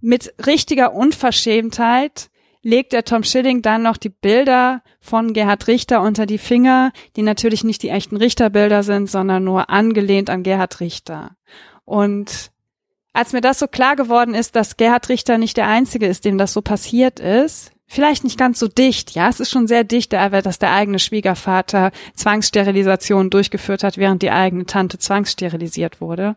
mit 0.00 0.32
richtiger 0.46 0.94
Unverschämtheit 0.94 2.30
legt 2.62 2.92
der 2.92 3.04
Tom 3.04 3.24
Schilling 3.24 3.62
dann 3.62 3.82
noch 3.82 3.96
die 3.96 4.10
Bilder 4.10 4.82
von 5.00 5.32
Gerhard 5.32 5.66
Richter 5.66 6.02
unter 6.02 6.26
die 6.26 6.38
Finger, 6.38 6.92
die 7.16 7.22
natürlich 7.22 7.64
nicht 7.64 7.82
die 7.82 7.88
echten 7.88 8.16
Richterbilder 8.16 8.82
sind, 8.82 9.10
sondern 9.10 9.44
nur 9.44 9.70
angelehnt 9.70 10.30
an 10.30 10.42
Gerhard 10.42 10.80
Richter. 10.80 11.36
Und 11.84 12.52
als 13.12 13.32
mir 13.32 13.40
das 13.40 13.58
so 13.58 13.66
klar 13.66 13.96
geworden 13.96 14.34
ist, 14.34 14.56
dass 14.56 14.76
Gerhard 14.76 15.08
Richter 15.08 15.38
nicht 15.38 15.56
der 15.56 15.66
Einzige 15.66 16.06
ist, 16.06 16.24
dem 16.24 16.38
das 16.38 16.52
so 16.52 16.62
passiert 16.62 17.18
ist, 17.20 17.72
vielleicht 17.86 18.22
nicht 18.22 18.38
ganz 18.38 18.60
so 18.60 18.68
dicht, 18.68 19.10
ja, 19.12 19.28
es 19.28 19.40
ist 19.40 19.50
schon 19.50 19.66
sehr 19.66 19.82
dicht, 19.82 20.12
dass 20.12 20.58
der 20.60 20.72
eigene 20.72 21.00
Schwiegervater 21.00 21.90
Zwangssterilisation 22.14 23.30
durchgeführt 23.30 23.82
hat, 23.82 23.98
während 23.98 24.22
die 24.22 24.30
eigene 24.30 24.64
Tante 24.64 24.98
zwangssterilisiert 24.98 26.00
wurde. 26.00 26.36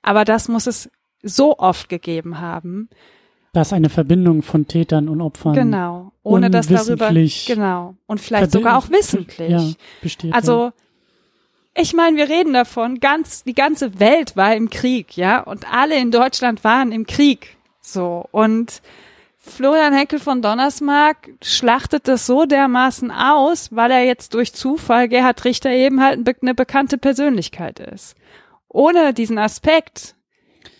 Aber 0.00 0.24
das 0.24 0.48
muss 0.48 0.66
es 0.66 0.90
so 1.22 1.58
oft 1.58 1.90
gegeben 1.90 2.40
haben. 2.40 2.88
Dass 3.52 3.72
eine 3.72 3.90
Verbindung 3.90 4.42
von 4.42 4.66
Tätern 4.66 5.08
und 5.08 5.20
Opfern. 5.20 5.54
Genau. 5.54 6.12
Ohne 6.22 6.48
dass 6.48 6.68
darüber. 6.68 7.10
Genau. 7.12 7.96
Und 8.06 8.20
vielleicht 8.20 8.52
sogar 8.52 8.78
auch 8.78 8.88
wissentlich. 8.90 9.50
Ja, 9.50 9.70
besteht. 10.00 10.32
Also, 10.32 10.66
ja. 10.66 10.72
Ich 11.74 11.94
meine, 11.94 12.16
wir 12.16 12.28
reden 12.28 12.52
davon, 12.52 13.00
ganz, 13.00 13.44
die 13.44 13.54
ganze 13.54 14.00
Welt 14.00 14.36
war 14.36 14.54
im 14.54 14.70
Krieg, 14.70 15.16
ja, 15.16 15.40
und 15.40 15.72
alle 15.72 15.96
in 15.96 16.10
Deutschland 16.10 16.64
waren 16.64 16.92
im 16.92 17.06
Krieg. 17.06 17.56
So. 17.80 18.26
Und 18.32 18.82
Florian 19.38 19.94
Henkel 19.94 20.18
von 20.18 20.42
Donnersmarck 20.42 21.30
schlachtet 21.42 22.06
das 22.06 22.26
so 22.26 22.44
dermaßen 22.44 23.10
aus, 23.10 23.74
weil 23.74 23.90
er 23.90 24.04
jetzt 24.04 24.34
durch 24.34 24.52
Zufall 24.52 25.08
Gerhard 25.08 25.44
Richter 25.44 25.70
eben 25.70 26.02
halt 26.02 26.28
eine 26.42 26.54
bekannte 26.54 26.98
Persönlichkeit 26.98 27.80
ist. 27.80 28.14
Ohne 28.68 29.14
diesen 29.14 29.38
Aspekt 29.38 30.14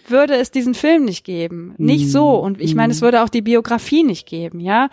würde 0.08 0.34
es 0.36 0.50
diesen 0.50 0.74
Film 0.74 1.04
nicht 1.04 1.24
geben. 1.24 1.74
Nicht 1.78 2.10
so. 2.10 2.30
Und 2.36 2.60
ich 2.60 2.74
meine, 2.74 2.92
es 2.92 3.00
mhm. 3.00 3.06
würde 3.06 3.22
auch 3.22 3.28
die 3.28 3.42
Biografie 3.42 4.02
nicht 4.02 4.26
geben, 4.26 4.60
ja. 4.60 4.88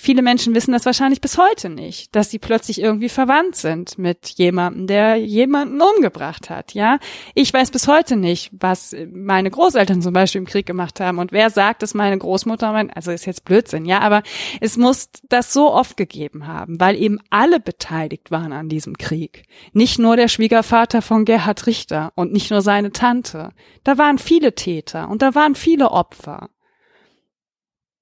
Viele 0.00 0.22
Menschen 0.22 0.54
wissen 0.54 0.70
das 0.70 0.86
wahrscheinlich 0.86 1.20
bis 1.20 1.38
heute 1.38 1.68
nicht, 1.68 2.14
dass 2.14 2.30
sie 2.30 2.38
plötzlich 2.38 2.80
irgendwie 2.80 3.08
verwandt 3.08 3.56
sind 3.56 3.98
mit 3.98 4.28
jemandem, 4.36 4.86
der 4.86 5.16
jemanden 5.16 5.82
umgebracht 5.82 6.50
hat, 6.50 6.72
ja. 6.72 7.00
Ich 7.34 7.52
weiß 7.52 7.72
bis 7.72 7.88
heute 7.88 8.14
nicht, 8.14 8.52
was 8.52 8.94
meine 9.12 9.50
Großeltern 9.50 10.00
zum 10.00 10.12
Beispiel 10.12 10.38
im 10.38 10.46
Krieg 10.46 10.66
gemacht 10.66 11.00
haben 11.00 11.18
und 11.18 11.32
wer 11.32 11.50
sagt, 11.50 11.82
dass 11.82 11.94
meine 11.94 12.16
Großmutter, 12.16 12.70
mein, 12.70 12.92
also 12.92 13.10
ist 13.10 13.26
jetzt 13.26 13.44
Blödsinn, 13.44 13.86
ja, 13.86 13.98
aber 13.98 14.22
es 14.60 14.76
muss 14.76 15.08
das 15.28 15.52
so 15.52 15.72
oft 15.72 15.96
gegeben 15.96 16.46
haben, 16.46 16.78
weil 16.78 16.94
eben 16.94 17.18
alle 17.28 17.58
beteiligt 17.58 18.30
waren 18.30 18.52
an 18.52 18.68
diesem 18.68 18.98
Krieg. 18.98 19.46
Nicht 19.72 19.98
nur 19.98 20.14
der 20.14 20.28
Schwiegervater 20.28 21.02
von 21.02 21.24
Gerhard 21.24 21.66
Richter 21.66 22.12
und 22.14 22.32
nicht 22.32 22.52
nur 22.52 22.62
seine 22.62 22.92
Tante. 22.92 23.50
Da 23.82 23.98
waren 23.98 24.18
viele 24.18 24.54
Täter 24.54 25.08
und 25.08 25.22
da 25.22 25.34
waren 25.34 25.56
viele 25.56 25.90
Opfer. 25.90 26.50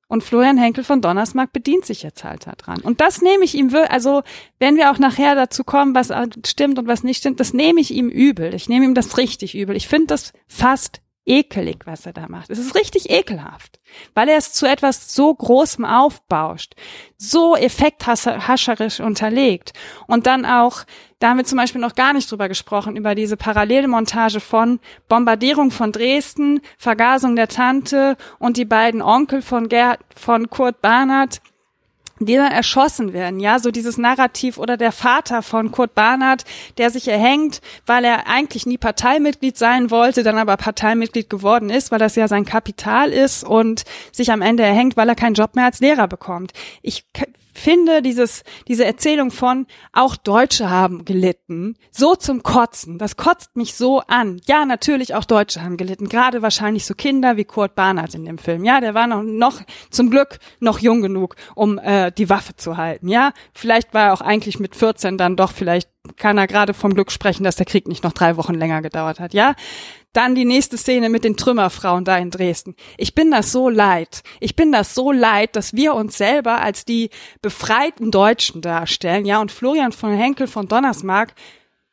Und 0.08 0.22
Florian 0.22 0.58
Henkel 0.58 0.84
von 0.84 1.00
Donnersmarck 1.00 1.52
bedient 1.52 1.84
sich 1.84 2.02
jetzt 2.02 2.22
halt 2.22 2.46
daran. 2.46 2.80
Und 2.80 3.00
das 3.00 3.22
nehme 3.22 3.44
ich 3.44 3.56
ihm, 3.56 3.74
also 3.88 4.22
wenn 4.60 4.76
wir 4.76 4.92
auch 4.92 4.98
nachher 4.98 5.34
dazu 5.34 5.64
kommen, 5.64 5.94
was 5.94 6.12
stimmt 6.46 6.78
und 6.78 6.86
was 6.86 7.02
nicht 7.02 7.18
stimmt, 7.18 7.40
das 7.40 7.52
nehme 7.52 7.80
ich 7.80 7.90
ihm 7.90 8.08
übel. 8.08 8.54
Ich 8.54 8.68
nehme 8.68 8.84
ihm 8.84 8.94
das 8.94 9.18
richtig 9.18 9.56
übel. 9.56 9.74
Ich 9.74 9.88
finde 9.88 10.06
das 10.08 10.32
fast 10.46 11.00
ekelig, 11.26 11.86
was 11.86 12.06
er 12.06 12.12
da 12.12 12.28
macht. 12.28 12.50
Es 12.50 12.58
ist 12.58 12.74
richtig 12.76 13.10
ekelhaft, 13.10 13.80
weil 14.14 14.28
er 14.28 14.38
es 14.38 14.52
zu 14.52 14.66
etwas 14.66 15.12
so 15.12 15.34
Großem 15.34 15.84
aufbauscht, 15.84 16.74
so 17.16 17.56
effekthascherisch 17.56 19.00
unterlegt 19.00 19.72
und 20.06 20.26
dann 20.26 20.46
auch, 20.46 20.84
da 21.18 21.30
haben 21.30 21.38
wir 21.38 21.44
zum 21.44 21.56
Beispiel 21.56 21.80
noch 21.80 21.94
gar 21.94 22.12
nicht 22.12 22.30
drüber 22.30 22.48
gesprochen, 22.48 22.96
über 22.96 23.14
diese 23.14 23.36
Parallelmontage 23.36 24.40
von 24.40 24.80
Bombardierung 25.08 25.70
von 25.70 25.92
Dresden, 25.92 26.60
Vergasung 26.76 27.36
der 27.36 27.48
Tante 27.48 28.16
und 28.38 28.56
die 28.56 28.66
beiden 28.66 29.00
Onkel 29.00 29.40
von, 29.40 29.68
Gerd, 29.68 30.00
von 30.14 30.50
Kurt 30.50 30.82
Barnard, 30.82 31.40
die 32.18 32.34
dann 32.34 32.52
erschossen 32.52 33.12
werden, 33.12 33.40
ja, 33.40 33.58
so 33.58 33.70
dieses 33.70 33.98
Narrativ 33.98 34.58
oder 34.58 34.76
der 34.76 34.92
Vater 34.92 35.42
von 35.42 35.70
Kurt 35.70 35.94
Barnard, 35.94 36.44
der 36.78 36.90
sich 36.90 37.08
erhängt, 37.08 37.60
weil 37.84 38.04
er 38.04 38.26
eigentlich 38.26 38.64
nie 38.64 38.78
Parteimitglied 38.78 39.56
sein 39.58 39.90
wollte, 39.90 40.22
dann 40.22 40.38
aber 40.38 40.56
Parteimitglied 40.56 41.28
geworden 41.28 41.68
ist, 41.68 41.90
weil 41.90 41.98
das 41.98 42.16
ja 42.16 42.26
sein 42.28 42.46
Kapital 42.46 43.12
ist 43.12 43.44
und 43.44 43.84
sich 44.12 44.32
am 44.32 44.42
Ende 44.42 44.62
erhängt, 44.62 44.96
weil 44.96 45.08
er 45.08 45.14
keinen 45.14 45.34
Job 45.34 45.56
mehr 45.56 45.66
als 45.66 45.80
Lehrer 45.80 46.08
bekommt. 46.08 46.52
Ich 46.80 47.04
finde 47.56 48.02
dieses, 48.02 48.44
diese 48.68 48.84
Erzählung 48.84 49.30
von 49.30 49.66
auch 49.92 50.16
Deutsche 50.16 50.70
haben 50.70 51.04
gelitten, 51.04 51.76
so 51.90 52.14
zum 52.14 52.42
Kotzen. 52.42 52.98
Das 52.98 53.16
kotzt 53.16 53.56
mich 53.56 53.74
so 53.74 54.00
an. 54.00 54.40
Ja, 54.46 54.64
natürlich 54.64 55.14
auch 55.14 55.24
Deutsche 55.24 55.62
haben 55.62 55.76
gelitten. 55.76 56.08
Gerade 56.08 56.42
wahrscheinlich 56.42 56.86
so 56.86 56.94
Kinder 56.94 57.36
wie 57.36 57.44
Kurt 57.44 57.74
Barnard 57.74 58.14
in 58.14 58.24
dem 58.24 58.38
Film. 58.38 58.64
Ja, 58.64 58.80
der 58.80 58.94
war 58.94 59.06
noch, 59.06 59.22
noch 59.22 59.60
zum 59.90 60.10
Glück 60.10 60.38
noch 60.60 60.78
jung 60.78 61.02
genug, 61.02 61.36
um 61.54 61.78
äh, 61.78 62.12
die 62.12 62.28
Waffe 62.28 62.56
zu 62.56 62.76
halten. 62.76 63.08
Ja, 63.08 63.32
vielleicht 63.52 63.94
war 63.94 64.06
er 64.06 64.12
auch 64.12 64.20
eigentlich 64.20 64.58
mit 64.58 64.76
14 64.76 65.18
dann 65.18 65.36
doch 65.36 65.52
vielleicht 65.52 65.88
kann 66.16 66.38
er 66.38 66.46
gerade 66.46 66.74
vom 66.74 66.94
Glück 66.94 67.10
sprechen, 67.10 67.44
dass 67.44 67.56
der 67.56 67.66
Krieg 67.66 67.88
nicht 67.88 68.04
noch 68.04 68.12
drei 68.12 68.36
Wochen 68.36 68.54
länger 68.54 68.82
gedauert 68.82 69.18
hat. 69.20 69.34
Ja, 69.34 69.54
dann 70.16 70.34
die 70.34 70.44
nächste 70.44 70.78
Szene 70.78 71.08
mit 71.08 71.24
den 71.24 71.36
Trümmerfrauen 71.36 72.04
da 72.04 72.16
in 72.16 72.30
Dresden. 72.30 72.74
Ich 72.96 73.14
bin 73.14 73.30
das 73.30 73.52
so 73.52 73.68
leid. 73.68 74.22
Ich 74.40 74.56
bin 74.56 74.72
das 74.72 74.94
so 74.94 75.12
leid, 75.12 75.56
dass 75.56 75.74
wir 75.74 75.94
uns 75.94 76.16
selber 76.16 76.60
als 76.60 76.84
die 76.84 77.10
befreiten 77.42 78.10
Deutschen 78.10 78.62
darstellen. 78.62 79.26
Ja, 79.26 79.40
und 79.40 79.52
Florian 79.52 79.92
von 79.92 80.12
Henkel 80.12 80.46
von 80.46 80.68
Donnersmarck 80.68 81.34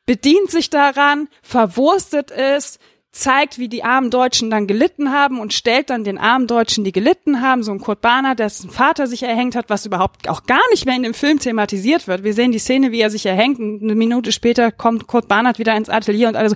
bedient 0.05 0.51
sich 0.51 0.69
daran, 0.69 1.27
verwurstet 1.41 2.31
es, 2.31 2.79
zeigt, 3.13 3.59
wie 3.59 3.69
die 3.69 3.83
armen 3.83 4.09
Deutschen 4.09 4.49
dann 4.49 4.65
gelitten 4.65 5.11
haben 5.11 5.39
und 5.39 5.53
stellt 5.53 5.91
dann 5.91 6.03
den 6.03 6.17
armen 6.17 6.47
Deutschen, 6.47 6.83
die 6.83 6.91
gelitten 6.91 7.41
haben, 7.41 7.61
so 7.61 7.71
ein 7.71 7.79
Kurt 7.79 8.01
Bahner, 8.01 8.33
dessen 8.33 8.71
Vater 8.71 9.05
sich 9.05 9.21
erhängt 9.21 9.55
hat, 9.55 9.69
was 9.69 9.85
überhaupt 9.85 10.27
auch 10.27 10.45
gar 10.45 10.67
nicht 10.71 10.87
mehr 10.87 10.95
in 10.95 11.03
dem 11.03 11.13
Film 11.13 11.37
thematisiert 11.37 12.07
wird. 12.07 12.23
Wir 12.23 12.33
sehen 12.33 12.51
die 12.51 12.59
Szene, 12.59 12.91
wie 12.91 13.01
er 13.01 13.11
sich 13.11 13.27
erhängt 13.27 13.59
und 13.59 13.83
eine 13.83 13.93
Minute 13.93 14.31
später 14.31 14.71
kommt 14.71 15.05
Kurt 15.05 15.27
Barnard 15.27 15.59
wieder 15.59 15.77
ins 15.77 15.89
Atelier 15.89 16.27
und 16.27 16.35
also, 16.35 16.55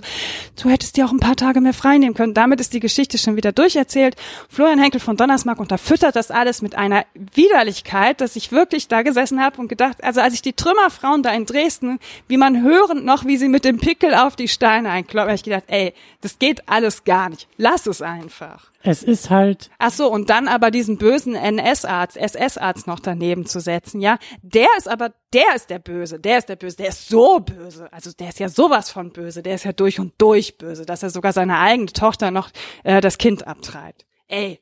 du 0.60 0.68
hättest 0.68 0.96
dir 0.96 1.06
auch 1.06 1.12
ein 1.12 1.20
paar 1.20 1.36
Tage 1.36 1.60
mehr 1.60 1.72
frei 1.72 1.96
nehmen 1.96 2.14
können. 2.14 2.34
Damit 2.34 2.60
ist 2.60 2.74
die 2.74 2.80
Geschichte 2.80 3.18
schon 3.18 3.36
wieder 3.36 3.52
durcherzählt. 3.52 4.16
Florian 4.48 4.80
Henkel 4.80 5.00
von 5.00 5.16
Donnersmarck 5.16 5.60
unterfüttert 5.60 6.16
das 6.16 6.32
alles 6.32 6.60
mit 6.60 6.74
einer 6.74 7.06
Widerlichkeit, 7.34 8.20
dass 8.20 8.34
ich 8.34 8.50
wirklich 8.50 8.88
da 8.88 9.02
gesessen 9.02 9.40
habe 9.40 9.60
und 9.60 9.68
gedacht, 9.68 10.02
also 10.02 10.20
als 10.20 10.34
ich 10.34 10.42
die 10.42 10.54
Trümmerfrauen 10.54 11.22
da 11.22 11.30
in 11.30 11.46
Dresden, 11.46 12.00
wie 12.26 12.36
man 12.36 12.64
hörend 12.64 13.04
noch, 13.04 13.26
wie 13.26 13.36
sie 13.36 13.48
mit 13.48 13.64
dem 13.64 13.78
Pickel 13.78 14.14
auf 14.16 14.34
die 14.34 14.48
Steine 14.48 14.90
einkloppen, 14.90 15.28
habe 15.28 15.36
ich 15.36 15.44
gedacht, 15.44 15.64
ey, 15.68 15.94
das 16.20 16.40
geht 16.40 16.47
geht 16.48 16.66
alles 16.66 17.04
gar 17.04 17.28
nicht. 17.28 17.46
Lass 17.58 17.86
es 17.86 18.00
einfach. 18.00 18.72
Es 18.82 19.02
ist 19.02 19.28
halt. 19.28 19.70
Ach 19.78 19.90
so, 19.90 20.10
und 20.10 20.30
dann 20.30 20.48
aber 20.48 20.70
diesen 20.70 20.96
bösen 20.96 21.34
NS-Arzt, 21.34 22.16
SS-Arzt 22.16 22.86
noch 22.86 23.00
daneben 23.00 23.44
zu 23.44 23.60
setzen, 23.60 24.00
ja. 24.00 24.18
Der 24.40 24.68
ist 24.78 24.88
aber, 24.88 25.12
der 25.34 25.54
ist 25.54 25.68
der 25.68 25.78
Böse, 25.78 26.18
der 26.18 26.38
ist 26.38 26.48
der 26.48 26.56
Böse, 26.56 26.76
der 26.78 26.88
ist 26.88 27.08
so 27.08 27.40
böse. 27.40 27.92
Also 27.92 28.12
der 28.12 28.30
ist 28.30 28.40
ja 28.40 28.48
sowas 28.48 28.90
von 28.90 29.12
böse, 29.12 29.42
der 29.42 29.56
ist 29.56 29.64
ja 29.64 29.72
durch 29.72 30.00
und 30.00 30.14
durch 30.16 30.56
böse, 30.56 30.86
dass 30.86 31.02
er 31.02 31.10
sogar 31.10 31.34
seine 31.34 31.58
eigene 31.58 31.92
Tochter 31.92 32.30
noch 32.30 32.48
äh, 32.82 33.02
das 33.02 33.18
Kind 33.18 33.46
abtreibt. 33.46 34.06
Ey, 34.28 34.58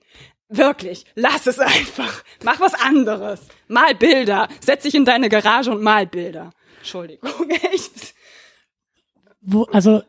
wirklich, 0.48 1.04
lass 1.14 1.46
es 1.46 1.60
einfach. 1.60 2.24
Mach 2.42 2.58
was 2.58 2.74
anderes. 2.74 3.42
Mal 3.68 3.94
Bilder. 3.94 4.48
Setz 4.60 4.82
dich 4.82 4.96
in 4.96 5.04
deine 5.04 5.28
Garage 5.28 5.70
und 5.70 5.82
mal 5.82 6.06
Bilder. 6.06 6.50
Entschuldigung, 6.78 7.30
echt. 7.72 8.14
Wo, 9.40 9.62
also 9.64 10.02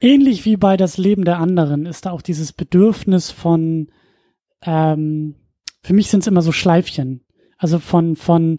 ähnlich 0.00 0.44
wie 0.44 0.56
bei 0.56 0.76
das 0.76 0.98
Leben 0.98 1.24
der 1.24 1.38
anderen 1.38 1.86
ist 1.86 2.06
da 2.06 2.10
auch 2.10 2.22
dieses 2.22 2.52
Bedürfnis 2.52 3.30
von, 3.30 3.90
ähm, 4.62 5.36
für 5.82 5.94
mich 5.94 6.08
sind 6.08 6.20
es 6.20 6.26
immer 6.26 6.42
so 6.42 6.52
Schleifchen. 6.52 7.24
Also 7.58 7.78
von, 7.78 8.16
von 8.16 8.58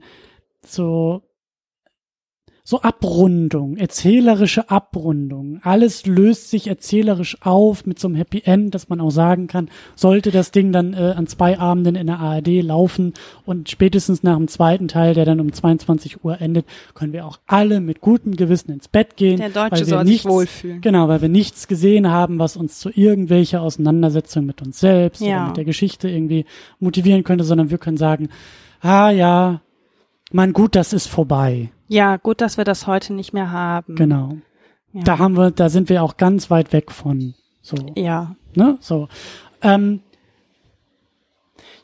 so 0.66 1.25
so 2.68 2.82
Abrundung, 2.82 3.78
erzählerische 3.78 4.72
Abrundung. 4.72 5.60
Alles 5.62 6.08
löst 6.08 6.50
sich 6.50 6.66
erzählerisch 6.66 7.38
auf 7.42 7.86
mit 7.86 8.00
so 8.00 8.08
einem 8.08 8.16
Happy 8.16 8.42
End, 8.44 8.74
dass 8.74 8.90
man 8.90 9.00
auch 9.02 9.12
sagen 9.12 9.46
kann, 9.46 9.70
sollte 9.96 10.32
das 10.32 10.50
Ding 10.50 10.72
dann 10.72 10.96
äh, 10.96 11.14
an 11.16 11.28
zwei 11.28 11.60
Abenden 11.60 11.96
in 11.96 12.08
der 12.08 12.18
ARD 12.20 12.64
laufen 12.64 13.14
und 13.46 13.70
spätestens 13.70 14.24
nach 14.24 14.36
dem 14.36 14.48
zweiten 14.48 14.88
Teil, 14.88 15.14
der 15.14 15.26
dann 15.26 15.40
um 15.40 15.54
22 15.54 16.26
Uhr 16.26 16.42
endet, 16.42 16.66
können 16.96 17.14
wir 17.14 17.28
auch 17.28 17.38
alle 17.46 17.82
mit 17.82 18.02
gutem 18.02 18.36
Gewissen 18.36 18.72
ins 18.72 18.88
Bett 18.88 19.16
gehen. 19.16 19.38
Der 19.38 19.50
Deutsche 19.50 19.72
weil 19.72 19.80
wir 19.82 19.86
soll 19.86 20.04
nichts, 20.04 20.24
sich 20.24 20.32
wohlfühlen. 20.32 20.82
Genau, 20.82 21.08
weil 21.08 21.22
wir 21.22 21.30
nichts 21.30 21.68
gesehen 21.68 22.10
haben, 22.10 22.40
was 22.40 22.58
uns 22.58 22.80
zu 22.80 22.90
irgendwelcher 22.90 23.62
Auseinandersetzung 23.62 24.44
mit 24.44 24.64
uns 24.64 24.80
selbst 24.80 25.22
ja. 25.22 25.28
oder 25.28 25.48
mit 25.50 25.58
der 25.58 25.66
Geschichte 25.66 26.10
irgendwie 26.10 26.46
motivieren 26.80 27.24
könnte, 27.24 27.44
sondern 27.44 27.70
wir 27.70 27.78
können 27.78 27.98
sagen, 27.98 28.30
ah 28.82 29.12
ja, 29.12 29.62
man 30.32 30.52
gut, 30.52 30.76
das 30.76 30.94
ist 30.94 31.06
vorbei. 31.06 31.70
Ja, 31.88 32.18
gut, 32.18 32.42
dass 32.42 32.58
wir 32.58 32.64
das 32.64 32.88
heute 32.88 33.14
nicht 33.14 33.34
mehr 33.34 33.52
haben. 33.52 33.96
Genau. 33.96 34.38
Ja. 34.94 35.04
Da 35.04 35.20
haben 35.20 35.36
wir, 35.38 35.52
da 35.52 35.70
sind 35.70 35.90
wir 35.90 36.04
auch 36.04 36.18
ganz 36.18 36.50
weit 36.50 36.74
weg 36.74 36.92
von. 36.92 37.36
So. 37.62 37.76
Ja. 37.96 38.36
Ne? 38.56 38.78
So. 38.80 39.08
Ähm, 39.62 40.02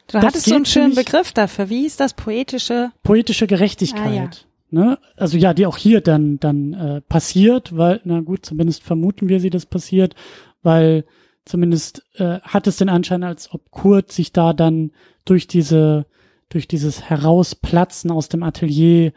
du 0.08 0.20
hattest 0.20 0.46
so 0.46 0.56
einen 0.56 0.66
schönen 0.66 0.96
Begriff 0.96 1.32
dafür. 1.34 1.70
Wie 1.70 1.86
ist 1.86 2.00
das 2.00 2.14
poetische? 2.14 2.92
Poetische 3.04 3.48
Gerechtigkeit. 3.48 4.06
Ah, 4.06 4.14
ja. 4.14 4.30
Ne? 4.72 5.00
Also 5.18 5.38
ja, 5.38 5.54
die 5.54 5.66
auch 5.66 5.78
hier 5.78 6.00
dann 6.00 6.40
dann 6.40 6.74
äh, 6.74 7.02
passiert, 7.02 7.76
weil 7.76 8.00
na 8.06 8.22
gut, 8.22 8.46
zumindest 8.46 8.84
vermuten 8.84 9.28
wir 9.28 9.42
sie, 9.42 9.50
das 9.50 9.66
passiert, 9.66 10.16
weil 10.64 11.04
zumindest 11.44 12.06
äh, 12.16 12.40
hat 12.40 12.68
es 12.68 12.78
den 12.78 12.88
Anschein, 12.88 13.24
als 13.24 13.54
ob 13.54 13.70
Kurt 13.72 14.14
sich 14.14 14.32
da 14.32 14.54
dann 14.54 14.92
durch 15.26 15.48
diese 15.48 16.06
durch 16.48 16.70
dieses 16.70 17.04
Herausplatzen 17.04 18.12
aus 18.12 18.30
dem 18.30 18.44
Atelier 18.44 19.12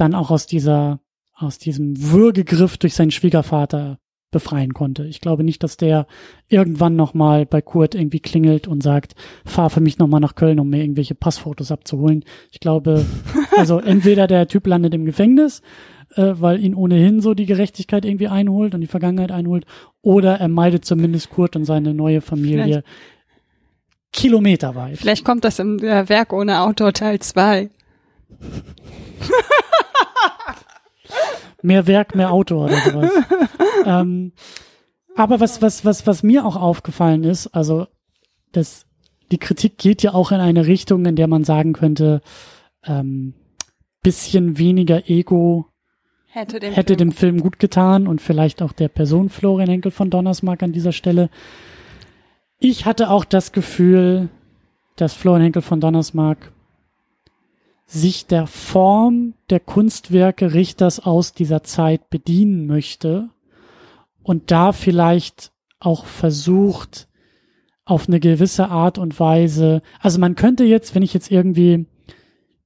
dann 0.00 0.14
auch 0.14 0.30
aus 0.30 0.46
dieser, 0.46 1.00
aus 1.34 1.58
diesem 1.58 2.10
Würgegriff 2.10 2.78
durch 2.78 2.94
seinen 2.94 3.10
Schwiegervater 3.10 3.98
befreien 4.30 4.74
konnte. 4.74 5.04
Ich 5.06 5.20
glaube 5.20 5.42
nicht, 5.42 5.62
dass 5.62 5.78
der 5.78 6.06
irgendwann 6.48 6.96
nochmal 6.96 7.46
bei 7.46 7.62
Kurt 7.62 7.94
irgendwie 7.94 8.20
klingelt 8.20 8.68
und 8.68 8.82
sagt, 8.82 9.14
fahr 9.46 9.70
für 9.70 9.80
mich 9.80 9.98
nochmal 9.98 10.20
nach 10.20 10.34
Köln, 10.34 10.60
um 10.60 10.68
mir 10.68 10.82
irgendwelche 10.82 11.14
Passfotos 11.14 11.72
abzuholen. 11.72 12.24
Ich 12.50 12.60
glaube, 12.60 13.06
also 13.56 13.78
entweder 13.78 14.26
der 14.26 14.46
Typ 14.46 14.66
landet 14.66 14.92
im 14.92 15.06
Gefängnis, 15.06 15.62
äh, 16.14 16.34
weil 16.34 16.62
ihn 16.62 16.74
ohnehin 16.74 17.20
so 17.22 17.32
die 17.32 17.46
Gerechtigkeit 17.46 18.04
irgendwie 18.04 18.28
einholt 18.28 18.74
und 18.74 18.82
die 18.82 18.86
Vergangenheit 18.86 19.32
einholt, 19.32 19.64
oder 20.02 20.38
er 20.38 20.48
meidet 20.48 20.84
zumindest 20.84 21.30
Kurt 21.30 21.56
und 21.56 21.64
seine 21.64 21.94
neue 21.94 22.20
Familie 22.20 22.82
Vielleicht. 22.82 22.86
kilometerweit. 24.12 24.98
Vielleicht 24.98 25.24
kommt 25.24 25.44
das 25.44 25.58
im 25.58 25.78
äh, 25.78 26.06
Werk 26.08 26.34
ohne 26.34 26.60
Autor 26.60 26.92
Teil 26.92 27.18
2. 27.18 27.70
mehr 31.62 31.86
Werk, 31.86 32.14
mehr 32.14 32.32
Autor 32.32 32.66
oder 32.66 32.80
sowas. 32.80 33.10
ähm, 33.84 34.32
aber 35.16 35.40
was, 35.40 35.62
was, 35.62 35.84
was, 35.84 36.06
was 36.06 36.22
mir 36.22 36.44
auch 36.44 36.56
aufgefallen 36.56 37.24
ist, 37.24 37.48
also 37.48 37.86
das, 38.52 38.86
die 39.32 39.38
Kritik 39.38 39.78
geht 39.78 40.02
ja 40.02 40.14
auch 40.14 40.32
in 40.32 40.40
eine 40.40 40.66
Richtung, 40.66 41.04
in 41.06 41.16
der 41.16 41.26
man 41.26 41.44
sagen 41.44 41.72
könnte, 41.72 42.22
ähm, 42.84 43.34
bisschen 44.02 44.58
weniger 44.58 45.08
Ego 45.10 45.66
Hätte 46.30 46.60
dem, 46.60 46.72
hätte 46.72 46.94
Film 46.94 47.10
dem 47.10 47.12
Film 47.12 47.40
gut 47.40 47.58
getan 47.58 48.06
und 48.06 48.20
vielleicht 48.20 48.62
auch 48.62 48.72
der 48.72 48.88
Person 48.88 49.28
Florian 49.28 49.68
Henkel 49.68 49.90
von 49.90 50.10
Donnersmarck 50.10 50.62
an 50.62 50.72
dieser 50.72 50.92
Stelle. 50.92 51.30
Ich 52.60 52.84
hatte 52.84 53.10
auch 53.10 53.24
das 53.24 53.52
Gefühl, 53.52 54.28
dass 54.96 55.14
Florian 55.14 55.42
Henkel 55.42 55.62
von 55.62 55.80
Donnersmarck 55.80 56.52
sich 57.88 58.26
der 58.26 58.46
Form 58.46 59.32
der 59.48 59.60
Kunstwerke 59.60 60.52
Richters 60.52 61.00
aus 61.00 61.32
dieser 61.32 61.62
Zeit 61.62 62.10
bedienen 62.10 62.66
möchte 62.66 63.30
und 64.22 64.50
da 64.50 64.72
vielleicht 64.72 65.52
auch 65.80 66.04
versucht, 66.04 67.08
auf 67.86 68.06
eine 68.06 68.20
gewisse 68.20 68.68
Art 68.68 68.98
und 68.98 69.18
Weise, 69.18 69.80
also 70.00 70.18
man 70.18 70.34
könnte 70.34 70.64
jetzt, 70.64 70.94
wenn 70.94 71.02
ich 71.02 71.14
jetzt 71.14 71.30
irgendwie, 71.30 71.86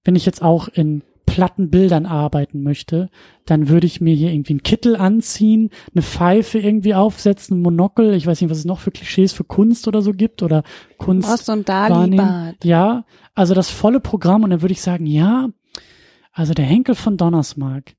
wenn 0.03 0.17
ich 0.17 0.27
jetzt 0.27 0.43
auch 0.43 0.67
in 0.67 1.05
platten 1.27 1.71
Bildern 1.71 2.07
arbeiten 2.07 2.63
möchte, 2.63 3.09
dann 3.47 3.69
würde 3.69 3.87
ich 3.87 4.01
mir 4.01 4.15
hier 4.15 4.33
irgendwie 4.33 4.55
einen 4.55 4.63
Kittel 4.63 4.97
anziehen, 4.97 5.71
eine 5.95 6.03
Pfeife 6.03 6.59
irgendwie 6.59 6.95
aufsetzen, 6.95 7.59
ein 7.59 7.63
Monokel, 7.63 8.15
ich 8.15 8.27
weiß 8.27 8.41
nicht, 8.41 8.51
was 8.51 8.59
es 8.59 8.65
noch 8.65 8.81
für 8.81 8.91
Klischees 8.91 9.33
für 9.33 9.45
Kunst 9.45 9.89
oder 9.89 10.03
so 10.03 10.13
gibt 10.13 10.43
oder 10.43 10.63
Kunst. 10.99 11.29
ein 11.49 11.67
wahrnehmen. 11.67 12.17
Dali-Bad. 12.17 12.65
Ja, 12.65 13.05
also 13.35 13.55
das 13.55 13.71
volle 13.71 14.01
Programm 14.01 14.45
und 14.45 14.51
dann 14.51 14.63
würde 14.63 14.73
ich 14.73 14.83
sagen, 14.83 15.07
ja, 15.07 15.49
also 16.33 16.55
der 16.55 16.65
Henkel 16.65 16.95
von 16.95 17.17
Donnersmarck, 17.17 17.95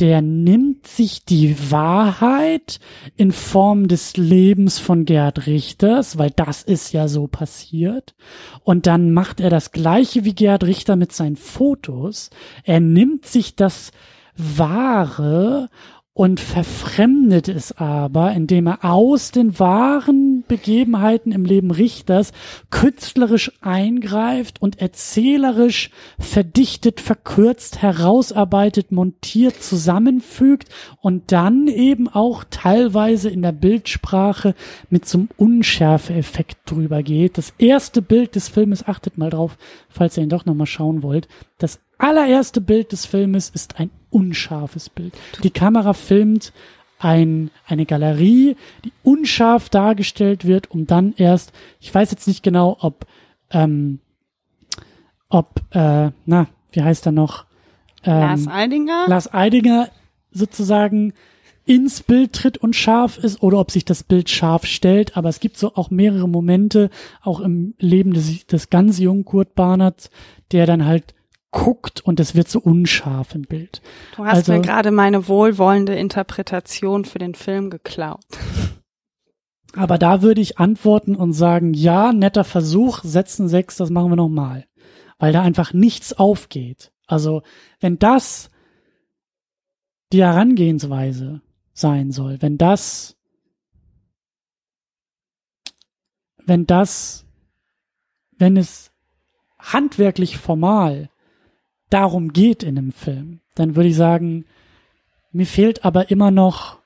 der 0.00 0.22
nimmt 0.22 0.86
sich 0.86 1.24
die 1.24 1.70
Wahrheit 1.70 2.80
in 3.16 3.30
Form 3.30 3.86
des 3.86 4.16
Lebens 4.16 4.78
von 4.78 5.04
Gerhard 5.04 5.46
Richters, 5.46 6.18
weil 6.18 6.30
das 6.30 6.62
ist 6.62 6.92
ja 6.92 7.06
so 7.06 7.26
passiert. 7.28 8.14
Und 8.64 8.86
dann 8.86 9.12
macht 9.12 9.40
er 9.40 9.50
das 9.50 9.70
gleiche 9.70 10.24
wie 10.24 10.34
Gerhard 10.34 10.64
Richter 10.64 10.96
mit 10.96 11.12
seinen 11.12 11.36
Fotos. 11.36 12.30
Er 12.64 12.80
nimmt 12.80 13.26
sich 13.26 13.54
das 13.54 13.92
Wahre 14.36 15.70
und 16.16 16.38
verfremdet 16.38 17.48
es 17.48 17.76
aber, 17.76 18.32
indem 18.32 18.68
er 18.68 18.84
aus 18.84 19.32
den 19.32 19.58
wahren 19.58 20.44
Begebenheiten 20.46 21.32
im 21.32 21.44
Leben 21.44 21.72
Richters 21.72 22.30
künstlerisch 22.70 23.50
eingreift 23.62 24.62
und 24.62 24.80
erzählerisch 24.80 25.90
verdichtet, 26.20 27.00
verkürzt, 27.00 27.82
herausarbeitet, 27.82 28.92
montiert, 28.92 29.60
zusammenfügt 29.60 30.68
und 31.00 31.32
dann 31.32 31.66
eben 31.66 32.08
auch 32.08 32.44
teilweise 32.48 33.28
in 33.28 33.42
der 33.42 33.52
Bildsprache 33.52 34.54
mit 34.90 35.08
so 35.08 35.18
einem 35.18 35.28
Unschärfe-Effekt 35.36 36.58
drüber 36.66 37.02
geht. 37.02 37.38
Das 37.38 37.52
erste 37.58 38.02
Bild 38.02 38.36
des 38.36 38.48
Filmes, 38.48 38.86
achtet 38.86 39.18
mal 39.18 39.30
drauf, 39.30 39.58
falls 39.88 40.16
ihr 40.16 40.22
ihn 40.22 40.28
doch 40.28 40.46
nochmal 40.46 40.68
schauen 40.68 41.02
wollt, 41.02 41.26
das 41.58 41.80
allererste 41.98 42.60
Bild 42.60 42.92
des 42.92 43.06
Filmes 43.06 43.50
ist 43.50 43.80
ein 43.80 43.90
unscharfes 44.14 44.88
Bild. 44.88 45.14
Die 45.42 45.50
Kamera 45.50 45.92
filmt 45.92 46.52
ein, 46.98 47.50
eine 47.66 47.84
Galerie, 47.84 48.56
die 48.84 48.92
unscharf 49.02 49.68
dargestellt 49.68 50.46
wird, 50.46 50.70
um 50.70 50.86
dann 50.86 51.12
erst, 51.16 51.52
ich 51.80 51.94
weiß 51.94 52.10
jetzt 52.10 52.26
nicht 52.28 52.42
genau, 52.42 52.76
ob, 52.80 53.06
ähm, 53.50 53.98
ob, 55.28 55.60
äh, 55.72 56.10
na, 56.24 56.46
wie 56.72 56.82
heißt 56.82 57.06
er 57.06 57.12
noch? 57.12 57.44
Ähm, 58.04 58.20
Lars 58.20 58.48
Eidinger? 58.48 59.04
Lars 59.06 59.34
Eidinger 59.34 59.88
sozusagen 60.30 61.12
ins 61.66 62.02
Bild 62.02 62.32
tritt 62.32 62.58
und 62.58 62.76
scharf 62.76 63.18
ist 63.18 63.42
oder 63.42 63.58
ob 63.58 63.70
sich 63.70 63.84
das 63.84 64.02
Bild 64.02 64.28
scharf 64.28 64.66
stellt. 64.66 65.16
Aber 65.16 65.28
es 65.28 65.40
gibt 65.40 65.56
so 65.56 65.74
auch 65.74 65.90
mehrere 65.90 66.28
Momente, 66.28 66.90
auch 67.22 67.40
im 67.40 67.74
Leben 67.78 68.12
des, 68.12 68.46
des 68.46 68.70
ganz 68.70 68.98
jungen 68.98 69.24
Kurt 69.24 69.54
Barnert, 69.54 70.10
der 70.52 70.66
dann 70.66 70.84
halt 70.84 71.14
guckt 71.54 72.00
und 72.00 72.18
es 72.18 72.34
wird 72.34 72.48
so 72.48 72.58
unscharf 72.58 73.34
im 73.34 73.42
Bild. 73.42 73.80
Du 74.16 74.24
hast 74.24 74.34
Also- 74.34 74.52
mir 74.54 74.60
gerade 74.60 74.90
meine 74.90 75.28
wohlwollende 75.28 75.94
Interpretation 75.94 77.04
für 77.04 77.20
den 77.20 77.34
Film 77.36 77.70
geklaut. 77.70 78.24
Aber 79.76 79.96
da 79.96 80.20
würde 80.20 80.40
ich 80.40 80.58
antworten 80.58 81.14
und 81.16 81.32
sagen, 81.32 81.72
ja, 81.72 82.12
netter 82.12 82.44
Versuch, 82.44 83.00
setzen 83.04 83.48
sechs, 83.48 83.76
das 83.76 83.90
machen 83.90 84.10
wir 84.10 84.16
nochmal. 84.16 84.66
Weil 85.18 85.32
da 85.32 85.42
einfach 85.42 85.72
nichts 85.72 86.12
aufgeht. 86.12 86.92
Also, 87.06 87.42
wenn 87.80 87.98
das 87.98 88.50
die 90.12 90.22
Herangehensweise 90.22 91.40
sein 91.72 92.10
soll, 92.10 92.40
wenn 92.42 92.58
das, 92.58 93.16
wenn 96.44 96.66
das, 96.66 97.26
wenn 98.38 98.56
es 98.56 98.90
handwerklich 99.58 100.38
formal 100.38 101.10
darum 101.90 102.32
geht 102.32 102.62
in 102.62 102.78
einem 102.78 102.92
Film, 102.92 103.40
dann 103.54 103.76
würde 103.76 103.88
ich 103.88 103.96
sagen, 103.96 104.44
mir 105.32 105.46
fehlt 105.46 105.84
aber 105.84 106.10
immer 106.10 106.30
noch 106.30 106.78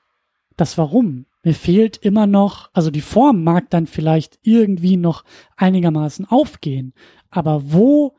das 0.57 0.77
Warum. 0.77 1.25
Mir 1.43 1.53
fehlt 1.53 1.97
immer 1.97 2.27
noch, 2.27 2.69
also 2.73 2.91
die 2.91 3.01
Form 3.01 3.43
mag 3.43 3.69
dann 3.69 3.87
vielleicht 3.87 4.39
irgendwie 4.41 4.97
noch 4.97 5.23
einigermaßen 5.55 6.25
aufgehen, 6.25 6.93
aber 7.29 7.71
wo 7.71 8.15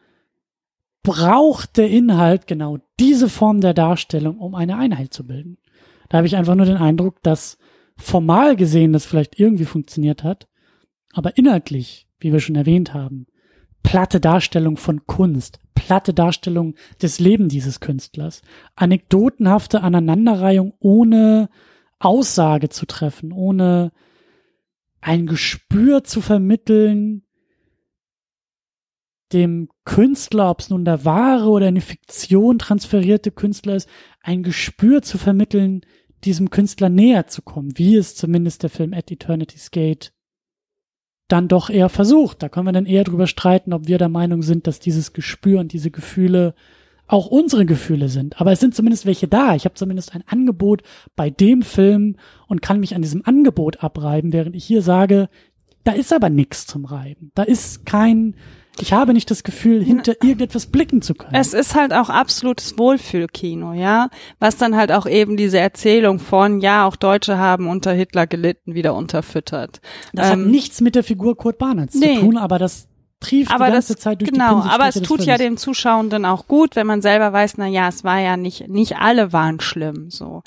braucht 1.03 1.77
der 1.77 1.91
Inhalt 1.91 2.47
genau 2.47 2.79
diese 2.99 3.29
Form 3.29 3.61
der 3.61 3.75
Darstellung, 3.75 4.39
um 4.39 4.55
eine 4.55 4.77
Einheit 4.77 5.13
zu 5.13 5.27
bilden? 5.27 5.59
Da 6.09 6.19
habe 6.19 6.27
ich 6.27 6.37
einfach 6.37 6.55
nur 6.55 6.67
den 6.67 6.77
Eindruck, 6.77 7.23
dass 7.23 7.59
formal 7.97 8.57
gesehen 8.57 8.93
das 8.93 9.05
vielleicht 9.05 9.39
irgendwie 9.39 9.65
funktioniert 9.65 10.25
hat, 10.25 10.49
aber 11.13 11.37
inhaltlich, 11.37 12.07
wie 12.19 12.33
wir 12.33 12.41
schon 12.41 12.57
erwähnt 12.57 12.95
haben, 12.95 13.27
platte 13.83 14.21
Darstellung 14.21 14.77
von 14.77 15.07
Kunst, 15.07 15.61
platte 15.75 16.15
Darstellung 16.15 16.75
des 17.03 17.19
Lebens 17.19 17.53
dieses 17.53 17.81
Künstlers, 17.81 18.43
anekdotenhafte 18.77 19.83
Aneinanderreihung 19.83 20.75
ohne 20.79 21.49
Aussage 21.99 22.69
zu 22.69 22.87
treffen, 22.87 23.33
ohne 23.33 23.93
ein 25.01 25.27
Gespür 25.27 26.05
zu 26.05 26.21
vermitteln, 26.21 27.23
dem 29.33 29.69
Künstler, 29.85 30.51
ob 30.51 30.61
es 30.61 30.71
nun 30.71 30.85
der 30.85 31.05
wahre 31.05 31.49
oder 31.49 31.69
eine 31.69 31.81
Fiktion 31.81 32.59
transferierte 32.59 33.31
Künstler 33.31 33.77
ist, 33.77 33.89
ein 34.23 34.43
Gespür 34.43 35.03
zu 35.03 35.19
vermitteln, 35.19 35.83
diesem 36.25 36.51
Künstler 36.51 36.89
näher 36.89 37.27
zu 37.29 37.43
kommen, 37.43 37.79
wie 37.79 37.97
es 37.97 38.17
zumindest 38.17 38.63
der 38.63 38.71
Film 38.71 38.93
At 38.93 39.11
Eternity's 39.11 39.71
Gate 39.71 40.13
dann 41.33 41.49
doch 41.49 41.71
eher 41.71 41.89
versucht. 41.89 42.43
Da 42.43 42.49
können 42.49 42.67
wir 42.67 42.73
dann 42.73 42.87
eher 42.87 43.05
drüber 43.05 43.27
streiten, 43.27 43.73
ob 43.73 43.87
wir 43.87 43.99
der 43.99 44.09
Meinung 44.09 44.43
sind, 44.43 44.67
dass 44.67 44.81
dieses 44.81 45.13
Gespür 45.13 45.61
und 45.61 45.73
diese 45.73 45.91
Gefühle 45.91 46.55
auch 47.07 47.27
unsere 47.27 47.67
Gefühle 47.67 48.09
sind. 48.09 48.41
Aber 48.41 48.53
es 48.53 48.61
sind 48.61 48.75
zumindest 48.75 49.05
welche 49.05 49.27
da. 49.27 49.55
Ich 49.55 49.65
habe 49.65 49.75
zumindest 49.75 50.15
ein 50.15 50.23
Angebot 50.27 50.83
bei 51.17 51.29
dem 51.29 51.63
Film 51.63 52.17
und 52.47 52.63
kann 52.63 52.81
mich 52.81 52.95
an 52.95 53.03
diesem 53.03 53.25
Angebot 53.25 53.83
abreiben, 53.83 54.33
während 54.33 54.55
ich 54.55 54.65
hier 54.65 54.83
sage, 54.83 55.29
da 55.85 55.93
ist 55.93 56.13
aber 56.13 56.29
nichts 56.31 56.67
zum 56.67 56.85
Reiben. 56.85 57.33
Da 57.35 57.43
ist 57.43 57.85
kein, 57.87 58.35
ich 58.79 58.93
habe 58.93 59.13
nicht 59.13 59.31
das 59.31 59.43
Gefühl, 59.43 59.83
hinter 59.83 60.13
irgendetwas 60.23 60.67
blicken 60.67 61.03
zu 61.03 61.15
können. 61.15 61.35
Es 61.35 61.53
ist 61.53 61.75
halt 61.75 61.93
auch 61.93 62.09
absolutes 62.09 62.79
Wohlfühlkino, 62.79 63.73
ja, 63.73 64.09
was 64.39 64.57
dann 64.57 64.77
halt 64.77 64.93
auch 64.93 65.07
eben 65.07 65.37
diese 65.37 65.59
Erzählung 65.59 66.19
von, 66.19 66.61
ja, 66.61 66.87
auch 66.87 66.97
Deutsche 66.97 67.39
haben 67.39 67.69
unter 67.69 67.93
Hitler 67.93 68.27
gelitten, 68.27 68.75
wieder 68.75 68.95
unterfüttert. 68.95 69.81
das 70.13 70.29
hat 70.29 70.35
ähm, 70.35 70.51
nichts 70.51 70.81
mit 70.81 70.95
der 70.95 71.05
Figur 71.05 71.37
Kurt 71.37 71.59
Barnetz 71.59 71.95
nee. 71.95 72.17
zu 72.17 72.21
tun, 72.21 72.37
aber 72.39 72.59
das 72.59 72.89
trieft 73.21 73.53
aber 73.53 73.67
die 73.67 73.73
das, 73.73 73.89
ganze 73.89 74.03
Zeit 74.03 74.21
durch 74.23 74.31
genau, 74.31 74.63
die 74.63 74.69
aber 74.69 74.89
es 74.89 75.01
tut 75.03 75.25
ja 75.25 75.37
dem 75.37 75.57
Zuschauenden 75.57 76.25
auch 76.25 76.47
gut, 76.47 76.75
wenn 76.75 76.87
man 76.87 77.03
selber 77.03 77.33
weiß, 77.33 77.59
na 77.59 77.67
ja, 77.67 77.89
es 77.89 78.03
war 78.03 78.19
ja 78.19 78.37
nicht, 78.37 78.69
nicht 78.69 78.97
alle 78.97 79.33
waren 79.33 79.61
schlimm, 79.61 80.11
so. 80.11 80.43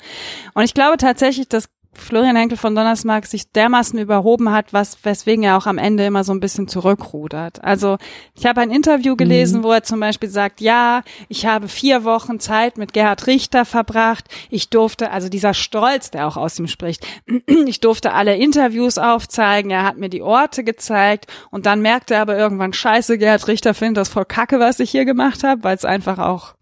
Und 0.54 0.64
ich 0.64 0.74
glaube 0.74 0.96
tatsächlich, 0.96 1.48
dass 1.48 1.68
Florian 1.98 2.36
Henkel 2.36 2.58
von 2.58 2.74
Donnersmarck 2.74 3.26
sich 3.26 3.50
dermaßen 3.50 3.98
überhoben 3.98 4.50
hat, 4.50 4.72
was 4.72 5.04
weswegen 5.04 5.44
er 5.44 5.56
auch 5.56 5.66
am 5.66 5.78
Ende 5.78 6.04
immer 6.04 6.24
so 6.24 6.32
ein 6.32 6.40
bisschen 6.40 6.68
zurückrudert. 6.68 7.62
Also 7.64 7.98
ich 8.34 8.46
habe 8.46 8.60
ein 8.60 8.70
Interview 8.70 9.16
gelesen, 9.16 9.60
mhm. 9.60 9.64
wo 9.64 9.72
er 9.72 9.82
zum 9.82 10.00
Beispiel 10.00 10.28
sagt, 10.28 10.60
ja, 10.60 11.02
ich 11.28 11.46
habe 11.46 11.68
vier 11.68 12.04
Wochen 12.04 12.40
Zeit 12.40 12.78
mit 12.78 12.92
Gerhard 12.92 13.26
Richter 13.26 13.64
verbracht. 13.64 14.24
Ich 14.50 14.70
durfte, 14.70 15.10
also 15.10 15.28
dieser 15.28 15.54
Stolz, 15.54 16.10
der 16.10 16.26
auch 16.26 16.36
aus 16.36 16.58
ihm 16.58 16.68
spricht, 16.68 17.06
ich 17.66 17.80
durfte 17.80 18.12
alle 18.12 18.36
Interviews 18.36 18.98
aufzeigen. 18.98 19.70
Er 19.70 19.84
hat 19.84 19.96
mir 19.96 20.08
die 20.08 20.22
Orte 20.22 20.64
gezeigt 20.64 21.26
und 21.50 21.66
dann 21.66 21.80
merkte 21.80 22.14
er 22.14 22.22
aber 22.22 22.36
irgendwann, 22.36 22.72
scheiße, 22.72 23.18
Gerhard 23.18 23.48
Richter 23.48 23.74
findet 23.74 23.98
das 23.98 24.08
voll 24.08 24.24
kacke, 24.24 24.60
was 24.60 24.80
ich 24.80 24.90
hier 24.90 25.04
gemacht 25.04 25.44
habe, 25.44 25.64
weil 25.64 25.76
es 25.76 25.84
einfach 25.84 26.18
auch 26.18 26.54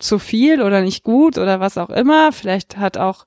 zu 0.00 0.18
viel 0.18 0.62
oder 0.62 0.80
nicht 0.80 1.04
gut 1.04 1.38
oder 1.38 1.60
was 1.60 1.78
auch 1.78 1.90
immer. 1.90 2.32
Vielleicht 2.32 2.76
hat 2.76 2.96
auch 2.96 3.26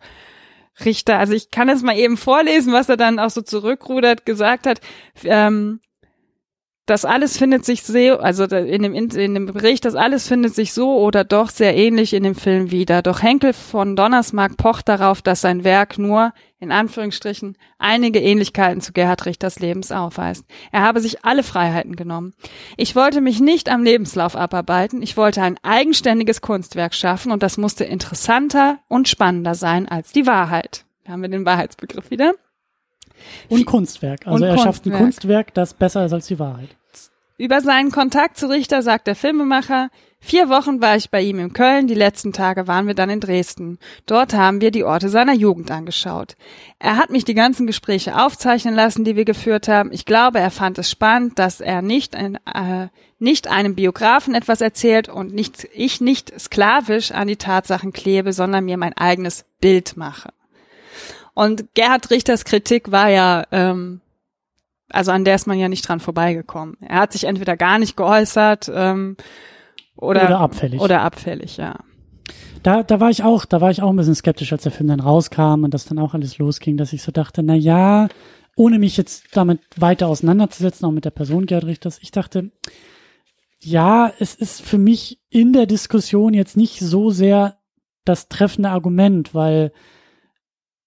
Richter, 0.84 1.20
also 1.20 1.34
ich 1.34 1.52
kann 1.52 1.70
es 1.70 1.84
mal 1.84 1.98
eben 1.98 2.18
vorlesen, 2.18 2.74
was 2.74 2.90
er 2.90 2.98
dann 2.98 3.20
auch 3.20 3.30
so 3.30 3.42
zurückrudert, 3.42 4.26
gesagt 4.26 4.66
hat. 4.66 4.82
Ähm, 5.24 5.80
das 6.86 7.06
alles 7.06 7.38
findet 7.38 7.64
sich 7.64 7.84
sehr, 7.84 8.22
also 8.22 8.44
in 8.44 8.84
dem, 8.84 8.94
in 8.94 9.10
dem 9.34 9.46
Bericht, 9.46 9.86
das 9.86 9.96
alles 9.96 10.28
findet 10.28 10.54
sich 10.54 10.74
so 10.74 10.98
oder 10.98 11.24
doch 11.24 11.50
sehr 11.50 11.78
ähnlich 11.78 12.14
in 12.14 12.24
dem 12.24 12.36
Film 12.36 12.72
wieder. 12.72 13.02
Doch 13.02 13.22
Henkel 13.22 13.54
von 13.54 13.96
Donnersmarck 13.96 14.58
pocht 14.58 14.90
darauf, 14.90 15.22
dass 15.22 15.42
sein 15.42 15.64
Werk 15.64 15.98
nur, 15.98 16.34
in 16.64 16.72
Anführungsstrichen, 16.72 17.58
einige 17.78 18.20
Ähnlichkeiten 18.20 18.82
zu 18.82 18.94
Gerhard 18.94 19.26
Richters 19.26 19.60
Lebens 19.60 19.92
aufweist. 19.92 20.46
Er 20.72 20.82
habe 20.82 21.02
sich 21.02 21.24
alle 21.26 21.44
Freiheiten 21.44 21.96
genommen. 21.96 22.34
Ich 22.78 22.96
wollte 22.96 23.22
mich 23.22 23.40
nicht 23.40 23.70
am 23.70 23.84
Lebenslauf 23.84 24.36
abarbeiten, 24.36 25.02
ich 25.02 25.18
wollte 25.18 25.42
ein 25.42 25.60
eigenständiges 25.62 26.42
Kunstwerk 26.42 26.96
schaffen 26.96 27.32
und 27.32 27.44
das 27.44 27.58
musste 27.58 27.84
interessanter 27.84 28.80
und 28.88 29.08
spannender 29.08 29.56
sein 29.56 29.88
als 29.88 30.14
die 30.14 30.26
Wahrheit. 30.26 30.86
Da 31.04 31.12
haben 31.12 31.22
wir 31.22 31.30
den 31.30 31.46
Wahrheitsbegriff 31.46 32.10
wieder. 32.10 32.34
Und 33.50 33.66
Kunstwerk. 33.66 34.26
Also 34.26 34.36
und 34.38 34.44
er 34.44 34.56
Kunstwerk. 34.56 34.76
schafft 34.76 34.86
ein 34.86 34.94
Kunstwerk, 34.94 35.54
das 35.54 35.74
besser 35.74 36.06
ist 36.06 36.14
als 36.14 36.28
die 36.28 36.40
Wahrheit. 36.40 36.70
Über 37.38 37.62
seinen 37.62 37.92
Kontakt 37.92 38.38
zu 38.38 38.50
Richter 38.50 38.82
sagt 38.82 39.08
der 39.08 39.16
Filmemacher, 39.16 39.90
vier 40.24 40.50
Wochen 40.50 40.82
war 40.82 40.96
ich 40.96 41.10
bei 41.10 41.22
ihm 41.22 41.40
in 41.40 41.54
Köln, 41.54 41.88
die 41.88 41.94
letzten 41.94 42.34
Tage 42.34 42.68
waren 42.68 42.88
wir 42.88 42.94
dann 42.94 43.10
in 43.10 43.20
Dresden. 43.20 43.78
Dort 44.06 44.34
haben 44.34 44.62
wir 44.62 44.72
die 44.72 44.84
Orte 44.84 45.10
seiner 45.10 45.34
Jugend 45.34 45.70
angeschaut. 45.70 46.36
Er 46.80 46.98
hat 46.98 47.10
mich 47.10 47.26
die 47.26 47.34
ganzen 47.34 47.68
Gespräche 47.68 48.20
aufzeichnen 48.20 48.74
lassen, 48.74 49.04
die 49.04 49.16
wir 49.16 49.26
geführt 49.26 49.68
haben. 49.68 49.92
Ich 49.92 50.06
glaube, 50.06 50.40
er 50.40 50.52
fand 50.52 50.78
es 50.80 50.90
spannend, 50.90 51.38
dass 51.38 51.62
er 51.62 51.82
nicht, 51.82 52.16
ein, 52.16 52.38
äh, 52.52 52.88
nicht 53.20 53.48
einem 53.48 53.76
Biografen 53.76 54.34
etwas 54.34 54.62
erzählt 54.62 55.10
und 55.10 55.34
nicht, 55.34 55.68
ich 55.74 56.02
nicht 56.02 56.40
sklavisch 56.40 57.12
an 57.12 57.28
die 57.28 57.38
Tatsachen 57.38 57.94
klebe, 57.94 58.34
sondern 58.34 58.66
mir 58.66 58.78
mein 58.78 58.94
eigenes 58.94 59.46
Bild 59.60 59.98
mache. 59.98 60.30
Und 61.34 61.74
Gerhard 61.74 62.10
Richters 62.12 62.46
Kritik 62.46 62.92
war 62.92 63.10
ja, 63.10 63.44
ähm, 63.52 64.02
also 64.90 65.12
an 65.12 65.26
der 65.26 65.36
ist 65.36 65.48
man 65.48 65.58
ja 65.58 65.68
nicht 65.68 65.88
dran 65.88 66.00
vorbeigekommen. 66.00 66.78
Er 66.82 67.00
hat 67.00 67.14
sich 67.14 67.24
entweder 67.24 67.58
gar 67.58 67.80
nicht 67.80 67.98
geäußert 67.98 68.72
ähm, 68.74 69.18
oder, 69.96 70.26
oder 70.26 70.40
abfällig. 70.40 70.82
Oder 70.82 71.02
abfällig, 71.02 71.58
ja. 71.58 71.80
Da, 72.64 72.84
da 72.84 73.00
war 73.00 73.10
ich 73.10 73.24
auch, 73.24 73.46
da 73.46 73.60
war 73.60 73.72
ich 73.72 73.82
auch 73.82 73.90
ein 73.90 73.96
bisschen 73.96 74.16
skeptisch, 74.16 74.54
als 74.54 74.64
der 74.64 74.72
Film 74.72 74.88
dann 74.88 75.02
rauskam 75.02 75.64
und 75.64 75.74
das 75.74 75.86
dann 75.86 76.00
auch 76.00 76.14
alles 76.14 76.38
losging, 76.38 76.78
dass 76.78 76.94
ich 76.94 77.04
so 77.04 77.12
dachte, 77.12 77.44
na 77.44 77.56
ja, 77.56 78.08
ohne 78.56 78.80
mich 78.80 78.98
jetzt 78.98 79.26
damit 79.34 79.60
weiter 79.76 80.08
auseinanderzusetzen, 80.08 80.86
auch 80.86 80.92
mit 80.92 81.06
der 81.06 81.12
Person 81.12 81.46
Gerhard 81.46 81.66
Richters, 81.66 82.00
ich 82.02 82.12
dachte, 82.12 82.52
ja, 83.60 84.12
es 84.20 84.36
ist 84.36 84.62
für 84.62 84.78
mich 84.78 85.20
in 85.30 85.54
der 85.54 85.66
Diskussion 85.66 86.34
jetzt 86.34 86.58
nicht 86.58 86.80
so 86.80 87.10
sehr 87.10 87.58
das 88.06 88.28
treffende 88.28 88.70
Argument, 88.70 89.34
weil 89.34 89.72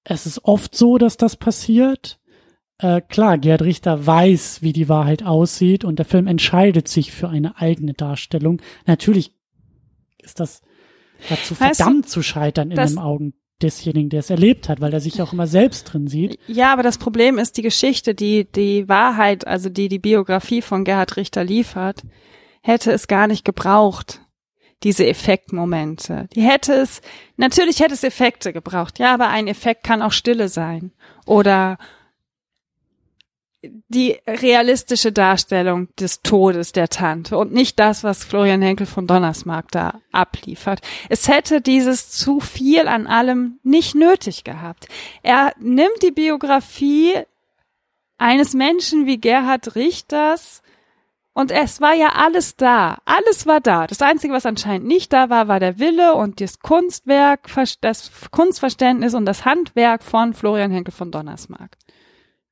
es 0.04 0.26
ist 0.26 0.44
oft 0.44 0.74
so, 0.76 0.98
dass 0.98 1.16
das 1.16 1.36
passiert. 1.36 2.18
Äh, 2.78 3.00
klar, 3.00 3.38
Gerd 3.38 3.62
Richter 3.62 4.06
weiß, 4.06 4.60
wie 4.62 4.72
die 4.72 4.88
Wahrheit 4.88 5.22
aussieht 5.22 5.84
und 5.84 5.98
der 5.98 6.06
Film 6.06 6.26
entscheidet 6.26 6.88
sich 6.88 7.12
für 7.12 7.28
eine 7.28 7.58
eigene 7.58 7.94
Darstellung. 7.94 8.60
Natürlich 8.86 9.32
ist 10.22 10.40
das 10.40 10.62
dazu 11.28 11.58
weißt 11.58 11.78
verdammt 11.78 12.06
du, 12.06 12.10
zu 12.10 12.22
scheitern 12.22 12.70
in 12.70 12.76
den 12.76 12.98
Augen 12.98 13.34
desjenigen, 13.62 14.10
der 14.10 14.20
es 14.20 14.28
erlebt 14.28 14.68
hat, 14.68 14.82
weil 14.82 14.92
er 14.92 15.00
sich 15.00 15.22
auch 15.22 15.32
immer 15.32 15.46
selbst 15.46 15.84
drin 15.84 16.08
sieht. 16.08 16.38
Ja, 16.46 16.72
aber 16.72 16.82
das 16.82 16.98
Problem 16.98 17.38
ist 17.38 17.56
die 17.56 17.62
Geschichte, 17.62 18.14
die 18.14 18.44
die 18.50 18.86
Wahrheit, 18.88 19.46
also 19.46 19.70
die 19.70 19.88
die 19.88 19.98
Biografie 19.98 20.60
von 20.60 20.84
Gerhard 20.84 21.16
Richter 21.16 21.44
liefert, 21.44 22.02
hätte 22.62 22.92
es 22.92 23.08
gar 23.08 23.26
nicht 23.26 23.44
gebraucht 23.44 24.20
diese 24.82 25.06
Effektmomente. 25.06 26.28
Die 26.34 26.42
hätte 26.42 26.74
es, 26.74 27.00
natürlich 27.36 27.80
hätte 27.80 27.94
es 27.94 28.04
Effekte 28.04 28.52
gebraucht, 28.52 28.98
ja, 28.98 29.14
aber 29.14 29.28
ein 29.28 29.46
Effekt 29.46 29.84
kann 29.84 30.02
auch 30.02 30.12
Stille 30.12 30.48
sein. 30.48 30.92
Oder 31.24 31.78
die 33.62 34.18
realistische 34.26 35.12
Darstellung 35.12 35.88
des 35.96 36.22
Todes 36.22 36.72
der 36.72 36.88
Tante 36.88 37.36
und 37.36 37.52
nicht 37.52 37.78
das, 37.78 38.04
was 38.04 38.24
Florian 38.24 38.62
Henkel 38.62 38.86
von 38.86 39.06
Donnersmarck 39.06 39.70
da 39.70 40.00
abliefert. 40.12 40.80
Es 41.08 41.28
hätte 41.28 41.60
dieses 41.60 42.10
zu 42.10 42.40
viel 42.40 42.86
an 42.88 43.06
allem 43.06 43.58
nicht 43.62 43.94
nötig 43.94 44.44
gehabt. 44.44 44.88
Er 45.22 45.52
nimmt 45.58 46.02
die 46.02 46.10
Biografie 46.10 47.14
eines 48.18 48.54
Menschen 48.54 49.06
wie 49.06 49.18
Gerhard 49.18 49.74
Richters 49.74 50.62
und 51.32 51.50
es 51.50 51.82
war 51.82 51.94
ja 51.94 52.12
alles 52.14 52.56
da. 52.56 52.98
Alles 53.04 53.46
war 53.46 53.60
da. 53.60 53.86
Das 53.86 54.00
Einzige, 54.00 54.32
was 54.32 54.46
anscheinend 54.46 54.86
nicht 54.86 55.12
da 55.12 55.28
war, 55.28 55.48
war 55.48 55.60
der 55.60 55.78
Wille 55.78 56.14
und 56.14 56.40
das 56.40 56.60
Kunstwerk, 56.60 57.50
das 57.82 58.10
Kunstverständnis 58.30 59.12
und 59.12 59.26
das 59.26 59.44
Handwerk 59.44 60.02
von 60.02 60.32
Florian 60.32 60.70
Henkel 60.70 60.92
von 60.92 61.10
Donnersmarck. 61.10 61.76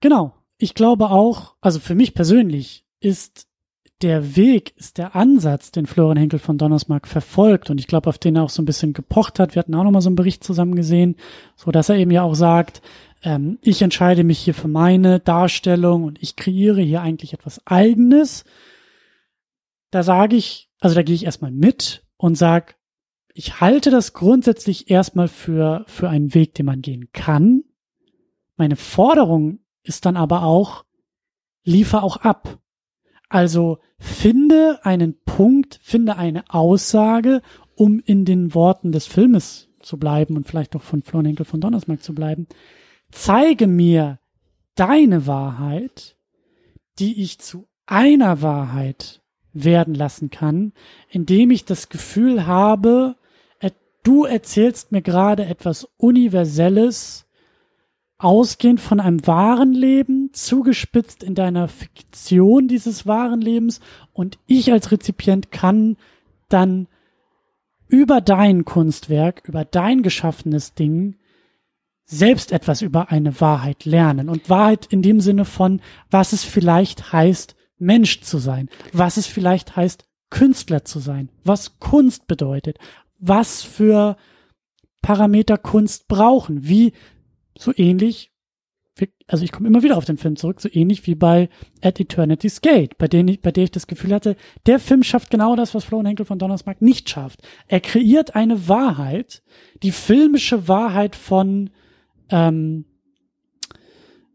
Genau. 0.01 0.35
Ich 0.65 0.75
glaube 0.75 1.11
auch, 1.11 1.55
also 1.61 1.79
für 1.79 1.95
mich 1.95 2.15
persönlich 2.15 2.85
ist 3.01 3.47
der 4.03 4.37
Weg, 4.37 4.75
ist 4.77 4.99
der 4.99 5.15
Ansatz, 5.15 5.71
den 5.71 5.87
Florian 5.87 6.17
Henkel 6.17 6.39
von 6.39 6.59
Donnersmarck 6.59 7.07
verfolgt 7.07 7.71
und 7.71 7.79
ich 7.79 7.87
glaube, 7.87 8.09
auf 8.09 8.19
den 8.19 8.37
er 8.37 8.43
auch 8.43 8.51
so 8.51 8.61
ein 8.61 8.67
bisschen 8.67 8.93
gepocht 8.93 9.39
hat. 9.39 9.55
Wir 9.55 9.61
hatten 9.61 9.75
auch 9.75 9.85
nochmal 9.85 10.03
so 10.03 10.09
einen 10.09 10.17
Bericht 10.17 10.43
zusammen 10.43 10.75
gesehen, 10.75 11.17
so 11.55 11.71
dass 11.71 11.89
er 11.89 11.97
eben 11.97 12.11
ja 12.11 12.23
auch 12.23 12.35
sagt, 12.35 12.83
ähm, 13.23 13.59
ich 13.63 13.83
entscheide 13.83 14.25
mich 14.25 14.41
hier 14.41 14.55
für 14.55 14.69
meine 14.69 15.21
Darstellung 15.21 16.05
und 16.05 16.23
ich 16.23 16.35
kreiere 16.35 16.81
hier 16.81 17.03
eigentlich 17.03 17.33
etwas 17.33 17.65
Eigenes 17.67 18.45
da 19.95 20.03
sage 20.03 20.35
ich, 20.35 20.69
also 20.81 20.97
da 20.97 21.05
gehe 21.05 21.15
ich 21.15 21.25
erstmal 21.25 21.53
mit 21.53 22.05
und 22.17 22.35
sag, 22.37 22.75
ich 23.33 23.61
halte 23.61 23.91
das 23.91 24.13
grundsätzlich 24.13 24.91
erstmal 24.91 25.29
für, 25.29 25.85
für 25.87 26.09
einen 26.09 26.35
Weg, 26.35 26.55
den 26.55 26.67
man 26.67 26.83
gehen 26.83 27.11
kann. 27.13 27.63
Meine 28.57 28.75
Forderung 28.75 29.61
ist 29.85 30.05
dann 30.07 30.17
aber 30.17 30.43
auch, 30.43 30.85
liefer 31.63 32.03
auch 32.03 32.17
ab. 32.17 32.59
Also 33.29 33.79
finde 33.99 34.81
einen 34.83 35.17
Punkt, 35.25 35.79
finde 35.83 36.17
eine 36.17 36.45
Aussage, 36.49 37.43
um 37.77 38.01
in 38.01 38.25
den 38.25 38.55
Worten 38.55 38.93
des 38.93 39.07
Filmes 39.07 39.69
zu 39.81 39.99
bleiben 39.99 40.37
und 40.37 40.47
vielleicht 40.47 40.75
auch 40.77 40.83
von 40.83 41.03
Florian 41.03 41.27
Henkel 41.27 41.47
von 41.47 41.61
Donnersmarck 41.61 42.03
zu 42.03 42.15
bleiben. 42.15 42.47
Zeige 43.11 43.67
mir 43.67 44.19
deine 44.75 45.27
Wahrheit, 45.27 46.17
die 46.99 47.23
ich 47.23 47.39
zu 47.39 47.69
einer 47.87 48.43
Wahrheit 48.43 49.23
werden 49.53 49.95
lassen 49.95 50.31
kann, 50.31 50.73
indem 51.09 51.51
ich 51.51 51.65
das 51.65 51.89
Gefühl 51.89 52.47
habe, 52.47 53.17
du 54.05 54.25
erzählst 54.25 54.93
mir 54.93 55.03
gerade 55.03 55.47
etwas 55.47 55.89
Universelles, 55.97 57.27
ausgehend 58.25 58.81
von 58.81 59.01
einem 59.01 59.27
wahren 59.27 59.73
Leben, 59.73 60.31
zugespitzt 60.33 61.23
in 61.23 61.35
deiner 61.35 61.69
Fiktion 61.69 62.69
dieses 62.69 63.07
wahren 63.07 63.41
Lebens. 63.41 63.81
Und 64.13 64.39
ich 64.47 64.73
als 64.73 64.91
Rezipient 64.91 65.51
kann 65.51 65.97
dann 66.49 66.89
über 67.87 68.21
dein 68.23 68.65
Kunstwerk, 68.65 69.43
über 69.47 69.65
dein 69.65 70.03
geschaffenes 70.03 70.75
Ding 70.75 71.17
selbst 72.07 72.51
etwas 72.53 72.83
über 72.83 73.11
eine 73.11 73.41
Wahrheit 73.41 73.85
lernen. 73.85 74.29
Und 74.29 74.49
Wahrheit 74.49 74.87
in 74.87 75.03
dem 75.03 75.21
Sinne 75.21 75.45
von, 75.45 75.81
was 76.11 76.33
es 76.33 76.45
vielleicht 76.45 77.13
heißt, 77.13 77.55
Mensch 77.79 78.23
zu 78.23 78.39
sein, 78.39 78.71
was 78.93 79.19
es 79.19 79.27
vielleicht 79.27 79.77
heißt, 79.77 80.07
Künstler 80.31 80.85
zu 80.85 80.99
sein, 80.99 81.29
was 81.45 81.79
Kunst 81.79 82.27
bedeutet, 82.27 82.79
was 83.19 83.63
für 83.63 84.17
Parameter 85.03 85.59
Kunst 85.59 86.09
brauchen, 86.09 86.67
wie 86.67 86.95
so 87.59 87.73
ähnlich, 87.77 88.33
also 89.27 89.45
ich 89.45 89.53
komme 89.53 89.69
immer 89.69 89.83
wieder 89.83 89.97
auf 89.97 90.05
den 90.05 90.17
Film 90.17 90.37
zurück, 90.37 90.61
so 90.61 90.69
ähnlich 90.71 91.07
wie 91.07 91.15
bei 91.15 91.49
At 91.83 91.99
Eternity's 91.99 92.61
Gate, 92.61 92.97
bei, 92.99 93.09
dem 93.09 93.29
ich, 93.29 93.41
bei 93.41 93.51
der 93.51 93.65
ich 93.65 93.71
das 93.71 93.87
Gefühl 93.87 94.15
hatte, 94.15 94.37
der 94.67 94.79
Film 94.79 95.03
schafft 95.03 95.31
genau 95.31 95.57
das, 95.57 95.75
was 95.75 95.85
Florian 95.85 96.07
Henkel 96.07 96.27
von 96.27 96.39
Donnersmarck 96.39 96.81
nicht 96.81 97.11
schafft. 97.11 97.41
Er 97.67 97.81
kreiert 97.81 98.35
eine 98.35 98.69
Wahrheit, 98.69 99.43
die 99.83 99.91
filmische 99.91 100.69
Wahrheit 100.69 101.17
von, 101.17 101.71
ähm, 102.31 102.85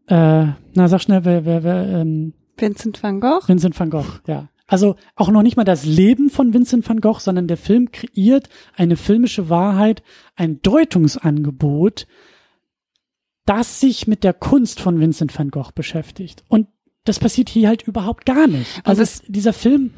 äh, 0.08 0.46
na 0.74 0.88
sag 0.88 1.00
schnell, 1.00 1.24
wer, 1.24 1.44
wer, 1.44 1.64
wer, 1.64 2.00
ähm, 2.00 2.34
Vincent 2.56 3.02
van 3.02 3.20
Gogh? 3.20 3.48
Vincent 3.48 3.78
van 3.78 3.90
Gogh, 3.90 4.20
ja. 4.26 4.48
Also 4.66 4.94
auch 5.16 5.30
noch 5.30 5.42
nicht 5.42 5.56
mal 5.56 5.64
das 5.64 5.84
Leben 5.84 6.30
von 6.30 6.54
Vincent 6.54 6.88
van 6.88 7.00
Gogh, 7.00 7.18
sondern 7.18 7.48
der 7.48 7.56
Film 7.56 7.90
kreiert 7.90 8.48
eine 8.76 8.96
filmische 8.96 9.48
Wahrheit, 9.48 10.04
ein 10.36 10.62
Deutungsangebot, 10.62 12.06
das 13.50 13.80
sich 13.80 14.06
mit 14.06 14.22
der 14.22 14.32
Kunst 14.32 14.78
von 14.78 15.00
Vincent 15.00 15.36
van 15.36 15.50
Gogh 15.50 15.72
beschäftigt. 15.74 16.44
Und 16.46 16.68
das 17.02 17.18
passiert 17.18 17.48
hier 17.48 17.66
halt 17.66 17.82
überhaupt 17.82 18.24
gar 18.24 18.46
nicht. 18.46 18.80
Also 18.84 19.02
es, 19.02 19.24
dieser 19.26 19.52
Film 19.52 19.90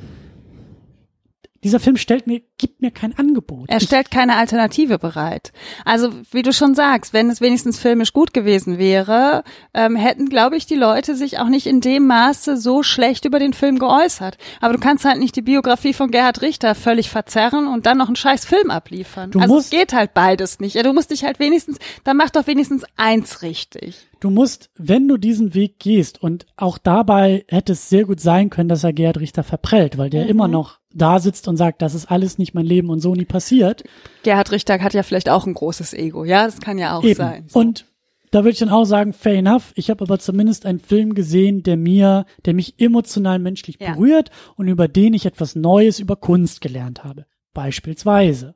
dieser 1.65 1.79
Film 1.79 1.97
stellt 1.97 2.27
mir, 2.27 2.43
gibt 2.59 2.83
mir 2.83 2.91
kein 2.91 3.17
Angebot. 3.17 3.69
Er 3.69 3.81
stellt 3.81 4.11
keine 4.11 4.37
Alternative 4.37 4.99
bereit. 4.99 5.53
Also 5.85 6.13
wie 6.33 6.43
du 6.43 6.53
schon 6.53 6.75
sagst, 6.75 7.13
wenn 7.13 7.31
es 7.31 7.41
wenigstens 7.41 7.79
filmisch 7.79 8.13
gut 8.13 8.35
gewesen 8.35 8.79
wäre, 8.79 9.45
ähm, 9.73 9.95
hätten, 9.95 10.29
glaube 10.29 10.57
ich, 10.57 10.67
die 10.67 10.75
Leute 10.75 11.15
sich 11.15 11.39
auch 11.39 11.49
nicht 11.49 11.67
in 11.67 11.81
dem 11.81 12.07
Maße 12.07 12.57
so 12.57 12.83
schlecht 12.83 13.25
über 13.25 13.39
den 13.39 13.53
Film 13.53 13.79
geäußert. 13.79 14.39
Aber 14.61 14.73
du 14.75 14.81
kannst 14.81 15.05
halt 15.05 15.21
nicht 15.21 15.37
die 15.37 15.43
Biografie 15.43 15.93
von 15.93 16.11
Gerhard 16.11 16.43
Richter 16.43 16.75
völlig 16.75 17.11
verzerren 17.11 17.69
und 17.69 17.87
dann 17.87 17.99
noch 17.99 18.09
einen 18.09 18.17
scheiß 18.17 18.45
Film 18.45 18.71
abliefern. 18.71 19.31
Du 19.31 19.39
also 19.39 19.55
musst, 19.55 19.73
es 19.73 19.79
geht 19.79 19.93
halt 19.93 20.15
beides 20.15 20.59
nicht. 20.59 20.75
Ja, 20.75 20.83
du 20.83 20.93
musst 20.93 21.11
dich 21.11 21.25
halt 21.25 21.39
wenigstens, 21.39 21.79
dann 22.03 22.17
mach 22.17 22.31
doch 22.31 22.49
wenigstens 22.49 22.85
eins 22.97 23.43
richtig. 23.43 24.09
Du 24.19 24.31
musst, 24.31 24.71
wenn 24.77 25.09
du 25.09 25.17
diesen 25.17 25.55
Weg 25.55 25.79
gehst 25.79 26.23
und 26.23 26.47
auch 26.57 26.79
dabei 26.79 27.45
hätte 27.49 27.73
es 27.73 27.89
sehr 27.89 28.05
gut 28.05 28.21
sein 28.21 28.51
können, 28.51 28.69
dass 28.69 28.85
er 28.85 28.93
Gerhard 28.93 29.19
Richter 29.19 29.43
verprellt, 29.43 29.99
weil 29.99 30.11
der 30.11 30.25
mhm. 30.25 30.31
immer 30.31 30.49
noch 30.49 30.82
da 30.95 31.19
sitzt 31.19 31.49
und 31.49 31.57
sagt, 31.57 31.83
das 31.83 31.95
ist 31.95 32.11
alles 32.11 32.39
nicht 32.39 32.55
mein 32.55 32.67
Leben 32.67 32.91
und 32.91 33.01
so 33.01 33.15
nie 33.15 33.25
passiert. 33.25 33.85
Gerhard 34.23 34.53
Richter 34.53 34.81
hat 34.81 34.95
ja 34.95 35.03
vielleicht 35.03 35.29
auch 35.29 35.47
ein 35.47 35.55
großes 35.55 35.95
Ego, 35.95 36.25
ja, 36.25 36.45
das 36.45 36.61
kann 36.61 36.79
ja 36.79 36.97
auch 36.97 37.05
Eben. 37.05 37.15
sein. 37.15 37.45
So. 37.49 37.59
Und 37.59 37.87
da 38.33 38.41
würde 38.41 38.51
ich 38.51 38.59
dann 38.59 38.71
auch 38.71 38.85
sagen, 38.85 39.13
fair 39.13 39.35
enough. 39.35 39.73
Ich 39.75 39.91
habe 39.91 40.03
aber 40.03 40.19
zumindest 40.19 40.65
einen 40.65 40.81
Film 40.81 41.15
gesehen, 41.15 41.63
der 41.63 41.77
mir, 41.77 42.25
der 42.47 42.55
mich 42.55 42.81
emotional 42.81 43.39
menschlich 43.39 43.77
ja. 43.79 43.93
berührt 43.93 44.31
und 44.57 44.69
über 44.69 44.89
den 44.89 45.13
ich 45.13 45.27
etwas 45.27 45.55
Neues 45.55 45.99
über 45.99 46.17
Kunst 46.17 46.63
gelernt 46.63 47.05
habe. 47.05 47.27
Beispielsweise. 47.53 48.55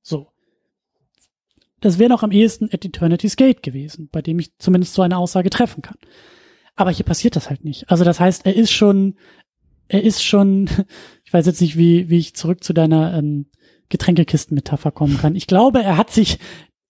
So. 0.00 0.28
Das 1.80 1.98
wäre 1.98 2.08
noch 2.08 2.22
am 2.22 2.32
ehesten 2.32 2.70
at 2.72 2.86
Eternity's 2.86 3.36
Gate 3.36 3.62
gewesen, 3.62 4.08
bei 4.10 4.22
dem 4.22 4.38
ich 4.38 4.56
zumindest 4.56 4.94
so 4.94 5.02
eine 5.02 5.18
Aussage 5.18 5.50
treffen 5.50 5.82
kann. 5.82 5.98
Aber 6.74 6.90
hier 6.90 7.04
passiert 7.04 7.36
das 7.36 7.50
halt 7.50 7.64
nicht. 7.64 7.90
Also 7.90 8.04
das 8.04 8.20
heißt, 8.20 8.46
er 8.46 8.56
ist 8.56 8.72
schon, 8.72 9.16
er 9.88 10.02
ist 10.02 10.22
schon, 10.22 10.68
ich 11.24 11.32
weiß 11.32 11.46
jetzt 11.46 11.60
nicht, 11.60 11.76
wie, 11.76 12.08
wie 12.08 12.18
ich 12.18 12.34
zurück 12.34 12.62
zu 12.62 12.72
deiner 12.72 13.16
ähm, 13.16 13.46
Getränkekisten-Metapher 13.88 14.90
kommen 14.90 15.18
kann. 15.18 15.34
Ich 15.34 15.46
glaube, 15.46 15.82
er 15.82 15.96
hat 15.96 16.10
sich, 16.10 16.38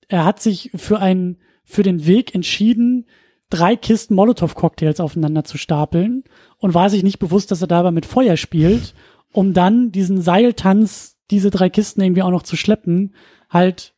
er 0.09 0.25
hat 0.25 0.41
sich 0.41 0.71
für 0.75 0.99
einen, 0.99 1.39
für 1.65 1.83
den 1.83 2.07
Weg 2.07 2.35
entschieden, 2.35 3.07
drei 3.51 3.77
Kisten 3.77 4.15
Molotow-Cocktails 4.15 5.01
aufeinander 5.01 5.45
zu 5.45 5.59
stapeln 5.59 6.25
und 6.59 6.75
war 6.75 6.91
sich 6.91 7.03
nicht 7.03 7.19
bewusst, 7.19 7.51
dass 7.51 7.63
er 7.63 7.69
dabei 7.69 7.93
mit 7.93 8.07
Feuer 8.07 8.37
spielt, 8.37 8.95
um 9.33 9.55
dann 9.55 9.93
diesen 9.93 10.21
Seiltanz, 10.21 11.17
diese 11.31 11.51
drei 11.51 11.71
Kisten 11.71 12.01
irgendwie 12.01 12.23
auch 12.23 12.31
noch 12.31 12.43
zu 12.43 12.57
schleppen, 12.57 13.15
halt, 13.49 13.95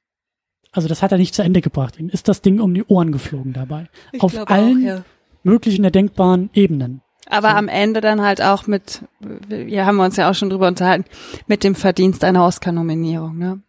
also 0.72 0.88
das 0.88 1.02
hat 1.02 1.12
er 1.12 1.18
nicht 1.18 1.34
zu 1.34 1.42
Ende 1.42 1.60
gebracht. 1.60 1.98
Ihm 1.98 2.08
ist 2.08 2.28
das 2.28 2.42
Ding 2.42 2.60
um 2.60 2.74
die 2.74 2.84
Ohren 2.84 3.12
geflogen 3.12 3.52
dabei. 3.52 3.88
Ich 4.12 4.22
Auf 4.22 4.50
allen 4.50 4.78
auch, 4.78 4.86
ja. 4.86 5.04
möglichen 5.42 5.84
erdenkbaren 5.84 6.50
Ebenen. 6.52 7.02
Aber 7.30 7.50
so. 7.50 7.56
am 7.56 7.68
Ende 7.68 8.00
dann 8.00 8.20
halt 8.22 8.42
auch 8.42 8.66
mit, 8.66 9.02
hier 9.48 9.86
haben 9.86 9.96
wir 9.96 10.04
uns 10.04 10.16
ja 10.16 10.30
auch 10.30 10.34
schon 10.34 10.50
drüber 10.50 10.68
unterhalten, 10.68 11.04
mit 11.46 11.64
dem 11.64 11.74
Verdienst 11.74 12.24
einer 12.24 12.44
Oscar-Nominierung. 12.44 13.38
Ne? 13.38 13.60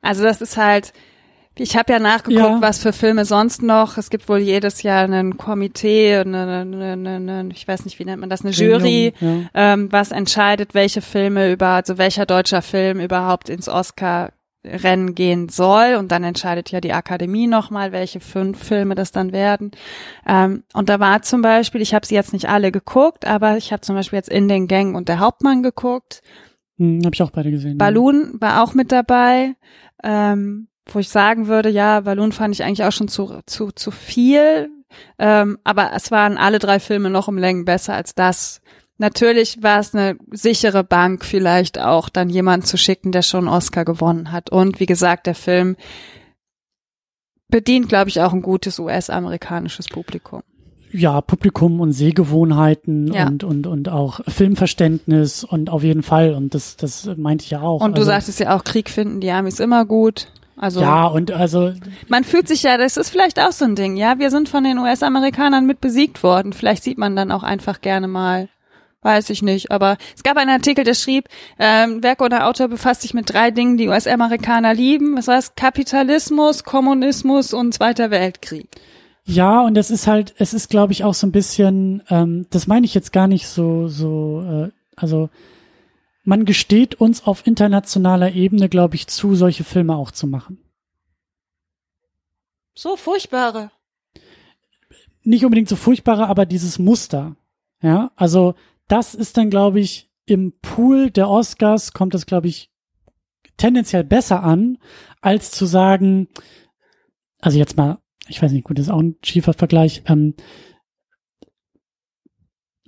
Also 0.00 0.22
das 0.22 0.40
ist 0.40 0.56
halt, 0.56 0.92
ich 1.56 1.76
habe 1.76 1.92
ja 1.92 1.98
nachgeguckt, 1.98 2.38
ja. 2.38 2.60
was 2.60 2.78
für 2.78 2.92
Filme 2.92 3.24
sonst 3.24 3.62
noch. 3.62 3.98
Es 3.98 4.08
gibt 4.08 4.28
wohl 4.28 4.38
jedes 4.38 4.82
Jahr 4.82 5.04
ein 5.04 5.36
Komitee, 5.36 6.16
eine, 6.16 6.62
eine, 6.62 6.92
eine, 6.92 7.16
eine 7.16 7.48
ich 7.52 7.68
weiß 7.68 7.84
nicht, 7.84 7.98
wie 7.98 8.04
nennt 8.04 8.20
man 8.20 8.30
das, 8.30 8.42
eine 8.42 8.52
Jury, 8.52 9.12
ja. 9.20 9.42
ähm, 9.54 9.92
was 9.92 10.12
entscheidet, 10.12 10.74
welche 10.74 11.02
Filme 11.02 11.52
über, 11.52 11.68
also 11.68 11.98
welcher 11.98 12.24
deutscher 12.24 12.62
Film 12.62 13.00
überhaupt 13.00 13.48
ins 13.48 13.68
Oscar 13.68 14.30
Rennen 14.64 15.14
gehen 15.14 15.48
soll 15.48 15.96
und 15.96 16.12
dann 16.12 16.22
entscheidet 16.22 16.70
ja 16.70 16.80
die 16.80 16.92
Akademie 16.92 17.48
nochmal, 17.48 17.90
welche 17.90 18.20
fünf 18.20 18.62
Filme 18.62 18.94
das 18.94 19.10
dann 19.10 19.32
werden. 19.32 19.72
Ähm, 20.26 20.62
und 20.72 20.88
da 20.88 21.00
war 21.00 21.22
zum 21.22 21.42
Beispiel, 21.42 21.80
ich 21.80 21.94
habe 21.94 22.06
sie 22.06 22.14
jetzt 22.14 22.32
nicht 22.32 22.48
alle 22.48 22.70
geguckt, 22.70 23.26
aber 23.26 23.56
ich 23.56 23.72
habe 23.72 23.80
zum 23.80 23.96
Beispiel 23.96 24.18
jetzt 24.18 24.28
in 24.28 24.48
den 24.48 24.68
Gang 24.68 24.94
und 24.96 25.08
der 25.08 25.18
Hauptmann 25.18 25.62
geguckt. 25.62 26.22
Hm, 26.78 27.00
habe 27.04 27.14
ich 27.14 27.22
auch 27.22 27.30
beide 27.30 27.50
gesehen. 27.50 27.76
Balloon 27.76 28.32
ja. 28.34 28.40
war 28.40 28.62
auch 28.62 28.74
mit 28.74 28.92
dabei, 28.92 29.54
ähm, 30.04 30.68
wo 30.86 31.00
ich 31.00 31.08
sagen 31.08 31.48
würde, 31.48 31.68
ja, 31.68 32.00
Balloon 32.00 32.32
fand 32.32 32.54
ich 32.54 32.62
eigentlich 32.62 32.84
auch 32.84 32.92
schon 32.92 33.08
zu 33.08 33.40
zu 33.46 33.72
zu 33.72 33.90
viel, 33.90 34.70
ähm, 35.18 35.58
aber 35.64 35.90
es 35.94 36.10
waren 36.10 36.36
alle 36.38 36.58
drei 36.60 36.78
Filme 36.78 37.10
noch 37.10 37.28
um 37.28 37.36
Längen 37.36 37.64
besser 37.64 37.94
als 37.94 38.14
das, 38.14 38.60
Natürlich 38.98 39.62
war 39.62 39.80
es 39.80 39.94
eine 39.94 40.16
sichere 40.30 40.84
Bank, 40.84 41.24
vielleicht 41.24 41.80
auch 41.80 42.08
dann 42.08 42.28
jemanden 42.28 42.66
zu 42.66 42.76
schicken, 42.76 43.10
der 43.12 43.22
schon 43.22 43.48
Oscar 43.48 43.84
gewonnen 43.84 44.30
hat. 44.32 44.50
Und 44.50 44.80
wie 44.80 44.86
gesagt, 44.86 45.26
der 45.26 45.34
Film 45.34 45.76
bedient, 47.48 47.88
glaube 47.88 48.10
ich, 48.10 48.20
auch 48.20 48.32
ein 48.32 48.42
gutes 48.42 48.78
US-amerikanisches 48.78 49.86
Publikum. 49.88 50.42
Ja, 50.92 51.22
Publikum 51.22 51.80
und 51.80 51.92
Sehgewohnheiten 51.92 53.12
ja. 53.12 53.26
und, 53.26 53.44
und, 53.44 53.66
und 53.66 53.88
auch 53.88 54.20
Filmverständnis 54.28 55.42
und 55.42 55.70
auf 55.70 55.82
jeden 55.82 56.02
Fall. 56.02 56.34
Und 56.34 56.54
das, 56.54 56.76
das 56.76 57.08
meinte 57.16 57.44
ich 57.44 57.50
ja 57.50 57.62
auch. 57.62 57.80
Und 57.80 57.96
du 57.96 58.02
also, 58.02 58.10
sagtest 58.10 58.40
ja 58.40 58.54
auch, 58.54 58.62
Krieg 58.62 58.90
finden 58.90 59.20
die 59.20 59.30
Amis 59.30 59.58
immer 59.58 59.86
gut. 59.86 60.28
Also 60.54 60.80
ja, 60.82 61.06
und 61.06 61.32
also 61.32 61.72
man 62.08 62.24
fühlt 62.24 62.46
sich 62.46 62.62
ja, 62.62 62.76
das 62.76 62.98
ist 62.98 63.08
vielleicht 63.08 63.40
auch 63.40 63.52
so 63.52 63.64
ein 63.64 63.74
Ding, 63.74 63.96
ja, 63.96 64.18
wir 64.18 64.30
sind 64.30 64.50
von 64.50 64.64
den 64.64 64.78
US-Amerikanern 64.78 65.66
mit 65.66 65.80
besiegt 65.80 66.22
worden. 66.22 66.52
Vielleicht 66.52 66.84
sieht 66.84 66.98
man 66.98 67.16
dann 67.16 67.32
auch 67.32 67.42
einfach 67.42 67.80
gerne 67.80 68.06
mal 68.06 68.48
Weiß 69.02 69.30
ich 69.30 69.42
nicht, 69.42 69.72
aber 69.72 69.96
es 70.14 70.22
gab 70.22 70.36
einen 70.36 70.50
Artikel, 70.50 70.84
der 70.84 70.94
schrieb, 70.94 71.28
ähm, 71.58 72.04
Werk 72.04 72.22
oder 72.22 72.46
Autor 72.46 72.68
befasst 72.68 73.02
sich 73.02 73.14
mit 73.14 73.32
drei 73.32 73.50
Dingen, 73.50 73.76
die 73.76 73.88
US-Amerikaner 73.88 74.74
lieben. 74.74 75.16
Was 75.16 75.26
heißt 75.26 75.56
Kapitalismus, 75.56 76.62
Kommunismus 76.62 77.52
und 77.52 77.74
Zweiter 77.74 78.12
Weltkrieg. 78.12 78.68
Ja, 79.24 79.62
und 79.62 79.76
es 79.76 79.90
ist 79.90 80.06
halt, 80.06 80.34
es 80.38 80.54
ist, 80.54 80.70
glaube 80.70 80.92
ich, 80.92 81.02
auch 81.02 81.14
so 81.14 81.26
ein 81.26 81.32
bisschen, 81.32 82.02
ähm, 82.10 82.46
das 82.50 82.68
meine 82.68 82.86
ich 82.86 82.94
jetzt 82.94 83.12
gar 83.12 83.26
nicht 83.26 83.48
so, 83.48 83.88
so, 83.88 84.42
äh, 84.42 84.70
also 84.96 85.30
man 86.24 86.44
gesteht 86.44 86.94
uns 86.96 87.26
auf 87.26 87.46
internationaler 87.46 88.32
Ebene, 88.32 88.68
glaube 88.68 88.94
ich, 88.94 89.08
zu, 89.08 89.34
solche 89.34 89.64
Filme 89.64 89.96
auch 89.96 90.12
zu 90.12 90.28
machen. 90.28 90.58
So 92.74 92.96
furchtbare. 92.96 93.70
Nicht 95.24 95.44
unbedingt 95.44 95.68
so 95.68 95.76
furchtbare, 95.76 96.28
aber 96.28 96.46
dieses 96.46 96.78
Muster. 96.78 97.36
Ja, 97.80 98.12
also 98.16 98.54
das 98.92 99.14
ist 99.14 99.38
dann, 99.38 99.48
glaube 99.48 99.80
ich, 99.80 100.10
im 100.26 100.52
Pool 100.60 101.10
der 101.10 101.30
Oscars 101.30 101.94
kommt 101.94 102.12
das, 102.12 102.26
glaube 102.26 102.48
ich, 102.48 102.70
tendenziell 103.56 104.04
besser 104.04 104.42
an, 104.42 104.76
als 105.22 105.50
zu 105.50 105.64
sagen, 105.64 106.28
also 107.40 107.58
jetzt 107.58 107.78
mal, 107.78 108.02
ich 108.28 108.42
weiß 108.42 108.52
nicht, 108.52 108.64
gut, 108.64 108.78
das 108.78 108.86
ist 108.86 108.92
auch 108.92 109.00
ein 109.00 109.16
schiefer 109.24 109.54
Vergleich, 109.54 110.02
ähm, 110.06 110.34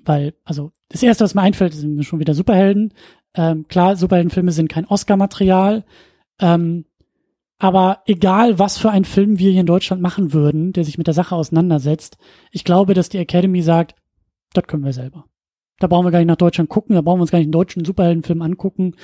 weil, 0.05 0.35
also 0.45 0.73
das 0.91 1.03
erste, 1.03 1.25
was 1.25 1.35
mir 1.35 1.41
einfällt, 1.41 1.73
sind 1.73 2.05
schon 2.05 2.21
wieder 2.21 2.35
Superhelden. 2.35 2.93
Ähm, 3.35 3.67
klar, 3.69 3.97
Superheldenfilme 3.97 4.53
sind 4.53 4.69
kein 4.69 4.85
Oscar-Material, 4.85 5.87
ähm, 6.39 6.85
aber 7.59 8.03
egal, 8.05 8.59
was 8.59 8.77
für 8.77 8.91
einen 8.91 9.07
Film 9.07 9.39
wir 9.39 9.51
hier 9.51 9.61
in 9.61 9.67
Deutschland 9.67 10.03
machen 10.03 10.35
würden, 10.35 10.75
der 10.75 10.85
sich 10.85 10.99
mit 10.99 11.07
der 11.07 11.15
Sache 11.15 11.35
auseinandersetzt, 11.35 12.19
ich 12.51 12.65
glaube, 12.65 12.93
dass 12.93 13.09
die 13.09 13.19
Academy 13.19 13.63
sagt, 13.63 13.95
das 14.53 14.67
können 14.67 14.85
wir 14.85 14.93
selber. 14.93 15.25
Da 15.79 15.87
brauchen 15.87 16.07
wir 16.07 16.11
gar 16.11 16.19
nicht 16.19 16.29
nach 16.29 16.37
Deutschland 16.37 16.71
gucken, 16.71 16.95
da 16.95 17.03
brauchen 17.03 17.19
wir 17.19 17.23
uns 17.23 17.31
gar 17.31 17.39
nicht 17.39 17.47
einen 17.47 17.53
deutschen 17.53 17.85
Superheldenfilm 17.85 18.43
angucken. 18.43 18.95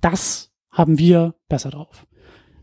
Das 0.00 0.52
haben 0.70 0.98
wir 0.98 1.34
besser 1.48 1.70
drauf. 1.70 2.06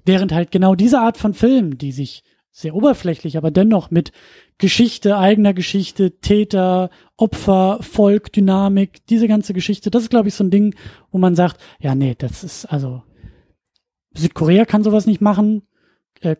Während 0.06 0.33
halt 0.33 0.51
genau 0.51 0.75
diese 0.75 0.99
Art 0.99 1.17
von 1.17 1.33
Film, 1.33 1.77
die 1.77 1.91
sich 1.91 2.23
sehr 2.51 2.75
oberflächlich, 2.75 3.38
aber 3.38 3.49
dennoch 3.49 3.91
mit 3.91 4.11
Geschichte, 4.57 5.17
eigener 5.17 5.53
Geschichte, 5.53 6.19
Täter, 6.19 6.90
Opfer, 7.17 7.80
Volk, 7.81 8.33
Dynamik, 8.33 9.06
diese 9.07 9.27
ganze 9.27 9.53
Geschichte, 9.53 9.90
das 9.90 10.03
ist, 10.03 10.09
glaube 10.09 10.27
ich, 10.27 10.35
so 10.35 10.43
ein 10.43 10.51
Ding, 10.51 10.75
wo 11.11 11.17
man 11.17 11.35
sagt, 11.35 11.59
ja, 11.80 11.95
nee, 11.95 12.15
das 12.17 12.43
ist, 12.43 12.65
also, 12.65 13.03
Südkorea 14.14 14.65
kann 14.65 14.83
sowas 14.83 15.06
nicht 15.06 15.22
machen, 15.22 15.64
äh, 16.19 16.35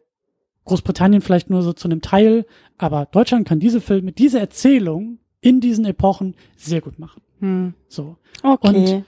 Großbritannien 0.66 1.22
vielleicht 1.22 1.50
nur 1.50 1.62
so 1.62 1.74
zu 1.74 1.88
einem 1.88 2.02
Teil, 2.02 2.46
aber 2.78 3.06
Deutschland 3.06 3.48
kann 3.48 3.60
diese 3.60 3.80
Filme, 3.80 4.12
diese 4.12 4.40
Erzählung 4.40 5.21
in 5.42 5.60
diesen 5.60 5.86
Epochen 5.86 6.36
sehr 6.56 6.82
gut 6.82 7.00
machen. 7.00 7.22
Hm. 7.40 7.74
So. 7.88 8.16
Okay. 8.44 8.68
Und 8.68 9.06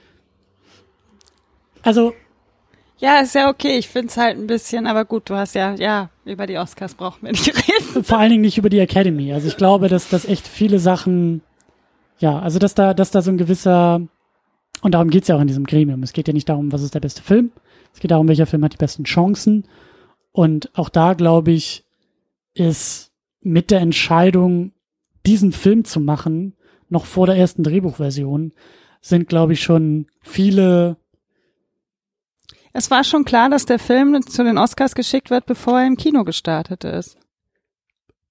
also 1.83 2.13
ja, 3.03 3.19
ist 3.19 3.35
ja 3.35 3.49
okay. 3.49 3.77
Ich 3.77 3.89
find's 3.89 4.15
halt 4.15 4.37
ein 4.37 4.47
bisschen, 4.47 4.87
aber 4.87 5.03
gut, 5.03 5.29
du 5.29 5.35
hast 5.35 5.55
ja, 5.55 5.75
ja, 5.75 6.09
über 6.23 6.47
die 6.47 6.57
Oscars 6.57 6.95
brauchen 6.95 7.23
wir 7.23 7.31
nicht 7.31 7.47
reden. 7.67 8.03
Vor 8.03 8.17
allen 8.17 8.29
Dingen 8.29 8.43
nicht 8.43 8.57
über 8.57 8.69
die 8.69 8.79
Academy. 8.79 9.33
Also 9.33 9.49
ich 9.49 9.57
glaube, 9.57 9.89
dass 9.89 10.07
das 10.07 10.23
echt 10.23 10.47
viele 10.47 10.79
Sachen, 10.79 11.41
ja, 12.19 12.39
also 12.39 12.59
dass 12.59 12.75
da, 12.75 12.93
dass 12.93 13.11
da 13.11 13.21
so 13.21 13.29
ein 13.29 13.37
gewisser, 13.37 14.01
und 14.81 14.93
darum 14.93 15.09
geht's 15.09 15.27
ja 15.27 15.35
auch 15.35 15.41
in 15.41 15.47
diesem 15.47 15.65
Gremium. 15.65 16.01
Es 16.01 16.13
geht 16.13 16.29
ja 16.29 16.33
nicht 16.33 16.47
darum, 16.47 16.71
was 16.71 16.81
ist 16.81 16.95
der 16.95 17.01
beste 17.01 17.21
Film. 17.21 17.51
Es 17.93 17.99
geht 17.99 18.11
darum, 18.11 18.29
welcher 18.29 18.45
Film 18.45 18.63
hat 18.63 18.71
die 18.71 18.77
besten 18.77 19.03
Chancen. 19.03 19.65
Und 20.31 20.71
auch 20.73 20.87
da, 20.87 21.13
glaube 21.13 21.51
ich, 21.51 21.83
ist 22.53 23.11
mit 23.41 23.69
der 23.69 23.81
Entscheidung, 23.81 24.71
diesen 25.25 25.51
Film 25.51 25.85
zu 25.85 25.99
machen, 25.99 26.55
noch 26.89 27.05
vor 27.05 27.27
der 27.27 27.35
ersten 27.37 27.63
Drehbuchversion, 27.63 28.51
sind, 29.01 29.27
glaube 29.27 29.53
ich, 29.53 29.61
schon 29.63 30.07
viele. 30.21 30.97
Es 32.71 32.89
war 32.89 33.03
schon 33.03 33.25
klar, 33.25 33.49
dass 33.49 33.65
der 33.65 33.79
Film 33.79 34.21
zu 34.25 34.43
den 34.43 34.57
Oscars 34.57 34.95
geschickt 34.95 35.29
wird, 35.29 35.45
bevor 35.45 35.79
er 35.79 35.87
im 35.87 35.97
Kino 35.97 36.23
gestartet 36.23 36.83
ist. 36.83 37.17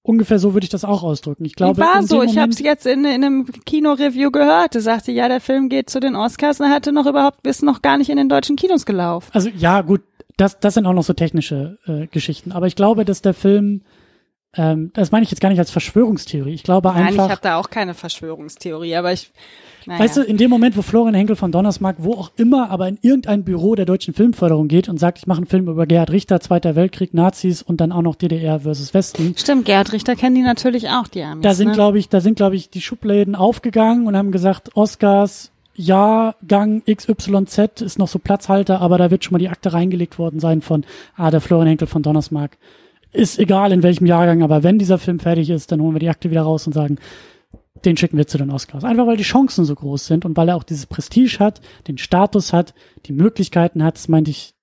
ungefähr 0.02 0.38
so 0.38 0.52
würde 0.54 0.64
ich 0.64 0.70
das 0.70 0.84
auch 0.84 1.02
ausdrücken. 1.02 1.44
Ich 1.44 1.54
glaube, 1.54 1.80
war 1.80 2.02
so. 2.02 2.22
Ich 2.22 2.38
habe 2.38 2.50
es 2.50 2.58
jetzt 2.58 2.86
in, 2.86 3.04
in 3.04 3.24
einem 3.24 3.46
Kino-Review 3.66 4.30
gehört. 4.30 4.74
Da 4.74 4.80
sagte, 4.80 5.12
ja, 5.12 5.28
der 5.28 5.40
Film 5.40 5.68
geht 5.68 5.90
zu 5.90 6.00
den 6.00 6.16
Oscars 6.16 6.60
und 6.60 6.66
er 6.66 6.72
hatte 6.74 6.92
noch 6.92 7.06
überhaupt, 7.06 7.46
ist 7.46 7.62
noch 7.62 7.82
gar 7.82 7.98
nicht 7.98 8.10
in 8.10 8.16
den 8.16 8.28
deutschen 8.28 8.56
Kinos 8.56 8.84
gelaufen. 8.84 9.30
Also 9.32 9.48
ja, 9.48 9.80
gut, 9.82 10.02
das, 10.36 10.58
das 10.58 10.74
sind 10.74 10.86
auch 10.86 10.92
noch 10.92 11.04
so 11.04 11.12
technische 11.12 11.78
äh, 11.86 12.06
Geschichten. 12.08 12.52
Aber 12.52 12.66
ich 12.66 12.74
glaube, 12.76 13.04
dass 13.04 13.22
der 13.22 13.34
Film, 13.34 13.82
ähm, 14.54 14.90
das 14.92 15.12
meine 15.12 15.24
ich 15.24 15.30
jetzt 15.30 15.40
gar 15.40 15.48
nicht 15.48 15.58
als 15.58 15.70
Verschwörungstheorie. 15.70 16.52
Ich 16.52 16.62
glaube 16.62 16.88
Nein, 16.88 17.02
ich 17.02 17.08
einfach, 17.10 17.30
habe 17.30 17.40
da 17.42 17.56
auch 17.56 17.70
keine 17.70 17.94
Verschwörungstheorie, 17.94 18.96
aber 18.96 19.12
ich, 19.12 19.30
naja. 19.86 20.00
weißt 20.00 20.18
du, 20.18 20.22
in 20.22 20.36
dem 20.36 20.50
Moment, 20.50 20.76
wo 20.76 20.82
Florian 20.82 21.14
Henkel 21.14 21.36
von 21.36 21.52
Donnersmarck, 21.52 21.96
wo 21.98 22.12
auch 22.12 22.32
immer, 22.36 22.70
aber 22.70 22.86
in 22.86 22.98
irgendein 23.00 23.44
Büro 23.44 23.74
der 23.74 23.86
deutschen 23.86 24.12
Filmförderung 24.12 24.68
geht 24.68 24.90
und 24.90 24.98
sagt, 24.98 25.18
ich 25.18 25.26
mache 25.26 25.38
einen 25.38 25.46
Film 25.46 25.68
über 25.68 25.86
Gerhard 25.86 26.10
Richter, 26.10 26.40
Zweiter 26.40 26.76
Weltkrieg, 26.76 27.14
Nazis 27.14 27.62
und 27.62 27.80
dann 27.80 27.92
auch 27.92 28.02
noch 28.02 28.14
DDR 28.14 28.60
versus 28.60 28.92
Westen. 28.92 29.34
Stimmt, 29.38 29.64
Gerhard 29.64 29.92
Richter 29.92 30.16
kennen 30.16 30.34
die 30.34 30.42
natürlich 30.42 30.90
auch, 30.90 31.08
die 31.08 31.22
Amis. 31.22 31.42
Da 31.42 31.54
sind, 31.54 31.68
ne? 31.68 31.74
glaube 31.74 31.98
ich, 31.98 32.10
da 32.10 32.20
sind, 32.20 32.36
glaube 32.36 32.56
ich, 32.56 32.68
die 32.68 32.82
Schubläden 32.82 33.34
aufgegangen 33.34 34.06
und 34.06 34.16
haben 34.18 34.32
gesagt, 34.32 34.76
Oscars, 34.76 35.50
ja, 35.74 36.34
Gang 36.46 36.84
XYZ 36.84 37.80
ist 37.80 37.98
noch 37.98 38.08
so 38.08 38.18
Platzhalter, 38.18 38.82
aber 38.82 38.98
da 38.98 39.10
wird 39.10 39.24
schon 39.24 39.32
mal 39.32 39.38
die 39.38 39.48
Akte 39.48 39.72
reingelegt 39.72 40.18
worden 40.18 40.40
sein 40.40 40.60
von, 40.60 40.84
ah, 41.16 41.30
der 41.30 41.40
Florian 41.40 41.68
Henkel 41.68 41.88
von 41.88 42.02
Donnersmarck. 42.02 42.58
Ist 43.12 43.38
egal 43.38 43.72
in 43.72 43.82
welchem 43.82 44.06
Jahrgang, 44.06 44.42
aber 44.42 44.62
wenn 44.62 44.78
dieser 44.78 44.98
Film 44.98 45.18
fertig 45.18 45.50
ist, 45.50 45.70
dann 45.70 45.80
holen 45.82 45.94
wir 45.94 46.00
die 46.00 46.08
Akte 46.08 46.30
wieder 46.30 46.42
raus 46.42 46.66
und 46.66 46.72
sagen, 46.72 46.98
den 47.84 47.96
schicken 47.96 48.16
wir 48.16 48.26
zu 48.26 48.38
den 48.38 48.50
Oscars. 48.50 48.84
Einfach 48.84 49.06
weil 49.06 49.16
die 49.16 49.22
Chancen 49.22 49.64
so 49.64 49.74
groß 49.74 50.06
sind 50.06 50.24
und 50.24 50.36
weil 50.36 50.48
er 50.48 50.56
auch 50.56 50.62
dieses 50.62 50.86
Prestige 50.86 51.38
hat, 51.38 51.60
den 51.88 51.98
Status 51.98 52.52
hat, 52.52 52.74
die 53.06 53.12
Möglichkeiten 53.12 53.82
hat, 53.82 53.96
das 53.96 54.08
meinte 54.08 54.30
ich, 54.30 54.54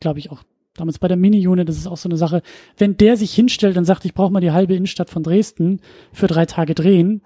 glaube 0.00 0.18
ich, 0.18 0.30
auch 0.30 0.42
damals 0.74 0.98
bei 0.98 1.08
der 1.08 1.16
Mini-Unit, 1.16 1.68
das 1.68 1.76
ist 1.76 1.86
auch 1.86 1.96
so 1.96 2.08
eine 2.08 2.16
Sache, 2.16 2.42
wenn 2.78 2.96
der 2.96 3.16
sich 3.16 3.34
hinstellt 3.34 3.76
und 3.76 3.84
sagt, 3.84 4.04
ich 4.04 4.14
brauche 4.14 4.32
mal 4.32 4.40
die 4.40 4.52
halbe 4.52 4.74
Innenstadt 4.74 5.10
von 5.10 5.22
Dresden 5.22 5.80
für 6.12 6.26
drei 6.26 6.46
Tage 6.46 6.74
drehen, 6.74 7.22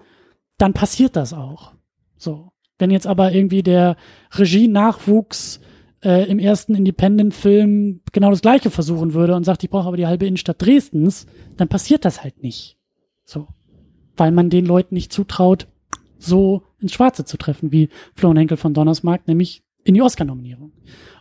dann 0.57 0.73
passiert 0.73 1.15
das 1.15 1.33
auch. 1.33 1.73
So. 2.17 2.51
Wenn 2.77 2.91
jetzt 2.91 3.07
aber 3.07 3.31
irgendwie 3.31 3.63
der 3.63 3.95
Regie-Nachwuchs 4.33 5.59
äh, 6.03 6.29
im 6.29 6.39
ersten 6.39 6.75
Independent-Film 6.75 8.01
genau 8.11 8.29
das 8.29 8.41
Gleiche 8.41 8.69
versuchen 8.69 9.13
würde 9.13 9.35
und 9.35 9.43
sagt, 9.43 9.63
ich 9.63 9.69
brauche 9.69 9.87
aber 9.87 9.97
die 9.97 10.07
halbe 10.07 10.25
Innenstadt 10.25 10.61
Dresdens, 10.61 11.25
dann 11.55 11.67
passiert 11.67 12.05
das 12.05 12.23
halt 12.23 12.43
nicht. 12.43 12.77
So. 13.25 13.47
Weil 14.15 14.31
man 14.31 14.49
den 14.49 14.65
Leuten 14.65 14.95
nicht 14.95 15.11
zutraut, 15.11 15.67
so 16.17 16.63
ins 16.79 16.93
Schwarze 16.93 17.25
zu 17.25 17.37
treffen, 17.37 17.71
wie 17.71 17.89
Florian 18.15 18.37
Henkel 18.37 18.57
von 18.57 18.73
Donnersmarck, 18.73 19.27
nämlich 19.27 19.63
in 19.83 19.93
die 19.93 20.01
Oscar-Nominierung. 20.01 20.71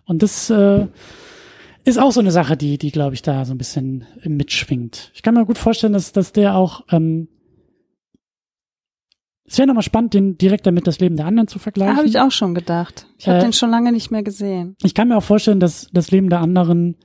Und 0.04 0.22
das 0.22 0.50
äh, 0.50 0.86
ist 1.84 1.98
auch 1.98 2.12
so 2.12 2.20
eine 2.20 2.30
Sache, 2.30 2.56
die, 2.56 2.78
die 2.78 2.90
glaube 2.90 3.14
ich 3.14 3.22
da 3.22 3.44
so 3.44 3.54
ein 3.54 3.58
bisschen 3.58 4.04
mitschwingt. 4.24 5.10
Ich 5.14 5.22
kann 5.22 5.34
mir 5.34 5.46
gut 5.46 5.58
vorstellen, 5.58 5.92
dass, 5.92 6.12
dass 6.12 6.32
der 6.32 6.56
auch 6.56 6.84
ähm, 6.90 7.28
es 9.48 9.58
wäre 9.58 9.68
nochmal 9.68 9.82
spannend, 9.82 10.14
den 10.14 10.36
direkt 10.38 10.66
damit 10.66 10.86
das 10.86 10.98
Leben 10.98 11.16
der 11.16 11.26
anderen 11.26 11.46
zu 11.48 11.58
vergleichen. 11.58 11.96
Habe 11.96 12.08
ich 12.08 12.18
auch 12.18 12.32
schon 12.32 12.54
gedacht. 12.54 13.06
Ich 13.18 13.28
habe 13.28 13.38
Äh, 13.38 13.42
den 13.42 13.52
schon 13.52 13.70
lange 13.70 13.92
nicht 13.92 14.10
mehr 14.10 14.22
gesehen. 14.22 14.76
Ich 14.82 14.94
kann 14.94 15.08
mir 15.08 15.16
auch 15.16 15.22
vorstellen, 15.22 15.60
dass 15.60 15.88
das 15.92 16.10
Leben 16.10 16.30
der 16.30 16.40
anderen 16.40 16.96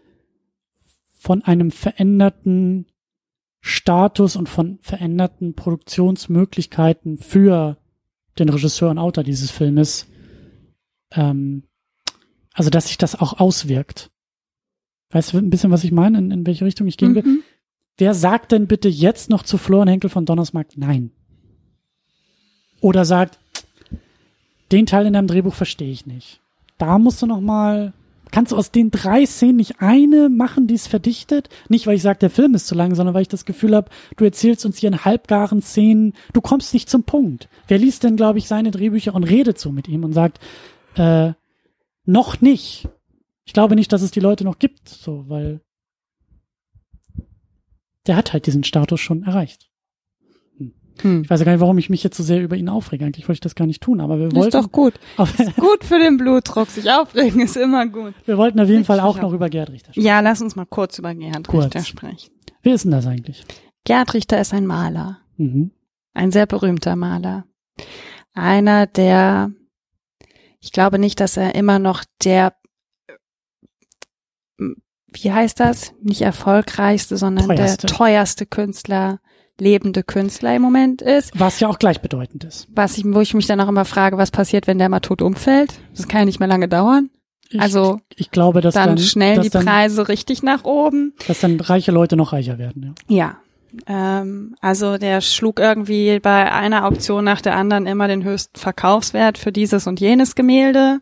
von 1.19 1.43
einem 1.43 1.69
veränderten 1.69 2.87
Status 3.59 4.35
und 4.35 4.49
von 4.49 4.79
veränderten 4.81 5.53
Produktionsmöglichkeiten 5.53 7.17
für 7.17 7.77
den 8.39 8.49
Regisseur 8.49 8.89
und 8.89 8.97
Autor 8.97 9.23
dieses 9.23 9.51
Filmes, 9.51 10.07
ähm, 11.11 11.63
also 12.53 12.71
dass 12.71 12.87
sich 12.87 12.97
das 12.97 13.19
auch 13.19 13.39
auswirkt. 13.39 14.09
Weißt 15.11 15.33
du 15.33 15.37
ein 15.37 15.51
bisschen, 15.51 15.69
was 15.69 15.83
ich 15.83 15.91
meine, 15.91 16.17
in, 16.17 16.31
in 16.31 16.47
welche 16.47 16.65
Richtung 16.65 16.87
ich 16.87 16.97
gehen 16.97 17.13
will? 17.13 17.23
Mhm. 17.23 17.43
Wer 17.97 18.15
sagt 18.15 18.51
denn 18.51 18.65
bitte 18.65 18.89
jetzt 18.89 19.29
noch 19.29 19.43
zu 19.43 19.57
Florian 19.59 19.89
Henkel 19.89 20.09
von 20.09 20.25
Donnersmarck 20.25 20.69
Nein? 20.75 21.11
Oder 22.81 23.05
sagt, 23.05 23.39
den 24.71 24.85
Teil 24.85 25.05
in 25.05 25.13
deinem 25.13 25.27
Drehbuch 25.27 25.53
verstehe 25.53 25.91
ich 25.91 26.05
nicht. 26.05 26.41
Da 26.77 26.97
musst 26.97 27.21
du 27.21 27.27
noch 27.27 27.41
mal, 27.41 27.93
kannst 28.31 28.51
du 28.51 28.57
aus 28.57 28.71
den 28.71 28.89
drei 28.89 29.25
Szenen 29.25 29.57
nicht 29.57 29.81
eine 29.81 30.29
machen, 30.29 30.67
die 30.67 30.73
es 30.73 30.87
verdichtet? 30.87 31.49
Nicht, 31.69 31.85
weil 31.85 31.95
ich 31.95 32.01
sage, 32.01 32.19
der 32.19 32.29
Film 32.29 32.55
ist 32.55 32.67
zu 32.67 32.75
lang, 32.75 32.95
sondern 32.95 33.13
weil 33.13 33.21
ich 33.21 33.27
das 33.27 33.45
Gefühl 33.45 33.75
habe, 33.75 33.91
du 34.17 34.25
erzählst 34.25 34.65
uns 34.65 34.77
hier 34.77 34.89
in 34.89 35.05
halbgaren 35.05 35.61
Szenen, 35.61 36.13
du 36.33 36.41
kommst 36.41 36.73
nicht 36.73 36.89
zum 36.89 37.03
Punkt. 37.03 37.49
Wer 37.67 37.77
liest 37.77 38.03
denn, 38.03 38.17
glaube 38.17 38.39
ich, 38.39 38.47
seine 38.47 38.71
Drehbücher 38.71 39.13
und 39.13 39.23
redet 39.23 39.59
so 39.59 39.71
mit 39.71 39.87
ihm 39.87 40.03
und 40.03 40.13
sagt, 40.13 40.39
äh, 40.95 41.33
noch 42.05 42.41
nicht. 42.41 42.89
Ich 43.45 43.53
glaube 43.53 43.75
nicht, 43.75 43.93
dass 43.93 44.01
es 44.01 44.11
die 44.11 44.19
Leute 44.19 44.43
noch 44.43 44.59
gibt, 44.59 44.89
so, 44.89 45.25
weil 45.27 45.61
der 48.07 48.15
hat 48.15 48.33
halt 48.33 48.47
diesen 48.47 48.63
Status 48.63 48.99
schon 48.99 49.23
erreicht. 49.23 49.70
Hm. 51.01 51.23
Ich 51.23 51.29
weiß 51.29 51.39
ja 51.39 51.45
gar 51.45 51.51
nicht, 51.53 51.61
warum 51.61 51.77
ich 51.77 51.89
mich 51.89 52.03
jetzt 52.03 52.17
so 52.17 52.23
sehr 52.23 52.41
über 52.43 52.55
ihn 52.55 52.69
aufrege. 52.69 53.05
Eigentlich 53.05 53.27
wollte 53.27 53.37
ich 53.37 53.41
das 53.41 53.55
gar 53.55 53.65
nicht 53.65 53.81
tun, 53.81 54.01
aber 54.01 54.19
wir 54.19 54.27
Ist 54.27 54.35
wollten, 54.35 54.51
doch 54.51 54.71
gut. 54.71 54.93
auf, 55.17 55.33
Gut 55.55 55.83
für 55.83 55.97
den 55.99 56.17
Blutdruck. 56.17 56.67
Sich 56.69 56.91
aufregen 56.91 57.41
ist 57.41 57.57
immer 57.57 57.87
gut. 57.87 58.13
wir 58.25 58.37
wollten 58.37 58.59
auf 58.59 58.67
jeden 58.69 58.85
Fall 58.85 58.99
auch 58.99 59.19
noch 59.21 59.33
über 59.33 59.49
Gerd 59.49 59.69
Richter 59.71 59.93
sprechen. 59.93 60.05
Ja, 60.05 60.19
lass 60.19 60.41
uns 60.41 60.55
mal 60.55 60.65
kurz 60.65 60.99
über 60.99 61.15
Gerhard 61.15 61.47
Kurz. 61.47 61.65
Richter 61.65 61.83
sprechen. 61.83 62.31
Wer 62.61 62.75
ist 62.75 62.83
denn 62.85 62.91
das 62.91 63.07
eigentlich? 63.07 63.43
Gerhard 63.85 64.13
Richter 64.13 64.39
ist 64.39 64.53
ein 64.53 64.65
Maler. 64.67 65.17
Mhm. 65.37 65.71
Ein 66.13 66.31
sehr 66.31 66.45
berühmter 66.45 66.95
Maler. 66.95 67.45
Einer, 68.33 68.85
der, 68.85 69.51
ich 70.59 70.71
glaube 70.71 70.99
nicht, 70.99 71.19
dass 71.19 71.37
er 71.37 71.55
immer 71.55 71.79
noch 71.79 72.03
der, 72.23 72.53
wie 75.13 75.31
heißt 75.31 75.59
das? 75.59 75.93
Nicht 76.01 76.21
erfolgreichste, 76.21 77.17
sondern 77.17 77.47
Teuerste. 77.47 77.87
der 77.87 77.95
teuerste 77.95 78.45
Künstler, 78.45 79.19
lebende 79.59 80.03
Künstler 80.03 80.55
im 80.55 80.61
Moment 80.61 81.01
ist. 81.01 81.31
Was 81.39 81.59
ja 81.59 81.67
auch 81.67 81.79
gleichbedeutend 81.79 82.43
ist. 82.43 82.67
Was 82.73 82.97
ich, 82.97 83.03
wo 83.05 83.21
ich 83.21 83.33
mich 83.33 83.45
dann 83.47 83.59
auch 83.61 83.67
immer 83.67 83.85
frage, 83.85 84.17
was 84.17 84.31
passiert, 84.31 84.67
wenn 84.67 84.79
der 84.79 84.89
mal 84.89 84.99
tot 85.01 85.21
umfällt? 85.21 85.73
Das 85.95 86.07
kann 86.07 86.19
ja 86.21 86.25
nicht 86.25 86.39
mehr 86.39 86.47
lange 86.47 86.67
dauern. 86.67 87.09
Ich, 87.49 87.59
Also, 87.61 87.99
ich 88.15 88.31
glaube, 88.31 88.61
dass 88.61 88.73
dann, 88.75 88.95
dann, 88.95 88.97
schnell 88.99 89.35
dass 89.35 89.43
die 89.43 89.49
dann, 89.49 89.65
Preise 89.65 90.07
richtig 90.07 90.41
nach 90.41 90.63
oben. 90.63 91.13
dass 91.27 91.41
dann 91.41 91.59
reiche 91.59 91.91
Leute 91.91 92.15
noch 92.15 92.31
reicher 92.33 92.57
werden. 92.57 92.95
Ja. 93.09 93.15
Ja. 93.17 93.37
Ähm, 93.87 94.55
also 94.59 94.97
der 94.97 95.21
schlug 95.21 95.59
irgendwie 95.59 96.19
bei 96.19 96.51
einer 96.51 96.85
Auktion 96.85 97.23
nach 97.23 97.39
der 97.41 97.55
anderen 97.55 97.87
immer 97.87 98.07
den 98.09 98.23
höchsten 98.23 98.59
Verkaufswert 98.59 99.37
für 99.37 99.51
dieses 99.53 99.87
und 99.87 99.99
jenes 100.01 100.35
Gemälde. 100.35 100.99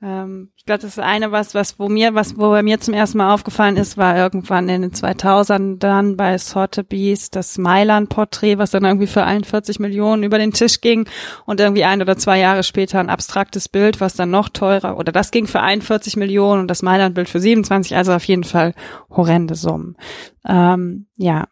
Ähm, 0.00 0.52
ich 0.56 0.64
glaube, 0.64 0.82
das 0.82 0.98
eine 0.98 1.32
was, 1.32 1.54
was 1.54 1.78
wo 1.80 1.88
mir, 1.88 2.14
was 2.14 2.36
wo 2.36 2.50
bei 2.50 2.62
mir 2.62 2.78
zum 2.78 2.94
ersten 2.94 3.18
Mal 3.18 3.34
aufgefallen 3.34 3.76
ist, 3.76 3.96
war 3.96 4.16
irgendwann 4.16 4.68
in 4.68 4.82
den 4.82 4.92
2000ern 4.92 5.78
dann 5.78 6.16
bei 6.16 6.38
Sotheby's 6.38 7.30
das 7.30 7.58
Mailand-Porträt, 7.58 8.58
was 8.58 8.70
dann 8.70 8.84
irgendwie 8.84 9.08
für 9.08 9.24
41 9.24 9.80
Millionen 9.80 10.22
über 10.22 10.38
den 10.38 10.52
Tisch 10.52 10.80
ging 10.80 11.08
und 11.46 11.58
irgendwie 11.58 11.84
ein 11.84 12.00
oder 12.00 12.16
zwei 12.16 12.38
Jahre 12.38 12.62
später 12.62 13.00
ein 13.00 13.10
abstraktes 13.10 13.68
Bild, 13.68 14.00
was 14.00 14.14
dann 14.14 14.30
noch 14.30 14.48
teurer 14.48 14.98
oder 14.98 15.10
das 15.10 15.32
ging 15.32 15.48
für 15.48 15.60
41 15.60 16.16
Millionen 16.16 16.60
und 16.60 16.68
das 16.68 16.82
Mailand-Bild 16.82 17.28
für 17.28 17.40
27, 17.40 17.96
also 17.96 18.12
auf 18.12 18.24
jeden 18.24 18.44
Fall 18.44 18.74
horrende 19.10 19.56
Summen. 19.56 19.96
Ähm, 20.46 21.06
ja, 21.16 21.46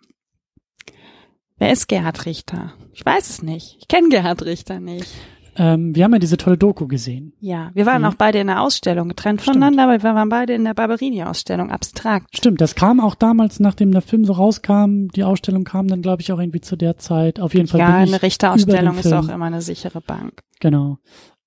Wer 1.59 1.73
ist 1.73 1.89
Gerhard 1.89 2.27
Richter? 2.27 2.75
Ich 2.93 3.05
weiß 3.05 3.31
es 3.31 3.43
nicht. 3.43 3.79
Ich 3.81 3.89
kenne 3.89 4.11
Gerhard 4.11 4.43
Richter 4.45 4.79
nicht. 4.79 5.11
Ähm, 5.57 5.95
wir 5.95 6.05
haben 6.05 6.13
ja 6.13 6.19
diese 6.19 6.37
tolle 6.37 6.59
Doku 6.59 6.87
gesehen. 6.87 7.33
Ja, 7.41 7.71
wir 7.75 7.87
waren 7.87 8.03
Mhm. 8.03 8.09
auch 8.09 8.15
beide 8.15 8.39
in 8.39 8.47
der 8.49 8.61
Ausstellung, 8.61 9.09
getrennt 9.09 9.41
voneinander, 9.43 9.85
aber 9.85 10.03
wir 10.03 10.15
waren 10.15 10.29
beide 10.29 10.53
in 10.55 10.65
der 10.65 10.75
Barberini-Ausstellung, 10.75 11.71
abstrakt. 11.71 12.37
Stimmt, 12.37 12.61
das 12.61 12.75
kam 12.75 13.01
auch 13.01 13.15
damals, 13.15 13.59
nachdem 13.61 13.93
der 13.93 14.03
Film 14.03 14.25
so 14.25 14.35
rauskam. 14.35 15.09
Die 15.15 15.25
Ausstellung 15.25 15.65
kam 15.65 15.89
dann, 15.89 16.03
glaube 16.03 16.23
ich, 16.23 16.31
auch 16.33 16.39
irgendwie 16.39 16.61
zu 16.61 16.77
der 16.77 16.99
Zeit. 16.99 17.41
Auf 17.41 17.55
jeden 17.55 17.69
Fall 17.69 17.81
Ja, 17.81 17.87
bin 17.97 18.05
ich 18.05 18.13
eine 18.15 18.23
Richterausstellung 18.23 18.93
über 18.99 19.01
ist 19.01 19.13
auch 19.13 19.29
immer 19.29 19.47
eine 19.47 19.63
sichere 19.63 20.01
Bank. 20.01 20.41
Genau. 20.61 20.99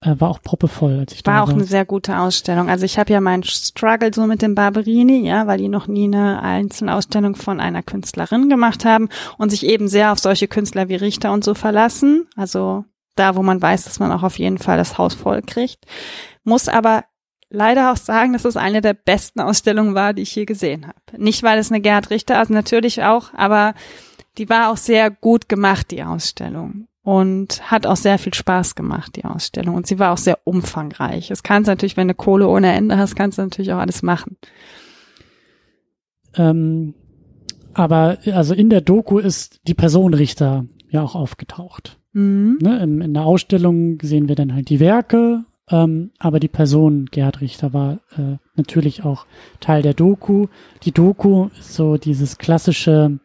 Äh, 0.01 0.15
war 0.17 0.29
auch 0.29 0.41
proppevoll, 0.41 0.97
als 0.99 1.13
ich 1.13 1.23
da 1.23 1.33
War 1.33 1.43
auch 1.43 1.47
war. 1.49 1.55
eine 1.55 1.65
sehr 1.65 1.83
gute 1.85 2.17
Ausstellung. 2.19 2.69
Also 2.69 2.85
ich 2.85 2.97
habe 2.97 3.11
ja 3.11 3.19
meinen 3.19 3.43
Struggle 3.43 4.11
so 4.13 4.25
mit 4.27 4.41
dem 4.41 4.55
Barberini, 4.55 5.27
ja, 5.27 5.45
weil 5.45 5.57
die 5.57 5.67
noch 5.67 5.87
nie 5.87 6.05
eine 6.05 6.41
einzelne 6.41 6.95
Ausstellung 6.95 7.35
von 7.35 7.59
einer 7.59 7.83
Künstlerin 7.83 8.47
gemacht 8.47 8.85
haben 8.85 9.09
und 9.37 9.49
sich 9.49 9.65
eben 9.65 9.89
sehr 9.89 10.13
auf 10.13 10.19
solche 10.19 10.47
Künstler 10.47 10.87
wie 10.87 10.95
Richter 10.95 11.33
und 11.33 11.43
so 11.43 11.53
verlassen. 11.53 12.27
Also 12.37 12.85
da, 13.15 13.35
wo 13.35 13.43
man 13.43 13.61
weiß, 13.61 13.83
dass 13.83 13.99
man 13.99 14.11
auch 14.11 14.23
auf 14.23 14.39
jeden 14.39 14.57
Fall 14.57 14.77
das 14.77 14.97
Haus 14.97 15.13
voll 15.13 15.41
kriegt. 15.41 15.85
Muss 16.43 16.67
aber 16.67 17.03
leider 17.49 17.91
auch 17.91 17.97
sagen, 17.97 18.33
dass 18.33 18.45
es 18.45 18.57
eine 18.57 18.81
der 18.81 18.93
besten 18.93 19.41
Ausstellungen 19.41 19.95
war, 19.95 20.13
die 20.13 20.21
ich 20.21 20.35
je 20.35 20.45
gesehen 20.45 20.87
habe. 20.87 21.21
Nicht, 21.21 21.43
weil 21.43 21.59
es 21.59 21.71
eine 21.71 21.81
Gerhard 21.81 22.09
Richter, 22.09 22.37
also 22.37 22.53
natürlich 22.53 23.03
auch, 23.03 23.33
aber 23.33 23.73
die 24.37 24.49
war 24.49 24.71
auch 24.71 24.77
sehr 24.77 25.09
gut 25.09 25.49
gemacht, 25.49 25.91
die 25.91 26.03
Ausstellung. 26.03 26.87
Und 27.01 27.71
hat 27.71 27.87
auch 27.87 27.95
sehr 27.95 28.19
viel 28.19 28.33
Spaß 28.33 28.75
gemacht, 28.75 29.15
die 29.15 29.25
Ausstellung. 29.25 29.73
Und 29.73 29.87
sie 29.87 29.97
war 29.97 30.11
auch 30.11 30.17
sehr 30.17 30.37
umfangreich. 30.43 31.31
Es 31.31 31.41
kannst 31.41 31.67
natürlich, 31.67 31.97
wenn 31.97 32.07
du 32.07 32.13
Kohle 32.13 32.47
ohne 32.47 32.71
Ende 32.73 32.97
hast, 32.97 33.15
kannst 33.15 33.37
du 33.37 33.41
natürlich 33.41 33.73
auch 33.73 33.79
alles 33.79 34.03
machen. 34.03 34.37
Ähm, 36.35 36.93
aber 37.73 38.19
also 38.25 38.53
in 38.53 38.69
der 38.69 38.81
Doku 38.81 39.17
ist 39.17 39.61
die 39.67 39.73
Person 39.73 40.13
Richter 40.13 40.65
ja 40.89 41.01
auch 41.01 41.15
aufgetaucht. 41.15 41.98
Mhm. 42.13 42.59
Ne? 42.61 42.81
In, 42.83 43.01
in 43.01 43.13
der 43.13 43.25
Ausstellung 43.25 43.99
sehen 44.01 44.27
wir 44.27 44.35
dann 44.35 44.53
halt 44.53 44.69
die 44.69 44.79
Werke, 44.79 45.45
ähm, 45.69 46.11
aber 46.19 46.39
die 46.39 46.47
Person 46.47 47.05
Gerhard 47.11 47.41
Richter 47.41 47.73
war 47.73 47.99
äh, 48.17 48.37
natürlich 48.55 49.03
auch 49.03 49.25
Teil 49.59 49.81
der 49.81 49.93
Doku. 49.93 50.47
Die 50.83 50.91
Doku 50.91 51.49
ist 51.59 51.73
so 51.73 51.97
dieses 51.97 52.37
klassische 52.37 53.19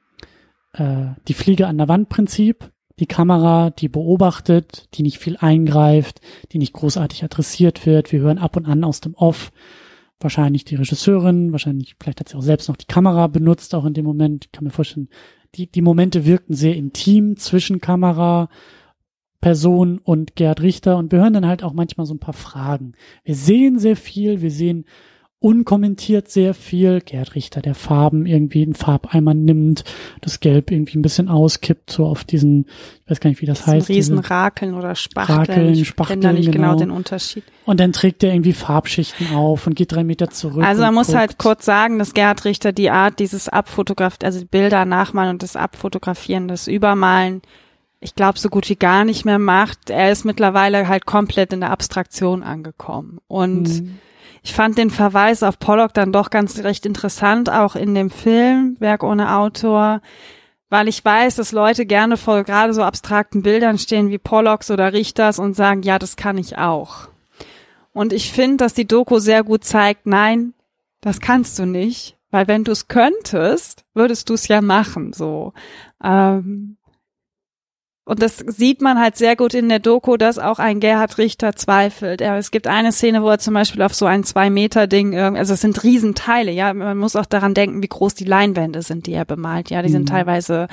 äh, 0.72 1.06
die 1.28 1.34
Fliege 1.34 1.66
an 1.66 1.78
der 1.78 1.88
Wand 1.88 2.08
Prinzip. 2.08 2.70
Die 3.00 3.06
Kamera, 3.06 3.70
die 3.70 3.88
beobachtet, 3.88 4.88
die 4.94 5.02
nicht 5.02 5.18
viel 5.18 5.36
eingreift, 5.36 6.20
die 6.52 6.58
nicht 6.58 6.74
großartig 6.74 7.24
adressiert 7.24 7.86
wird. 7.86 8.12
Wir 8.12 8.20
hören 8.20 8.38
ab 8.38 8.56
und 8.56 8.66
an 8.66 8.84
aus 8.84 9.00
dem 9.00 9.14
Off 9.14 9.50
wahrscheinlich 10.20 10.64
die 10.64 10.76
Regisseurin, 10.76 11.50
wahrscheinlich, 11.50 11.96
vielleicht 12.00 12.20
hat 12.20 12.28
sie 12.28 12.36
auch 12.36 12.42
selbst 12.42 12.68
noch 12.68 12.76
die 12.76 12.86
Kamera 12.86 13.26
benutzt, 13.26 13.74
auch 13.74 13.84
in 13.84 13.94
dem 13.94 14.04
Moment. 14.04 14.46
Ich 14.46 14.52
kann 14.52 14.64
mir 14.64 14.70
vorstellen, 14.70 15.08
die, 15.55 15.66
die 15.66 15.83
Momente 15.83 16.24
wirkten 16.24 16.55
sehr 16.55 16.76
intim 16.76 17.36
zwischen 17.36 17.81
Kamera, 17.81 18.49
Person 19.41 19.99
und 19.99 20.36
Gerd 20.36 20.62
Richter 20.62 20.97
und 20.97 21.12
wir 21.12 21.20
hören 21.20 21.34
dann 21.34 21.47
halt 21.47 21.62
auch 21.62 21.74
manchmal 21.74 22.07
so 22.07 22.15
ein 22.15 22.20
paar 22.20 22.34
Fragen. 22.34 22.92
Wir 23.24 23.34
sehen 23.34 23.78
sehr 23.78 23.97
viel, 23.97 24.41
wir 24.41 24.50
sehen 24.50 24.86
unkommentiert 25.44 26.31
sehr 26.31 26.55
viel. 26.55 27.02
Gerd 27.02 27.34
Richter, 27.34 27.60
der 27.60 27.74
Farben 27.74 28.24
irgendwie 28.24 28.62
in 28.62 28.74
Farbeimer 28.74 29.34
nimmt, 29.34 29.84
das 30.23 30.40
Gelb 30.40 30.70
irgendwie 30.70 30.97
ein 30.97 31.02
bisschen 31.02 31.28
auskippt, 31.28 31.90
so 31.90 32.06
auf 32.06 32.24
diesen, 32.24 32.64
ich 33.05 33.10
weiß 33.10 33.20
gar 33.20 33.28
nicht, 33.28 33.42
wie 33.42 33.47
das, 33.47 33.58
das 33.58 33.66
heißt. 33.66 33.89
Riesenrakeln 33.90 34.73
oder 34.73 34.94
Spachteln. 34.94 35.39
Rakeln, 35.39 35.74
ich 35.74 35.86
Spachteln, 35.86 36.23
kenne 36.23 36.32
da 36.32 36.39
nicht 36.39 36.50
genau. 36.50 36.68
genau 36.68 36.78
den 36.78 36.90
Unterschied. 36.90 37.44
Und 37.66 37.78
dann 37.78 37.92
trägt 37.92 38.24
er 38.24 38.32
irgendwie 38.32 38.55
Farbschichten 38.55 39.34
auf 39.34 39.66
und 39.66 39.76
geht 39.76 39.92
drei 39.92 40.02
Meter 40.02 40.31
zurück. 40.31 40.64
Also 40.64 40.81
man 40.81 40.94
muss 40.94 41.08
guckt. 41.08 41.18
halt 41.18 41.36
kurz 41.36 41.66
sagen, 41.66 41.98
dass 41.98 42.14
Gerd 42.14 42.47
Richter 42.47 42.73
die 42.73 42.89
Art 42.89 43.18
dieses 43.18 43.50
Abfotografieren, 43.50 44.24
also 44.24 44.47
Bilder 44.47 44.86
nachmalen 44.86 45.28
und 45.28 45.42
das 45.42 45.56
Abfotografieren, 45.56 46.48
das 46.48 46.68
Übermalen, 46.68 47.42
ich 48.00 48.14
glaube, 48.14 48.39
so 48.39 48.48
gut 48.48 48.70
wie 48.70 48.76
gar 48.76 49.05
nicht 49.05 49.26
mehr 49.26 49.39
macht. 49.39 49.90
Er 49.90 50.10
ist 50.10 50.24
mittlerweile 50.24 50.89
halt 50.89 51.05
komplett 51.05 51.52
in 51.52 51.60
der 51.60 51.70
Abstraktion 51.70 52.42
angekommen. 52.42 53.18
Und 53.28 53.68
mhm 53.68 53.98
ich 54.44 54.52
fand 54.52 54.76
den 54.76 54.90
Verweis 54.90 55.42
auf 55.42 55.58
Pollock 55.58 55.94
dann 55.94 56.12
doch 56.12 56.28
ganz 56.28 56.58
recht 56.58 56.84
interessant, 56.84 57.50
auch 57.50 57.76
in 57.76 57.94
dem 57.94 58.10
Film 58.10 58.76
Werk 58.78 59.02
ohne 59.02 59.36
Autor, 59.36 60.02
weil 60.68 60.86
ich 60.86 61.02
weiß, 61.02 61.36
dass 61.36 61.52
Leute 61.52 61.86
gerne 61.86 62.18
vor 62.18 62.44
gerade 62.44 62.74
so 62.74 62.82
abstrakten 62.82 63.42
Bildern 63.42 63.78
stehen 63.78 64.10
wie 64.10 64.18
Pollocks 64.18 64.70
oder 64.70 64.92
Richters 64.92 65.39
und 65.39 65.55
sagen, 65.56 65.82
ja, 65.82 65.98
das 65.98 66.16
kann 66.16 66.36
ich 66.36 66.58
auch. 66.58 67.08
Und 67.94 68.12
ich 68.12 68.32
finde, 68.32 68.58
dass 68.58 68.74
die 68.74 68.86
Doku 68.86 69.18
sehr 69.18 69.44
gut 69.44 69.64
zeigt, 69.64 70.05
nein, 70.05 70.52
das 71.00 71.20
kannst 71.20 71.58
du 71.58 71.64
nicht, 71.64 72.18
weil 72.31 72.47
wenn 72.47 72.64
du 72.64 72.73
es 72.73 72.86
könntest, 72.86 73.86
würdest 73.94 74.28
du 74.28 74.34
es 74.34 74.47
ja 74.48 74.60
machen, 74.60 75.14
so. 75.14 75.55
Ähm, 76.02 76.76
und 78.05 78.20
das 78.20 78.36
sieht 78.36 78.83
man 78.83 79.00
halt 79.00 79.16
sehr 79.16 79.34
gut 79.34 79.55
in 79.55 79.68
der 79.68 79.78
Doku, 79.78 80.16
dass 80.18 80.39
auch 80.39 80.58
ein 80.58 80.78
Gerhard 80.78 81.16
Richter 81.16 81.57
zweifelt. 81.57 82.20
Er, 82.20 82.36
es 82.36 82.50
gibt 82.50 82.66
eine 82.66 82.92
Szene, 82.92 83.23
wo 83.23 83.31
er 83.31 83.39
zum 83.39 83.55
Beispiel 83.55 83.81
auf 83.81 83.94
so 83.94 84.05
ein 84.05 84.24
Zwei-Meter-Ding, 84.24 85.16
also 85.16 85.55
es 85.55 85.62
sind 85.62 85.83
Riesenteile, 85.83 86.52
ja. 86.52 86.74
Man 86.74 86.99
muss 86.99 87.16
auch 87.16 87.24
daran 87.24 87.55
denken, 87.55 87.83
wie 87.83 87.89
groß 87.89 88.15
die 88.15 88.24
Leinwände 88.24 88.83
sind, 88.83 89.07
die 89.07 89.12
er 89.15 89.24
bemalt. 89.24 89.70
Ja, 89.70 89.81
die 89.81 89.89
mhm. 89.89 89.92
sind 89.92 90.08
teilweise 90.10 90.68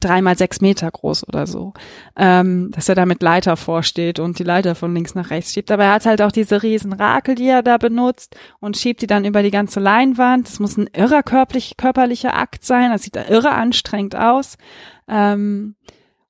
dreimal 0.00 0.36
sechs 0.36 0.60
Meter 0.60 0.90
groß 0.90 1.28
oder 1.28 1.46
so. 1.46 1.74
Ähm, 2.16 2.70
dass 2.72 2.88
er 2.88 2.94
da 2.94 3.06
mit 3.06 3.22
Leiter 3.22 3.56
vorsteht 3.56 4.18
und 4.18 4.38
die 4.38 4.44
Leiter 4.44 4.74
von 4.74 4.94
links 4.94 5.14
nach 5.14 5.30
rechts 5.30 5.52
schiebt. 5.52 5.70
Aber 5.70 5.84
er 5.84 5.92
hat 5.92 6.06
halt 6.06 6.22
auch 6.22 6.32
diese 6.32 6.62
riesen 6.62 6.92
Rakel, 6.92 7.34
die 7.34 7.48
er 7.48 7.62
da 7.62 7.78
benutzt 7.78 8.34
und 8.60 8.76
schiebt 8.76 9.02
die 9.02 9.06
dann 9.06 9.24
über 9.24 9.42
die 9.42 9.50
ganze 9.50 9.78
Leinwand. 9.78 10.48
Das 10.48 10.58
muss 10.58 10.76
ein 10.76 10.88
irrer 10.92 11.22
körperlich, 11.22 11.76
körperlicher 11.76 12.36
Akt 12.36 12.64
sein. 12.64 12.90
Das 12.90 13.02
sieht 13.02 13.16
da 13.16 13.26
irre 13.28 13.52
anstrengend 13.52 14.16
aus. 14.16 14.56
Ähm, 15.06 15.76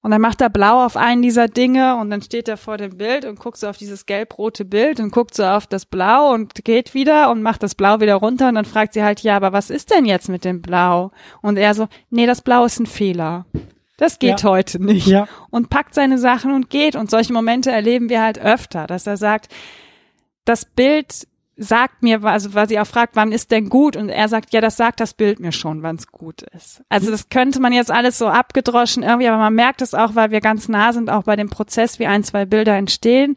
und 0.03 0.11
dann 0.11 0.21
macht 0.21 0.41
er 0.41 0.51
blau 0.51 0.85
auf 0.85 0.97
einen 0.97 1.23
dieser 1.23 1.47
Dinge 1.47 1.97
und 1.97 2.11
dann 2.11 2.23
steht 2.23 2.49
er 2.49 2.57
vor 2.57 2.77
dem 2.77 2.99
Bild 2.99 3.25
und 3.25 3.39
guckt 3.39 3.57
so 3.57 3.69
auf 3.69 3.77
dieses 3.77 4.05
gelb-rote 4.05 4.65
Bild 4.65 4.99
und 4.99 5.13
guckt 5.13 5.35
so 5.35 5.45
auf 5.45 5.69
das 5.69 5.87
Blau 5.87 6.33
und 6.33 6.65
geht 6.65 6.93
wieder 6.93 7.31
und 7.31 7.41
macht 7.41 7.63
das 7.63 7.77
Blau 7.77 8.01
wieder 8.01 8.17
runter 8.17 8.49
und 8.49 8.57
dann 8.57 8.65
fragt 8.65 8.95
sie 8.95 9.05
halt, 9.05 9.21
ja, 9.21 9.37
aber 9.37 9.53
was 9.53 9.71
ist 9.71 9.93
denn 9.93 10.05
jetzt 10.05 10.29
mit 10.29 10.45
dem 10.45 10.61
Blau? 10.61 11.13
Und 11.41 11.57
er 11.57 11.75
so, 11.75 11.87
nee, 12.11 12.27
das 12.27 12.43
Blau 12.43 12.65
ist 12.65 12.81
ein 12.81 12.87
Fehler. 12.87 13.47
Das 13.97 14.19
geht 14.19 14.43
ja. 14.43 14.51
heute 14.51 14.83
nicht. 14.83 15.07
Ja. 15.07 15.29
Und 15.51 15.71
packt 15.71 15.95
seine 15.95 16.19
Sachen 16.19 16.53
und 16.53 16.71
geht. 16.71 16.97
Und 16.97 17.09
solche 17.09 17.33
Momente 17.33 17.71
erleben 17.71 18.09
wir 18.09 18.21
halt 18.21 18.41
öfter, 18.41 18.89
dass 18.89 19.07
er 19.07 19.17
sagt, 19.17 19.49
das 20.45 20.65
Bild 20.65 21.29
sagt 21.57 22.03
mir, 22.03 22.25
also 22.25 22.55
weil 22.55 22.69
sie 22.69 22.81
auch 22.81 22.87
fragt, 22.87 23.15
wann 23.15 23.33
ist 23.33 23.51
denn 23.51 23.69
gut? 23.69 23.97
Und 23.97 24.09
er 24.09 24.29
sagt, 24.29 24.53
ja, 24.53 24.61
das 24.61 24.77
sagt 24.77 25.01
das 25.01 25.15
Bild 25.15 25.39
mir 25.39 25.53
schon, 25.53 25.83
wann 25.83 25.97
es 25.97 26.07
gut 26.07 26.43
ist. 26.55 26.83
Also 26.89 27.11
das 27.11 27.29
könnte 27.29 27.61
man 27.61 27.73
jetzt 27.73 27.91
alles 27.91 28.19
so 28.19 28.27
abgedroschen 28.29 29.03
irgendwie, 29.03 29.29
aber 29.29 29.39
man 29.39 29.55
merkt 29.55 29.83
es 29.83 29.95
auch, 29.95 30.15
weil 30.15 30.31
wir 30.31 30.41
ganz 30.41 30.69
nah 30.69 30.93
sind, 30.93 31.11
auch 31.11 31.25
bei 31.25 31.37
dem 31.37 31.51
Prozess, 31.51 31.99
wie 31.99 32.07
ein, 32.07 32.25
zwei 32.25 32.47
Bilder 32.47 32.77
entstehen 32.77 33.37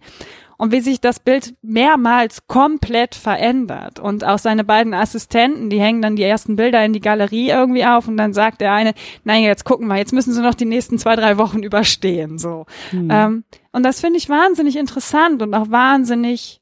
und 0.57 0.71
wie 0.71 0.79
sich 0.79 1.01
das 1.01 1.19
Bild 1.19 1.55
mehrmals 1.61 2.47
komplett 2.47 3.15
verändert. 3.15 3.99
Und 3.99 4.23
auch 4.23 4.39
seine 4.39 4.63
beiden 4.63 4.93
Assistenten, 4.93 5.69
die 5.69 5.81
hängen 5.81 6.01
dann 6.01 6.15
die 6.15 6.23
ersten 6.23 6.55
Bilder 6.55 6.83
in 6.85 6.93
die 6.93 7.01
Galerie 7.01 7.49
irgendwie 7.49 7.85
auf 7.85 8.07
und 8.07 8.17
dann 8.17 8.33
sagt 8.33 8.61
der 8.61 8.71
eine, 8.71 8.93
nein, 9.23 9.43
jetzt 9.43 9.65
gucken 9.65 9.87
wir, 9.87 9.97
jetzt 9.97 10.13
müssen 10.13 10.33
sie 10.33 10.41
noch 10.41 10.55
die 10.55 10.65
nächsten 10.65 10.97
zwei, 10.97 11.15
drei 11.15 11.37
Wochen 11.37 11.63
überstehen. 11.63 12.37
So. 12.37 12.65
Mhm. 12.91 13.09
Ähm, 13.11 13.43
und 13.73 13.83
das 13.83 13.99
finde 13.99 14.17
ich 14.17 14.29
wahnsinnig 14.29 14.77
interessant 14.77 15.41
und 15.41 15.53
auch 15.53 15.69
wahnsinnig 15.69 16.61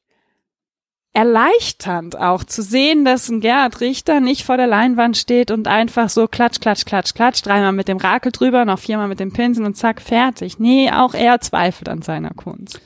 erleichternd 1.14 2.18
auch 2.18 2.42
zu 2.42 2.60
sehen, 2.60 3.04
dass 3.04 3.28
ein 3.28 3.40
Gerhard 3.40 3.80
Richter 3.80 4.20
nicht 4.20 4.42
vor 4.44 4.56
der 4.56 4.66
Leinwand 4.66 5.16
steht 5.16 5.52
und 5.52 5.68
einfach 5.68 6.08
so 6.08 6.26
klatsch, 6.26 6.60
klatsch, 6.60 6.84
klatsch, 6.84 7.14
klatsch, 7.14 7.42
dreimal 7.42 7.72
mit 7.72 7.86
dem 7.86 7.98
Rakel 7.98 8.32
drüber, 8.32 8.64
noch 8.64 8.80
viermal 8.80 9.08
mit 9.08 9.20
dem 9.20 9.32
Pinsel 9.32 9.64
und 9.64 9.76
zack, 9.76 10.02
fertig. 10.02 10.58
Nee, 10.58 10.90
auch 10.90 11.14
er 11.14 11.40
zweifelt 11.40 11.88
an 11.88 12.02
seiner 12.02 12.30
Kunst. 12.30 12.80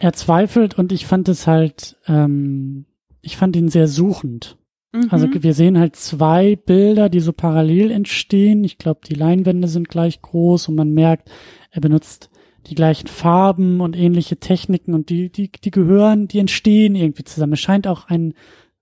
Er 0.00 0.14
zweifelt 0.14 0.78
und 0.78 0.92
ich 0.92 1.06
fand 1.06 1.28
es 1.28 1.46
halt, 1.46 1.96
ähm, 2.08 2.86
ich 3.20 3.36
fand 3.36 3.54
ihn 3.54 3.68
sehr 3.68 3.86
suchend. 3.86 4.56
Mhm. 4.92 5.08
Also 5.10 5.28
wir 5.30 5.52
sehen 5.52 5.78
halt 5.78 5.94
zwei 5.94 6.56
Bilder, 6.56 7.10
die 7.10 7.20
so 7.20 7.34
parallel 7.34 7.90
entstehen. 7.90 8.64
Ich 8.64 8.78
glaube, 8.78 9.00
die 9.06 9.14
Leinwände 9.14 9.68
sind 9.68 9.90
gleich 9.90 10.22
groß 10.22 10.68
und 10.68 10.74
man 10.74 10.94
merkt, 10.94 11.30
er 11.70 11.82
benutzt 11.82 12.30
die 12.66 12.74
gleichen 12.74 13.08
Farben 13.08 13.80
und 13.80 13.96
ähnliche 13.96 14.38
Techniken 14.38 14.94
und 14.94 15.10
die, 15.10 15.30
die, 15.30 15.50
die 15.50 15.70
gehören, 15.70 16.28
die 16.28 16.38
entstehen 16.38 16.94
irgendwie 16.94 17.24
zusammen. 17.24 17.54
Es 17.54 17.60
scheint 17.60 17.86
auch 17.86 18.08
ein, 18.08 18.34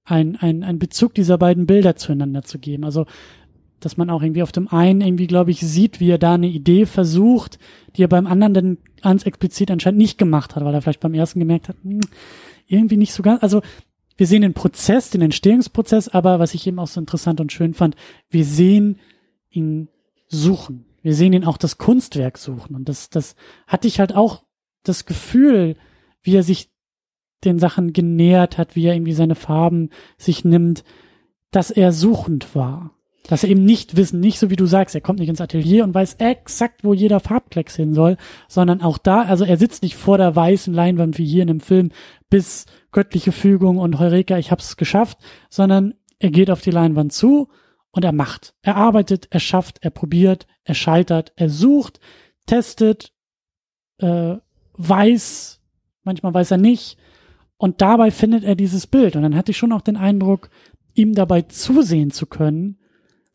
ein, 0.04 0.36
ein, 0.36 0.62
ein 0.62 0.78
Bezug 0.78 1.14
dieser 1.14 1.38
beiden 1.38 1.66
Bilder 1.66 1.96
zueinander 1.96 2.42
zu 2.42 2.58
geben. 2.58 2.84
Also, 2.84 3.06
dass 3.80 3.96
man 3.96 4.10
auch 4.10 4.22
irgendwie 4.22 4.44
auf 4.44 4.52
dem 4.52 4.68
einen 4.68 5.00
irgendwie, 5.00 5.26
glaube 5.26 5.50
ich, 5.50 5.60
sieht, 5.60 5.98
wie 5.98 6.10
er 6.10 6.18
da 6.18 6.34
eine 6.34 6.46
Idee 6.46 6.86
versucht, 6.86 7.58
die 7.96 8.04
er 8.04 8.08
beim 8.08 8.26
anderen 8.26 8.54
dann 8.54 8.78
ganz 9.02 9.24
explizit 9.24 9.70
anscheinend 9.70 9.98
nicht 9.98 10.18
gemacht 10.18 10.54
hat, 10.54 10.64
weil 10.64 10.74
er 10.74 10.82
vielleicht 10.82 11.00
beim 11.00 11.14
ersten 11.14 11.40
gemerkt 11.40 11.68
hat, 11.68 11.76
hm, 11.82 12.00
irgendwie 12.68 12.96
nicht 12.96 13.12
so 13.12 13.22
ganz, 13.22 13.42
also, 13.42 13.60
wir 14.16 14.26
sehen 14.26 14.42
den 14.42 14.54
Prozess, 14.54 15.10
den 15.10 15.22
Entstehungsprozess, 15.22 16.08
aber 16.08 16.38
was 16.38 16.54
ich 16.54 16.66
eben 16.66 16.78
auch 16.78 16.86
so 16.86 17.00
interessant 17.00 17.40
und 17.40 17.50
schön 17.50 17.74
fand, 17.74 17.96
wir 18.30 18.44
sehen 18.44 18.98
ihn 19.50 19.88
suchen. 20.28 20.84
Wir 21.02 21.14
sehen 21.14 21.32
ihn 21.32 21.44
auch 21.44 21.56
das 21.56 21.78
Kunstwerk 21.78 22.38
suchen. 22.38 22.74
Und 22.74 22.88
das, 22.88 23.10
das 23.10 23.34
hatte 23.66 23.88
ich 23.88 24.00
halt 24.00 24.14
auch 24.14 24.44
das 24.84 25.04
Gefühl, 25.04 25.76
wie 26.22 26.36
er 26.36 26.42
sich 26.42 26.70
den 27.44 27.58
Sachen 27.58 27.92
genähert 27.92 28.56
hat, 28.56 28.76
wie 28.76 28.86
er 28.86 28.94
irgendwie 28.94 29.12
seine 29.12 29.34
Farben 29.34 29.90
sich 30.16 30.44
nimmt, 30.44 30.84
dass 31.50 31.70
er 31.70 31.92
suchend 31.92 32.54
war. 32.54 32.92
Dass 33.28 33.44
er 33.44 33.50
eben 33.50 33.64
nicht 33.64 33.96
wissen, 33.96 34.18
nicht 34.18 34.38
so 34.38 34.50
wie 34.50 34.56
du 34.56 34.66
sagst, 34.66 34.94
er 34.94 35.00
kommt 35.00 35.20
nicht 35.20 35.28
ins 35.28 35.40
Atelier 35.40 35.84
und 35.84 35.94
weiß 35.94 36.14
exakt, 36.14 36.82
wo 36.82 36.92
jeder 36.92 37.20
Farbklecks 37.20 37.76
hin 37.76 37.94
soll, 37.94 38.16
sondern 38.48 38.80
auch 38.80 38.98
da, 38.98 39.22
also 39.22 39.44
er 39.44 39.58
sitzt 39.58 39.82
nicht 39.84 39.94
vor 39.94 40.18
der 40.18 40.34
weißen 40.34 40.74
Leinwand 40.74 41.18
wie 41.18 41.26
hier 41.26 41.42
in 41.42 41.48
dem 41.48 41.60
Film 41.60 41.90
bis 42.30 42.66
göttliche 42.90 43.30
Fügung 43.30 43.78
und 43.78 44.00
Heureka, 44.00 44.38
ich 44.38 44.50
hab's 44.50 44.76
geschafft, 44.76 45.18
sondern 45.50 45.94
er 46.18 46.30
geht 46.30 46.50
auf 46.50 46.62
die 46.62 46.72
Leinwand 46.72 47.12
zu 47.12 47.48
und 47.92 48.04
er 48.04 48.12
macht. 48.12 48.54
Er 48.62 48.76
arbeitet, 48.76 49.28
er 49.30 49.40
schafft, 49.40 49.78
er 49.82 49.90
probiert, 49.90 50.46
er 50.64 50.74
scheitert, 50.74 51.32
er 51.36 51.48
sucht, 51.48 52.00
testet, 52.46 53.12
äh, 53.98 54.36
weiß, 54.74 55.60
manchmal 56.02 56.34
weiß 56.34 56.50
er 56.50 56.58
nicht. 56.58 56.98
Und 57.56 57.80
dabei 57.80 58.10
findet 58.10 58.42
er 58.42 58.56
dieses 58.56 58.86
Bild. 58.86 59.14
Und 59.14 59.22
dann 59.22 59.36
hatte 59.36 59.52
ich 59.52 59.56
schon 59.56 59.72
auch 59.72 59.82
den 59.82 59.96
Eindruck, 59.96 60.50
ihm 60.94 61.14
dabei 61.14 61.42
zusehen 61.42 62.10
zu 62.10 62.26
können, 62.26 62.78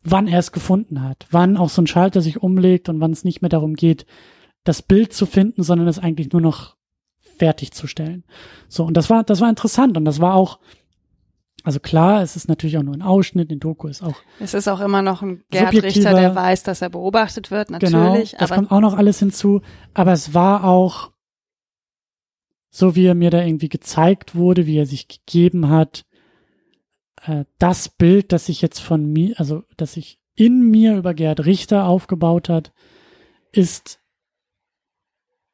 wann 0.02 0.26
er 0.26 0.38
es 0.38 0.52
gefunden 0.52 1.02
hat, 1.02 1.26
wann 1.30 1.56
auch 1.56 1.70
so 1.70 1.82
ein 1.82 1.86
Schalter 1.86 2.20
sich 2.20 2.42
umlegt 2.42 2.88
und 2.88 3.00
wann 3.00 3.12
es 3.12 3.24
nicht 3.24 3.40
mehr 3.40 3.48
darum 3.48 3.74
geht, 3.74 4.06
das 4.64 4.82
Bild 4.82 5.12
zu 5.12 5.26
finden, 5.26 5.62
sondern 5.62 5.88
es 5.88 5.98
eigentlich 5.98 6.30
nur 6.32 6.42
noch 6.42 6.76
fertigzustellen. 7.38 8.24
So, 8.68 8.84
und 8.84 8.96
das 8.96 9.08
war, 9.08 9.24
das 9.24 9.40
war 9.40 9.48
interessant 9.48 9.96
und 9.96 10.04
das 10.04 10.20
war 10.20 10.34
auch, 10.34 10.58
also 11.68 11.80
klar, 11.80 12.22
es 12.22 12.34
ist 12.34 12.48
natürlich 12.48 12.78
auch 12.78 12.82
nur 12.82 12.94
ein 12.94 13.02
Ausschnitt, 13.02 13.52
in 13.52 13.60
Doku 13.60 13.88
ist 13.88 14.02
auch. 14.02 14.16
Es 14.40 14.54
ist 14.54 14.68
auch 14.68 14.80
immer 14.80 15.02
noch 15.02 15.20
ein 15.20 15.44
Gerd 15.50 15.74
Richter, 15.74 16.14
der 16.14 16.34
weiß, 16.34 16.62
dass 16.62 16.80
er 16.80 16.88
beobachtet 16.88 17.50
wird, 17.50 17.68
genau, 17.68 18.04
natürlich. 18.04 18.30
Genau, 18.30 18.40
das 18.40 18.50
kommt 18.52 18.72
auch 18.72 18.80
noch 18.80 18.96
alles 18.96 19.18
hinzu. 19.18 19.60
Aber 19.92 20.14
es 20.14 20.32
war 20.32 20.64
auch, 20.64 21.12
so 22.70 22.96
wie 22.96 23.04
er 23.04 23.14
mir 23.14 23.28
da 23.28 23.42
irgendwie 23.42 23.68
gezeigt 23.68 24.34
wurde, 24.34 24.64
wie 24.64 24.78
er 24.78 24.86
sich 24.86 25.08
gegeben 25.08 25.68
hat, 25.68 26.06
äh, 27.26 27.44
das 27.58 27.90
Bild, 27.90 28.32
das 28.32 28.46
sich 28.46 28.62
jetzt 28.62 28.78
von 28.78 29.04
mir, 29.04 29.38
also 29.38 29.64
das 29.76 29.92
sich 29.92 30.22
in 30.34 30.70
mir 30.70 30.96
über 30.96 31.12
Gerd 31.12 31.44
Richter 31.44 31.84
aufgebaut 31.84 32.48
hat, 32.48 32.72
ist 33.52 34.00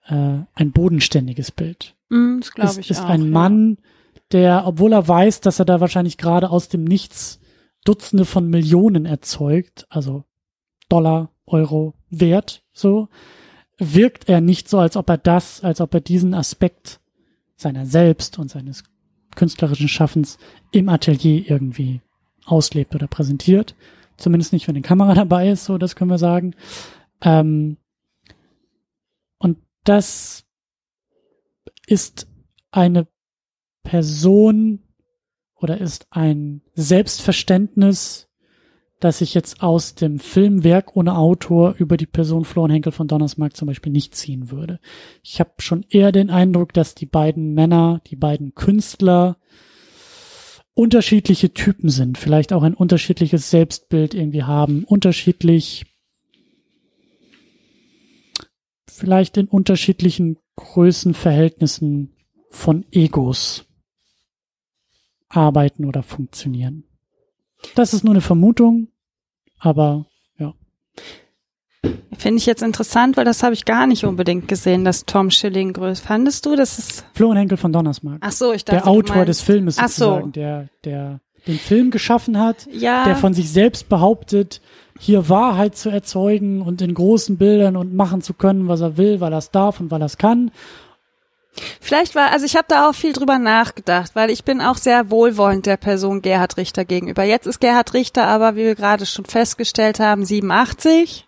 äh, 0.07 0.43
ein 0.55 0.71
bodenständiges 0.71 1.51
Bild. 1.51 1.97
Mm, 2.09 2.39
das 2.39 2.53
glaube 2.53 2.81
ich 2.81 2.89
ist 2.89 3.01
auch. 3.01 3.05
Ist 3.07 3.11
ein 3.11 3.31
Mann, 3.31 3.79
ja 3.81 3.89
der, 4.33 4.67
obwohl 4.67 4.93
er 4.93 5.07
weiß, 5.07 5.41
dass 5.41 5.59
er 5.59 5.65
da 5.65 5.81
wahrscheinlich 5.81 6.19
gerade 6.19 6.51
aus 6.51 6.69
dem 6.69 6.85
Nichts 6.85 7.41
Dutzende 7.85 8.25
von 8.25 8.49
Millionen 8.49 9.05
erzeugt, 9.05 9.87
also 9.91 10.25
Dollar, 10.89 11.31
Euro 11.47 11.95
wert, 12.09 12.65
so, 12.73 13.09
wirkt 13.79 14.29
er 14.29 14.41
nicht 14.41 14.69
so, 14.69 14.79
als 14.79 14.97
ob 14.97 15.09
er 15.11 15.19
das, 15.19 15.63
als 15.63 15.81
ob 15.81 15.93
er 15.95 16.01
diesen 16.01 16.33
Aspekt 16.35 17.01
seiner 17.57 17.87
selbst 17.87 18.39
und 18.39 18.51
seines 18.51 18.85
künstlerischen 19.37 19.89
Schaffens 19.89 20.39
im 20.71 20.89
Atelier 20.89 21.51
irgendwie 21.51 22.01
auslebt 22.45 22.95
oder 22.95 23.07
präsentiert. 23.07 23.75
Zumindest 24.17 24.53
nicht, 24.53 24.69
wenn 24.69 24.77
eine 24.77 24.83
Kamera 24.83 25.15
dabei 25.15 25.51
ist, 25.51 25.65
so, 25.65 25.79
das 25.79 25.97
können 25.97 26.11
wir 26.11 26.19
sagen. 26.19 26.55
Ähm, 27.21 27.77
und 29.39 29.59
das 29.85 30.45
ist 31.87 32.27
eine 32.71 33.07
Person 33.85 34.81
oder 35.55 35.79
ist 35.81 36.09
ein 36.11 36.63
Selbstverständnis, 36.75 38.29
dass 39.01 39.21
ich 39.21 39.35
jetzt 39.35 39.63
aus 39.63 39.95
dem 39.95 40.19
Filmwerk 40.19 40.97
ohne 40.97 41.17
Autor 41.17 41.75
über 41.79 41.97
die 41.97 42.07
Person 42.07 42.45
Florian 42.45 42.73
Henkel 42.73 42.93
von 42.93 43.07
Donnersmarck 43.07 43.57
zum 43.57 43.67
Beispiel 43.67 43.93
nicht 43.93 44.15
ziehen 44.15 44.51
würde. 44.51 44.81
Ich 45.23 45.41
habe 45.41 45.53
schon 45.59 45.85
eher 45.89 46.11
den 46.11 46.31
Eindruck, 46.31 46.73
dass 46.73 46.95
die 46.95 47.07
beiden 47.07 47.55
Männer, 47.55 48.01
die 48.07 48.17
beiden 48.17 48.55
Künstler 48.55 49.37
unterschiedliche 50.73 51.53
Typen 51.53 51.89
sind, 51.89 52.19
vielleicht 52.19 52.53
auch 52.53 52.63
ein 52.63 52.75
unterschiedliches 52.75 53.51
Selbstbild 53.51 54.15
irgendwie 54.15 54.43
haben, 54.43 54.85
unterschiedlich, 54.85 55.85
vielleicht 58.89 59.37
in 59.37 59.47
unterschiedlichen 59.47 60.39
Größenverhältnissen 60.57 62.17
von 62.51 62.87
Egos 62.91 63.67
arbeiten 65.37 65.85
oder 65.85 66.03
funktionieren. 66.03 66.85
Das 67.75 67.95
ist 67.95 68.05
nur 68.05 68.13
eine 68.15 68.21
Vermutung, 68.21 68.89
aber 69.59 70.07
ja. 70.39 70.55
Finde 72.19 72.39
ich 72.39 72.47
jetzt 72.47 72.63
interessant, 72.63 73.17
weil 73.17 73.25
das 73.25 73.43
habe 73.43 73.55
ich 73.55 73.65
gar 73.65 73.87
nicht 73.87 74.05
unbedingt 74.05 74.49
gesehen, 74.49 74.85
dass 74.85 75.05
Tom 75.05 75.31
Schilling 75.31 75.73
größt. 75.73 76.03
Fandest 76.05 76.47
du, 76.47 76.57
das 76.57 76.79
ist 76.79 77.05
Florian 77.15 77.39
Henkel 77.39 77.59
von 77.59 77.73
Donnersmarck. 77.73 78.19
Ach 78.21 78.33
so, 78.33 78.53
ich 78.53 78.65
dachte, 78.65 78.83
der 78.83 78.89
Autor 78.89 79.17
meinst, 79.17 79.29
des 79.29 79.41
Filmes 79.41 79.79
Ach 79.79 79.89
so. 79.89 80.21
der 80.27 80.69
der 80.85 81.21
den 81.47 81.59
Film 81.59 81.91
geschaffen 81.91 82.39
hat, 82.41 82.67
Ja. 82.73 83.05
der 83.05 83.17
von 83.17 83.35
sich 83.35 83.51
selbst 83.51 83.91
behauptet, 83.91 84.63
hier 84.99 85.29
Wahrheit 85.29 85.77
zu 85.77 85.91
erzeugen 85.91 86.63
und 86.63 86.81
in 86.81 86.95
großen 86.95 87.37
Bildern 87.37 87.77
und 87.77 87.95
machen 87.95 88.23
zu 88.23 88.33
können, 88.33 88.67
was 88.69 88.81
er 88.81 88.97
will, 88.97 89.21
weil 89.21 89.33
er 89.33 89.39
es 89.39 89.51
darf 89.51 89.79
und 89.81 89.91
weil 89.91 90.01
er 90.01 90.07
es 90.07 90.17
kann. 90.17 90.51
Vielleicht 91.81 92.15
war, 92.15 92.33
also 92.33 92.47
ich 92.47 92.57
habe 92.57 92.67
da 92.69 92.89
auch 92.89 92.95
viel 92.95 93.13
drüber 93.13 93.39
nachgedacht, 93.39 94.13
weil 94.15 94.31
ich 94.31 94.45
bin 94.45 94.61
auch 94.61 94.77
sehr 94.77 95.11
wohlwollend 95.11 95.67
der 95.67 95.77
Person 95.77 96.23
Gerhard 96.23 96.57
Richter 96.57 96.85
gegenüber. 96.85 97.23
Jetzt 97.25 97.47
ist 97.47 97.61
Gerhard 97.61 97.95
Richter 97.95 98.27
aber, 98.27 98.57
wie 98.57 98.65
wir 98.65 98.75
gerade 98.75 99.07
schon 99.07 99.25
festgestellt 99.25 100.01
haben, 100.01 100.25
87 100.25 101.27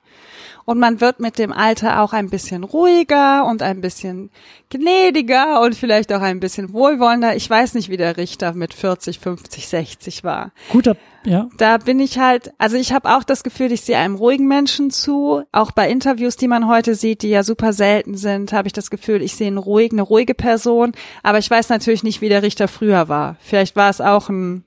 und 0.66 0.78
man 0.78 1.00
wird 1.00 1.20
mit 1.20 1.38
dem 1.38 1.52
Alter 1.52 2.02
auch 2.02 2.12
ein 2.12 2.28
bisschen 2.28 2.62
ruhiger 2.62 3.46
und 3.46 3.62
ein 3.62 3.80
bisschen 3.80 4.30
gnädiger 4.68 5.62
und 5.62 5.74
vielleicht 5.74 6.12
auch 6.12 6.20
ein 6.20 6.40
bisschen 6.40 6.74
wohlwollender. 6.74 7.34
Ich 7.34 7.48
weiß 7.48 7.72
nicht, 7.74 7.88
wie 7.88 7.96
der 7.96 8.18
Richter 8.18 8.52
mit 8.52 8.74
40, 8.74 9.18
50, 9.18 9.68
60 9.68 10.24
war 10.24 10.52
Guter, 10.70 10.96
ja, 11.24 11.48
da 11.56 11.78
bin 11.78 11.98
ich 11.98 12.18
halt, 12.18 12.52
also 12.58 12.76
ich 12.76 12.92
habe 12.92 13.16
auch 13.16 13.24
das 13.24 13.42
Gefühl, 13.42 13.72
ich 13.72 13.80
sehe 13.80 13.96
einem 13.96 14.14
ruhigen 14.14 14.46
Menschen 14.46 14.90
zu. 14.90 15.42
Auch 15.50 15.72
bei 15.72 15.90
Interviews, 15.90 16.36
die 16.36 16.48
man 16.48 16.68
heute 16.68 16.94
sieht, 16.94 17.22
die 17.22 17.30
ja 17.30 17.42
super 17.42 17.72
selten 17.72 18.16
sind, 18.16 18.52
habe 18.52 18.68
ich 18.68 18.72
das 18.72 18.90
Gefühl, 18.90 19.22
ich 19.22 19.34
sehe 19.34 19.48
einen 19.48 19.58
ruhig, 19.58 19.92
eine 19.92 20.02
ruhige 20.02 20.34
Person. 20.34 20.92
Aber 21.22 21.38
ich 21.38 21.50
weiß 21.50 21.68
natürlich 21.68 22.04
nicht, 22.04 22.20
wie 22.20 22.28
der 22.28 22.42
Richter 22.42 22.68
früher 22.68 23.08
war. 23.08 23.36
Vielleicht 23.40 23.74
war 23.74 23.90
es 23.90 24.00
auch 24.00 24.28
ein 24.28 24.64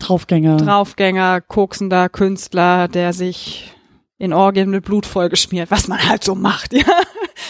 Draufgänger. 0.00 0.58
Draufgänger, 0.58 1.40
koksender 1.40 2.08
Künstler, 2.08 2.88
der 2.88 3.12
sich 3.12 3.75
in 4.18 4.32
Orgien 4.32 4.70
mit 4.70 4.84
Blut 4.84 5.06
vollgeschmiert, 5.06 5.70
was 5.70 5.88
man 5.88 6.08
halt 6.08 6.24
so 6.24 6.34
macht, 6.34 6.72
ja. 6.72 6.84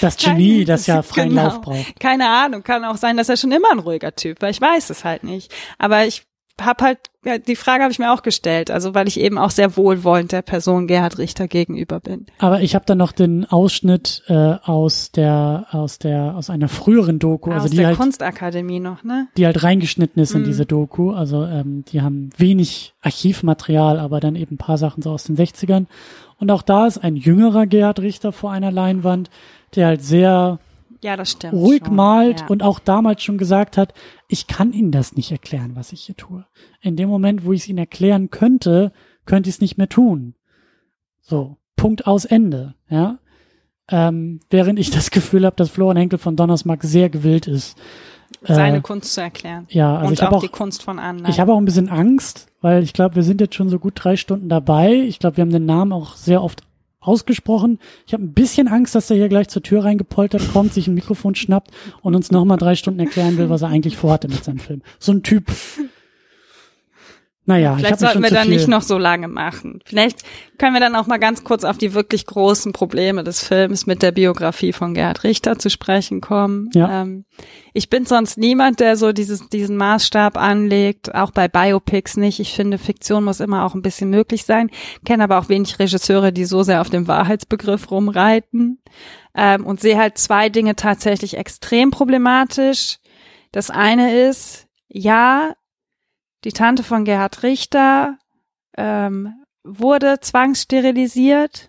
das 0.01 0.17
Genie, 0.17 0.65
das 0.65 0.87
ja 0.87 0.97
Genau. 0.97 1.03
freien 1.13 1.31
Lauf 1.35 1.61
braucht. 1.61 2.01
Keine 2.01 2.29
Ahnung, 2.29 2.63
kann 2.63 2.85
auch 2.85 2.97
sein, 2.97 3.17
dass 3.17 3.29
er 3.29 3.37
schon 3.37 3.53
immer 3.53 3.71
ein 3.71 3.79
ruhiger 3.79 4.15
Typ 4.15 4.43
war. 4.43 4.51
Ich 4.51 4.61
weiß 4.61 4.91
es 4.91 5.05
halt 5.05 5.23
nicht. 5.25 5.53
Aber 5.79 6.07
ich 6.07 6.25
habe 6.61 6.85
halt, 6.85 6.99
ja, 7.25 7.39
die 7.39 7.57
Frage 7.57 7.83
habe 7.83 7.93
ich 7.93 7.99
mir 7.99 8.13
auch 8.13 8.23
gestellt, 8.23 8.71
also 8.71 8.95
weil 8.95 9.09
ich 9.09 9.21
eben 9.21 9.37
auch 9.37 9.51
sehr 9.51 9.77
wohlwollend 9.77 10.33
der 10.33 10.43
Person 10.43 10.87
Gerhard 10.87 11.19
Richter 11.19 11.49
gegenüber 11.49 12.01
bin. 12.01 12.27
Aber 12.39 12.61
ich 12.63 12.75
habe 12.75 12.85
dann 12.87 12.99
noch 12.99 13.13
den 13.13 13.45
Ausschnitt 13.45 14.23
äh, 14.29 14.35
aus 14.63 15.11
der 15.13 15.67
aus 15.73 15.99
der 15.99 16.35
aus 16.37 16.49
einer 16.51 16.69
früheren 16.69 17.19
Doku, 17.19 17.51
also 17.51 17.65
Aus 17.65 17.71
die 17.71 17.77
der 17.79 17.89
halt 17.89 17.97
Kunstakademie 17.99 18.81
noch, 18.81 19.03
ne? 19.05 19.29
die 19.37 19.45
halt 19.45 19.63
reingeschnitten 19.63 20.23
ist 20.23 20.35
in 20.35 20.43
Mhm. 20.43 20.45
diese 20.47 20.67
Doku. 20.67 21.11
Also 21.13 21.45
ähm, 21.45 21.85
die 21.89 22.01
haben 22.03 22.31
wenig 22.39 22.95
Archivmaterial, 23.03 23.99
aber 23.99 24.21
dann 24.21 24.37
eben 24.37 24.55
ein 24.55 24.59
paar 24.59 24.79
Sachen 24.79 25.03
so 25.03 25.11
aus 25.11 25.25
den 25.25 25.37
60ern. 25.37 25.87
Und 26.39 26.51
auch 26.51 26.63
da 26.63 26.87
ist 26.87 26.99
ein 26.99 27.17
jüngerer 27.17 27.67
Gerhard 27.67 28.01
Richter 28.01 28.33
vor 28.33 28.53
einer 28.53 28.71
Leinwand, 28.71 29.31
der 29.75 29.87
halt 29.89 30.03
sehr 30.03 30.59
Ja, 31.03 31.17
das 31.17 31.33
stimmt. 31.33 31.55
ruhig 31.55 31.83
schon. 31.85 31.97
malt 31.97 32.41
ja. 32.41 32.47
und 32.47 32.63
auch 32.63 32.79
damals 32.79 33.23
schon 33.23 33.39
gesagt 33.39 33.77
hat, 33.77 33.95
ich 34.29 34.47
kann 34.47 34.73
Ihnen 34.73 34.93
das 34.93 35.17
nicht 35.17 35.31
erklären, 35.31 35.73
was 35.75 35.93
ich 35.93 36.03
hier 36.03 36.17
tue. 36.17 36.47
In 36.81 36.97
dem 36.97 37.09
Moment, 37.09 37.45
wo 37.45 37.53
ich 37.53 37.63
es 37.63 37.69
Ihnen 37.69 37.79
erklären 37.79 38.31
könnte, 38.31 38.93
könnte 39.25 39.49
ich 39.49 39.57
es 39.57 39.61
nicht 39.61 39.79
mehr 39.79 39.89
tun. 39.89 40.35
So, 41.21 41.57
Punkt 41.77 42.07
aus 42.07 42.25
Ende, 42.25 42.75
ja. 42.89 43.19
Ähm, 43.89 44.41
während 44.51 44.79
ich 44.79 44.91
das 44.91 45.11
Gefühl 45.13 45.45
habe, 45.47 45.57
dass 45.57 45.71
Florian 45.71 45.97
Henkel 45.97 46.19
von 46.19 46.37
Donnersmarck 46.37 46.83
sehr 46.83 47.09
gewillt 47.09 47.47
ist. 47.47 47.77
seine 48.43 48.79
äh, 48.79 48.81
Kunst 48.81 49.15
zu 49.15 49.21
erklären. 49.21 49.67
Ja, 49.69 49.97
also 49.97 50.09
und 50.09 50.13
ich 50.15 50.23
auch, 50.23 50.33
auch, 50.33 50.41
die 50.41 50.49
Kunst 50.49 50.83
von 50.83 50.99
anderen. 50.99 51.31
ich 51.31 51.39
habe 51.39 51.53
auch 51.53 51.59
ein 51.59 51.65
bisschen 51.65 51.89
Angst, 51.89 52.49
weil 52.61 52.83
ich 52.83 52.93
glaube, 52.93 53.15
wir 53.17 53.23
sind 53.23 53.41
jetzt 53.41 53.55
schon 53.55 53.69
so 53.69 53.79
gut 53.79 53.95
drei 53.97 54.17
Stunden 54.17 54.49
dabei. 54.49 54.95
Ich 54.95 55.19
glaube, 55.19 55.37
wir 55.37 55.43
haben 55.43 55.53
den 55.53 55.67
Namen 55.67 55.93
auch 55.93 56.17
sehr 56.17 56.43
oft 56.43 56.63
ausgesprochen. 57.07 57.79
Ich 58.07 58.13
habe 58.13 58.25
ein 58.25 58.33
bisschen 58.33 58.69
Angst, 58.69 58.95
dass 58.95 59.11
er 59.11 59.17
hier 59.17 59.29
gleich 59.29 59.49
zur 59.49 59.63
Tür 59.63 59.85
reingepoltert 59.85 60.53
kommt, 60.53 60.75
sich 60.75 60.89
ein 60.89 60.95
Mikrofon 60.95 61.35
schnappt 61.35 61.71
und 62.03 62.15
uns 62.15 62.31
nochmal 62.31 62.59
drei 62.59 62.75
Stunden 62.75 63.01
erklären 63.01 63.39
will, 63.39 63.51
was 63.51 63.63
er 63.63 63.69
eigentlich 63.69 63.97
vorhatte 63.97 64.29
mit 64.29 64.45
seinem 64.45 64.59
Film. 64.59 64.83
So 64.99 65.13
ein 65.13 65.23
Typ. 65.23 65.45
Naja, 67.49 67.75
ich 67.75 67.79
Vielleicht 67.79 68.01
sollten 68.01 68.23
wir 68.25 68.31
dann 68.31 68.49
nicht 68.49 68.67
noch 68.67 68.83
so 68.83 68.99
lange 68.99 69.29
machen. 69.29 69.79
Vielleicht 69.87 70.23
können 70.59 70.75
wir 70.75 70.81
dann 70.81 70.97
auch 70.97 71.07
mal 71.07 71.19
ganz 71.19 71.45
kurz 71.45 71.63
auf 71.63 71.79
die 71.79 71.95
wirklich 71.95 72.27
großen 72.27 72.73
Probleme 72.73 73.23
des 73.23 73.43
Films 73.43 73.87
mit 73.87 74.03
der 74.03 74.11
Biografie 74.11 74.73
von 74.73 74.95
Gerhard 74.95 75.23
Richter 75.23 75.57
zu 75.57 75.71
sprechen 75.71 76.21
kommen. 76.21 76.71
Ja. 76.75 77.03
Ähm, 77.03 77.25
ich 77.73 77.89
bin 77.89 78.05
sonst 78.05 78.37
niemand, 78.37 78.81
der 78.81 78.97
so 78.97 79.13
dieses, 79.13 79.49
diesen 79.49 79.77
Maßstab 79.77 80.37
anlegt, 80.37 81.15
auch 81.15 81.31
bei 81.31 81.47
Biopics 81.47 82.17
nicht. 82.17 82.41
Ich 82.41 82.53
finde, 82.53 82.79
Fiktion 82.79 83.23
muss 83.23 83.39
immer 83.39 83.65
auch 83.65 83.75
ein 83.75 83.83
bisschen 83.83 84.11
möglich 84.11 84.45
sein. 84.45 84.69
Kenne 85.05 85.23
aber 85.23 85.39
auch 85.39 85.49
wenig 85.49 85.79
Regisseure, 85.79 86.33
die 86.33 86.47
so 86.47 86.65
sehr 86.65 86.81
auf 86.81 86.91
dem 86.91 87.07
Wahrheitsbegriff 87.07 87.93
rumreiten. 87.93 88.83
Ähm, 89.37 89.65
und 89.65 89.81
sehe 89.81 89.99
halt 89.99 90.19
zwei 90.19 90.49
Dinge 90.49 90.75
tatsächlich 90.75 91.37
extrem 91.37 91.93
problematisch. 91.93 92.99
Das 93.53 93.71
eine 93.71 94.29
ist, 94.29 94.67
ja, 94.89 95.53
die 96.45 96.53
Tante 96.53 96.83
von 96.83 97.05
Gerhard 97.05 97.43
Richter 97.43 98.19
ähm, 98.77 99.35
wurde 99.65 100.21
zwangssterilisiert 100.21 101.69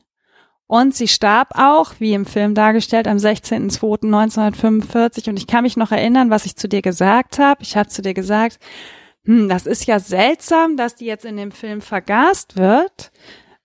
und 0.67 0.93
sie 0.93 1.07
starb 1.07 1.53
auch, 1.55 1.93
wie 1.99 2.13
im 2.13 2.25
Film 2.25 2.53
dargestellt, 2.53 3.07
am 3.07 3.15
16.02.1945. 3.17 5.29
Und 5.29 5.37
ich 5.37 5.47
kann 5.47 5.63
mich 5.63 5.77
noch 5.77 5.93
erinnern, 5.93 6.29
was 6.29 6.45
ich 6.45 6.57
zu 6.57 6.67
dir 6.67 6.81
gesagt 6.81 7.39
habe. 7.39 7.63
Ich 7.63 7.77
habe 7.77 7.87
zu 7.87 8.01
dir 8.01 8.13
gesagt, 8.13 8.59
hm, 9.23 9.47
das 9.47 9.65
ist 9.65 9.85
ja 9.85 9.99
seltsam, 9.99 10.75
dass 10.75 10.95
die 10.95 11.05
jetzt 11.05 11.23
in 11.23 11.37
dem 11.37 11.51
Film 11.51 11.79
vergast 11.79 12.57
wird. 12.57 13.13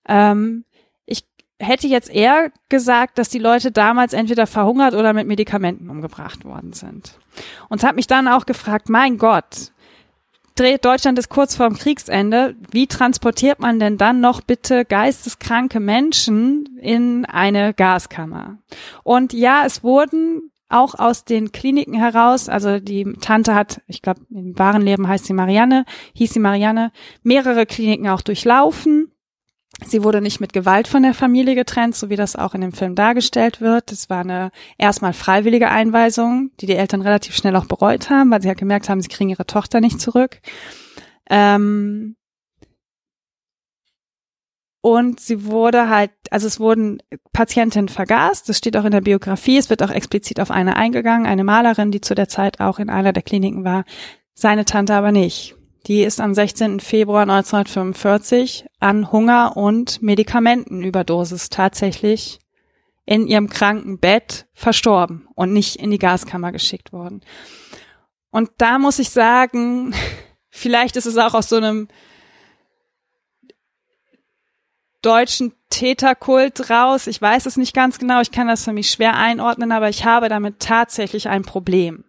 Ähm, 0.06 0.64
ich 1.04 1.24
hätte 1.58 1.88
jetzt 1.88 2.08
eher 2.08 2.52
gesagt, 2.68 3.18
dass 3.18 3.28
die 3.28 3.40
Leute 3.40 3.72
damals 3.72 4.12
entweder 4.12 4.46
verhungert 4.46 4.94
oder 4.94 5.12
mit 5.12 5.26
Medikamenten 5.26 5.90
umgebracht 5.90 6.44
worden 6.44 6.72
sind. 6.72 7.18
Und 7.68 7.82
habe 7.82 7.96
mich 7.96 8.06
dann 8.06 8.28
auch 8.28 8.46
gefragt, 8.46 8.88
mein 8.88 9.18
Gott, 9.18 9.71
Deutschland 10.56 11.18
ist 11.18 11.28
kurz 11.28 11.56
vorm 11.56 11.76
Kriegsende. 11.76 12.54
Wie 12.70 12.86
transportiert 12.86 13.60
man 13.60 13.78
denn 13.78 13.98
dann 13.98 14.20
noch 14.20 14.40
bitte 14.40 14.84
geisteskranke 14.84 15.80
Menschen 15.80 16.78
in 16.80 17.24
eine 17.24 17.74
Gaskammer? 17.74 18.58
Und 19.02 19.32
ja, 19.32 19.64
es 19.64 19.82
wurden 19.82 20.50
auch 20.72 20.94
aus 20.94 21.24
den 21.24 21.52
Kliniken 21.52 21.94
heraus, 21.94 22.48
also 22.48 22.78
die 22.80 23.04
Tante 23.20 23.54
hat, 23.54 23.82
ich 23.86 24.02
glaube, 24.02 24.20
im 24.30 24.58
wahren 24.58 24.82
Leben 24.82 25.06
heißt 25.06 25.26
sie 25.26 25.34
Marianne, 25.34 25.84
hieß 26.14 26.32
sie 26.32 26.40
Marianne, 26.40 26.92
mehrere 27.22 27.66
Kliniken 27.66 28.08
auch 28.08 28.22
durchlaufen. 28.22 29.11
Sie 29.86 30.04
wurde 30.04 30.20
nicht 30.20 30.40
mit 30.40 30.52
Gewalt 30.52 30.86
von 30.86 31.02
der 31.02 31.14
Familie 31.14 31.54
getrennt, 31.54 31.96
so 31.96 32.10
wie 32.10 32.16
das 32.16 32.36
auch 32.36 32.54
in 32.54 32.60
dem 32.60 32.72
Film 32.72 32.94
dargestellt 32.94 33.60
wird. 33.60 33.90
Es 33.90 34.10
war 34.10 34.20
eine 34.20 34.50
erstmal 34.76 35.14
freiwillige 35.14 35.70
Einweisung, 35.70 36.50
die 36.60 36.66
die 36.66 36.76
Eltern 36.76 37.00
relativ 37.00 37.34
schnell 37.34 37.56
auch 37.56 37.64
bereut 37.64 38.10
haben, 38.10 38.30
weil 38.30 38.42
sie 38.42 38.48
ja 38.48 38.54
gemerkt 38.54 38.88
haben, 38.88 39.00
sie 39.00 39.08
kriegen 39.08 39.30
ihre 39.30 39.46
Tochter 39.46 39.80
nicht 39.80 40.00
zurück. 40.00 40.40
Ähm 41.30 42.16
und 44.82 45.20
sie 45.20 45.44
wurde 45.46 45.88
halt, 45.88 46.10
also 46.30 46.46
es 46.46 46.58
wurden 46.58 47.02
Patientinnen 47.32 47.88
vergast, 47.88 48.48
das 48.48 48.58
steht 48.58 48.76
auch 48.76 48.84
in 48.84 48.90
der 48.90 49.00
Biografie, 49.00 49.56
es 49.56 49.70
wird 49.70 49.82
auch 49.82 49.90
explizit 49.90 50.40
auf 50.40 50.50
eine 50.50 50.76
eingegangen, 50.76 51.26
eine 51.26 51.44
Malerin, 51.44 51.92
die 51.92 52.00
zu 52.00 52.14
der 52.14 52.28
Zeit 52.28 52.60
auch 52.60 52.78
in 52.78 52.90
einer 52.90 53.12
der 53.12 53.22
Kliniken 53.22 53.64
war, 53.64 53.84
seine 54.34 54.64
Tante 54.64 54.94
aber 54.94 55.12
nicht. 55.12 55.54
Die 55.86 56.02
ist 56.02 56.20
am 56.20 56.32
16. 56.32 56.80
Februar 56.80 57.22
1945 57.22 58.66
an 58.78 59.10
Hunger 59.10 59.56
und 59.56 60.00
Medikamentenüberdosis 60.00 61.48
tatsächlich 61.48 62.38
in 63.04 63.26
ihrem 63.26 63.48
kranken 63.48 63.98
Bett 63.98 64.46
verstorben 64.52 65.26
und 65.34 65.52
nicht 65.52 65.76
in 65.76 65.90
die 65.90 65.98
Gaskammer 65.98 66.52
geschickt 66.52 66.92
worden. 66.92 67.22
Und 68.30 68.50
da 68.58 68.78
muss 68.78 69.00
ich 69.00 69.10
sagen, 69.10 69.94
vielleicht 70.50 70.96
ist 70.96 71.06
es 71.06 71.16
auch 71.16 71.34
aus 71.34 71.48
so 71.48 71.56
einem 71.56 71.88
deutschen 75.02 75.52
Täterkult 75.68 76.70
raus. 76.70 77.08
Ich 77.08 77.20
weiß 77.20 77.46
es 77.46 77.56
nicht 77.56 77.74
ganz 77.74 77.98
genau. 77.98 78.20
Ich 78.20 78.30
kann 78.30 78.46
das 78.46 78.64
für 78.64 78.72
mich 78.72 78.90
schwer 78.90 79.16
einordnen, 79.16 79.72
aber 79.72 79.88
ich 79.88 80.04
habe 80.04 80.28
damit 80.28 80.60
tatsächlich 80.60 81.28
ein 81.28 81.42
Problem. 81.42 82.04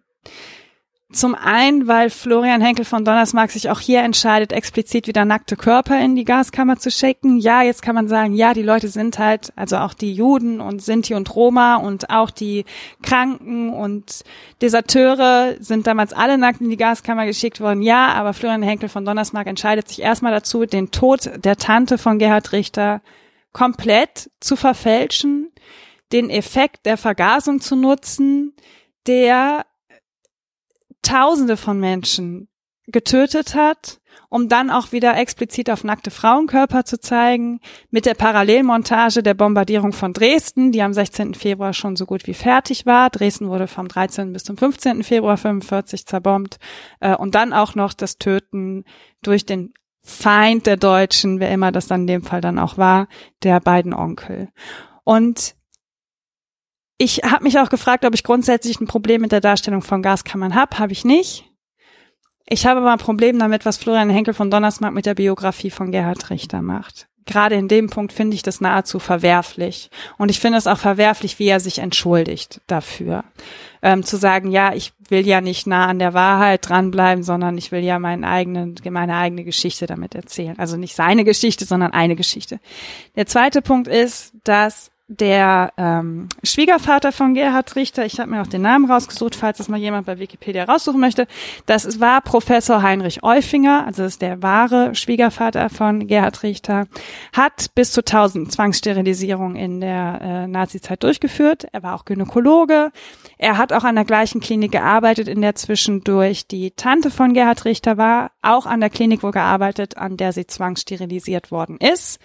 Zum 1.14 1.36
einen, 1.36 1.86
weil 1.86 2.10
Florian 2.10 2.60
Henkel 2.60 2.84
von 2.84 3.04
Donnersmarck 3.04 3.52
sich 3.52 3.70
auch 3.70 3.78
hier 3.78 4.02
entscheidet, 4.02 4.52
explizit 4.52 5.06
wieder 5.06 5.24
nackte 5.24 5.54
Körper 5.54 6.00
in 6.00 6.16
die 6.16 6.24
Gaskammer 6.24 6.76
zu 6.76 6.90
schicken. 6.90 7.38
Ja, 7.38 7.62
jetzt 7.62 7.82
kann 7.82 7.94
man 7.94 8.08
sagen, 8.08 8.34
ja, 8.34 8.52
die 8.52 8.62
Leute 8.62 8.88
sind 8.88 9.20
halt, 9.20 9.52
also 9.54 9.76
auch 9.76 9.94
die 9.94 10.12
Juden 10.12 10.60
und 10.60 10.82
Sinti 10.82 11.14
und 11.14 11.32
Roma 11.36 11.76
und 11.76 12.10
auch 12.10 12.30
die 12.30 12.64
Kranken 13.00 13.70
und 13.70 14.24
Deserteure 14.60 15.54
sind 15.60 15.86
damals 15.86 16.12
alle 16.12 16.36
nackt 16.36 16.60
in 16.60 16.70
die 16.70 16.76
Gaskammer 16.76 17.26
geschickt 17.26 17.60
worden. 17.60 17.80
Ja, 17.80 18.08
aber 18.08 18.34
Florian 18.34 18.64
Henkel 18.64 18.88
von 18.88 19.04
Donnersmarck 19.04 19.46
entscheidet 19.46 19.86
sich 19.86 20.02
erstmal 20.02 20.32
dazu, 20.32 20.66
den 20.66 20.90
Tod 20.90 21.30
der 21.36 21.56
Tante 21.56 21.96
von 21.96 22.18
Gerhard 22.18 22.50
Richter 22.50 23.02
komplett 23.52 24.30
zu 24.40 24.56
verfälschen, 24.56 25.52
den 26.10 26.28
Effekt 26.28 26.86
der 26.86 26.96
Vergasung 26.96 27.60
zu 27.60 27.76
nutzen, 27.76 28.52
der 29.06 29.64
Tausende 31.04 31.56
von 31.56 31.78
Menschen 31.78 32.48
getötet 32.86 33.54
hat, 33.54 34.00
um 34.28 34.48
dann 34.48 34.70
auch 34.70 34.92
wieder 34.92 35.16
explizit 35.16 35.70
auf 35.70 35.84
nackte 35.84 36.10
Frauenkörper 36.10 36.84
zu 36.84 37.00
zeigen, 37.00 37.60
mit 37.90 38.04
der 38.04 38.14
Parallelmontage 38.14 39.22
der 39.22 39.34
Bombardierung 39.34 39.92
von 39.92 40.12
Dresden, 40.12 40.72
die 40.72 40.82
am 40.82 40.92
16. 40.92 41.34
Februar 41.34 41.72
schon 41.72 41.96
so 41.96 42.04
gut 42.04 42.26
wie 42.26 42.34
fertig 42.34 42.84
war. 42.84 43.10
Dresden 43.10 43.48
wurde 43.48 43.68
vom 43.68 43.88
13. 43.88 44.32
bis 44.32 44.44
zum 44.44 44.56
15. 44.56 45.02
Februar 45.02 45.36
45 45.36 46.06
zerbombt 46.06 46.58
äh, 47.00 47.14
und 47.14 47.34
dann 47.34 47.52
auch 47.52 47.74
noch 47.74 47.94
das 47.94 48.18
Töten 48.18 48.84
durch 49.22 49.46
den 49.46 49.72
Feind 50.02 50.66
der 50.66 50.76
Deutschen, 50.76 51.40
wer 51.40 51.50
immer 51.50 51.72
das 51.72 51.86
dann 51.86 52.02
in 52.02 52.06
dem 52.06 52.22
Fall 52.22 52.42
dann 52.42 52.58
auch 52.58 52.76
war, 52.76 53.08
der 53.42 53.60
beiden 53.60 53.94
Onkel. 53.94 54.50
Und 55.02 55.54
ich 56.98 57.18
habe 57.24 57.44
mich 57.44 57.58
auch 57.58 57.68
gefragt, 57.68 58.04
ob 58.04 58.14
ich 58.14 58.24
grundsätzlich 58.24 58.80
ein 58.80 58.86
Problem 58.86 59.20
mit 59.20 59.32
der 59.32 59.40
Darstellung 59.40 59.82
von 59.82 60.02
Gaskammern 60.02 60.54
habe. 60.54 60.78
Habe 60.78 60.92
ich 60.92 61.04
nicht. 61.04 61.44
Ich 62.46 62.66
habe 62.66 62.80
aber 62.80 62.92
ein 62.92 62.98
Problem 62.98 63.38
damit, 63.38 63.64
was 63.64 63.78
Florian 63.78 64.10
Henkel 64.10 64.34
von 64.34 64.50
Donnersmarck 64.50 64.92
mit 64.92 65.06
der 65.06 65.14
Biografie 65.14 65.70
von 65.70 65.90
Gerhard 65.90 66.30
Richter 66.30 66.62
macht. 66.62 67.08
Gerade 67.26 67.54
in 67.54 67.68
dem 67.68 67.88
Punkt 67.88 68.12
finde 68.12 68.34
ich 68.34 68.42
das 68.42 68.60
nahezu 68.60 68.98
verwerflich. 68.98 69.90
Und 70.18 70.30
ich 70.30 70.40
finde 70.40 70.58
es 70.58 70.66
auch 70.66 70.76
verwerflich, 70.76 71.38
wie 71.38 71.46
er 71.46 71.58
sich 71.58 71.78
entschuldigt 71.78 72.60
dafür. 72.66 73.24
Ähm, 73.80 74.02
zu 74.02 74.18
sagen, 74.18 74.50
ja, 74.50 74.74
ich 74.74 74.92
will 75.08 75.26
ja 75.26 75.40
nicht 75.40 75.66
nah 75.66 75.86
an 75.86 75.98
der 75.98 76.12
Wahrheit 76.12 76.68
dranbleiben, 76.68 77.24
sondern 77.24 77.56
ich 77.56 77.72
will 77.72 77.82
ja 77.82 77.98
meinen 77.98 78.24
eigenen, 78.24 78.74
meine 78.90 79.16
eigene 79.16 79.44
Geschichte 79.44 79.86
damit 79.86 80.14
erzählen. 80.14 80.58
Also 80.58 80.76
nicht 80.76 80.94
seine 80.94 81.24
Geschichte, 81.24 81.64
sondern 81.64 81.92
eine 81.92 82.14
Geschichte. 82.14 82.60
Der 83.16 83.26
zweite 83.26 83.62
Punkt 83.62 83.88
ist, 83.88 84.34
dass 84.44 84.90
der 85.06 85.72
ähm, 85.76 86.28
Schwiegervater 86.42 87.12
von 87.12 87.34
Gerhard 87.34 87.76
Richter, 87.76 88.06
ich 88.06 88.18
habe 88.18 88.30
mir 88.30 88.40
auch 88.40 88.46
den 88.46 88.62
Namen 88.62 88.90
rausgesucht, 88.90 89.34
falls 89.34 89.58
das 89.58 89.68
mal 89.68 89.78
jemand 89.78 90.06
bei 90.06 90.18
Wikipedia 90.18 90.64
raussuchen 90.64 90.98
möchte, 90.98 91.26
das 91.66 92.00
war 92.00 92.22
Professor 92.22 92.82
Heinrich 92.82 93.22
Eufinger, 93.22 93.84
also 93.86 94.02
das 94.02 94.14
ist 94.14 94.22
der 94.22 94.42
wahre 94.42 94.94
Schwiegervater 94.94 95.68
von 95.68 96.06
Gerhard 96.06 96.42
Richter, 96.42 96.86
hat 97.34 97.74
bis 97.74 97.92
zu 97.92 98.00
1000 98.00 98.50
Zwangssterilisierungen 98.50 99.56
in 99.56 99.82
der 99.82 100.20
äh, 100.22 100.46
Nazizeit 100.46 101.02
durchgeführt. 101.02 101.66
Er 101.72 101.82
war 101.82 101.94
auch 101.94 102.06
Gynäkologe. 102.06 102.90
Er 103.36 103.58
hat 103.58 103.74
auch 103.74 103.84
an 103.84 103.96
der 103.96 104.06
gleichen 104.06 104.40
Klinik 104.40 104.72
gearbeitet, 104.72 105.28
in 105.28 105.42
der 105.42 105.54
zwischendurch 105.54 106.46
die 106.46 106.70
Tante 106.70 107.10
von 107.10 107.34
Gerhard 107.34 107.66
Richter 107.66 107.98
war, 107.98 108.30
auch 108.40 108.64
an 108.64 108.80
der 108.80 108.90
Klinik 108.90 109.22
wo 109.22 109.30
gearbeitet, 109.32 109.98
an 109.98 110.16
der 110.16 110.32
sie 110.32 110.46
zwangssterilisiert 110.46 111.50
worden 111.50 111.76
ist. 111.76 112.20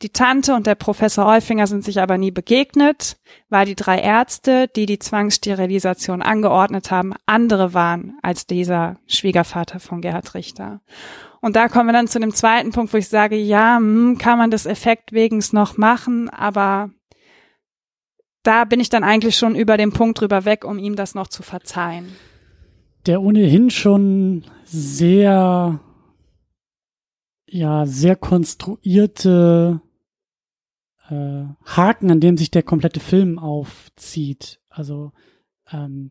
Die 0.00 0.10
Tante 0.10 0.54
und 0.54 0.68
der 0.68 0.76
Professor 0.76 1.26
Häufinger 1.26 1.66
sind 1.66 1.82
sich 1.82 2.00
aber 2.00 2.18
nie 2.18 2.30
begegnet, 2.30 3.16
weil 3.48 3.66
die 3.66 3.74
drei 3.74 3.98
Ärzte, 3.98 4.68
die 4.68 4.86
die 4.86 5.00
Zwangssterilisation 5.00 6.22
angeordnet 6.22 6.92
haben, 6.92 7.14
andere 7.26 7.74
waren 7.74 8.16
als 8.22 8.46
dieser 8.46 8.98
Schwiegervater 9.08 9.80
von 9.80 10.00
Gerhard 10.00 10.34
Richter. 10.34 10.80
Und 11.40 11.56
da 11.56 11.68
kommen 11.68 11.88
wir 11.88 11.92
dann 11.92 12.06
zu 12.06 12.20
dem 12.20 12.32
zweiten 12.32 12.70
Punkt, 12.70 12.92
wo 12.92 12.96
ich 12.96 13.08
sage, 13.08 13.36
ja, 13.36 13.78
hm, 13.78 14.18
kann 14.18 14.38
man 14.38 14.52
das 14.52 14.66
Effekt 14.66 15.12
wegens 15.12 15.52
noch 15.52 15.76
machen, 15.76 16.30
aber 16.30 16.90
da 18.44 18.64
bin 18.64 18.78
ich 18.78 18.90
dann 18.90 19.02
eigentlich 19.02 19.36
schon 19.36 19.56
über 19.56 19.76
den 19.76 19.92
Punkt 19.92 20.20
drüber 20.20 20.44
weg, 20.44 20.64
um 20.64 20.78
ihm 20.78 20.94
das 20.94 21.16
noch 21.16 21.26
zu 21.26 21.42
verzeihen. 21.42 22.14
Der 23.06 23.20
ohnehin 23.20 23.70
schon 23.70 24.44
sehr, 24.64 25.80
ja, 27.48 27.86
sehr 27.86 28.14
konstruierte 28.14 29.80
äh, 31.10 31.44
Haken, 31.64 32.10
an 32.10 32.20
dem 32.20 32.36
sich 32.36 32.50
der 32.50 32.62
komplette 32.62 33.00
Film 33.00 33.38
aufzieht. 33.38 34.60
Also 34.68 35.12
ähm, 35.72 36.10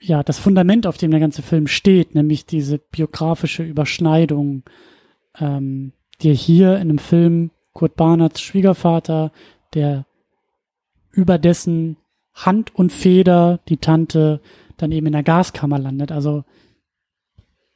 ja, 0.00 0.22
das 0.22 0.38
Fundament, 0.38 0.86
auf 0.86 0.96
dem 0.96 1.10
der 1.10 1.20
ganze 1.20 1.42
Film 1.42 1.66
steht, 1.66 2.14
nämlich 2.14 2.46
diese 2.46 2.78
biografische 2.78 3.62
Überschneidung, 3.62 4.62
ähm, 5.38 5.92
die 6.22 6.34
hier 6.34 6.78
in 6.78 6.88
dem 6.88 6.98
Film 6.98 7.50
Kurt 7.72 7.96
Barnerts 7.96 8.40
Schwiegervater, 8.40 9.30
der 9.74 10.06
über 11.12 11.38
dessen 11.38 11.96
Hand 12.34 12.74
und 12.74 12.92
Feder 12.92 13.60
die 13.68 13.76
Tante 13.76 14.40
dann 14.76 14.92
eben 14.92 15.06
in 15.06 15.12
der 15.12 15.22
Gaskammer 15.22 15.78
landet. 15.78 16.12
Also 16.12 16.44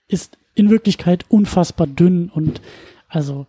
ist 0.09 0.39
in 0.55 0.71
Wirklichkeit 0.71 1.25
unfassbar 1.29 1.87
dünn 1.87 2.31
und 2.31 2.61
also 3.09 3.47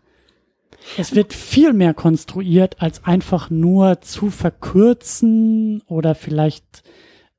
es 0.98 1.16
wird 1.16 1.34
viel 1.34 1.74
mehr 1.74 1.94
konstruiert, 1.94 2.82
als 2.82 3.04
einfach 3.04 3.50
nur 3.50 4.02
zu 4.02 4.30
verkürzen 4.30 5.82
oder 5.88 6.16
vielleicht 6.16 6.84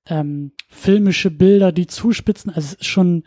ähm, 0.09 0.53
filmische 0.69 1.31
Bilder, 1.31 1.73
die 1.73 1.87
zuspitzen. 1.87 2.53
Also 2.53 2.67
es 2.67 2.75
ist 2.75 2.87
schon, 2.87 3.25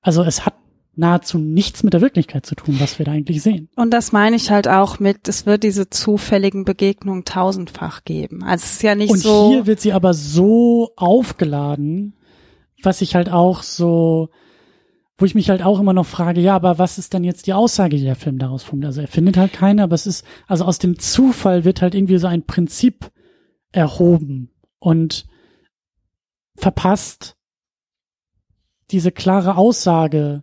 also 0.00 0.22
es 0.22 0.44
hat 0.46 0.54
nahezu 0.94 1.38
nichts 1.38 1.82
mit 1.82 1.94
der 1.94 2.02
Wirklichkeit 2.02 2.44
zu 2.44 2.54
tun, 2.54 2.76
was 2.78 2.98
wir 2.98 3.06
da 3.06 3.12
eigentlich 3.12 3.42
sehen. 3.42 3.68
Und 3.76 3.92
das 3.92 4.12
meine 4.12 4.36
ich 4.36 4.50
halt 4.50 4.68
auch 4.68 4.98
mit, 4.98 5.26
es 5.26 5.46
wird 5.46 5.62
diese 5.62 5.88
zufälligen 5.88 6.64
Begegnungen 6.64 7.24
tausendfach 7.24 8.04
geben. 8.04 8.42
Also 8.42 8.64
es 8.64 8.72
ist 8.72 8.82
ja 8.82 8.94
nicht 8.94 9.10
Und 9.10 9.20
so. 9.20 9.46
Und 9.46 9.52
hier 9.52 9.66
wird 9.66 9.80
sie 9.80 9.92
aber 9.92 10.12
so 10.12 10.92
aufgeladen, 10.96 12.14
was 12.82 13.00
ich 13.00 13.14
halt 13.14 13.30
auch 13.30 13.62
so, 13.62 14.28
wo 15.18 15.24
ich 15.24 15.34
mich 15.34 15.50
halt 15.50 15.62
auch 15.62 15.78
immer 15.78 15.92
noch 15.92 16.06
frage, 16.06 16.40
ja, 16.40 16.54
aber 16.56 16.78
was 16.78 16.98
ist 16.98 17.12
denn 17.12 17.24
jetzt 17.24 17.46
die 17.46 17.52
Aussage, 17.52 17.96
die 17.96 18.04
der 18.04 18.16
Film 18.16 18.38
daraus 18.38 18.62
formt? 18.62 18.84
Also 18.84 19.00
er 19.00 19.08
findet 19.08 19.36
halt 19.36 19.52
keine, 19.52 19.82
aber 19.82 19.94
es 19.94 20.06
ist, 20.06 20.24
also 20.46 20.64
aus 20.64 20.78
dem 20.78 20.98
Zufall 20.98 21.64
wird 21.64 21.82
halt 21.82 21.94
irgendwie 21.94 22.18
so 22.18 22.26
ein 22.26 22.44
Prinzip 22.44 23.10
erhoben 23.72 24.50
und 24.78 25.26
verpasst 26.56 27.36
diese 28.90 29.12
klare 29.12 29.56
Aussage 29.56 30.42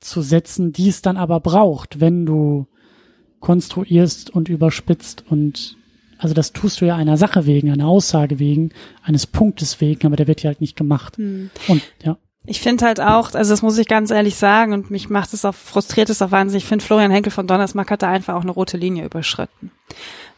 zu 0.00 0.22
setzen, 0.22 0.72
die 0.72 0.88
es 0.88 1.02
dann 1.02 1.16
aber 1.16 1.40
braucht, 1.40 2.00
wenn 2.00 2.26
du 2.26 2.66
konstruierst 3.40 4.30
und 4.30 4.48
überspitzt 4.48 5.24
und 5.28 5.76
also 6.18 6.34
das 6.34 6.52
tust 6.52 6.80
du 6.80 6.86
ja 6.86 6.96
einer 6.96 7.16
Sache 7.16 7.46
wegen, 7.46 7.70
einer 7.70 7.86
Aussage 7.86 8.40
wegen, 8.40 8.70
eines 9.02 9.26
Punktes 9.26 9.80
wegen, 9.80 10.04
aber 10.06 10.16
der 10.16 10.26
wird 10.26 10.42
ja 10.42 10.48
halt 10.48 10.60
nicht 10.60 10.76
gemacht. 10.76 11.16
Hm. 11.16 11.50
Und 11.68 11.82
ja. 12.02 12.18
Ich 12.48 12.62
finde 12.62 12.86
halt 12.86 12.98
auch, 12.98 13.34
also 13.34 13.50
das 13.50 13.60
muss 13.60 13.76
ich 13.76 13.88
ganz 13.88 14.10
ehrlich 14.10 14.36
sagen 14.36 14.72
und 14.72 14.90
mich 14.90 15.10
macht 15.10 15.34
es 15.34 15.44
auch, 15.44 15.54
frustriert 15.54 16.08
es 16.08 16.22
auch 16.22 16.30
wahnsinnig. 16.30 16.62
Ich 16.62 16.68
finde, 16.68 16.82
Florian 16.82 17.10
Henkel 17.10 17.30
von 17.30 17.46
Donnersmarck 17.46 17.90
hat 17.90 18.02
da 18.02 18.08
einfach 18.08 18.34
auch 18.34 18.40
eine 18.40 18.52
rote 18.52 18.78
Linie 18.78 19.04
überschritten. 19.04 19.70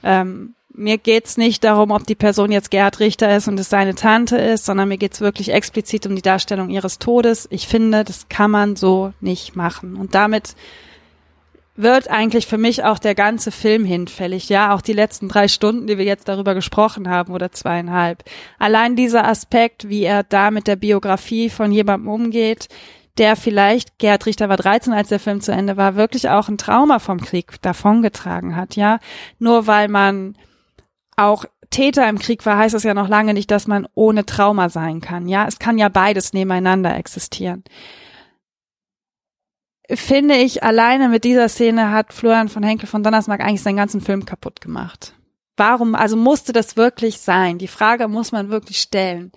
Ähm, 0.03 0.55
mir 0.75 0.99
geht's 0.99 1.37
nicht 1.37 1.63
darum, 1.63 1.93
ob 1.93 2.05
die 2.09 2.17
Person 2.17 2.51
jetzt 2.51 2.73
Gerhard 2.73 2.99
Richter 2.99 3.37
ist 3.37 3.47
und 3.47 3.61
es 3.61 3.71
seine 3.71 3.95
Tante 3.95 4.37
ist, 4.37 4.65
sondern 4.65 4.89
mir 4.89 4.99
geht's 4.99 5.21
wirklich 5.21 5.53
explizit 5.53 6.05
um 6.05 6.17
die 6.17 6.23
Darstellung 6.23 6.69
ihres 6.71 6.99
Todes. 6.99 7.47
Ich 7.49 7.69
finde, 7.69 8.03
das 8.03 8.29
kann 8.29 8.51
man 8.51 8.75
so 8.75 9.13
nicht 9.21 9.55
machen. 9.55 9.95
Und 9.95 10.17
damit 10.17 10.57
wird 11.76 12.10
eigentlich 12.10 12.47
für 12.47 12.58
mich 12.58 12.84
auch 12.84 12.99
der 12.99 13.15
ganze 13.15 13.50
Film 13.50 13.84
hinfällig. 13.84 14.49
Ja, 14.49 14.74
auch 14.74 14.81
die 14.81 14.92
letzten 14.92 15.28
drei 15.28 15.49
Stunden, 15.49 15.86
die 15.86 15.99
wir 15.99 16.05
jetzt 16.05 16.28
darüber 16.28 16.55
gesprochen 16.55 17.08
haben 17.08 17.32
oder 17.32 17.52
zweieinhalb. 17.52 18.24
Allein 18.58 18.97
dieser 18.97 19.26
Aspekt, 19.26 19.89
wie 19.89 20.02
er 20.02 20.23
da 20.23 20.50
mit 20.50 20.66
der 20.66 20.76
Biografie 20.76 21.49
von 21.49 21.73
jemandem 21.73 22.08
umgeht, 22.08 22.68
der 23.18 23.36
vielleicht, 23.36 23.99
Gerhard 23.99 24.26
Richter 24.26 24.49
war 24.49 24.57
13, 24.57 24.92
als 24.92 25.08
der 25.08 25.20
Film 25.20 25.40
zu 25.40 25.52
Ende 25.52 25.76
war, 25.76 25.97
wirklich 25.97 26.28
auch 26.28 26.49
ein 26.49 26.58
Trauma 26.58 26.99
vom 26.99 27.20
Krieg 27.20 27.60
davongetragen 27.62 28.57
hat, 28.57 28.76
ja. 28.76 28.99
Nur 29.39 29.66
weil 29.66 29.89
man 29.89 30.36
auch 31.16 31.44
Täter 31.70 32.08
im 32.08 32.18
Krieg 32.18 32.47
war, 32.47 32.57
heißt 32.57 32.74
es 32.74 32.82
ja 32.82 32.94
noch 32.94 33.08
lange 33.08 33.34
nicht, 33.34 33.50
dass 33.50 33.66
man 33.66 33.86
ohne 33.94 34.26
Trauma 34.26 34.68
sein 34.68 35.00
kann, 35.00 35.28
ja. 35.28 35.47
Es 35.47 35.58
kann 35.58 35.76
ja 35.76 35.89
beides 35.89 36.32
nebeneinander 36.32 36.97
existieren. 36.97 37.65
Finde 39.94 40.36
ich, 40.36 40.62
alleine 40.62 41.09
mit 41.09 41.25
dieser 41.25 41.49
Szene 41.49 41.91
hat 41.91 42.12
Florian 42.12 42.49
von 42.49 42.62
Henkel 42.62 42.89
von 42.89 43.02
Donnersmarck 43.02 43.41
eigentlich 43.41 43.62
seinen 43.62 43.77
ganzen 43.77 44.01
Film 44.01 44.25
kaputt 44.25 44.60
gemacht. 44.60 45.15
Warum, 45.57 45.94
also 45.94 46.17
musste 46.17 46.52
das 46.52 46.77
wirklich 46.77 47.19
sein? 47.19 47.59
Die 47.59 47.69
Frage 47.69 48.09
muss 48.09 48.33
man 48.33 48.51
wirklich 48.51 48.78
stellen. 48.78 49.33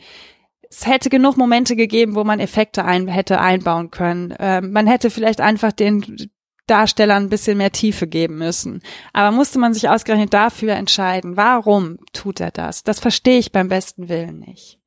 Es 0.70 0.88
hätte 0.88 1.10
genug 1.10 1.38
Momente 1.38 1.76
gegeben, 1.76 2.16
wo 2.16 2.24
man 2.24 2.40
Effekte 2.40 2.86
ein, 2.86 3.08
hätte 3.08 3.40
einbauen 3.40 3.92
können. 3.92 4.34
Ähm, 4.40 4.72
man 4.72 4.88
hätte 4.88 5.10
vielleicht 5.10 5.42
einfach 5.42 5.72
den 5.72 6.32
Darstellern 6.68 7.24
ein 7.24 7.30
bisschen 7.30 7.58
mehr 7.58 7.72
Tiefe 7.72 8.08
geben 8.08 8.38
müssen. 8.38 8.82
Aber 9.12 9.36
musste 9.36 9.60
man 9.60 9.74
sich 9.74 9.90
ausgerechnet 9.90 10.34
dafür 10.34 10.74
entscheiden? 10.74 11.36
Warum 11.36 11.98
tut 12.14 12.40
er 12.40 12.52
das? 12.52 12.84
Das 12.84 13.00
verstehe 13.00 13.40
ich 13.40 13.52
beim 13.52 13.68
besten 13.68 14.08
Willen 14.08 14.40
nicht. 14.40 14.80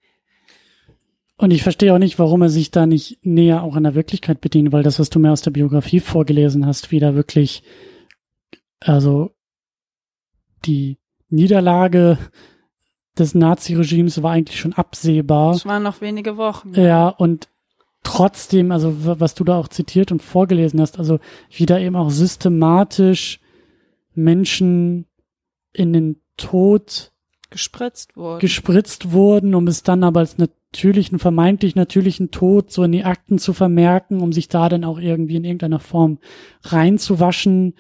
Und 1.39 1.51
ich 1.51 1.63
verstehe 1.63 1.93
auch 1.93 1.99
nicht, 1.99 2.19
warum 2.19 2.43
er 2.43 2.49
sich 2.49 2.71
da 2.71 2.87
nicht 2.87 3.19
näher 3.25 3.63
auch 3.63 3.77
an 3.77 3.85
der 3.85 3.95
Wirklichkeit 3.95 4.41
bedient, 4.41 4.73
weil 4.73 4.83
das, 4.83 4.99
was 4.99 5.11
du 5.11 5.19
mir 5.19 5.33
aus 5.33 5.43
der 5.43 5.51
Biografie 5.51 6.01
vorgelesen 6.01 6.65
hast, 6.67 6.91
wieder 6.91 7.15
wirklich, 7.15 7.63
also 8.81 9.33
die 10.65 10.99
Niederlage 11.29 12.19
des 13.19 13.35
Naziregimes 13.35 14.23
war 14.23 14.33
eigentlich 14.33 14.59
schon 14.59 14.73
absehbar. 14.73 15.55
Es 15.55 15.67
waren 15.67 15.83
noch 15.83 16.01
wenige 16.01 16.37
Wochen. 16.37 16.73
Ja, 16.75 17.09
und 17.09 17.49
trotzdem, 18.03 18.71
also 18.71 18.95
was 19.21 19.35
du 19.35 19.45
da 19.45 19.59
auch 19.59 19.69
zitiert 19.69 20.13
und 20.13 20.23
vorgelesen 20.23 20.81
hast, 20.81 20.99
also 20.99 21.19
wie 21.51 21.67
da 21.67 21.79
eben 21.79 21.97
auch 21.97 22.11
systematisch 22.11 23.41
Menschen 24.15 25.07
in 25.73 25.93
den 25.93 26.23
Tod 26.37 27.13
gespritzt 27.51 28.17
wurden. 28.17 28.41
gespritzt 28.41 29.13
wurden, 29.13 29.55
um 29.55 29.67
es 29.67 29.83
dann 29.83 30.05
aber 30.05 30.21
als 30.21 30.37
natürlichen, 30.73 31.19
vermeintlich 31.19 31.75
natürlichen 31.75 32.31
Tod 32.31 32.71
so 32.71 32.83
in 32.83 32.93
die 32.93 33.05
Akten 33.05 33.39
zu 33.39 33.53
vermerken, 33.53 34.21
um 34.21 34.33
sich 34.33 34.49
da 34.49 34.69
dann 34.69 34.85
auch 34.85 34.99
irgendwie 34.99 35.37
in 35.37 35.45
irgendeiner 35.45 35.81
Form 35.81 36.19
reinzuwaschen. 36.63 37.75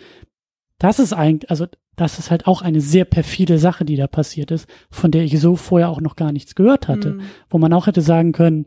Das 0.79 0.99
ist 0.99 1.13
eigentlich, 1.13 1.51
also 1.51 1.67
das 1.97 2.19
ist 2.19 2.31
halt 2.31 2.47
auch 2.47 2.63
eine 2.63 2.81
sehr 2.81 3.05
perfide 3.05 3.59
Sache, 3.59 3.85
die 3.85 3.97
da 3.97 4.07
passiert 4.07 4.51
ist, 4.51 4.69
von 4.91 5.11
der 5.11 5.25
ich 5.25 5.39
so 5.41 5.57
vorher 5.57 5.91
auch 5.91 6.01
noch 6.01 6.17
gar 6.17 6.33
nichts 6.33 6.55
gehört 6.55 6.89
hatte. 6.89 7.15
Mhm. 7.15 7.21
Wo 7.49 7.59
man 7.59 7.73
auch 7.73 7.87
hätte 7.87 8.03
sagen 8.03 8.33
können, 8.33 8.67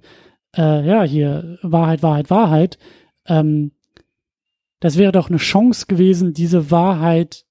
äh, 0.55 0.85
ja, 0.85 1.03
hier 1.03 1.57
Wahrheit, 1.61 2.03
Wahrheit, 2.03 2.29
Wahrheit. 2.29 2.79
Ähm, 3.25 3.71
das 4.79 4.97
wäre 4.97 5.11
doch 5.11 5.29
eine 5.29 5.37
Chance 5.37 5.85
gewesen, 5.87 6.33
diese 6.33 6.71
Wahrheit 6.71 7.45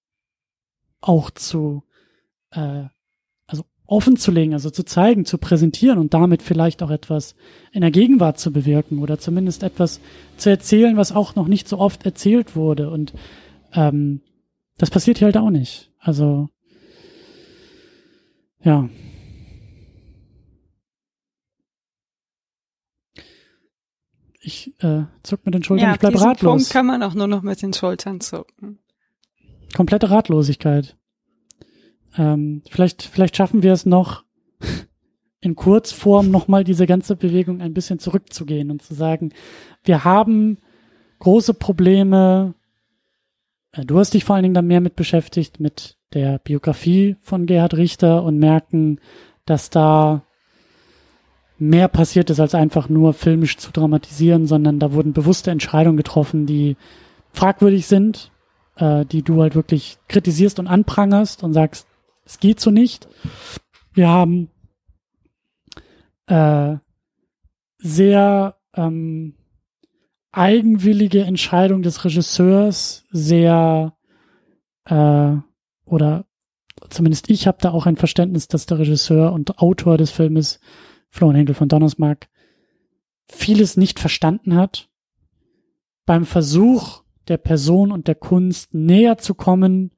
auch 1.00 1.30
zu 1.30 1.84
äh, 2.50 2.84
offen 3.88 4.16
zu 4.18 4.30
legen, 4.30 4.52
also 4.52 4.68
zu 4.68 4.84
zeigen, 4.84 5.24
zu 5.24 5.38
präsentieren 5.38 5.98
und 5.98 6.12
damit 6.12 6.42
vielleicht 6.42 6.82
auch 6.82 6.90
etwas 6.90 7.34
in 7.72 7.80
der 7.80 7.90
Gegenwart 7.90 8.38
zu 8.38 8.52
bewirken 8.52 8.98
oder 8.98 9.18
zumindest 9.18 9.62
etwas 9.62 10.00
zu 10.36 10.50
erzählen, 10.50 10.98
was 10.98 11.10
auch 11.10 11.34
noch 11.34 11.48
nicht 11.48 11.66
so 11.66 11.78
oft 11.78 12.04
erzählt 12.04 12.54
wurde. 12.54 12.90
Und 12.90 13.14
ähm, 13.72 14.20
das 14.76 14.90
passiert 14.90 15.18
hier 15.18 15.24
halt 15.24 15.38
auch 15.38 15.48
nicht. 15.48 15.90
Also 15.98 16.50
ja. 18.62 18.90
Ich 24.40 24.74
äh, 24.82 25.04
zuck 25.22 25.46
mit 25.46 25.54
den 25.54 25.64
Schultern, 25.64 25.88
ja, 25.88 25.94
ich 25.94 26.00
bleib 26.00 26.20
ratlos. 26.20 26.40
Punkt 26.40 26.70
kann 26.70 26.86
man 26.86 27.02
auch 27.02 27.14
nur 27.14 27.26
noch 27.26 27.42
mit 27.42 27.62
den 27.62 27.72
Schultern 27.72 28.20
zucken. 28.20 28.80
Komplette 29.74 30.10
Ratlosigkeit. 30.10 30.97
Ähm, 32.18 32.62
vielleicht, 32.68 33.02
vielleicht 33.02 33.36
schaffen 33.36 33.62
wir 33.62 33.72
es 33.72 33.86
noch 33.86 34.24
in 35.40 35.54
Kurzform 35.54 36.30
nochmal 36.30 36.64
diese 36.64 36.86
ganze 36.86 37.16
Bewegung 37.16 37.60
ein 37.60 37.72
bisschen 37.72 38.00
zurückzugehen 38.00 38.70
und 38.70 38.82
zu 38.82 38.92
sagen, 38.92 39.32
wir 39.84 40.04
haben 40.04 40.58
große 41.20 41.54
Probleme. 41.54 42.54
Äh, 43.72 43.84
du 43.84 43.98
hast 43.98 44.14
dich 44.14 44.24
vor 44.24 44.34
allen 44.34 44.42
Dingen 44.42 44.54
dann 44.54 44.66
mehr 44.66 44.80
mit 44.80 44.96
beschäftigt, 44.96 45.60
mit 45.60 45.96
der 46.12 46.38
Biografie 46.40 47.16
von 47.20 47.46
Gerhard 47.46 47.74
Richter 47.74 48.24
und 48.24 48.38
merken, 48.38 48.98
dass 49.46 49.70
da 49.70 50.24
mehr 51.58 51.88
passiert 51.88 52.30
ist, 52.30 52.40
als 52.40 52.54
einfach 52.54 52.88
nur 52.88 53.14
filmisch 53.14 53.58
zu 53.58 53.70
dramatisieren, 53.72 54.46
sondern 54.46 54.78
da 54.78 54.92
wurden 54.92 55.12
bewusste 55.12 55.50
Entscheidungen 55.50 55.96
getroffen, 55.96 56.46
die 56.46 56.76
fragwürdig 57.32 57.86
sind, 57.86 58.30
äh, 58.76 59.04
die 59.04 59.22
du 59.22 59.42
halt 59.42 59.54
wirklich 59.54 59.98
kritisierst 60.08 60.58
und 60.58 60.66
anprangerst 60.66 61.42
und 61.42 61.52
sagst, 61.52 61.87
es 62.28 62.38
geht 62.38 62.60
so 62.60 62.70
nicht. 62.70 63.08
Wir 63.94 64.08
haben 64.08 64.50
äh, 66.26 66.76
sehr 67.78 68.56
ähm, 68.74 69.34
eigenwillige 70.30 71.22
Entscheidung 71.22 71.80
des 71.80 72.04
Regisseurs, 72.04 73.06
sehr 73.10 73.96
äh, 74.84 75.36
oder 75.86 76.26
zumindest 76.90 77.30
ich 77.30 77.46
habe 77.46 77.58
da 77.62 77.70
auch 77.70 77.86
ein 77.86 77.96
Verständnis, 77.96 78.46
dass 78.46 78.66
der 78.66 78.78
Regisseur 78.78 79.32
und 79.32 79.58
Autor 79.58 79.96
des 79.96 80.10
Filmes 80.10 80.60
Florian 81.08 81.36
Henkel 81.36 81.54
von 81.54 81.68
Donnersmarck 81.68 82.28
vieles 83.26 83.78
nicht 83.78 83.98
verstanden 83.98 84.54
hat. 84.54 84.90
Beim 86.04 86.26
Versuch 86.26 87.02
der 87.26 87.38
Person 87.38 87.90
und 87.90 88.06
der 88.06 88.14
Kunst 88.16 88.74
näher 88.74 89.16
zu 89.16 89.34
kommen, 89.34 89.92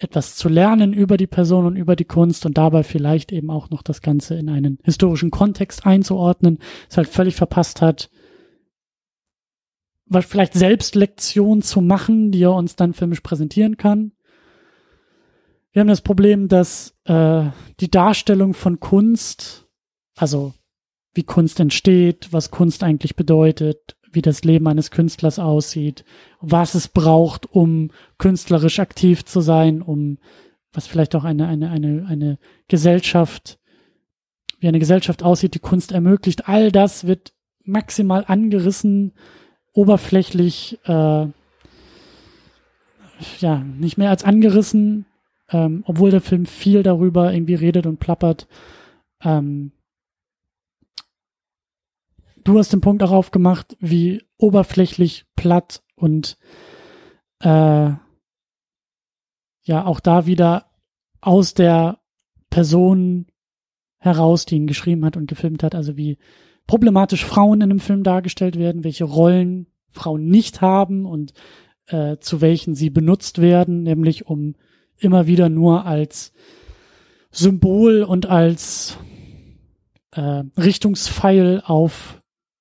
etwas 0.00 0.34
zu 0.34 0.48
lernen 0.48 0.94
über 0.94 1.18
die 1.18 1.26
Person 1.26 1.66
und 1.66 1.76
über 1.76 1.94
die 1.94 2.06
Kunst 2.06 2.46
und 2.46 2.56
dabei 2.56 2.82
vielleicht 2.82 3.32
eben 3.32 3.50
auch 3.50 3.68
noch 3.68 3.82
das 3.82 4.00
Ganze 4.00 4.34
in 4.34 4.48
einen 4.48 4.78
historischen 4.82 5.30
Kontext 5.30 5.86
einzuordnen, 5.86 6.58
es 6.88 6.96
halt 6.96 7.08
völlig 7.08 7.36
verpasst 7.36 7.82
hat, 7.82 8.10
vielleicht 10.20 10.54
selbst 10.54 10.94
Lektion 10.94 11.62
zu 11.62 11.82
machen, 11.82 12.32
die 12.32 12.42
er 12.42 12.54
uns 12.54 12.76
dann 12.76 12.94
filmisch 12.94 13.20
präsentieren 13.20 13.76
kann. 13.76 14.12
Wir 15.72 15.80
haben 15.80 15.88
das 15.88 16.00
Problem, 16.00 16.48
dass 16.48 16.96
äh, 17.04 17.44
die 17.78 17.90
Darstellung 17.90 18.54
von 18.54 18.80
Kunst, 18.80 19.68
also 20.16 20.54
wie 21.12 21.22
Kunst 21.22 21.60
entsteht, 21.60 22.32
was 22.32 22.50
Kunst 22.50 22.82
eigentlich 22.82 23.16
bedeutet, 23.16 23.96
wie 24.12 24.22
das 24.22 24.44
Leben 24.44 24.66
eines 24.66 24.90
Künstlers 24.90 25.38
aussieht, 25.38 26.04
was 26.40 26.74
es 26.74 26.88
braucht, 26.88 27.46
um 27.52 27.90
künstlerisch 28.18 28.78
aktiv 28.80 29.24
zu 29.24 29.40
sein, 29.40 29.82
um 29.82 30.18
was 30.72 30.86
vielleicht 30.86 31.14
auch 31.14 31.24
eine, 31.24 31.46
eine, 31.48 31.70
eine, 31.70 32.06
eine 32.06 32.38
Gesellschaft, 32.68 33.58
wie 34.60 34.68
eine 34.68 34.78
Gesellschaft 34.78 35.22
aussieht, 35.22 35.54
die 35.54 35.60
Kunst 35.60 35.92
ermöglicht. 35.92 36.48
All 36.48 36.70
das 36.70 37.06
wird 37.06 37.32
maximal 37.64 38.24
angerissen, 38.26 39.12
oberflächlich, 39.72 40.78
äh, 40.84 41.26
ja, 43.38 43.58
nicht 43.78 43.98
mehr 43.98 44.10
als 44.10 44.24
angerissen, 44.24 45.06
ähm, 45.50 45.82
obwohl 45.86 46.10
der 46.10 46.20
Film 46.20 46.46
viel 46.46 46.82
darüber 46.82 47.32
irgendwie 47.32 47.54
redet 47.54 47.86
und 47.86 47.98
plappert. 47.98 48.46
Ähm, 49.22 49.72
du 52.44 52.58
hast 52.58 52.72
den 52.72 52.80
Punkt 52.80 53.02
auch 53.02 53.10
aufgemacht, 53.10 53.76
wie 53.80 54.22
oberflächlich, 54.36 55.26
platt 55.36 55.82
und 55.94 56.38
äh, 57.40 57.90
ja 59.62 59.84
auch 59.84 60.00
da 60.00 60.26
wieder 60.26 60.66
aus 61.20 61.54
der 61.54 61.98
Person 62.48 63.26
heraus, 63.98 64.46
die 64.46 64.56
ihn 64.56 64.66
geschrieben 64.66 65.04
hat 65.04 65.16
und 65.16 65.26
gefilmt 65.26 65.62
hat, 65.62 65.74
also 65.74 65.96
wie 65.96 66.18
problematisch 66.66 67.24
Frauen 67.24 67.60
in 67.60 67.70
einem 67.70 67.80
Film 67.80 68.02
dargestellt 68.02 68.58
werden, 68.58 68.84
welche 68.84 69.04
Rollen 69.04 69.66
Frauen 69.90 70.28
nicht 70.28 70.60
haben 70.60 71.04
und 71.04 71.32
äh, 71.86 72.18
zu 72.18 72.40
welchen 72.40 72.74
sie 72.74 72.90
benutzt 72.90 73.40
werden, 73.40 73.82
nämlich 73.82 74.26
um 74.26 74.54
immer 74.96 75.26
wieder 75.26 75.48
nur 75.48 75.84
als 75.84 76.32
Symbol 77.32 78.02
und 78.02 78.26
als 78.26 78.98
äh, 80.12 80.44
Richtungspfeil 80.56 81.62
auf 81.64 82.19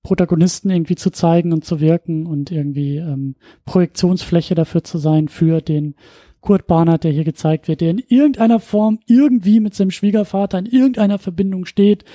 Protagonisten 0.09 0.71
irgendwie 0.71 0.95
zu 0.95 1.11
zeigen 1.11 1.53
und 1.53 1.63
zu 1.63 1.79
wirken 1.79 2.25
und 2.25 2.49
irgendwie 2.49 2.97
ähm, 2.97 3.35
Projektionsfläche 3.65 4.55
dafür 4.55 4.83
zu 4.83 4.97
sein 4.97 5.27
für 5.27 5.61
den 5.61 5.93
Kurt 6.41 6.65
Barnard, 6.65 7.03
der 7.03 7.11
hier 7.11 7.23
gezeigt 7.23 7.67
wird, 7.67 7.81
der 7.81 7.91
in 7.91 7.99
irgendeiner 7.99 8.59
Form 8.59 8.97
irgendwie 9.05 9.59
mit 9.59 9.75
seinem 9.75 9.91
Schwiegervater 9.91 10.57
in 10.57 10.65
irgendeiner 10.65 11.19
Verbindung 11.19 11.65
steht. 11.65 12.05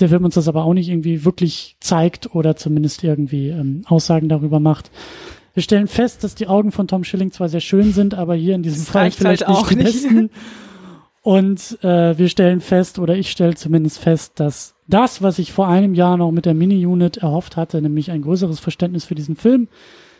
Der 0.00 0.10
Film 0.10 0.26
uns 0.26 0.34
das 0.34 0.48
aber 0.48 0.66
auch 0.66 0.74
nicht 0.74 0.90
irgendwie 0.90 1.24
wirklich 1.24 1.78
zeigt 1.80 2.34
oder 2.34 2.56
zumindest 2.56 3.04
irgendwie 3.04 3.48
ähm, 3.48 3.84
Aussagen 3.86 4.28
darüber 4.28 4.60
macht. 4.60 4.90
Wir 5.54 5.62
stellen 5.62 5.86
fest, 5.86 6.22
dass 6.22 6.34
die 6.34 6.46
Augen 6.46 6.72
von 6.72 6.88
Tom 6.88 7.04
Schilling 7.04 7.32
zwar 7.32 7.48
sehr 7.48 7.60
schön 7.60 7.92
sind, 7.92 8.12
aber 8.12 8.34
hier 8.34 8.54
in 8.54 8.62
diesem 8.62 8.84
Fall 8.84 9.10
vielleicht 9.12 9.46
halt 9.46 9.56
auch 9.56 9.70
nicht 9.70 9.80
die 9.80 9.84
besten. 9.84 10.30
Und 11.22 11.82
äh, 11.82 12.18
wir 12.18 12.28
stellen 12.28 12.60
fest, 12.60 12.98
oder 12.98 13.16
ich 13.16 13.30
stelle 13.30 13.54
zumindest 13.54 13.98
fest, 13.98 14.40
dass 14.40 14.74
das, 14.90 15.22
was 15.22 15.38
ich 15.38 15.52
vor 15.52 15.68
einem 15.68 15.94
Jahr 15.94 16.16
noch 16.16 16.30
mit 16.32 16.46
der 16.46 16.54
Mini-Unit 16.54 17.18
erhofft 17.18 17.56
hatte, 17.56 17.80
nämlich 17.80 18.10
ein 18.10 18.22
größeres 18.22 18.60
Verständnis 18.60 19.04
für 19.04 19.14
diesen 19.14 19.36
Film, 19.36 19.68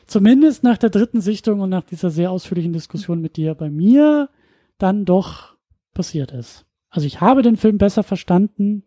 zumindest 0.06 0.64
nach 0.64 0.78
der 0.78 0.90
dritten 0.90 1.20
Sichtung 1.20 1.60
und 1.60 1.70
nach 1.70 1.84
dieser 1.84 2.10
sehr 2.10 2.30
ausführlichen 2.30 2.72
Diskussion 2.72 3.20
mit 3.20 3.36
dir 3.36 3.54
bei 3.54 3.70
mir 3.70 4.28
dann 4.78 5.04
doch 5.04 5.54
passiert 5.94 6.32
ist. 6.32 6.64
Also 6.88 7.06
ich 7.06 7.20
habe 7.20 7.42
den 7.42 7.56
Film 7.56 7.78
besser 7.78 8.02
verstanden. 8.02 8.84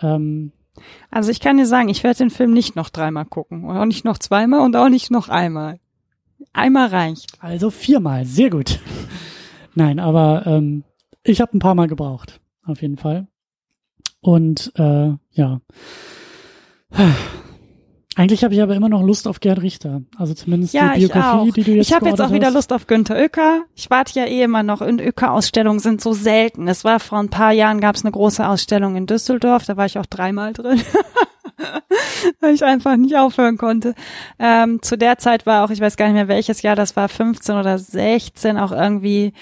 Ähm, 0.00 0.52
Also 1.10 1.30
ich 1.30 1.40
kann 1.40 1.56
dir 1.56 1.66
sagen, 1.66 1.88
ich 1.88 2.04
werde 2.04 2.18
den 2.18 2.30
Film 2.30 2.52
nicht 2.52 2.76
noch 2.76 2.90
dreimal 2.90 3.24
gucken. 3.24 3.64
Und 3.64 3.76
auch 3.76 3.84
nicht 3.84 4.04
noch 4.04 4.18
zweimal 4.18 4.60
und 4.60 4.76
auch 4.76 4.88
nicht 4.88 5.10
noch 5.10 5.28
einmal. 5.28 5.80
Einmal 6.52 6.88
reicht. 6.88 7.32
Also 7.40 7.70
viermal, 7.70 8.24
sehr 8.24 8.50
gut. 8.50 8.78
Nein, 9.74 9.98
aber 9.98 10.46
ähm, 10.46 10.84
ich 11.22 11.40
habe 11.40 11.56
ein 11.56 11.60
paar 11.60 11.74
Mal 11.74 11.86
gebraucht, 11.86 12.40
auf 12.64 12.80
jeden 12.82 12.96
Fall. 12.96 13.26
Und 14.20 14.72
äh, 14.76 15.12
ja. 15.32 15.60
Eigentlich 18.16 18.44
habe 18.44 18.52
ich 18.52 18.60
aber 18.60 18.74
immer 18.74 18.88
noch 18.88 19.02
Lust 19.02 19.28
auf 19.28 19.40
Gerd 19.40 19.62
Richter. 19.62 20.02
Also 20.16 20.34
zumindest 20.34 20.74
ja, 20.74 20.94
die 20.94 21.00
Biografie, 21.00 21.52
die 21.52 21.62
du 21.62 21.70
jetzt 21.72 21.88
Ich 21.88 21.94
habe 21.94 22.08
jetzt 22.08 22.20
auch 22.20 22.32
wieder. 22.32 22.50
Lust 22.50 22.72
auf 22.72 22.86
Günther 22.86 23.16
Oecker. 23.16 23.62
Ich 23.74 23.88
warte 23.88 24.18
ja 24.18 24.26
eh 24.26 24.42
immer 24.42 24.62
noch. 24.62 24.80
Und 24.80 25.00
Oecker-Ausstellungen 25.00 25.78
sind 25.78 26.00
so 26.00 26.12
selten. 26.12 26.68
Es 26.68 26.84
war 26.84 27.00
vor 27.00 27.18
ein 27.18 27.30
paar 27.30 27.52
Jahren 27.52 27.80
gab 27.80 27.94
es 27.94 28.04
eine 28.04 28.12
große 28.12 28.46
Ausstellung 28.46 28.96
in 28.96 29.06
Düsseldorf. 29.06 29.64
Da 29.64 29.76
war 29.76 29.86
ich 29.86 29.98
auch 29.98 30.06
dreimal 30.06 30.52
drin. 30.52 30.82
weil 32.40 32.54
ich 32.54 32.64
einfach 32.64 32.96
nicht 32.96 33.16
aufhören 33.16 33.56
konnte. 33.56 33.94
Ähm, 34.38 34.82
zu 34.82 34.98
der 34.98 35.18
Zeit 35.18 35.46
war 35.46 35.64
auch, 35.64 35.70
ich 35.70 35.80
weiß 35.80 35.96
gar 35.96 36.06
nicht 36.06 36.14
mehr 36.14 36.28
welches 36.28 36.62
Jahr, 36.62 36.76
das 36.76 36.96
war 36.96 37.08
15 37.08 37.56
oder 37.56 37.78
16, 37.78 38.58
auch 38.58 38.72
irgendwie 38.72 39.32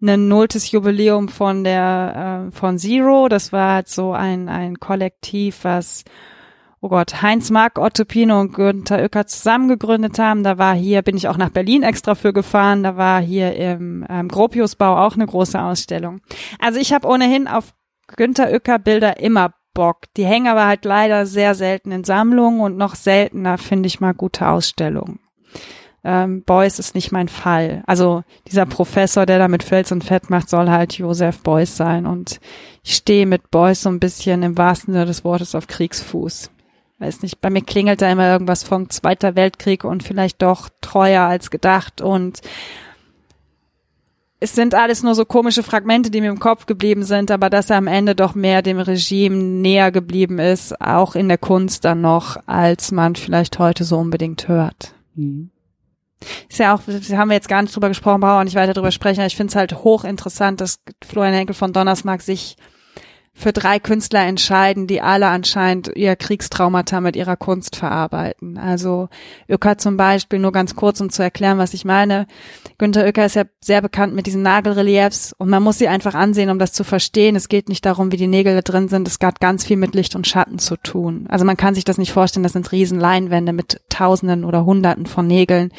ein 0.00 0.28
nulltes 0.28 0.70
Jubiläum 0.70 1.28
von 1.28 1.64
der 1.64 2.48
äh, 2.48 2.52
von 2.52 2.78
Zero. 2.78 3.28
Das 3.28 3.52
war 3.52 3.74
halt 3.74 3.88
so 3.88 4.12
ein 4.12 4.48
ein 4.48 4.78
Kollektiv, 4.78 5.64
was 5.64 6.04
oh 6.80 6.88
Gott, 6.88 7.22
Heinz 7.22 7.50
Mark, 7.50 7.78
Otto 7.78 8.04
Pino 8.04 8.40
und 8.40 8.54
Günther 8.54 8.98
Oecker 8.98 9.26
zusammen 9.26 9.68
gegründet 9.68 10.18
haben. 10.18 10.44
Da 10.44 10.58
war 10.58 10.74
hier, 10.74 11.02
bin 11.02 11.16
ich 11.16 11.28
auch 11.28 11.36
nach 11.36 11.50
Berlin 11.50 11.82
extra 11.82 12.14
für 12.14 12.32
gefahren, 12.32 12.82
da 12.82 12.96
war 12.96 13.20
hier 13.20 13.54
im 13.56 14.06
ähm, 14.08 14.28
Gropiusbau 14.28 14.96
auch 14.96 15.14
eine 15.14 15.26
große 15.26 15.60
Ausstellung. 15.60 16.20
Also 16.58 16.78
ich 16.78 16.92
habe 16.92 17.08
ohnehin 17.08 17.48
auf 17.48 17.74
Günther 18.16 18.50
Oecker 18.52 18.78
Bilder 18.78 19.20
immer 19.20 19.54
Bock. 19.74 20.06
Die 20.16 20.24
hängen 20.24 20.48
aber 20.48 20.66
halt 20.66 20.84
leider 20.84 21.26
sehr 21.26 21.54
selten 21.54 21.92
in 21.92 22.04
Sammlungen 22.04 22.60
und 22.60 22.76
noch 22.76 22.94
seltener 22.94 23.58
finde 23.58 23.86
ich 23.86 24.00
mal 24.00 24.14
gute 24.14 24.48
Ausstellungen. 24.48 25.20
Ähm, 26.04 26.42
Beuys 26.44 26.78
ist 26.78 26.94
nicht 26.94 27.12
mein 27.12 27.28
Fall. 27.28 27.82
Also 27.86 28.22
dieser 28.46 28.66
Professor, 28.66 29.26
der 29.26 29.38
da 29.38 29.48
mit 29.48 29.62
Fels 29.62 29.92
und 29.92 30.04
Fett 30.04 30.30
macht, 30.30 30.48
soll 30.48 30.70
halt 30.70 30.94
Josef 30.94 31.42
Beuys 31.42 31.76
sein. 31.76 32.06
Und 32.06 32.40
ich 32.84 32.94
stehe 32.94 33.26
mit 33.26 33.50
Beuys 33.50 33.82
so 33.82 33.88
ein 33.88 34.00
bisschen 34.00 34.42
im 34.42 34.56
wahrsten 34.56 34.94
Sinne 34.94 35.06
des 35.06 35.24
Wortes 35.24 35.54
auf 35.54 35.66
Kriegsfuß. 35.66 36.50
Weiß 37.00 37.22
nicht, 37.22 37.40
bei 37.40 37.50
mir 37.50 37.62
klingelt 37.62 38.02
da 38.02 38.10
immer 38.10 38.28
irgendwas 38.28 38.64
vom 38.64 38.90
Zweiter 38.90 39.36
Weltkrieg 39.36 39.84
und 39.84 40.02
vielleicht 40.02 40.42
doch 40.42 40.68
treuer 40.80 41.22
als 41.22 41.50
gedacht. 41.50 42.00
Und 42.00 42.40
es 44.40 44.54
sind 44.54 44.74
alles 44.74 45.02
nur 45.02 45.14
so 45.14 45.24
komische 45.24 45.62
Fragmente, 45.62 46.10
die 46.10 46.20
mir 46.20 46.30
im 46.30 46.40
Kopf 46.40 46.66
geblieben 46.66 47.02
sind, 47.02 47.30
aber 47.30 47.50
dass 47.50 47.70
er 47.70 47.76
am 47.76 47.86
Ende 47.88 48.14
doch 48.14 48.34
mehr 48.34 48.62
dem 48.62 48.78
Regime 48.78 49.36
näher 49.36 49.90
geblieben 49.90 50.38
ist, 50.38 50.80
auch 50.80 51.14
in 51.14 51.28
der 51.28 51.38
Kunst 51.38 51.84
dann 51.84 52.00
noch, 52.00 52.36
als 52.46 52.92
man 52.92 53.16
vielleicht 53.16 53.58
heute 53.58 53.84
so 53.84 53.98
unbedingt 53.98 54.46
hört. 54.48 54.94
Mhm. 55.14 55.50
Ist 56.48 56.58
ja 56.58 56.74
auch, 56.74 56.80
wir 56.86 57.18
haben 57.18 57.30
jetzt 57.30 57.48
gar 57.48 57.62
nicht 57.62 57.74
drüber 57.74 57.88
gesprochen, 57.88 58.20
brauchen 58.20 58.40
auch 58.40 58.44
nicht 58.44 58.56
weiter 58.56 58.74
drüber 58.74 58.90
sprechen, 58.90 59.24
ich 59.24 59.36
finde 59.36 59.50
es 59.50 59.56
halt 59.56 59.72
hochinteressant, 59.72 60.60
dass 60.60 60.80
Florian 61.06 61.34
Henkel 61.34 61.54
von 61.54 61.72
Donnersmarck 61.72 62.22
sich 62.22 62.56
für 63.38 63.52
drei 63.52 63.78
Künstler 63.78 64.26
entscheiden, 64.26 64.88
die 64.88 65.00
alle 65.00 65.28
anscheinend 65.28 65.92
ihr 65.94 66.16
Kriegstraumata 66.16 67.00
mit 67.00 67.14
ihrer 67.14 67.36
Kunst 67.36 67.76
verarbeiten. 67.76 68.58
Also 68.58 69.08
Uecker 69.48 69.78
zum 69.78 69.96
Beispiel, 69.96 70.40
nur 70.40 70.50
ganz 70.50 70.74
kurz, 70.74 71.00
um 71.00 71.08
zu 71.08 71.22
erklären, 71.22 71.56
was 71.56 71.72
ich 71.72 71.84
meine. 71.84 72.26
Günter 72.78 73.04
Uecker 73.04 73.24
ist 73.24 73.36
ja 73.36 73.44
sehr 73.60 73.80
bekannt 73.80 74.12
mit 74.12 74.26
diesen 74.26 74.42
Nagelreliefs 74.42 75.32
und 75.38 75.48
man 75.50 75.62
muss 75.62 75.78
sie 75.78 75.86
einfach 75.86 76.14
ansehen, 76.14 76.50
um 76.50 76.58
das 76.58 76.72
zu 76.72 76.82
verstehen. 76.82 77.36
Es 77.36 77.48
geht 77.48 77.68
nicht 77.68 77.86
darum, 77.86 78.10
wie 78.10 78.16
die 78.16 78.26
Nägel 78.26 78.56
da 78.56 78.62
drin 78.62 78.88
sind. 78.88 79.06
Es 79.06 79.18
hat 79.22 79.38
ganz 79.38 79.64
viel 79.64 79.76
mit 79.76 79.94
Licht 79.94 80.16
und 80.16 80.26
Schatten 80.26 80.58
zu 80.58 80.76
tun. 80.76 81.26
Also 81.28 81.44
man 81.44 81.56
kann 81.56 81.76
sich 81.76 81.84
das 81.84 81.96
nicht 81.96 82.12
vorstellen, 82.12 82.42
das 82.42 82.54
sind 82.54 82.72
riesen 82.72 82.98
Leinwände 82.98 83.52
mit 83.52 83.80
Tausenden 83.88 84.44
oder 84.44 84.64
Hunderten 84.64 85.06
von 85.06 85.28
Nägeln. 85.28 85.70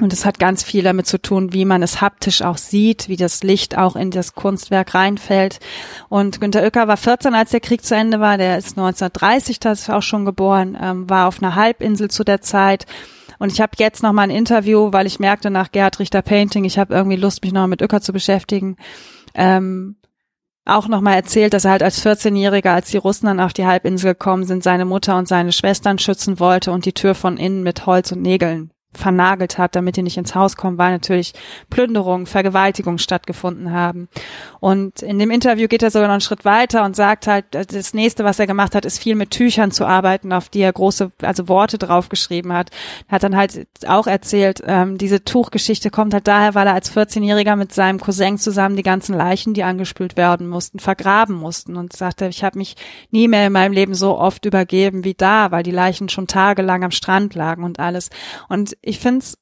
Und 0.00 0.14
es 0.14 0.24
hat 0.24 0.38
ganz 0.38 0.62
viel 0.62 0.82
damit 0.82 1.06
zu 1.06 1.20
tun, 1.20 1.52
wie 1.52 1.66
man 1.66 1.82
es 1.82 2.00
haptisch 2.00 2.40
auch 2.40 2.56
sieht, 2.56 3.08
wie 3.08 3.16
das 3.16 3.42
Licht 3.42 3.76
auch 3.76 3.96
in 3.96 4.10
das 4.10 4.34
Kunstwerk 4.34 4.94
reinfällt. 4.94 5.60
Und 6.08 6.40
Günter 6.40 6.62
Oecker 6.62 6.88
war 6.88 6.96
14, 6.96 7.34
als 7.34 7.50
der 7.50 7.60
Krieg 7.60 7.84
zu 7.84 7.94
Ende 7.94 8.18
war. 8.18 8.38
Der 8.38 8.56
ist 8.56 8.78
1930 8.78 9.60
das 9.60 9.82
ist 9.82 9.90
auch 9.90 10.02
schon 10.02 10.24
geboren, 10.24 10.76
ähm, 10.80 11.10
war 11.10 11.28
auf 11.28 11.42
einer 11.42 11.54
Halbinsel 11.54 12.10
zu 12.10 12.24
der 12.24 12.40
Zeit. 12.40 12.86
Und 13.38 13.52
ich 13.52 13.60
habe 13.60 13.72
jetzt 13.76 14.02
noch 14.02 14.12
mal 14.12 14.22
ein 14.22 14.30
Interview, 14.30 14.90
weil 14.92 15.06
ich 15.06 15.20
merkte 15.20 15.50
nach 15.50 15.70
Gerhard 15.70 15.98
Richter 15.98 16.22
Painting, 16.22 16.64
ich 16.64 16.78
habe 16.78 16.94
irgendwie 16.94 17.16
Lust, 17.16 17.42
mich 17.42 17.52
noch 17.52 17.66
mit 17.66 17.82
Oecker 17.82 18.00
zu 18.00 18.14
beschäftigen. 18.14 18.76
Ähm, 19.34 19.96
auch 20.64 20.88
nochmal 20.88 21.14
erzählt, 21.14 21.52
dass 21.52 21.64
er 21.66 21.72
halt 21.72 21.82
als 21.82 22.04
14-Jähriger, 22.04 22.72
als 22.72 22.90
die 22.90 22.98
Russen 22.98 23.26
dann 23.26 23.40
auf 23.40 23.52
die 23.52 23.66
Halbinsel 23.66 24.12
gekommen 24.12 24.44
sind, 24.44 24.62
seine 24.62 24.86
Mutter 24.86 25.16
und 25.16 25.28
seine 25.28 25.52
Schwestern 25.52 25.98
schützen 25.98 26.38
wollte 26.38 26.72
und 26.72 26.86
die 26.86 26.92
Tür 26.92 27.14
von 27.14 27.36
innen 27.36 27.62
mit 27.62 27.86
Holz 27.86 28.12
und 28.12 28.22
Nägeln 28.22 28.70
vernagelt 28.92 29.56
hat, 29.56 29.76
damit 29.76 29.96
die 29.96 30.02
nicht 30.02 30.16
ins 30.16 30.34
Haus 30.34 30.56
kommen, 30.56 30.76
weil 30.76 30.90
natürlich 30.90 31.32
Plünderungen, 31.70 32.26
Vergewaltigungen 32.26 32.98
stattgefunden 32.98 33.72
haben. 33.72 34.08
Und 34.58 35.02
in 35.02 35.18
dem 35.18 35.30
Interview 35.30 35.68
geht 35.68 35.82
er 35.82 35.90
sogar 35.90 36.08
noch 36.08 36.14
einen 36.14 36.20
Schritt 36.20 36.44
weiter 36.44 36.84
und 36.84 36.96
sagt 36.96 37.28
halt, 37.28 37.44
das 37.50 37.94
nächste, 37.94 38.24
was 38.24 38.40
er 38.40 38.48
gemacht 38.48 38.74
hat, 38.74 38.84
ist 38.84 38.98
viel 38.98 39.14
mit 39.14 39.30
Tüchern 39.30 39.70
zu 39.70 39.86
arbeiten, 39.86 40.32
auf 40.32 40.48
die 40.48 40.60
er 40.60 40.72
große, 40.72 41.12
also 41.22 41.48
Worte 41.48 41.78
draufgeschrieben 41.78 42.52
hat. 42.52 42.70
Hat 43.08 43.22
dann 43.22 43.36
halt 43.36 43.66
auch 43.86 44.08
erzählt, 44.08 44.62
ähm, 44.66 44.98
diese 44.98 45.22
Tuchgeschichte 45.24 45.90
kommt 45.90 46.12
halt 46.12 46.26
daher, 46.26 46.56
weil 46.56 46.66
er 46.66 46.74
als 46.74 46.94
14-Jähriger 46.94 47.54
mit 47.54 47.72
seinem 47.72 48.00
Cousin 48.00 48.38
zusammen 48.38 48.76
die 48.76 48.82
ganzen 48.82 49.16
Leichen, 49.16 49.54
die 49.54 49.62
angespült 49.62 50.16
werden 50.16 50.48
mussten, 50.48 50.80
vergraben 50.80 51.36
mussten 51.36 51.76
und 51.76 51.94
sagte, 51.94 52.26
ich 52.26 52.42
habe 52.42 52.58
mich 52.58 52.74
nie 53.10 53.28
mehr 53.28 53.46
in 53.46 53.52
meinem 53.52 53.72
Leben 53.72 53.94
so 53.94 54.18
oft 54.18 54.44
übergeben 54.44 55.04
wie 55.04 55.14
da, 55.14 55.52
weil 55.52 55.62
die 55.62 55.70
Leichen 55.70 56.08
schon 56.08 56.26
tagelang 56.26 56.82
am 56.82 56.90
Strand 56.90 57.34
lagen 57.34 57.62
und 57.62 57.78
alles. 57.78 58.10
Und 58.48 58.76
ich 58.82 58.98
finde 58.98 59.20
es 59.20 59.38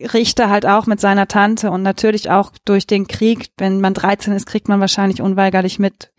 Richter 0.00 0.48
halt 0.48 0.64
auch 0.64 0.86
mit 0.86 1.00
seiner 1.00 1.26
Tante 1.26 1.70
und 1.70 1.82
natürlich 1.82 2.30
auch 2.30 2.52
durch 2.64 2.86
den 2.86 3.08
Krieg, 3.08 3.50
wenn 3.58 3.80
man 3.80 3.94
13 3.94 4.32
ist, 4.32 4.46
kriegt 4.46 4.68
man 4.68 4.80
wahrscheinlich 4.80 5.20
unweigerlich 5.20 5.78
mit, 5.78 6.12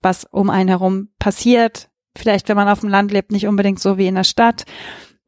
was 0.00 0.24
um 0.24 0.48
einen 0.50 0.70
herum 0.70 1.10
passiert. 1.18 1.90
Vielleicht, 2.16 2.48
wenn 2.48 2.56
man 2.56 2.68
auf 2.68 2.80
dem 2.80 2.88
Land 2.88 3.12
lebt, 3.12 3.30
nicht 3.30 3.46
unbedingt 3.46 3.80
so 3.80 3.98
wie 3.98 4.06
in 4.06 4.14
der 4.14 4.24
Stadt. 4.24 4.64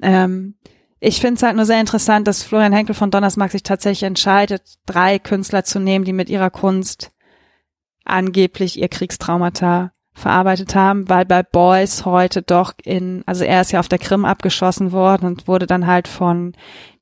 Ähm, 0.02 0.56
ich 0.98 1.20
finde 1.20 1.34
es 1.34 1.42
halt 1.42 1.56
nur 1.56 1.66
sehr 1.66 1.80
interessant, 1.80 2.26
dass 2.26 2.42
Florian 2.42 2.72
Henkel 2.72 2.94
von 2.94 3.10
Donnersmarck 3.10 3.52
sich 3.52 3.62
tatsächlich 3.62 4.04
entscheidet, 4.04 4.62
drei 4.86 5.18
Künstler 5.18 5.64
zu 5.64 5.78
nehmen, 5.78 6.06
die 6.06 6.14
mit 6.14 6.30
ihrer 6.30 6.50
Kunst 6.50 7.10
angeblich 8.04 8.78
ihr 8.78 8.88
Kriegstraumata 8.88 9.92
verarbeitet 10.14 10.74
haben, 10.74 11.08
weil 11.08 11.24
bei 11.24 11.42
Boys 11.42 12.04
heute 12.04 12.42
doch 12.42 12.72
in, 12.84 13.22
also 13.26 13.44
er 13.44 13.60
ist 13.60 13.72
ja 13.72 13.80
auf 13.80 13.88
der 13.88 13.98
Krim 13.98 14.24
abgeschossen 14.24 14.92
worden 14.92 15.26
und 15.26 15.48
wurde 15.48 15.66
dann 15.66 15.86
halt 15.86 16.08
von 16.08 16.52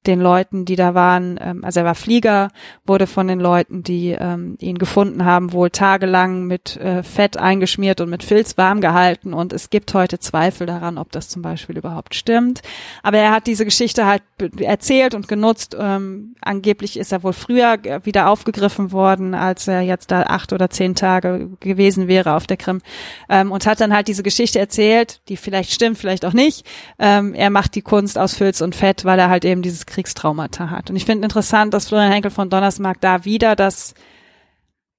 den 0.06 0.20
Leuten, 0.20 0.64
die 0.64 0.74
da 0.76 0.94
waren, 0.94 1.38
ähm, 1.40 1.64
also 1.64 1.80
er 1.80 1.86
war 1.86 1.94
Flieger, 1.94 2.50
wurde 2.84 3.06
von 3.06 3.28
den 3.28 3.38
Leuten, 3.38 3.82
die 3.82 4.10
ähm, 4.10 4.56
ihn 4.58 4.78
gefunden 4.78 5.24
haben, 5.24 5.52
wohl 5.52 5.70
tagelang 5.70 6.44
mit 6.46 6.76
äh, 6.76 7.02
Fett 7.02 7.36
eingeschmiert 7.36 8.00
und 8.00 8.10
mit 8.10 8.24
Filz 8.24 8.58
warm 8.58 8.80
gehalten. 8.80 9.32
Und 9.32 9.52
es 9.52 9.70
gibt 9.70 9.94
heute 9.94 10.18
Zweifel 10.18 10.66
daran, 10.66 10.98
ob 10.98 11.12
das 11.12 11.28
zum 11.28 11.42
Beispiel 11.42 11.78
überhaupt 11.78 12.14
stimmt. 12.14 12.62
Aber 13.02 13.18
er 13.18 13.30
hat 13.30 13.46
diese 13.46 13.64
Geschichte 13.64 14.06
halt 14.06 14.22
erzählt 14.58 15.14
und 15.14 15.28
genutzt. 15.28 15.76
Ähm, 15.78 16.34
angeblich 16.40 16.98
ist 16.98 17.12
er 17.12 17.22
wohl 17.22 17.32
früher 17.32 17.78
wieder 18.02 18.28
aufgegriffen 18.28 18.90
worden, 18.90 19.34
als 19.34 19.68
er 19.68 19.82
jetzt 19.82 20.10
da 20.10 20.24
acht 20.24 20.52
oder 20.52 20.68
zehn 20.68 20.96
Tage 20.96 21.48
gewesen 21.60 22.08
wäre 22.08 22.34
auf 22.34 22.48
der 22.48 22.56
Krim. 22.56 22.80
Ähm, 23.28 23.52
und 23.52 23.66
hat 23.66 23.80
dann 23.80 23.94
halt 23.94 24.08
diese 24.08 24.24
Geschichte 24.24 24.58
erzählt, 24.58 25.20
die 25.28 25.36
vielleicht 25.36 25.70
stimmt, 25.72 25.98
vielleicht 25.98 26.24
auch 26.24 26.32
nicht. 26.32 26.66
Ähm, 26.98 27.34
er 27.34 27.50
macht 27.50 27.76
die 27.76 27.82
Kunst 27.82 28.18
aus 28.18 28.34
Filz 28.34 28.60
und 28.60 28.74
Fett, 28.74 29.04
weil 29.04 29.18
er 29.20 29.30
halt 29.30 29.44
eben 29.44 29.62
dieses 29.62 29.86
Kriegstraumata 29.92 30.70
hat. 30.70 30.90
Und 30.90 30.96
ich 30.96 31.04
finde 31.04 31.24
interessant, 31.24 31.74
dass 31.74 31.88
Florian 31.88 32.12
Henkel 32.12 32.30
von 32.30 32.50
Donnersmarck 32.50 33.00
da 33.00 33.24
wieder 33.24 33.56
das 33.56 33.94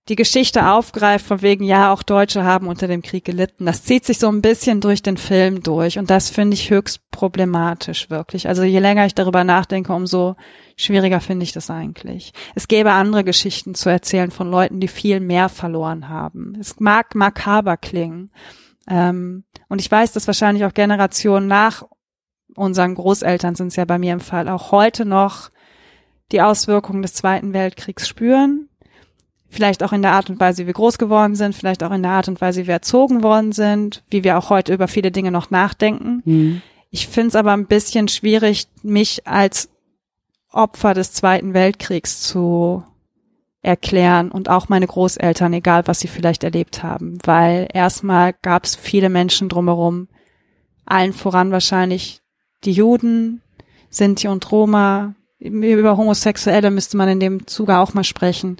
die 0.09 0.15
Geschichte 0.17 0.69
aufgreift, 0.69 1.25
von 1.25 1.41
wegen, 1.41 1.63
ja, 1.63 1.93
auch 1.93 2.03
Deutsche 2.03 2.43
haben 2.43 2.67
unter 2.67 2.87
dem 2.87 3.01
Krieg 3.01 3.23
gelitten. 3.23 3.65
Das 3.65 3.83
zieht 3.83 4.03
sich 4.03 4.19
so 4.19 4.27
ein 4.27 4.41
bisschen 4.41 4.81
durch 4.81 5.01
den 5.01 5.15
Film 5.15 5.63
durch 5.63 5.97
und 5.97 6.09
das 6.09 6.29
finde 6.29 6.55
ich 6.55 6.69
höchst 6.69 7.09
problematisch, 7.09 8.09
wirklich. 8.09 8.49
Also 8.49 8.63
je 8.63 8.79
länger 8.79 9.05
ich 9.05 9.15
darüber 9.15 9.45
nachdenke, 9.45 9.93
umso 9.93 10.35
schwieriger 10.75 11.21
finde 11.21 11.45
ich 11.45 11.53
das 11.53 11.69
eigentlich. 11.69 12.33
Es 12.53 12.67
gäbe 12.67 12.91
andere 12.91 13.23
Geschichten 13.23 13.75
zu 13.75 13.89
erzählen 13.89 14.31
von 14.31 14.51
Leuten, 14.51 14.81
die 14.81 14.89
viel 14.89 15.21
mehr 15.21 15.47
verloren 15.47 16.09
haben. 16.09 16.57
Es 16.59 16.81
mag 16.81 17.15
makaber 17.15 17.77
klingen. 17.77 18.29
Ähm, 18.89 19.45
und 19.69 19.79
ich 19.79 19.89
weiß, 19.89 20.11
dass 20.11 20.27
wahrscheinlich 20.27 20.65
auch 20.65 20.73
Generationen 20.73 21.47
nach 21.47 21.83
unseren 22.55 22.95
Großeltern 22.95 23.55
sind 23.55 23.67
es 23.67 23.75
ja 23.75 23.85
bei 23.85 23.97
mir 23.97 24.13
im 24.13 24.19
Fall 24.19 24.47
auch 24.49 24.71
heute 24.71 25.05
noch 25.05 25.49
die 26.31 26.41
Auswirkungen 26.41 27.01
des 27.01 27.13
Zweiten 27.13 27.53
Weltkriegs 27.53 28.07
spüren. 28.07 28.69
Vielleicht 29.49 29.83
auch 29.83 29.93
in 29.93 30.01
der 30.01 30.13
Art 30.13 30.29
und 30.31 30.39
Weise, 30.39 30.63
wie 30.63 30.67
wir 30.67 30.73
groß 30.73 30.97
geworden 30.97 31.35
sind, 31.35 31.53
vielleicht 31.53 31.83
auch 31.83 31.91
in 31.91 32.01
der 32.01 32.11
Art 32.11 32.27
und 32.27 32.41
Weise, 32.41 32.63
wie 32.63 32.67
wir 32.67 32.73
erzogen 32.73 33.21
worden 33.21 33.51
sind, 33.51 34.03
wie 34.09 34.23
wir 34.23 34.37
auch 34.37 34.49
heute 34.49 34.73
über 34.73 34.87
viele 34.87 35.11
Dinge 35.11 35.29
noch 35.29 35.51
nachdenken. 35.51 36.23
Mhm. 36.25 36.61
Ich 36.89 37.07
finde 37.07 37.29
es 37.29 37.35
aber 37.35 37.51
ein 37.53 37.67
bisschen 37.67 38.07
schwierig, 38.07 38.67
mich 38.81 39.27
als 39.27 39.69
Opfer 40.51 40.95
des 40.95 41.13
Zweiten 41.13 41.53
Weltkriegs 41.53 42.21
zu 42.21 42.83
erklären 43.61 44.31
und 44.31 44.49
auch 44.49 44.69
meine 44.69 44.87
Großeltern, 44.87 45.53
egal 45.53 45.87
was 45.87 45.99
sie 45.99 46.07
vielleicht 46.07 46.43
erlebt 46.43 46.83
haben, 46.83 47.17
weil 47.23 47.67
erstmal 47.73 48.33
gab 48.41 48.65
es 48.65 48.75
viele 48.75 49.09
Menschen 49.09 49.49
drumherum, 49.49 50.07
allen 50.85 51.13
voran 51.13 51.51
wahrscheinlich 51.51 52.22
die 52.65 52.71
Juden, 52.71 53.41
Sinti 53.89 54.27
und 54.27 54.51
Roma, 54.51 55.15
über 55.39 55.97
Homosexuelle 55.97 56.71
müsste 56.71 56.97
man 56.97 57.09
in 57.09 57.19
dem 57.19 57.47
Zuge 57.47 57.77
auch 57.77 57.93
mal 57.93 58.03
sprechen, 58.03 58.57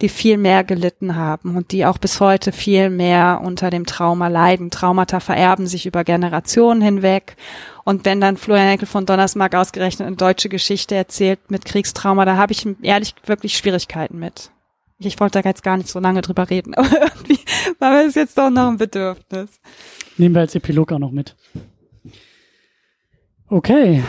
die 0.00 0.08
viel 0.08 0.38
mehr 0.38 0.64
gelitten 0.64 1.16
haben 1.16 1.56
und 1.56 1.72
die 1.72 1.86
auch 1.86 1.98
bis 1.98 2.20
heute 2.20 2.52
viel 2.52 2.90
mehr 2.90 3.40
unter 3.44 3.70
dem 3.70 3.86
Trauma 3.86 4.28
leiden. 4.28 4.70
Traumata 4.70 5.20
vererben 5.20 5.66
sich 5.66 5.86
über 5.86 6.02
Generationen 6.04 6.82
hinweg. 6.82 7.36
Und 7.84 8.04
wenn 8.04 8.20
dann 8.20 8.36
Florian 8.36 8.68
Henkel 8.68 8.88
von 8.88 9.06
Donnersmarck 9.06 9.54
ausgerechnet 9.54 10.06
eine 10.06 10.16
deutsche 10.16 10.48
Geschichte 10.48 10.94
erzählt 10.94 11.50
mit 11.50 11.64
Kriegstrauma, 11.64 12.24
da 12.24 12.36
habe 12.36 12.52
ich 12.52 12.66
ehrlich 12.82 13.14
wirklich 13.24 13.56
Schwierigkeiten 13.56 14.18
mit. 14.18 14.50
Ich 14.98 15.20
wollte 15.20 15.42
da 15.42 15.48
jetzt 15.48 15.62
gar 15.62 15.76
nicht 15.76 15.88
so 15.88 16.00
lange 16.00 16.22
drüber 16.22 16.50
reden, 16.50 16.74
aber 16.74 16.90
irgendwie 16.90 17.40
war 17.78 17.90
mir 17.92 18.04
das 18.04 18.14
jetzt 18.14 18.38
doch 18.38 18.50
noch 18.50 18.68
ein 18.68 18.78
Bedürfnis. 18.78 19.60
Nehmen 20.16 20.34
wir 20.34 20.42
als 20.42 20.54
Epilog 20.54 20.92
auch 20.92 20.98
noch 20.98 21.10
mit. 21.10 21.36
Okay, 23.54 24.02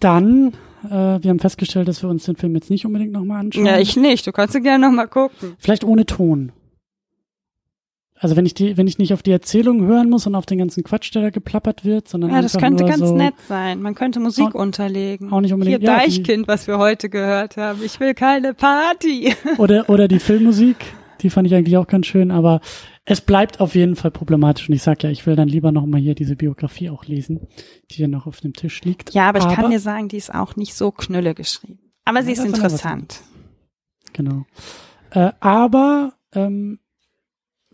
dann 0.00 0.52
äh, 0.84 0.88
wir 1.22 1.30
haben 1.30 1.38
festgestellt, 1.38 1.86
dass 1.86 2.02
wir 2.02 2.10
uns 2.10 2.24
den 2.24 2.34
Film 2.34 2.52
jetzt 2.56 2.68
nicht 2.68 2.84
unbedingt 2.84 3.12
nochmal 3.12 3.38
anschauen. 3.38 3.64
Ja, 3.64 3.78
ich 3.78 3.96
nicht. 3.96 4.26
Du 4.26 4.32
kannst 4.32 4.56
ihn 4.56 4.64
gerne 4.64 4.84
nochmal 4.84 5.06
gucken. 5.06 5.54
Vielleicht 5.58 5.84
ohne 5.84 6.04
Ton. 6.04 6.50
Also 8.18 8.34
wenn 8.34 8.44
ich 8.44 8.54
die, 8.54 8.76
wenn 8.76 8.88
ich 8.88 8.98
nicht 8.98 9.12
auf 9.12 9.22
die 9.22 9.30
Erzählung 9.30 9.82
hören 9.86 10.10
muss 10.10 10.26
und 10.26 10.34
auf 10.34 10.46
den 10.46 10.58
ganzen 10.58 10.82
Quatsch, 10.82 11.14
der 11.14 11.22
da 11.22 11.30
geplappert 11.30 11.84
wird, 11.84 12.08
sondern 12.08 12.32
ja, 12.32 12.42
das 12.42 12.56
könnte 12.58 12.84
ganz 12.86 12.98
so, 12.98 13.14
nett 13.14 13.34
sein. 13.46 13.80
Man 13.80 13.94
könnte 13.94 14.18
Musik 14.18 14.46
Auch- 14.48 14.54
unterlegen. 14.54 15.32
auch 15.32 15.40
nicht 15.42 15.52
unbedingt- 15.52 15.78
Hier 15.82 15.88
ja, 15.88 15.98
Deichkind, 15.98 16.48
was 16.48 16.66
wir 16.66 16.78
heute 16.78 17.08
gehört 17.08 17.56
haben. 17.56 17.80
Ich 17.84 18.00
will 18.00 18.14
keine 18.14 18.52
Party. 18.52 19.32
Oder 19.58 19.88
oder 19.88 20.08
die 20.08 20.18
Filmmusik, 20.18 20.76
die 21.26 21.30
fand 21.30 21.46
ich 21.48 21.54
eigentlich 21.54 21.76
auch 21.76 21.88
ganz 21.88 22.06
schön, 22.06 22.30
aber 22.30 22.60
es 23.04 23.20
bleibt 23.20 23.58
auf 23.60 23.74
jeden 23.74 23.96
Fall 23.96 24.12
problematisch 24.12 24.68
und 24.68 24.74
ich 24.76 24.82
sag 24.82 25.02
ja, 25.02 25.10
ich 25.10 25.26
will 25.26 25.34
dann 25.34 25.48
lieber 25.48 25.72
nochmal 25.72 26.00
hier 26.00 26.14
diese 26.14 26.36
Biografie 26.36 26.88
auch 26.88 27.04
lesen, 27.04 27.48
die 27.90 27.96
hier 27.96 28.06
noch 28.08 28.26
auf 28.26 28.40
dem 28.40 28.52
Tisch 28.52 28.80
liegt. 28.82 29.12
Ja, 29.12 29.28
aber 29.28 29.40
ich 29.40 29.48
kann 29.48 29.70
dir 29.70 29.80
sagen, 29.80 30.06
die 30.08 30.16
ist 30.16 30.32
auch 30.32 30.54
nicht 30.54 30.74
so 30.74 30.92
knülle 30.92 31.34
geschrieben. 31.34 31.80
Aber 32.04 32.22
sie 32.22 32.28
Ja, 32.28 32.34
ist 32.34 32.38
aber 32.40 32.48
interessant. 32.48 33.20
Genau. 34.12 34.46
Äh, 35.10 35.32
aber 35.40 36.12
ähm, 36.32 36.78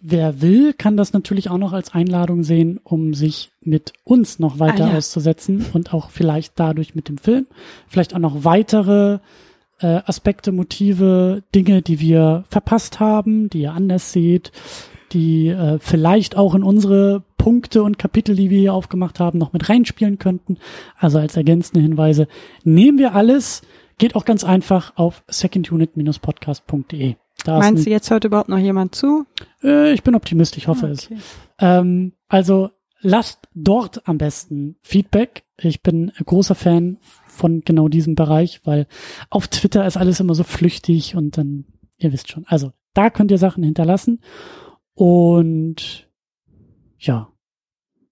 wer 0.00 0.40
will, 0.40 0.72
kann 0.72 0.96
das 0.96 1.12
natürlich 1.12 1.50
auch 1.50 1.58
noch 1.58 1.72
als 1.74 1.92
Einladung 1.92 2.42
sehen, 2.42 2.80
um 2.82 3.12
sich 3.14 3.52
mit 3.60 3.92
uns 4.04 4.38
noch 4.38 4.58
weiter 4.58 4.86
Ah, 4.86 4.92
ja. 4.92 4.96
auszusetzen 4.96 5.66
und 5.74 5.92
auch 5.92 6.10
vielleicht 6.10 6.58
dadurch 6.58 6.94
mit 6.94 7.08
dem 7.08 7.18
Film, 7.18 7.46
vielleicht 7.86 8.14
auch 8.14 8.18
noch 8.18 8.44
weitere 8.44 9.18
äh, 9.82 10.00
Aspekte, 10.06 10.52
Motive, 10.52 11.42
Dinge, 11.54 11.82
die 11.82 12.00
wir 12.00 12.44
verpasst 12.48 13.00
haben, 13.00 13.50
die 13.50 13.62
ihr 13.62 13.72
anders 13.72 14.12
seht, 14.12 14.52
die 15.12 15.48
äh, 15.48 15.78
vielleicht 15.78 16.36
auch 16.36 16.54
in 16.54 16.62
unsere 16.62 17.22
Punkte 17.36 17.82
und 17.82 17.98
Kapitel, 17.98 18.36
die 18.36 18.50
wir 18.50 18.60
hier 18.60 18.74
aufgemacht 18.74 19.18
haben, 19.20 19.38
noch 19.38 19.52
mit 19.52 19.68
reinspielen 19.68 20.18
könnten. 20.18 20.58
Also 20.96 21.18
als 21.18 21.36
ergänzende 21.36 21.80
Hinweise 21.80 22.28
nehmen 22.64 22.98
wir 22.98 23.14
alles. 23.14 23.62
Geht 23.98 24.14
auch 24.14 24.24
ganz 24.24 24.44
einfach 24.44 24.96
auf 24.96 25.22
secondunit-podcast.de. 25.28 27.16
Da 27.44 27.58
Meinst 27.58 27.86
du, 27.86 27.90
jetzt 27.90 28.10
hört 28.10 28.24
überhaupt 28.24 28.48
noch 28.48 28.58
jemand 28.58 28.94
zu? 28.94 29.26
äh, 29.64 29.92
ich 29.92 30.02
bin 30.02 30.14
Optimist, 30.14 30.56
ich 30.56 30.68
hoffe 30.68 30.86
es. 30.86 31.06
Okay. 31.06 31.18
Ähm, 31.58 32.12
also 32.28 32.70
lasst 33.00 33.48
dort 33.54 34.06
am 34.08 34.18
besten 34.18 34.76
Feedback. 34.82 35.42
Ich 35.58 35.82
bin 35.82 36.12
ein 36.16 36.24
großer 36.24 36.54
Fan 36.54 36.98
von 37.32 37.62
genau 37.62 37.88
diesem 37.88 38.14
Bereich, 38.14 38.60
weil 38.64 38.86
auf 39.30 39.48
Twitter 39.48 39.86
ist 39.86 39.96
alles 39.96 40.20
immer 40.20 40.34
so 40.34 40.44
flüchtig 40.44 41.16
und 41.16 41.36
dann, 41.38 41.64
ihr 41.96 42.12
wisst 42.12 42.30
schon. 42.30 42.44
Also 42.46 42.72
da 42.94 43.10
könnt 43.10 43.30
ihr 43.30 43.38
Sachen 43.38 43.64
hinterlassen. 43.64 44.20
Und 44.94 46.08
ja, 46.98 47.28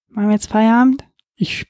Machen 0.09 0.29
wir 0.29 0.35
jetzt 0.35 0.49
Feierabend? 0.49 1.05
ich 1.37 1.67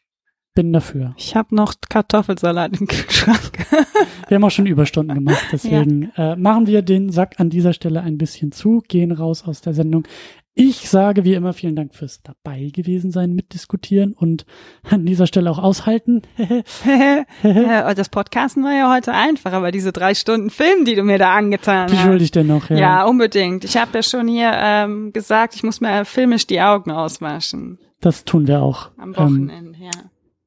bin 0.55 0.73
dafür. 0.73 1.15
Ich 1.17 1.37
habe 1.37 1.55
noch 1.55 1.75
Kartoffelsalat 1.89 2.81
im 2.81 2.87
Kühlschrank. 2.89 3.53
Wir 4.29 4.35
haben 4.35 4.45
auch 4.45 4.51
schon 4.51 4.67
Überstunden 4.67 5.15
gemacht, 5.17 5.45
deswegen 5.53 6.11
äh, 6.17 6.37
machen 6.37 6.67
wir 6.67 6.83
den 6.83 7.11
Sack 7.11 7.39
an 7.39 7.51
dieser 7.51 7.73
Stelle 7.73 8.03
ein 8.03 8.19
bisschen 8.19 8.53
zu, 8.53 8.83
gehen 8.87 9.13
raus 9.13 9.45
aus 9.45 9.61
der 9.61 9.75
Sendung. 9.75 10.07
Ich 10.55 10.91
sage 10.91 11.25
wie 11.25 11.35
immer 11.35 11.53
vielen 11.53 11.77
Dank 11.77 11.95
fürs 11.95 12.23
dabei 12.23 12.71
gewesen 12.75 13.13
sein, 13.13 13.33
mitdiskutieren 13.35 14.13
und 14.13 14.45
an 14.83 15.07
dieser 15.07 15.27
Stelle 15.27 15.51
auch 15.51 15.59
aushalten. 15.59 16.23
Das 17.43 18.09
Podcasten 18.09 18.63
war 18.65 18.73
ja 18.75 18.93
heute 18.93 19.13
einfach, 19.13 19.53
aber 19.53 19.71
diese 19.71 19.93
drei 19.93 20.15
Stunden 20.15 20.51
Film, 20.51 20.85
die 20.85 20.95
du 20.95 21.03
mir 21.03 21.19
da 21.19 21.35
angetan 21.35 21.89
Die 21.89 21.97
hast. 21.97 22.03
schulde 22.05 22.25
ich 22.25 22.31
dir 22.31 22.45
noch, 22.45 22.69
ja. 22.71 22.77
Ja, 22.77 23.05
unbedingt. 23.05 23.65
Ich 23.65 23.77
habe 23.77 23.91
ja 23.95 24.03
schon 24.03 24.27
hier 24.29 24.51
ähm, 24.55 25.13
gesagt, 25.13 25.55
ich 25.55 25.63
muss 25.63 25.81
mir 25.81 26.05
filmisch 26.05 26.47
die 26.47 26.61
Augen 26.61 26.91
auswaschen. 26.91 27.79
Das 28.01 28.25
tun 28.25 28.47
wir 28.47 28.63
auch. 28.63 28.91
Am 28.97 29.11
Ähm, 29.11 29.17
Wochenende, 29.17 29.79
ja. 29.79 29.91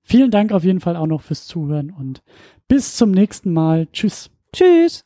vielen 0.04 0.32
Dank 0.32 0.52
auf 0.52 0.64
jeden 0.64 0.80
Fall 0.80 0.96
auch 0.98 1.08
noch 1.08 1.22
fürs 1.22 1.46
Zuhören 1.48 1.92
und 1.92 2.22
bis 2.68 2.96
zum 2.96 3.12
nächsten 3.12 3.54
Mal. 3.54 3.88
Tschüss. 3.94 4.30
Tschüss. 4.54 5.06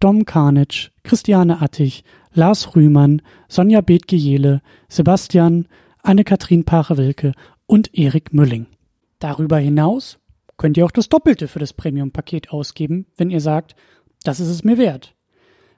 Dom 0.00 0.24
Karnitsch, 0.24 0.90
Christiane 1.02 1.62
Attich, 1.62 2.04
Lars 2.32 2.74
Rühmann, 2.74 3.22
Sonja 3.48 3.80
Bethge-Jele, 3.80 4.60
Sebastian, 4.88 5.68
Anne-Kathrin 6.02 6.64
Pache-Wilke 6.64 7.32
und 7.66 7.96
Erik 7.96 8.32
Mülling. 8.32 8.66
Darüber 9.18 9.58
hinaus 9.58 10.18
könnt 10.56 10.76
ihr 10.76 10.84
auch 10.84 10.90
das 10.90 11.08
Doppelte 11.08 11.48
für 11.48 11.58
das 11.58 11.72
Premium-Paket 11.72 12.50
ausgeben, 12.50 13.06
wenn 13.16 13.30
ihr 13.30 13.40
sagt, 13.40 13.74
das 14.22 14.40
ist 14.40 14.48
es 14.48 14.64
mir 14.64 14.78
wert. 14.78 15.14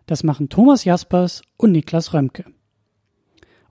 Das 0.07 0.23
machen 0.23 0.49
Thomas 0.49 0.85
Jaspers 0.85 1.43
und 1.57 1.73
Niklas 1.73 2.15
Römke. 2.15 2.45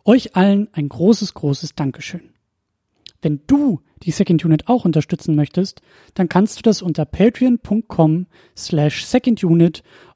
Euch 0.03 0.35
allen 0.35 0.67
ein 0.73 0.89
großes, 0.89 1.33
großes 1.33 1.75
Dankeschön. 1.75 2.29
Wenn 3.21 3.41
du 3.47 3.81
die 4.03 4.11
Second 4.11 4.45
Unit 4.45 4.67
auch 4.67 4.85
unterstützen 4.85 5.35
möchtest, 5.35 5.81
dann 6.13 6.29
kannst 6.29 6.59
du 6.59 6.61
das 6.61 6.81
unter 6.81 7.05
patreon.com 7.05 8.27
slash 8.55 9.05
secondunit 9.05 9.81